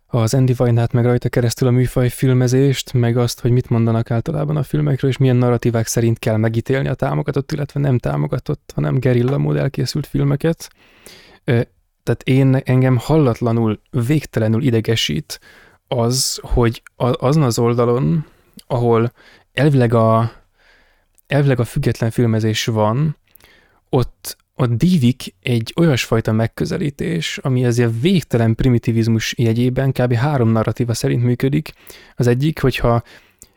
az 0.07 0.35
Andy 0.35 0.53
Vajnát, 0.57 0.93
meg 0.93 1.05
rajta 1.05 1.29
keresztül 1.29 1.69
a 1.69 1.71
műfaj 1.71 2.09
filmezést, 2.09 2.93
meg 2.93 3.17
azt, 3.17 3.41
hogy 3.41 3.51
mit 3.51 3.69
mondanak 3.69 4.11
általában 4.11 4.57
a 4.57 4.63
filmekről, 4.63 5.11
és 5.11 5.17
milyen 5.17 5.37
narratívák 5.37 5.87
szerint 5.87 6.19
kell 6.19 6.37
megítélni 6.37 6.89
a 6.89 6.95
támogatott, 6.95 7.53
illetve 7.53 7.81
nem 7.81 7.99
támogatott, 7.99 8.73
hanem 8.75 8.99
gerilla 8.99 9.39
mód 9.39 9.57
elkészült 9.57 10.07
filmeket. 10.07 10.69
Tehát 12.09 12.23
én 12.23 12.63
engem 12.65 12.97
hallatlanul, 12.97 13.81
végtelenül 13.91 14.63
idegesít 14.63 15.41
az, 15.89 16.39
hogy 16.43 16.83
azon 16.97 17.43
az 17.43 17.59
oldalon, 17.59 18.27
ahol 18.67 19.13
elvileg 19.53 19.95
a, 19.95 20.33
elvileg 21.27 21.61
a 21.61 21.65
független 21.65 22.11
filmezés 22.11 22.65
van, 22.65 23.17
ott, 23.89 24.37
ott 24.55 24.71
dívik 24.71 25.35
egy 25.43 25.73
olyasfajta 25.77 26.33
megközelítés, 26.33 27.39
ami 27.39 27.67
azért 27.67 28.01
végtelen 28.01 28.55
primitivizmus 28.55 29.35
jegyében 29.37 29.93
kb. 29.93 30.15
három 30.15 30.49
narratíva 30.49 30.95
szerint 30.95 31.23
működik. 31.23 31.73
Az 32.17 32.27
egyik, 32.27 32.61
hogyha 32.61 33.03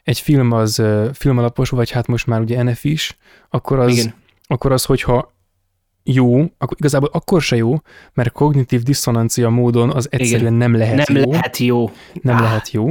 egy 0.04 0.20
film 0.20 0.52
az 0.52 0.84
filmalapos, 1.14 1.70
vagy 1.70 1.92
hát 1.92 2.08
most 2.08 2.28
már 2.28 2.42
ugye 2.42 2.64
NF 2.64 2.84
is, 2.84 3.18
akkor 3.50 3.80
az, 3.80 3.92
Igen. 3.92 4.14
akkor 4.48 4.72
az 4.72 4.86
hogyha 4.86 5.34
jó, 6.04 6.40
akkor 6.40 6.78
igazából 6.78 7.10
akkor 7.14 7.42
se 7.42 7.56
jó, 7.56 7.76
mert 8.14 8.32
kognitív 8.32 8.84
diszonancia 8.84 9.50
módon 9.50 9.90
az 9.90 10.08
egyszerűen 10.12 10.54
Igen. 10.54 10.54
nem 10.54 10.76
lehet 10.76 11.08
nem 11.08 11.18
jó. 11.18 11.32
lehet 11.32 11.58
jó. 11.58 11.92
Nem 12.22 12.36
ah. 12.36 12.42
lehet 12.42 12.72
jó. 12.72 12.90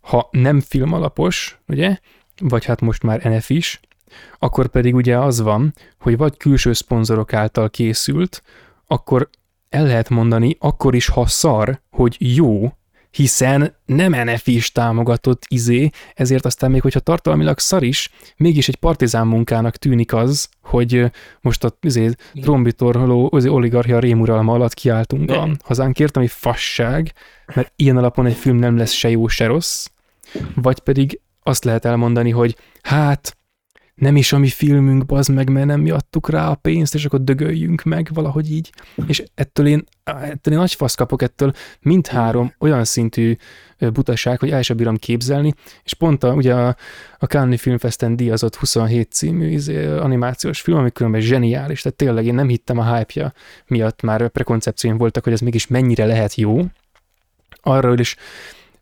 Ha 0.00 0.28
nem 0.30 0.60
filmalapos, 0.60 1.58
ugye, 1.68 1.96
vagy 2.40 2.64
hát 2.64 2.80
most 2.80 3.02
már 3.02 3.22
NF 3.22 3.50
is, 3.50 3.80
akkor 4.38 4.66
pedig 4.66 4.94
ugye 4.94 5.18
az 5.18 5.40
van, 5.40 5.74
hogy 6.00 6.16
vagy 6.16 6.36
külső 6.36 6.72
szponzorok 6.72 7.32
által 7.32 7.70
készült, 7.70 8.42
akkor 8.86 9.30
el 9.68 9.86
lehet 9.86 10.08
mondani, 10.08 10.56
akkor 10.58 10.94
is, 10.94 11.08
ha 11.08 11.26
szar, 11.26 11.80
hogy 11.90 12.16
jó, 12.18 12.72
hiszen 13.10 13.76
nem 13.86 14.24
NF 14.24 14.46
is 14.46 14.72
támogatott 14.72 15.42
izé, 15.48 15.90
ezért 16.14 16.44
aztán 16.44 16.70
még, 16.70 16.80
hogyha 16.80 17.00
tartalmilag 17.00 17.58
szar 17.58 17.82
is, 17.82 18.10
mégis 18.36 18.68
egy 18.68 18.76
partizán 18.76 19.26
munkának 19.26 19.76
tűnik 19.76 20.12
az, 20.12 20.48
hogy 20.62 21.10
most 21.40 21.64
a 21.64 21.76
izé, 21.80 22.10
trombitorholó 22.40 23.28
az 23.32 23.46
oligarchia 23.46 23.98
rémuralma 23.98 24.52
alatt 24.52 24.74
kiálltunk 24.74 25.24
De. 25.24 25.36
a 25.36 25.48
hazánkért, 25.64 26.16
ami 26.16 26.26
fasság, 26.26 27.12
mert 27.54 27.72
ilyen 27.76 27.96
alapon 27.96 28.26
egy 28.26 28.36
film 28.36 28.56
nem 28.56 28.76
lesz 28.76 28.92
se 28.92 29.10
jó, 29.10 29.28
se 29.28 29.46
rossz, 29.46 29.86
vagy 30.54 30.78
pedig 30.78 31.20
azt 31.42 31.64
lehet 31.64 31.84
elmondani, 31.84 32.30
hogy 32.30 32.56
hát 32.82 33.36
nem 34.00 34.16
is 34.16 34.32
a 34.32 34.38
mi 34.38 34.48
filmünk, 34.48 35.06
bazd 35.06 35.30
meg, 35.34 35.50
mert 35.50 35.66
nem 35.66 35.80
mi 35.80 35.90
adtuk 35.90 36.30
rá 36.30 36.48
a 36.48 36.54
pénzt, 36.54 36.94
és 36.94 37.04
akkor 37.04 37.24
dögöljünk 37.24 37.82
meg 37.82 38.08
valahogy 38.12 38.52
így. 38.52 38.72
És 39.06 39.22
ettől 39.34 39.66
én, 39.66 39.84
ettől 40.04 40.52
én 40.52 40.58
nagy 40.58 40.74
fasz 40.74 40.94
kapok 40.94 41.22
ettől 41.22 41.52
mindhárom 41.80 42.54
olyan 42.58 42.84
szintű 42.84 43.36
butaság, 43.78 44.38
hogy 44.38 44.50
el 44.50 44.62
sem 44.62 44.76
bírom 44.76 44.96
képzelni, 44.96 45.54
és 45.84 45.94
pont 45.94 46.24
a, 46.24 46.32
ugye 46.32 46.54
a, 46.54 46.76
a 47.18 47.24
Cannes 47.24 47.60
Filmfesten 47.60 48.16
díjazott 48.16 48.56
27 48.56 49.12
című 49.12 49.48
izé, 49.48 49.86
animációs 49.86 50.60
film, 50.60 50.78
ami 50.78 50.90
különben 50.90 51.20
zseniális, 51.20 51.82
tehát 51.82 51.98
tényleg 51.98 52.26
én 52.26 52.34
nem 52.34 52.48
hittem 52.48 52.78
a 52.78 52.96
hype-ja 52.96 53.32
miatt, 53.66 54.02
már 54.02 54.28
prekoncepcióim 54.28 54.96
voltak, 54.96 55.24
hogy 55.24 55.32
ez 55.32 55.40
mégis 55.40 55.66
mennyire 55.66 56.06
lehet 56.06 56.34
jó. 56.34 56.60
Arról 57.62 57.98
is 57.98 58.16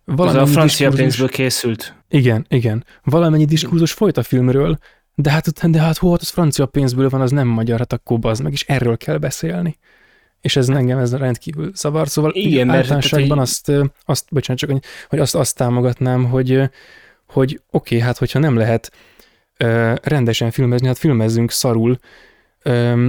valamennyi 0.04 0.42
Ez 0.42 0.48
a 0.48 0.52
francia 0.52 0.90
pénzből 0.90 1.28
készült. 1.28 1.94
Igen, 2.08 2.46
igen. 2.48 2.84
Valamennyi 3.04 3.44
diskurzus 3.44 3.92
folyt 3.92 4.16
a 4.16 4.22
filmről, 4.22 4.78
de 5.20 5.30
hát, 5.30 5.70
de 5.70 5.80
hát 5.80 5.96
hol 5.96 6.16
az 6.20 6.28
francia 6.28 6.66
pénzből 6.66 7.08
van, 7.08 7.20
az 7.20 7.30
nem 7.30 7.48
magyar, 7.48 7.78
hát 7.78 7.92
akkor 7.92 8.18
az 8.22 8.38
meg, 8.38 8.52
is 8.52 8.62
erről 8.62 8.96
kell 8.96 9.18
beszélni. 9.18 9.78
És 10.40 10.56
ez 10.56 10.68
engem 10.68 10.98
ez 10.98 11.14
rendkívül 11.14 11.70
zavar. 11.74 12.08
Szóval 12.08 12.30
Igen, 12.34 12.70
általánosságban 12.70 13.38
azt, 13.38 13.72
azt, 14.04 14.26
bocsánat, 14.30 14.60
csak 14.60 14.80
hogy 15.08 15.18
azt, 15.18 15.34
azt 15.34 15.56
támogatnám, 15.56 16.24
hogy, 16.24 16.62
hogy 17.26 17.60
oké, 17.70 17.94
okay, 17.94 18.06
hát 18.06 18.18
hogyha 18.18 18.38
nem 18.38 18.56
lehet 18.56 18.92
ö, 19.56 19.94
rendesen 20.02 20.50
filmezni, 20.50 20.86
hát 20.86 20.98
filmezzünk 20.98 21.50
szarul, 21.50 21.98
ö, 22.62 23.08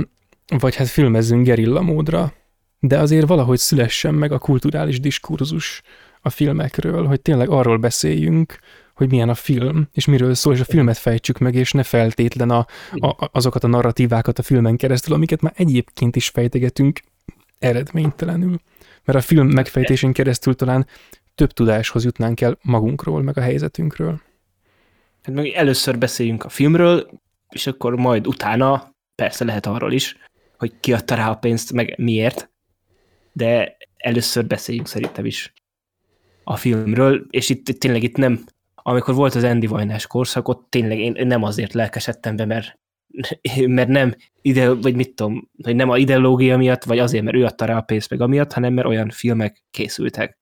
vagy 0.57 0.76
hát 0.76 0.88
filmezzünk 0.88 1.45
gerilla 1.45 1.81
módra, 1.81 2.34
de 2.80 2.98
azért 2.98 3.27
valahogy 3.27 3.57
szülessen 3.57 4.14
meg 4.14 4.31
a 4.31 4.40
kulturális 4.40 4.99
diskurzus 4.99 5.81
a 6.22 6.30
filmekről, 6.30 7.06
hogy 7.06 7.22
tényleg 7.22 7.49
arról 7.49 7.77
beszéljünk, 7.77 8.60
hogy 8.99 9.09
milyen 9.09 9.30
a 9.30 9.34
film, 9.34 9.88
és 9.93 10.05
miről 10.05 10.34
szól, 10.34 10.53
és 10.53 10.59
a 10.59 10.65
filmet 10.65 10.97
fejtsük 10.97 11.38
meg, 11.38 11.55
és 11.55 11.71
ne 11.71 11.84
feltétlen 11.84 12.49
a, 12.49 12.65
a, 12.91 13.30
azokat 13.31 13.63
a 13.63 13.67
narratívákat 13.67 14.39
a 14.39 14.43
filmen 14.43 14.77
keresztül, 14.77 15.13
amiket 15.13 15.41
már 15.41 15.53
egyébként 15.55 16.15
is 16.15 16.30
fejtegetünk 16.30 16.99
eredménytelenül. 17.59 18.59
Mert 19.03 19.17
a 19.17 19.21
film 19.21 19.47
megfejtésén 19.47 20.13
keresztül 20.13 20.55
talán 20.55 20.88
több 21.35 21.51
tudáshoz 21.51 22.03
jutnánk 22.03 22.41
el 22.41 22.57
magunkról, 22.61 23.21
meg 23.21 23.38
a 23.38 23.41
helyzetünkről. 23.41 24.21
Hát 25.23 25.35
meg 25.35 25.47
először 25.47 25.97
beszéljünk 25.97 26.43
a 26.43 26.49
filmről, 26.49 27.09
és 27.49 27.67
akkor 27.67 27.95
majd 27.95 28.27
utána 28.27 28.95
persze 29.15 29.45
lehet 29.45 29.65
arról 29.65 29.91
is, 29.91 30.17
hogy 30.57 30.73
ki 30.80 30.93
adta 30.93 31.15
rá 31.15 31.30
a 31.30 31.35
pénzt, 31.35 31.73
meg 31.73 31.93
miért, 31.97 32.49
de 33.31 33.77
először 33.97 34.45
beszéljünk 34.47 34.88
szerintem 34.88 35.26
is 35.26 35.53
a 36.43 36.55
filmről, 36.55 37.26
és 37.30 37.49
itt 37.49 37.65
tényleg 37.65 38.03
itt 38.03 38.17
nem 38.17 38.43
amikor 38.90 39.14
volt 39.14 39.36
az 39.36 39.44
Andy 39.44 39.68
Vajnás 39.68 40.07
korszak, 40.07 40.48
ott 40.48 40.70
tényleg 40.70 40.99
én 40.99 41.28
nem 41.28 41.44
azért 41.44 41.74
lelkesedtem 41.74 42.36
be, 42.36 42.45
mert, 42.45 42.80
mert 43.68 43.90
nem 43.90 44.16
ide, 44.41 44.74
vagy 44.74 44.95
mit 44.95 45.16
tudom, 45.16 45.49
hogy 45.64 45.76
nem 45.76 45.90
a 45.90 45.98
ideológia 45.98 46.57
miatt, 46.57 46.84
vagy 46.84 46.99
azért, 46.99 47.24
mert 47.24 47.36
ő 47.36 47.45
adta 47.45 47.66
rá 47.66 47.78
a 47.78 47.82
pénzt 47.82 48.10
meg 48.10 48.22
amiatt, 48.22 48.53
hanem 48.53 48.74
mert 48.74 48.88
olyan 48.88 49.10
filmek 49.10 49.64
készültek. 49.72 50.40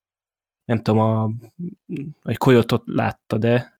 Nem 0.66 0.82
tudom, 0.82 1.00
a, 1.00 1.24
a 2.22 2.38
Koyotot 2.38 2.84
látta, 2.86 3.38
de 3.38 3.76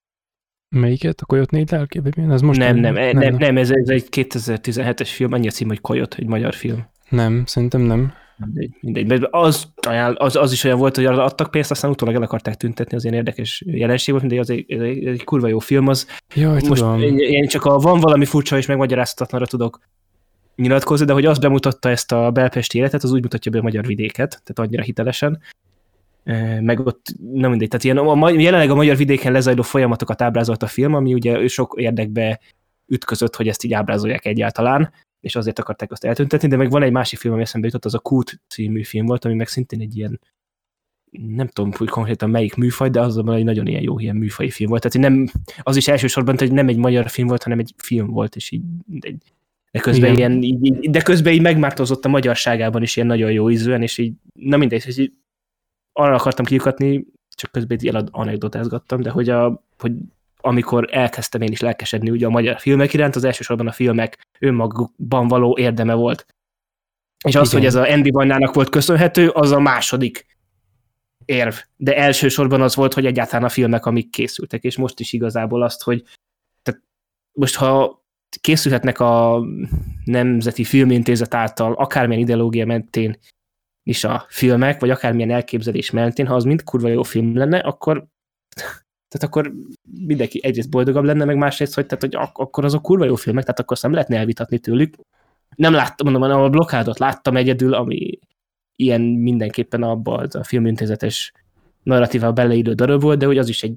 Melyiket? 0.70 1.20
A 1.20 1.26
Koyot 1.26 1.50
négy 1.50 1.70
lelkében? 1.70 2.30
Ez 2.32 2.40
most 2.40 2.58
nem, 2.58 2.76
nem, 2.76 2.94
nem, 2.94 3.18
nem, 3.18 3.36
nem 3.36 3.56
ez, 3.56 3.70
ez 3.70 3.88
egy 3.88 4.06
2017-es 4.10 5.08
film, 5.12 5.32
annyi 5.32 5.46
a 5.46 5.50
cím, 5.50 5.68
hogy 5.68 5.80
Koyot, 5.80 6.14
egy 6.14 6.26
magyar 6.26 6.54
film. 6.54 6.86
Nem, 7.08 7.44
szerintem 7.46 7.80
nem. 7.80 8.12
Mindegy, 8.38 8.70
mindegy. 8.80 9.06
Mert 9.06 9.22
az, 9.30 9.70
az, 10.14 10.36
az 10.36 10.52
is 10.52 10.64
olyan 10.64 10.78
volt, 10.78 10.96
hogy 10.96 11.04
adtak 11.04 11.50
pénzt, 11.50 11.70
aztán 11.70 11.90
utólag 11.90 12.14
el 12.14 12.22
akarták 12.22 12.56
tüntetni, 12.56 12.96
az 12.96 13.04
ilyen 13.04 13.16
érdekes 13.16 13.62
jelenség 13.66 14.14
volt, 14.14 14.26
mindegy, 14.26 14.42
az 14.42 14.50
egy, 14.50 14.72
az 14.72 14.80
egy, 14.80 15.06
egy 15.06 15.24
kurva 15.24 15.48
jó 15.48 15.58
film, 15.58 15.88
az 15.88 16.06
Jaj, 16.34 16.52
most 16.52 16.82
tudom. 16.82 17.02
Én, 17.02 17.18
én 17.18 17.46
csak 17.46 17.64
a 17.64 17.78
van 17.78 18.00
valami 18.00 18.24
furcsa 18.24 18.56
és 18.56 18.66
megmagyarázhatatlanra 18.66 19.46
tudok 19.46 19.80
nyilatkozni, 20.56 21.06
de 21.06 21.12
hogy 21.12 21.24
azt 21.24 21.40
bemutatta 21.40 21.88
ezt 21.88 22.12
a 22.12 22.30
belpesti 22.30 22.78
életet, 22.78 23.02
az 23.02 23.12
úgy 23.12 23.22
mutatja 23.22 23.50
be 23.50 23.58
a 23.58 23.62
magyar 23.62 23.86
vidéket, 23.86 24.28
tehát 24.28 24.58
annyira 24.58 24.82
hitelesen. 24.82 25.40
Meg 26.60 26.80
ott, 26.80 27.06
nem 27.32 27.50
mindegy, 27.50 27.68
tehát 27.68 27.84
ilyen, 27.84 27.96
a, 27.96 28.30
jelenleg 28.30 28.70
a 28.70 28.74
magyar 28.74 28.96
vidéken 28.96 29.32
lezajló 29.32 29.62
folyamatokat 29.62 30.22
ábrázolt 30.22 30.62
a 30.62 30.66
film, 30.66 30.94
ami 30.94 31.14
ugye 31.14 31.48
sok 31.48 31.74
érdekbe 31.76 32.40
ütközött, 32.86 33.36
hogy 33.36 33.48
ezt 33.48 33.64
így 33.64 33.72
ábrázolják 33.72 34.24
egyáltalán, 34.24 34.92
és 35.20 35.36
azért 35.36 35.58
akarták 35.58 35.92
azt 35.92 36.04
eltüntetni, 36.04 36.48
de 36.48 36.56
meg 36.56 36.70
van 36.70 36.82
egy 36.82 36.92
másik 36.92 37.18
film, 37.18 37.34
ami 37.34 37.42
eszembe 37.42 37.66
jutott, 37.66 37.84
az 37.84 37.94
a 37.94 37.98
Kút 37.98 38.40
című 38.48 38.82
film 38.82 39.06
volt, 39.06 39.24
ami 39.24 39.34
meg 39.34 39.48
szintén 39.48 39.80
egy 39.80 39.96
ilyen 39.96 40.20
nem 41.10 41.46
tudom, 41.46 41.72
hogy 41.72 41.88
konkrétan 41.88 42.30
melyik 42.30 42.54
műfaj, 42.54 42.90
de 42.90 43.00
azonban 43.00 43.34
egy 43.34 43.44
nagyon 43.44 43.66
ilyen 43.66 43.82
jó 43.82 43.98
ilyen 43.98 44.16
műfai 44.16 44.50
film 44.50 44.70
volt. 44.70 44.88
Tehát 44.88 45.10
nem, 45.10 45.28
az 45.62 45.76
is 45.76 45.88
elsősorban, 45.88 46.34
hogy 46.38 46.52
nem 46.52 46.68
egy 46.68 46.76
magyar 46.76 47.08
film 47.08 47.28
volt, 47.28 47.42
hanem 47.42 47.58
egy 47.58 47.74
film 47.76 48.06
volt, 48.06 48.36
és 48.36 48.50
így 48.50 48.62
egy, 49.00 49.22
de 49.70 49.80
közben, 49.80 50.16
ilyen, 50.16 50.42
így, 50.42 50.90
de 50.90 51.02
közben 51.02 51.32
így 51.32 51.40
megmártozott 51.40 52.04
a 52.04 52.08
magyarságában 52.08 52.82
is 52.82 52.96
ilyen 52.96 53.08
nagyon 53.08 53.32
jó 53.32 53.50
ízűen, 53.50 53.82
és 53.82 53.98
így, 53.98 54.14
na 54.32 54.56
mindegy, 54.56 54.84
hogy 54.84 54.98
így 54.98 55.12
arra 55.92 56.14
akartam 56.14 56.44
kiukatni, 56.44 57.04
csak 57.28 57.52
közben 57.52 57.78
ilyen 57.80 58.08
anekdotázgattam, 58.10 59.00
de 59.00 59.10
hogy, 59.10 59.28
a, 59.28 59.64
hogy 59.78 59.92
amikor 60.42 60.88
elkezdtem 60.90 61.40
én 61.40 61.52
is 61.52 61.60
lelkesedni 61.60 62.10
ugye 62.10 62.26
a 62.26 62.30
magyar 62.30 62.60
filmek 62.60 62.92
iránt, 62.92 63.16
az 63.16 63.24
elsősorban 63.24 63.66
a 63.66 63.72
filmek 63.72 64.26
önmagukban 64.38 65.28
való 65.28 65.58
érdeme 65.58 65.94
volt. 65.94 66.26
És 67.24 67.34
az, 67.34 67.48
Igen. 67.48 67.58
hogy 67.58 67.66
ez 67.66 67.74
a 67.74 67.92
Andy 67.92 68.10
Vajnának 68.10 68.54
volt 68.54 68.68
köszönhető, 68.68 69.28
az 69.28 69.50
a 69.50 69.58
második 69.58 70.26
érv. 71.24 71.54
De 71.76 71.96
elsősorban 71.96 72.62
az 72.62 72.74
volt, 72.74 72.94
hogy 72.94 73.06
egyáltalán 73.06 73.44
a 73.44 73.48
filmek, 73.48 73.86
amik 73.86 74.10
készültek, 74.10 74.62
és 74.62 74.76
most 74.76 75.00
is 75.00 75.12
igazából 75.12 75.62
azt, 75.62 75.82
hogy 75.82 76.04
tehát 76.62 76.82
most 77.32 77.56
ha 77.56 78.02
készülhetnek 78.40 79.00
a 79.00 79.44
Nemzeti 80.04 80.64
Filmintézet 80.64 81.34
által 81.34 81.72
akármilyen 81.72 82.22
ideológia 82.22 82.66
mentén 82.66 83.18
is 83.82 84.04
a 84.04 84.26
filmek, 84.28 84.80
vagy 84.80 84.90
akármilyen 84.90 85.30
elképzelés 85.30 85.90
mentén, 85.90 86.26
ha 86.26 86.34
az 86.34 86.44
mind 86.44 86.62
kurva 86.62 86.88
jó 86.88 87.02
film 87.02 87.36
lenne, 87.36 87.58
akkor 87.58 88.06
tehát 89.08 89.26
akkor 89.26 89.52
mindenki 90.06 90.40
egyrészt 90.42 90.70
boldogabb 90.70 91.04
lenne, 91.04 91.24
meg 91.24 91.36
másrészt, 91.36 91.74
hogy, 91.74 91.86
tehát, 91.86 92.02
hogy 92.02 92.14
ak- 92.16 92.38
akkor 92.38 92.64
azok 92.64 92.82
kurva 92.82 93.04
jó 93.04 93.14
filmek, 93.14 93.42
tehát 93.42 93.60
akkor 93.60 93.72
azt 93.72 93.82
nem 93.82 93.92
lehetne 93.92 94.16
elvitatni 94.16 94.58
tőlük. 94.58 94.94
Nem 95.56 95.72
láttam, 95.72 96.12
mondom, 96.12 96.40
a 96.40 96.48
blokkádot 96.48 96.98
láttam 96.98 97.36
egyedül, 97.36 97.74
ami 97.74 98.18
ilyen 98.76 99.00
mindenképpen 99.00 99.82
abba 99.82 100.16
az 100.16 100.34
a 100.34 100.44
filmintézetes 100.44 101.32
narratíva 101.82 102.32
beleidő 102.32 102.72
darab 102.72 103.00
volt, 103.00 103.18
de 103.18 103.26
hogy 103.26 103.38
az 103.38 103.48
is 103.48 103.62
egy 103.62 103.74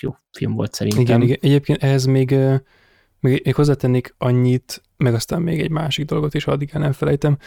jó 0.00 0.16
film 0.32 0.54
volt 0.54 0.74
szerintem. 0.74 1.02
Igen, 1.02 1.22
igen. 1.22 1.38
egyébként 1.40 1.82
ehhez 1.82 2.04
még, 2.04 2.30
még, 3.20 3.42
még 3.44 3.54
hozzátennék 3.54 4.14
annyit, 4.18 4.82
meg 4.96 5.14
aztán 5.14 5.42
még 5.42 5.60
egy 5.60 5.70
másik 5.70 6.04
dolgot 6.04 6.34
is, 6.34 6.46
addig 6.46 6.70
el 6.72 6.80
nem 6.80 6.92
felejtem, 6.92 7.38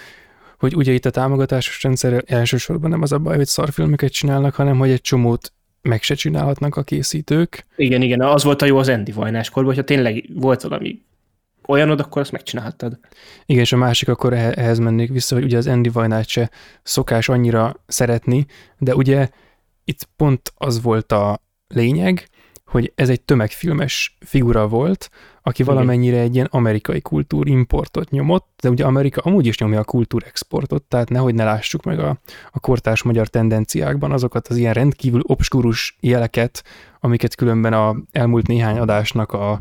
hogy 0.57 0.75
ugye 0.75 0.91
itt 0.91 1.05
a 1.05 1.09
támogatásos 1.09 1.84
rendszer 1.84 2.23
elsősorban 2.25 2.89
nem 2.89 3.01
az 3.01 3.11
a 3.11 3.19
baj, 3.19 3.35
hogy 3.35 3.45
szarfilmeket 3.45 4.11
csinálnak, 4.11 4.53
hanem 4.53 4.77
hogy 4.77 4.89
egy 4.89 5.01
csomót 5.01 5.53
meg 5.84 6.01
se 6.01 6.15
csinálhatnak 6.15 6.76
a 6.76 6.84
készítők. 6.84 7.65
Igen, 7.76 8.01
igen, 8.01 8.22
az 8.22 8.43
volt 8.43 8.61
a 8.61 8.65
jó 8.65 8.77
az 8.77 8.89
Andy 8.89 9.11
Vajnáskorban, 9.11 9.73
hogyha 9.73 9.88
tényleg 9.88 10.30
volt 10.34 10.61
valami 10.61 11.01
olyanod, 11.68 11.99
akkor 11.99 12.22
azt 12.22 12.31
megcsinálhattad. 12.31 12.99
Igen, 13.45 13.61
és 13.61 13.72
a 13.72 13.77
másik 13.77 14.10
akkor 14.10 14.34
ehhez 14.34 14.80
mennék 14.80 15.10
vissza, 15.10 15.35
hogy 15.35 15.43
ugye 15.43 15.57
az 15.57 15.68
Andy 15.68 15.89
Vajnát 15.89 16.27
se 16.27 16.49
szokás 16.84 17.30
annyira 17.30 17.84
szeretni, 17.88 18.45
de 18.77 18.95
ugye 18.95 19.30
itt 19.85 20.07
pont 20.15 20.53
az 20.55 20.81
volt 20.81 21.11
a 21.11 21.41
lényeg, 21.68 22.27
hogy 22.65 22.91
ez 22.95 23.10
egy 23.10 23.22
tömegfilmes 23.22 24.18
figura 24.19 24.68
volt, 24.68 25.10
aki 25.43 25.63
valamennyire 25.63 26.19
egy 26.19 26.35
ilyen 26.35 26.47
amerikai 26.51 27.01
kultúrimportot 27.01 28.09
nyomott, 28.09 28.49
de 28.61 28.69
ugye 28.69 28.85
Amerika 28.85 29.21
amúgy 29.21 29.45
is 29.45 29.57
nyomja 29.57 29.79
a 29.79 29.83
kultúrexportot, 29.83 30.83
tehát 30.83 31.09
nehogy 31.09 31.35
ne 31.35 31.43
lássuk 31.43 31.83
meg 31.83 31.99
a, 31.99 32.19
a 32.51 32.59
kortárs 32.59 33.03
magyar 33.03 33.27
tendenciákban 33.27 34.11
azokat 34.11 34.47
az 34.47 34.57
ilyen 34.57 34.73
rendkívül 34.73 35.21
obskurus 35.23 35.97
jeleket, 35.99 36.63
amiket 36.99 37.35
különben 37.35 37.73
a 37.73 37.95
elmúlt 38.11 38.47
néhány 38.47 38.77
adásnak 38.77 39.31
a 39.31 39.59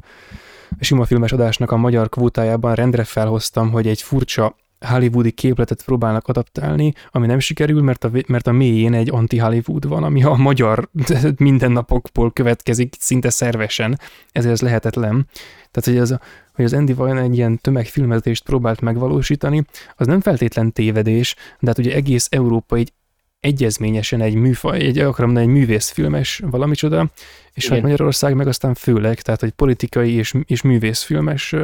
sima 0.80 1.04
filmes 1.04 1.32
adásnak 1.32 1.70
a 1.70 1.76
magyar 1.76 2.08
kvótájában 2.08 2.74
rendre 2.74 3.04
felhoztam, 3.04 3.70
hogy 3.70 3.86
egy 3.86 4.02
furcsa 4.02 4.56
hollywoodi 4.82 5.30
képletet 5.30 5.84
próbálnak 5.84 6.28
adaptálni, 6.28 6.92
ami 7.10 7.26
nem 7.26 7.38
sikerül, 7.38 7.82
mert 7.82 8.04
a, 8.04 8.10
mert 8.26 8.46
a 8.46 8.52
mélyén 8.52 8.94
egy 8.94 9.10
anti-Hollywood 9.10 9.88
van, 9.88 10.02
ami 10.04 10.22
a 10.22 10.34
magyar 10.34 10.88
mindennapokból 11.36 12.32
következik 12.32 12.94
szinte 12.98 13.30
szervesen, 13.30 13.98
ezért 14.32 14.52
ez 14.52 14.60
lehetetlen. 14.60 15.26
Tehát, 15.72 15.88
hogy 15.88 15.98
az, 15.98 16.18
hogy 16.54 16.64
az 16.64 16.72
Andy 16.72 16.92
Vine 16.92 17.20
egy 17.20 17.36
ilyen 17.36 17.58
tömegfilmezést 17.58 18.44
próbált 18.44 18.80
megvalósítani, 18.80 19.64
az 19.96 20.06
nem 20.06 20.20
feltétlen 20.20 20.72
tévedés, 20.72 21.34
de 21.60 21.66
hát 21.66 21.78
ugye 21.78 21.94
egész 21.94 22.26
Európa 22.30 22.76
így 22.76 22.92
egyezményesen 23.40 24.20
egy 24.20 24.34
műfaj, 24.34 24.80
egy, 24.80 24.98
akarom 24.98 25.32
mondani, 25.32 25.52
egy 25.52 25.60
művészfilmes 25.60 26.42
valamicsoda, 26.50 27.10
és 27.52 27.68
hát 27.68 27.82
Magyarország 27.82 28.34
meg 28.34 28.46
aztán 28.46 28.74
főleg, 28.74 29.20
tehát 29.20 29.40
hogy 29.40 29.50
politikai 29.50 30.12
és, 30.12 30.34
és 30.46 30.62
művészfilmes 30.62 31.54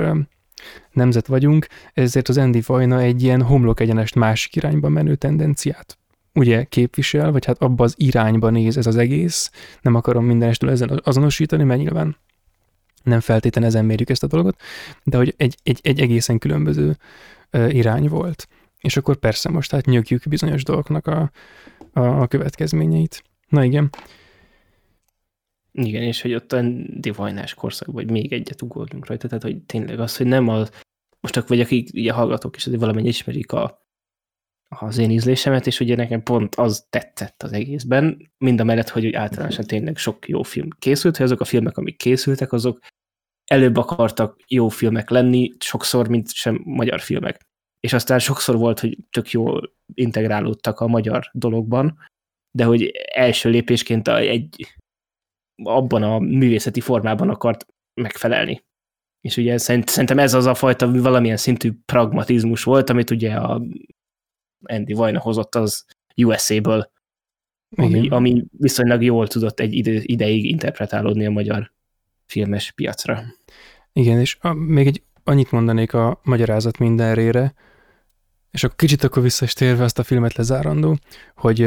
nemzet 0.92 1.26
vagyunk, 1.26 1.66
ezért 1.92 2.28
az 2.28 2.38
Andy 2.38 2.62
Vajna 2.66 3.00
egy 3.00 3.22
ilyen 3.22 3.42
homlok 3.42 3.80
egyenest 3.80 4.14
másik 4.14 4.56
irányba 4.56 4.88
menő 4.88 5.14
tendenciát 5.14 5.98
ugye 6.34 6.64
képvisel, 6.64 7.32
vagy 7.32 7.44
hát 7.44 7.62
abba 7.62 7.84
az 7.84 7.94
irányba 7.96 8.50
néz 8.50 8.76
ez 8.76 8.86
az 8.86 8.96
egész. 8.96 9.50
Nem 9.80 9.94
akarom 9.94 10.24
mindenestől 10.24 10.70
ezen 10.70 11.00
azonosítani, 11.04 11.64
mert 11.64 11.80
nyilván 11.80 12.16
nem 13.02 13.20
feltétlen 13.20 13.64
ezen 13.64 13.84
mérjük 13.84 14.10
ezt 14.10 14.22
a 14.22 14.26
dolgot, 14.26 14.60
de 15.04 15.16
hogy 15.16 15.34
egy, 15.36 15.56
egy, 15.62 15.78
egy 15.82 16.00
egészen 16.00 16.38
különböző 16.38 16.96
irány 17.52 18.08
volt. 18.08 18.48
És 18.78 18.96
akkor 18.96 19.16
persze 19.16 19.48
most 19.50 19.70
hát 19.70 19.86
nyögjük 19.86 20.28
bizonyos 20.28 20.64
dolgoknak 20.64 21.06
a, 21.06 21.30
a, 21.92 22.00
a 22.00 22.26
következményeit. 22.26 23.22
Na 23.48 23.64
igen. 23.64 23.90
Igen, 25.72 26.02
és 26.02 26.22
hogy 26.22 26.34
ott 26.34 26.52
a 26.52 26.62
divajnás 26.86 27.54
korszak, 27.54 27.92
vagy 27.92 28.10
még 28.10 28.32
egyet 28.32 28.62
ugorjunk 28.62 29.06
rajta, 29.06 29.28
tehát 29.28 29.42
hogy 29.42 29.62
tényleg 29.62 30.00
az, 30.00 30.16
hogy 30.16 30.26
nem 30.26 30.48
az, 30.48 30.70
most 31.20 31.36
akkor 31.36 31.48
vagy 31.48 31.60
akik 31.60 31.88
ugye 31.94 32.12
hallgatók 32.12 32.56
is 32.56 32.66
azért 32.66 32.80
valamennyi 32.80 33.08
ismerik 33.08 33.52
a, 33.52 33.87
az 34.68 34.98
én 34.98 35.10
ízlésemet, 35.10 35.66
és 35.66 35.80
ugye 35.80 35.96
nekem 35.96 36.22
pont 36.22 36.54
az 36.54 36.86
tetszett 36.90 37.42
az 37.42 37.52
egészben, 37.52 38.30
mind 38.38 38.60
a 38.60 38.64
mellett, 38.64 38.88
hogy 38.88 39.14
általánosan 39.14 39.64
tényleg 39.64 39.96
sok 39.96 40.28
jó 40.28 40.42
film 40.42 40.68
készült, 40.78 41.16
hogy 41.16 41.26
azok 41.26 41.40
a 41.40 41.44
filmek, 41.44 41.76
amik 41.76 41.96
készültek, 41.96 42.52
azok 42.52 42.78
előbb 43.50 43.76
akartak 43.76 44.44
jó 44.46 44.68
filmek 44.68 45.10
lenni, 45.10 45.52
sokszor, 45.58 46.08
mint 46.08 46.32
sem 46.32 46.60
magyar 46.64 47.00
filmek 47.00 47.48
és 47.80 47.92
aztán 47.92 48.18
sokszor 48.18 48.56
volt, 48.56 48.80
hogy 48.80 48.98
tök 49.10 49.30
jól 49.30 49.72
integrálódtak 49.94 50.80
a 50.80 50.86
magyar 50.86 51.30
dologban, 51.32 51.98
de 52.50 52.64
hogy 52.64 52.90
első 53.12 53.50
lépésként 53.50 54.08
egy 54.08 54.76
abban 55.62 56.02
a 56.02 56.18
művészeti 56.18 56.80
formában 56.80 57.28
akart 57.28 57.66
megfelelni. 58.00 58.64
És 59.20 59.36
ugye 59.36 59.58
szerintem 59.58 60.18
ez 60.18 60.34
az 60.34 60.46
a 60.46 60.54
fajta 60.54 60.92
valamilyen 60.92 61.36
szintű 61.36 61.72
pragmatizmus 61.84 62.64
volt, 62.64 62.90
amit 62.90 63.10
ugye 63.10 63.34
a 63.34 63.62
Andy 64.62 64.92
Vajna 64.92 65.20
hozott 65.20 65.54
az 65.54 65.84
USA-ből, 66.16 66.90
ami, 67.76 68.08
ami 68.08 68.44
viszonylag 68.58 69.02
jól 69.02 69.26
tudott 69.26 69.60
egy 69.60 69.72
ide, 69.74 70.00
ideig 70.02 70.44
interpretálódni 70.44 71.26
a 71.26 71.30
magyar 71.30 71.72
filmes 72.26 72.72
piacra. 72.72 73.22
Igen, 73.92 74.20
és 74.20 74.36
a, 74.40 74.52
még 74.52 74.86
egy 74.86 75.02
annyit 75.24 75.50
mondanék 75.50 75.94
a 75.94 76.20
magyarázat 76.22 76.78
mindenrére, 76.78 77.54
és 78.50 78.64
akkor 78.64 78.76
kicsit 78.76 79.04
akkor 79.04 79.22
vissza 79.22 79.44
is 79.44 79.52
térve 79.52 79.84
azt 79.84 79.98
a 79.98 80.02
filmet 80.02 80.34
lezárandó, 80.34 80.98
hogy 81.34 81.60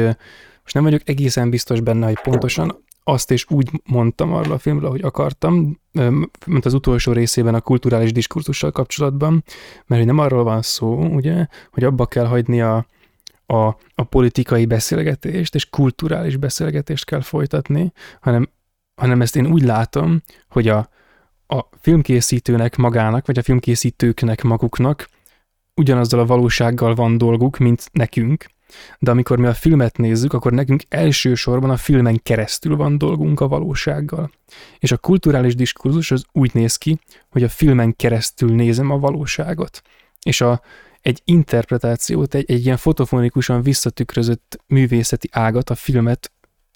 most 0.62 0.74
nem 0.74 0.82
vagyok 0.82 1.08
egészen 1.08 1.50
biztos 1.50 1.80
benne, 1.80 2.06
hogy 2.06 2.20
pontosan 2.22 2.84
azt 3.04 3.30
is 3.30 3.50
úgy 3.50 3.70
mondtam 3.84 4.32
arról 4.32 4.52
a 4.52 4.58
filmről, 4.58 4.86
ahogy 4.86 5.02
akartam, 5.02 5.80
mint 6.46 6.64
az 6.64 6.74
utolsó 6.74 7.12
részében 7.12 7.54
a 7.54 7.60
kulturális 7.60 8.12
diskurzussal 8.12 8.70
kapcsolatban, 8.70 9.44
mert 9.86 10.00
hogy 10.00 10.06
nem 10.06 10.18
arról 10.18 10.44
van 10.44 10.62
szó, 10.62 11.04
ugye, 11.04 11.46
hogy 11.72 11.84
abba 11.84 12.06
kell 12.06 12.26
hagyni 12.26 12.60
a, 12.60 12.86
a, 13.46 13.66
a 13.94 14.02
politikai 14.08 14.66
beszélgetést, 14.66 15.54
és 15.54 15.70
kulturális 15.70 16.36
beszélgetést 16.36 17.04
kell 17.04 17.20
folytatni, 17.20 17.92
hanem, 18.20 18.48
hanem 18.94 19.20
ezt 19.20 19.36
én 19.36 19.46
úgy 19.46 19.62
látom, 19.62 20.22
hogy 20.48 20.68
a, 20.68 20.88
a 21.46 21.68
filmkészítőnek 21.80 22.76
magának, 22.76 23.26
vagy 23.26 23.38
a 23.38 23.42
filmkészítőknek 23.42 24.42
maguknak 24.42 25.08
ugyanazzal 25.74 26.20
a 26.20 26.26
valósággal 26.26 26.94
van 26.94 27.18
dolguk, 27.18 27.58
mint 27.58 27.88
nekünk, 27.92 28.46
de 28.98 29.10
amikor 29.10 29.38
mi 29.38 29.46
a 29.46 29.54
filmet 29.54 29.96
nézzük, 29.96 30.32
akkor 30.32 30.52
nekünk 30.52 30.82
elsősorban 30.88 31.70
a 31.70 31.76
filmen 31.76 32.20
keresztül 32.22 32.76
van 32.76 32.98
dolgunk 32.98 33.40
a 33.40 33.48
valósággal. 33.48 34.30
És 34.78 34.92
a 34.92 34.98
kulturális 34.98 35.54
diskurzus 35.54 36.10
az 36.10 36.24
úgy 36.32 36.54
néz 36.54 36.76
ki, 36.76 36.98
hogy 37.30 37.42
a 37.42 37.48
filmen 37.48 37.96
keresztül 37.96 38.54
nézem 38.54 38.90
a 38.90 38.98
valóságot. 38.98 39.82
És 40.22 40.40
a, 40.40 40.62
egy 41.00 41.20
interpretációt, 41.24 42.34
egy, 42.34 42.50
egy 42.50 42.64
ilyen 42.64 42.76
fotofonikusan 42.76 43.62
visszatükrözött 43.62 44.58
művészeti 44.66 45.28
ágat, 45.32 45.70
a 45.70 45.74
filmet 45.74 46.32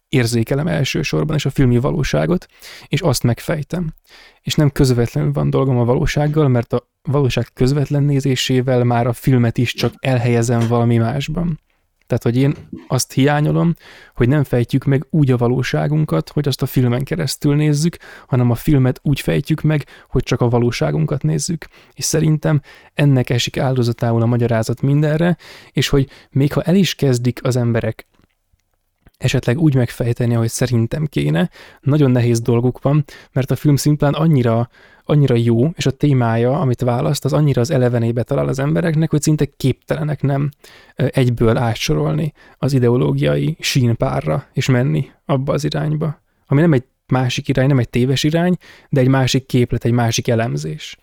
érzékelem 0.09 0.67
elsősorban, 0.67 1.37
és 1.37 1.45
a 1.45 1.51
filmi 1.51 1.79
valóságot, 1.79 2.47
és 2.89 3.01
azt 3.01 3.23
megfejtem. 3.23 3.93
És 4.43 4.55
nem 4.55 4.71
közvetlenül 4.71 5.33
van 5.33 5.51
dolgom 5.51 5.79
a 5.79 5.85
valósággal, 5.85 6.49
mert 6.49 6.73
a 6.73 6.89
valóság 7.03 7.47
közvetlen 7.55 8.03
nézésével 8.03 8.85
már 8.85 9.07
a 9.07 9.13
filmet 9.13 9.59
is 9.59 9.75
csak 9.75 9.95
elhelyezem 9.99 10.69
valami 10.69 10.97
másban. 10.97 11.61
Tehát, 12.07 12.23
hogy 12.23 12.37
én 12.37 12.55
azt 12.89 13.13
hiányolom, 13.13 13.75
hogy 14.15 14.29
nem 14.29 14.45
fejtjük 14.45 14.85
meg 14.85 15.07
úgy 15.11 15.31
a 15.31 15.37
valóságunkat, 15.37 16.29
hogy 16.29 16.49
azt 16.49 16.63
a 16.63 16.67
filmen 16.67 17.05
keresztül 17.05 17.55
nézzük, 17.55 17.97
hanem 18.27 18.51
a 18.51 18.55
filmet 18.55 19.01
úgy 19.03 19.21
fejtjük 19.21 19.61
meg, 19.61 19.85
hogy 20.09 20.23
csak 20.23 20.41
a 20.41 20.49
valóságunkat 20.49 21.23
nézzük. 21.23 21.67
És 21.95 22.05
szerintem 22.05 22.61
ennek 22.95 23.31
esik 23.31 23.59
áldozatául 23.59 24.23
a 24.23 24.27
magyarázat 24.27 24.83
mindenre, 24.83 25.37
és 25.73 25.89
hogy 25.89 26.09
még 26.31 26.53
ha 26.53 26.63
el 26.63 26.75
is 26.75 26.95
kezdik 26.95 27.45
az 27.45 27.57
emberek 27.57 28.07
esetleg 29.19 29.59
úgy 29.59 29.75
megfejteni, 29.75 30.35
ahogy 30.35 30.49
szerintem 30.49 31.07
kéne, 31.07 31.51
nagyon 31.81 32.11
nehéz 32.11 32.41
dolguk 32.41 32.83
van, 32.83 33.05
mert 33.33 33.51
a 33.51 33.57
film 33.57 33.77
szimplán 33.77 34.13
annyira, 34.13 34.69
annyira 35.09 35.35
jó, 35.35 35.71
és 35.75 35.87
a 35.87 35.91
témája, 35.91 36.61
amit 36.61 36.81
választ, 36.81 37.25
az 37.25 37.33
annyira 37.33 37.61
az 37.61 37.71
elevenébe 37.71 38.23
talál 38.23 38.49
az 38.49 38.59
embereknek, 38.59 39.11
hogy 39.11 39.23
szinte 39.23 39.45
képtelenek 39.45 40.23
nem 40.23 40.51
egyből 40.95 41.57
átsorolni 41.57 42.33
az 42.59 42.73
ideológiai 42.73 43.57
sínpárra, 43.61 44.47
és 44.53 44.69
menni 44.69 45.11
abba 45.25 45.53
az 45.53 45.65
irányba. 45.65 46.21
Ami 46.47 46.61
nem 46.61 46.73
egy 46.73 46.85
másik 47.07 47.49
irány, 47.49 47.69
nem 47.69 47.79
egy 47.79 47.89
téves 47.89 48.23
irány, 48.23 48.57
de 48.89 49.01
egy 49.01 49.09
másik 49.09 49.47
képlet, 49.47 49.85
egy 49.85 49.93
másik 49.93 50.29
elemzés. 50.29 50.99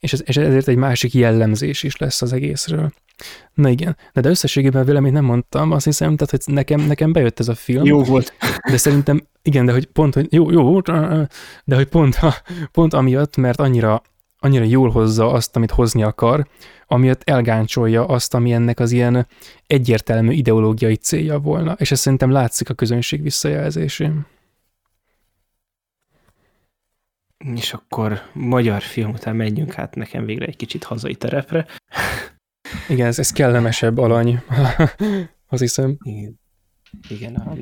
És, 0.00 0.12
ez, 0.12 0.22
és 0.24 0.36
ezért 0.36 0.68
egy 0.68 0.76
másik 0.76 1.14
jellemzés 1.14 1.82
is 1.82 1.96
lesz 1.96 2.22
az 2.22 2.32
egészről. 2.32 2.92
Na 3.54 3.68
igen, 3.68 3.96
de, 4.12 4.20
de 4.20 4.28
összességében 4.28 4.84
véleményt 4.84 5.14
nem 5.14 5.24
mondtam, 5.24 5.70
azt 5.70 5.84
hiszem, 5.84 6.16
tehát, 6.16 6.30
hogy 6.30 6.54
nekem, 6.54 6.80
nekem 6.80 7.12
bejött 7.12 7.40
ez 7.40 7.48
a 7.48 7.54
film. 7.54 7.84
Jó 7.84 8.02
volt. 8.02 8.32
De 8.70 8.76
szerintem, 8.76 9.26
igen, 9.42 9.64
de 9.64 9.72
hogy 9.72 9.86
pont, 9.86 10.14
hogy 10.14 10.26
jó, 10.30 10.50
jó, 10.50 10.80
de 10.80 11.74
hogy 11.74 11.86
pont, 11.86 12.18
pont 12.72 12.94
amiatt, 12.94 13.36
mert 13.36 13.60
annyira, 13.60 14.02
annyira 14.38 14.64
jól 14.64 14.90
hozza 14.90 15.32
azt, 15.32 15.56
amit 15.56 15.70
hozni 15.70 16.02
akar, 16.02 16.46
amiatt 16.86 17.22
elgáncsolja 17.24 18.06
azt, 18.06 18.34
ami 18.34 18.52
ennek 18.52 18.80
az 18.80 18.92
ilyen 18.92 19.26
egyértelmű 19.66 20.32
ideológiai 20.32 20.96
célja 20.96 21.38
volna, 21.38 21.72
és 21.78 21.90
ez 21.90 22.00
szerintem 22.00 22.30
látszik 22.30 22.70
a 22.70 22.74
közönség 22.74 23.22
visszajelzésén. 23.22 24.26
És 27.44 27.72
akkor 27.72 28.22
magyar 28.32 28.82
film 28.82 29.10
után 29.10 29.36
menjünk 29.36 29.72
hát 29.72 29.94
nekem 29.94 30.24
végre 30.24 30.46
egy 30.46 30.56
kicsit 30.56 30.84
hazai 30.84 31.14
terepre. 31.14 31.66
Igen, 32.88 33.06
ez, 33.06 33.18
ez 33.18 33.32
kellemesebb 33.32 33.98
alany, 33.98 34.42
azt 35.48 35.62
hiszem. 35.62 35.96
Igen, 36.02 36.40
Igen 37.08 37.34
a, 37.34 37.56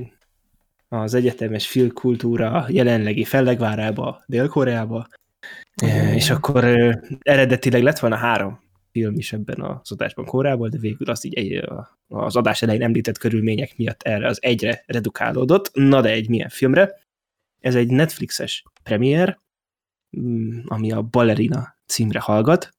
az 0.96 1.14
egyetemes 1.14 1.66
filmkultúra 1.66 2.66
jelenlegi 2.68 3.24
fellegvárába, 3.24 4.22
Dél-Koreába, 4.26 5.08
Igen. 5.82 6.12
és 6.14 6.30
akkor 6.30 6.64
eredetileg 7.22 7.82
lett 7.82 7.98
volna 7.98 8.16
három 8.16 8.64
film 8.96 9.14
is 9.16 9.32
ebben 9.32 9.60
az 9.60 9.92
adásban 9.92 10.24
korából, 10.24 10.68
de 10.68 10.78
végül 10.78 11.10
az 11.10 11.24
így 11.24 11.34
egy, 11.34 11.68
az 12.08 12.36
adás 12.36 12.62
elején 12.62 12.82
említett 12.82 13.18
körülmények 13.18 13.76
miatt 13.76 14.02
erre 14.02 14.26
az 14.26 14.38
egyre 14.42 14.82
redukálódott. 14.86 15.70
Na 15.72 16.00
de 16.00 16.10
egy 16.10 16.28
milyen 16.28 16.48
filmre? 16.48 17.00
Ez 17.60 17.74
egy 17.74 17.88
Netflixes 17.88 18.62
premier, 18.82 19.38
ami 20.66 20.92
a 20.92 21.02
Ballerina 21.02 21.76
címre 21.86 22.20
hallgat, 22.20 22.70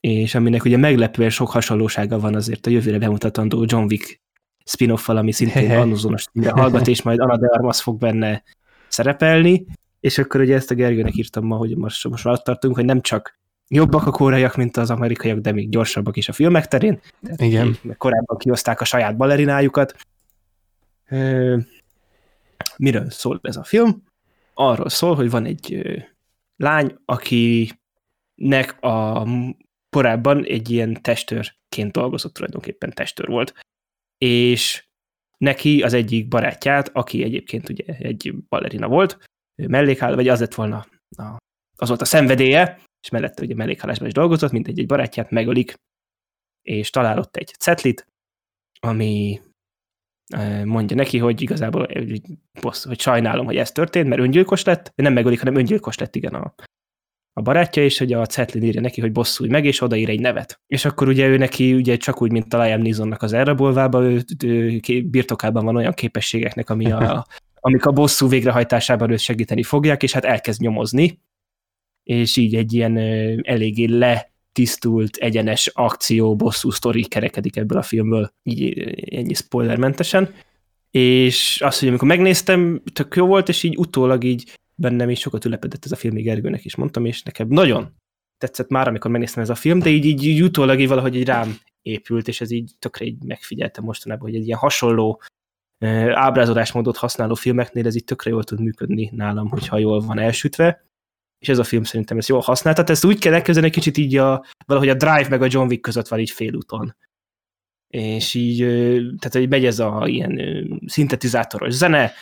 és 0.00 0.34
aminek 0.34 0.64
ugye 0.64 0.76
meglepően 0.76 1.30
sok 1.30 1.50
hasonlósága 1.50 2.18
van 2.18 2.34
azért 2.34 2.66
a 2.66 2.70
jövőre 2.70 2.98
bemutatandó 2.98 3.64
John 3.66 3.84
Wick 3.84 4.20
spin 4.64 4.90
off 4.90 5.08
ami 5.08 5.32
szintén 5.32 5.70
annozonos 5.70 6.24
címre 6.24 6.50
hallgat, 6.50 6.86
és 6.86 7.02
majd 7.02 7.18
Anna 7.20 7.38
de 7.38 7.46
Armas 7.46 7.82
fog 7.82 7.98
benne 7.98 8.42
szerepelni, 8.88 9.66
és 10.00 10.18
akkor 10.18 10.40
ugye 10.40 10.54
ezt 10.54 10.70
a 10.70 10.74
Gergőnek 10.74 11.16
írtam 11.16 11.46
ma, 11.46 11.56
hogy 11.56 11.76
most, 11.76 12.08
most 12.08 12.24
már 12.24 12.34
ott 12.34 12.44
tartunk, 12.44 12.74
hogy 12.74 12.84
nem 12.84 13.00
csak 13.00 13.38
jobbak 13.68 14.06
a 14.06 14.10
kóraiak, 14.10 14.56
mint 14.56 14.76
az 14.76 14.90
amerikaiak, 14.90 15.38
de 15.38 15.52
még 15.52 15.68
gyorsabbak 15.68 16.16
is 16.16 16.28
a 16.28 16.32
filmek 16.32 16.66
terén. 16.66 17.00
Igen. 17.36 17.76
Korábban 17.98 18.38
kihozták 18.38 18.80
a 18.80 18.84
saját 18.84 19.16
balerinájukat. 19.16 19.96
Miről 22.76 23.10
szól 23.10 23.40
ez 23.42 23.56
a 23.56 23.64
film? 23.64 24.02
Arról 24.54 24.88
szól, 24.88 25.14
hogy 25.14 25.30
van 25.30 25.44
egy 25.44 25.82
lány, 26.60 26.96
akinek 27.04 28.82
a 28.82 29.26
korábban 29.96 30.44
egy 30.44 30.70
ilyen 30.70 31.02
testőrként 31.02 31.92
dolgozott, 31.92 32.34
tulajdonképpen 32.34 32.92
testőr 32.92 33.28
volt. 33.28 33.54
És 34.18 34.88
neki 35.38 35.82
az 35.82 35.92
egyik 35.92 36.28
barátját, 36.28 36.88
aki 36.88 37.22
egyébként 37.22 37.68
ugye 37.68 37.84
egy 37.84 38.34
ballerina 38.48 38.88
volt, 38.88 39.18
ő 39.62 39.68
mellékhál, 39.68 40.14
vagy 40.14 40.28
az 40.28 40.40
lett 40.40 40.54
volna, 40.54 40.86
a, 41.16 41.36
az 41.76 41.88
volt 41.88 42.00
a 42.00 42.04
szenvedélye, 42.04 42.80
és 43.02 43.08
mellette 43.08 43.42
ugye 43.42 43.54
mellékhálásban 43.54 44.06
is 44.06 44.12
dolgozott, 44.12 44.50
mint 44.50 44.68
egy, 44.68 44.78
egy 44.78 44.86
barátját 44.86 45.30
megölik, 45.30 45.74
és 46.62 46.90
talál 46.90 47.18
ott 47.18 47.36
egy 47.36 47.54
cetlit, 47.58 48.06
ami 48.80 49.40
mondja 50.64 50.96
neki, 50.96 51.18
hogy 51.18 51.42
igazából 51.42 51.88
hogy, 51.92 52.22
hogy 52.82 53.00
sajnálom, 53.00 53.46
hogy 53.46 53.56
ez 53.56 53.72
történt, 53.72 54.08
mert 54.08 54.20
öngyilkos 54.20 54.64
lett, 54.64 54.92
nem 54.94 55.12
megölik, 55.12 55.38
hanem 55.38 55.54
öngyilkos 55.54 55.98
lett 55.98 56.16
igen 56.16 56.34
a, 56.34 56.54
a 57.32 57.42
barátja, 57.42 57.84
és 57.84 57.98
hogy 57.98 58.12
a 58.12 58.26
Cetlin 58.26 58.62
írja 58.62 58.80
neki, 58.80 59.00
hogy 59.00 59.12
bosszulj 59.12 59.50
meg, 59.50 59.64
és 59.64 59.80
odaír 59.80 60.08
egy 60.08 60.20
nevet. 60.20 60.60
És 60.66 60.84
akkor 60.84 61.08
ugye 61.08 61.26
ő 61.26 61.36
neki 61.36 61.74
ugye 61.74 61.96
csak 61.96 62.22
úgy, 62.22 62.32
mint 62.32 62.54
a 62.54 62.62
Liam 62.62 62.80
Neesonnak 62.80 63.22
az 63.22 63.32
elrabolvába, 63.32 64.02
ő, 64.02 64.24
ő 64.44 64.80
birtokában 65.04 65.64
van 65.64 65.76
olyan 65.76 65.92
képességeknek, 65.92 66.70
ami 66.70 66.90
a, 66.90 67.26
amik 67.60 67.86
a 67.86 67.92
bosszú 67.92 68.28
végrehajtásában 68.28 69.10
őt 69.10 69.18
segíteni 69.18 69.62
fogják, 69.62 70.02
és 70.02 70.12
hát 70.12 70.24
elkezd 70.24 70.60
nyomozni, 70.60 71.20
és 72.02 72.36
így 72.36 72.54
egy 72.54 72.72
ilyen 72.72 72.96
eléggé 73.42 73.86
letisztult, 74.50 75.16
egyenes 75.16 75.66
akció, 75.66 76.36
bosszú 76.36 76.70
sztori 76.70 77.04
kerekedik 77.04 77.56
ebből 77.56 77.78
a 77.78 77.82
filmből, 77.82 78.30
így 78.42 78.78
ennyi 79.10 79.34
spoilermentesen. 79.34 80.34
És 80.90 81.60
azt, 81.60 81.78
hogy 81.78 81.88
amikor 81.88 82.08
megnéztem, 82.08 82.82
tök 82.92 83.16
jó 83.16 83.26
volt, 83.26 83.48
és 83.48 83.62
így 83.62 83.76
utólag 83.76 84.24
így 84.24 84.58
bennem 84.74 85.10
is 85.10 85.20
sokat 85.20 85.44
ülepedett 85.44 85.84
ez 85.84 85.92
a 85.92 85.96
film, 85.96 86.14
még 86.14 86.24
Gergőnek 86.24 86.64
is 86.64 86.76
mondtam, 86.76 87.04
és 87.04 87.22
nekem 87.22 87.48
nagyon 87.48 87.94
tetszett 88.38 88.68
már, 88.68 88.88
amikor 88.88 89.10
megnéztem 89.10 89.42
ez 89.42 89.50
a 89.50 89.54
film, 89.54 89.78
de 89.78 89.88
így, 89.88 90.04
így, 90.04 90.24
így 90.26 90.42
utólag 90.42 90.80
így 90.80 90.88
valahogy 90.88 91.16
így 91.16 91.26
rám 91.26 91.56
épült, 91.82 92.28
és 92.28 92.40
ez 92.40 92.50
így 92.50 92.72
tökre 92.78 93.04
így 93.04 93.22
megfigyeltem 93.24 93.84
mostanában, 93.84 94.28
hogy 94.28 94.38
egy 94.38 94.46
ilyen 94.46 94.58
hasonló 94.58 95.22
ábrázolásmódot 96.12 96.96
használó 96.96 97.34
filmeknél 97.34 97.86
ez 97.86 97.94
így 97.94 98.04
tökre 98.04 98.30
jól 98.30 98.44
tud 98.44 98.60
működni 98.60 99.10
nálam, 99.12 99.48
hogyha 99.48 99.78
jól 99.78 100.00
van 100.00 100.18
elsütve, 100.18 100.89
és 101.40 101.48
ez 101.48 101.58
a 101.58 101.64
film 101.64 101.82
szerintem 101.82 102.18
ezt 102.18 102.28
jól 102.28 102.40
használta. 102.40 102.82
Tehát 102.82 102.90
ezt 102.90 103.04
úgy 103.04 103.18
kell 103.18 103.34
elkezdeni 103.34 103.66
egy 103.66 103.72
kicsit 103.72 103.96
így 103.96 104.16
a, 104.16 104.44
valahogy 104.66 104.88
a 104.88 104.94
Drive 104.94 105.26
meg 105.28 105.42
a 105.42 105.48
John 105.50 105.68
Wick 105.68 105.80
között 105.80 106.08
van 106.08 106.18
így 106.18 106.30
félúton. 106.30 106.96
És 107.88 108.34
így, 108.34 108.58
tehát 108.96 109.32
hogy 109.32 109.48
megy 109.48 109.64
ez 109.64 109.78
a 109.78 110.02
ilyen 110.06 110.40
szintetizátoros 110.86 111.72
zene, 111.72 112.12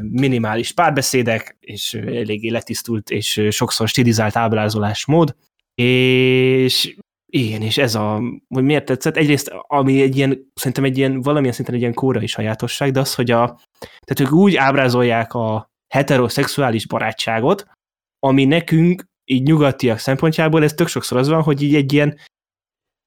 minimális 0.00 0.72
párbeszédek, 0.72 1.56
és 1.60 1.94
eléggé 1.94 2.48
letisztult 2.48 3.10
és 3.10 3.46
sokszor 3.50 3.88
stilizált 3.88 4.36
ábrázolásmód, 4.36 5.36
és 5.74 6.96
igen, 7.26 7.62
és 7.62 7.78
ez 7.78 7.94
a, 7.94 8.22
hogy 8.48 8.62
miért 8.62 8.84
tetszett, 8.84 9.16
egyrészt, 9.16 9.52
ami 9.66 10.02
egy 10.02 10.16
ilyen, 10.16 10.50
szerintem 10.54 10.84
egy 10.84 10.98
ilyen, 10.98 11.20
valamilyen 11.20 11.54
szinten 11.54 11.74
egy 11.74 11.80
ilyen 11.80 11.94
kórai 11.94 12.26
sajátosság, 12.26 12.92
de 12.92 13.00
az, 13.00 13.14
hogy 13.14 13.30
a, 13.30 13.60
tehát 13.78 14.20
ők 14.20 14.32
úgy 14.32 14.56
ábrázolják 14.56 15.34
a 15.34 15.70
heteroszexuális 15.94 16.86
barátságot, 16.86 17.66
ami 18.24 18.44
nekünk, 18.44 19.04
így 19.24 19.42
nyugatiak 19.42 19.98
szempontjából, 19.98 20.62
ez 20.62 20.74
tök 20.74 20.88
sokszor 20.88 21.18
az 21.18 21.28
van, 21.28 21.42
hogy 21.42 21.62
így 21.62 21.74
egy 21.74 21.92
ilyen, 21.92 22.18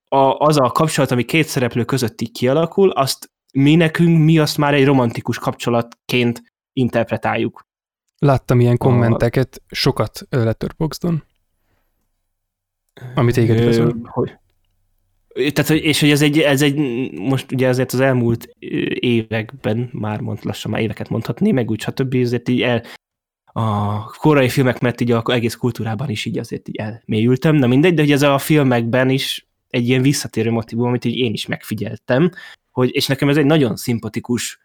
a, 0.07 0.17
az 0.17 0.57
a 0.57 0.69
kapcsolat, 0.69 1.11
ami 1.11 1.23
két 1.23 1.47
szereplő 1.47 1.83
között 1.83 2.21
így 2.21 2.31
kialakul, 2.31 2.89
azt 2.89 3.31
mi 3.53 3.75
nekünk, 3.75 4.23
mi 4.23 4.39
azt 4.39 4.57
már 4.57 4.73
egy 4.73 4.85
romantikus 4.85 5.39
kapcsolatként 5.39 6.43
interpretáljuk. 6.73 7.65
Láttam 8.17 8.59
ilyen 8.59 8.77
kommenteket, 8.77 9.61
a... 9.67 9.75
sokat 9.75 10.27
Letterboxdon, 10.29 11.23
amit 13.15 13.33
téged 13.33 13.59
igazol. 13.59 13.95
Hogy? 14.03 14.37
Tehát, 15.53 15.69
és 15.69 15.99
hogy 15.99 16.09
ez 16.09 16.21
egy, 16.21 16.39
ez 16.39 16.61
egy, 16.61 16.75
most 17.11 17.51
ugye 17.51 17.67
azért 17.67 17.93
az 17.93 17.99
elmúlt 17.99 18.45
években, 18.99 19.89
már 19.91 20.19
mond, 20.19 20.39
lassan 20.41 20.71
már 20.71 20.81
éveket 20.81 21.09
mondhatni, 21.09 21.51
meg 21.51 21.69
úgy, 21.69 21.81
stb. 21.81 22.15
azért 22.15 22.49
így 22.49 22.61
el, 22.61 22.83
a 23.58 24.03
korai 24.03 24.50
filmek 24.50 24.80
mert 24.80 25.01
így 25.01 25.11
a 25.11 25.24
egész 25.25 25.56
kultúrában 25.56 26.09
is 26.09 26.25
így 26.25 26.38
azért 26.38 26.67
így 26.67 26.75
elmélyültem, 26.75 27.56
na 27.56 27.67
mindegy, 27.67 27.93
de 27.93 28.01
hogy 28.01 28.11
ez 28.11 28.22
a 28.22 28.38
filmekben 28.38 29.09
is 29.09 29.48
egy 29.69 29.88
ilyen 29.88 30.01
visszatérő 30.01 30.51
motivum, 30.51 30.88
amit 30.88 31.06
így 31.06 31.17
én 31.17 31.34
is 31.34 31.45
megfigyeltem, 31.45 32.32
hogy, 32.72 32.95
és 32.95 33.08
nekem 33.08 33.30
ez 33.30 33.38
egy 33.38 33.45
nagyon 33.45 33.75
szimpatikus 33.75 34.59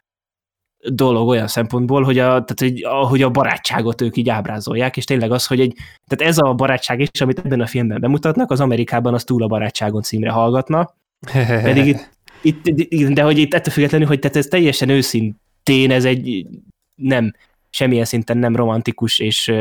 dolog 0.83 1.27
olyan 1.27 1.47
szempontból, 1.47 2.03
hogy 2.03 2.17
a, 2.17 2.25
tehát, 2.25 2.59
hogy, 2.59 2.85
hogy 3.09 3.21
a 3.21 3.29
barátságot 3.29 4.01
ők 4.01 4.17
így 4.17 4.29
ábrázolják, 4.29 4.97
és 4.97 5.03
tényleg 5.03 5.31
az, 5.31 5.47
hogy 5.47 5.59
egy, 5.59 5.75
tehát 6.07 6.33
ez 6.33 6.37
a 6.37 6.53
barátság 6.53 6.99
is, 6.99 7.21
amit 7.21 7.39
ebben 7.39 7.61
a 7.61 7.67
filmben 7.67 8.01
bemutatnak, 8.01 8.51
az 8.51 8.59
Amerikában 8.59 9.13
az 9.13 9.23
túl 9.23 9.43
a 9.43 9.47
barátságon 9.47 10.01
címre 10.01 10.31
hallgatna, 10.31 10.95
pedig 11.63 11.97
itt, 12.41 12.67
itt, 12.67 13.13
de 13.13 13.21
hogy 13.21 13.37
itt 13.37 13.53
ettől 13.53 13.73
függetlenül, 13.73 14.07
hogy 14.07 14.19
tehát 14.19 14.37
ez 14.37 14.45
teljesen 14.45 14.89
őszintén, 14.89 15.91
ez 15.91 16.05
egy 16.05 16.47
nem, 16.95 17.31
semmilyen 17.71 18.05
szinten 18.05 18.37
nem 18.37 18.55
romantikus, 18.55 19.19
és 19.19 19.51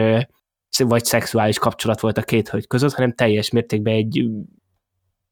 vagy 0.78 1.04
szexuális 1.04 1.58
kapcsolat 1.58 2.00
volt 2.00 2.18
a 2.18 2.22
két 2.22 2.48
hölgy 2.48 2.66
között, 2.66 2.94
hanem 2.94 3.12
teljes 3.12 3.50
mértékben 3.50 3.94
egy 3.94 4.30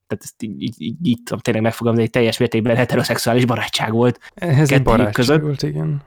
tehát 0.07 0.25
ezt 0.25 0.43
így, 0.43 0.63
így, 0.63 0.75
így, 0.79 0.97
így 1.03 1.23
tudom 1.23 1.39
tényleg 1.39 1.63
megfogalmazni, 1.63 2.07
egy 2.07 2.13
teljes 2.13 2.39
mértékben 2.39 2.77
heteroszexuális 2.77 3.45
barátság 3.45 3.93
volt. 3.93 4.19
Ez 4.35 4.73
egy 4.73 4.83
barátság 4.83 5.13
között. 5.13 5.41
volt, 5.41 5.63
igen. 5.63 6.03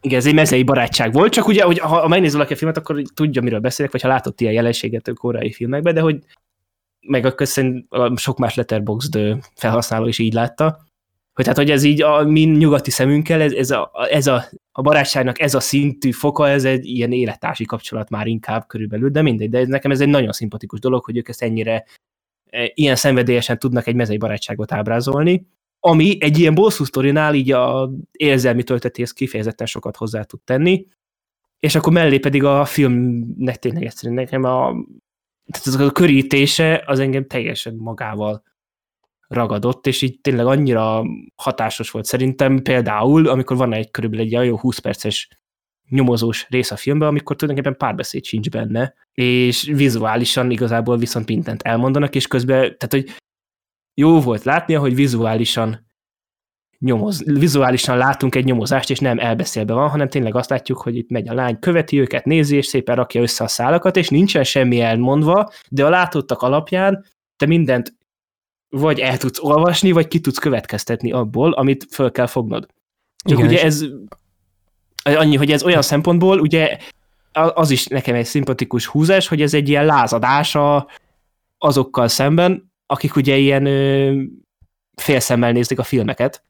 Igen, 0.00 0.18
ez 0.18 0.26
egy 0.26 0.34
mezei 0.34 0.62
barátság 0.62 1.12
volt, 1.12 1.32
csak 1.32 1.46
ugye, 1.46 1.64
hogy 1.64 1.78
ha, 1.78 2.00
ha 2.00 2.08
megnéz 2.08 2.32
valaki 2.32 2.52
a 2.52 2.56
filmet, 2.56 2.76
akkor 2.76 3.02
tudja, 3.14 3.42
miről 3.42 3.60
beszélek, 3.60 3.92
vagy 3.92 4.00
ha 4.00 4.08
látott 4.08 4.40
ilyen 4.40 4.52
jelenséget 4.52 5.08
a 5.08 5.14
koreai 5.14 5.52
filmekben, 5.52 5.94
de 5.94 6.00
hogy 6.00 6.18
meg 7.06 7.24
a 7.26 7.34
köszön, 7.34 7.88
sok 8.14 8.38
más 8.38 8.54
letterboxd 8.54 9.18
felhasználó 9.54 10.06
is 10.06 10.18
így 10.18 10.32
látta, 10.32 10.78
hogy 11.32 11.44
tehát, 11.44 11.58
hogy 11.58 11.70
ez 11.70 11.82
így 11.82 12.02
a 12.02 12.24
mi 12.24 12.40
nyugati 12.40 12.90
szemünkkel, 12.90 13.40
ez, 13.40 13.52
ez, 13.52 13.70
a, 13.70 13.90
ez 14.10 14.26
a, 14.26 14.44
a 14.72 14.82
barátságnak 14.82 15.40
ez 15.40 15.54
a 15.54 15.60
szintű 15.60 16.10
foka, 16.10 16.48
ez 16.48 16.64
egy 16.64 16.86
ilyen 16.86 17.12
élettársi 17.12 17.64
kapcsolat 17.64 18.10
már 18.10 18.26
inkább 18.26 18.66
körülbelül, 18.66 19.10
de 19.10 19.22
mindegy, 19.22 19.50
de 19.50 19.58
ez, 19.58 19.68
nekem 19.68 19.90
ez 19.90 20.00
egy 20.00 20.08
nagyon 20.08 20.32
szimpatikus 20.32 20.80
dolog, 20.80 21.04
hogy 21.04 21.16
ők 21.16 21.28
ezt 21.28 21.42
ennyire 21.42 21.84
e, 22.50 22.70
ilyen 22.74 22.96
szenvedélyesen 22.96 23.58
tudnak 23.58 23.86
egy 23.86 23.94
mezei 23.94 24.16
barátságot 24.16 24.72
ábrázolni, 24.72 25.46
ami 25.80 26.16
egy 26.20 26.38
ilyen 26.38 26.54
bosszú 26.54 26.84
sztorinál 26.84 27.34
így 27.34 27.52
a 27.52 27.90
érzelmi 28.12 28.62
töltetéhez 28.62 29.12
kifejezetten 29.12 29.66
sokat 29.66 29.96
hozzá 29.96 30.22
tud 30.22 30.40
tenni, 30.40 30.86
és 31.58 31.74
akkor 31.74 31.92
mellé 31.92 32.18
pedig 32.18 32.44
a 32.44 32.64
filmnek 32.64 33.58
tényleg 33.58 33.84
egyszerűen 33.84 34.18
nekem 34.18 34.44
a, 34.44 34.74
tehát 35.46 35.66
az 35.66 35.74
a 35.74 35.90
körítése 35.90 36.82
az 36.86 36.98
engem 36.98 37.26
teljesen 37.26 37.74
magával 37.74 38.42
ragadott, 39.32 39.86
és 39.86 40.02
így 40.02 40.20
tényleg 40.20 40.46
annyira 40.46 41.02
hatásos 41.36 41.90
volt 41.90 42.04
szerintem. 42.04 42.62
Például, 42.62 43.28
amikor 43.28 43.56
van 43.56 43.72
egy 43.72 43.90
körülbelül 43.90 44.24
egy 44.24 44.46
jó 44.46 44.58
20 44.58 44.78
perces 44.78 45.28
nyomozós 45.88 46.46
rész 46.48 46.70
a 46.70 46.76
filmben, 46.76 47.08
amikor 47.08 47.36
tulajdonképpen 47.36 47.78
párbeszéd 47.78 48.24
sincs 48.24 48.50
benne, 48.50 48.94
és 49.12 49.62
vizuálisan 49.62 50.50
igazából 50.50 50.96
viszont 50.96 51.28
mindent 51.28 51.62
elmondanak, 51.62 52.14
és 52.14 52.26
közben, 52.26 52.60
tehát 52.60 52.90
hogy 52.90 53.10
jó 53.94 54.20
volt 54.20 54.42
látni, 54.42 54.74
hogy 54.74 54.94
vizuálisan 54.94 55.86
nyomoz, 56.78 57.24
vizuálisan 57.24 57.96
látunk 57.96 58.34
egy 58.34 58.44
nyomozást, 58.44 58.90
és 58.90 58.98
nem 58.98 59.18
elbeszélve 59.18 59.72
van, 59.72 59.88
hanem 59.88 60.08
tényleg 60.08 60.34
azt 60.34 60.50
látjuk, 60.50 60.78
hogy 60.78 60.96
itt 60.96 61.10
megy 61.10 61.28
a 61.28 61.34
lány, 61.34 61.58
követi 61.58 62.00
őket, 62.00 62.24
nézi, 62.24 62.56
és 62.56 62.66
szépen 62.66 62.96
rakja 62.96 63.22
össze 63.22 63.44
a 63.44 63.48
szálakat, 63.48 63.96
és 63.96 64.08
nincsen 64.08 64.44
semmi 64.44 64.80
elmondva, 64.80 65.52
de 65.68 65.84
a 65.84 65.88
látottak 65.88 66.42
alapján 66.42 67.04
te 67.36 67.46
mindent 67.46 67.94
vagy 68.76 68.98
el 68.98 69.16
tudsz 69.16 69.42
olvasni, 69.42 69.92
vagy 69.92 70.08
ki 70.08 70.20
tudsz 70.20 70.38
következtetni 70.38 71.12
abból, 71.12 71.52
amit 71.52 71.86
föl 71.90 72.10
kell 72.10 72.26
fognod. 72.26 72.66
Csak 73.24 73.38
Igen, 73.38 73.50
ugye 73.50 73.62
ez 73.62 73.84
annyi, 75.02 75.36
hogy 75.36 75.52
ez 75.52 75.62
olyan 75.62 75.82
szempontból, 75.82 76.40
ugye 76.40 76.78
az 77.32 77.70
is 77.70 77.86
nekem 77.86 78.14
egy 78.14 78.24
szimpatikus 78.24 78.86
húzás, 78.86 79.28
hogy 79.28 79.42
ez 79.42 79.54
egy 79.54 79.68
ilyen 79.68 79.84
lázadása 79.84 80.86
azokkal 81.58 82.08
szemben, 82.08 82.72
akik 82.86 83.16
ugye 83.16 83.36
ilyen 83.36 83.66
ö, 83.66 84.12
félszemmel 84.96 85.52
nézik 85.52 85.78
a 85.78 85.82
filmeket. 85.82 86.44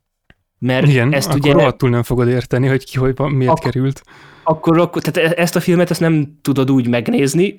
Mert 0.59 0.87
Igen, 0.87 1.13
ezt 1.15 1.29
akkor 1.29 1.41
ugye 1.41 1.53
rohadtul 1.53 1.91
nem 1.91 2.03
fogod 2.03 2.29
érteni, 2.29 2.67
hogy 2.67 2.85
ki 2.85 2.99
hogy 2.99 3.19
miért 3.19 3.53
ak- 3.53 3.63
került. 3.63 4.03
Akkor, 4.45 4.79
akkor, 4.79 5.03
tehát 5.03 5.31
e- 5.31 5.43
ezt 5.43 5.57
a 5.57 5.61
filmet 5.61 5.91
ezt 5.91 6.01
nem 6.01 6.39
tudod 6.43 6.71
úgy 6.71 6.89
megnézni, 6.89 7.55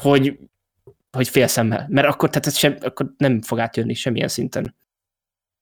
hogy 0.00 0.38
hogy 1.14 1.28
félszemmel, 1.28 1.86
mert 1.88 2.06
akkor, 2.06 2.30
tehát 2.30 2.56
sem, 2.56 2.76
akkor 2.80 3.14
nem 3.16 3.42
fog 3.42 3.58
átjönni 3.58 3.94
semmilyen 3.94 4.28
szinten 4.28 4.74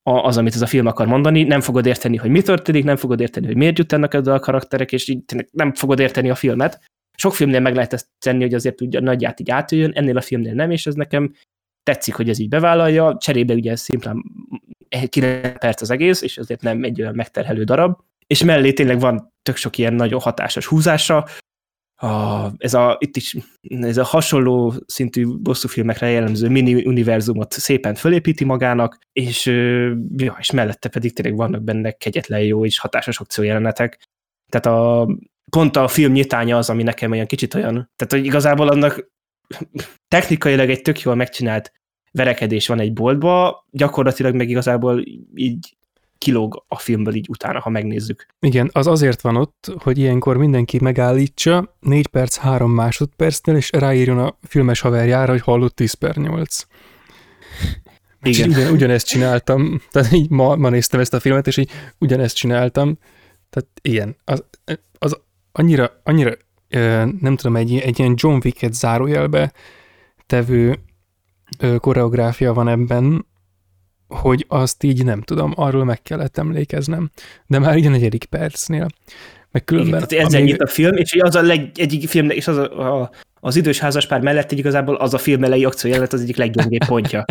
az, 0.02 0.36
amit 0.36 0.54
ez 0.54 0.62
a 0.62 0.66
film 0.66 0.86
akar 0.86 1.06
mondani, 1.06 1.42
nem 1.42 1.60
fogod 1.60 1.86
érteni, 1.86 2.16
hogy 2.16 2.30
mi 2.30 2.42
történik, 2.42 2.84
nem 2.84 2.96
fogod 2.96 3.20
érteni, 3.20 3.46
hogy 3.46 3.56
miért 3.56 3.78
jutnak 3.78 4.14
ezzel 4.14 4.34
a 4.34 4.40
karakterek, 4.40 4.92
és 4.92 5.08
így 5.08 5.22
nem 5.50 5.74
fogod 5.74 5.98
érteni 5.98 6.30
a 6.30 6.34
filmet. 6.34 6.80
Sok 7.16 7.34
filmnél 7.34 7.60
meg 7.60 7.74
lehet 7.74 7.92
ezt 7.92 8.06
tenni, 8.18 8.42
hogy 8.42 8.54
azért 8.54 8.80
ugye 8.80 9.00
nagyját 9.00 9.40
így 9.40 9.50
átjöjjön, 9.50 9.92
ennél 9.94 10.16
a 10.16 10.20
filmnél 10.20 10.54
nem, 10.54 10.70
és 10.70 10.86
ez 10.86 10.94
nekem 10.94 11.34
tetszik, 11.82 12.14
hogy 12.14 12.28
ez 12.28 12.38
így 12.38 12.48
bevállalja, 12.48 13.16
cserébe 13.20 13.54
ugye 13.54 13.76
szimplán 13.76 14.24
9 15.08 15.58
perc 15.58 15.80
az 15.80 15.90
egész, 15.90 16.22
és 16.22 16.38
azért 16.38 16.62
nem 16.62 16.84
egy 16.84 17.00
olyan 17.00 17.14
megterhelő 17.14 17.64
darab, 17.64 18.00
és 18.26 18.44
mellé 18.44 18.72
tényleg 18.72 19.00
van 19.00 19.32
tök 19.42 19.56
sok 19.56 19.78
ilyen 19.78 19.94
nagyon 19.94 20.20
hatásos 20.20 20.66
húzása, 20.66 21.28
a, 22.02 22.52
ez 22.58 22.74
a, 22.74 22.96
itt 23.00 23.16
is 23.16 23.36
ez 23.80 23.96
a 23.96 24.04
hasonló 24.04 24.74
szintű 24.86 25.26
bosszúfilmekre 25.26 26.08
jellemző 26.10 26.48
mini-univerzumot 26.48 27.52
szépen 27.52 27.94
fölépíti 27.94 28.44
magának, 28.44 28.98
és, 29.12 29.46
ja, 30.16 30.36
és 30.38 30.50
mellette 30.50 30.88
pedig 30.88 31.12
tényleg 31.12 31.36
vannak 31.36 31.62
benne 31.62 31.90
kegyetlen 31.90 32.40
jó 32.40 32.64
és 32.64 32.78
hatásos 32.78 33.20
akciójelenetek. 33.20 34.08
Tehát 34.48 34.66
a, 34.78 35.08
pont 35.50 35.76
a 35.76 35.88
film 35.88 36.12
nyitánya 36.12 36.56
az, 36.56 36.70
ami 36.70 36.82
nekem 36.82 37.10
olyan 37.10 37.26
kicsit 37.26 37.54
olyan, 37.54 37.72
tehát 37.72 38.12
hogy 38.12 38.24
igazából 38.24 38.68
annak 38.68 39.10
technikailag 40.08 40.70
egy 40.70 40.82
tök 40.82 41.00
jól 41.00 41.14
megcsinált 41.14 41.72
verekedés 42.12 42.66
van 42.66 42.80
egy 42.80 42.92
boltba, 42.92 43.64
gyakorlatilag 43.70 44.34
meg 44.34 44.48
igazából 44.48 45.04
így 45.34 45.76
kilóg 46.22 46.64
a 46.68 46.78
filmből 46.78 47.14
így 47.14 47.26
utána, 47.28 47.60
ha 47.60 47.70
megnézzük. 47.70 48.26
Igen, 48.40 48.70
az 48.72 48.86
azért 48.86 49.20
van 49.20 49.36
ott, 49.36 49.72
hogy 49.76 49.98
ilyenkor 49.98 50.36
mindenki 50.36 50.78
megállítsa 50.80 51.76
4 51.80 52.06
perc 52.06 52.36
3 52.36 52.70
másodpercnél, 52.70 53.56
és 53.56 53.70
ráírjon 53.72 54.18
a 54.18 54.36
filmes 54.42 54.80
haverjára, 54.80 55.30
hogy 55.30 55.40
hallott 55.40 55.76
10 55.76 55.92
per 55.92 56.16
8. 56.16 56.62
Igen. 58.22 58.48
Ugyan, 58.48 58.72
ugyanezt 58.72 59.06
csináltam, 59.06 59.80
tehát 59.90 60.12
így 60.12 60.30
ma, 60.30 60.56
ma 60.56 60.68
néztem 60.68 61.00
ezt 61.00 61.14
a 61.14 61.20
filmet, 61.20 61.46
és 61.46 61.56
így 61.56 61.70
ugyanezt 61.98 62.36
csináltam. 62.36 62.98
Tehát 63.50 63.68
igen, 63.80 64.16
az, 64.24 64.44
az 64.98 65.20
annyira, 65.52 66.00
annyira 66.02 66.32
nem 67.20 67.36
tudom, 67.36 67.56
egy, 67.56 67.78
egy 67.78 67.98
ilyen 67.98 68.14
John 68.16 68.38
Wick-et 68.44 68.74
zárójelbe 68.74 69.52
tevő 70.26 70.78
koreográfia 71.78 72.52
van 72.52 72.68
ebben, 72.68 73.26
hogy 74.12 74.44
azt 74.48 74.82
így 74.82 75.04
nem 75.04 75.20
tudom, 75.20 75.52
arról 75.56 75.84
meg 75.84 76.02
kellett 76.02 76.38
emlékeznem. 76.38 77.10
De 77.46 77.58
már 77.58 77.76
így 77.76 77.86
a 77.86 77.90
negyedik 77.90 78.24
percnél. 78.24 78.86
Meg 79.50 79.64
különben, 79.64 79.94
Igen, 79.94 80.08
tehát 80.08 80.24
ez 80.24 80.40
amíg... 80.40 80.62
a 80.62 80.66
film, 80.66 80.96
és 80.96 81.16
az 81.20 81.34
a 81.34 81.42
leg, 81.42 81.70
egyik 81.74 82.08
film, 82.08 82.30
és 82.30 82.48
az 82.48 82.56
a, 82.56 83.00
a 83.02 83.10
az 83.44 83.56
idős 83.56 83.78
házaspár 83.78 84.20
mellett 84.20 84.52
így 84.52 84.58
igazából 84.58 84.94
az 84.94 85.14
a 85.14 85.18
film 85.18 85.44
elejé 85.44 85.64
akciójelenet 85.64 86.12
az 86.12 86.20
egyik 86.20 86.36
leggyengébb 86.36 86.84
pontja. 86.84 87.24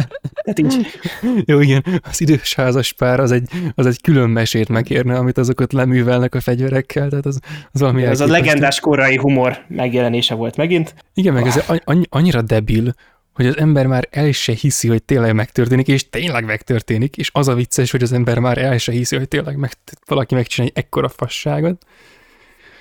Tehát 0.43 0.59
így... 0.59 0.85
Jó, 1.49 1.59
igen, 1.59 1.83
az 2.09 2.21
idős 2.21 2.55
házaspár 2.55 3.19
az 3.19 3.31
egy, 3.31 3.49
az 3.75 3.85
egy 3.85 4.01
külön 4.01 4.29
mesét 4.29 4.69
megérne, 4.69 5.15
amit 5.15 5.37
azokat 5.37 5.73
leművelnek 5.73 6.35
a 6.35 6.41
fegyverekkel, 6.41 7.09
tehát 7.09 7.25
az, 7.25 7.39
az 7.71 7.79
valami 7.79 8.03
Ez 8.03 8.19
a 8.19 8.27
legendás 8.27 8.79
korai 8.79 9.17
humor 9.17 9.57
megjelenése 9.67 10.35
volt 10.35 10.57
megint. 10.57 10.95
Igen, 11.13 11.33
meg 11.33 11.45
ez 11.45 11.63
annyira 12.09 12.41
debil, 12.41 12.93
hogy 13.33 13.45
az 13.47 13.57
ember 13.57 13.87
már 13.87 14.07
el 14.11 14.31
se 14.31 14.53
hiszi, 14.53 14.87
hogy 14.87 15.03
tényleg 15.03 15.33
megtörténik, 15.33 15.87
és 15.87 16.09
tényleg 16.09 16.45
megtörténik, 16.45 17.17
és 17.17 17.29
az 17.33 17.47
a 17.47 17.55
vicces, 17.55 17.91
hogy 17.91 18.03
az 18.03 18.11
ember 18.11 18.39
már 18.39 18.57
el 18.57 18.77
se 18.77 18.91
hiszi, 18.91 19.17
hogy 19.17 19.27
tényleg 19.27 19.57
meg, 19.57 19.71
valaki 20.05 20.35
megcsinálja 20.35 20.73
egy 20.75 20.83
ekkora 20.83 21.09
fasságot. 21.09 21.85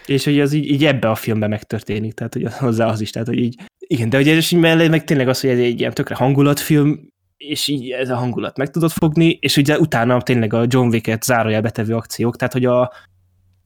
És 0.06 0.24
hogy 0.24 0.40
az 0.40 0.52
így, 0.52 0.70
így 0.70 0.84
ebbe 0.84 1.10
a 1.10 1.14
filmben 1.14 1.48
megtörténik, 1.48 2.14
tehát 2.14 2.32
hogy 2.32 2.46
hozzá 2.52 2.86
az 2.86 3.00
is, 3.00 3.10
tehát 3.10 3.28
hogy 3.28 3.38
így, 3.38 3.54
igen, 3.78 4.08
de 4.08 4.18
ugye 4.18 4.34
és 4.34 4.50
mellé 4.50 4.88
meg 4.88 5.04
tényleg 5.04 5.28
az, 5.28 5.40
hogy 5.40 5.50
ez 5.50 5.58
egy 5.58 5.80
ilyen 5.80 5.94
tökre 5.94 6.14
hangulatfilm, 6.14 7.08
és 7.36 7.68
így 7.68 7.90
ez 7.90 8.10
a 8.10 8.16
hangulat 8.16 8.56
meg 8.56 8.70
tudod 8.70 8.90
fogni, 8.90 9.38
és 9.40 9.56
ugye 9.56 9.78
utána 9.78 10.22
tényleg 10.22 10.52
a 10.52 10.64
John 10.68 10.88
Wick-et 10.88 11.22
zárójelbe 11.22 11.70
tevő 11.70 11.94
akciók, 11.94 12.36
tehát 12.36 12.52
hogy 12.52 12.64
a, 12.64 12.92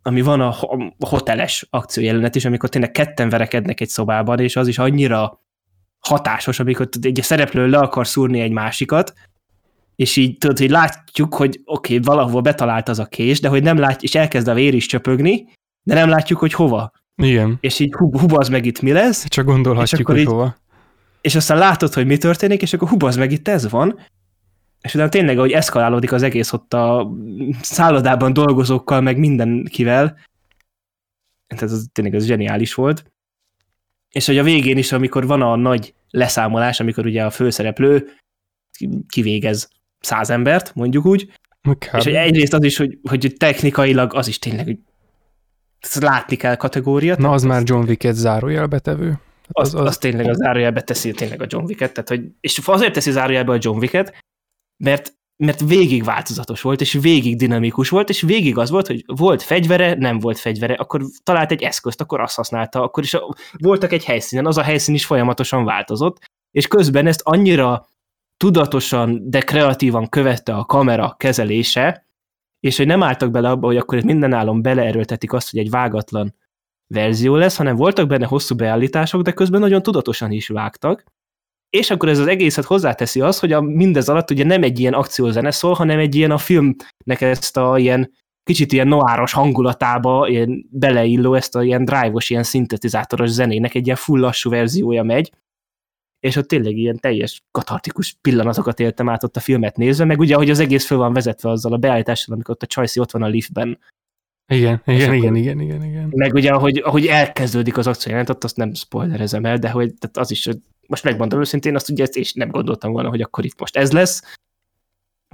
ami 0.02 0.20
van 0.20 0.40
a, 0.40 0.48
a 0.98 1.06
hoteles 1.06 1.66
akciójelenet 1.70 2.34
is, 2.34 2.44
amikor 2.44 2.68
tényleg 2.68 2.90
ketten 2.90 3.28
verekednek 3.28 3.80
egy 3.80 3.88
szobában, 3.88 4.40
és 4.40 4.56
az 4.56 4.68
is 4.68 4.78
annyira 4.78 5.43
hatásos, 6.08 6.58
amikor 6.58 6.88
egy 7.00 7.20
szereplő 7.22 7.66
le 7.68 7.78
akar 7.78 8.06
szúrni 8.06 8.40
egy 8.40 8.50
másikat, 8.50 9.12
és 9.96 10.16
így 10.16 10.38
tudod, 10.38 10.58
hogy 10.58 10.70
látjuk, 10.70 11.34
hogy 11.34 11.60
oké, 11.64 11.96
okay, 11.98 12.14
valahol 12.14 12.40
betalált 12.40 12.88
az 12.88 12.98
a 12.98 13.06
kés, 13.06 13.40
de 13.40 13.48
hogy 13.48 13.62
nem 13.62 13.78
lát, 13.78 14.02
és 14.02 14.14
elkezd 14.14 14.48
a 14.48 14.54
vér 14.54 14.74
is 14.74 14.86
csöpögni, 14.86 15.48
de 15.82 15.94
nem 15.94 16.08
látjuk, 16.08 16.38
hogy 16.38 16.52
hova. 16.52 16.92
Igen. 17.22 17.56
És 17.60 17.78
így 17.78 17.92
hub, 17.94 18.18
hubaz 18.18 18.48
meg 18.48 18.66
itt 18.66 18.80
mi 18.80 18.92
lesz. 18.92 19.28
Csak 19.28 19.44
gondolhatjuk, 19.44 20.06
hogy 20.06 20.18
így, 20.18 20.26
hova. 20.26 20.56
És 21.20 21.34
aztán 21.34 21.58
látod, 21.58 21.92
hogy 21.94 22.06
mi 22.06 22.16
történik, 22.16 22.62
és 22.62 22.72
akkor 22.72 22.88
hubaz 22.88 23.16
meg 23.16 23.32
itt 23.32 23.48
ez 23.48 23.70
van, 23.70 23.98
és 24.80 24.94
utána 24.94 25.08
tényleg, 25.08 25.38
hogy 25.38 25.52
eszkalálódik 25.52 26.12
az 26.12 26.22
egész 26.22 26.52
ott 26.52 26.74
a 26.74 27.12
szállodában 27.60 28.32
dolgozókkal, 28.32 29.00
meg 29.00 29.18
mindenkivel, 29.18 30.18
tehát 31.46 31.74
ez 31.74 31.84
tényleg 31.92 32.14
az 32.14 32.24
zseniális 32.24 32.74
volt 32.74 33.13
és 34.14 34.26
hogy 34.26 34.38
a 34.38 34.42
végén 34.42 34.76
is, 34.76 34.92
amikor 34.92 35.26
van 35.26 35.42
a 35.42 35.56
nagy 35.56 35.94
leszámolás, 36.10 36.80
amikor 36.80 37.06
ugye 37.06 37.24
a 37.24 37.30
főszereplő 37.30 38.10
kivégez 39.08 39.68
száz 40.00 40.30
embert, 40.30 40.74
mondjuk 40.74 41.04
úgy, 41.04 41.32
Kár. 41.78 41.94
és 41.94 42.04
hogy 42.04 42.14
egyrészt 42.14 42.52
az 42.52 42.64
is, 42.64 42.76
hogy, 42.76 42.98
hogy 43.08 43.34
technikailag 43.36 44.14
az 44.14 44.28
is 44.28 44.38
tényleg, 44.38 44.64
hogy 44.64 44.78
látni 46.00 46.36
kell 46.36 46.56
kategóriát. 46.56 47.18
Na, 47.18 47.30
az 47.30 47.42
már 47.42 47.62
John 47.64 47.88
Wick-et 47.88 48.14
zárójelbetevő. 48.14 49.18
Az, 49.48 49.74
az, 49.74 49.80
az, 49.80 49.86
az 49.86 49.98
tényleg 49.98 50.28
a 50.28 50.34
zárójelbe 50.34 50.80
teszi 50.80 51.10
tényleg 51.10 51.42
a 51.42 51.46
John 51.48 51.64
Wick-et, 51.64 51.92
tehát 51.92 52.08
hogy, 52.08 52.30
és 52.40 52.60
azért 52.64 52.92
teszi 52.92 53.10
zárójelbe 53.10 53.52
a 53.52 53.58
John 53.60 53.78
Wick-et, 53.78 54.18
mert 54.84 55.14
mert 55.36 55.60
végig 55.60 56.04
változatos 56.04 56.60
volt, 56.60 56.80
és 56.80 56.92
végig 56.92 57.36
dinamikus 57.36 57.88
volt, 57.88 58.08
és 58.08 58.20
végig 58.20 58.58
az 58.58 58.70
volt, 58.70 58.86
hogy 58.86 59.04
volt 59.06 59.42
fegyvere, 59.42 59.94
nem 59.94 60.18
volt 60.18 60.38
fegyvere, 60.38 60.74
akkor 60.74 61.02
talált 61.22 61.50
egy 61.50 61.62
eszközt, 61.62 62.00
akkor 62.00 62.20
azt 62.20 62.36
használta, 62.36 62.82
akkor 62.82 63.02
is 63.02 63.14
a, 63.14 63.34
voltak 63.58 63.92
egy 63.92 64.04
helyszínen, 64.04 64.46
az 64.46 64.58
a 64.58 64.62
helyszín 64.62 64.94
is 64.94 65.06
folyamatosan 65.06 65.64
változott, 65.64 66.18
és 66.50 66.66
közben 66.66 67.06
ezt 67.06 67.20
annyira 67.24 67.88
tudatosan, 68.36 69.30
de 69.30 69.40
kreatívan 69.40 70.08
követte 70.08 70.54
a 70.54 70.64
kamera 70.64 71.14
kezelése, 71.18 72.06
és 72.60 72.76
hogy 72.76 72.86
nem 72.86 73.02
álltak 73.02 73.30
bele 73.30 73.50
abba, 73.50 73.66
hogy 73.66 73.76
akkor 73.76 74.02
minden 74.02 74.32
állom 74.32 74.62
beleerőltetik 74.62 75.32
azt, 75.32 75.50
hogy 75.50 75.60
egy 75.60 75.70
vágatlan 75.70 76.34
verzió 76.86 77.36
lesz, 77.36 77.56
hanem 77.56 77.76
voltak 77.76 78.08
benne 78.08 78.26
hosszú 78.26 78.54
beállítások, 78.54 79.22
de 79.22 79.32
közben 79.32 79.60
nagyon 79.60 79.82
tudatosan 79.82 80.30
is 80.30 80.48
vágtak, 80.48 81.04
és 81.74 81.90
akkor 81.90 82.08
ez 82.08 82.18
az 82.18 82.26
egészet 82.26 82.64
hozzáteszi 82.64 83.20
az, 83.20 83.38
hogy 83.38 83.52
a 83.52 83.60
mindez 83.60 84.08
alatt 84.08 84.30
ugye 84.30 84.44
nem 84.44 84.62
egy 84.62 84.80
ilyen 84.80 84.92
akciózene 84.92 85.50
szól, 85.50 85.72
hanem 85.72 85.98
egy 85.98 86.14
ilyen 86.14 86.30
a 86.30 86.38
filmnek 86.38 87.20
ezt 87.20 87.56
a 87.56 87.78
ilyen 87.78 88.12
kicsit 88.42 88.72
ilyen 88.72 88.88
noáros 88.88 89.32
hangulatába 89.32 90.28
ilyen 90.28 90.66
beleilló 90.70 91.34
ezt 91.34 91.56
a 91.56 91.62
ilyen 91.62 91.84
drive-os, 91.84 92.30
ilyen 92.30 92.42
szintetizátoros 92.42 93.30
zenének 93.30 93.74
egy 93.74 93.84
ilyen 93.84 93.96
full 93.96 94.20
lassú 94.20 94.50
verziója 94.50 95.02
megy, 95.02 95.32
és 96.20 96.36
ott 96.36 96.48
tényleg 96.48 96.76
ilyen 96.76 96.98
teljes 97.00 97.42
katartikus 97.50 98.16
pillanatokat 98.20 98.80
éltem 98.80 99.08
át 99.08 99.24
ott 99.24 99.36
a 99.36 99.40
filmet 99.40 99.76
nézve, 99.76 100.04
meg 100.04 100.18
ugye, 100.18 100.34
hogy 100.34 100.50
az 100.50 100.58
egész 100.58 100.86
föl 100.86 100.98
van 100.98 101.12
vezetve 101.12 101.50
azzal 101.50 101.72
a 101.72 101.76
beállítással, 101.76 102.34
amikor 102.34 102.54
ott 102.54 102.62
a 102.62 102.66
Csajci 102.66 103.00
ott 103.00 103.10
van 103.10 103.22
a 103.22 103.26
liftben. 103.26 103.78
Igen, 104.52 104.82
igen, 104.84 105.14
igen, 105.14 105.34
igen, 105.34 105.60
igen, 105.60 105.84
igen. 105.84 106.08
Meg 106.10 106.34
ugye, 106.34 106.50
ahogy, 106.50 106.78
ahogy 106.84 107.06
elkezdődik 107.06 107.76
az 107.76 107.86
akció 107.86 108.18
ott 108.18 108.44
azt 108.44 108.56
nem 108.56 108.74
spoilerezem 108.74 109.44
el, 109.44 109.58
de 109.58 109.70
hogy 109.70 109.94
tehát 109.94 110.16
az 110.16 110.30
is, 110.30 110.48
most 110.86 111.04
megmondom 111.04 111.40
őszintén, 111.40 111.74
azt 111.74 111.90
ugye 111.90 112.04
és 112.04 112.32
nem 112.32 112.48
gondoltam 112.50 112.92
volna, 112.92 113.08
hogy 113.08 113.20
akkor 113.20 113.44
itt 113.44 113.60
most 113.60 113.76
ez 113.76 113.92
lesz, 113.92 114.36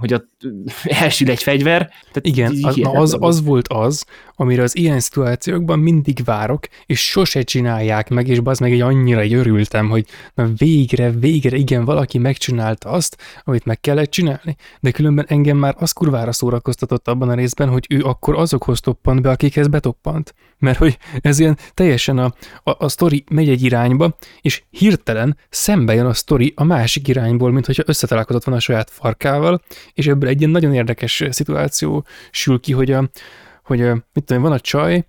hogy 0.01 0.15
ott 0.15 0.29
elsül 0.85 1.31
egy 1.31 1.43
fegyver. 1.43 1.79
Tehát 1.79 2.27
Igen, 2.27 2.59
az, 2.63 2.81
az, 2.83 3.17
az 3.21 3.43
volt 3.43 3.69
az, 3.69 4.05
amire 4.41 4.63
az 4.63 4.77
ilyen 4.77 5.01
szituációkban 5.01 5.79
mindig 5.79 6.25
várok, 6.25 6.67
és 6.87 7.01
sose 7.01 7.43
csinálják 7.43 8.09
meg, 8.09 8.29
és 8.29 8.41
az 8.45 8.59
meg 8.59 8.73
egy 8.73 8.81
annyira 8.81 9.27
örültem, 9.27 9.89
hogy 9.89 10.07
na 10.35 10.49
végre, 10.57 11.11
végre, 11.11 11.57
igen, 11.57 11.85
valaki 11.85 12.19
megcsinálta 12.19 12.89
azt, 12.89 13.17
amit 13.45 13.65
meg 13.65 13.81
kellett 13.81 14.11
csinálni. 14.11 14.57
De 14.81 14.91
különben 14.91 15.25
engem 15.29 15.57
már 15.57 15.75
az 15.79 15.93
kurvára 15.93 16.33
szórakoztatott 16.33 17.09
abban 17.09 17.29
a 17.29 17.35
részben, 17.35 17.69
hogy 17.69 17.87
ő 17.89 18.03
akkor 18.03 18.35
azokhoz 18.35 18.81
toppant 18.81 19.23
be, 19.23 19.31
akikhez 19.31 19.69
betoppant. 19.69 20.35
Mert 20.59 20.79
hogy 20.79 20.99
ez 21.21 21.39
ilyen 21.39 21.59
teljesen 21.75 22.19
a, 22.19 22.35
a, 22.63 22.85
a 22.85 22.89
sztori 22.89 23.25
megy 23.31 23.49
egy 23.49 23.63
irányba, 23.63 24.17
és 24.41 24.63
hirtelen 24.71 25.37
szembe 25.49 25.95
jön 25.95 26.07
a 26.07 26.15
sztori 26.15 26.53
a 26.57 26.65
másik 26.65 27.09
irányból, 27.09 27.53
mint 27.53 27.67
hogyha 27.67 27.83
összetalálkozott 27.87 28.45
volna 28.45 28.61
a 28.61 28.63
saját 28.63 28.91
farkával, 28.91 29.63
és 29.93 30.07
ebből 30.07 30.29
egy 30.29 30.39
ilyen 30.39 30.51
nagyon 30.51 30.75
érdekes 30.75 31.25
szituáció 31.31 32.07
sül 32.31 32.61
ki, 32.61 32.73
hogy, 32.73 32.91
a, 32.91 33.11
hogy 33.65 33.83
a, 33.83 34.05
mit 34.13 34.25
tudom, 34.25 34.43
van 34.43 34.53
a 34.53 34.61
csaj, 34.61 35.05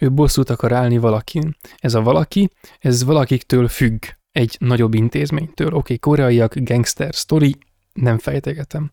ő 0.00 0.12
bosszút 0.12 0.50
akar 0.50 0.72
állni 0.72 0.98
valakin. 0.98 1.56
Ez 1.76 1.94
a 1.94 2.02
valaki, 2.02 2.50
ez 2.78 3.04
valakiktől 3.04 3.68
függ 3.68 4.04
egy 4.32 4.56
nagyobb 4.58 4.94
intézménytől. 4.94 5.66
Oké, 5.66 5.76
okay, 5.76 5.98
koreaiak, 5.98 6.54
gangster, 6.54 7.12
story, 7.12 7.56
nem 7.92 8.18
fejtegetem. 8.18 8.92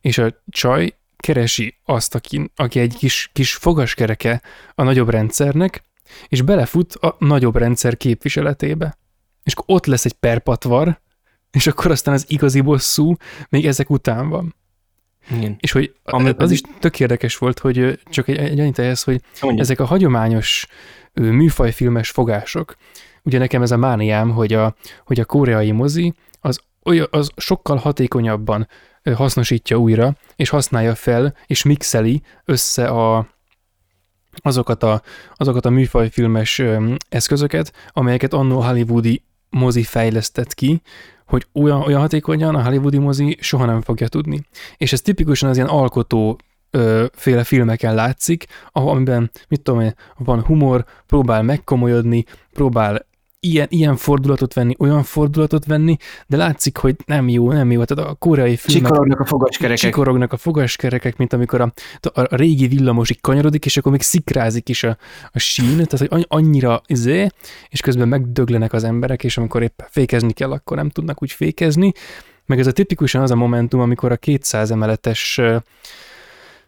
És 0.00 0.18
a 0.18 0.42
csaj 0.50 0.94
keresi 1.16 1.78
azt, 1.84 2.14
aki, 2.14 2.50
aki 2.56 2.78
egy 2.78 2.96
kis, 2.96 3.30
kis 3.32 3.54
fogaskereke 3.54 4.42
a 4.74 4.82
nagyobb 4.82 5.08
rendszernek, 5.08 5.82
és 6.28 6.42
belefut 6.42 6.94
a 6.94 7.16
nagyobb 7.18 7.56
rendszer 7.56 7.96
képviseletébe. 7.96 8.98
És 9.42 9.52
akkor 9.52 9.64
ott 9.66 9.86
lesz 9.86 10.04
egy 10.04 10.12
perpatvar, 10.12 11.00
és 11.50 11.66
akkor 11.66 11.90
aztán 11.90 12.14
az 12.14 12.24
igazi 12.28 12.60
bosszú 12.60 13.14
még 13.48 13.66
ezek 13.66 13.90
után 13.90 14.28
van. 14.28 14.54
Igen. 15.30 15.56
És 15.60 15.72
hogy 15.72 15.94
Ami 16.04 16.32
az 16.36 16.50
is 16.50 16.60
tök 16.78 17.00
érdekes 17.00 17.36
volt, 17.36 17.58
hogy 17.58 18.00
csak 18.04 18.28
egy, 18.28 18.36
egy 18.36 18.60
annyit 18.60 18.78
ehhez, 18.78 19.02
hogy 19.02 19.20
Mondja. 19.40 19.62
ezek 19.62 19.80
a 19.80 19.84
hagyományos 19.84 20.66
műfajfilmes 21.12 22.10
fogások, 22.10 22.76
ugye 23.22 23.38
nekem 23.38 23.62
ez 23.62 23.70
a 23.70 23.76
mániám, 23.76 24.30
hogy 24.30 24.52
a, 24.52 24.74
hogy 25.04 25.20
a 25.20 25.24
koreai 25.24 25.70
mozi 25.70 26.14
az, 26.40 26.60
olyan, 26.84 27.06
az 27.10 27.30
sokkal 27.36 27.76
hatékonyabban 27.76 28.68
hasznosítja 29.14 29.76
újra, 29.76 30.16
és 30.36 30.48
használja 30.48 30.94
fel, 30.94 31.34
és 31.46 31.62
mixeli 31.62 32.22
össze 32.44 32.86
a, 32.86 33.28
azokat 34.32 34.82
a, 34.82 35.02
azokat 35.34 35.66
a 35.66 35.70
műfajfilmes 35.70 36.62
eszközöket, 37.08 37.72
amelyeket 37.88 38.32
annó 38.32 38.60
hollywoodi 38.60 39.22
mozi 39.50 39.82
fejlesztett 39.82 40.54
ki, 40.54 40.82
hogy 41.30 41.46
olyan, 41.52 41.80
olyan 41.80 42.00
hatékonyan 42.00 42.54
a 42.54 42.62
hollywoodi 42.62 42.98
mozi 42.98 43.36
soha 43.40 43.64
nem 43.64 43.80
fogja 43.80 44.08
tudni. 44.08 44.40
És 44.76 44.92
ez 44.92 45.00
tipikusan 45.00 45.48
az 45.48 45.56
ilyen 45.56 45.68
alkotó 45.68 46.38
ö, 46.70 47.04
féle 47.12 47.44
filmeken 47.44 47.94
látszik, 47.94 48.46
ahol 48.72 48.90
amiben, 48.90 49.30
mit 49.48 49.62
tudom 49.62 49.80
én, 49.80 49.94
van 50.18 50.40
humor, 50.40 50.84
próbál 51.06 51.42
megkomolyodni, 51.42 52.24
próbál 52.52 53.06
ilyen, 53.40 53.66
ilyen 53.70 53.96
fordulatot 53.96 54.54
venni, 54.54 54.74
olyan 54.78 55.02
fordulatot 55.02 55.64
venni, 55.64 55.96
de 56.26 56.36
látszik, 56.36 56.76
hogy 56.76 56.96
nem 57.06 57.28
jó, 57.28 57.52
nem 57.52 57.70
jó. 57.70 57.84
Tehát 57.84 58.10
a 58.10 58.14
koreai 58.14 58.56
filmek... 58.56 58.82
Csikorognak 58.82 59.20
a 59.20 59.24
fogaskerekek. 59.24 59.78
Csikorognak 59.78 60.32
a 60.32 60.36
fogaskerekek, 60.36 61.16
mint 61.16 61.32
amikor 61.32 61.60
a, 61.60 61.72
a, 62.00 62.20
a 62.20 62.36
régi 62.36 62.68
villamosig 62.68 63.20
kanyarodik, 63.20 63.64
és 63.64 63.76
akkor 63.76 63.92
még 63.92 64.02
szikrázik 64.02 64.68
is 64.68 64.82
a, 64.82 64.96
a 65.32 65.38
sín, 65.38 65.84
tehát 65.86 66.08
hogy 66.08 66.26
annyira 66.28 66.82
izé, 66.86 67.26
és 67.68 67.80
közben 67.80 68.08
megdöglenek 68.08 68.72
az 68.72 68.84
emberek, 68.84 69.24
és 69.24 69.36
amikor 69.36 69.62
éppen 69.62 69.86
fékezni 69.90 70.32
kell, 70.32 70.50
akkor 70.50 70.76
nem 70.76 70.88
tudnak 70.88 71.22
úgy 71.22 71.32
fékezni. 71.32 71.92
Meg 72.46 72.58
ez 72.58 72.66
a 72.66 72.72
tipikusan 72.72 73.22
az 73.22 73.30
a 73.30 73.36
momentum, 73.36 73.80
amikor 73.80 74.12
a 74.12 74.16
200 74.16 74.70
emeletes 74.70 75.40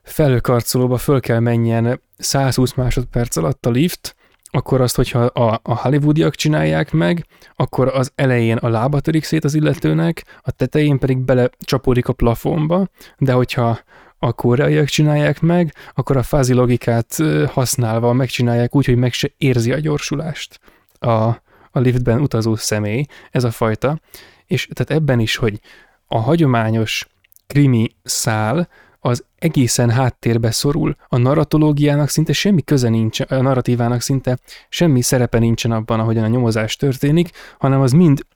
felőkarcolóba 0.02 0.97
föl 0.97 1.20
kell 1.20 1.39
menjen 1.39 2.01
120 2.18 2.75
másodperc 2.75 3.36
alatt 3.36 3.67
a 3.67 3.70
lift, 3.70 4.17
akkor 4.55 4.81
azt, 4.81 4.97
hogyha 4.97 5.20
a, 5.20 5.60
a 5.62 5.76
hollywoodiak 5.76 6.34
csinálják 6.34 6.92
meg, 6.92 7.26
akkor 7.55 7.89
az 7.89 8.12
elején 8.14 8.56
a 8.56 8.68
lába 8.68 9.00
törik 9.00 9.24
szét 9.24 9.44
az 9.44 9.55
illetőnek, 9.55 10.24
a 10.40 10.50
tetején 10.50 10.98
pedig 10.98 11.18
bele 11.18 11.50
csapódik 11.58 12.08
a 12.08 12.12
plafonba, 12.12 12.89
de 13.18 13.32
hogyha 13.32 13.78
a 14.18 14.32
koreaiak 14.32 14.86
csinálják 14.86 15.40
meg, 15.40 15.74
akkor 15.94 16.16
a 16.16 16.22
fázi 16.22 16.52
logikát 16.52 17.16
használva 17.47 18.12
megcsinálják 18.12 18.74
úgy, 18.74 18.86
hogy 18.86 18.97
meg 18.97 19.12
se 19.12 19.31
érzi 19.36 19.72
a 19.72 19.78
gyorsulást 19.78 20.60
a, 20.98 21.10
a 21.70 21.78
liftben 21.78 22.20
utazó 22.20 22.56
személy, 22.56 23.05
ez 23.31 23.44
a 23.44 23.50
fajta. 23.50 24.00
És 24.47 24.68
tehát 24.72 25.02
ebben 25.02 25.20
is, 25.20 25.36
hogy 25.36 25.60
a 26.06 26.18
hagyományos 26.18 27.08
krimi 27.47 27.90
szál 28.02 28.68
az 29.05 29.24
egészen 29.39 29.90
háttérbe 29.90 30.50
szorul. 30.50 30.97
A 31.08 31.16
narratológiának 31.16 32.08
szinte 32.08 32.32
semmi 32.32 32.62
köze 32.62 32.89
nincs, 32.89 33.20
a 33.20 33.40
narratívának 33.40 34.00
szinte 34.00 34.39
semmi 34.68 35.00
szerepe 35.00 35.39
nincsen 35.39 35.72
abban, 35.72 36.00
ahogyan 36.00 36.24
a 36.24 36.28
nyomozás 36.28 36.76
történik, 36.76 37.31
hanem 37.58 37.81
az 37.81 37.92
mind 37.92 38.26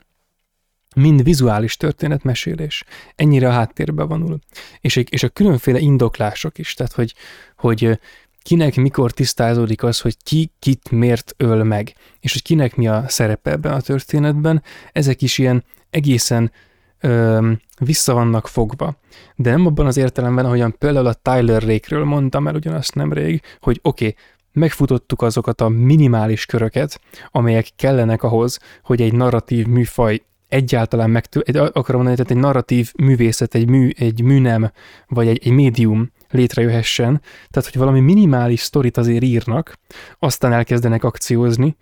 mind 0.94 1.22
vizuális 1.22 1.76
történetmesélés. 1.76 2.84
Ennyire 3.14 3.48
a 3.48 3.52
háttérbe 3.52 4.04
vonul. 4.04 4.38
És, 4.80 4.96
és 4.96 5.22
a 5.22 5.28
különféle 5.28 5.78
indoklások 5.78 6.58
is, 6.58 6.74
tehát 6.74 6.92
hogy, 6.92 7.14
hogy 7.56 7.98
kinek 8.42 8.76
mikor 8.76 9.12
tisztázódik 9.12 9.82
az, 9.82 10.00
hogy 10.00 10.16
ki 10.22 10.50
kit 10.58 10.90
miért 10.90 11.34
öl 11.36 11.64
meg, 11.64 11.94
és 12.20 12.32
hogy 12.32 12.42
kinek 12.42 12.76
mi 12.76 12.88
a 12.88 13.04
szerepe 13.08 13.50
ebben 13.50 13.72
a 13.72 13.80
történetben, 13.80 14.62
ezek 14.92 15.22
is 15.22 15.38
ilyen 15.38 15.64
egészen 15.90 16.52
ö, 17.00 17.50
vissza 17.80 18.14
vannak 18.14 18.48
fogva. 18.48 18.96
De 19.36 19.50
nem 19.50 19.66
abban 19.66 19.86
az 19.86 19.96
értelemben, 19.96 20.44
ahogyan 20.44 20.74
például 20.78 21.06
a 21.06 21.14
Tyler 21.14 21.62
Rake-ről 21.62 22.04
mondtam 22.04 22.48
el 22.48 22.54
ugyanazt 22.54 22.94
nemrég, 22.94 23.42
hogy 23.60 23.78
oké, 23.82 24.06
okay, 24.06 24.16
megfutottuk 24.52 25.22
azokat 25.22 25.60
a 25.60 25.68
minimális 25.68 26.46
köröket, 26.46 27.00
amelyek 27.30 27.68
kellenek 27.76 28.22
ahhoz, 28.22 28.58
hogy 28.82 29.02
egy 29.02 29.12
narratív 29.12 29.66
műfaj 29.66 30.22
egyáltalán 30.48 31.10
meg, 31.10 31.24
egy, 31.40 31.56
akarom 31.56 32.02
mondani, 32.02 32.16
tehát 32.16 32.30
egy 32.30 32.36
narratív 32.36 32.92
művészet, 32.96 33.54
egy, 33.54 33.68
mű, 33.68 33.90
egy 33.96 34.22
műnem, 34.22 34.72
vagy 35.08 35.28
egy, 35.28 35.40
egy 35.44 35.52
médium 35.52 36.10
létrejöhessen, 36.30 37.20
tehát 37.50 37.70
hogy 37.70 37.80
valami 37.80 38.00
minimális 38.00 38.60
sztorit 38.60 38.96
azért 38.96 39.22
írnak, 39.22 39.78
aztán 40.18 40.52
elkezdenek 40.52 41.04
akciózni, 41.04 41.76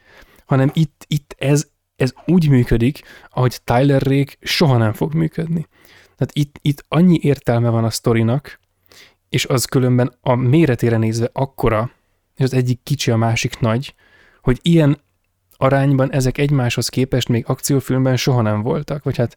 hanem 0.47 0.71
itt, 0.73 1.05
itt 1.09 1.35
ez, 1.39 1.67
ez 1.97 2.13
úgy 2.27 2.49
működik, 2.49 3.03
ahogy 3.31 3.61
Tyler 3.65 4.03
Rake 4.03 4.33
soha 4.41 4.77
nem 4.77 4.93
fog 4.93 5.15
működni. 5.15 5.67
Tehát 6.03 6.31
itt, 6.33 6.59
itt 6.63 6.85
annyi 6.89 7.19
értelme 7.23 7.69
van 7.69 7.85
a 7.85 7.91
sztorinak, 7.91 8.61
és 9.29 9.45
az 9.45 9.65
különben 9.65 10.13
a 10.21 10.35
méretére 10.35 10.97
nézve 10.97 11.31
akkora, 11.33 11.91
és 12.37 12.45
az 12.45 12.55
egyik 12.55 12.81
kicsi, 12.83 13.11
a 13.11 13.17
másik 13.17 13.59
nagy, 13.59 13.95
hogy 14.43 14.59
ilyen 14.63 14.99
arányban 15.57 16.13
ezek 16.13 16.39
egymáshoz 16.39 16.89
képest 16.89 17.29
még 17.29 17.45
akciófilmben 17.47 18.17
soha 18.17 18.43
nem 18.43 18.63
voltak, 18.63 19.05
vagy 19.05 19.17
hát 19.17 19.37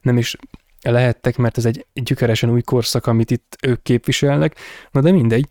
nem 0.00 0.18
is 0.18 0.36
lehettek, 0.82 1.36
mert 1.36 1.58
ez 1.58 1.64
egy 1.64 1.86
gyökeresen 1.92 2.50
új 2.50 2.62
korszak, 2.62 3.06
amit 3.06 3.30
itt 3.30 3.56
ők 3.62 3.82
képviselnek, 3.82 4.56
na 4.90 5.00
de 5.00 5.10
mindegy. 5.10 5.48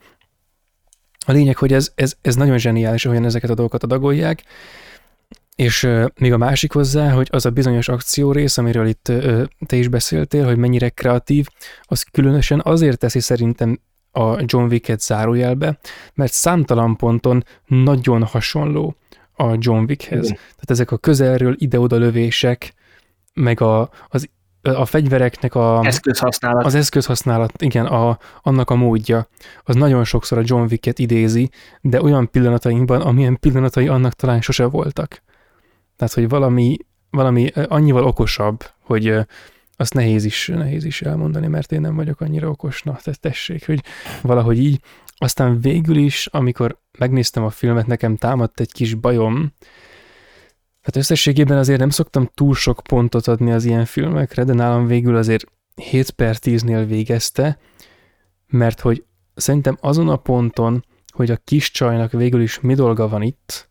A 1.25 1.31
lényeg, 1.31 1.57
hogy 1.57 1.73
ez, 1.73 1.91
ez, 1.95 2.15
ez 2.22 2.35
nagyon 2.35 2.57
zseniális, 2.57 3.05
ahogyan 3.05 3.25
ezeket 3.25 3.49
a 3.49 3.53
dolgokat 3.53 3.83
adagolják, 3.83 4.43
És 5.55 5.89
még 6.19 6.33
a 6.33 6.37
másik 6.37 6.71
hozzá, 6.71 7.11
hogy 7.11 7.27
az 7.31 7.45
a 7.45 7.49
bizonyos 7.49 7.87
akciórész, 7.87 8.57
amiről 8.57 8.87
itt 8.87 9.11
te 9.65 9.75
is 9.75 9.87
beszéltél, 9.87 10.45
hogy 10.45 10.57
mennyire 10.57 10.89
kreatív, 10.89 11.47
az 11.81 12.01
különösen 12.01 12.61
azért 12.63 12.99
teszi 12.99 13.19
szerintem 13.19 13.79
a 14.11 14.35
John 14.45 14.65
Wick-et 14.71 15.01
zárójelbe, 15.01 15.79
mert 16.13 16.33
számtalan 16.33 16.95
ponton 16.95 17.43
nagyon 17.65 18.23
hasonló 18.23 18.95
a 19.33 19.55
John 19.57 19.83
Wickhez. 19.87 20.25
Igen. 20.25 20.35
Tehát 20.35 20.69
ezek 20.69 20.91
a 20.91 20.97
közelről 20.97 21.55
ide-oda 21.57 21.95
lövések, 21.95 22.73
meg 23.33 23.61
a, 23.61 23.89
az, 24.07 24.29
a 24.73 24.85
fegyvereknek 24.85 25.55
a... 25.55 25.81
Eszközhasználat. 25.83 26.65
Az 26.65 26.75
eszközhasználat, 26.75 27.61
igen, 27.61 27.85
a, 27.85 28.17
annak 28.41 28.69
a 28.69 28.75
módja. 28.75 29.27
Az 29.63 29.75
nagyon 29.75 30.03
sokszor 30.03 30.37
a 30.37 30.43
John 30.45 30.67
Wick-et 30.69 30.99
idézi, 30.99 31.49
de 31.81 32.01
olyan 32.01 32.31
pillanatainkban, 32.31 33.01
amilyen 33.01 33.39
pillanatai 33.39 33.87
annak 33.87 34.13
talán 34.13 34.41
sose 34.41 34.65
voltak. 34.65 35.23
Tehát, 35.95 36.13
hogy 36.13 36.29
valami, 36.29 36.77
valami 37.09 37.51
annyival 37.67 38.03
okosabb, 38.03 38.63
hogy 38.79 39.13
azt 39.77 39.93
nehéz 39.93 40.25
is, 40.25 40.47
nehéz 40.47 40.83
is 40.83 41.01
elmondani, 41.01 41.47
mert 41.47 41.71
én 41.71 41.81
nem 41.81 41.95
vagyok 41.95 42.21
annyira 42.21 42.49
okos, 42.49 42.83
na, 42.83 42.97
te 43.03 43.13
tessék, 43.19 43.65
hogy 43.65 43.83
valahogy 44.21 44.59
így. 44.59 44.79
Aztán 45.17 45.59
végül 45.61 45.95
is, 45.95 46.27
amikor 46.27 46.79
megnéztem 46.97 47.43
a 47.43 47.49
filmet, 47.49 47.87
nekem 47.87 48.15
támadt 48.15 48.59
egy 48.59 48.71
kis 48.71 48.93
bajom, 48.93 49.53
Hát 50.85 50.95
összességében 50.95 51.57
azért 51.57 51.80
nem 51.80 51.89
szoktam 51.89 52.30
túl 52.33 52.55
sok 52.55 52.81
pontot 52.83 53.27
adni 53.27 53.51
az 53.51 53.65
ilyen 53.65 53.85
filmekre, 53.85 54.43
de 54.43 54.53
nálam 54.53 54.88
végül 54.88 55.15
azért 55.15 55.45
7 55.75 56.09
per 56.09 56.35
10-nél 56.39 56.85
végezte, 56.88 57.59
mert 58.47 58.80
hogy 58.80 59.03
szerintem 59.35 59.77
azon 59.81 60.09
a 60.09 60.15
ponton, 60.15 60.85
hogy 61.14 61.31
a 61.31 61.38
kis 61.38 61.72
csajnak 61.72 62.11
végül 62.11 62.41
is 62.41 62.59
mi 62.59 62.73
dolga 62.73 63.07
van 63.07 63.22
itt, 63.22 63.69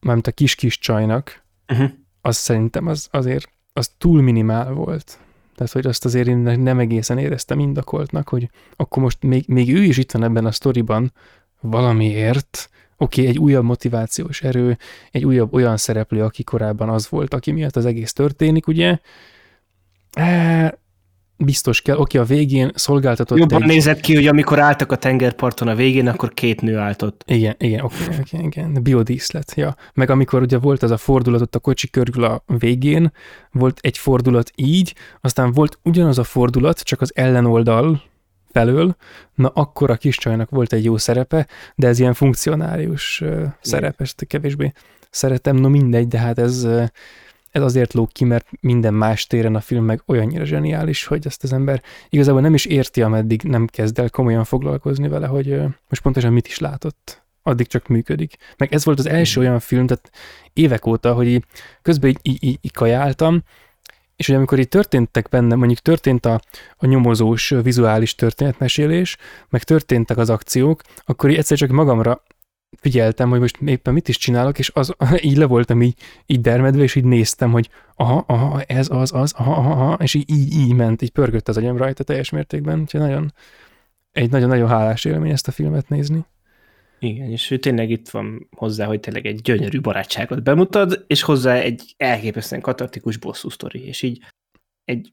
mármint 0.00 0.26
a 0.26 0.32
kis-kis 0.32 0.78
csajnak, 0.78 1.44
uh-huh. 1.68 1.90
az 2.20 2.36
szerintem 2.36 2.86
az 2.86 3.08
azért 3.10 3.48
az 3.72 3.90
túl 3.98 4.22
minimál 4.22 4.72
volt. 4.72 5.18
Tehát, 5.54 5.72
hogy 5.72 5.86
azt 5.86 6.04
azért 6.04 6.28
én 6.28 6.36
nem 6.38 6.78
egészen 6.78 7.18
éreztem 7.18 7.58
indakoltnak, 7.58 8.28
hogy 8.28 8.50
akkor 8.76 9.02
most 9.02 9.22
még, 9.22 9.44
még 9.48 9.74
ő 9.74 9.82
is 9.82 9.96
itt 9.96 10.12
van 10.12 10.22
ebben 10.22 10.46
a 10.46 10.52
sztoriban 10.52 11.12
valamiért, 11.60 12.70
oké, 13.02 13.20
okay, 13.20 13.26
egy 13.32 13.38
újabb 13.38 13.64
motivációs 13.64 14.42
erő, 14.42 14.78
egy 15.10 15.24
újabb 15.24 15.54
olyan 15.54 15.76
szereplő, 15.76 16.22
aki 16.22 16.42
korábban 16.42 16.88
az 16.88 17.08
volt, 17.08 17.34
aki 17.34 17.50
miatt 17.50 17.76
az 17.76 17.86
egész 17.86 18.12
történik, 18.12 18.66
ugye? 18.66 18.98
E, 20.12 20.78
biztos 21.36 21.82
kell, 21.82 21.96
oké, 21.96 22.18
okay, 22.18 22.34
a 22.34 22.38
végén 22.38 22.70
szolgáltatott 22.74 23.38
Jobban 23.38 23.62
egy... 23.62 23.68
nézett 23.68 24.00
ki, 24.00 24.14
hogy 24.14 24.26
amikor 24.26 24.58
álltak 24.58 24.92
a 24.92 24.96
tengerparton 24.96 25.68
a 25.68 25.74
végén, 25.74 26.08
akkor 26.08 26.34
két 26.34 26.60
nő 26.60 26.76
állt 26.76 27.02
ott. 27.02 27.22
Igen, 27.26 27.54
igen, 27.58 27.84
oké, 27.84 28.04
okay, 28.04 28.16
okay, 28.18 28.46
igen, 28.46 28.82
biodíszlet, 28.82 29.52
ja. 29.56 29.76
Meg 29.94 30.10
amikor 30.10 30.42
ugye 30.42 30.58
volt 30.58 30.82
az 30.82 30.90
a 30.90 30.96
fordulat 30.96 31.40
ott 31.40 31.54
a 31.54 31.58
kocsi 31.58 31.90
körül 31.90 32.24
a 32.24 32.44
végén, 32.46 33.12
volt 33.50 33.78
egy 33.82 33.98
fordulat 33.98 34.50
így, 34.54 34.94
aztán 35.20 35.52
volt 35.52 35.78
ugyanaz 35.82 36.18
a 36.18 36.24
fordulat, 36.24 36.80
csak 36.80 37.00
az 37.00 37.12
ellenoldal 37.14 38.09
felől, 38.52 38.96
na 39.34 39.48
akkor 39.48 39.90
a 39.90 39.96
kis 39.96 40.16
csajnak 40.16 40.50
volt 40.50 40.72
egy 40.72 40.84
jó 40.84 40.96
szerepe, 40.96 41.46
de 41.74 41.88
ez 41.88 41.98
ilyen 41.98 42.14
funkcionárius 42.14 43.22
szerep, 43.60 44.00
ezt 44.00 44.24
kevésbé 44.26 44.72
szeretem, 45.10 45.56
no 45.56 45.68
mindegy, 45.68 46.08
de 46.08 46.18
hát 46.18 46.38
ez, 46.38 46.66
ez 47.50 47.62
azért 47.62 47.92
lóg 47.92 48.12
ki, 48.12 48.24
mert 48.24 48.46
minden 48.60 48.94
más 48.94 49.26
téren 49.26 49.54
a 49.54 49.60
film 49.60 49.84
meg 49.84 50.02
olyannyira 50.06 50.44
zseniális, 50.44 51.04
hogy 51.04 51.26
ezt 51.26 51.42
az 51.42 51.52
ember 51.52 51.82
igazából 52.08 52.40
nem 52.40 52.54
is 52.54 52.64
érti, 52.64 53.02
ameddig 53.02 53.42
nem 53.42 53.66
kezd 53.66 53.98
el 53.98 54.10
komolyan 54.10 54.44
foglalkozni 54.44 55.08
vele, 55.08 55.26
hogy 55.26 55.62
most 55.88 56.02
pontosan 56.02 56.32
mit 56.32 56.46
is 56.46 56.58
látott. 56.58 57.22
Addig 57.42 57.66
csak 57.66 57.86
működik. 57.86 58.36
Meg 58.56 58.72
ez 58.72 58.84
volt 58.84 58.98
az 58.98 59.08
első 59.08 59.40
olyan 59.40 59.60
film, 59.60 59.86
tehát 59.86 60.10
évek 60.52 60.86
óta, 60.86 61.12
hogy 61.12 61.26
így, 61.26 61.44
közben 61.82 62.10
így, 62.22 62.44
így, 62.44 62.58
így 62.60 62.72
kajáltam, 62.72 63.42
és 64.20 64.26
hogy 64.26 64.34
amikor 64.34 64.58
itt 64.58 64.70
történtek 64.70 65.28
benne, 65.28 65.54
mondjuk 65.54 65.78
történt 65.78 66.26
a, 66.26 66.40
a 66.76 66.86
nyomozós 66.86 67.48
vizuális 67.62 68.14
történetmesélés, 68.14 69.16
meg 69.48 69.62
történtek 69.62 70.16
az 70.16 70.30
akciók, 70.30 70.82
akkor 71.04 71.30
így 71.30 71.36
egyszer 71.36 71.58
csak 71.58 71.70
magamra 71.70 72.22
figyeltem, 72.80 73.30
hogy 73.30 73.40
most 73.40 73.60
éppen 73.64 73.92
mit 73.92 74.08
is 74.08 74.16
csinálok, 74.16 74.58
és 74.58 74.70
az, 74.74 74.94
így 75.28 75.36
le 75.36 75.44
voltam 75.44 75.82
így, 75.82 75.96
így 76.26 76.40
dermedve, 76.40 76.82
és 76.82 76.94
így 76.94 77.04
néztem, 77.04 77.50
hogy 77.50 77.70
aha, 77.94 78.24
aha, 78.26 78.62
ez 78.62 78.88
az, 78.90 79.12
az, 79.14 79.32
aha, 79.32 79.52
aha, 79.52 79.70
aha 79.70 79.94
és 79.94 80.14
így, 80.14 80.30
így, 80.30 80.52
így 80.52 80.74
ment, 80.74 81.02
így 81.02 81.12
pörgött 81.12 81.48
az 81.48 81.56
agyam 81.56 81.76
rajta 81.76 82.04
teljes 82.04 82.30
mértékben, 82.30 82.80
úgyhogy 82.80 83.00
nagyon, 83.00 83.32
egy 84.12 84.30
nagyon-nagyon 84.30 84.68
hálás 84.68 85.04
élmény 85.04 85.32
ezt 85.32 85.48
a 85.48 85.52
filmet 85.52 85.88
nézni. 85.88 86.24
Igen, 87.00 87.30
és 87.30 87.50
ő 87.50 87.58
tényleg 87.58 87.90
itt 87.90 88.08
van 88.08 88.48
hozzá, 88.56 88.86
hogy 88.86 89.00
tényleg 89.00 89.26
egy 89.26 89.40
gyönyörű 89.40 89.80
barátságot 89.80 90.42
bemutat, 90.42 91.04
és 91.06 91.22
hozzá 91.22 91.54
egy 91.54 91.94
elképesztően 91.96 92.60
katartikus 92.60 93.16
bosszú 93.16 93.48
sztori, 93.48 93.86
és 93.86 94.02
így 94.02 94.24
egy, 94.84 95.12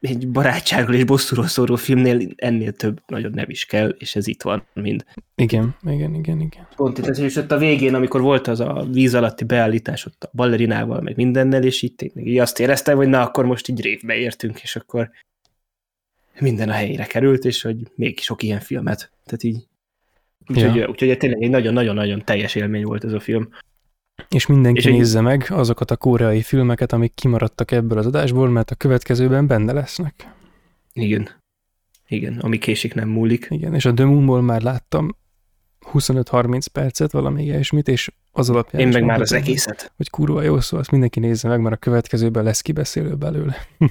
egy 0.00 0.28
barátságról 0.28 0.94
és 0.94 1.04
bosszúról 1.04 1.46
szóló 1.46 1.76
filmnél 1.76 2.28
ennél 2.36 2.72
több 2.72 3.00
nagyon 3.06 3.30
nem 3.30 3.50
is 3.50 3.64
kell, 3.64 3.88
és 3.88 4.16
ez 4.16 4.26
itt 4.26 4.42
van 4.42 4.66
mind. 4.72 5.04
Igen, 5.34 5.76
igen, 5.86 6.14
igen, 6.14 6.40
igen. 6.40 6.68
Pont 6.76 6.98
itt, 6.98 7.06
és 7.06 7.36
ott 7.36 7.50
a 7.50 7.58
végén, 7.58 7.94
amikor 7.94 8.20
volt 8.20 8.46
az 8.46 8.60
a 8.60 8.86
víz 8.90 9.14
alatti 9.14 9.44
beállítás 9.44 10.06
ott 10.06 10.24
a 10.24 10.30
ballerinával, 10.32 11.00
meg 11.00 11.16
mindennel, 11.16 11.62
és 11.64 11.82
itt 11.82 11.96
tényleg 11.96 12.26
így 12.26 12.38
azt 12.38 12.60
éreztem, 12.60 12.96
hogy 12.96 13.08
na, 13.08 13.22
akkor 13.22 13.44
most 13.44 13.68
így 13.68 13.80
révbe 13.80 14.14
értünk, 14.14 14.62
és 14.62 14.76
akkor 14.76 15.10
minden 16.38 16.68
a 16.68 16.72
helyére 16.72 17.04
került, 17.04 17.44
és 17.44 17.62
hogy 17.62 17.76
még 17.94 18.18
sok 18.18 18.42
ilyen 18.42 18.60
filmet. 18.60 19.12
Tehát 19.24 19.42
így 19.42 19.66
Úgyhogy, 20.48 20.74
ja. 20.74 20.88
úgyhogy 20.88 21.16
tényleg 21.16 21.42
egy 21.42 21.50
nagyon-nagyon-nagyon 21.50 22.24
teljes 22.24 22.54
élmény 22.54 22.84
volt 22.84 23.04
ez 23.04 23.12
a 23.12 23.20
film. 23.20 23.48
És 24.28 24.46
mindenki 24.46 24.78
és 24.78 24.84
nézze 24.84 25.18
egy... 25.18 25.24
meg 25.24 25.46
azokat 25.48 25.90
a 25.90 25.96
koreai 25.96 26.42
filmeket, 26.42 26.92
amik 26.92 27.14
kimaradtak 27.14 27.70
ebből 27.70 27.98
az 27.98 28.06
adásból, 28.06 28.48
mert 28.48 28.70
a 28.70 28.74
következőben 28.74 29.46
benne 29.46 29.72
lesznek. 29.72 30.28
Igen. 30.92 31.28
Igen, 32.08 32.38
ami 32.38 32.58
késik 32.58 32.94
nem 32.94 33.08
múlik. 33.08 33.46
Igen, 33.50 33.74
és 33.74 33.84
a 33.84 33.94
The 33.94 34.04
Moonból 34.04 34.42
már 34.42 34.62
láttam 34.62 35.16
25-30 35.92 36.66
percet, 36.72 37.12
valami 37.12 37.42
ilyesmit, 37.42 37.88
és 37.88 38.12
az 38.32 38.50
alapján 38.50 38.82
Én 38.82 38.88
meg 38.88 39.04
már 39.04 39.20
az 39.20 39.32
egészet. 39.32 39.92
Hogy 39.96 40.10
kurva 40.10 40.42
jó 40.42 40.60
szó, 40.60 40.78
azt 40.78 40.90
mindenki 40.90 41.20
nézze 41.20 41.48
meg, 41.48 41.60
mert 41.60 41.74
a 41.74 41.78
következőben 41.78 42.44
lesz 42.44 42.60
kibeszélő 42.60 43.14
belőle. 43.14 43.56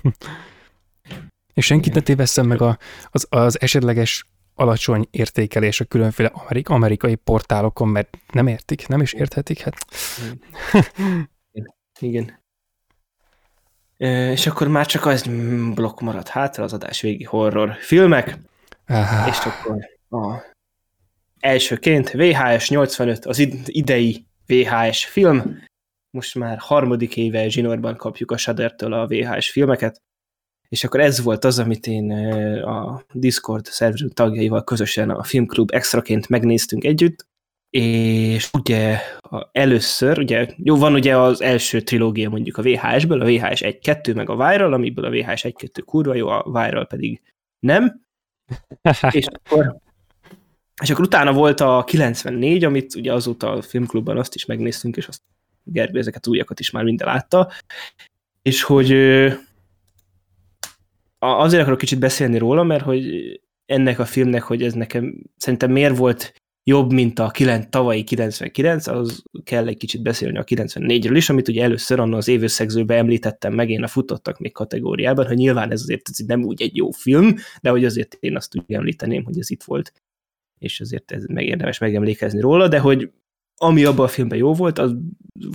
és 1.53 1.65
senkit 1.65 1.93
ne 1.93 2.01
tévesszem 2.01 2.47
meg 2.47 2.61
a, 2.61 2.77
az, 3.11 3.27
az 3.29 3.61
esetleges 3.61 4.25
alacsony 4.55 5.07
értékelés 5.11 5.79
a 5.79 5.85
különféle 5.85 6.31
amerik, 6.33 6.69
amerikai 6.69 7.15
portálokon, 7.15 7.87
mert 7.87 8.17
nem 8.31 8.47
értik, 8.47 8.87
nem 8.87 9.01
is 9.01 9.13
érthetik, 9.13 9.59
hát. 9.59 9.85
Igen. 11.51 11.73
Igen. 11.99 12.41
E, 13.97 14.31
és 14.31 14.47
akkor 14.47 14.67
már 14.67 14.85
csak 14.85 15.05
az 15.05 15.27
blokk 15.73 15.99
maradt 15.99 16.27
hátra, 16.27 16.63
az 16.63 16.73
adás 16.73 17.01
végi 17.01 17.23
horror 17.23 17.73
filmek, 17.73 18.37
Aha. 18.87 19.29
és 19.29 19.37
akkor 19.37 19.77
a 20.09 20.51
elsőként 21.39 22.11
VHS 22.11 22.69
85, 22.69 23.25
az 23.25 23.49
idei 23.65 24.25
VHS 24.45 25.05
film, 25.05 25.61
most 26.09 26.35
már 26.35 26.57
harmadik 26.57 27.17
éve 27.17 27.49
zsinórban 27.49 27.95
kapjuk 27.95 28.31
a 28.31 28.37
Shudder-től 28.37 28.93
a 28.93 29.07
VHS 29.07 29.49
filmeket, 29.49 30.01
és 30.73 30.83
akkor 30.83 30.99
ez 30.99 31.21
volt 31.21 31.45
az, 31.45 31.59
amit 31.59 31.87
én 31.87 32.11
a 32.61 33.03
Discord 33.11 33.65
szerverünk 33.65 34.13
tagjaival 34.13 34.63
közösen 34.63 35.09
a 35.09 35.23
Filmklub 35.23 35.71
extraként 35.73 36.29
megnéztünk 36.29 36.83
együtt, 36.83 37.27
és 37.69 38.49
ugye 38.53 38.99
először, 39.51 40.19
ugye, 40.19 40.47
jó, 40.57 40.75
van 40.75 40.93
ugye 40.93 41.17
az 41.17 41.41
első 41.41 41.81
trilógia 41.81 42.29
mondjuk 42.29 42.57
a 42.57 42.61
VHS-ből, 42.61 43.21
a 43.21 43.25
VHS 43.25 43.61
1-2, 43.63 44.15
meg 44.15 44.29
a 44.29 44.35
Viral, 44.35 44.73
amiből 44.73 45.05
a 45.05 45.09
VHS 45.09 45.45
1-2 45.47 45.81
kurva 45.85 46.15
jó, 46.15 46.27
a 46.27 46.43
Viral 46.45 46.85
pedig 46.85 47.21
nem, 47.59 48.01
és 49.11 49.25
akkor 49.25 49.75
és 50.81 50.89
akkor 50.89 51.05
utána 51.05 51.33
volt 51.33 51.59
a 51.59 51.83
94, 51.87 52.63
amit 52.63 52.95
ugye 52.95 53.13
azóta 53.13 53.51
a 53.51 53.61
filmklubban 53.61 54.17
azt 54.17 54.35
is 54.35 54.45
megnéztünk, 54.45 54.97
és 54.97 55.07
azt 55.07 55.21
Gergő 55.63 55.99
ezeket 55.99 56.27
újakat 56.27 56.59
is 56.59 56.71
már 56.71 56.83
minden 56.83 57.07
látta, 57.07 57.51
és 58.41 58.63
hogy 58.63 58.91
azért 61.23 61.61
akarok 61.61 61.79
kicsit 61.79 61.99
beszélni 61.99 62.37
róla, 62.37 62.63
mert 62.63 62.83
hogy 62.83 63.05
ennek 63.65 63.99
a 63.99 64.05
filmnek, 64.05 64.43
hogy 64.43 64.63
ez 64.63 64.73
nekem 64.73 65.23
szerintem 65.37 65.71
miért 65.71 65.97
volt 65.97 66.33
jobb, 66.63 66.91
mint 66.91 67.19
a 67.19 67.29
9, 67.29 67.69
tavalyi 67.69 68.03
99, 68.03 68.87
az 68.87 69.23
kell 69.43 69.67
egy 69.67 69.77
kicsit 69.77 70.01
beszélni 70.01 70.37
a 70.37 70.43
94-ről 70.43 71.13
is, 71.15 71.29
amit 71.29 71.47
ugye 71.47 71.63
először 71.63 71.99
annak 71.99 72.17
az 72.17 72.27
évösszegzőben 72.27 72.97
említettem 72.97 73.53
meg 73.53 73.69
én 73.69 73.83
a 73.83 73.87
futottak 73.87 74.39
még 74.39 74.51
kategóriában, 74.51 75.27
hogy 75.27 75.37
nyilván 75.37 75.71
ez 75.71 75.81
azért 75.81 76.09
ez 76.09 76.17
nem 76.25 76.43
úgy 76.43 76.61
egy 76.61 76.75
jó 76.75 76.91
film, 76.91 77.35
de 77.61 77.69
hogy 77.69 77.85
azért 77.85 78.17
én 78.19 78.35
azt 78.35 78.55
úgy 78.55 78.73
említeném, 78.73 79.23
hogy 79.23 79.37
ez 79.37 79.49
itt 79.49 79.63
volt, 79.63 79.91
és 80.59 80.79
azért 80.79 81.11
ez 81.11 81.25
megérdemes 81.25 81.77
megemlékezni 81.77 82.39
róla, 82.39 82.67
de 82.67 82.79
hogy 82.79 83.11
ami 83.55 83.83
abban 83.83 84.05
a 84.05 84.09
filmben 84.09 84.37
jó 84.37 84.53
volt, 84.53 84.79
az 84.79 84.95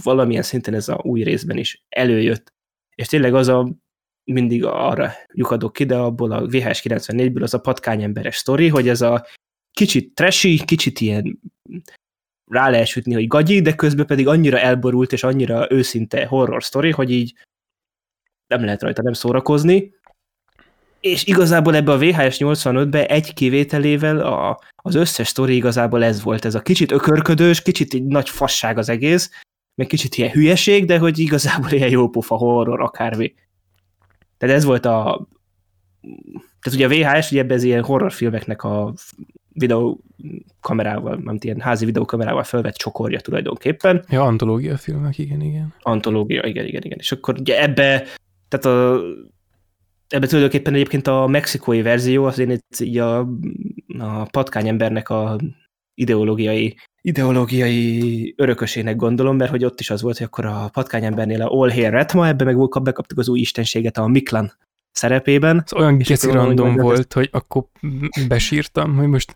valamilyen 0.02 0.42
szinten 0.42 0.74
ez 0.74 0.88
a 0.88 1.00
új 1.02 1.22
részben 1.22 1.56
is 1.56 1.84
előjött. 1.88 2.52
És 2.94 3.06
tényleg 3.06 3.34
az 3.34 3.48
a 3.48 3.76
mindig 4.32 4.64
arra 4.64 5.12
lyukadok 5.32 5.72
ki, 5.72 5.84
de 5.84 5.96
abból 5.96 6.32
a 6.32 6.46
VHS 6.46 6.82
94-ből 6.82 7.42
az 7.42 7.54
a 7.54 7.60
patkányemberes 7.60 8.36
sztori, 8.36 8.68
hogy 8.68 8.88
ez 8.88 9.00
a 9.00 9.26
kicsit 9.72 10.14
trashy, 10.14 10.64
kicsit 10.64 11.00
ilyen 11.00 11.40
rá 12.50 12.68
lehet 12.68 12.86
sütni, 12.86 13.14
hogy 13.14 13.26
gagyi, 13.26 13.60
de 13.60 13.74
közben 13.74 14.06
pedig 14.06 14.28
annyira 14.28 14.58
elborult 14.58 15.12
és 15.12 15.22
annyira 15.22 15.70
őszinte 15.70 16.26
horror 16.26 16.62
story, 16.62 16.90
hogy 16.90 17.10
így 17.10 17.34
nem 18.46 18.64
lehet 18.64 18.82
rajta 18.82 19.02
nem 19.02 19.12
szórakozni. 19.12 19.96
És 21.00 21.26
igazából 21.26 21.74
ebbe 21.74 21.92
a 21.92 21.98
VHS 21.98 22.36
85-be 22.38 23.06
egy 23.06 23.34
kivételével 23.34 24.18
a, 24.18 24.60
az 24.76 24.94
összes 24.94 25.28
sztori 25.28 25.54
igazából 25.54 26.04
ez 26.04 26.22
volt, 26.22 26.44
ez 26.44 26.54
a 26.54 26.62
kicsit 26.62 26.92
ökörködős, 26.92 27.62
kicsit 27.62 27.94
egy 27.94 28.04
nagy 28.04 28.28
fasság 28.28 28.78
az 28.78 28.88
egész, 28.88 29.30
meg 29.74 29.86
kicsit 29.86 30.14
ilyen 30.14 30.30
hülyeség, 30.30 30.84
de 30.84 30.98
hogy 30.98 31.18
igazából 31.18 31.70
ilyen 31.70 31.90
jópofa 31.90 32.36
horror 32.36 32.80
akármi. 32.80 33.34
Tehát 34.38 34.56
ez 34.56 34.64
volt 34.64 34.86
a... 34.86 35.28
Tehát 36.60 36.72
ugye 36.72 36.86
a 36.86 37.16
VHS, 37.16 37.30
ugye 37.30 37.40
ebben 37.40 37.56
ez 37.56 37.62
ilyen 37.62 37.82
horrorfilmeknek 37.82 38.64
a 38.64 38.94
videókamerával, 39.52 41.20
nem 41.24 41.36
ilyen 41.40 41.60
házi 41.60 41.84
videókamerával 41.84 42.42
felvett 42.42 42.74
csokorja 42.74 43.20
tulajdonképpen. 43.20 44.04
Ja, 44.08 44.22
antológia 44.22 44.76
filmek, 44.76 45.18
igen, 45.18 45.40
igen. 45.40 45.74
Antológia, 45.80 46.42
igen, 46.44 46.66
igen, 46.66 46.82
igen. 46.82 46.98
És 46.98 47.12
akkor 47.12 47.34
ugye 47.38 47.62
ebbe, 47.62 48.04
tehát 48.48 48.66
a, 48.66 49.00
ebbe 50.08 50.26
tulajdonképpen 50.26 50.74
egyébként 50.74 51.06
a 51.06 51.26
mexikói 51.26 51.82
verzió, 51.82 52.24
az 52.24 52.38
én 52.38 52.50
itt 52.50 52.80
így 52.80 52.98
a, 52.98 53.18
a 53.98 54.24
patkányembernek 54.30 55.08
a 55.08 55.38
ideológiai 56.00 56.76
ideológiai 57.00 58.34
örökösének 58.36 58.96
gondolom, 58.96 59.36
mert 59.36 59.50
hogy 59.50 59.64
ott 59.64 59.80
is 59.80 59.90
az 59.90 60.02
volt, 60.02 60.16
hogy 60.16 60.26
akkor 60.26 60.44
a 60.44 60.68
patkányembernél 60.72 61.42
a 61.42 61.60
All 61.60 61.70
Hair 61.70 61.90
Retma, 61.90 62.26
ebbe 62.26 62.44
meg 62.44 62.82
bekaptuk 62.82 63.18
az 63.18 63.28
új 63.28 63.38
istenséget 63.38 63.98
a 63.98 64.06
Miklan 64.06 64.52
szerepében. 64.92 65.62
Ez 65.64 65.72
olyan 65.72 65.98
geci 65.98 66.30
random 66.30 66.76
volt, 66.76 67.12
hogy 67.12 67.28
akkor 67.32 67.64
besírtam, 68.28 68.96
hogy 68.96 69.06
most 69.06 69.32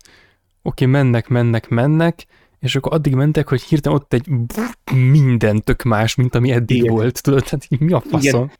oké, 0.61 0.85
okay, 0.85 1.01
mennek, 1.01 1.27
mennek, 1.27 1.69
mennek, 1.69 2.25
és 2.59 2.75
akkor 2.75 2.93
addig 2.93 3.15
mentek, 3.15 3.49
hogy 3.49 3.61
hirtelen 3.61 3.97
ott 3.97 4.13
egy 4.13 4.27
minden 4.93 5.61
tök 5.61 5.83
más, 5.83 6.15
mint 6.15 6.35
ami 6.35 6.51
eddig 6.51 6.77
Igen. 6.77 6.93
volt, 6.93 7.21
tudod, 7.21 7.43
tehát 7.43 7.67
mi 7.79 7.91
a 7.91 7.99
faszom? 7.99 8.43
Igen. 8.43 8.51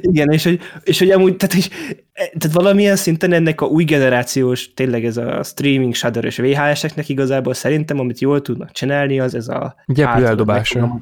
Igen, 0.00 0.30
és 0.30 0.44
hogy, 0.44 0.60
és 0.82 0.98
hogy 0.98 1.10
amúgy, 1.10 1.36
tehát, 1.36 1.54
és, 1.54 1.68
tehát 2.12 2.52
valamilyen 2.52 2.96
szinten 2.96 3.32
ennek 3.32 3.60
a 3.60 3.66
új 3.66 3.84
generációs, 3.84 4.74
tényleg 4.74 5.04
ez 5.04 5.16
a 5.16 5.42
streaming 5.42 5.94
shudder 5.94 6.32
VHS-eknek 6.36 7.08
igazából 7.08 7.54
szerintem, 7.54 7.98
amit 7.98 8.20
jól 8.20 8.42
tudnak 8.42 8.70
csinálni, 8.70 9.20
az 9.20 9.34
ez 9.34 9.48
a... 9.48 9.74
Gyeplő 9.86 10.26
eldobása. 10.26 11.00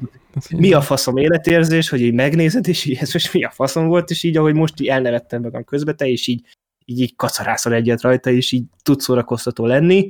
Mi 0.49 0.73
a 0.73 0.81
faszom 0.81 1.17
életérzés, 1.17 1.89
hogy 1.89 2.01
így 2.01 2.13
megnézed, 2.13 2.67
és 2.67 2.85
így 2.85 2.97
ez 3.01 3.13
most 3.13 3.33
mi 3.33 3.43
a 3.43 3.51
faszom 3.51 3.87
volt, 3.87 4.09
és 4.09 4.23
így 4.23 4.37
ahogy 4.37 4.53
most 4.53 4.81
így 4.81 4.87
elnevettem 4.87 5.41
magam 5.41 5.63
közben, 5.63 5.97
te 5.97 6.07
is 6.07 6.27
így, 6.27 6.41
így, 6.85 6.99
így 6.99 7.15
kacarászol 7.15 7.73
egyet 7.73 8.01
rajta, 8.01 8.29
és 8.29 8.51
így 8.51 8.63
tud 8.83 8.99
szórakoztató 8.99 9.65
lenni, 9.65 10.07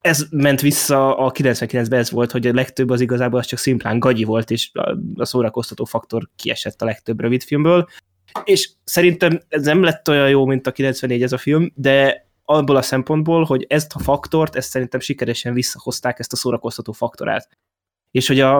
ez 0.00 0.26
ment 0.30 0.60
vissza 0.60 1.16
a 1.16 1.32
99-ben 1.32 1.98
ez 1.98 2.10
volt, 2.10 2.30
hogy 2.30 2.46
a 2.46 2.52
legtöbb 2.52 2.90
az 2.90 3.00
igazából 3.00 3.38
az 3.38 3.46
csak 3.46 3.58
szimplán 3.58 3.98
gagyi 3.98 4.24
volt, 4.24 4.50
és 4.50 4.70
a 5.14 5.24
szórakoztató 5.24 5.84
faktor 5.84 6.28
kiesett 6.36 6.82
a 6.82 6.84
legtöbb 6.84 7.20
rövidfilmből. 7.20 7.88
És 8.44 8.70
szerintem 8.84 9.40
ez 9.48 9.64
nem 9.64 9.82
lett 9.82 10.08
olyan 10.08 10.28
jó, 10.28 10.46
mint 10.46 10.66
a 10.66 10.72
94 10.72 11.22
ez 11.22 11.32
a 11.32 11.38
film, 11.38 11.72
de 11.74 12.26
abból 12.44 12.76
a 12.76 12.82
szempontból, 12.82 13.44
hogy 13.44 13.66
ezt 13.68 13.92
a 13.94 13.98
faktort, 13.98 14.56
ezt 14.56 14.70
szerintem 14.70 15.00
sikeresen 15.00 15.54
visszahozták, 15.54 16.18
ezt 16.18 16.32
a 16.32 16.36
szórakoztató 16.36 16.92
faktorát. 16.92 17.48
És 18.10 18.26
hogy 18.26 18.40
a, 18.40 18.58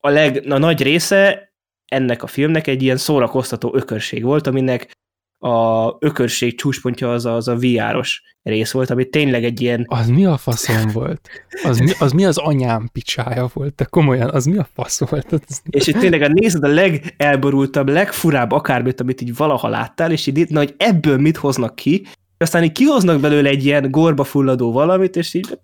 a, 0.00 0.08
leg, 0.08 0.50
a 0.50 0.58
nagy 0.58 0.82
része 0.82 1.52
ennek 1.86 2.22
a 2.22 2.26
filmnek 2.26 2.66
egy 2.66 2.82
ilyen 2.82 2.96
szórakoztató 2.96 3.74
ökörség 3.74 4.22
volt, 4.22 4.46
aminek 4.46 4.92
a 5.44 5.96
ökörség 5.98 6.58
csúcspontja 6.58 7.12
az 7.12 7.26
a, 7.26 7.34
az 7.34 7.48
a 7.48 7.56
VR-os 7.56 8.22
rész 8.42 8.70
volt, 8.70 8.90
ami 8.90 9.08
tényleg 9.08 9.44
egy 9.44 9.60
ilyen... 9.60 9.84
Az 9.88 10.08
mi 10.08 10.24
a 10.24 10.36
faszom 10.36 10.90
volt? 10.92 11.28
Az 11.64 11.78
mi 11.78 11.90
az, 11.98 12.12
mi 12.12 12.24
az 12.24 12.38
anyám 12.38 12.88
picsája 12.92 13.50
volt? 13.52 13.74
De 13.74 13.84
komolyan, 13.84 14.30
az 14.30 14.44
mi 14.44 14.56
a 14.56 14.68
fasz 14.74 14.98
volt? 14.98 15.32
Az... 15.32 15.62
És 15.70 15.86
itt 15.86 15.98
tényleg 15.98 16.22
a 16.22 16.28
nézed 16.28 16.64
a 16.64 16.68
legelborultabb, 16.68 17.88
legfurább 17.88 18.52
akármit, 18.52 19.00
amit 19.00 19.20
így 19.20 19.36
valaha 19.36 19.68
láttál, 19.68 20.12
és 20.12 20.26
így 20.26 20.48
na, 20.48 20.58
hogy 20.58 20.74
ebből 20.76 21.18
mit 21.18 21.36
hoznak 21.36 21.76
ki, 21.76 22.06
aztán 22.38 22.62
így 22.64 22.72
kihoznak 22.72 23.20
belőle 23.20 23.48
egy 23.48 23.64
ilyen 23.64 23.90
gorba 23.90 24.24
fulladó 24.24 24.72
valamit, 24.72 25.16
és 25.16 25.34
így 25.34 25.58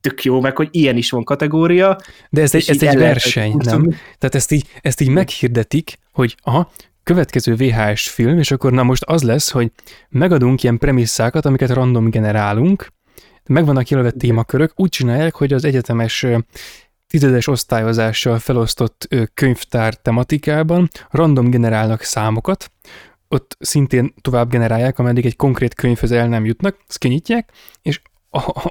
tök 0.00 0.24
jó, 0.24 0.40
meg 0.40 0.56
hogy 0.56 0.68
ilyen 0.70 0.96
is 0.96 1.10
van 1.10 1.24
kategória. 1.24 1.98
De 2.30 2.42
ez 2.42 2.54
egy, 2.54 2.68
ez 2.68 2.82
egy 2.82 2.96
verseny, 2.96 3.54
nem? 3.64 3.88
Tehát 4.18 4.34
ezt 4.34 4.52
így, 4.52 4.66
ezt 4.80 5.00
így 5.00 5.08
meghirdetik, 5.08 5.98
hogy 6.12 6.36
aha, 6.42 6.70
következő 7.04 7.54
VHS 7.54 8.08
film, 8.08 8.38
és 8.38 8.50
akkor 8.50 8.72
na 8.72 8.82
most 8.82 9.02
az 9.02 9.22
lesz, 9.22 9.50
hogy 9.50 9.70
megadunk 10.08 10.62
ilyen 10.62 10.78
premisszákat, 10.78 11.46
amiket 11.46 11.70
random 11.70 12.10
generálunk, 12.10 12.86
megvannak 13.46 13.88
jelölve 13.88 14.10
témakörök, 14.10 14.72
úgy 14.76 14.88
csinálják, 14.88 15.34
hogy 15.34 15.52
az 15.52 15.64
egyetemes 15.64 16.26
tizedes 17.06 17.46
osztályozással 17.46 18.38
felosztott 18.38 19.08
könyvtár 19.34 19.94
tematikában 19.94 20.88
random 21.10 21.50
generálnak 21.50 22.02
számokat, 22.02 22.70
ott 23.28 23.56
szintén 23.60 24.14
tovább 24.20 24.50
generálják, 24.50 24.98
ameddig 24.98 25.26
egy 25.26 25.36
konkrét 25.36 25.74
könyvhöz 25.74 26.12
el 26.12 26.28
nem 26.28 26.44
jutnak, 26.44 26.76
ezt 26.88 27.34
és 27.82 28.00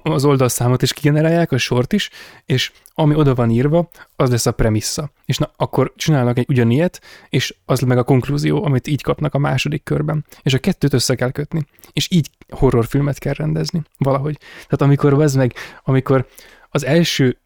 az 0.03 0.25
oldalszámot 0.25 0.81
is 0.81 0.93
kigenerálják, 0.93 1.51
a 1.51 1.57
sort 1.57 1.93
is, 1.93 2.09
és 2.45 2.71
ami 2.93 3.15
oda 3.15 3.35
van 3.35 3.49
írva, 3.49 3.89
az 4.15 4.29
lesz 4.29 4.45
a 4.45 4.51
premissza. 4.51 5.11
És 5.25 5.37
na, 5.37 5.51
akkor 5.55 5.93
csinálnak 5.95 6.37
egy 6.37 6.45
ugyanilyet, 6.49 7.01
és 7.29 7.55
az 7.65 7.79
meg 7.79 7.97
a 7.97 8.03
konklúzió, 8.03 8.65
amit 8.65 8.87
így 8.87 9.01
kapnak 9.01 9.33
a 9.33 9.37
második 9.37 9.83
körben. 9.83 10.25
És 10.41 10.53
a 10.53 10.59
kettőt 10.59 10.93
össze 10.93 11.15
kell 11.15 11.31
kötni. 11.31 11.65
És 11.93 12.07
így 12.11 12.29
horrorfilmet 12.49 13.19
kell 13.19 13.33
rendezni, 13.33 13.81
valahogy. 13.97 14.37
Tehát 14.53 14.81
amikor 14.81 15.21
ez 15.21 15.35
meg, 15.35 15.53
amikor 15.83 16.27
az 16.69 16.85
első 16.85 17.37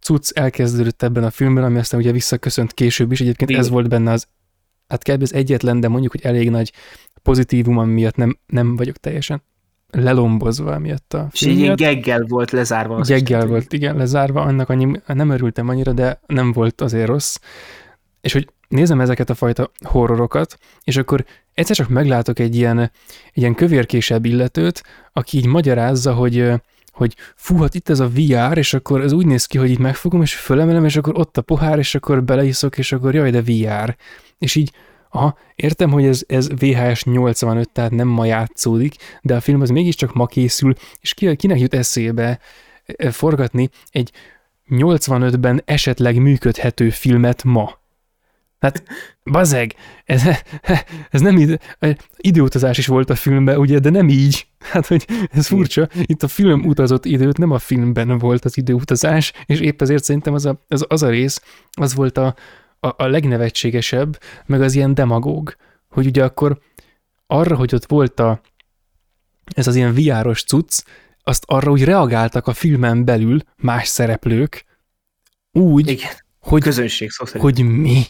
cucc 0.00 0.30
elkezdődött 0.38 1.02
ebben 1.02 1.24
a 1.24 1.30
filmben, 1.30 1.64
ami 1.64 1.78
aztán 1.78 2.00
ugye 2.00 2.12
visszaköszönt 2.12 2.72
később 2.72 3.12
is, 3.12 3.20
egyébként 3.20 3.50
ez 3.50 3.68
volt 3.68 3.88
benne 3.88 4.12
az, 4.12 4.26
hát 4.88 5.02
kb. 5.02 5.22
ez 5.22 5.32
egyetlen, 5.32 5.80
de 5.80 5.88
mondjuk, 5.88 6.12
hogy 6.12 6.24
elég 6.24 6.50
nagy 6.50 6.72
pozitívum, 7.22 7.88
miatt 7.88 8.16
nem, 8.16 8.38
nem 8.46 8.76
vagyok 8.76 8.96
teljesen 8.96 9.42
lelombozva 9.90 10.78
miatt 10.78 11.14
a 11.14 11.28
És 11.32 11.42
egy 11.42 11.74
geggel 11.74 12.24
volt 12.28 12.50
lezárva. 12.50 12.96
Az 12.96 13.08
geggel 13.08 13.46
volt, 13.46 13.72
igen, 13.72 13.96
lezárva, 13.96 14.40
annak 14.40 14.68
annyi, 14.68 15.00
nem 15.06 15.30
örültem 15.30 15.68
annyira, 15.68 15.92
de 15.92 16.20
nem 16.26 16.52
volt 16.52 16.80
azért 16.80 17.06
rossz. 17.06 17.36
És 18.20 18.32
hogy 18.32 18.48
nézem 18.68 19.00
ezeket 19.00 19.30
a 19.30 19.34
fajta 19.34 19.70
horrorokat, 19.84 20.58
és 20.84 20.96
akkor 20.96 21.24
egyszer 21.54 21.76
csak 21.76 21.88
meglátok 21.88 22.38
egy 22.38 22.56
ilyen, 22.56 22.78
egy 22.78 22.90
ilyen 23.32 23.54
kövérkésebb 23.54 24.24
illetőt, 24.24 24.82
aki 25.12 25.36
így 25.36 25.46
magyarázza, 25.46 26.14
hogy 26.14 26.52
hogy 26.92 27.16
fú, 27.34 27.56
hát 27.56 27.74
itt 27.74 27.88
ez 27.88 28.00
a 28.00 28.08
VR, 28.08 28.58
és 28.58 28.74
akkor 28.74 29.00
ez 29.00 29.12
úgy 29.12 29.26
néz 29.26 29.46
ki, 29.46 29.58
hogy 29.58 29.70
itt 29.70 29.78
megfogom, 29.78 30.22
és 30.22 30.34
fölemelem, 30.34 30.84
és 30.84 30.96
akkor 30.96 31.18
ott 31.18 31.36
a 31.36 31.42
pohár, 31.42 31.78
és 31.78 31.94
akkor 31.94 32.24
beleiszok, 32.24 32.78
és 32.78 32.92
akkor 32.92 33.14
jaj, 33.14 33.30
de 33.30 33.42
VR. 33.42 33.96
És 34.38 34.54
így 34.54 34.72
aha, 35.10 35.38
értem, 35.54 35.90
hogy 35.90 36.04
ez, 36.04 36.22
ez 36.26 36.48
VHS 36.48 37.04
85, 37.04 37.70
tehát 37.70 37.90
nem 37.90 38.08
ma 38.08 38.24
játszódik, 38.24 38.94
de 39.22 39.34
a 39.34 39.40
film 39.40 39.60
az 39.60 39.70
mégiscsak 39.70 40.14
ma 40.14 40.26
készül, 40.26 40.74
és 41.00 41.14
ki, 41.14 41.36
kinek 41.36 41.60
jut 41.60 41.74
eszébe 41.74 42.38
e, 42.86 43.10
forgatni 43.10 43.68
egy 43.90 44.12
85-ben 44.70 45.62
esetleg 45.64 46.16
működhető 46.16 46.90
filmet 46.90 47.44
ma. 47.44 47.78
Hát, 48.60 48.82
bazeg, 49.32 49.74
ez, 50.04 50.22
ez 51.10 51.20
nem 51.20 51.36
ide, 51.36 51.58
időutazás 52.16 52.78
is 52.78 52.86
volt 52.86 53.10
a 53.10 53.14
filmben, 53.14 53.58
ugye, 53.58 53.78
de 53.78 53.90
nem 53.90 54.08
így. 54.08 54.46
Hát, 54.70 54.86
hogy 54.86 55.06
ez 55.30 55.46
furcsa, 55.46 55.88
itt 56.02 56.22
a 56.22 56.28
film 56.28 56.64
utazott 56.64 57.04
időt, 57.04 57.38
nem 57.38 57.50
a 57.50 57.58
filmben 57.58 58.18
volt 58.18 58.44
az 58.44 58.56
időutazás, 58.56 59.32
és 59.46 59.60
épp 59.60 59.82
ezért 59.82 60.04
szerintem 60.04 60.34
az 60.34 60.46
a, 60.46 60.64
az, 60.68 60.84
az 60.88 61.02
a 61.02 61.08
rész, 61.08 61.42
az 61.70 61.94
volt 61.94 62.18
a, 62.18 62.34
a, 62.80 63.02
a 63.02 63.06
legnevetségesebb, 63.06 64.18
meg 64.46 64.62
az 64.62 64.74
ilyen 64.74 64.94
demagóg, 64.94 65.56
hogy 65.88 66.06
ugye 66.06 66.24
akkor 66.24 66.60
arra, 67.26 67.56
hogy 67.56 67.74
ott 67.74 67.86
volt 67.86 68.20
a, 68.20 68.40
ez 69.54 69.66
az 69.66 69.74
ilyen 69.74 69.94
viáros 69.94 70.44
cucc, 70.44 70.82
azt 71.22 71.44
arra 71.46 71.70
úgy 71.70 71.84
reagáltak 71.84 72.46
a 72.46 72.52
filmen 72.52 73.04
belül 73.04 73.40
más 73.56 73.88
szereplők, 73.88 74.64
úgy, 75.52 75.88
Igen, 75.88 76.12
hogy, 76.38 76.62
közönség 76.62 77.10
szó 77.10 77.24
hogy 77.38 77.62
mi? 77.62 78.02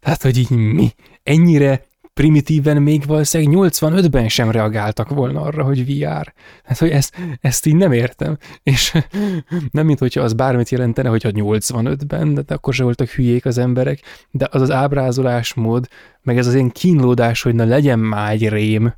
Tehát, 0.00 0.22
hogy 0.22 0.36
így 0.36 0.50
mi? 0.50 0.94
Ennyire 1.22 1.84
primitíven 2.14 2.82
még 2.82 3.06
valószínűleg 3.06 3.70
85-ben 3.72 4.28
sem 4.28 4.50
reagáltak 4.50 5.08
volna 5.08 5.40
arra, 5.40 5.62
hogy 5.62 5.86
VR. 5.86 6.32
Hát, 6.64 6.78
hogy 6.78 6.90
ezt, 6.90 7.16
ezt 7.40 7.66
így 7.66 7.76
nem 7.76 7.92
értem. 7.92 8.36
És 8.62 8.96
nem, 9.70 9.86
mint 9.86 9.98
hogyha 9.98 10.20
az 10.20 10.32
bármit 10.32 10.68
jelentene, 10.68 11.08
hogyha 11.08 11.30
85-ben, 11.32 12.34
de 12.34 12.54
akkor 12.54 12.74
se 12.74 12.82
voltak 12.82 13.08
hülyék 13.08 13.46
az 13.46 13.58
emberek, 13.58 14.00
de 14.30 14.48
az 14.50 14.62
az 14.62 14.70
ábrázolásmód, 14.70 15.88
meg 16.22 16.38
ez 16.38 16.46
az 16.46 16.54
én 16.54 16.70
kínlódás, 16.70 17.42
hogy 17.42 17.54
na 17.54 17.64
legyen 17.64 17.98
már 17.98 18.32
egy 18.32 18.48
rém, 18.48 18.94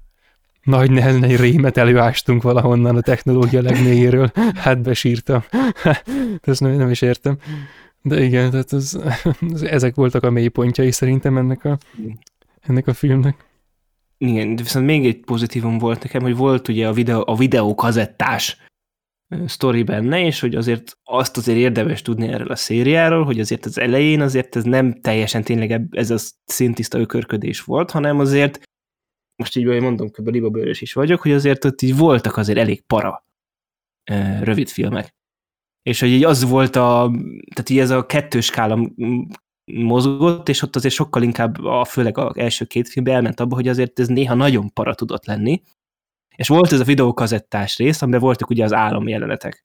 nagy 0.63 0.91
nehezen 0.91 1.25
egy 1.25 1.37
rémet 1.37 1.77
előástunk 1.77 2.43
valahonnan 2.43 2.97
a 2.97 3.01
technológia 3.01 3.63
legmélyéről. 3.63 4.31
Hát 4.55 4.83
besírtam. 4.83 5.45
Ezt 6.41 6.61
nem, 6.61 6.73
nem 6.73 6.91
is 6.91 7.03
értem. 7.03 7.39
De 8.03 8.23
igen, 8.23 8.51
tehát 8.51 8.73
ez, 8.73 8.99
ezek 9.79 9.95
voltak 9.95 10.23
a 10.25 10.31
mélypontjai 10.31 10.91
szerintem 10.91 11.37
ennek 11.37 11.65
a, 11.65 11.79
ennek 12.69 12.87
a 12.87 12.95
filmnek. 12.95 13.45
Igen, 14.19 14.57
de 14.57 14.63
viszont 14.63 14.87
még 14.87 15.07
egy 15.07 15.21
pozitívum 15.21 15.79
volt 15.79 16.03
nekem, 16.03 16.23
hogy 16.23 16.37
volt 16.37 16.69
ugye 16.69 16.89
a 16.89 16.93
videó, 16.93 17.23
a 17.27 17.37
videókazettás 17.37 18.65
sztori 19.47 19.83
benne, 19.83 20.21
és 20.21 20.41
hogy 20.41 20.55
azért 20.55 20.99
azt 21.05 21.37
azért 21.37 21.59
érdemes 21.59 22.03
tudni 22.03 22.29
erről 22.29 22.51
a 22.51 22.57
szériáról, 22.57 23.25
hogy 23.25 23.41
azért 23.41 23.65
az 23.65 23.79
elején 23.79 24.21
azért 24.21 24.57
ez 24.57 24.65
nem 24.65 25.01
teljesen 25.01 25.43
tényleg 25.43 25.87
ez 25.91 26.11
a 26.11 26.17
szintiszta 26.45 26.99
ökörködés 26.99 27.61
volt, 27.61 27.91
hanem 27.91 28.19
azért, 28.19 28.63
most 29.37 29.57
így 29.57 29.65
mondom, 29.65 30.11
kb. 30.11 30.29
libabőrös 30.29 30.81
is 30.81 30.93
vagyok, 30.93 31.21
hogy 31.21 31.33
azért 31.33 31.65
ott 31.65 31.83
így 31.83 31.97
voltak 31.97 32.37
azért 32.37 32.59
elég 32.59 32.83
para 32.83 33.27
rövid 34.41 34.69
filmek. 34.69 35.15
És 35.83 36.01
hogy 36.01 36.09
így 36.09 36.25
az 36.25 36.49
volt 36.49 36.77
a, 36.77 37.11
tehát 37.55 37.71
így 37.71 37.79
ez 37.79 37.91
a 37.91 38.07
kettős 38.07 38.45
skála 38.45 38.91
mozgott, 39.73 40.49
és 40.49 40.63
ott 40.63 40.77
azért 40.77 40.95
sokkal 40.95 41.23
inkább, 41.23 41.65
a, 41.65 41.85
főleg 41.85 42.19
az 42.19 42.37
első 42.37 42.65
két 42.65 42.89
filmben 42.89 43.15
elment 43.15 43.41
abba, 43.41 43.55
hogy 43.55 43.69
azért 43.69 43.99
ez 44.01 44.09
néha 44.09 44.35
nagyon 44.35 44.73
para 44.73 44.95
tudott 44.95 45.27
lenni, 45.27 45.63
és 46.37 46.49
volt 46.49 46.73
ez 46.73 46.81
a 46.81 46.85
videókazettás 46.85 47.77
rész, 47.77 48.03
amiben 48.03 48.21
voltak 48.21 48.51
ugye 48.51 48.65
az 48.65 48.73
álomjelenetek. 48.73 49.65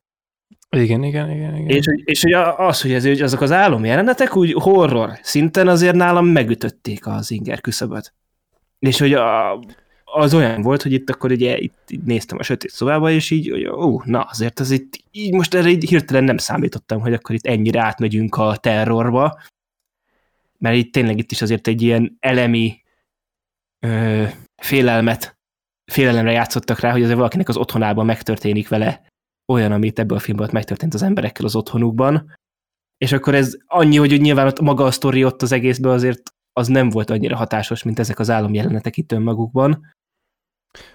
Igen, 0.69 1.03
igen, 1.03 1.31
igen. 1.31 1.55
igen. 1.55 1.67
És, 1.67 1.85
és 2.03 2.21
hogy 2.21 2.33
az, 2.57 2.81
hogy, 2.81 2.91
ez, 2.91 3.05
hogy 3.05 3.21
azok 3.21 3.41
az 3.41 3.51
álomjelenetek 3.51 4.35
úgy 4.35 4.53
horror 4.53 5.19
szinten 5.21 5.67
azért 5.67 5.95
nálam 5.95 6.27
megütötték 6.27 7.07
az 7.07 7.31
inger 7.31 7.61
küszöböt. 7.61 8.13
És 8.79 8.99
hogy 8.99 9.13
a, 9.13 9.59
az 10.03 10.33
olyan 10.33 10.61
volt, 10.61 10.81
hogy 10.81 10.93
itt 10.93 11.09
akkor 11.09 11.31
ugye 11.31 11.57
itt, 11.57 11.83
itt 11.87 12.05
néztem 12.05 12.37
a 12.37 12.43
sötét 12.43 12.71
szobába, 12.71 13.11
és 13.11 13.29
így, 13.29 13.49
hogy 13.49 13.67
ó, 13.67 14.01
na 14.05 14.21
azért 14.21 14.59
az 14.59 14.71
itt, 14.71 15.03
így 15.11 15.33
most 15.33 15.53
erre 15.53 15.69
így 15.69 15.89
hirtelen 15.89 16.23
nem 16.23 16.37
számítottam, 16.37 16.99
hogy 16.99 17.13
akkor 17.13 17.35
itt 17.35 17.45
ennyire 17.45 17.81
átmegyünk 17.81 18.35
a 18.35 18.55
terrorba, 18.55 19.39
mert 20.61 20.75
itt 20.75 20.93
tényleg 20.93 21.17
itt 21.17 21.31
is 21.31 21.41
azért 21.41 21.67
egy 21.67 21.81
ilyen 21.81 22.17
elemi 22.19 22.81
ö, 23.85 24.25
félelmet 24.61 25.39
félelemre 25.91 26.31
játszottak 26.31 26.79
rá, 26.79 26.91
hogy 26.91 27.01
azért 27.03 27.17
valakinek 27.17 27.49
az 27.49 27.57
otthonában 27.57 28.05
megtörténik 28.05 28.67
vele 28.67 29.05
olyan, 29.51 29.71
amit 29.71 29.99
ebből 29.99 30.17
a 30.17 30.21
filmben 30.21 30.49
megtörtént 30.51 30.93
az 30.93 31.01
emberekkel 31.01 31.45
az 31.45 31.55
otthonukban. 31.55 32.35
És 32.97 33.11
akkor 33.11 33.35
ez 33.35 33.57
annyi, 33.65 33.97
hogy 33.97 34.21
nyilván 34.21 34.47
ott 34.47 34.59
maga 34.59 34.83
a 34.83 34.91
sztori 34.91 35.23
ott 35.23 35.41
az 35.41 35.51
egészben 35.51 35.91
azért 35.91 36.21
az 36.53 36.67
nem 36.67 36.89
volt 36.89 37.09
annyira 37.09 37.35
hatásos, 37.35 37.83
mint 37.83 37.99
ezek 37.99 38.19
az 38.19 38.29
álomjelenetek 38.29 38.97
itt 38.97 39.11
önmagukban. 39.11 39.95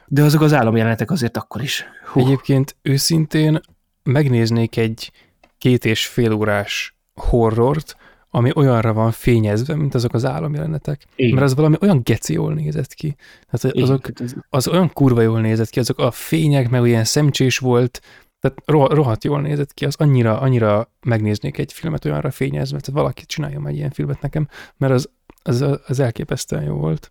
De 0.07 0.23
azok 0.23 0.41
az 0.41 0.53
álomjelenetek 0.53 1.11
azért 1.11 1.37
akkor 1.37 1.63
is. 1.63 1.85
Hú. 2.05 2.21
Egyébként 2.21 2.77
őszintén 2.83 3.61
megnéznék 4.03 4.77
egy 4.77 5.13
két 5.59 5.85
és 5.85 6.07
fél 6.07 6.33
órás 6.33 6.97
horrort, 7.15 7.97
ami 8.37 8.51
olyanra 8.55 8.93
van 8.93 9.11
fényezve, 9.11 9.75
mint 9.75 9.95
azok 9.95 10.15
az 10.15 10.25
álomjelenetek. 10.25 11.05
Igen. 11.15 11.35
Mert 11.35 11.47
az 11.47 11.55
valami 11.55 11.77
olyan 11.81 12.01
geci 12.03 12.33
jól 12.33 12.55
nézett 12.55 12.95
ki. 12.95 13.17
Tehát 13.51 13.77
azok, 13.77 14.09
az 14.49 14.69
olyan 14.69 14.93
kurva 14.93 15.21
jól 15.21 15.41
nézett 15.41 15.69
ki, 15.69 15.79
azok 15.79 15.99
a 15.99 16.11
fények, 16.11 16.71
meg 16.71 16.81
olyan 16.81 17.05
szemcsés 17.05 17.59
volt, 17.59 18.01
tehát 18.41 18.91
rohadt 18.95 19.25
jól 19.25 19.41
nézett 19.41 19.75
ki, 19.75 19.85
az 19.85 19.95
annyira, 19.99 20.41
annyira 20.41 20.93
megnéznék 21.01 21.59
egy 21.59 21.73
filmet 21.73 22.05
olyanra 22.05 22.31
fényezve, 22.31 22.81
tehát 22.81 23.01
valaki 23.01 23.25
csináljon 23.27 23.69
egy 23.69 23.77
ilyen 23.77 23.91
filmet 23.91 24.21
nekem, 24.21 24.49
mert 24.77 24.93
az, 24.93 25.11
az, 25.43 25.65
az 25.87 26.01
elképesztően 26.01 26.63
jó 26.63 26.75
volt. 26.75 27.11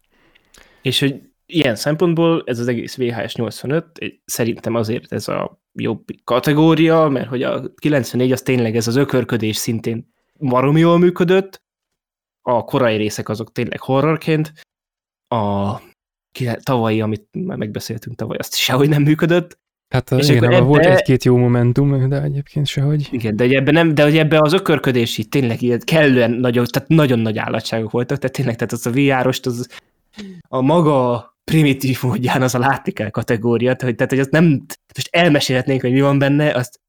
És 0.82 1.00
hogy 1.00 1.22
ilyen 1.46 1.76
szempontból 1.76 2.44
ez 2.46 2.60
az 2.60 2.68
egész 2.68 2.96
VHS 2.96 3.36
85, 3.36 3.86
szerintem 4.26 4.76
azért 4.76 5.14
ez 5.14 5.28
a 5.28 5.62
jobb 5.74 6.04
kategória, 6.24 7.08
mert 7.08 7.28
hogy 7.28 7.44
a 7.44 7.74
94 7.76 8.32
az 8.32 8.42
tényleg 8.42 8.76
ez 8.76 8.88
az 8.88 8.96
ökörködés 8.96 9.56
szintén 9.56 10.14
marom 10.40 10.78
jól 10.78 10.98
működött, 10.98 11.62
a 12.42 12.64
korai 12.64 12.96
részek 12.96 13.30
azok 13.30 13.52
tényleg 13.52 13.80
horrorként, 13.80 14.54
a 15.28 15.76
tavalyi, 16.64 17.02
amit 17.02 17.28
már 17.32 17.58
megbeszéltünk 17.58 18.16
tavaly, 18.16 18.38
azt 18.38 18.56
sehogy 18.56 18.90
nem 18.90 19.02
működött. 19.02 19.58
Hát 19.90 20.12
és 20.12 20.30
igen, 20.30 20.44
ebbe, 20.44 20.60
volt 20.60 20.86
egy-két 20.86 21.24
jó 21.24 21.38
momentum, 21.38 22.10
de 22.10 22.22
egyébként 22.22 22.68
sehogy. 22.68 23.08
Igen, 23.12 23.36
de 23.36 23.44
ebben 23.44 23.74
nem, 23.74 23.94
de 23.94 24.04
hogy 24.04 24.18
ebbe 24.18 24.38
az 24.40 24.54
ökörködés 24.54 25.18
így 25.18 25.30
tényleg 25.30 25.62
ilyen 25.62 25.80
kellően 25.84 26.32
nagyon, 26.32 26.66
tehát 26.66 26.88
nagyon 26.88 27.20
nagy 27.20 27.38
állatságok 27.38 27.92
voltak, 27.92 28.18
tehát 28.18 28.36
tényleg, 28.36 28.56
tehát 28.56 28.72
az 28.72 28.86
a 28.86 28.92
VR-ost, 28.92 29.46
az 29.46 29.68
a 30.48 30.62
maga 30.62 31.34
primitív 31.44 32.04
módján 32.04 32.42
az 32.42 32.56
a 32.56 32.60
látni 32.60 32.92
kell 32.92 33.10
kategória, 33.10 33.76
tehát, 33.76 33.96
tehát 33.96 34.12
hogy 34.12 34.22
azt 34.22 34.32
nem, 34.32 34.66
most 34.96 35.08
elmesélhetnénk, 35.12 35.82
hogy 35.82 35.92
mi 35.92 36.02
van 36.02 36.20
benne, 36.20 36.54
azt, 36.54 36.80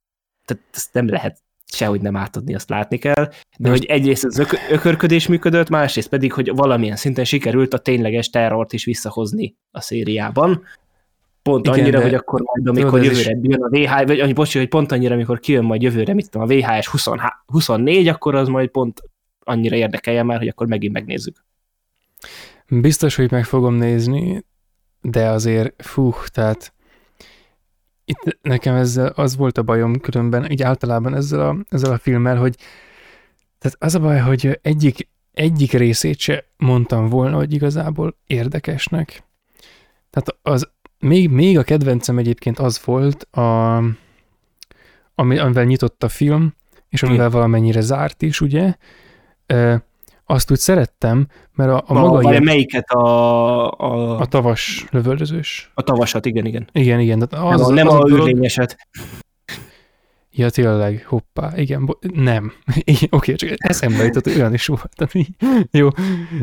tehát 0.44 0.64
azt 0.72 0.92
nem 0.92 1.08
lehet 1.08 1.42
sehogy 1.72 2.00
nem 2.00 2.16
átadni, 2.16 2.54
azt 2.54 2.68
látni 2.68 2.98
kell, 2.98 3.30
de 3.58 3.70
hogy 3.70 3.84
egyrészt 3.84 4.24
az 4.24 4.38
ök- 4.38 4.60
ökörködés 4.70 5.26
működött, 5.26 5.68
másrészt 5.68 6.08
pedig, 6.08 6.32
hogy 6.32 6.50
valamilyen 6.54 6.96
szinten 6.96 7.24
sikerült 7.24 7.74
a 7.74 7.78
tényleges 7.78 8.30
terrort 8.30 8.72
is 8.72 8.84
visszahozni 8.84 9.56
a 9.70 9.80
szériában. 9.80 10.62
Pont 11.42 11.66
Igen, 11.66 11.78
annyira, 11.78 12.02
hogy 12.02 12.14
akkor 12.14 12.40
majd, 12.40 12.66
amikor 12.76 13.02
jövőre 13.02 13.30
is... 13.30 13.38
jön 13.42 13.62
a 13.62 13.68
VH, 13.68 14.06
vagy 14.06 14.34
bocs, 14.34 14.56
hogy 14.56 14.68
pont 14.68 14.92
annyira, 14.92 15.14
amikor 15.14 15.38
kijön 15.38 15.64
majd 15.64 15.82
jövőre, 15.82 16.14
mit 16.14 16.30
tudom, 16.30 16.48
a 16.48 16.52
VHS 16.52 16.86
20, 16.86 17.06
24, 17.46 18.08
akkor 18.08 18.34
az 18.34 18.48
majd 18.48 18.68
pont 18.68 19.02
annyira 19.44 19.76
érdekelje 19.76 20.22
már, 20.22 20.38
hogy 20.38 20.48
akkor 20.48 20.66
megint 20.66 20.92
megnézzük. 20.92 21.44
Biztos, 22.68 23.16
hogy 23.16 23.30
meg 23.30 23.44
fogom 23.44 23.74
nézni, 23.74 24.44
de 25.00 25.28
azért, 25.28 25.82
fú, 25.82 26.14
tehát 26.32 26.72
itt 28.08 28.38
nekem 28.42 28.74
ezzel 28.74 29.06
az 29.06 29.36
volt 29.36 29.58
a 29.58 29.62
bajom 29.62 30.00
különben, 30.00 30.50
így 30.50 30.62
általában 30.62 31.14
ezzel 31.14 31.40
a, 31.40 31.56
ezzel 31.68 31.92
a 31.92 31.98
filmmel, 31.98 32.36
hogy 32.36 32.56
tehát 33.58 33.76
az 33.80 33.94
a 33.94 34.00
baj, 34.00 34.18
hogy 34.18 34.58
egyik, 34.62 35.08
egyik 35.32 35.72
részét 35.72 36.18
se 36.18 36.44
mondtam 36.56 37.08
volna, 37.08 37.36
hogy 37.36 37.52
igazából 37.52 38.16
érdekesnek. 38.26 39.22
Tehát 40.10 40.38
az, 40.42 40.70
még, 40.98 41.30
még 41.30 41.58
a 41.58 41.62
kedvencem 41.62 42.18
egyébként 42.18 42.58
az 42.58 42.80
volt, 42.84 43.22
a, 43.22 43.76
ami, 45.14 45.38
amivel 45.38 45.64
nyitott 45.64 46.02
a 46.02 46.08
film, 46.08 46.54
és 46.88 47.02
amivel 47.02 47.30
valamennyire 47.30 47.80
zárt 47.80 48.22
is, 48.22 48.40
ugye, 48.40 48.76
azt 50.26 50.50
úgy 50.50 50.58
szerettem, 50.58 51.26
mert 51.54 51.70
a, 51.70 51.84
a, 51.86 51.92
maga 51.92 52.30
ilyen... 52.30 52.42
melyiket 52.42 52.90
a, 52.90 53.70
a... 53.72 54.18
A 54.18 54.26
tavas 54.26 54.86
lövöldözős. 54.90 55.70
A 55.74 55.82
tavasat, 55.82 56.26
igen, 56.26 56.46
igen. 56.46 56.68
Igen, 56.72 57.00
igen. 57.00 57.22
Az, 57.22 57.60
nem 57.60 57.60
a, 57.60 57.70
nem 57.70 57.86
az 57.86 57.94
a, 57.94 57.98
a 57.98 58.08
űrlényeset. 58.10 58.76
Ja, 60.30 60.50
tényleg, 60.50 61.04
hoppá, 61.06 61.52
igen, 61.56 61.84
bo- 61.84 62.12
nem. 62.14 62.52
Oké, 62.86 63.06
okay, 63.10 63.34
csak 63.34 63.50
eszembe 63.56 64.04
jutott, 64.04 64.26
olyan 64.26 64.54
is 64.54 64.66
volt. 64.66 65.14
Jó, 65.70 65.88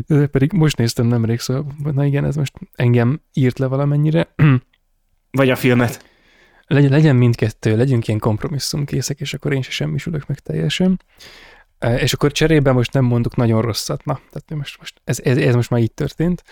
de 0.06 0.26
pedig 0.26 0.52
most 0.52 0.76
néztem 0.76 1.06
nemrég, 1.06 1.40
szóval, 1.40 1.66
na 1.92 2.04
igen, 2.04 2.24
ez 2.24 2.36
most 2.36 2.52
engem 2.74 3.20
írt 3.32 3.58
le 3.58 3.66
valamennyire. 3.66 4.34
Vagy 5.30 5.50
a 5.50 5.56
filmet. 5.56 6.04
Legyen, 6.66 6.90
legyen 6.90 7.16
mindkettő, 7.16 7.76
legyünk 7.76 8.06
ilyen 8.08 8.20
kompromisszumkészek, 8.20 9.20
és 9.20 9.34
akkor 9.34 9.52
én 9.52 9.62
se 9.62 9.70
semmisülök 9.70 10.26
meg 10.26 10.38
teljesen. 10.38 11.00
És 11.98 12.12
akkor 12.12 12.32
cserébe 12.32 12.72
most 12.72 12.92
nem 12.92 13.04
mondok 13.04 13.36
nagyon 13.36 13.62
rosszat, 13.62 14.04
na, 14.04 14.14
tehát 14.14 14.54
most, 14.54 14.78
most 14.78 15.00
ez, 15.04 15.20
ez, 15.24 15.36
ez 15.36 15.54
most 15.54 15.70
már 15.70 15.80
így 15.80 15.92
történt, 15.92 16.42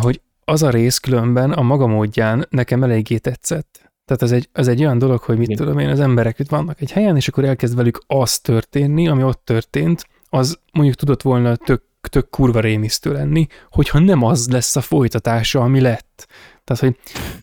hogy 0.00 0.20
az 0.44 0.62
a 0.62 0.70
rész 0.70 0.98
különben 0.98 1.52
a 1.52 1.62
maga 1.62 1.86
módján 1.86 2.46
nekem 2.50 2.82
eléggé 2.82 3.18
tetszett. 3.18 3.92
Tehát 4.04 4.22
ez 4.22 4.32
egy, 4.32 4.48
ez 4.52 4.68
egy 4.68 4.80
olyan 4.80 4.98
dolog, 4.98 5.20
hogy 5.20 5.38
mit 5.38 5.48
Igen. 5.48 5.56
tudom 5.56 5.78
én, 5.78 5.88
az 5.88 6.00
emberek 6.00 6.38
itt 6.38 6.48
vannak 6.48 6.80
egy 6.80 6.92
helyen, 6.92 7.16
és 7.16 7.28
akkor 7.28 7.44
elkezd 7.44 7.76
velük 7.76 8.00
az 8.06 8.38
történni, 8.38 9.08
ami 9.08 9.22
ott 9.22 9.44
történt, 9.44 10.06
az 10.28 10.58
mondjuk 10.72 10.96
tudott 10.96 11.22
volna 11.22 11.56
tök, 11.56 11.82
tök 12.00 12.30
kurva 12.30 12.60
rémisztő 12.60 13.12
lenni, 13.12 13.46
hogyha 13.70 13.98
nem 13.98 14.22
az 14.22 14.48
lesz 14.48 14.76
a 14.76 14.80
folytatása, 14.80 15.60
ami 15.60 15.80
lett. 15.80 16.26
Tehát, 16.64 16.82
hogy 16.82 16.96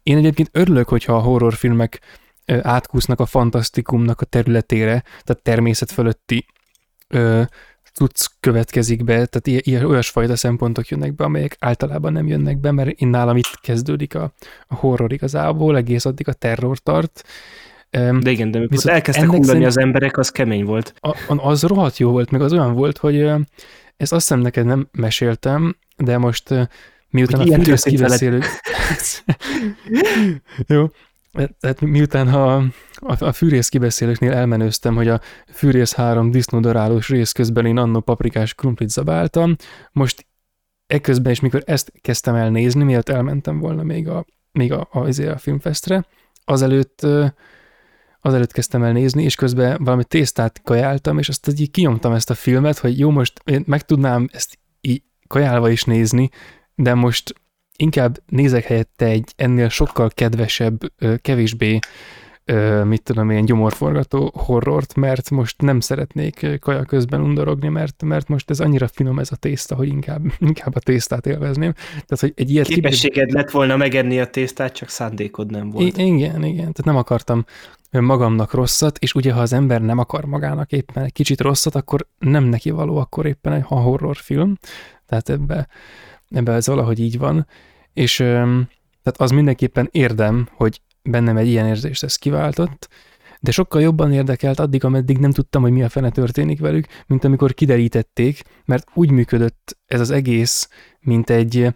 én 0.04 0.18
egyébként 0.18 0.50
örülök, 0.52 0.88
hogyha 0.88 1.14
a 1.16 1.20
horrorfilmek 1.20 2.02
átkúsznak 2.62 3.20
a 3.20 3.26
fantasztikumnak 3.26 4.22
a 4.22 4.26
területére, 4.26 5.04
tehát 5.24 5.42
természet 5.44 5.92
fölötti 5.92 6.46
ö, 7.08 7.42
tudsz 7.94 8.32
következik 8.40 9.04
be, 9.04 9.14
tehát 9.14 9.48
ilyen, 9.48 9.62
ilyen 9.64 9.86
olyasfajta 9.86 10.36
szempontok 10.36 10.88
jönnek 10.88 11.16
be, 11.16 11.24
amelyek 11.24 11.56
általában 11.60 12.14
nem 12.14 12.28
jönnek 12.28 12.58
be, 12.58 12.72
mert 12.72 12.90
én 12.90 13.08
nálam 13.08 13.38
itt 13.38 13.60
kezdődik 13.62 14.16
a, 14.16 14.34
a 14.68 14.76
horror 14.76 15.14
igazából, 15.14 15.78
egész 15.78 16.06
addig 16.06 16.28
a 16.28 16.34
terror 16.34 16.78
tart. 16.78 17.24
De 17.90 18.32
igen, 18.32 18.52
de 18.52 18.58
amikor 18.58 18.92
elkezdtek 18.92 19.26
hullani 19.26 19.46
szerint, 19.46 19.66
az 19.66 19.78
emberek, 19.78 20.18
az 20.18 20.30
kemény 20.30 20.66
volt. 20.66 20.94
A, 21.00 21.16
az 21.28 21.64
rohadt 21.64 21.98
jó 21.98 22.12
volt, 22.12 22.32
meg 22.32 22.42
az 22.42 22.54
olyan 22.54 22.74
volt, 22.74 22.98
hogy 22.98 23.20
ezt 23.98 24.14
azt 24.14 24.28
hiszem 24.28 24.40
neked 24.40 24.66
nem 24.66 24.88
meséltem, 24.92 25.78
de 25.98 26.18
most 26.18 26.50
miután 27.10 27.42
hogy 27.42 27.54
a 27.54 27.56
fűrész 27.56 27.84
kibeszélő... 27.84 28.42
jó, 30.68 30.88
tehát 31.60 31.82
miután 31.82 32.28
a, 32.28 32.56
a, 32.96 33.26
a 33.26 33.32
fűrész 33.32 33.70
kibeszélőknél 33.70 34.32
elmenőztem, 34.32 34.96
hogy 34.96 35.08
a 35.08 35.20
fűrész 35.52 35.94
három 35.94 36.32
disznódarálós 36.32 37.10
rész 37.10 37.32
közben 37.32 37.66
én 37.66 37.78
annó 37.78 38.00
paprikás 38.00 38.54
krumplit 38.54 38.90
zabáltam, 38.90 39.56
most 39.92 40.26
ekközben 40.88 41.32
is, 41.32 41.40
mikor 41.40 41.64
ezt 41.66 41.92
kezdtem 42.02 42.36
el 42.36 42.50
nézni, 42.50 42.84
mielőtt 42.84 43.10
elmentem 43.10 43.60
volna 43.60 43.84
még 43.84 44.08
a, 44.08 44.26
még 44.52 44.72
a, 44.72 44.88
a, 44.92 45.00
a, 45.00 45.32
a 45.32 45.38
filmfestre, 45.38 46.06
azelőtt, 46.46 47.08
azelőtt 48.22 48.52
kezdtem 48.52 48.84
el 48.84 48.92
nézni, 48.92 49.24
és 49.24 49.36
közben 49.36 49.84
valami 49.84 50.04
tésztát 50.04 50.62
kajáltam, 50.64 51.18
és 51.18 51.30
azt 51.30 51.60
így 51.60 51.72
kinyomtam 51.72 52.14
ezt 52.14 52.30
a 52.30 52.34
filmet, 52.34 52.78
hogy 52.78 53.00
jó, 53.00 53.10
most 53.10 53.42
én 53.46 53.64
meg 53.68 53.86
tudnám 53.86 54.30
ezt 54.32 54.60
így 54.82 55.04
kajálva 55.28 55.70
is 55.70 55.84
nézni, 55.84 56.30
de 56.76 56.94
most 56.94 57.34
inkább 57.78 58.18
nézek 58.26 58.64
helyette 58.64 59.06
egy 59.06 59.34
ennél 59.36 59.70
sokkal 59.70 60.10
kedvesebb, 60.10 60.80
kevésbé 61.22 61.80
mit 62.84 63.04
tudom 63.04 63.30
én, 63.30 63.46
gyomorforgató 63.46 64.32
horrort, 64.36 64.96
mert 64.96 65.30
most 65.30 65.62
nem 65.62 65.80
szeretnék 65.80 66.60
kaja 66.60 66.84
közben 66.84 67.22
undorogni, 67.22 67.68
mert, 67.68 68.04
mert 68.04 68.28
most 68.28 68.50
ez 68.50 68.60
annyira 68.60 68.88
finom 68.88 69.20
ez 69.20 69.32
a 69.32 69.36
tészta, 69.36 69.76
hogy 69.76 69.88
inkább, 69.88 70.22
inkább 70.40 70.76
a 70.76 70.80
tésztát 70.80 71.26
élvezném. 71.26 71.74
Tehát, 71.74 72.20
hogy 72.20 72.34
egy 72.36 72.50
ilyet 72.52 72.68
Képességed 72.68 73.32
lett 73.32 73.52
volna 73.52 73.78
megenni 73.78 74.20
a 74.20 74.28
tésztát, 74.28 74.74
csak 74.74 74.90
szándékod 74.90 75.52
nem 75.52 75.70
volt. 75.70 75.98
I- 75.98 76.06
igen, 76.06 76.44
igen. 76.44 76.56
Tehát 76.56 76.84
nem 76.84 76.96
akartam 76.96 77.46
magamnak 77.92 78.54
rosszat, 78.54 78.98
és 78.98 79.14
ugye 79.14 79.34
ha 79.34 79.40
az 79.40 79.54
ember 79.54 79.82
nem 79.82 79.98
akar 79.98 80.26
magának 80.26 80.72
éppen 80.72 81.04
egy 81.04 81.14
kicsit 81.14 81.42
rosszat, 81.42 81.76
akkor 81.76 82.08
nem 82.20 82.44
neki 82.44 82.70
való, 82.70 82.98
akkor 82.98 83.26
éppen 83.26 83.54
egy 83.54 83.64
horrorfilm. 83.66 84.58
Tehát 85.06 85.30
ebbe, 85.30 85.68
ebbe 86.30 86.54
ez 86.54 86.68
valahogy 86.68 87.00
így 87.00 87.18
van. 87.18 87.48
És 87.94 88.16
tehát 88.16 89.18
az 89.18 89.32
mindenképpen 89.32 89.90
érdem, 89.92 90.48
hogy 90.52 90.82
bennem 91.04 91.38
egy 91.38 91.48
ilyen 91.48 91.68
érzést 91.68 92.04
ez 92.04 92.16
kiváltott, 92.16 92.90
de 93.40 93.52
sokkal 93.52 93.82
jobban 93.82 94.14
érdekelt 94.14 94.60
addig, 94.60 94.84
ameddig 94.84 95.18
nem 95.18 95.32
tudtam, 95.32 95.62
hogy 95.62 95.72
mi 95.72 95.84
a 95.84 95.90
fene 95.90 96.10
történik 96.10 96.60
velük, 96.60 96.86
mint 97.08 97.24
amikor 97.24 97.54
kiderítették, 97.54 98.42
mert 98.66 98.88
úgy 98.94 99.12
működött 99.12 99.78
ez 99.86 100.00
az 100.00 100.12
egész, 100.12 100.70
mint 101.00 101.30
egy, 101.30 101.68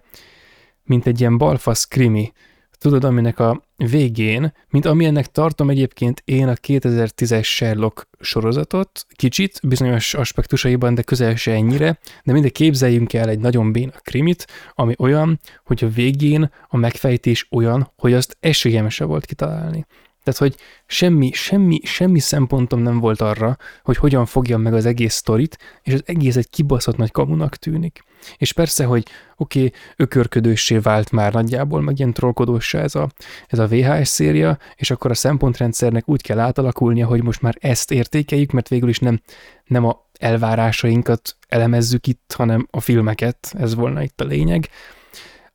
mint 0.84 1.08
egy 1.08 1.20
ilyen 1.20 1.38
balfasz 1.38 1.86
krimi. 1.86 2.32
Tudod, 2.78 3.04
aminek 3.04 3.40
a 3.40 3.69
végén, 3.88 4.54
mint 4.70 4.86
amilyennek 4.86 5.28
tartom 5.28 5.70
egyébként 5.70 6.22
én 6.26 6.48
a 6.48 6.54
2010-es 6.54 7.44
Sherlock 7.44 8.08
sorozatot, 8.20 9.06
kicsit, 9.10 9.60
bizonyos 9.64 10.14
aspektusaiban, 10.14 10.96
de 10.96 11.02
közel 11.02 11.36
se 11.36 11.52
ennyire, 11.52 12.00
de 12.24 12.34
mindegy 12.34 12.52
képzeljünk 12.52 13.14
el 13.14 13.30
egy 13.30 13.40
nagyon 13.40 13.72
béna 13.72 13.92
krimit, 13.92 14.48
ami 14.76 14.94
olyan, 14.98 15.40
hogy 15.66 15.84
a 15.84 15.90
végén 15.90 16.52
a 16.68 16.78
megfejtés 16.78 17.48
olyan, 17.52 17.92
hogy 17.98 18.14
azt 18.14 18.38
esélyem 18.40 18.90
se 18.90 19.04
volt 19.04 19.26
kitalálni. 19.26 19.86
Tehát, 20.24 20.40
hogy 20.40 20.56
semmi, 20.86 21.32
semmi, 21.34 21.80
semmi 21.84 22.20
szempontom 22.20 22.82
nem 22.82 23.00
volt 23.00 23.22
arra, 23.22 23.58
hogy 23.84 23.98
hogyan 23.98 24.26
fogjam 24.26 24.62
meg 24.62 24.74
az 24.74 24.86
egész 24.86 25.14
sztorit, 25.14 25.58
és 25.84 25.94
az 25.94 26.04
egész 26.06 26.36
egy 26.36 26.50
kibaszott 26.50 26.98
nagy 26.98 27.12
kamunak 27.12 27.56
tűnik. 27.56 28.04
És 28.38 28.54
persze, 28.54 28.86
hogy 28.86 29.06
oké, 29.36 29.60
okay, 29.66 29.80
ökörködőssé 29.96 30.78
vált 30.78 31.12
már 31.12 31.34
nagyjából, 31.34 31.82
meg 31.82 32.00
ilyen 32.00 32.14
trollkodósá 32.14 32.80
ez 32.80 32.96
a, 32.96 33.10
ez 33.48 33.60
a 33.60 33.68
VHS 33.68 34.08
széria, 34.08 34.58
és 34.76 34.92
akkor 34.92 35.12
a 35.12 35.14
szempontrendszernek 35.14 36.10
úgy 36.10 36.22
kell 36.22 36.40
átalakulnia, 36.40 37.08
hogy 37.08 37.24
most 37.24 37.42
már 37.42 37.56
ezt 37.60 37.92
értékeljük, 37.92 38.52
mert 38.52 38.68
végül 38.68 38.90
is 38.90 39.00
nem, 39.00 39.22
nem 39.66 39.86
a 39.86 40.08
elvárásainkat 40.20 41.38
elemezzük 41.48 42.08
itt, 42.08 42.34
hanem 42.38 42.68
a 42.72 42.80
filmeket, 42.80 43.54
ez 43.58 43.76
volna 43.76 44.02
itt 44.02 44.22
a 44.22 44.26
lényeg. 44.26 44.70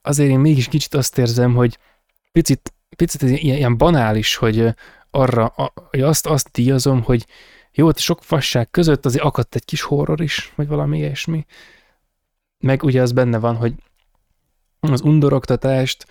Azért 0.01 0.29
én 0.29 0.39
mégis 0.39 0.67
kicsit 0.67 0.93
azt 0.93 1.17
érzem, 1.17 1.53
hogy 1.53 1.77
picit 2.31 2.73
picit 2.95 3.23
ez 3.23 3.29
ilyen, 3.29 3.57
ilyen 3.57 3.77
banális, 3.77 4.35
hogy 4.35 4.67
arra, 5.11 5.53
hogy 5.89 6.01
azt, 6.01 6.25
azt 6.25 6.49
díjazom, 6.51 7.03
hogy 7.03 7.25
jó, 7.71 7.89
sok 7.95 8.23
fasság 8.23 8.71
között 8.71 9.05
azért 9.05 9.23
akadt 9.23 9.55
egy 9.55 9.65
kis 9.65 9.81
horror 9.81 10.21
is, 10.21 10.53
vagy 10.55 10.67
valami 10.67 10.97
ilyesmi. 10.97 11.45
Meg 12.65 12.83
ugye 12.83 13.01
az 13.01 13.11
benne 13.11 13.39
van, 13.39 13.55
hogy 13.55 13.73
az 14.79 15.01
undoroktatást, 15.01 16.05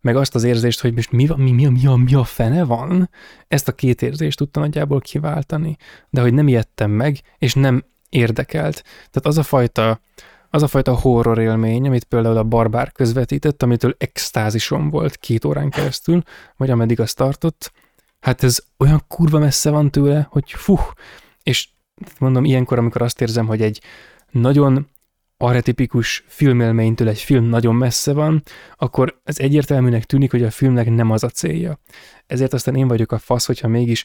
meg 0.00 0.16
azt 0.16 0.34
az 0.34 0.44
érzést, 0.44 0.80
hogy 0.80 0.94
most 0.94 1.12
mi, 1.12 1.28
mi, 1.36 1.50
mi, 1.52 1.66
mi, 1.66 1.86
a, 1.86 1.94
mi 1.94 2.14
a 2.14 2.24
fene 2.24 2.64
van, 2.64 3.10
ezt 3.48 3.68
a 3.68 3.72
két 3.72 4.02
érzést 4.02 4.38
tudta 4.38 4.60
nagyjából 4.60 5.00
kiváltani, 5.00 5.76
de 6.08 6.20
hogy 6.20 6.34
nem 6.34 6.48
ijedtem 6.48 6.90
meg, 6.90 7.20
és 7.38 7.54
nem 7.54 7.84
érdekelt. 8.08 8.82
Tehát 8.82 9.26
az 9.26 9.38
a 9.38 9.42
fajta 9.42 10.00
az 10.52 10.62
a 10.62 10.66
fajta 10.66 10.94
horror 10.94 11.38
élmény, 11.38 11.86
amit 11.86 12.04
például 12.04 12.36
a 12.36 12.44
Barbár 12.44 12.92
közvetített, 12.92 13.62
amitől 13.62 13.94
extázisom 13.98 14.88
volt 14.88 15.16
két 15.16 15.44
órán 15.44 15.70
keresztül, 15.70 16.22
vagy 16.56 16.70
ameddig 16.70 17.00
azt 17.00 17.16
tartott, 17.16 17.72
hát 18.20 18.42
ez 18.42 18.62
olyan 18.78 19.04
kurva 19.08 19.38
messze 19.38 19.70
van 19.70 19.90
tőle, 19.90 20.26
hogy 20.30 20.50
fuh, 20.50 20.80
és 21.42 21.68
mondom, 22.18 22.44
ilyenkor, 22.44 22.78
amikor 22.78 23.02
azt 23.02 23.20
érzem, 23.20 23.46
hogy 23.46 23.62
egy 23.62 23.82
nagyon 24.30 24.88
arhetipikus 25.42 26.24
filmélménytől 26.26 27.08
egy 27.08 27.18
film 27.18 27.44
nagyon 27.44 27.74
messze 27.74 28.12
van, 28.12 28.42
akkor 28.76 29.20
ez 29.24 29.38
egyértelműnek 29.38 30.04
tűnik, 30.04 30.30
hogy 30.30 30.42
a 30.42 30.50
filmnek 30.50 30.90
nem 30.90 31.10
az 31.10 31.24
a 31.24 31.28
célja. 31.28 31.78
Ezért 32.26 32.52
aztán 32.52 32.76
én 32.76 32.88
vagyok 32.88 33.12
a 33.12 33.18
fasz, 33.18 33.46
hogyha 33.46 33.68
mégis 33.68 34.04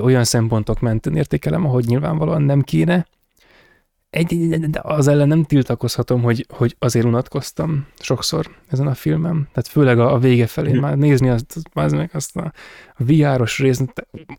olyan 0.00 0.24
szempontok 0.24 0.80
mentén 0.80 1.16
értékelem, 1.16 1.64
ahogy 1.64 1.84
nyilvánvalóan 1.84 2.42
nem 2.42 2.62
kéne, 2.62 3.06
egy, 4.10 4.48
de 4.70 4.80
az 4.82 5.08
ellen 5.08 5.28
nem 5.28 5.44
tiltakozhatom, 5.44 6.22
hogy, 6.22 6.46
hogy 6.48 6.76
azért 6.78 7.04
unatkoztam 7.04 7.86
sokszor 7.98 8.50
ezen 8.68 8.86
a 8.86 8.94
filmem. 8.94 9.48
Tehát 9.52 9.68
főleg 9.68 9.98
a, 9.98 10.12
a 10.12 10.18
vége 10.18 10.46
felé 10.46 10.70
hm. 10.70 10.78
már 10.78 10.96
nézni 10.96 11.28
azt, 11.28 11.56
az 11.72 11.92
meg 11.92 12.10
azt 12.12 12.36
a, 12.36 12.52
a 12.96 13.04
VR-os 13.04 13.58
részt, 13.58 13.92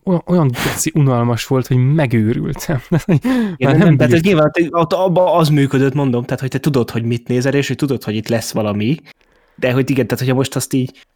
olyan, 0.04 0.22
olyan 0.26 0.50
geci 0.50 0.92
unalmas 0.94 1.46
volt, 1.46 1.66
hogy 1.66 1.76
megőrültem. 1.76 2.80
Igen, 3.56 3.76
nem, 3.76 3.78
nem, 3.78 3.96
tehát 3.96 4.12
ez 4.12 4.20
nyilván 4.20 4.50
abban 4.88 5.38
az 5.38 5.48
működött, 5.48 5.94
mondom, 5.94 6.24
tehát 6.24 6.40
hogy 6.40 6.50
te 6.50 6.58
tudod, 6.58 6.90
hogy 6.90 7.04
mit 7.04 7.28
nézel, 7.28 7.54
és 7.54 7.66
hogy 7.66 7.76
tudod, 7.76 8.04
hogy 8.04 8.14
itt 8.14 8.28
lesz 8.28 8.52
valami, 8.52 8.96
de 9.54 9.72
hogy 9.72 9.90
igen, 9.90 10.06
tehát 10.06 10.18
hogyha 10.24 10.34
most 10.34 10.56
azt 10.56 10.72
így 10.72 11.06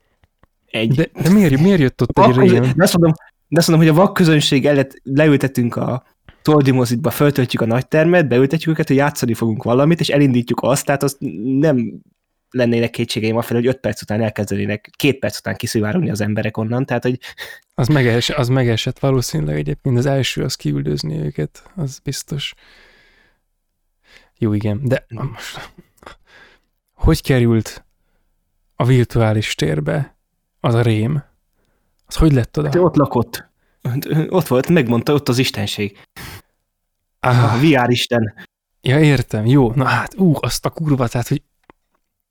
egy... 0.67 0.95
De, 0.95 1.11
de 1.23 1.31
miért, 1.31 1.61
miért 1.61 1.81
jött 1.81 2.03
ott 2.03 2.19
egy 2.19 2.37
rém? 2.37 2.73
De 2.77 2.83
azt 2.83 2.99
mondom, 2.99 3.13
de 3.49 3.59
azt 3.59 3.69
mondom, 3.69 3.87
hogy 3.87 3.97
a 3.97 4.01
vakközönség 4.01 4.67
előtt 4.67 5.01
leültetünk 5.03 5.77
a 5.77 6.05
toldimozitba 6.45 7.11
föltöltjük 7.11 7.63
a 7.63 7.67
nagy 7.67 7.89
termet, 7.89 8.29
beültetjük 8.29 8.71
őket, 8.75 8.87
hogy 8.87 8.97
játszani 8.97 9.35
fogunk 9.35 9.63
valamit, 9.63 10.01
és 10.01 10.09
elindítjuk 10.09 10.63
azt, 10.63 10.85
tehát 10.85 11.03
azt 11.03 11.17
nem 11.45 12.01
lennének 12.51 12.91
kétségeim 12.91 13.37
afelé, 13.37 13.61
hogy 13.61 13.69
öt 13.69 13.81
perc 13.81 14.03
után 14.03 14.21
elkezdenének, 14.21 14.91
két 14.97 15.19
perc 15.19 15.39
után 15.39 15.57
kiszivárogni 15.57 16.11
az 16.11 16.21
emberek 16.21 16.57
onnan, 16.57 16.87
tehát 16.87 17.03
hogy... 17.03 17.19
Az, 17.75 17.89
meges, 17.89 18.31
az 18.31 18.49
megesett 18.49 18.99
valószínűleg 18.99 19.57
egyébként, 19.57 19.99
az 19.99 20.07
első 20.07 20.43
az 20.43 20.55
kiüldözni 20.55 21.19
őket, 21.19 21.71
az 21.77 21.99
biztos. 21.99 22.55
Jó, 24.39 24.53
igen, 24.53 24.81
de 24.83 25.07
most 25.09 25.71
hogy 26.95 27.23
került 27.23 27.85
a 28.77 28.85
virtuális 28.85 29.55
térbe 29.55 30.17
az 30.61 30.75
a 30.75 30.83
rém? 30.83 31.23
Az 32.07 32.15
hogy 32.15 32.33
lett 32.33 32.59
oda? 32.59 32.67
Hát 32.67 32.77
ott 32.77 32.97
lakott. 32.97 33.53
Ott 34.29 34.47
volt, 34.47 34.69
megmondta, 34.69 35.13
ott 35.13 35.29
az 35.29 35.39
istenség. 35.39 35.99
Ah. 37.25 37.55
A 37.55 37.59
VR 37.59 37.91
isten. 37.91 38.35
Ja, 38.81 39.01
értem, 39.01 39.47
jó. 39.47 39.73
Na 39.75 39.85
hát, 39.85 40.15
ú, 40.19 40.33
azt 40.41 40.67
a 40.67 40.71
kurva, 40.71 41.09
tehát, 41.09 41.29
hogy 41.29 41.43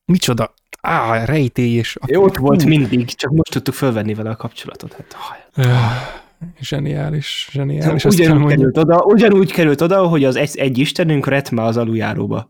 micsoda, 0.05 0.53
á, 0.81 1.25
rejtély 1.25 1.73
és... 1.73 1.97
Jó, 2.05 2.23
ott 2.23 2.37
volt 2.37 2.65
mindig, 2.65 3.13
csak 3.13 3.31
most 3.31 3.51
tudtuk 3.51 3.73
fölvenni 3.73 4.13
vele 4.13 4.29
a 4.29 4.35
kapcsolatot. 4.35 5.05
Hát, 5.53 6.23
zseniális, 6.59 7.49
zseniális. 7.51 8.05
Ugyanúgy 8.05 8.47
került, 8.47 8.77
oda, 8.77 9.03
ugyanúgy 9.03 9.51
került 9.51 9.81
oda, 9.81 10.07
hogy 10.07 10.23
az 10.23 10.35
egy, 10.35 10.57
egy 10.57 10.77
istenünk 10.77 11.27
Retme 11.27 11.63
az 11.63 11.77
aluljáróba. 11.77 12.47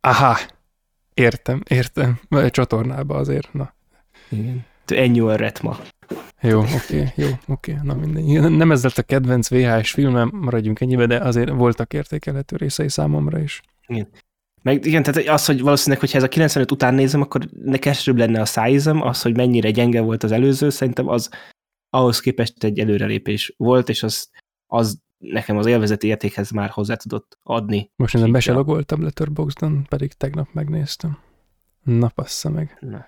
Aha, 0.00 0.38
értem, 1.14 1.62
értem. 1.68 2.20
Csatornába 2.48 3.14
azért, 3.14 3.52
na. 3.52 3.74
Igen. 4.28 4.64
Ennyi 4.86 5.20
a 5.20 5.36
Retma. 5.36 5.78
Jó, 6.40 6.60
oké, 6.60 6.74
okay, 6.74 7.12
jó, 7.14 7.26
oké, 7.46 7.72
okay, 7.72 7.86
na 7.86 7.94
mindegy. 7.94 8.50
Nem 8.50 8.72
ez 8.72 8.82
lett 8.82 8.98
a 8.98 9.02
kedvenc 9.02 9.48
VHS 9.48 9.90
filmem, 9.90 10.30
maradjunk 10.32 10.80
ennyibe, 10.80 11.06
de 11.06 11.18
azért 11.18 11.50
voltak 11.50 11.92
értékelhető 11.92 12.56
részei 12.56 12.88
számomra 12.88 13.38
is. 13.38 13.62
Igen. 13.86 14.08
Meg 14.62 14.84
igen, 14.84 15.02
tehát 15.02 15.28
az, 15.28 15.46
hogy 15.46 15.60
valószínűleg, 15.60 16.00
hogyha 16.00 16.18
ez 16.18 16.24
a 16.24 16.28
95 16.28 16.70
után 16.70 16.94
nézem, 16.94 17.20
akkor 17.20 17.48
nekesebb 17.64 18.16
lenne 18.16 18.40
a 18.40 18.44
szájizem, 18.44 19.02
az, 19.02 19.22
hogy 19.22 19.36
mennyire 19.36 19.70
gyenge 19.70 20.00
volt 20.00 20.22
az 20.22 20.32
előző, 20.32 20.70
szerintem 20.70 21.08
az 21.08 21.30
ahhoz 21.90 22.20
képest 22.20 22.64
egy 22.64 22.78
előrelépés 22.78 23.54
volt, 23.56 23.88
és 23.88 24.02
az, 24.02 24.30
az 24.66 25.00
nekem 25.18 25.56
az 25.56 25.66
élvezeti 25.66 26.06
értékhez 26.06 26.50
már 26.50 26.70
hozzá 26.70 26.94
tudott 26.94 27.38
adni. 27.42 27.90
Most 27.96 28.14
nem 28.14 28.32
be 28.32 28.40
se 28.40 28.52
logoltam 28.52 29.02
Letterboxdon, 29.02 29.86
pedig 29.88 30.12
tegnap 30.12 30.48
megnéztem. 30.52 31.18
Na, 31.82 32.08
passza 32.08 32.50
meg. 32.50 32.76
Na. 32.80 33.06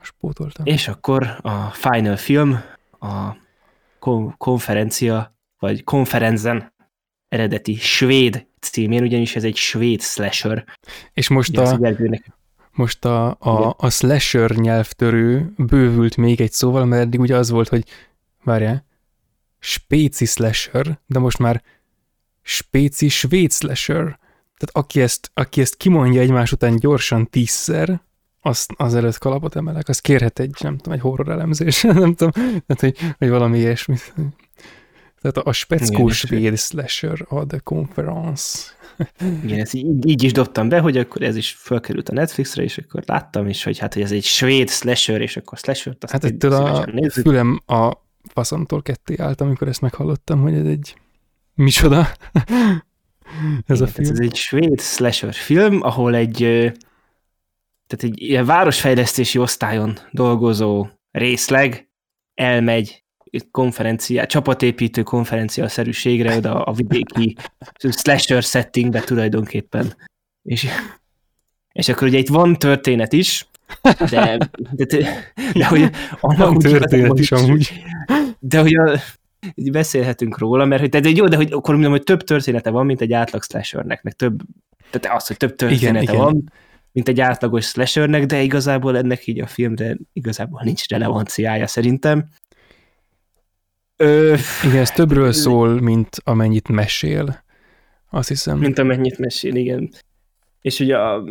Spótoltam. 0.00 0.66
És 0.66 0.88
akkor 0.88 1.38
a 1.42 1.70
final 1.70 2.16
film, 2.16 2.60
a 3.00 3.36
konferencia, 4.38 5.34
vagy 5.58 5.84
konferenzen 5.84 6.72
eredeti 7.28 7.74
svéd 7.74 8.46
címén, 8.60 9.02
ugyanis 9.02 9.36
ez 9.36 9.44
egy 9.44 9.56
svéd 9.56 10.00
slasher. 10.02 10.64
És 11.12 11.28
most 11.28 11.56
a, 11.56 11.78
most 12.72 13.04
a, 13.04 13.36
a, 13.38 13.74
a 13.78 13.90
slasher 13.90 14.50
nyelvtörő 14.50 15.52
bővült 15.56 16.16
még 16.16 16.40
egy 16.40 16.52
szóval, 16.52 16.84
mert 16.84 17.02
eddig 17.02 17.20
ugye 17.20 17.36
az 17.36 17.50
volt, 17.50 17.68
hogy 17.68 17.84
várjál, 18.44 18.84
spéci 19.58 20.24
slasher, 20.24 21.00
de 21.06 21.18
most 21.18 21.38
már 21.38 21.62
spéci 22.42 23.08
svéd 23.08 23.52
slasher. 23.52 24.18
Tehát 24.56 24.70
aki 24.72 25.00
ezt, 25.00 25.30
aki 25.34 25.60
ezt 25.60 25.76
kimondja 25.76 26.20
egymás 26.20 26.52
után 26.52 26.76
gyorsan 26.76 27.30
tízszer, 27.30 28.02
azt 28.42 28.72
előtt 28.78 29.18
kalapot 29.18 29.56
emelek, 29.56 29.88
az 29.88 29.98
kérhet 29.98 30.38
egy, 30.38 30.56
nem 30.60 30.76
tudom, 30.76 30.92
egy 30.92 31.00
horror 31.00 31.28
elemzés, 31.28 31.82
nem 32.04 32.14
tudom, 32.14 32.32
tehát, 32.32 32.80
hogy, 32.80 32.96
hogy 33.18 33.28
valami 33.28 33.58
ilyesmit. 33.58 34.14
Tehát 35.20 35.36
a 35.36 35.52
speckó 35.52 36.08
svéd 36.08 36.58
slasher 36.58 37.26
a 37.28 37.46
The 37.46 37.58
Conference. 37.58 38.58
Igen, 39.44 39.60
ezt 39.60 39.74
így, 39.74 40.08
így, 40.08 40.22
is 40.22 40.32
dobtam 40.32 40.68
be, 40.68 40.80
hogy 40.80 40.96
akkor 40.96 41.22
ez 41.22 41.36
is 41.36 41.56
felkerült 41.58 42.08
a 42.08 42.12
Netflixre, 42.12 42.62
és 42.62 42.78
akkor 42.78 43.02
láttam 43.06 43.48
is, 43.48 43.64
hogy 43.64 43.78
hát, 43.78 43.94
hogy 43.94 44.02
ez 44.02 44.12
egy 44.12 44.24
svéd 44.24 44.70
slasher, 44.70 45.20
és 45.20 45.36
akkor 45.36 45.58
slasher 45.58 45.96
Hát 46.10 46.24
ettől 46.24 46.52
a 46.52 46.86
fülem 47.10 47.60
a 47.66 47.92
faszomtól 48.24 48.82
ketté 48.82 49.16
állt, 49.16 49.40
amikor 49.40 49.68
ezt 49.68 49.80
meghallottam, 49.80 50.40
hogy 50.40 50.54
ez 50.54 50.66
egy 50.66 50.94
micsoda 51.54 51.98
ez 53.66 53.80
Igen, 53.80 53.82
a 53.82 53.86
film. 53.86 54.10
Ez 54.10 54.18
egy 54.18 54.34
svéd 54.34 54.80
slasher 54.80 55.34
film, 55.34 55.82
ahol 55.82 56.14
egy, 56.14 56.72
tehát 57.90 58.04
egy 58.16 58.22
ilyen 58.22 58.44
városfejlesztési 58.44 59.38
osztályon 59.38 59.98
dolgozó 60.10 60.86
részleg 61.10 61.88
elmegy 62.34 63.04
egy 63.24 63.50
konferencia, 63.50 64.26
csapatépítő 64.26 65.02
konferencia-szerűségre 65.02 66.36
oda 66.36 66.62
a 66.62 66.72
vidéki 66.72 67.36
slasher 67.90 68.42
settingbe 68.42 69.00
tulajdonképpen. 69.00 69.96
És, 70.42 70.66
és 71.72 71.88
akkor 71.88 72.08
ugye 72.08 72.18
itt 72.18 72.28
van 72.28 72.56
történet 72.56 73.12
is, 73.12 73.48
de, 74.10 74.36
de, 74.70 74.84
de, 74.84 75.24
de 75.52 75.66
hogy 75.66 75.90
Van 76.20 76.58
történet 76.58 77.18
is 77.18 77.32
amúgy. 77.32 77.82
de 78.38 78.60
hogy 78.60 78.74
a, 78.74 78.98
így 79.54 79.70
beszélhetünk 79.70 80.38
róla, 80.38 80.64
mert 80.64 80.80
hogy, 80.80 81.00
de 81.00 81.08
jó, 81.08 81.26
de 81.26 81.36
hogy 81.36 81.52
akkor 81.52 81.74
mondom, 81.74 81.92
hogy 81.92 82.02
több 82.02 82.22
története 82.22 82.70
van, 82.70 82.86
mint 82.86 83.00
egy 83.00 83.12
átlag 83.12 83.42
slashernek, 83.42 84.02
meg 84.02 84.12
több, 84.12 84.40
tehát 84.90 85.16
az, 85.16 85.26
hogy 85.26 85.36
több 85.36 85.54
története 85.54 86.02
igen. 86.02 86.02
igen, 86.02 86.16
van, 86.16 86.52
mint 86.92 87.08
egy 87.08 87.20
átlagos 87.20 87.66
slashernek, 87.66 88.26
de 88.26 88.42
igazából 88.42 88.96
ennek 88.96 89.26
így 89.26 89.40
a 89.40 89.46
filmre 89.46 89.96
igazából 90.12 90.60
nincs 90.64 90.88
relevanciája 90.88 91.66
szerintem. 91.66 92.28
Ö, 93.96 94.34
Igen, 94.64 94.76
ez 94.76 94.90
többről 94.90 95.32
szól, 95.32 95.80
mint 95.80 96.16
amennyit 96.24 96.68
mesél. 96.68 97.44
Azt 98.10 98.28
hiszem. 98.28 98.58
mint 98.58 98.78
amennyit 98.78 99.18
mesél, 99.18 99.54
igen. 99.54 99.90
És 100.60 100.80
ugye 100.80 100.98
a, 100.98 101.24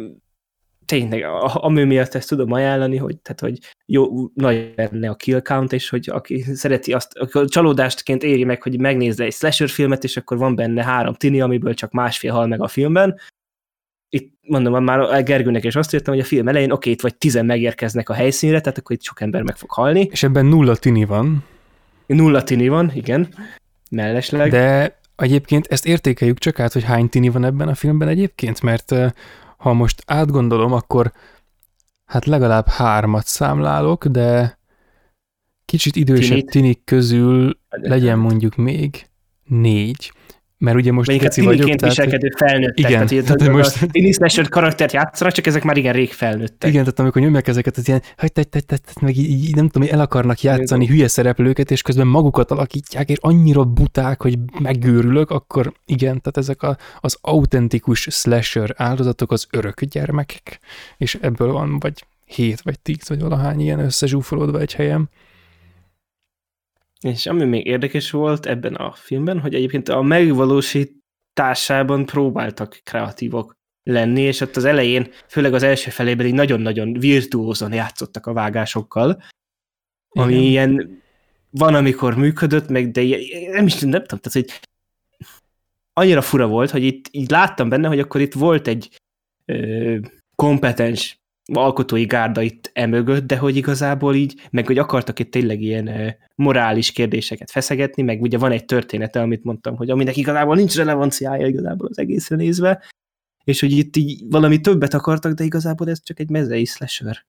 tényleg, 0.85 1.23
a- 1.23 1.63
ami 1.63 1.83
miatt 1.83 2.13
ezt 2.13 2.27
tudom 2.29 2.51
ajánlani, 2.51 2.97
hogy, 2.97 3.17
tehát, 3.17 3.39
hogy 3.39 3.57
jó, 3.85 4.27
nagy 4.33 4.73
benne 4.75 5.09
a 5.09 5.15
kill 5.15 5.41
count, 5.41 5.73
és 5.73 5.89
hogy 5.89 6.09
aki 6.09 6.41
szereti 6.53 6.93
azt, 6.93 7.17
akkor 7.17 7.49
csalódástként 7.49 8.23
éri 8.23 8.43
meg, 8.43 8.61
hogy 8.63 8.79
megnézze 8.79 9.23
egy 9.23 9.33
slasher 9.33 9.69
filmet, 9.69 10.03
és 10.03 10.17
akkor 10.17 10.38
van 10.38 10.55
benne 10.55 10.83
három 10.83 11.13
tini, 11.13 11.41
amiből 11.41 11.73
csak 11.73 11.91
másfél 11.91 12.31
hal 12.31 12.47
meg 12.47 12.61
a 12.61 12.67
filmben. 12.67 13.19
Itt 14.09 14.33
mondom, 14.41 14.83
már 14.83 14.99
a 14.99 15.21
Gergőnek 15.21 15.63
is 15.63 15.75
azt 15.75 15.93
írtam, 15.93 16.13
hogy 16.13 16.23
a 16.23 16.27
film 16.27 16.47
elején 16.47 16.71
oké, 16.71 16.89
itt 16.89 17.01
vagy 17.01 17.15
tizen 17.15 17.45
megérkeznek 17.45 18.09
a 18.09 18.13
helyszínre, 18.13 18.61
tehát 18.61 18.77
akkor 18.77 18.95
itt 18.95 19.03
sok 19.03 19.21
ember 19.21 19.41
meg 19.41 19.55
fog 19.57 19.71
halni. 19.71 20.07
És 20.11 20.23
ebben 20.23 20.45
nulla 20.45 20.75
tini 20.75 21.05
van, 21.05 21.43
Nulla 22.05 22.43
tini 22.43 22.67
van, 22.67 22.91
igen, 22.93 23.33
mellesleg. 23.89 24.51
de 24.51 24.99
egyébként 25.15 25.67
ezt 25.67 25.85
értékeljük 25.85 26.38
csak 26.38 26.59
át, 26.59 26.73
hogy 26.73 26.83
hány 26.83 27.09
tini 27.09 27.29
van 27.29 27.43
ebben 27.43 27.67
a 27.67 27.75
filmben 27.75 28.07
egyébként, 28.07 28.61
mert 28.61 28.95
ha 29.57 29.73
most 29.73 30.03
átgondolom, 30.05 30.73
akkor 30.73 31.11
hát 32.05 32.25
legalább 32.25 32.67
hármat 32.67 33.25
számlálok, 33.25 34.05
de 34.05 34.59
kicsit 35.65 35.95
idősebb 35.95 36.27
Tinit? 36.29 36.49
tinik 36.49 36.81
közül 36.85 37.59
legyen 37.69 38.19
mondjuk 38.19 38.55
még 38.55 39.07
négy. 39.43 40.11
Mert 40.61 40.77
ugye 40.77 40.91
most 40.91 41.09
a 41.09 41.15
geci 41.15 41.41
vagyok, 41.41 41.65
tehát, 41.65 41.81
viselkedő 41.81 42.29
felnőttek. 42.38 42.89
Igen, 42.89 43.07
tehát, 43.07 43.25
de 43.25 43.45
de 43.45 43.51
most-. 43.51 43.91
Tini 43.91 44.11
slasher 44.11 44.49
karaktert 44.49 44.91
játszanak, 44.91 45.33
csak 45.33 45.45
ezek 45.45 45.63
már 45.63 45.77
igen 45.77 45.93
rég 45.93 46.11
felnőttek. 46.11 46.69
igen, 46.69 46.83
tehát 46.83 46.99
amikor 46.99 47.21
nyomják 47.21 47.47
ezeket, 47.47 47.77
az 47.77 47.88
ilyen, 47.88 48.01
hogy 48.17 48.31
te, 48.31 48.43
te, 48.43 48.59
te, 48.59 48.77
te, 48.77 48.91
meg 49.01 49.17
így, 49.17 49.55
nem 49.55 49.65
tudom, 49.65 49.88
hogy 49.88 49.97
el 49.97 50.03
akarnak 50.03 50.41
játszani 50.41 50.88
hülye 50.88 51.07
szereplőket, 51.07 51.71
és 51.71 51.81
közben 51.81 52.07
magukat 52.07 52.51
alakítják, 52.51 53.09
és 53.09 53.17
annyira 53.19 53.63
buták, 53.63 54.21
hogy 54.21 54.38
megőrülök, 54.59 55.29
akkor 55.29 55.73
igen, 55.85 56.21
tehát 56.21 56.38
ezek 56.38 56.61
a, 56.61 56.77
az 56.99 57.17
autentikus 57.21 58.07
slasher 58.09 58.73
áldozatok 58.77 59.31
az 59.31 59.47
örök 59.51 59.83
gyermekek, 59.83 60.59
és 60.97 61.17
ebből 61.21 61.51
van 61.51 61.79
vagy 61.79 62.05
hét, 62.25 62.61
vagy 62.61 62.79
tíz, 62.79 63.07
vagy 63.07 63.19
valahány 63.19 63.59
ilyen 63.59 63.79
összezsúfolódva 63.79 64.59
egy 64.59 64.73
helyen. 64.73 65.09
És 67.03 67.25
ami 67.25 67.43
még 67.43 67.65
érdekes 67.65 68.11
volt 68.11 68.45
ebben 68.45 68.75
a 68.75 68.93
filmben, 68.93 69.39
hogy 69.39 69.53
egyébként 69.53 69.89
a 69.89 70.01
megvalósításában 70.01 72.05
próbáltak 72.05 72.79
kreatívok 72.83 73.57
lenni, 73.83 74.21
és 74.21 74.41
ott 74.41 74.55
az 74.55 74.65
elején, 74.65 75.11
főleg 75.27 75.53
az 75.53 75.63
első 75.63 75.89
felében 75.89 76.25
így 76.25 76.33
nagyon-nagyon 76.33 76.93
virtuózon 76.93 77.73
játszottak 77.73 78.25
a 78.25 78.33
vágásokkal, 78.33 79.23
ami 80.09 80.33
Igen. 80.33 80.43
ilyen 80.43 81.01
van, 81.49 81.75
amikor 81.75 82.15
működött, 82.15 82.69
meg 82.69 82.91
de 82.91 83.01
ilyen- 83.01 83.51
nem 83.51 83.65
is 83.65 83.79
nem 83.79 84.03
tudom, 84.03 84.19
tehát 84.19 84.31
hogy 84.31 84.59
annyira 85.93 86.21
fura 86.21 86.47
volt, 86.47 86.69
hogy 86.69 86.83
itt 86.83 87.05
így 87.11 87.29
láttam 87.29 87.69
benne, 87.69 87.87
hogy 87.87 87.99
akkor 87.99 88.21
itt 88.21 88.33
volt 88.33 88.67
egy 88.67 88.99
ö, 89.45 89.97
kompetens 90.35 91.18
alkotói 91.53 92.05
gárda 92.05 92.41
itt 92.41 92.71
emögött, 92.73 93.27
de 93.27 93.37
hogy 93.37 93.55
igazából 93.55 94.15
így, 94.15 94.47
meg 94.51 94.65
hogy 94.65 94.77
akartak 94.77 95.19
itt 95.19 95.31
tényleg 95.31 95.61
ilyen 95.61 96.15
morális 96.35 96.91
kérdéseket 96.91 97.51
feszegetni, 97.51 98.01
meg 98.01 98.21
ugye 98.21 98.37
van 98.37 98.51
egy 98.51 98.65
története, 98.65 99.21
amit 99.21 99.43
mondtam, 99.43 99.75
hogy 99.75 99.89
aminek 99.89 100.17
igazából 100.17 100.55
nincs 100.55 100.75
relevanciája 100.75 101.47
igazából 101.47 101.87
az 101.87 101.97
egészre 101.97 102.35
nézve, 102.35 102.83
és 103.43 103.59
hogy 103.59 103.71
itt 103.71 103.95
így 103.95 104.23
valami 104.29 104.61
többet 104.61 104.93
akartak, 104.93 105.33
de 105.33 105.43
igazából 105.43 105.89
ez 105.89 106.03
csak 106.03 106.19
egy 106.19 106.29
mezei 106.29 106.65
slasher. 106.65 107.25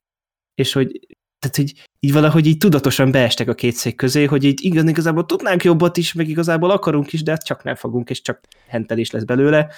És 0.54 0.72
hogy 0.72 1.00
tehát, 1.38 1.56
hogy 1.56 1.88
így 2.00 2.12
valahogy 2.12 2.46
így 2.46 2.58
tudatosan 2.58 3.10
beestek 3.10 3.48
a 3.48 3.54
két 3.54 3.74
szék 3.74 3.96
közé, 3.96 4.24
hogy 4.24 4.44
így 4.44 4.64
igaz, 4.64 4.88
igazából 4.88 5.26
tudnánk 5.26 5.64
jobbat 5.64 5.96
is, 5.96 6.12
meg 6.12 6.28
igazából 6.28 6.70
akarunk 6.70 7.12
is, 7.12 7.22
de 7.22 7.30
hát 7.30 7.44
csak 7.44 7.62
nem 7.62 7.74
fogunk, 7.74 8.10
és 8.10 8.22
csak 8.22 8.40
hentelés 8.66 9.10
lesz 9.10 9.24
belőle. 9.24 9.72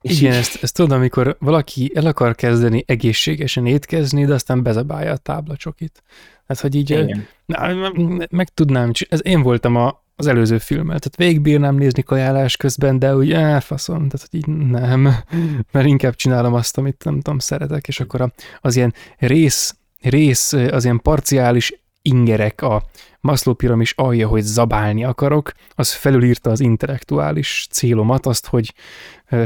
És 0.00 0.20
Igen, 0.20 0.32
így- 0.32 0.38
ezt, 0.38 0.62
ezt 0.62 0.74
tudom, 0.74 0.98
amikor 0.98 1.36
valaki 1.40 1.90
el 1.94 2.06
akar 2.06 2.34
kezdeni 2.34 2.84
egészségesen 2.86 3.66
étkezni, 3.66 4.24
de 4.24 4.34
aztán 4.34 4.62
bezabálja 4.62 5.12
a 5.12 5.16
táblacsokit. 5.16 6.02
Hát, 6.46 6.60
hogy 6.60 6.74
így 6.74 6.90
Igen. 6.90 7.26
Na, 7.46 7.74
me- 7.92 8.30
meg 8.30 8.48
tudnám, 8.48 8.90
ez 9.08 9.20
én 9.22 9.42
voltam 9.42 9.76
a, 9.76 10.02
az 10.16 10.26
előző 10.26 10.58
filmmel, 10.58 10.98
tehát 10.98 11.16
végigbírnám 11.16 11.74
nézni 11.74 12.02
kajálás 12.02 12.56
közben, 12.56 12.98
de 12.98 13.16
úgy, 13.16 13.32
eh, 13.32 13.60
faszom, 13.60 14.08
tehát 14.08 14.28
hogy 14.30 14.40
így 14.40 14.46
nem, 14.70 15.02
mert 15.72 15.86
inkább 15.86 16.14
csinálom 16.14 16.54
azt, 16.54 16.78
amit 16.78 17.04
nem 17.04 17.20
tudom, 17.20 17.38
szeretek, 17.38 17.88
és 17.88 18.00
akkor 18.00 18.32
az 18.60 18.76
ilyen 18.76 18.94
rész, 19.18 19.76
rész, 20.00 20.52
az 20.52 20.84
ilyen 20.84 21.00
parciális 21.02 21.82
ingerek, 22.02 22.62
a 22.62 22.82
Maslow 23.20 23.54
piramis 23.54 23.92
alja, 23.96 24.28
hogy 24.28 24.42
zabálni 24.42 25.04
akarok, 25.04 25.52
az 25.74 25.92
felülírta 25.92 26.50
az 26.50 26.60
intellektuális 26.60 27.66
célomat, 27.70 28.26
azt, 28.26 28.46
hogy 28.46 28.74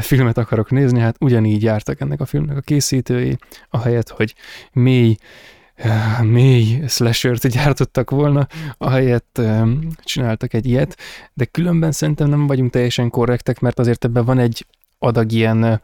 filmet 0.01 0.39
akarok 0.39 0.71
nézni, 0.71 1.01
hát 1.01 1.17
ugyanígy 1.21 1.63
jártak 1.63 2.01
ennek 2.01 2.21
a 2.21 2.27
filmnek 2.27 2.57
a 2.57 2.61
készítői, 2.61 3.39
ahelyett, 3.71 4.09
hogy 4.09 4.35
mély 4.73 5.17
mély 6.23 6.87
slashert 6.89 7.47
gyártottak 7.47 8.11
volna, 8.11 8.47
ahelyett 8.79 9.39
em, 9.39 9.89
csináltak 10.05 10.55
egy 10.55 10.67
ilyet, 10.67 10.97
de 11.35 11.45
különben 11.45 11.93
szerintem 11.93 12.29
nem 12.29 12.47
vagyunk 12.47 12.71
teljesen 12.71 13.11
korrektek, 13.11 13.61
mert 13.61 13.79
azért 13.79 14.05
ebben 14.05 14.25
van 14.25 14.39
egy 14.39 14.67
adag 14.99 15.33
ilyen, 15.33 15.81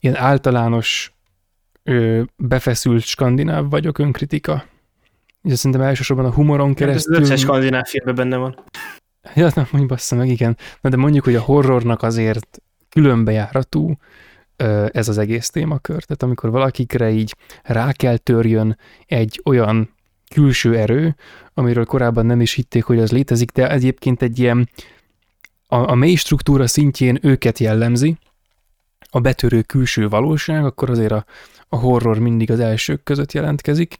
ilyen 0.00 0.16
általános 0.16 1.12
befeszült 2.36 3.04
skandináv 3.04 3.70
vagyok 3.70 3.98
önkritika. 3.98 4.64
És 5.42 5.52
ez 5.52 5.58
szerintem 5.58 5.86
elsősorban 5.86 6.24
a 6.24 6.32
humoron 6.32 6.68
Hát 6.68 6.80
Ez 6.80 6.86
keresztül... 6.86 7.14
az 7.14 7.20
összes 7.20 7.40
skandináv 7.40 7.84
filmben 7.84 8.14
benne 8.14 8.36
van. 8.36 8.64
Ja, 9.34 9.50
nem, 9.54 9.66
mondj 9.70 9.86
bassza 9.88 10.16
meg, 10.16 10.28
igen. 10.28 10.56
Na, 10.80 10.90
de 10.90 10.96
mondjuk, 10.96 11.24
hogy 11.24 11.34
a 11.34 11.40
horrornak 11.40 12.02
azért 12.02 12.62
különbejáratú 12.88 13.96
ez 14.92 15.08
az 15.08 15.18
egész 15.18 15.50
témakör. 15.50 16.02
Tehát 16.02 16.22
amikor 16.22 16.50
valakikre 16.50 17.10
így 17.10 17.34
rá 17.62 17.92
kell 17.92 18.16
törjön 18.16 18.78
egy 19.06 19.40
olyan 19.44 19.94
külső 20.30 20.76
erő, 20.76 21.16
amiről 21.54 21.84
korábban 21.84 22.26
nem 22.26 22.40
is 22.40 22.52
hitték, 22.52 22.84
hogy 22.84 22.98
az 22.98 23.12
létezik, 23.12 23.50
de 23.50 23.70
egyébként 23.70 24.22
egy 24.22 24.38
ilyen 24.38 24.68
a, 25.66 25.90
a 25.90 25.94
mély 25.94 26.14
struktúra 26.14 26.66
szintjén 26.66 27.18
őket 27.22 27.58
jellemzi, 27.58 28.18
a 29.10 29.20
betörő 29.20 29.62
külső 29.62 30.08
valóság, 30.08 30.64
akkor 30.64 30.90
azért 30.90 31.12
a, 31.12 31.24
a 31.68 31.76
horror 31.76 32.18
mindig 32.18 32.50
az 32.50 32.60
elsők 32.60 33.02
között 33.02 33.32
jelentkezik, 33.32 33.96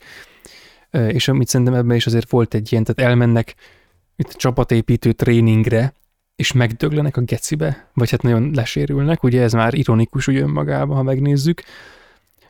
és 0.90 1.28
amit 1.28 1.48
szerintem 1.48 1.74
ebben 1.74 1.96
is 1.96 2.06
azért 2.06 2.30
volt 2.30 2.54
egy 2.54 2.72
ilyen, 2.72 2.84
tehát 2.84 3.10
elmennek 3.10 3.54
itt 4.16 4.32
csapatépítő 4.32 5.12
tréningre, 5.12 5.92
és 6.36 6.52
megdöglenek 6.52 7.16
a 7.16 7.20
gecibe, 7.20 7.88
vagy 7.94 8.10
hát 8.10 8.22
nagyon 8.22 8.50
lesérülnek, 8.54 9.22
ugye 9.22 9.42
ez 9.42 9.52
már 9.52 9.74
ironikus 9.74 10.26
ugye 10.26 10.40
önmagában, 10.40 10.96
ha 10.96 11.02
megnézzük, 11.02 11.62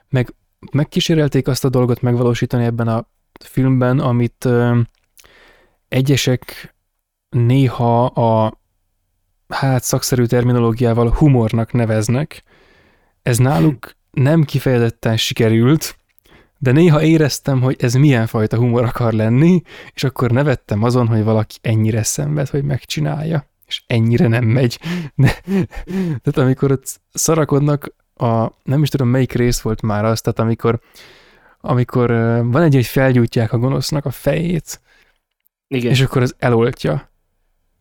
meg 0.08 0.34
megkísérelték 0.73 1.49
azt 1.49 1.65
a 1.65 1.68
dolgot 1.68 2.00
megvalósítani 2.00 2.65
ebben 2.65 2.89
a 2.89 3.07
filmben, 3.44 3.99
amit 3.99 4.44
ö, 4.44 4.81
egyesek 5.89 6.75
néha 7.28 8.05
a 8.05 8.60
hát 9.49 9.83
szakszerű 9.83 10.25
terminológiával 10.25 11.10
humornak 11.10 11.73
neveznek. 11.73 12.42
Ez 13.23 13.39
náluk 13.39 13.97
nem 14.10 14.44
kifejezetten 14.44 15.17
sikerült, 15.17 15.97
de 16.58 16.72
néha 16.72 17.02
éreztem, 17.02 17.60
hogy 17.60 17.76
ez 17.78 17.94
milyen 17.94 18.26
fajta 18.26 18.56
humor 18.56 18.84
akar 18.84 19.12
lenni, 19.12 19.62
és 19.94 20.04
akkor 20.04 20.30
nevettem 20.30 20.82
azon, 20.82 21.06
hogy 21.06 21.24
valaki 21.24 21.56
ennyire 21.60 22.02
szenved, 22.02 22.48
hogy 22.48 22.64
megcsinálja, 22.64 23.46
és 23.66 23.82
ennyire 23.86 24.26
nem 24.28 24.44
megy. 24.44 24.78
De, 25.14 25.40
tehát 26.22 26.36
amikor 26.36 26.70
ott 26.72 27.00
szarakodnak, 27.12 27.94
a, 28.14 28.46
nem 28.62 28.82
is 28.82 28.88
tudom 28.88 29.08
melyik 29.08 29.32
rész 29.32 29.60
volt 29.60 29.82
már 29.82 30.04
az, 30.04 30.20
tehát 30.20 30.38
amikor, 30.38 30.80
amikor 31.60 32.10
van 32.44 32.62
egy, 32.62 32.74
hogy 32.74 32.86
felgyújtják 32.86 33.52
a 33.52 33.58
gonosznak 33.58 34.04
a 34.04 34.10
fejét, 34.10 34.80
Igen. 35.68 35.90
és 35.90 36.00
akkor 36.00 36.22
az 36.22 36.34
eloltja. 36.38 37.07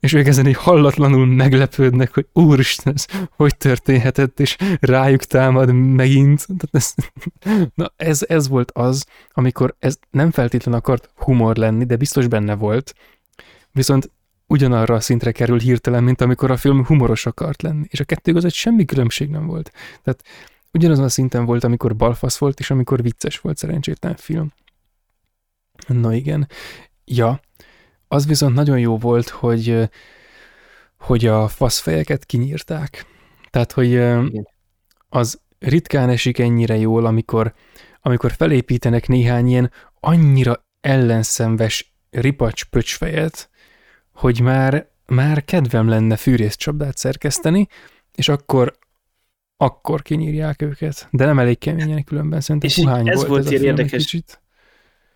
És 0.07 0.13
ők 0.13 0.27
ezen 0.27 0.47
így 0.47 0.55
hallatlanul 0.55 1.25
meglepődnek, 1.25 2.13
hogy 2.13 2.27
úristen, 2.33 2.93
ez 2.93 3.05
hogy 3.29 3.57
történhetett, 3.57 4.39
és 4.39 4.55
rájuk 4.79 5.23
támad 5.23 5.73
megint. 5.73 6.47
Na 7.75 7.93
ez, 7.95 8.25
ez 8.27 8.47
volt 8.47 8.71
az, 8.71 9.05
amikor 9.31 9.75
ez 9.79 9.99
nem 10.09 10.31
feltétlen 10.31 10.73
akart 10.73 11.09
humor 11.15 11.55
lenni, 11.55 11.85
de 11.85 11.95
biztos 11.95 12.27
benne 12.27 12.55
volt, 12.55 12.95
viszont 13.71 14.11
ugyanarra 14.45 14.95
a 14.95 14.99
szintre 14.99 15.31
kerül 15.31 15.59
hirtelen, 15.59 16.03
mint 16.03 16.21
amikor 16.21 16.51
a 16.51 16.57
film 16.57 16.85
humoros 16.85 17.25
akart 17.25 17.61
lenni, 17.61 17.85
és 17.89 17.99
a 17.99 18.03
kettő 18.03 18.31
között 18.31 18.53
semmi 18.53 18.85
különbség 18.85 19.29
nem 19.29 19.45
volt. 19.45 19.71
Tehát 20.03 20.23
ugyanazon 20.73 21.05
a 21.05 21.09
szinten 21.09 21.45
volt, 21.45 21.63
amikor 21.63 21.95
balfasz 21.95 22.37
volt, 22.37 22.59
és 22.59 22.71
amikor 22.71 23.01
vicces 23.01 23.39
volt 23.39 23.57
szerencsétlen 23.57 24.15
film. 24.15 24.53
Na 25.87 26.13
igen. 26.13 26.47
Ja, 27.05 27.39
az 28.07 28.27
viszont 28.27 28.55
nagyon 28.55 28.79
jó 28.79 28.97
volt, 28.97 29.29
hogy, 29.29 29.89
hogy 30.99 31.25
a 31.25 31.47
faszfejeket 31.47 32.25
kinyírták. 32.25 33.05
Tehát, 33.49 33.71
hogy 33.71 34.01
az 35.09 35.41
ritkán 35.59 36.09
esik 36.09 36.39
ennyire 36.39 36.77
jól, 36.77 37.05
amikor, 37.05 37.53
amikor 38.01 38.31
felépítenek 38.31 39.07
néhány 39.07 39.47
ilyen 39.47 39.71
annyira 39.99 40.65
ellenszenves 40.81 41.93
ripacs 42.09 42.65
pöcsfejet, 42.65 43.49
hogy 44.13 44.39
már, 44.39 44.89
már 45.05 45.45
kedvem 45.45 45.87
lenne 45.87 46.15
fűrészcsapdát 46.15 46.97
szerkeszteni, 46.97 47.67
és 48.15 48.29
akkor 48.29 48.77
akkor 49.57 50.01
kinyírják 50.01 50.61
őket. 50.61 51.07
De 51.11 51.25
nem 51.25 51.39
elég 51.39 51.57
keményen 51.57 52.03
különben, 52.03 52.41
szerintem 52.41 52.69
és 52.69 52.75
puhány 52.75 53.09
ez 53.09 53.15
volt, 53.15 53.27
volt 53.27 53.45
ez 53.45 53.51
ilyen 53.51 53.63
érdekes 53.63 54.03
kicsit. 54.03 54.41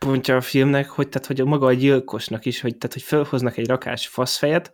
Pontja 0.05 0.35
a 0.35 0.41
filmnek, 0.41 0.89
hogy, 0.89 1.09
tehát, 1.09 1.27
hogy 1.27 1.45
maga 1.45 1.65
a 1.65 1.73
gyilkosnak 1.73 2.45
is, 2.45 2.61
hogy, 2.61 2.77
tehát, 2.77 2.93
hogy 2.93 3.01
felhoznak 3.01 3.57
egy 3.57 3.67
rakás 3.67 4.07
faszfejet, 4.07 4.73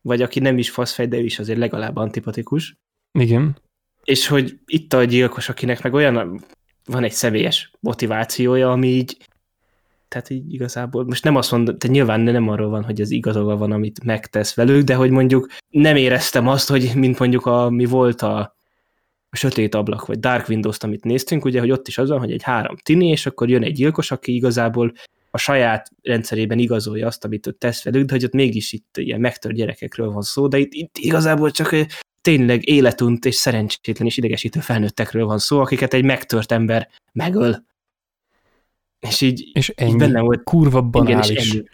vagy 0.00 0.22
aki 0.22 0.40
nem 0.40 0.58
is 0.58 0.70
faszfej, 0.70 1.06
de 1.06 1.16
ő 1.16 1.24
is 1.24 1.38
azért 1.38 1.58
legalább 1.58 1.96
antipatikus, 1.96 2.74
Igen. 3.18 3.56
és 4.04 4.26
hogy 4.26 4.58
itt 4.66 4.92
a 4.92 5.04
gyilkos, 5.04 5.48
akinek 5.48 5.82
meg 5.82 5.94
olyan 5.94 6.44
van 6.84 7.04
egy 7.04 7.12
személyes 7.12 7.70
motivációja, 7.80 8.70
ami 8.70 8.88
így 8.88 9.16
tehát 10.08 10.30
így 10.30 10.52
igazából, 10.52 11.04
most 11.04 11.24
nem 11.24 11.36
azt 11.36 11.50
mondom, 11.50 11.78
tehát 11.78 11.96
nyilván 11.96 12.20
nem 12.20 12.48
arról 12.48 12.68
van, 12.68 12.84
hogy 12.84 13.00
az 13.00 13.10
igazoga 13.10 13.56
van, 13.56 13.72
amit 13.72 14.04
megtesz 14.04 14.54
velük, 14.54 14.84
de 14.84 14.94
hogy 14.94 15.10
mondjuk 15.10 15.46
nem 15.68 15.96
éreztem 15.96 16.48
azt, 16.48 16.68
hogy 16.68 16.92
mint 16.94 17.18
mondjuk 17.18 17.46
a, 17.46 17.70
mi 17.70 17.84
volt 17.84 18.22
a, 18.22 18.56
a 19.32 19.36
Sötét 19.36 19.74
Ablak, 19.74 20.06
vagy 20.06 20.20
Dark 20.20 20.48
Windows-t, 20.48 20.84
amit 20.84 21.04
néztünk, 21.04 21.44
ugye, 21.44 21.60
hogy 21.60 21.70
ott 21.70 21.88
is 21.88 21.98
az 21.98 22.08
van, 22.08 22.18
hogy 22.18 22.32
egy 22.32 22.42
három 22.42 22.76
tini, 22.76 23.08
és 23.08 23.26
akkor 23.26 23.48
jön 23.48 23.62
egy 23.62 23.72
gyilkos, 23.72 24.10
aki 24.10 24.34
igazából 24.34 24.92
a 25.30 25.38
saját 25.38 25.90
rendszerében 26.02 26.58
igazolja 26.58 27.06
azt, 27.06 27.24
amit 27.24 27.46
ott 27.46 27.58
tesz 27.58 27.84
velük, 27.84 28.06
de 28.06 28.12
hogy 28.12 28.24
ott 28.24 28.32
mégis 28.32 28.72
itt 28.72 28.96
ilyen 28.96 29.20
megtört 29.20 29.54
gyerekekről 29.54 30.10
van 30.10 30.22
szó, 30.22 30.48
de 30.48 30.58
itt, 30.58 30.72
itt 30.72 30.98
igazából 30.98 31.50
csak 31.50 31.76
tényleg 32.20 32.68
életunt 32.68 33.24
és 33.24 33.34
szerencsétlen 33.34 34.06
és 34.06 34.16
idegesítő 34.16 34.60
felnőttekről 34.60 35.24
van 35.26 35.38
szó, 35.38 35.60
akiket 35.60 35.94
egy 35.94 36.04
megtört 36.04 36.52
ember 36.52 36.88
megöl. 37.12 37.64
És 39.00 39.20
így, 39.20 39.50
És 39.52 39.68
így 39.68 39.74
ennyi. 39.78 39.96
benne 39.96 40.20
volt. 40.20 40.42
Kurva 40.42 40.78
Igen, 40.78 40.90
banális. 40.90 41.28
és 41.30 41.52
ennyi. 41.52 41.64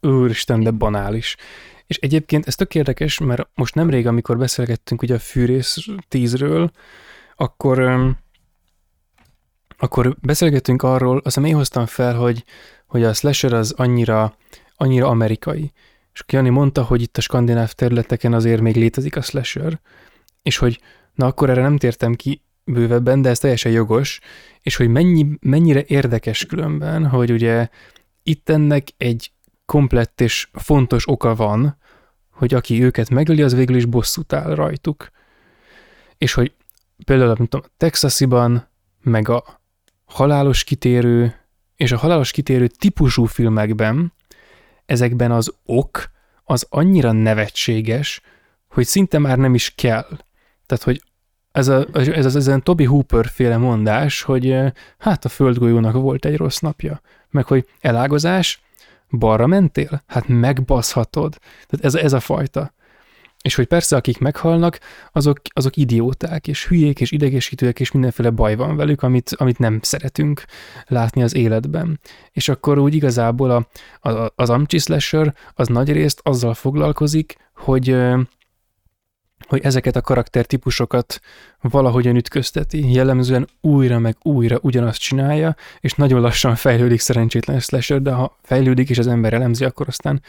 Úristen, 0.00 0.62
de 0.62 0.70
banális. 0.70 1.36
És 1.88 1.96
egyébként 1.96 2.46
ez 2.46 2.54
tök 2.54 2.74
érdekes, 2.74 3.18
mert 3.18 3.48
most 3.54 3.74
nemrég, 3.74 4.06
amikor 4.06 4.38
beszélgettünk 4.38 5.02
ugye 5.02 5.14
a 5.14 5.18
fűrész 5.18 5.76
tízről, 6.08 6.70
akkor, 7.36 7.78
akkor 9.78 10.16
beszélgettünk 10.20 10.82
arról, 10.82 11.20
azt 11.24 11.36
én 11.36 11.54
hoztam 11.54 11.86
fel, 11.86 12.14
hogy, 12.14 12.44
hogy 12.86 13.04
a 13.04 13.12
slasher 13.12 13.52
az 13.52 13.72
annyira, 13.76 14.36
annyira 14.76 15.08
amerikai. 15.08 15.72
És 16.12 16.24
Jani 16.26 16.48
mondta, 16.48 16.82
hogy 16.82 17.02
itt 17.02 17.16
a 17.16 17.20
skandináv 17.20 17.72
területeken 17.72 18.32
azért 18.32 18.60
még 18.60 18.76
létezik 18.76 19.16
a 19.16 19.22
slasher, 19.22 19.80
és 20.42 20.56
hogy 20.56 20.80
na 21.14 21.26
akkor 21.26 21.50
erre 21.50 21.62
nem 21.62 21.76
tértem 21.76 22.14
ki 22.14 22.42
bővebben, 22.64 23.22
de 23.22 23.28
ez 23.28 23.38
teljesen 23.38 23.72
jogos, 23.72 24.20
és 24.62 24.76
hogy 24.76 24.88
mennyi, 24.88 25.26
mennyire 25.40 25.84
érdekes 25.86 26.46
különben, 26.46 27.06
hogy 27.06 27.32
ugye 27.32 27.68
itt 28.22 28.48
ennek 28.48 28.88
egy 28.96 29.32
komplett 29.68 30.20
és 30.20 30.48
fontos 30.52 31.08
oka 31.08 31.34
van, 31.34 31.76
hogy 32.30 32.54
aki 32.54 32.82
őket 32.82 33.10
megöli, 33.10 33.42
az 33.42 33.54
végül 33.54 33.76
is 33.76 33.84
bosszút 33.84 34.32
áll 34.32 34.54
rajtuk. 34.54 35.10
És 36.18 36.32
hogy 36.32 36.52
például, 37.04 37.34
mint 37.38 37.54
a 37.54 37.64
Texasiban, 37.76 38.68
meg 39.00 39.28
a 39.28 39.60
halálos 40.04 40.64
kitérő, 40.64 41.34
és 41.76 41.92
a 41.92 41.98
halálos 41.98 42.30
kitérő 42.30 42.66
típusú 42.66 43.24
filmekben, 43.24 44.12
ezekben 44.86 45.30
az 45.30 45.54
ok, 45.64 46.10
az 46.44 46.66
annyira 46.68 47.12
nevetséges, 47.12 48.20
hogy 48.68 48.86
szinte 48.86 49.18
már 49.18 49.38
nem 49.38 49.54
is 49.54 49.74
kell. 49.74 50.18
Tehát, 50.66 50.84
hogy 50.84 51.02
ez, 51.52 51.68
a, 51.68 51.86
ez 51.92 52.24
az 52.24 52.36
ezen 52.36 52.62
Toby 52.62 52.84
Hooper 52.84 53.26
féle 53.26 53.56
mondás, 53.56 54.22
hogy 54.22 54.50
eh, 54.50 54.72
hát 54.98 55.24
a 55.24 55.28
földgolyónak 55.28 55.92
volt 55.94 56.24
egy 56.24 56.36
rossz 56.36 56.58
napja, 56.58 57.00
meg 57.30 57.44
hogy 57.44 57.68
elágazás, 57.80 58.62
balra 59.10 59.46
mentél? 59.46 60.02
Hát 60.06 60.28
megbaszhatod. 60.28 61.38
Tehát 61.66 61.84
ez, 61.84 61.94
ez 61.94 62.12
a 62.12 62.20
fajta. 62.20 62.76
És 63.42 63.54
hogy 63.54 63.66
persze, 63.66 63.96
akik 63.96 64.18
meghalnak, 64.18 64.78
azok, 65.12 65.40
azok 65.48 65.76
idióták, 65.76 66.48
és 66.48 66.66
hülyék, 66.66 67.00
és 67.00 67.10
idegesítőek, 67.10 67.80
és 67.80 67.92
mindenféle 67.92 68.30
baj 68.30 68.56
van 68.56 68.76
velük, 68.76 69.02
amit, 69.02 69.34
amit 69.36 69.58
nem 69.58 69.78
szeretünk 69.82 70.44
látni 70.86 71.22
az 71.22 71.34
életben. 71.34 72.00
És 72.32 72.48
akkor 72.48 72.78
úgy 72.78 72.94
igazából 72.94 73.50
a, 73.50 73.68
a, 74.10 74.32
az 74.34 74.50
Amchi 74.50 74.78
Slasher 74.78 75.34
az 75.54 75.68
nagy 75.68 75.92
részt 75.92 76.20
azzal 76.22 76.54
foglalkozik, 76.54 77.36
hogy, 77.54 77.96
hogy 79.46 79.60
ezeket 79.62 79.96
a 79.96 80.00
karaktertípusokat 80.00 81.20
valahogyan 81.60 82.16
ütközteti, 82.16 82.92
jellemzően 82.92 83.48
újra 83.60 83.98
meg 83.98 84.16
újra 84.22 84.58
ugyanazt 84.62 85.00
csinálja, 85.00 85.56
és 85.80 85.94
nagyon 85.94 86.20
lassan 86.20 86.54
fejlődik 86.54 87.00
szerencsétlen 87.00 87.60
slasher, 87.60 88.02
de 88.02 88.12
ha 88.12 88.38
fejlődik 88.42 88.90
és 88.90 88.98
az 88.98 89.06
ember 89.06 89.32
elemzi, 89.32 89.64
akkor 89.64 89.88
aztán 89.88 90.22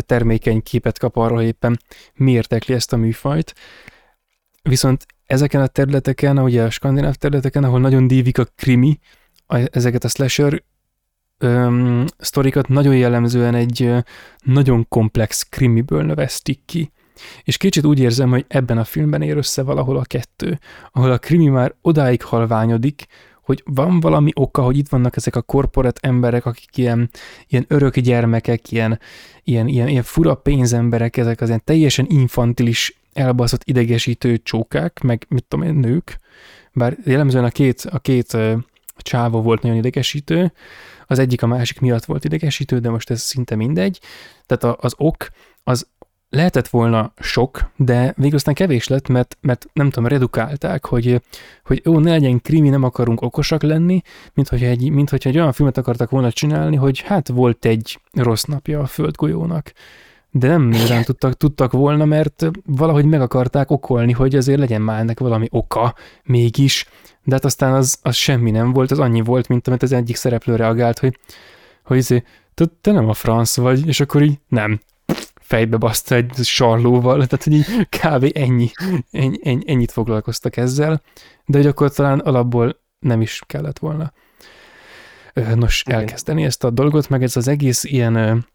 termékeny 0.00 0.62
képet 0.62 0.98
kap 0.98 1.16
arról, 1.16 1.42
éppen 1.42 1.80
miért 2.14 2.48
tekli 2.48 2.74
ezt 2.74 2.92
a 2.92 2.96
műfajt. 2.96 3.54
Viszont 4.62 5.06
ezeken 5.26 5.60
a 5.60 5.66
területeken, 5.66 6.38
ugye 6.38 6.62
a 6.62 6.70
skandináv 6.70 7.14
területeken, 7.14 7.64
ahol 7.64 7.80
nagyon 7.80 8.06
dívik 8.06 8.38
a 8.38 8.46
krimi, 8.56 8.98
ezeket 9.70 10.04
a 10.04 10.08
slasher 10.08 10.62
öm, 11.38 12.04
sztorikat 12.18 12.68
nagyon 12.68 12.96
jellemzően 12.96 13.54
egy 13.54 13.94
nagyon 14.44 14.88
komplex 14.88 15.42
krimiből 15.42 16.02
növesztik 16.02 16.60
ki. 16.64 16.92
És 17.42 17.56
kicsit 17.56 17.84
úgy 17.84 17.98
érzem, 17.98 18.30
hogy 18.30 18.44
ebben 18.48 18.78
a 18.78 18.84
filmben 18.84 19.22
ér 19.22 19.36
össze 19.36 19.62
valahol 19.62 19.96
a 19.96 20.04
kettő, 20.04 20.58
ahol 20.92 21.10
a 21.10 21.18
krimi 21.18 21.48
már 21.48 21.74
odáig 21.82 22.22
halványodik, 22.22 23.06
hogy 23.42 23.62
van 23.64 24.00
valami 24.00 24.30
oka, 24.34 24.62
hogy 24.62 24.76
itt 24.76 24.88
vannak 24.88 25.16
ezek 25.16 25.36
a 25.36 25.42
korporát 25.42 25.98
emberek, 26.02 26.46
akik 26.46 26.76
ilyen, 26.76 27.10
ilyen 27.46 27.64
örök 27.68 27.98
gyermekek, 27.98 28.72
ilyen, 28.72 29.00
ilyen, 29.44 29.68
ilyen, 29.68 29.88
ilyen 29.88 30.02
fura 30.02 30.34
pénzemberek, 30.34 31.16
ezek 31.16 31.40
az 31.40 31.48
ilyen 31.48 31.62
teljesen 31.64 32.06
infantilis, 32.08 33.00
elbaszott, 33.12 33.62
idegesítő 33.64 34.36
csókák, 34.36 35.00
meg 35.00 35.26
mit 35.28 35.44
tudom 35.48 35.66
én, 35.66 35.74
nők, 35.74 36.18
bár 36.72 36.96
jellemzően 37.04 37.44
a 37.44 37.50
két, 37.50 37.80
a 37.90 37.98
két 37.98 38.34
ö, 38.34 38.54
csáva 38.96 39.40
volt 39.40 39.62
nagyon 39.62 39.76
idegesítő, 39.76 40.52
az 41.06 41.18
egyik 41.18 41.42
a 41.42 41.46
másik 41.46 41.80
miatt 41.80 42.04
volt 42.04 42.24
idegesítő, 42.24 42.78
de 42.78 42.90
most 42.90 43.10
ez 43.10 43.20
szinte 43.20 43.54
mindegy. 43.54 44.00
Tehát 44.46 44.76
az 44.80 44.94
ok, 44.96 45.28
az 45.64 45.86
lehetett 46.30 46.68
volna 46.68 47.12
sok, 47.18 47.70
de 47.76 48.14
végül 48.16 48.36
aztán 48.36 48.54
kevés 48.54 48.88
lett, 48.88 49.08
mert, 49.08 49.38
mert 49.40 49.66
nem 49.72 49.90
tudom, 49.90 50.08
redukálták, 50.08 50.86
hogy, 50.86 51.22
hogy 51.64 51.82
ó, 51.86 51.98
ne 51.98 52.10
legyen 52.10 52.40
krimi, 52.40 52.68
nem 52.68 52.82
akarunk 52.82 53.22
okosak 53.22 53.62
lenni, 53.62 54.02
mint 54.34 54.48
hogyha, 54.48 54.66
egy, 54.66 54.90
mint 54.90 55.10
hogyha 55.10 55.28
egy 55.28 55.38
olyan 55.38 55.52
filmet 55.52 55.78
akartak 55.78 56.10
volna 56.10 56.32
csinálni, 56.32 56.76
hogy 56.76 57.00
hát 57.00 57.28
volt 57.28 57.64
egy 57.64 58.00
rossz 58.12 58.44
napja 58.44 58.80
a 58.80 58.86
földgolyónak. 58.86 59.72
De 60.30 60.48
nem 60.48 60.72
igazán 60.72 61.04
tudtak, 61.04 61.36
tudtak 61.36 61.72
volna, 61.72 62.04
mert 62.04 62.50
valahogy 62.66 63.04
meg 63.04 63.20
akarták 63.20 63.70
okolni, 63.70 64.12
hogy 64.12 64.34
azért 64.34 64.58
legyen 64.58 64.82
már 64.82 65.00
ennek 65.00 65.20
valami 65.20 65.46
oka 65.50 65.94
mégis, 66.24 66.88
de 67.24 67.34
hát 67.34 67.44
aztán 67.44 67.72
az, 67.72 67.98
az 68.02 68.14
semmi 68.14 68.50
nem 68.50 68.72
volt, 68.72 68.90
az 68.90 68.98
annyi 68.98 69.20
volt, 69.20 69.48
mint 69.48 69.68
amit 69.68 69.82
az 69.82 69.92
egyik 69.92 70.16
szereplő 70.16 70.56
reagált, 70.56 70.98
hogy, 70.98 71.18
hogy 71.84 71.96
izé, 71.96 72.22
te, 72.54 72.64
te 72.80 72.92
nem 72.92 73.08
a 73.08 73.12
franc 73.12 73.56
vagy, 73.56 73.86
és 73.86 74.00
akkor 74.00 74.22
így 74.22 74.38
nem, 74.48 74.80
fejbe 75.48 75.76
baszta 75.76 76.14
egy 76.14 76.34
sarlóval, 76.34 77.26
tehát 77.26 77.44
hogy 77.44 77.52
így 77.52 77.88
kb. 77.88 78.30
ennyi, 78.34 78.70
ennyi, 79.10 79.38
ennyi, 79.42 79.62
ennyit 79.66 79.92
foglalkoztak 79.92 80.56
ezzel, 80.56 81.02
de 81.46 81.56
hogy 81.56 81.66
akkor 81.66 81.92
talán 81.92 82.18
alapból 82.18 82.80
nem 82.98 83.20
is 83.20 83.42
kellett 83.46 83.78
volna. 83.78 84.12
Nos, 85.54 85.82
elkezdeni 85.86 86.44
ezt 86.44 86.64
a 86.64 86.70
dolgot, 86.70 87.08
meg 87.08 87.22
ez 87.22 87.36
az 87.36 87.48
egész 87.48 87.84
ilyen, 87.84 88.46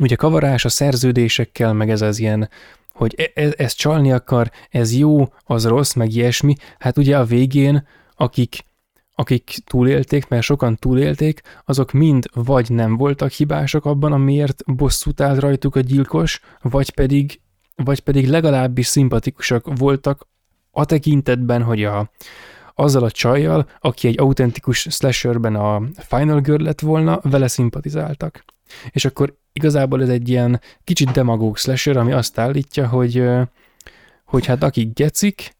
ugye 0.00 0.14
kavarás 0.14 0.64
a 0.64 0.68
szerződésekkel, 0.68 1.72
meg 1.72 1.90
ez 1.90 2.02
az 2.02 2.18
ilyen, 2.18 2.50
hogy 2.92 3.14
e- 3.16 3.42
e- 3.42 3.54
ez 3.56 3.72
csalni 3.72 4.12
akar, 4.12 4.50
ez 4.70 4.94
jó, 4.94 5.32
az 5.44 5.66
rossz, 5.66 5.92
meg 5.92 6.12
ilyesmi, 6.12 6.54
hát 6.78 6.98
ugye 6.98 7.18
a 7.18 7.24
végén, 7.24 7.86
akik, 8.16 8.64
akik 9.18 9.56
túlélték, 9.64 10.28
mert 10.28 10.42
sokan 10.42 10.76
túlélték, 10.76 11.40
azok 11.64 11.92
mind 11.92 12.28
vagy 12.32 12.70
nem 12.70 12.96
voltak 12.96 13.30
hibások 13.30 13.84
abban, 13.84 14.12
amiért 14.12 14.62
bosszút 14.66 15.20
állt 15.20 15.40
rajtuk 15.40 15.76
a 15.76 15.80
gyilkos, 15.80 16.40
vagy 16.62 16.90
pedig, 16.90 17.40
vagy 17.74 18.00
pedig 18.00 18.28
legalábbis 18.28 18.86
szimpatikusak 18.86 19.76
voltak 19.76 20.26
a 20.70 20.84
tekintetben, 20.84 21.62
hogy 21.62 21.84
a, 21.84 22.10
azzal 22.74 23.02
a 23.02 23.10
csajjal, 23.10 23.68
aki 23.80 24.08
egy 24.08 24.20
autentikus 24.20 24.86
slasherben 24.90 25.54
a 25.54 25.82
Final 25.98 26.40
Girl 26.40 26.62
lett 26.62 26.80
volna, 26.80 27.20
vele 27.22 27.48
szimpatizáltak. 27.48 28.44
És 28.90 29.04
akkor 29.04 29.36
igazából 29.52 30.02
ez 30.02 30.08
egy 30.08 30.28
ilyen 30.28 30.60
kicsit 30.84 31.10
demagóg 31.10 31.56
slasher, 31.56 31.96
ami 31.96 32.12
azt 32.12 32.38
állítja, 32.38 32.88
hogy, 32.88 33.24
hogy 34.24 34.46
hát 34.46 34.62
akik 34.62 34.92
gecik, 34.92 35.56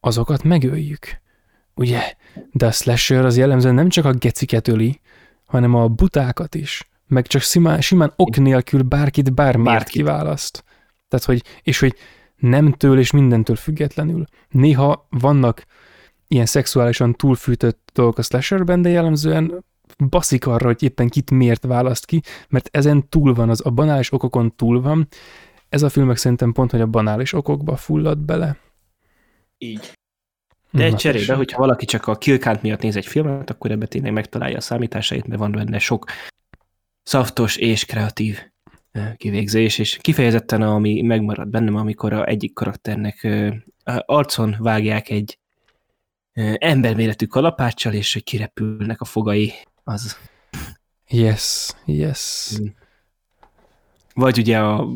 azokat 0.00 0.42
megöljük. 0.42 1.21
Ugye? 1.74 2.14
De 2.52 2.66
a 2.66 2.70
slasher 2.70 3.24
az 3.24 3.36
jellemzően 3.36 3.74
nem 3.74 3.88
csak 3.88 4.04
a 4.04 4.12
geciket 4.12 4.68
öli, 4.68 5.00
hanem 5.46 5.74
a 5.74 5.88
butákat 5.88 6.54
is. 6.54 6.88
Meg 7.06 7.26
csak 7.26 7.42
simán, 7.42 7.80
simán 7.80 8.12
ok 8.16 8.36
nélkül 8.36 8.82
bárkit 8.82 9.34
bármiért 9.34 9.76
bárkit. 9.76 9.92
kiválaszt. 9.92 10.64
Tehát, 11.08 11.26
hogy, 11.26 11.42
és 11.62 11.78
hogy 11.78 11.94
nemtől 12.36 12.98
és 12.98 13.10
mindentől 13.10 13.56
függetlenül. 13.56 14.24
Néha 14.48 15.06
vannak 15.10 15.66
ilyen 16.28 16.46
szexuálisan 16.46 17.14
túlfűtött 17.14 17.90
dolgok 17.92 18.18
a 18.18 18.22
slasherben, 18.22 18.82
de 18.82 18.88
jellemzően 18.88 19.64
baszik 20.08 20.46
arra, 20.46 20.66
hogy 20.66 20.82
éppen 20.82 21.08
kit 21.08 21.30
miért 21.30 21.64
választ 21.64 22.06
ki, 22.06 22.22
mert 22.48 22.68
ezen 22.72 23.08
túl 23.08 23.34
van, 23.34 23.48
az 23.48 23.66
a 23.66 23.70
banális 23.70 24.12
okokon 24.12 24.56
túl 24.56 24.80
van. 24.80 25.08
Ez 25.68 25.82
a 25.82 25.88
filmek 25.88 26.16
szerintem 26.16 26.52
pont, 26.52 26.70
hogy 26.70 26.80
a 26.80 26.86
banális 26.86 27.32
okokba 27.32 27.76
fullad 27.76 28.18
bele. 28.18 28.56
Így. 29.58 29.92
De 30.72 30.84
egy 30.84 30.94
cserébe, 30.94 31.34
hogyha 31.34 31.58
valaki 31.58 31.84
csak 31.84 32.06
a 32.06 32.16
killcount 32.16 32.62
miatt 32.62 32.80
néz 32.80 32.96
egy 32.96 33.06
filmet, 33.06 33.50
akkor 33.50 33.70
ebbe 33.70 33.86
tényleg 33.86 34.12
megtalálja 34.12 34.56
a 34.56 34.60
számításait, 34.60 35.26
mert 35.26 35.40
van 35.40 35.52
benne 35.52 35.78
sok 35.78 36.04
szaftos 37.02 37.56
és 37.56 37.84
kreatív 37.84 38.38
kivégzés, 39.16 39.78
és 39.78 39.98
kifejezetten 40.00 40.62
ami 40.62 41.02
megmarad 41.02 41.48
bennem, 41.48 41.76
amikor 41.76 42.12
a 42.12 42.26
egyik 42.26 42.52
karakternek 42.52 43.28
arcon 44.06 44.56
vágják 44.58 45.10
egy 45.10 45.38
emberméretű 46.54 47.26
kalapáccsal, 47.26 47.92
és 47.92 48.12
hogy 48.12 48.24
kirepülnek 48.24 49.00
a 49.00 49.04
fogai, 49.04 49.52
az... 49.84 50.18
Yes, 51.08 51.70
yes. 51.84 52.58
Vagy 54.14 54.38
ugye 54.38 54.58
a, 54.58 54.88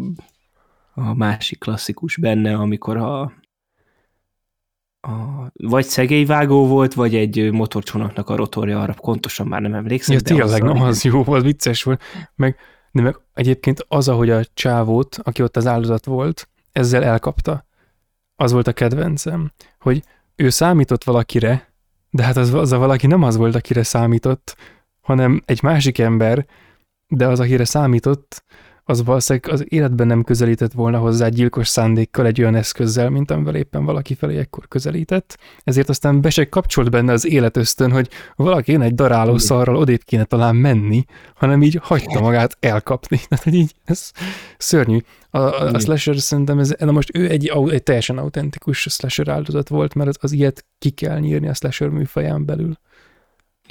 a 0.95 1.15
másik 1.15 1.59
klasszikus 1.59 2.17
benne, 2.17 2.55
amikor 2.55 2.97
a, 2.97 3.33
a 5.07 5.51
vagy 5.55 5.85
szegélyvágó 5.85 6.67
volt, 6.67 6.94
vagy 6.94 7.15
egy 7.15 7.52
motorcsónaknak 7.52 8.28
a 8.28 8.36
rotorja, 8.36 8.81
arra 8.81 8.94
pontosan 9.01 9.47
már 9.47 9.60
nem 9.60 9.75
emlékszem. 9.75 10.15
Ja, 10.15 10.20
tényleg, 10.20 10.62
nem, 10.62 10.83
az 10.83 11.05
jó 11.05 11.23
volt, 11.23 11.43
vicces 11.43 11.83
volt. 11.83 12.02
Meg, 12.35 12.57
de 12.91 13.02
meg 13.02 13.17
egyébként 13.35 13.85
az, 13.89 14.09
ahogy 14.09 14.31
a 14.31 14.44
csávót, 14.55 15.18
aki 15.23 15.43
ott 15.43 15.57
az 15.57 15.67
áldozat 15.67 16.05
volt, 16.05 16.49
ezzel 16.73 17.05
elkapta. 17.05 17.67
Az 18.36 18.52
volt 18.52 18.67
a 18.67 18.73
kedvencem, 18.73 19.52
hogy 19.78 20.02
ő 20.36 20.49
számított 20.49 21.05
valakire, 21.05 21.73
de 22.10 22.23
hát 22.23 22.36
az, 22.36 22.55
az 22.55 22.73
a 22.73 22.78
valaki 22.78 23.07
nem 23.07 23.23
az 23.23 23.36
volt, 23.36 23.55
akire 23.55 23.83
számított, 23.83 24.57
hanem 25.01 25.43
egy 25.44 25.62
másik 25.62 25.99
ember, 25.99 26.47
de 27.09 27.26
az, 27.26 27.41
akire 27.41 27.65
számított, 27.65 28.44
az 28.89 29.05
valószínűleg 29.05 29.52
az 29.52 29.65
életben 29.68 30.06
nem 30.06 30.24
közelített 30.24 30.73
volna 30.73 30.98
hozzá 30.98 31.28
gyilkos 31.28 31.68
szándékkal 31.68 32.26
egy 32.26 32.40
olyan 32.40 32.55
eszközzel, 32.55 33.10
mint 33.10 33.31
amivel 33.31 33.55
éppen 33.55 33.84
valaki 33.84 34.15
felé 34.15 34.39
ekkor 34.39 34.68
közelített. 34.68 35.39
Ezért 35.65 35.89
aztán 35.89 36.20
be 36.20 36.31
se 36.31 36.48
kapcsolt 36.48 36.90
benne 36.90 37.12
az 37.12 37.26
életösztön, 37.26 37.90
hogy 37.90 38.08
valaki 38.36 38.73
én 38.73 38.81
egy 38.81 38.94
daráló 38.94 39.39
szarral 39.39 39.76
odébb 39.76 40.02
kéne 40.05 40.24
talán 40.24 40.56
menni, 40.56 41.05
hanem 41.34 41.62
így 41.62 41.78
hagyta 41.82 42.20
magát 42.20 42.56
elkapni. 42.60 43.20
Tehát, 43.28 43.47
így 43.47 43.74
ez 43.84 44.10
szörnyű. 44.58 44.98
A, 45.31 45.39
a, 45.39 45.73
a 45.73 45.78
slasher 45.78 46.16
szerintem 46.16 46.58
ez, 46.58 46.74
na 46.78 46.92
most 46.92 47.16
ő 47.16 47.28
egy, 47.28 47.52
egy 47.70 47.82
teljesen 47.82 48.18
autentikus 48.18 48.78
slasher 48.78 49.28
áldozat 49.28 49.68
volt, 49.68 49.94
mert 49.94 50.08
az, 50.08 50.16
az 50.20 50.32
ilyet 50.32 50.65
ki 50.78 50.90
kell 50.90 51.18
nyírni 51.18 51.48
a 51.48 51.55
slasher 51.55 51.89
műfaján 51.89 52.44
belül. 52.44 52.78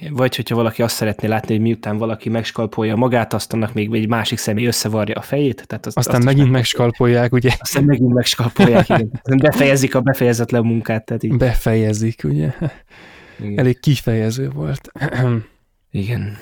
Vagy 0.09 0.35
hogyha 0.35 0.56
valaki 0.56 0.82
azt 0.82 0.95
szeretné 0.95 1.27
látni, 1.27 1.53
hogy 1.53 1.64
miután 1.64 1.98
valaki 1.98 2.30
megskalpolja 2.30 2.95
magát, 2.95 3.33
azt 3.33 3.53
annak 3.53 3.74
még 3.74 3.93
egy 3.93 4.07
másik 4.07 4.38
személy 4.38 4.65
összevarja 4.65 5.15
a 5.15 5.22
fejét. 5.22 5.67
Tehát 5.67 5.85
azt, 5.85 5.98
aztán 5.98 6.15
azt 6.15 6.25
megint 6.25 6.51
megskalpolják, 6.51 7.33
ugye? 7.33 7.51
Aztán 7.59 7.83
megint 7.83 8.14
megskalpolják, 8.14 8.90
igen. 8.90 9.22
Befejezik 9.38 9.95
a 9.95 10.01
befejezetlen 10.01 10.65
munkát. 10.65 11.06
Tehát 11.06 11.24
így. 11.24 11.38
Befejezik, 11.38 12.22
ugye? 12.24 12.53
Igen. 13.40 13.57
Elég 13.57 13.80
kifejező 13.80 14.49
volt. 14.49 14.91
igen. 15.91 16.38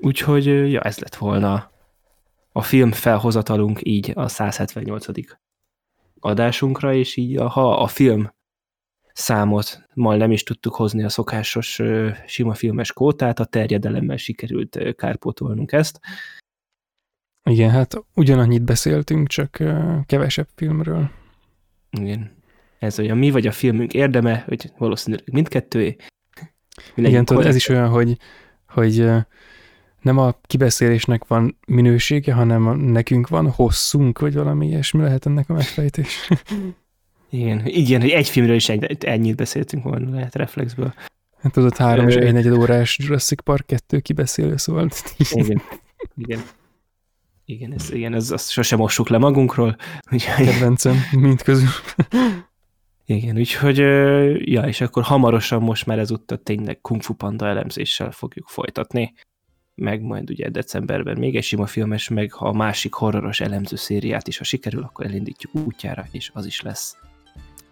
Úgyhogy, 0.00 0.44
ja, 0.46 0.80
ez 0.80 0.98
lett 0.98 1.14
volna 1.14 1.70
a 2.52 2.62
film 2.62 2.92
felhozatalunk 2.92 3.78
így 3.82 4.12
a 4.14 4.28
178. 4.28 5.06
adásunkra, 6.20 6.94
és 6.94 7.16
így 7.16 7.36
ha 7.36 7.76
a 7.76 7.86
film 7.86 8.30
számot 9.12 9.86
mal 9.94 10.16
nem 10.16 10.30
is 10.30 10.42
tudtuk 10.42 10.74
hozni 10.74 11.04
a 11.04 11.08
szokásos 11.08 11.80
sima 12.26 12.54
filmes 12.54 12.92
kótát, 12.92 13.40
a 13.40 13.44
terjedelemmel 13.44 14.16
sikerült 14.16 14.94
kárpótolnunk 14.96 15.72
ezt. 15.72 16.00
Igen, 17.42 17.70
hát 17.70 18.04
ugyanannyit 18.14 18.62
beszéltünk, 18.62 19.28
csak 19.28 19.62
kevesebb 20.06 20.48
filmről. 20.54 21.10
Igen. 21.90 22.38
Ez 22.78 22.98
olyan 22.98 23.18
mi 23.18 23.30
vagy 23.30 23.46
a 23.46 23.52
filmünk 23.52 23.94
érdeme, 23.94 24.44
hogy 24.46 24.72
valószínűleg 24.78 25.32
mindkettőé. 25.32 25.96
Igen, 26.94 27.24
tudod, 27.24 27.46
ez 27.46 27.54
is 27.54 27.68
olyan, 27.68 27.88
hogy, 27.88 28.16
hogy 28.68 29.10
nem 30.00 30.18
a 30.18 30.38
kibeszélésnek 30.42 31.26
van 31.26 31.58
minősége, 31.66 32.32
hanem 32.32 32.80
nekünk 32.80 33.28
van 33.28 33.50
hosszunk, 33.50 34.18
vagy 34.18 34.34
valami 34.34 34.66
ilyesmi 34.66 35.00
lehet 35.00 35.26
ennek 35.26 35.50
a 35.50 35.52
megfejtés. 35.52 36.28
Igen, 37.30 37.66
igen, 37.66 38.00
hogy 38.00 38.10
egy 38.10 38.28
filmről 38.28 38.54
is 38.54 38.68
egy, 38.68 39.04
ennyit 39.04 39.36
beszéltünk 39.36 39.84
volna, 39.84 40.10
lehet 40.10 40.34
reflexből. 40.34 40.94
Hát 41.40 41.52
tudod, 41.52 41.76
három 41.76 42.08
és 42.08 42.14
egy 42.14 42.32
negyed 42.32 42.52
órás 42.52 42.98
Jurassic 42.98 43.42
Park 43.42 43.66
2 43.66 44.00
kibeszélő 44.00 44.56
szóval. 44.56 44.88
Igen, 45.30 45.62
igen. 46.16 46.40
Igen, 47.44 47.72
ez, 47.72 47.92
igen, 47.92 48.14
ez, 48.14 48.30
azt 48.30 48.50
sosem 48.50 48.78
mossuk 48.78 49.08
le 49.08 49.18
magunkról. 49.18 49.76
Úgyhogy... 50.12 50.44
Kedvencem, 50.44 50.96
mind 51.12 51.42
közül. 51.42 51.68
Igen, 53.06 53.38
úgyhogy, 53.38 53.78
ja, 54.50 54.62
és 54.62 54.80
akkor 54.80 55.02
hamarosan 55.02 55.62
most 55.62 55.86
már 55.86 55.98
ezúttal 55.98 56.38
tényleg 56.42 56.80
Kung 56.80 57.02
Fu 57.02 57.14
Panda 57.14 57.46
elemzéssel 57.46 58.10
fogjuk 58.10 58.48
folytatni, 58.48 59.14
meg 59.74 60.02
majd 60.02 60.30
ugye 60.30 60.48
decemberben 60.48 61.18
még 61.18 61.36
egy 61.36 61.44
sima 61.44 61.66
filmes, 61.66 62.08
meg 62.08 62.32
ha 62.32 62.48
a 62.48 62.52
másik 62.52 62.92
horroros 62.92 63.40
elemző 63.40 63.76
szériát 63.76 64.28
is, 64.28 64.38
ha 64.38 64.44
sikerül, 64.44 64.82
akkor 64.82 65.06
elindítjuk 65.06 65.54
útjára, 65.54 66.06
és 66.10 66.30
az 66.34 66.46
is 66.46 66.60
lesz. 66.60 66.96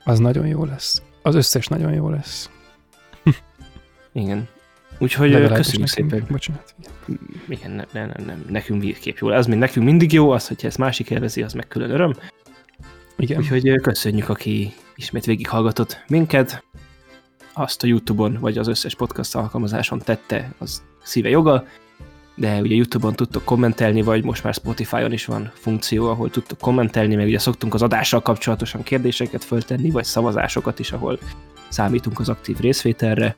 Az 0.09 0.19
nagyon 0.19 0.47
jó 0.47 0.65
lesz. 0.65 1.03
Az 1.23 1.35
összes 1.35 1.67
nagyon 1.67 1.93
jó 1.93 2.09
lesz. 2.09 2.51
Igen. 4.13 4.49
Úgyhogy 4.99 5.31
Legalább 5.31 5.57
köszönjük 5.57 5.89
nekünk. 5.89 6.11
szépen. 6.11 6.27
Bocsánat. 6.31 6.75
Igen, 7.49 7.71
nem, 7.71 7.87
nem, 7.93 8.13
nem, 8.17 8.27
nem. 8.27 8.45
nekünk 8.49 8.83
végképp 8.83 9.17
jó. 9.17 9.29
Az 9.29 9.47
mind 9.47 9.61
nekünk 9.61 9.87
mindig 9.87 10.13
jó, 10.13 10.31
az, 10.31 10.49
hogyha 10.49 10.67
ezt 10.67 10.79
másik 10.79 11.11
élvezi, 11.11 11.43
az 11.43 11.53
meg 11.53 11.69
külön 11.69 11.91
öröm. 11.91 12.13
Igen. 13.17 13.39
Úgyhogy 13.39 13.75
köszönjük, 13.75 14.29
aki 14.29 14.73
ismét 14.95 15.25
végighallgatott 15.25 16.05
minket. 16.09 16.65
Azt 17.53 17.83
a 17.83 17.87
Youtube-on, 17.87 18.39
vagy 18.41 18.59
az 18.59 18.69
összes 18.69 18.95
podcast 18.95 19.35
alkalmazáson 19.35 19.99
tette, 19.99 20.55
az 20.59 20.83
szíve 21.03 21.29
joga 21.29 21.65
de 22.39 22.61
ugye 22.61 22.75
YouTube-on 22.75 23.15
tudtok 23.15 23.45
kommentelni, 23.45 24.03
vagy 24.03 24.25
most 24.25 24.45
már 24.45 24.55
Spotify-on 24.55 25.13
is 25.13 25.25
van 25.25 25.53
funkció, 25.55 26.09
ahol 26.09 26.31
tudtok 26.31 26.59
kommentelni, 26.59 27.15
meg 27.15 27.27
ugye 27.27 27.39
szoktunk 27.39 27.75
az 27.75 27.83
adással 27.83 28.21
kapcsolatosan 28.21 28.83
kérdéseket 28.83 29.45
föltenni, 29.45 29.91
vagy 29.91 30.05
szavazásokat 30.05 30.79
is, 30.79 30.93
ahol 30.93 31.19
számítunk 31.69 32.21
az 32.21 32.29
aktív 32.29 32.59
részvételre. 32.59 33.37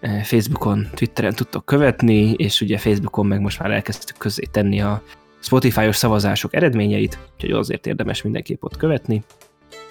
E, 0.00 0.22
Facebookon, 0.22 0.86
Twitteren 0.94 1.34
tudtok 1.34 1.64
követni, 1.64 2.32
és 2.32 2.60
ugye 2.60 2.78
Facebookon 2.78 3.26
meg 3.26 3.40
most 3.40 3.58
már 3.58 3.70
elkezdtük 3.70 4.16
közzé 4.16 4.44
tenni 4.50 4.80
a 4.80 5.02
Spotify-os 5.40 5.96
szavazások 5.96 6.54
eredményeit, 6.54 7.18
úgyhogy 7.34 7.50
azért 7.50 7.86
érdemes 7.86 8.22
mindenképp 8.22 8.62
ott 8.62 8.76
követni 8.76 9.24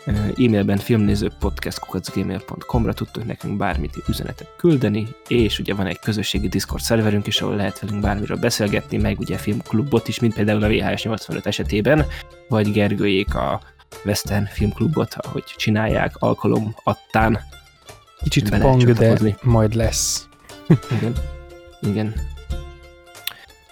e-mailben 0.06 0.78
filmnézőpodcast.gmail.com-ra 0.78 2.94
tudtok 2.94 3.26
nekünk 3.26 3.58
bármit 3.58 3.98
üzenetet 4.08 4.54
küldeni, 4.58 5.08
és 5.28 5.60
ugye 5.60 5.74
van 5.74 5.86
egy 5.86 6.00
közösségi 6.00 6.48
Discord 6.48 6.82
szerverünk 6.82 7.28
is, 7.28 7.42
ahol 7.42 7.56
lehet 7.56 7.80
velünk 7.80 8.02
bármiről 8.02 8.38
beszélgetni, 8.38 8.98
meg 8.98 9.20
ugye 9.20 9.38
filmklubot 9.38 10.08
is, 10.08 10.20
mint 10.20 10.34
például 10.34 10.64
a 10.64 10.68
VHS 10.68 11.04
85 11.04 11.46
esetében, 11.46 12.06
vagy 12.48 12.72
Gergőjék 12.72 13.36
a 13.36 13.62
Western 14.06 14.46
filmklubot, 14.46 15.16
ahogy 15.18 15.44
csinálják 15.58 16.16
alkalom 16.20 16.76
attán. 16.84 17.40
Kicsit 18.24 18.50
pang, 18.50 18.84
de 18.84 19.38
majd 19.42 19.74
lesz. 19.74 20.28
Igen. 20.98 21.14
Igen. 21.82 22.14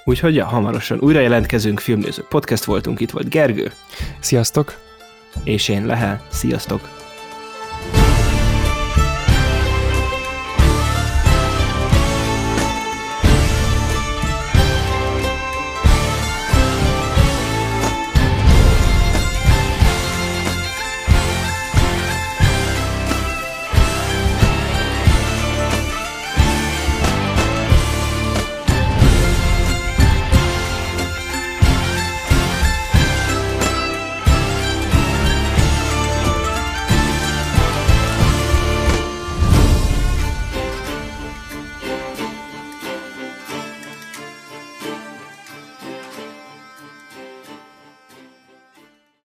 Úgyhogy 0.05 0.35
ja, 0.35 0.45
hamarosan 0.45 0.99
újra 0.99 1.19
jelentkezünk, 1.19 1.79
filmnéző 1.79 2.25
podcast 2.29 2.63
voltunk, 2.63 2.99
itt 2.99 3.11
volt 3.11 3.29
Gergő. 3.29 3.71
Sziasztok! 4.19 4.90
És 5.43 5.67
én 5.69 5.85
Lehel. 5.85 6.21
Sziasztok! 6.29 7.00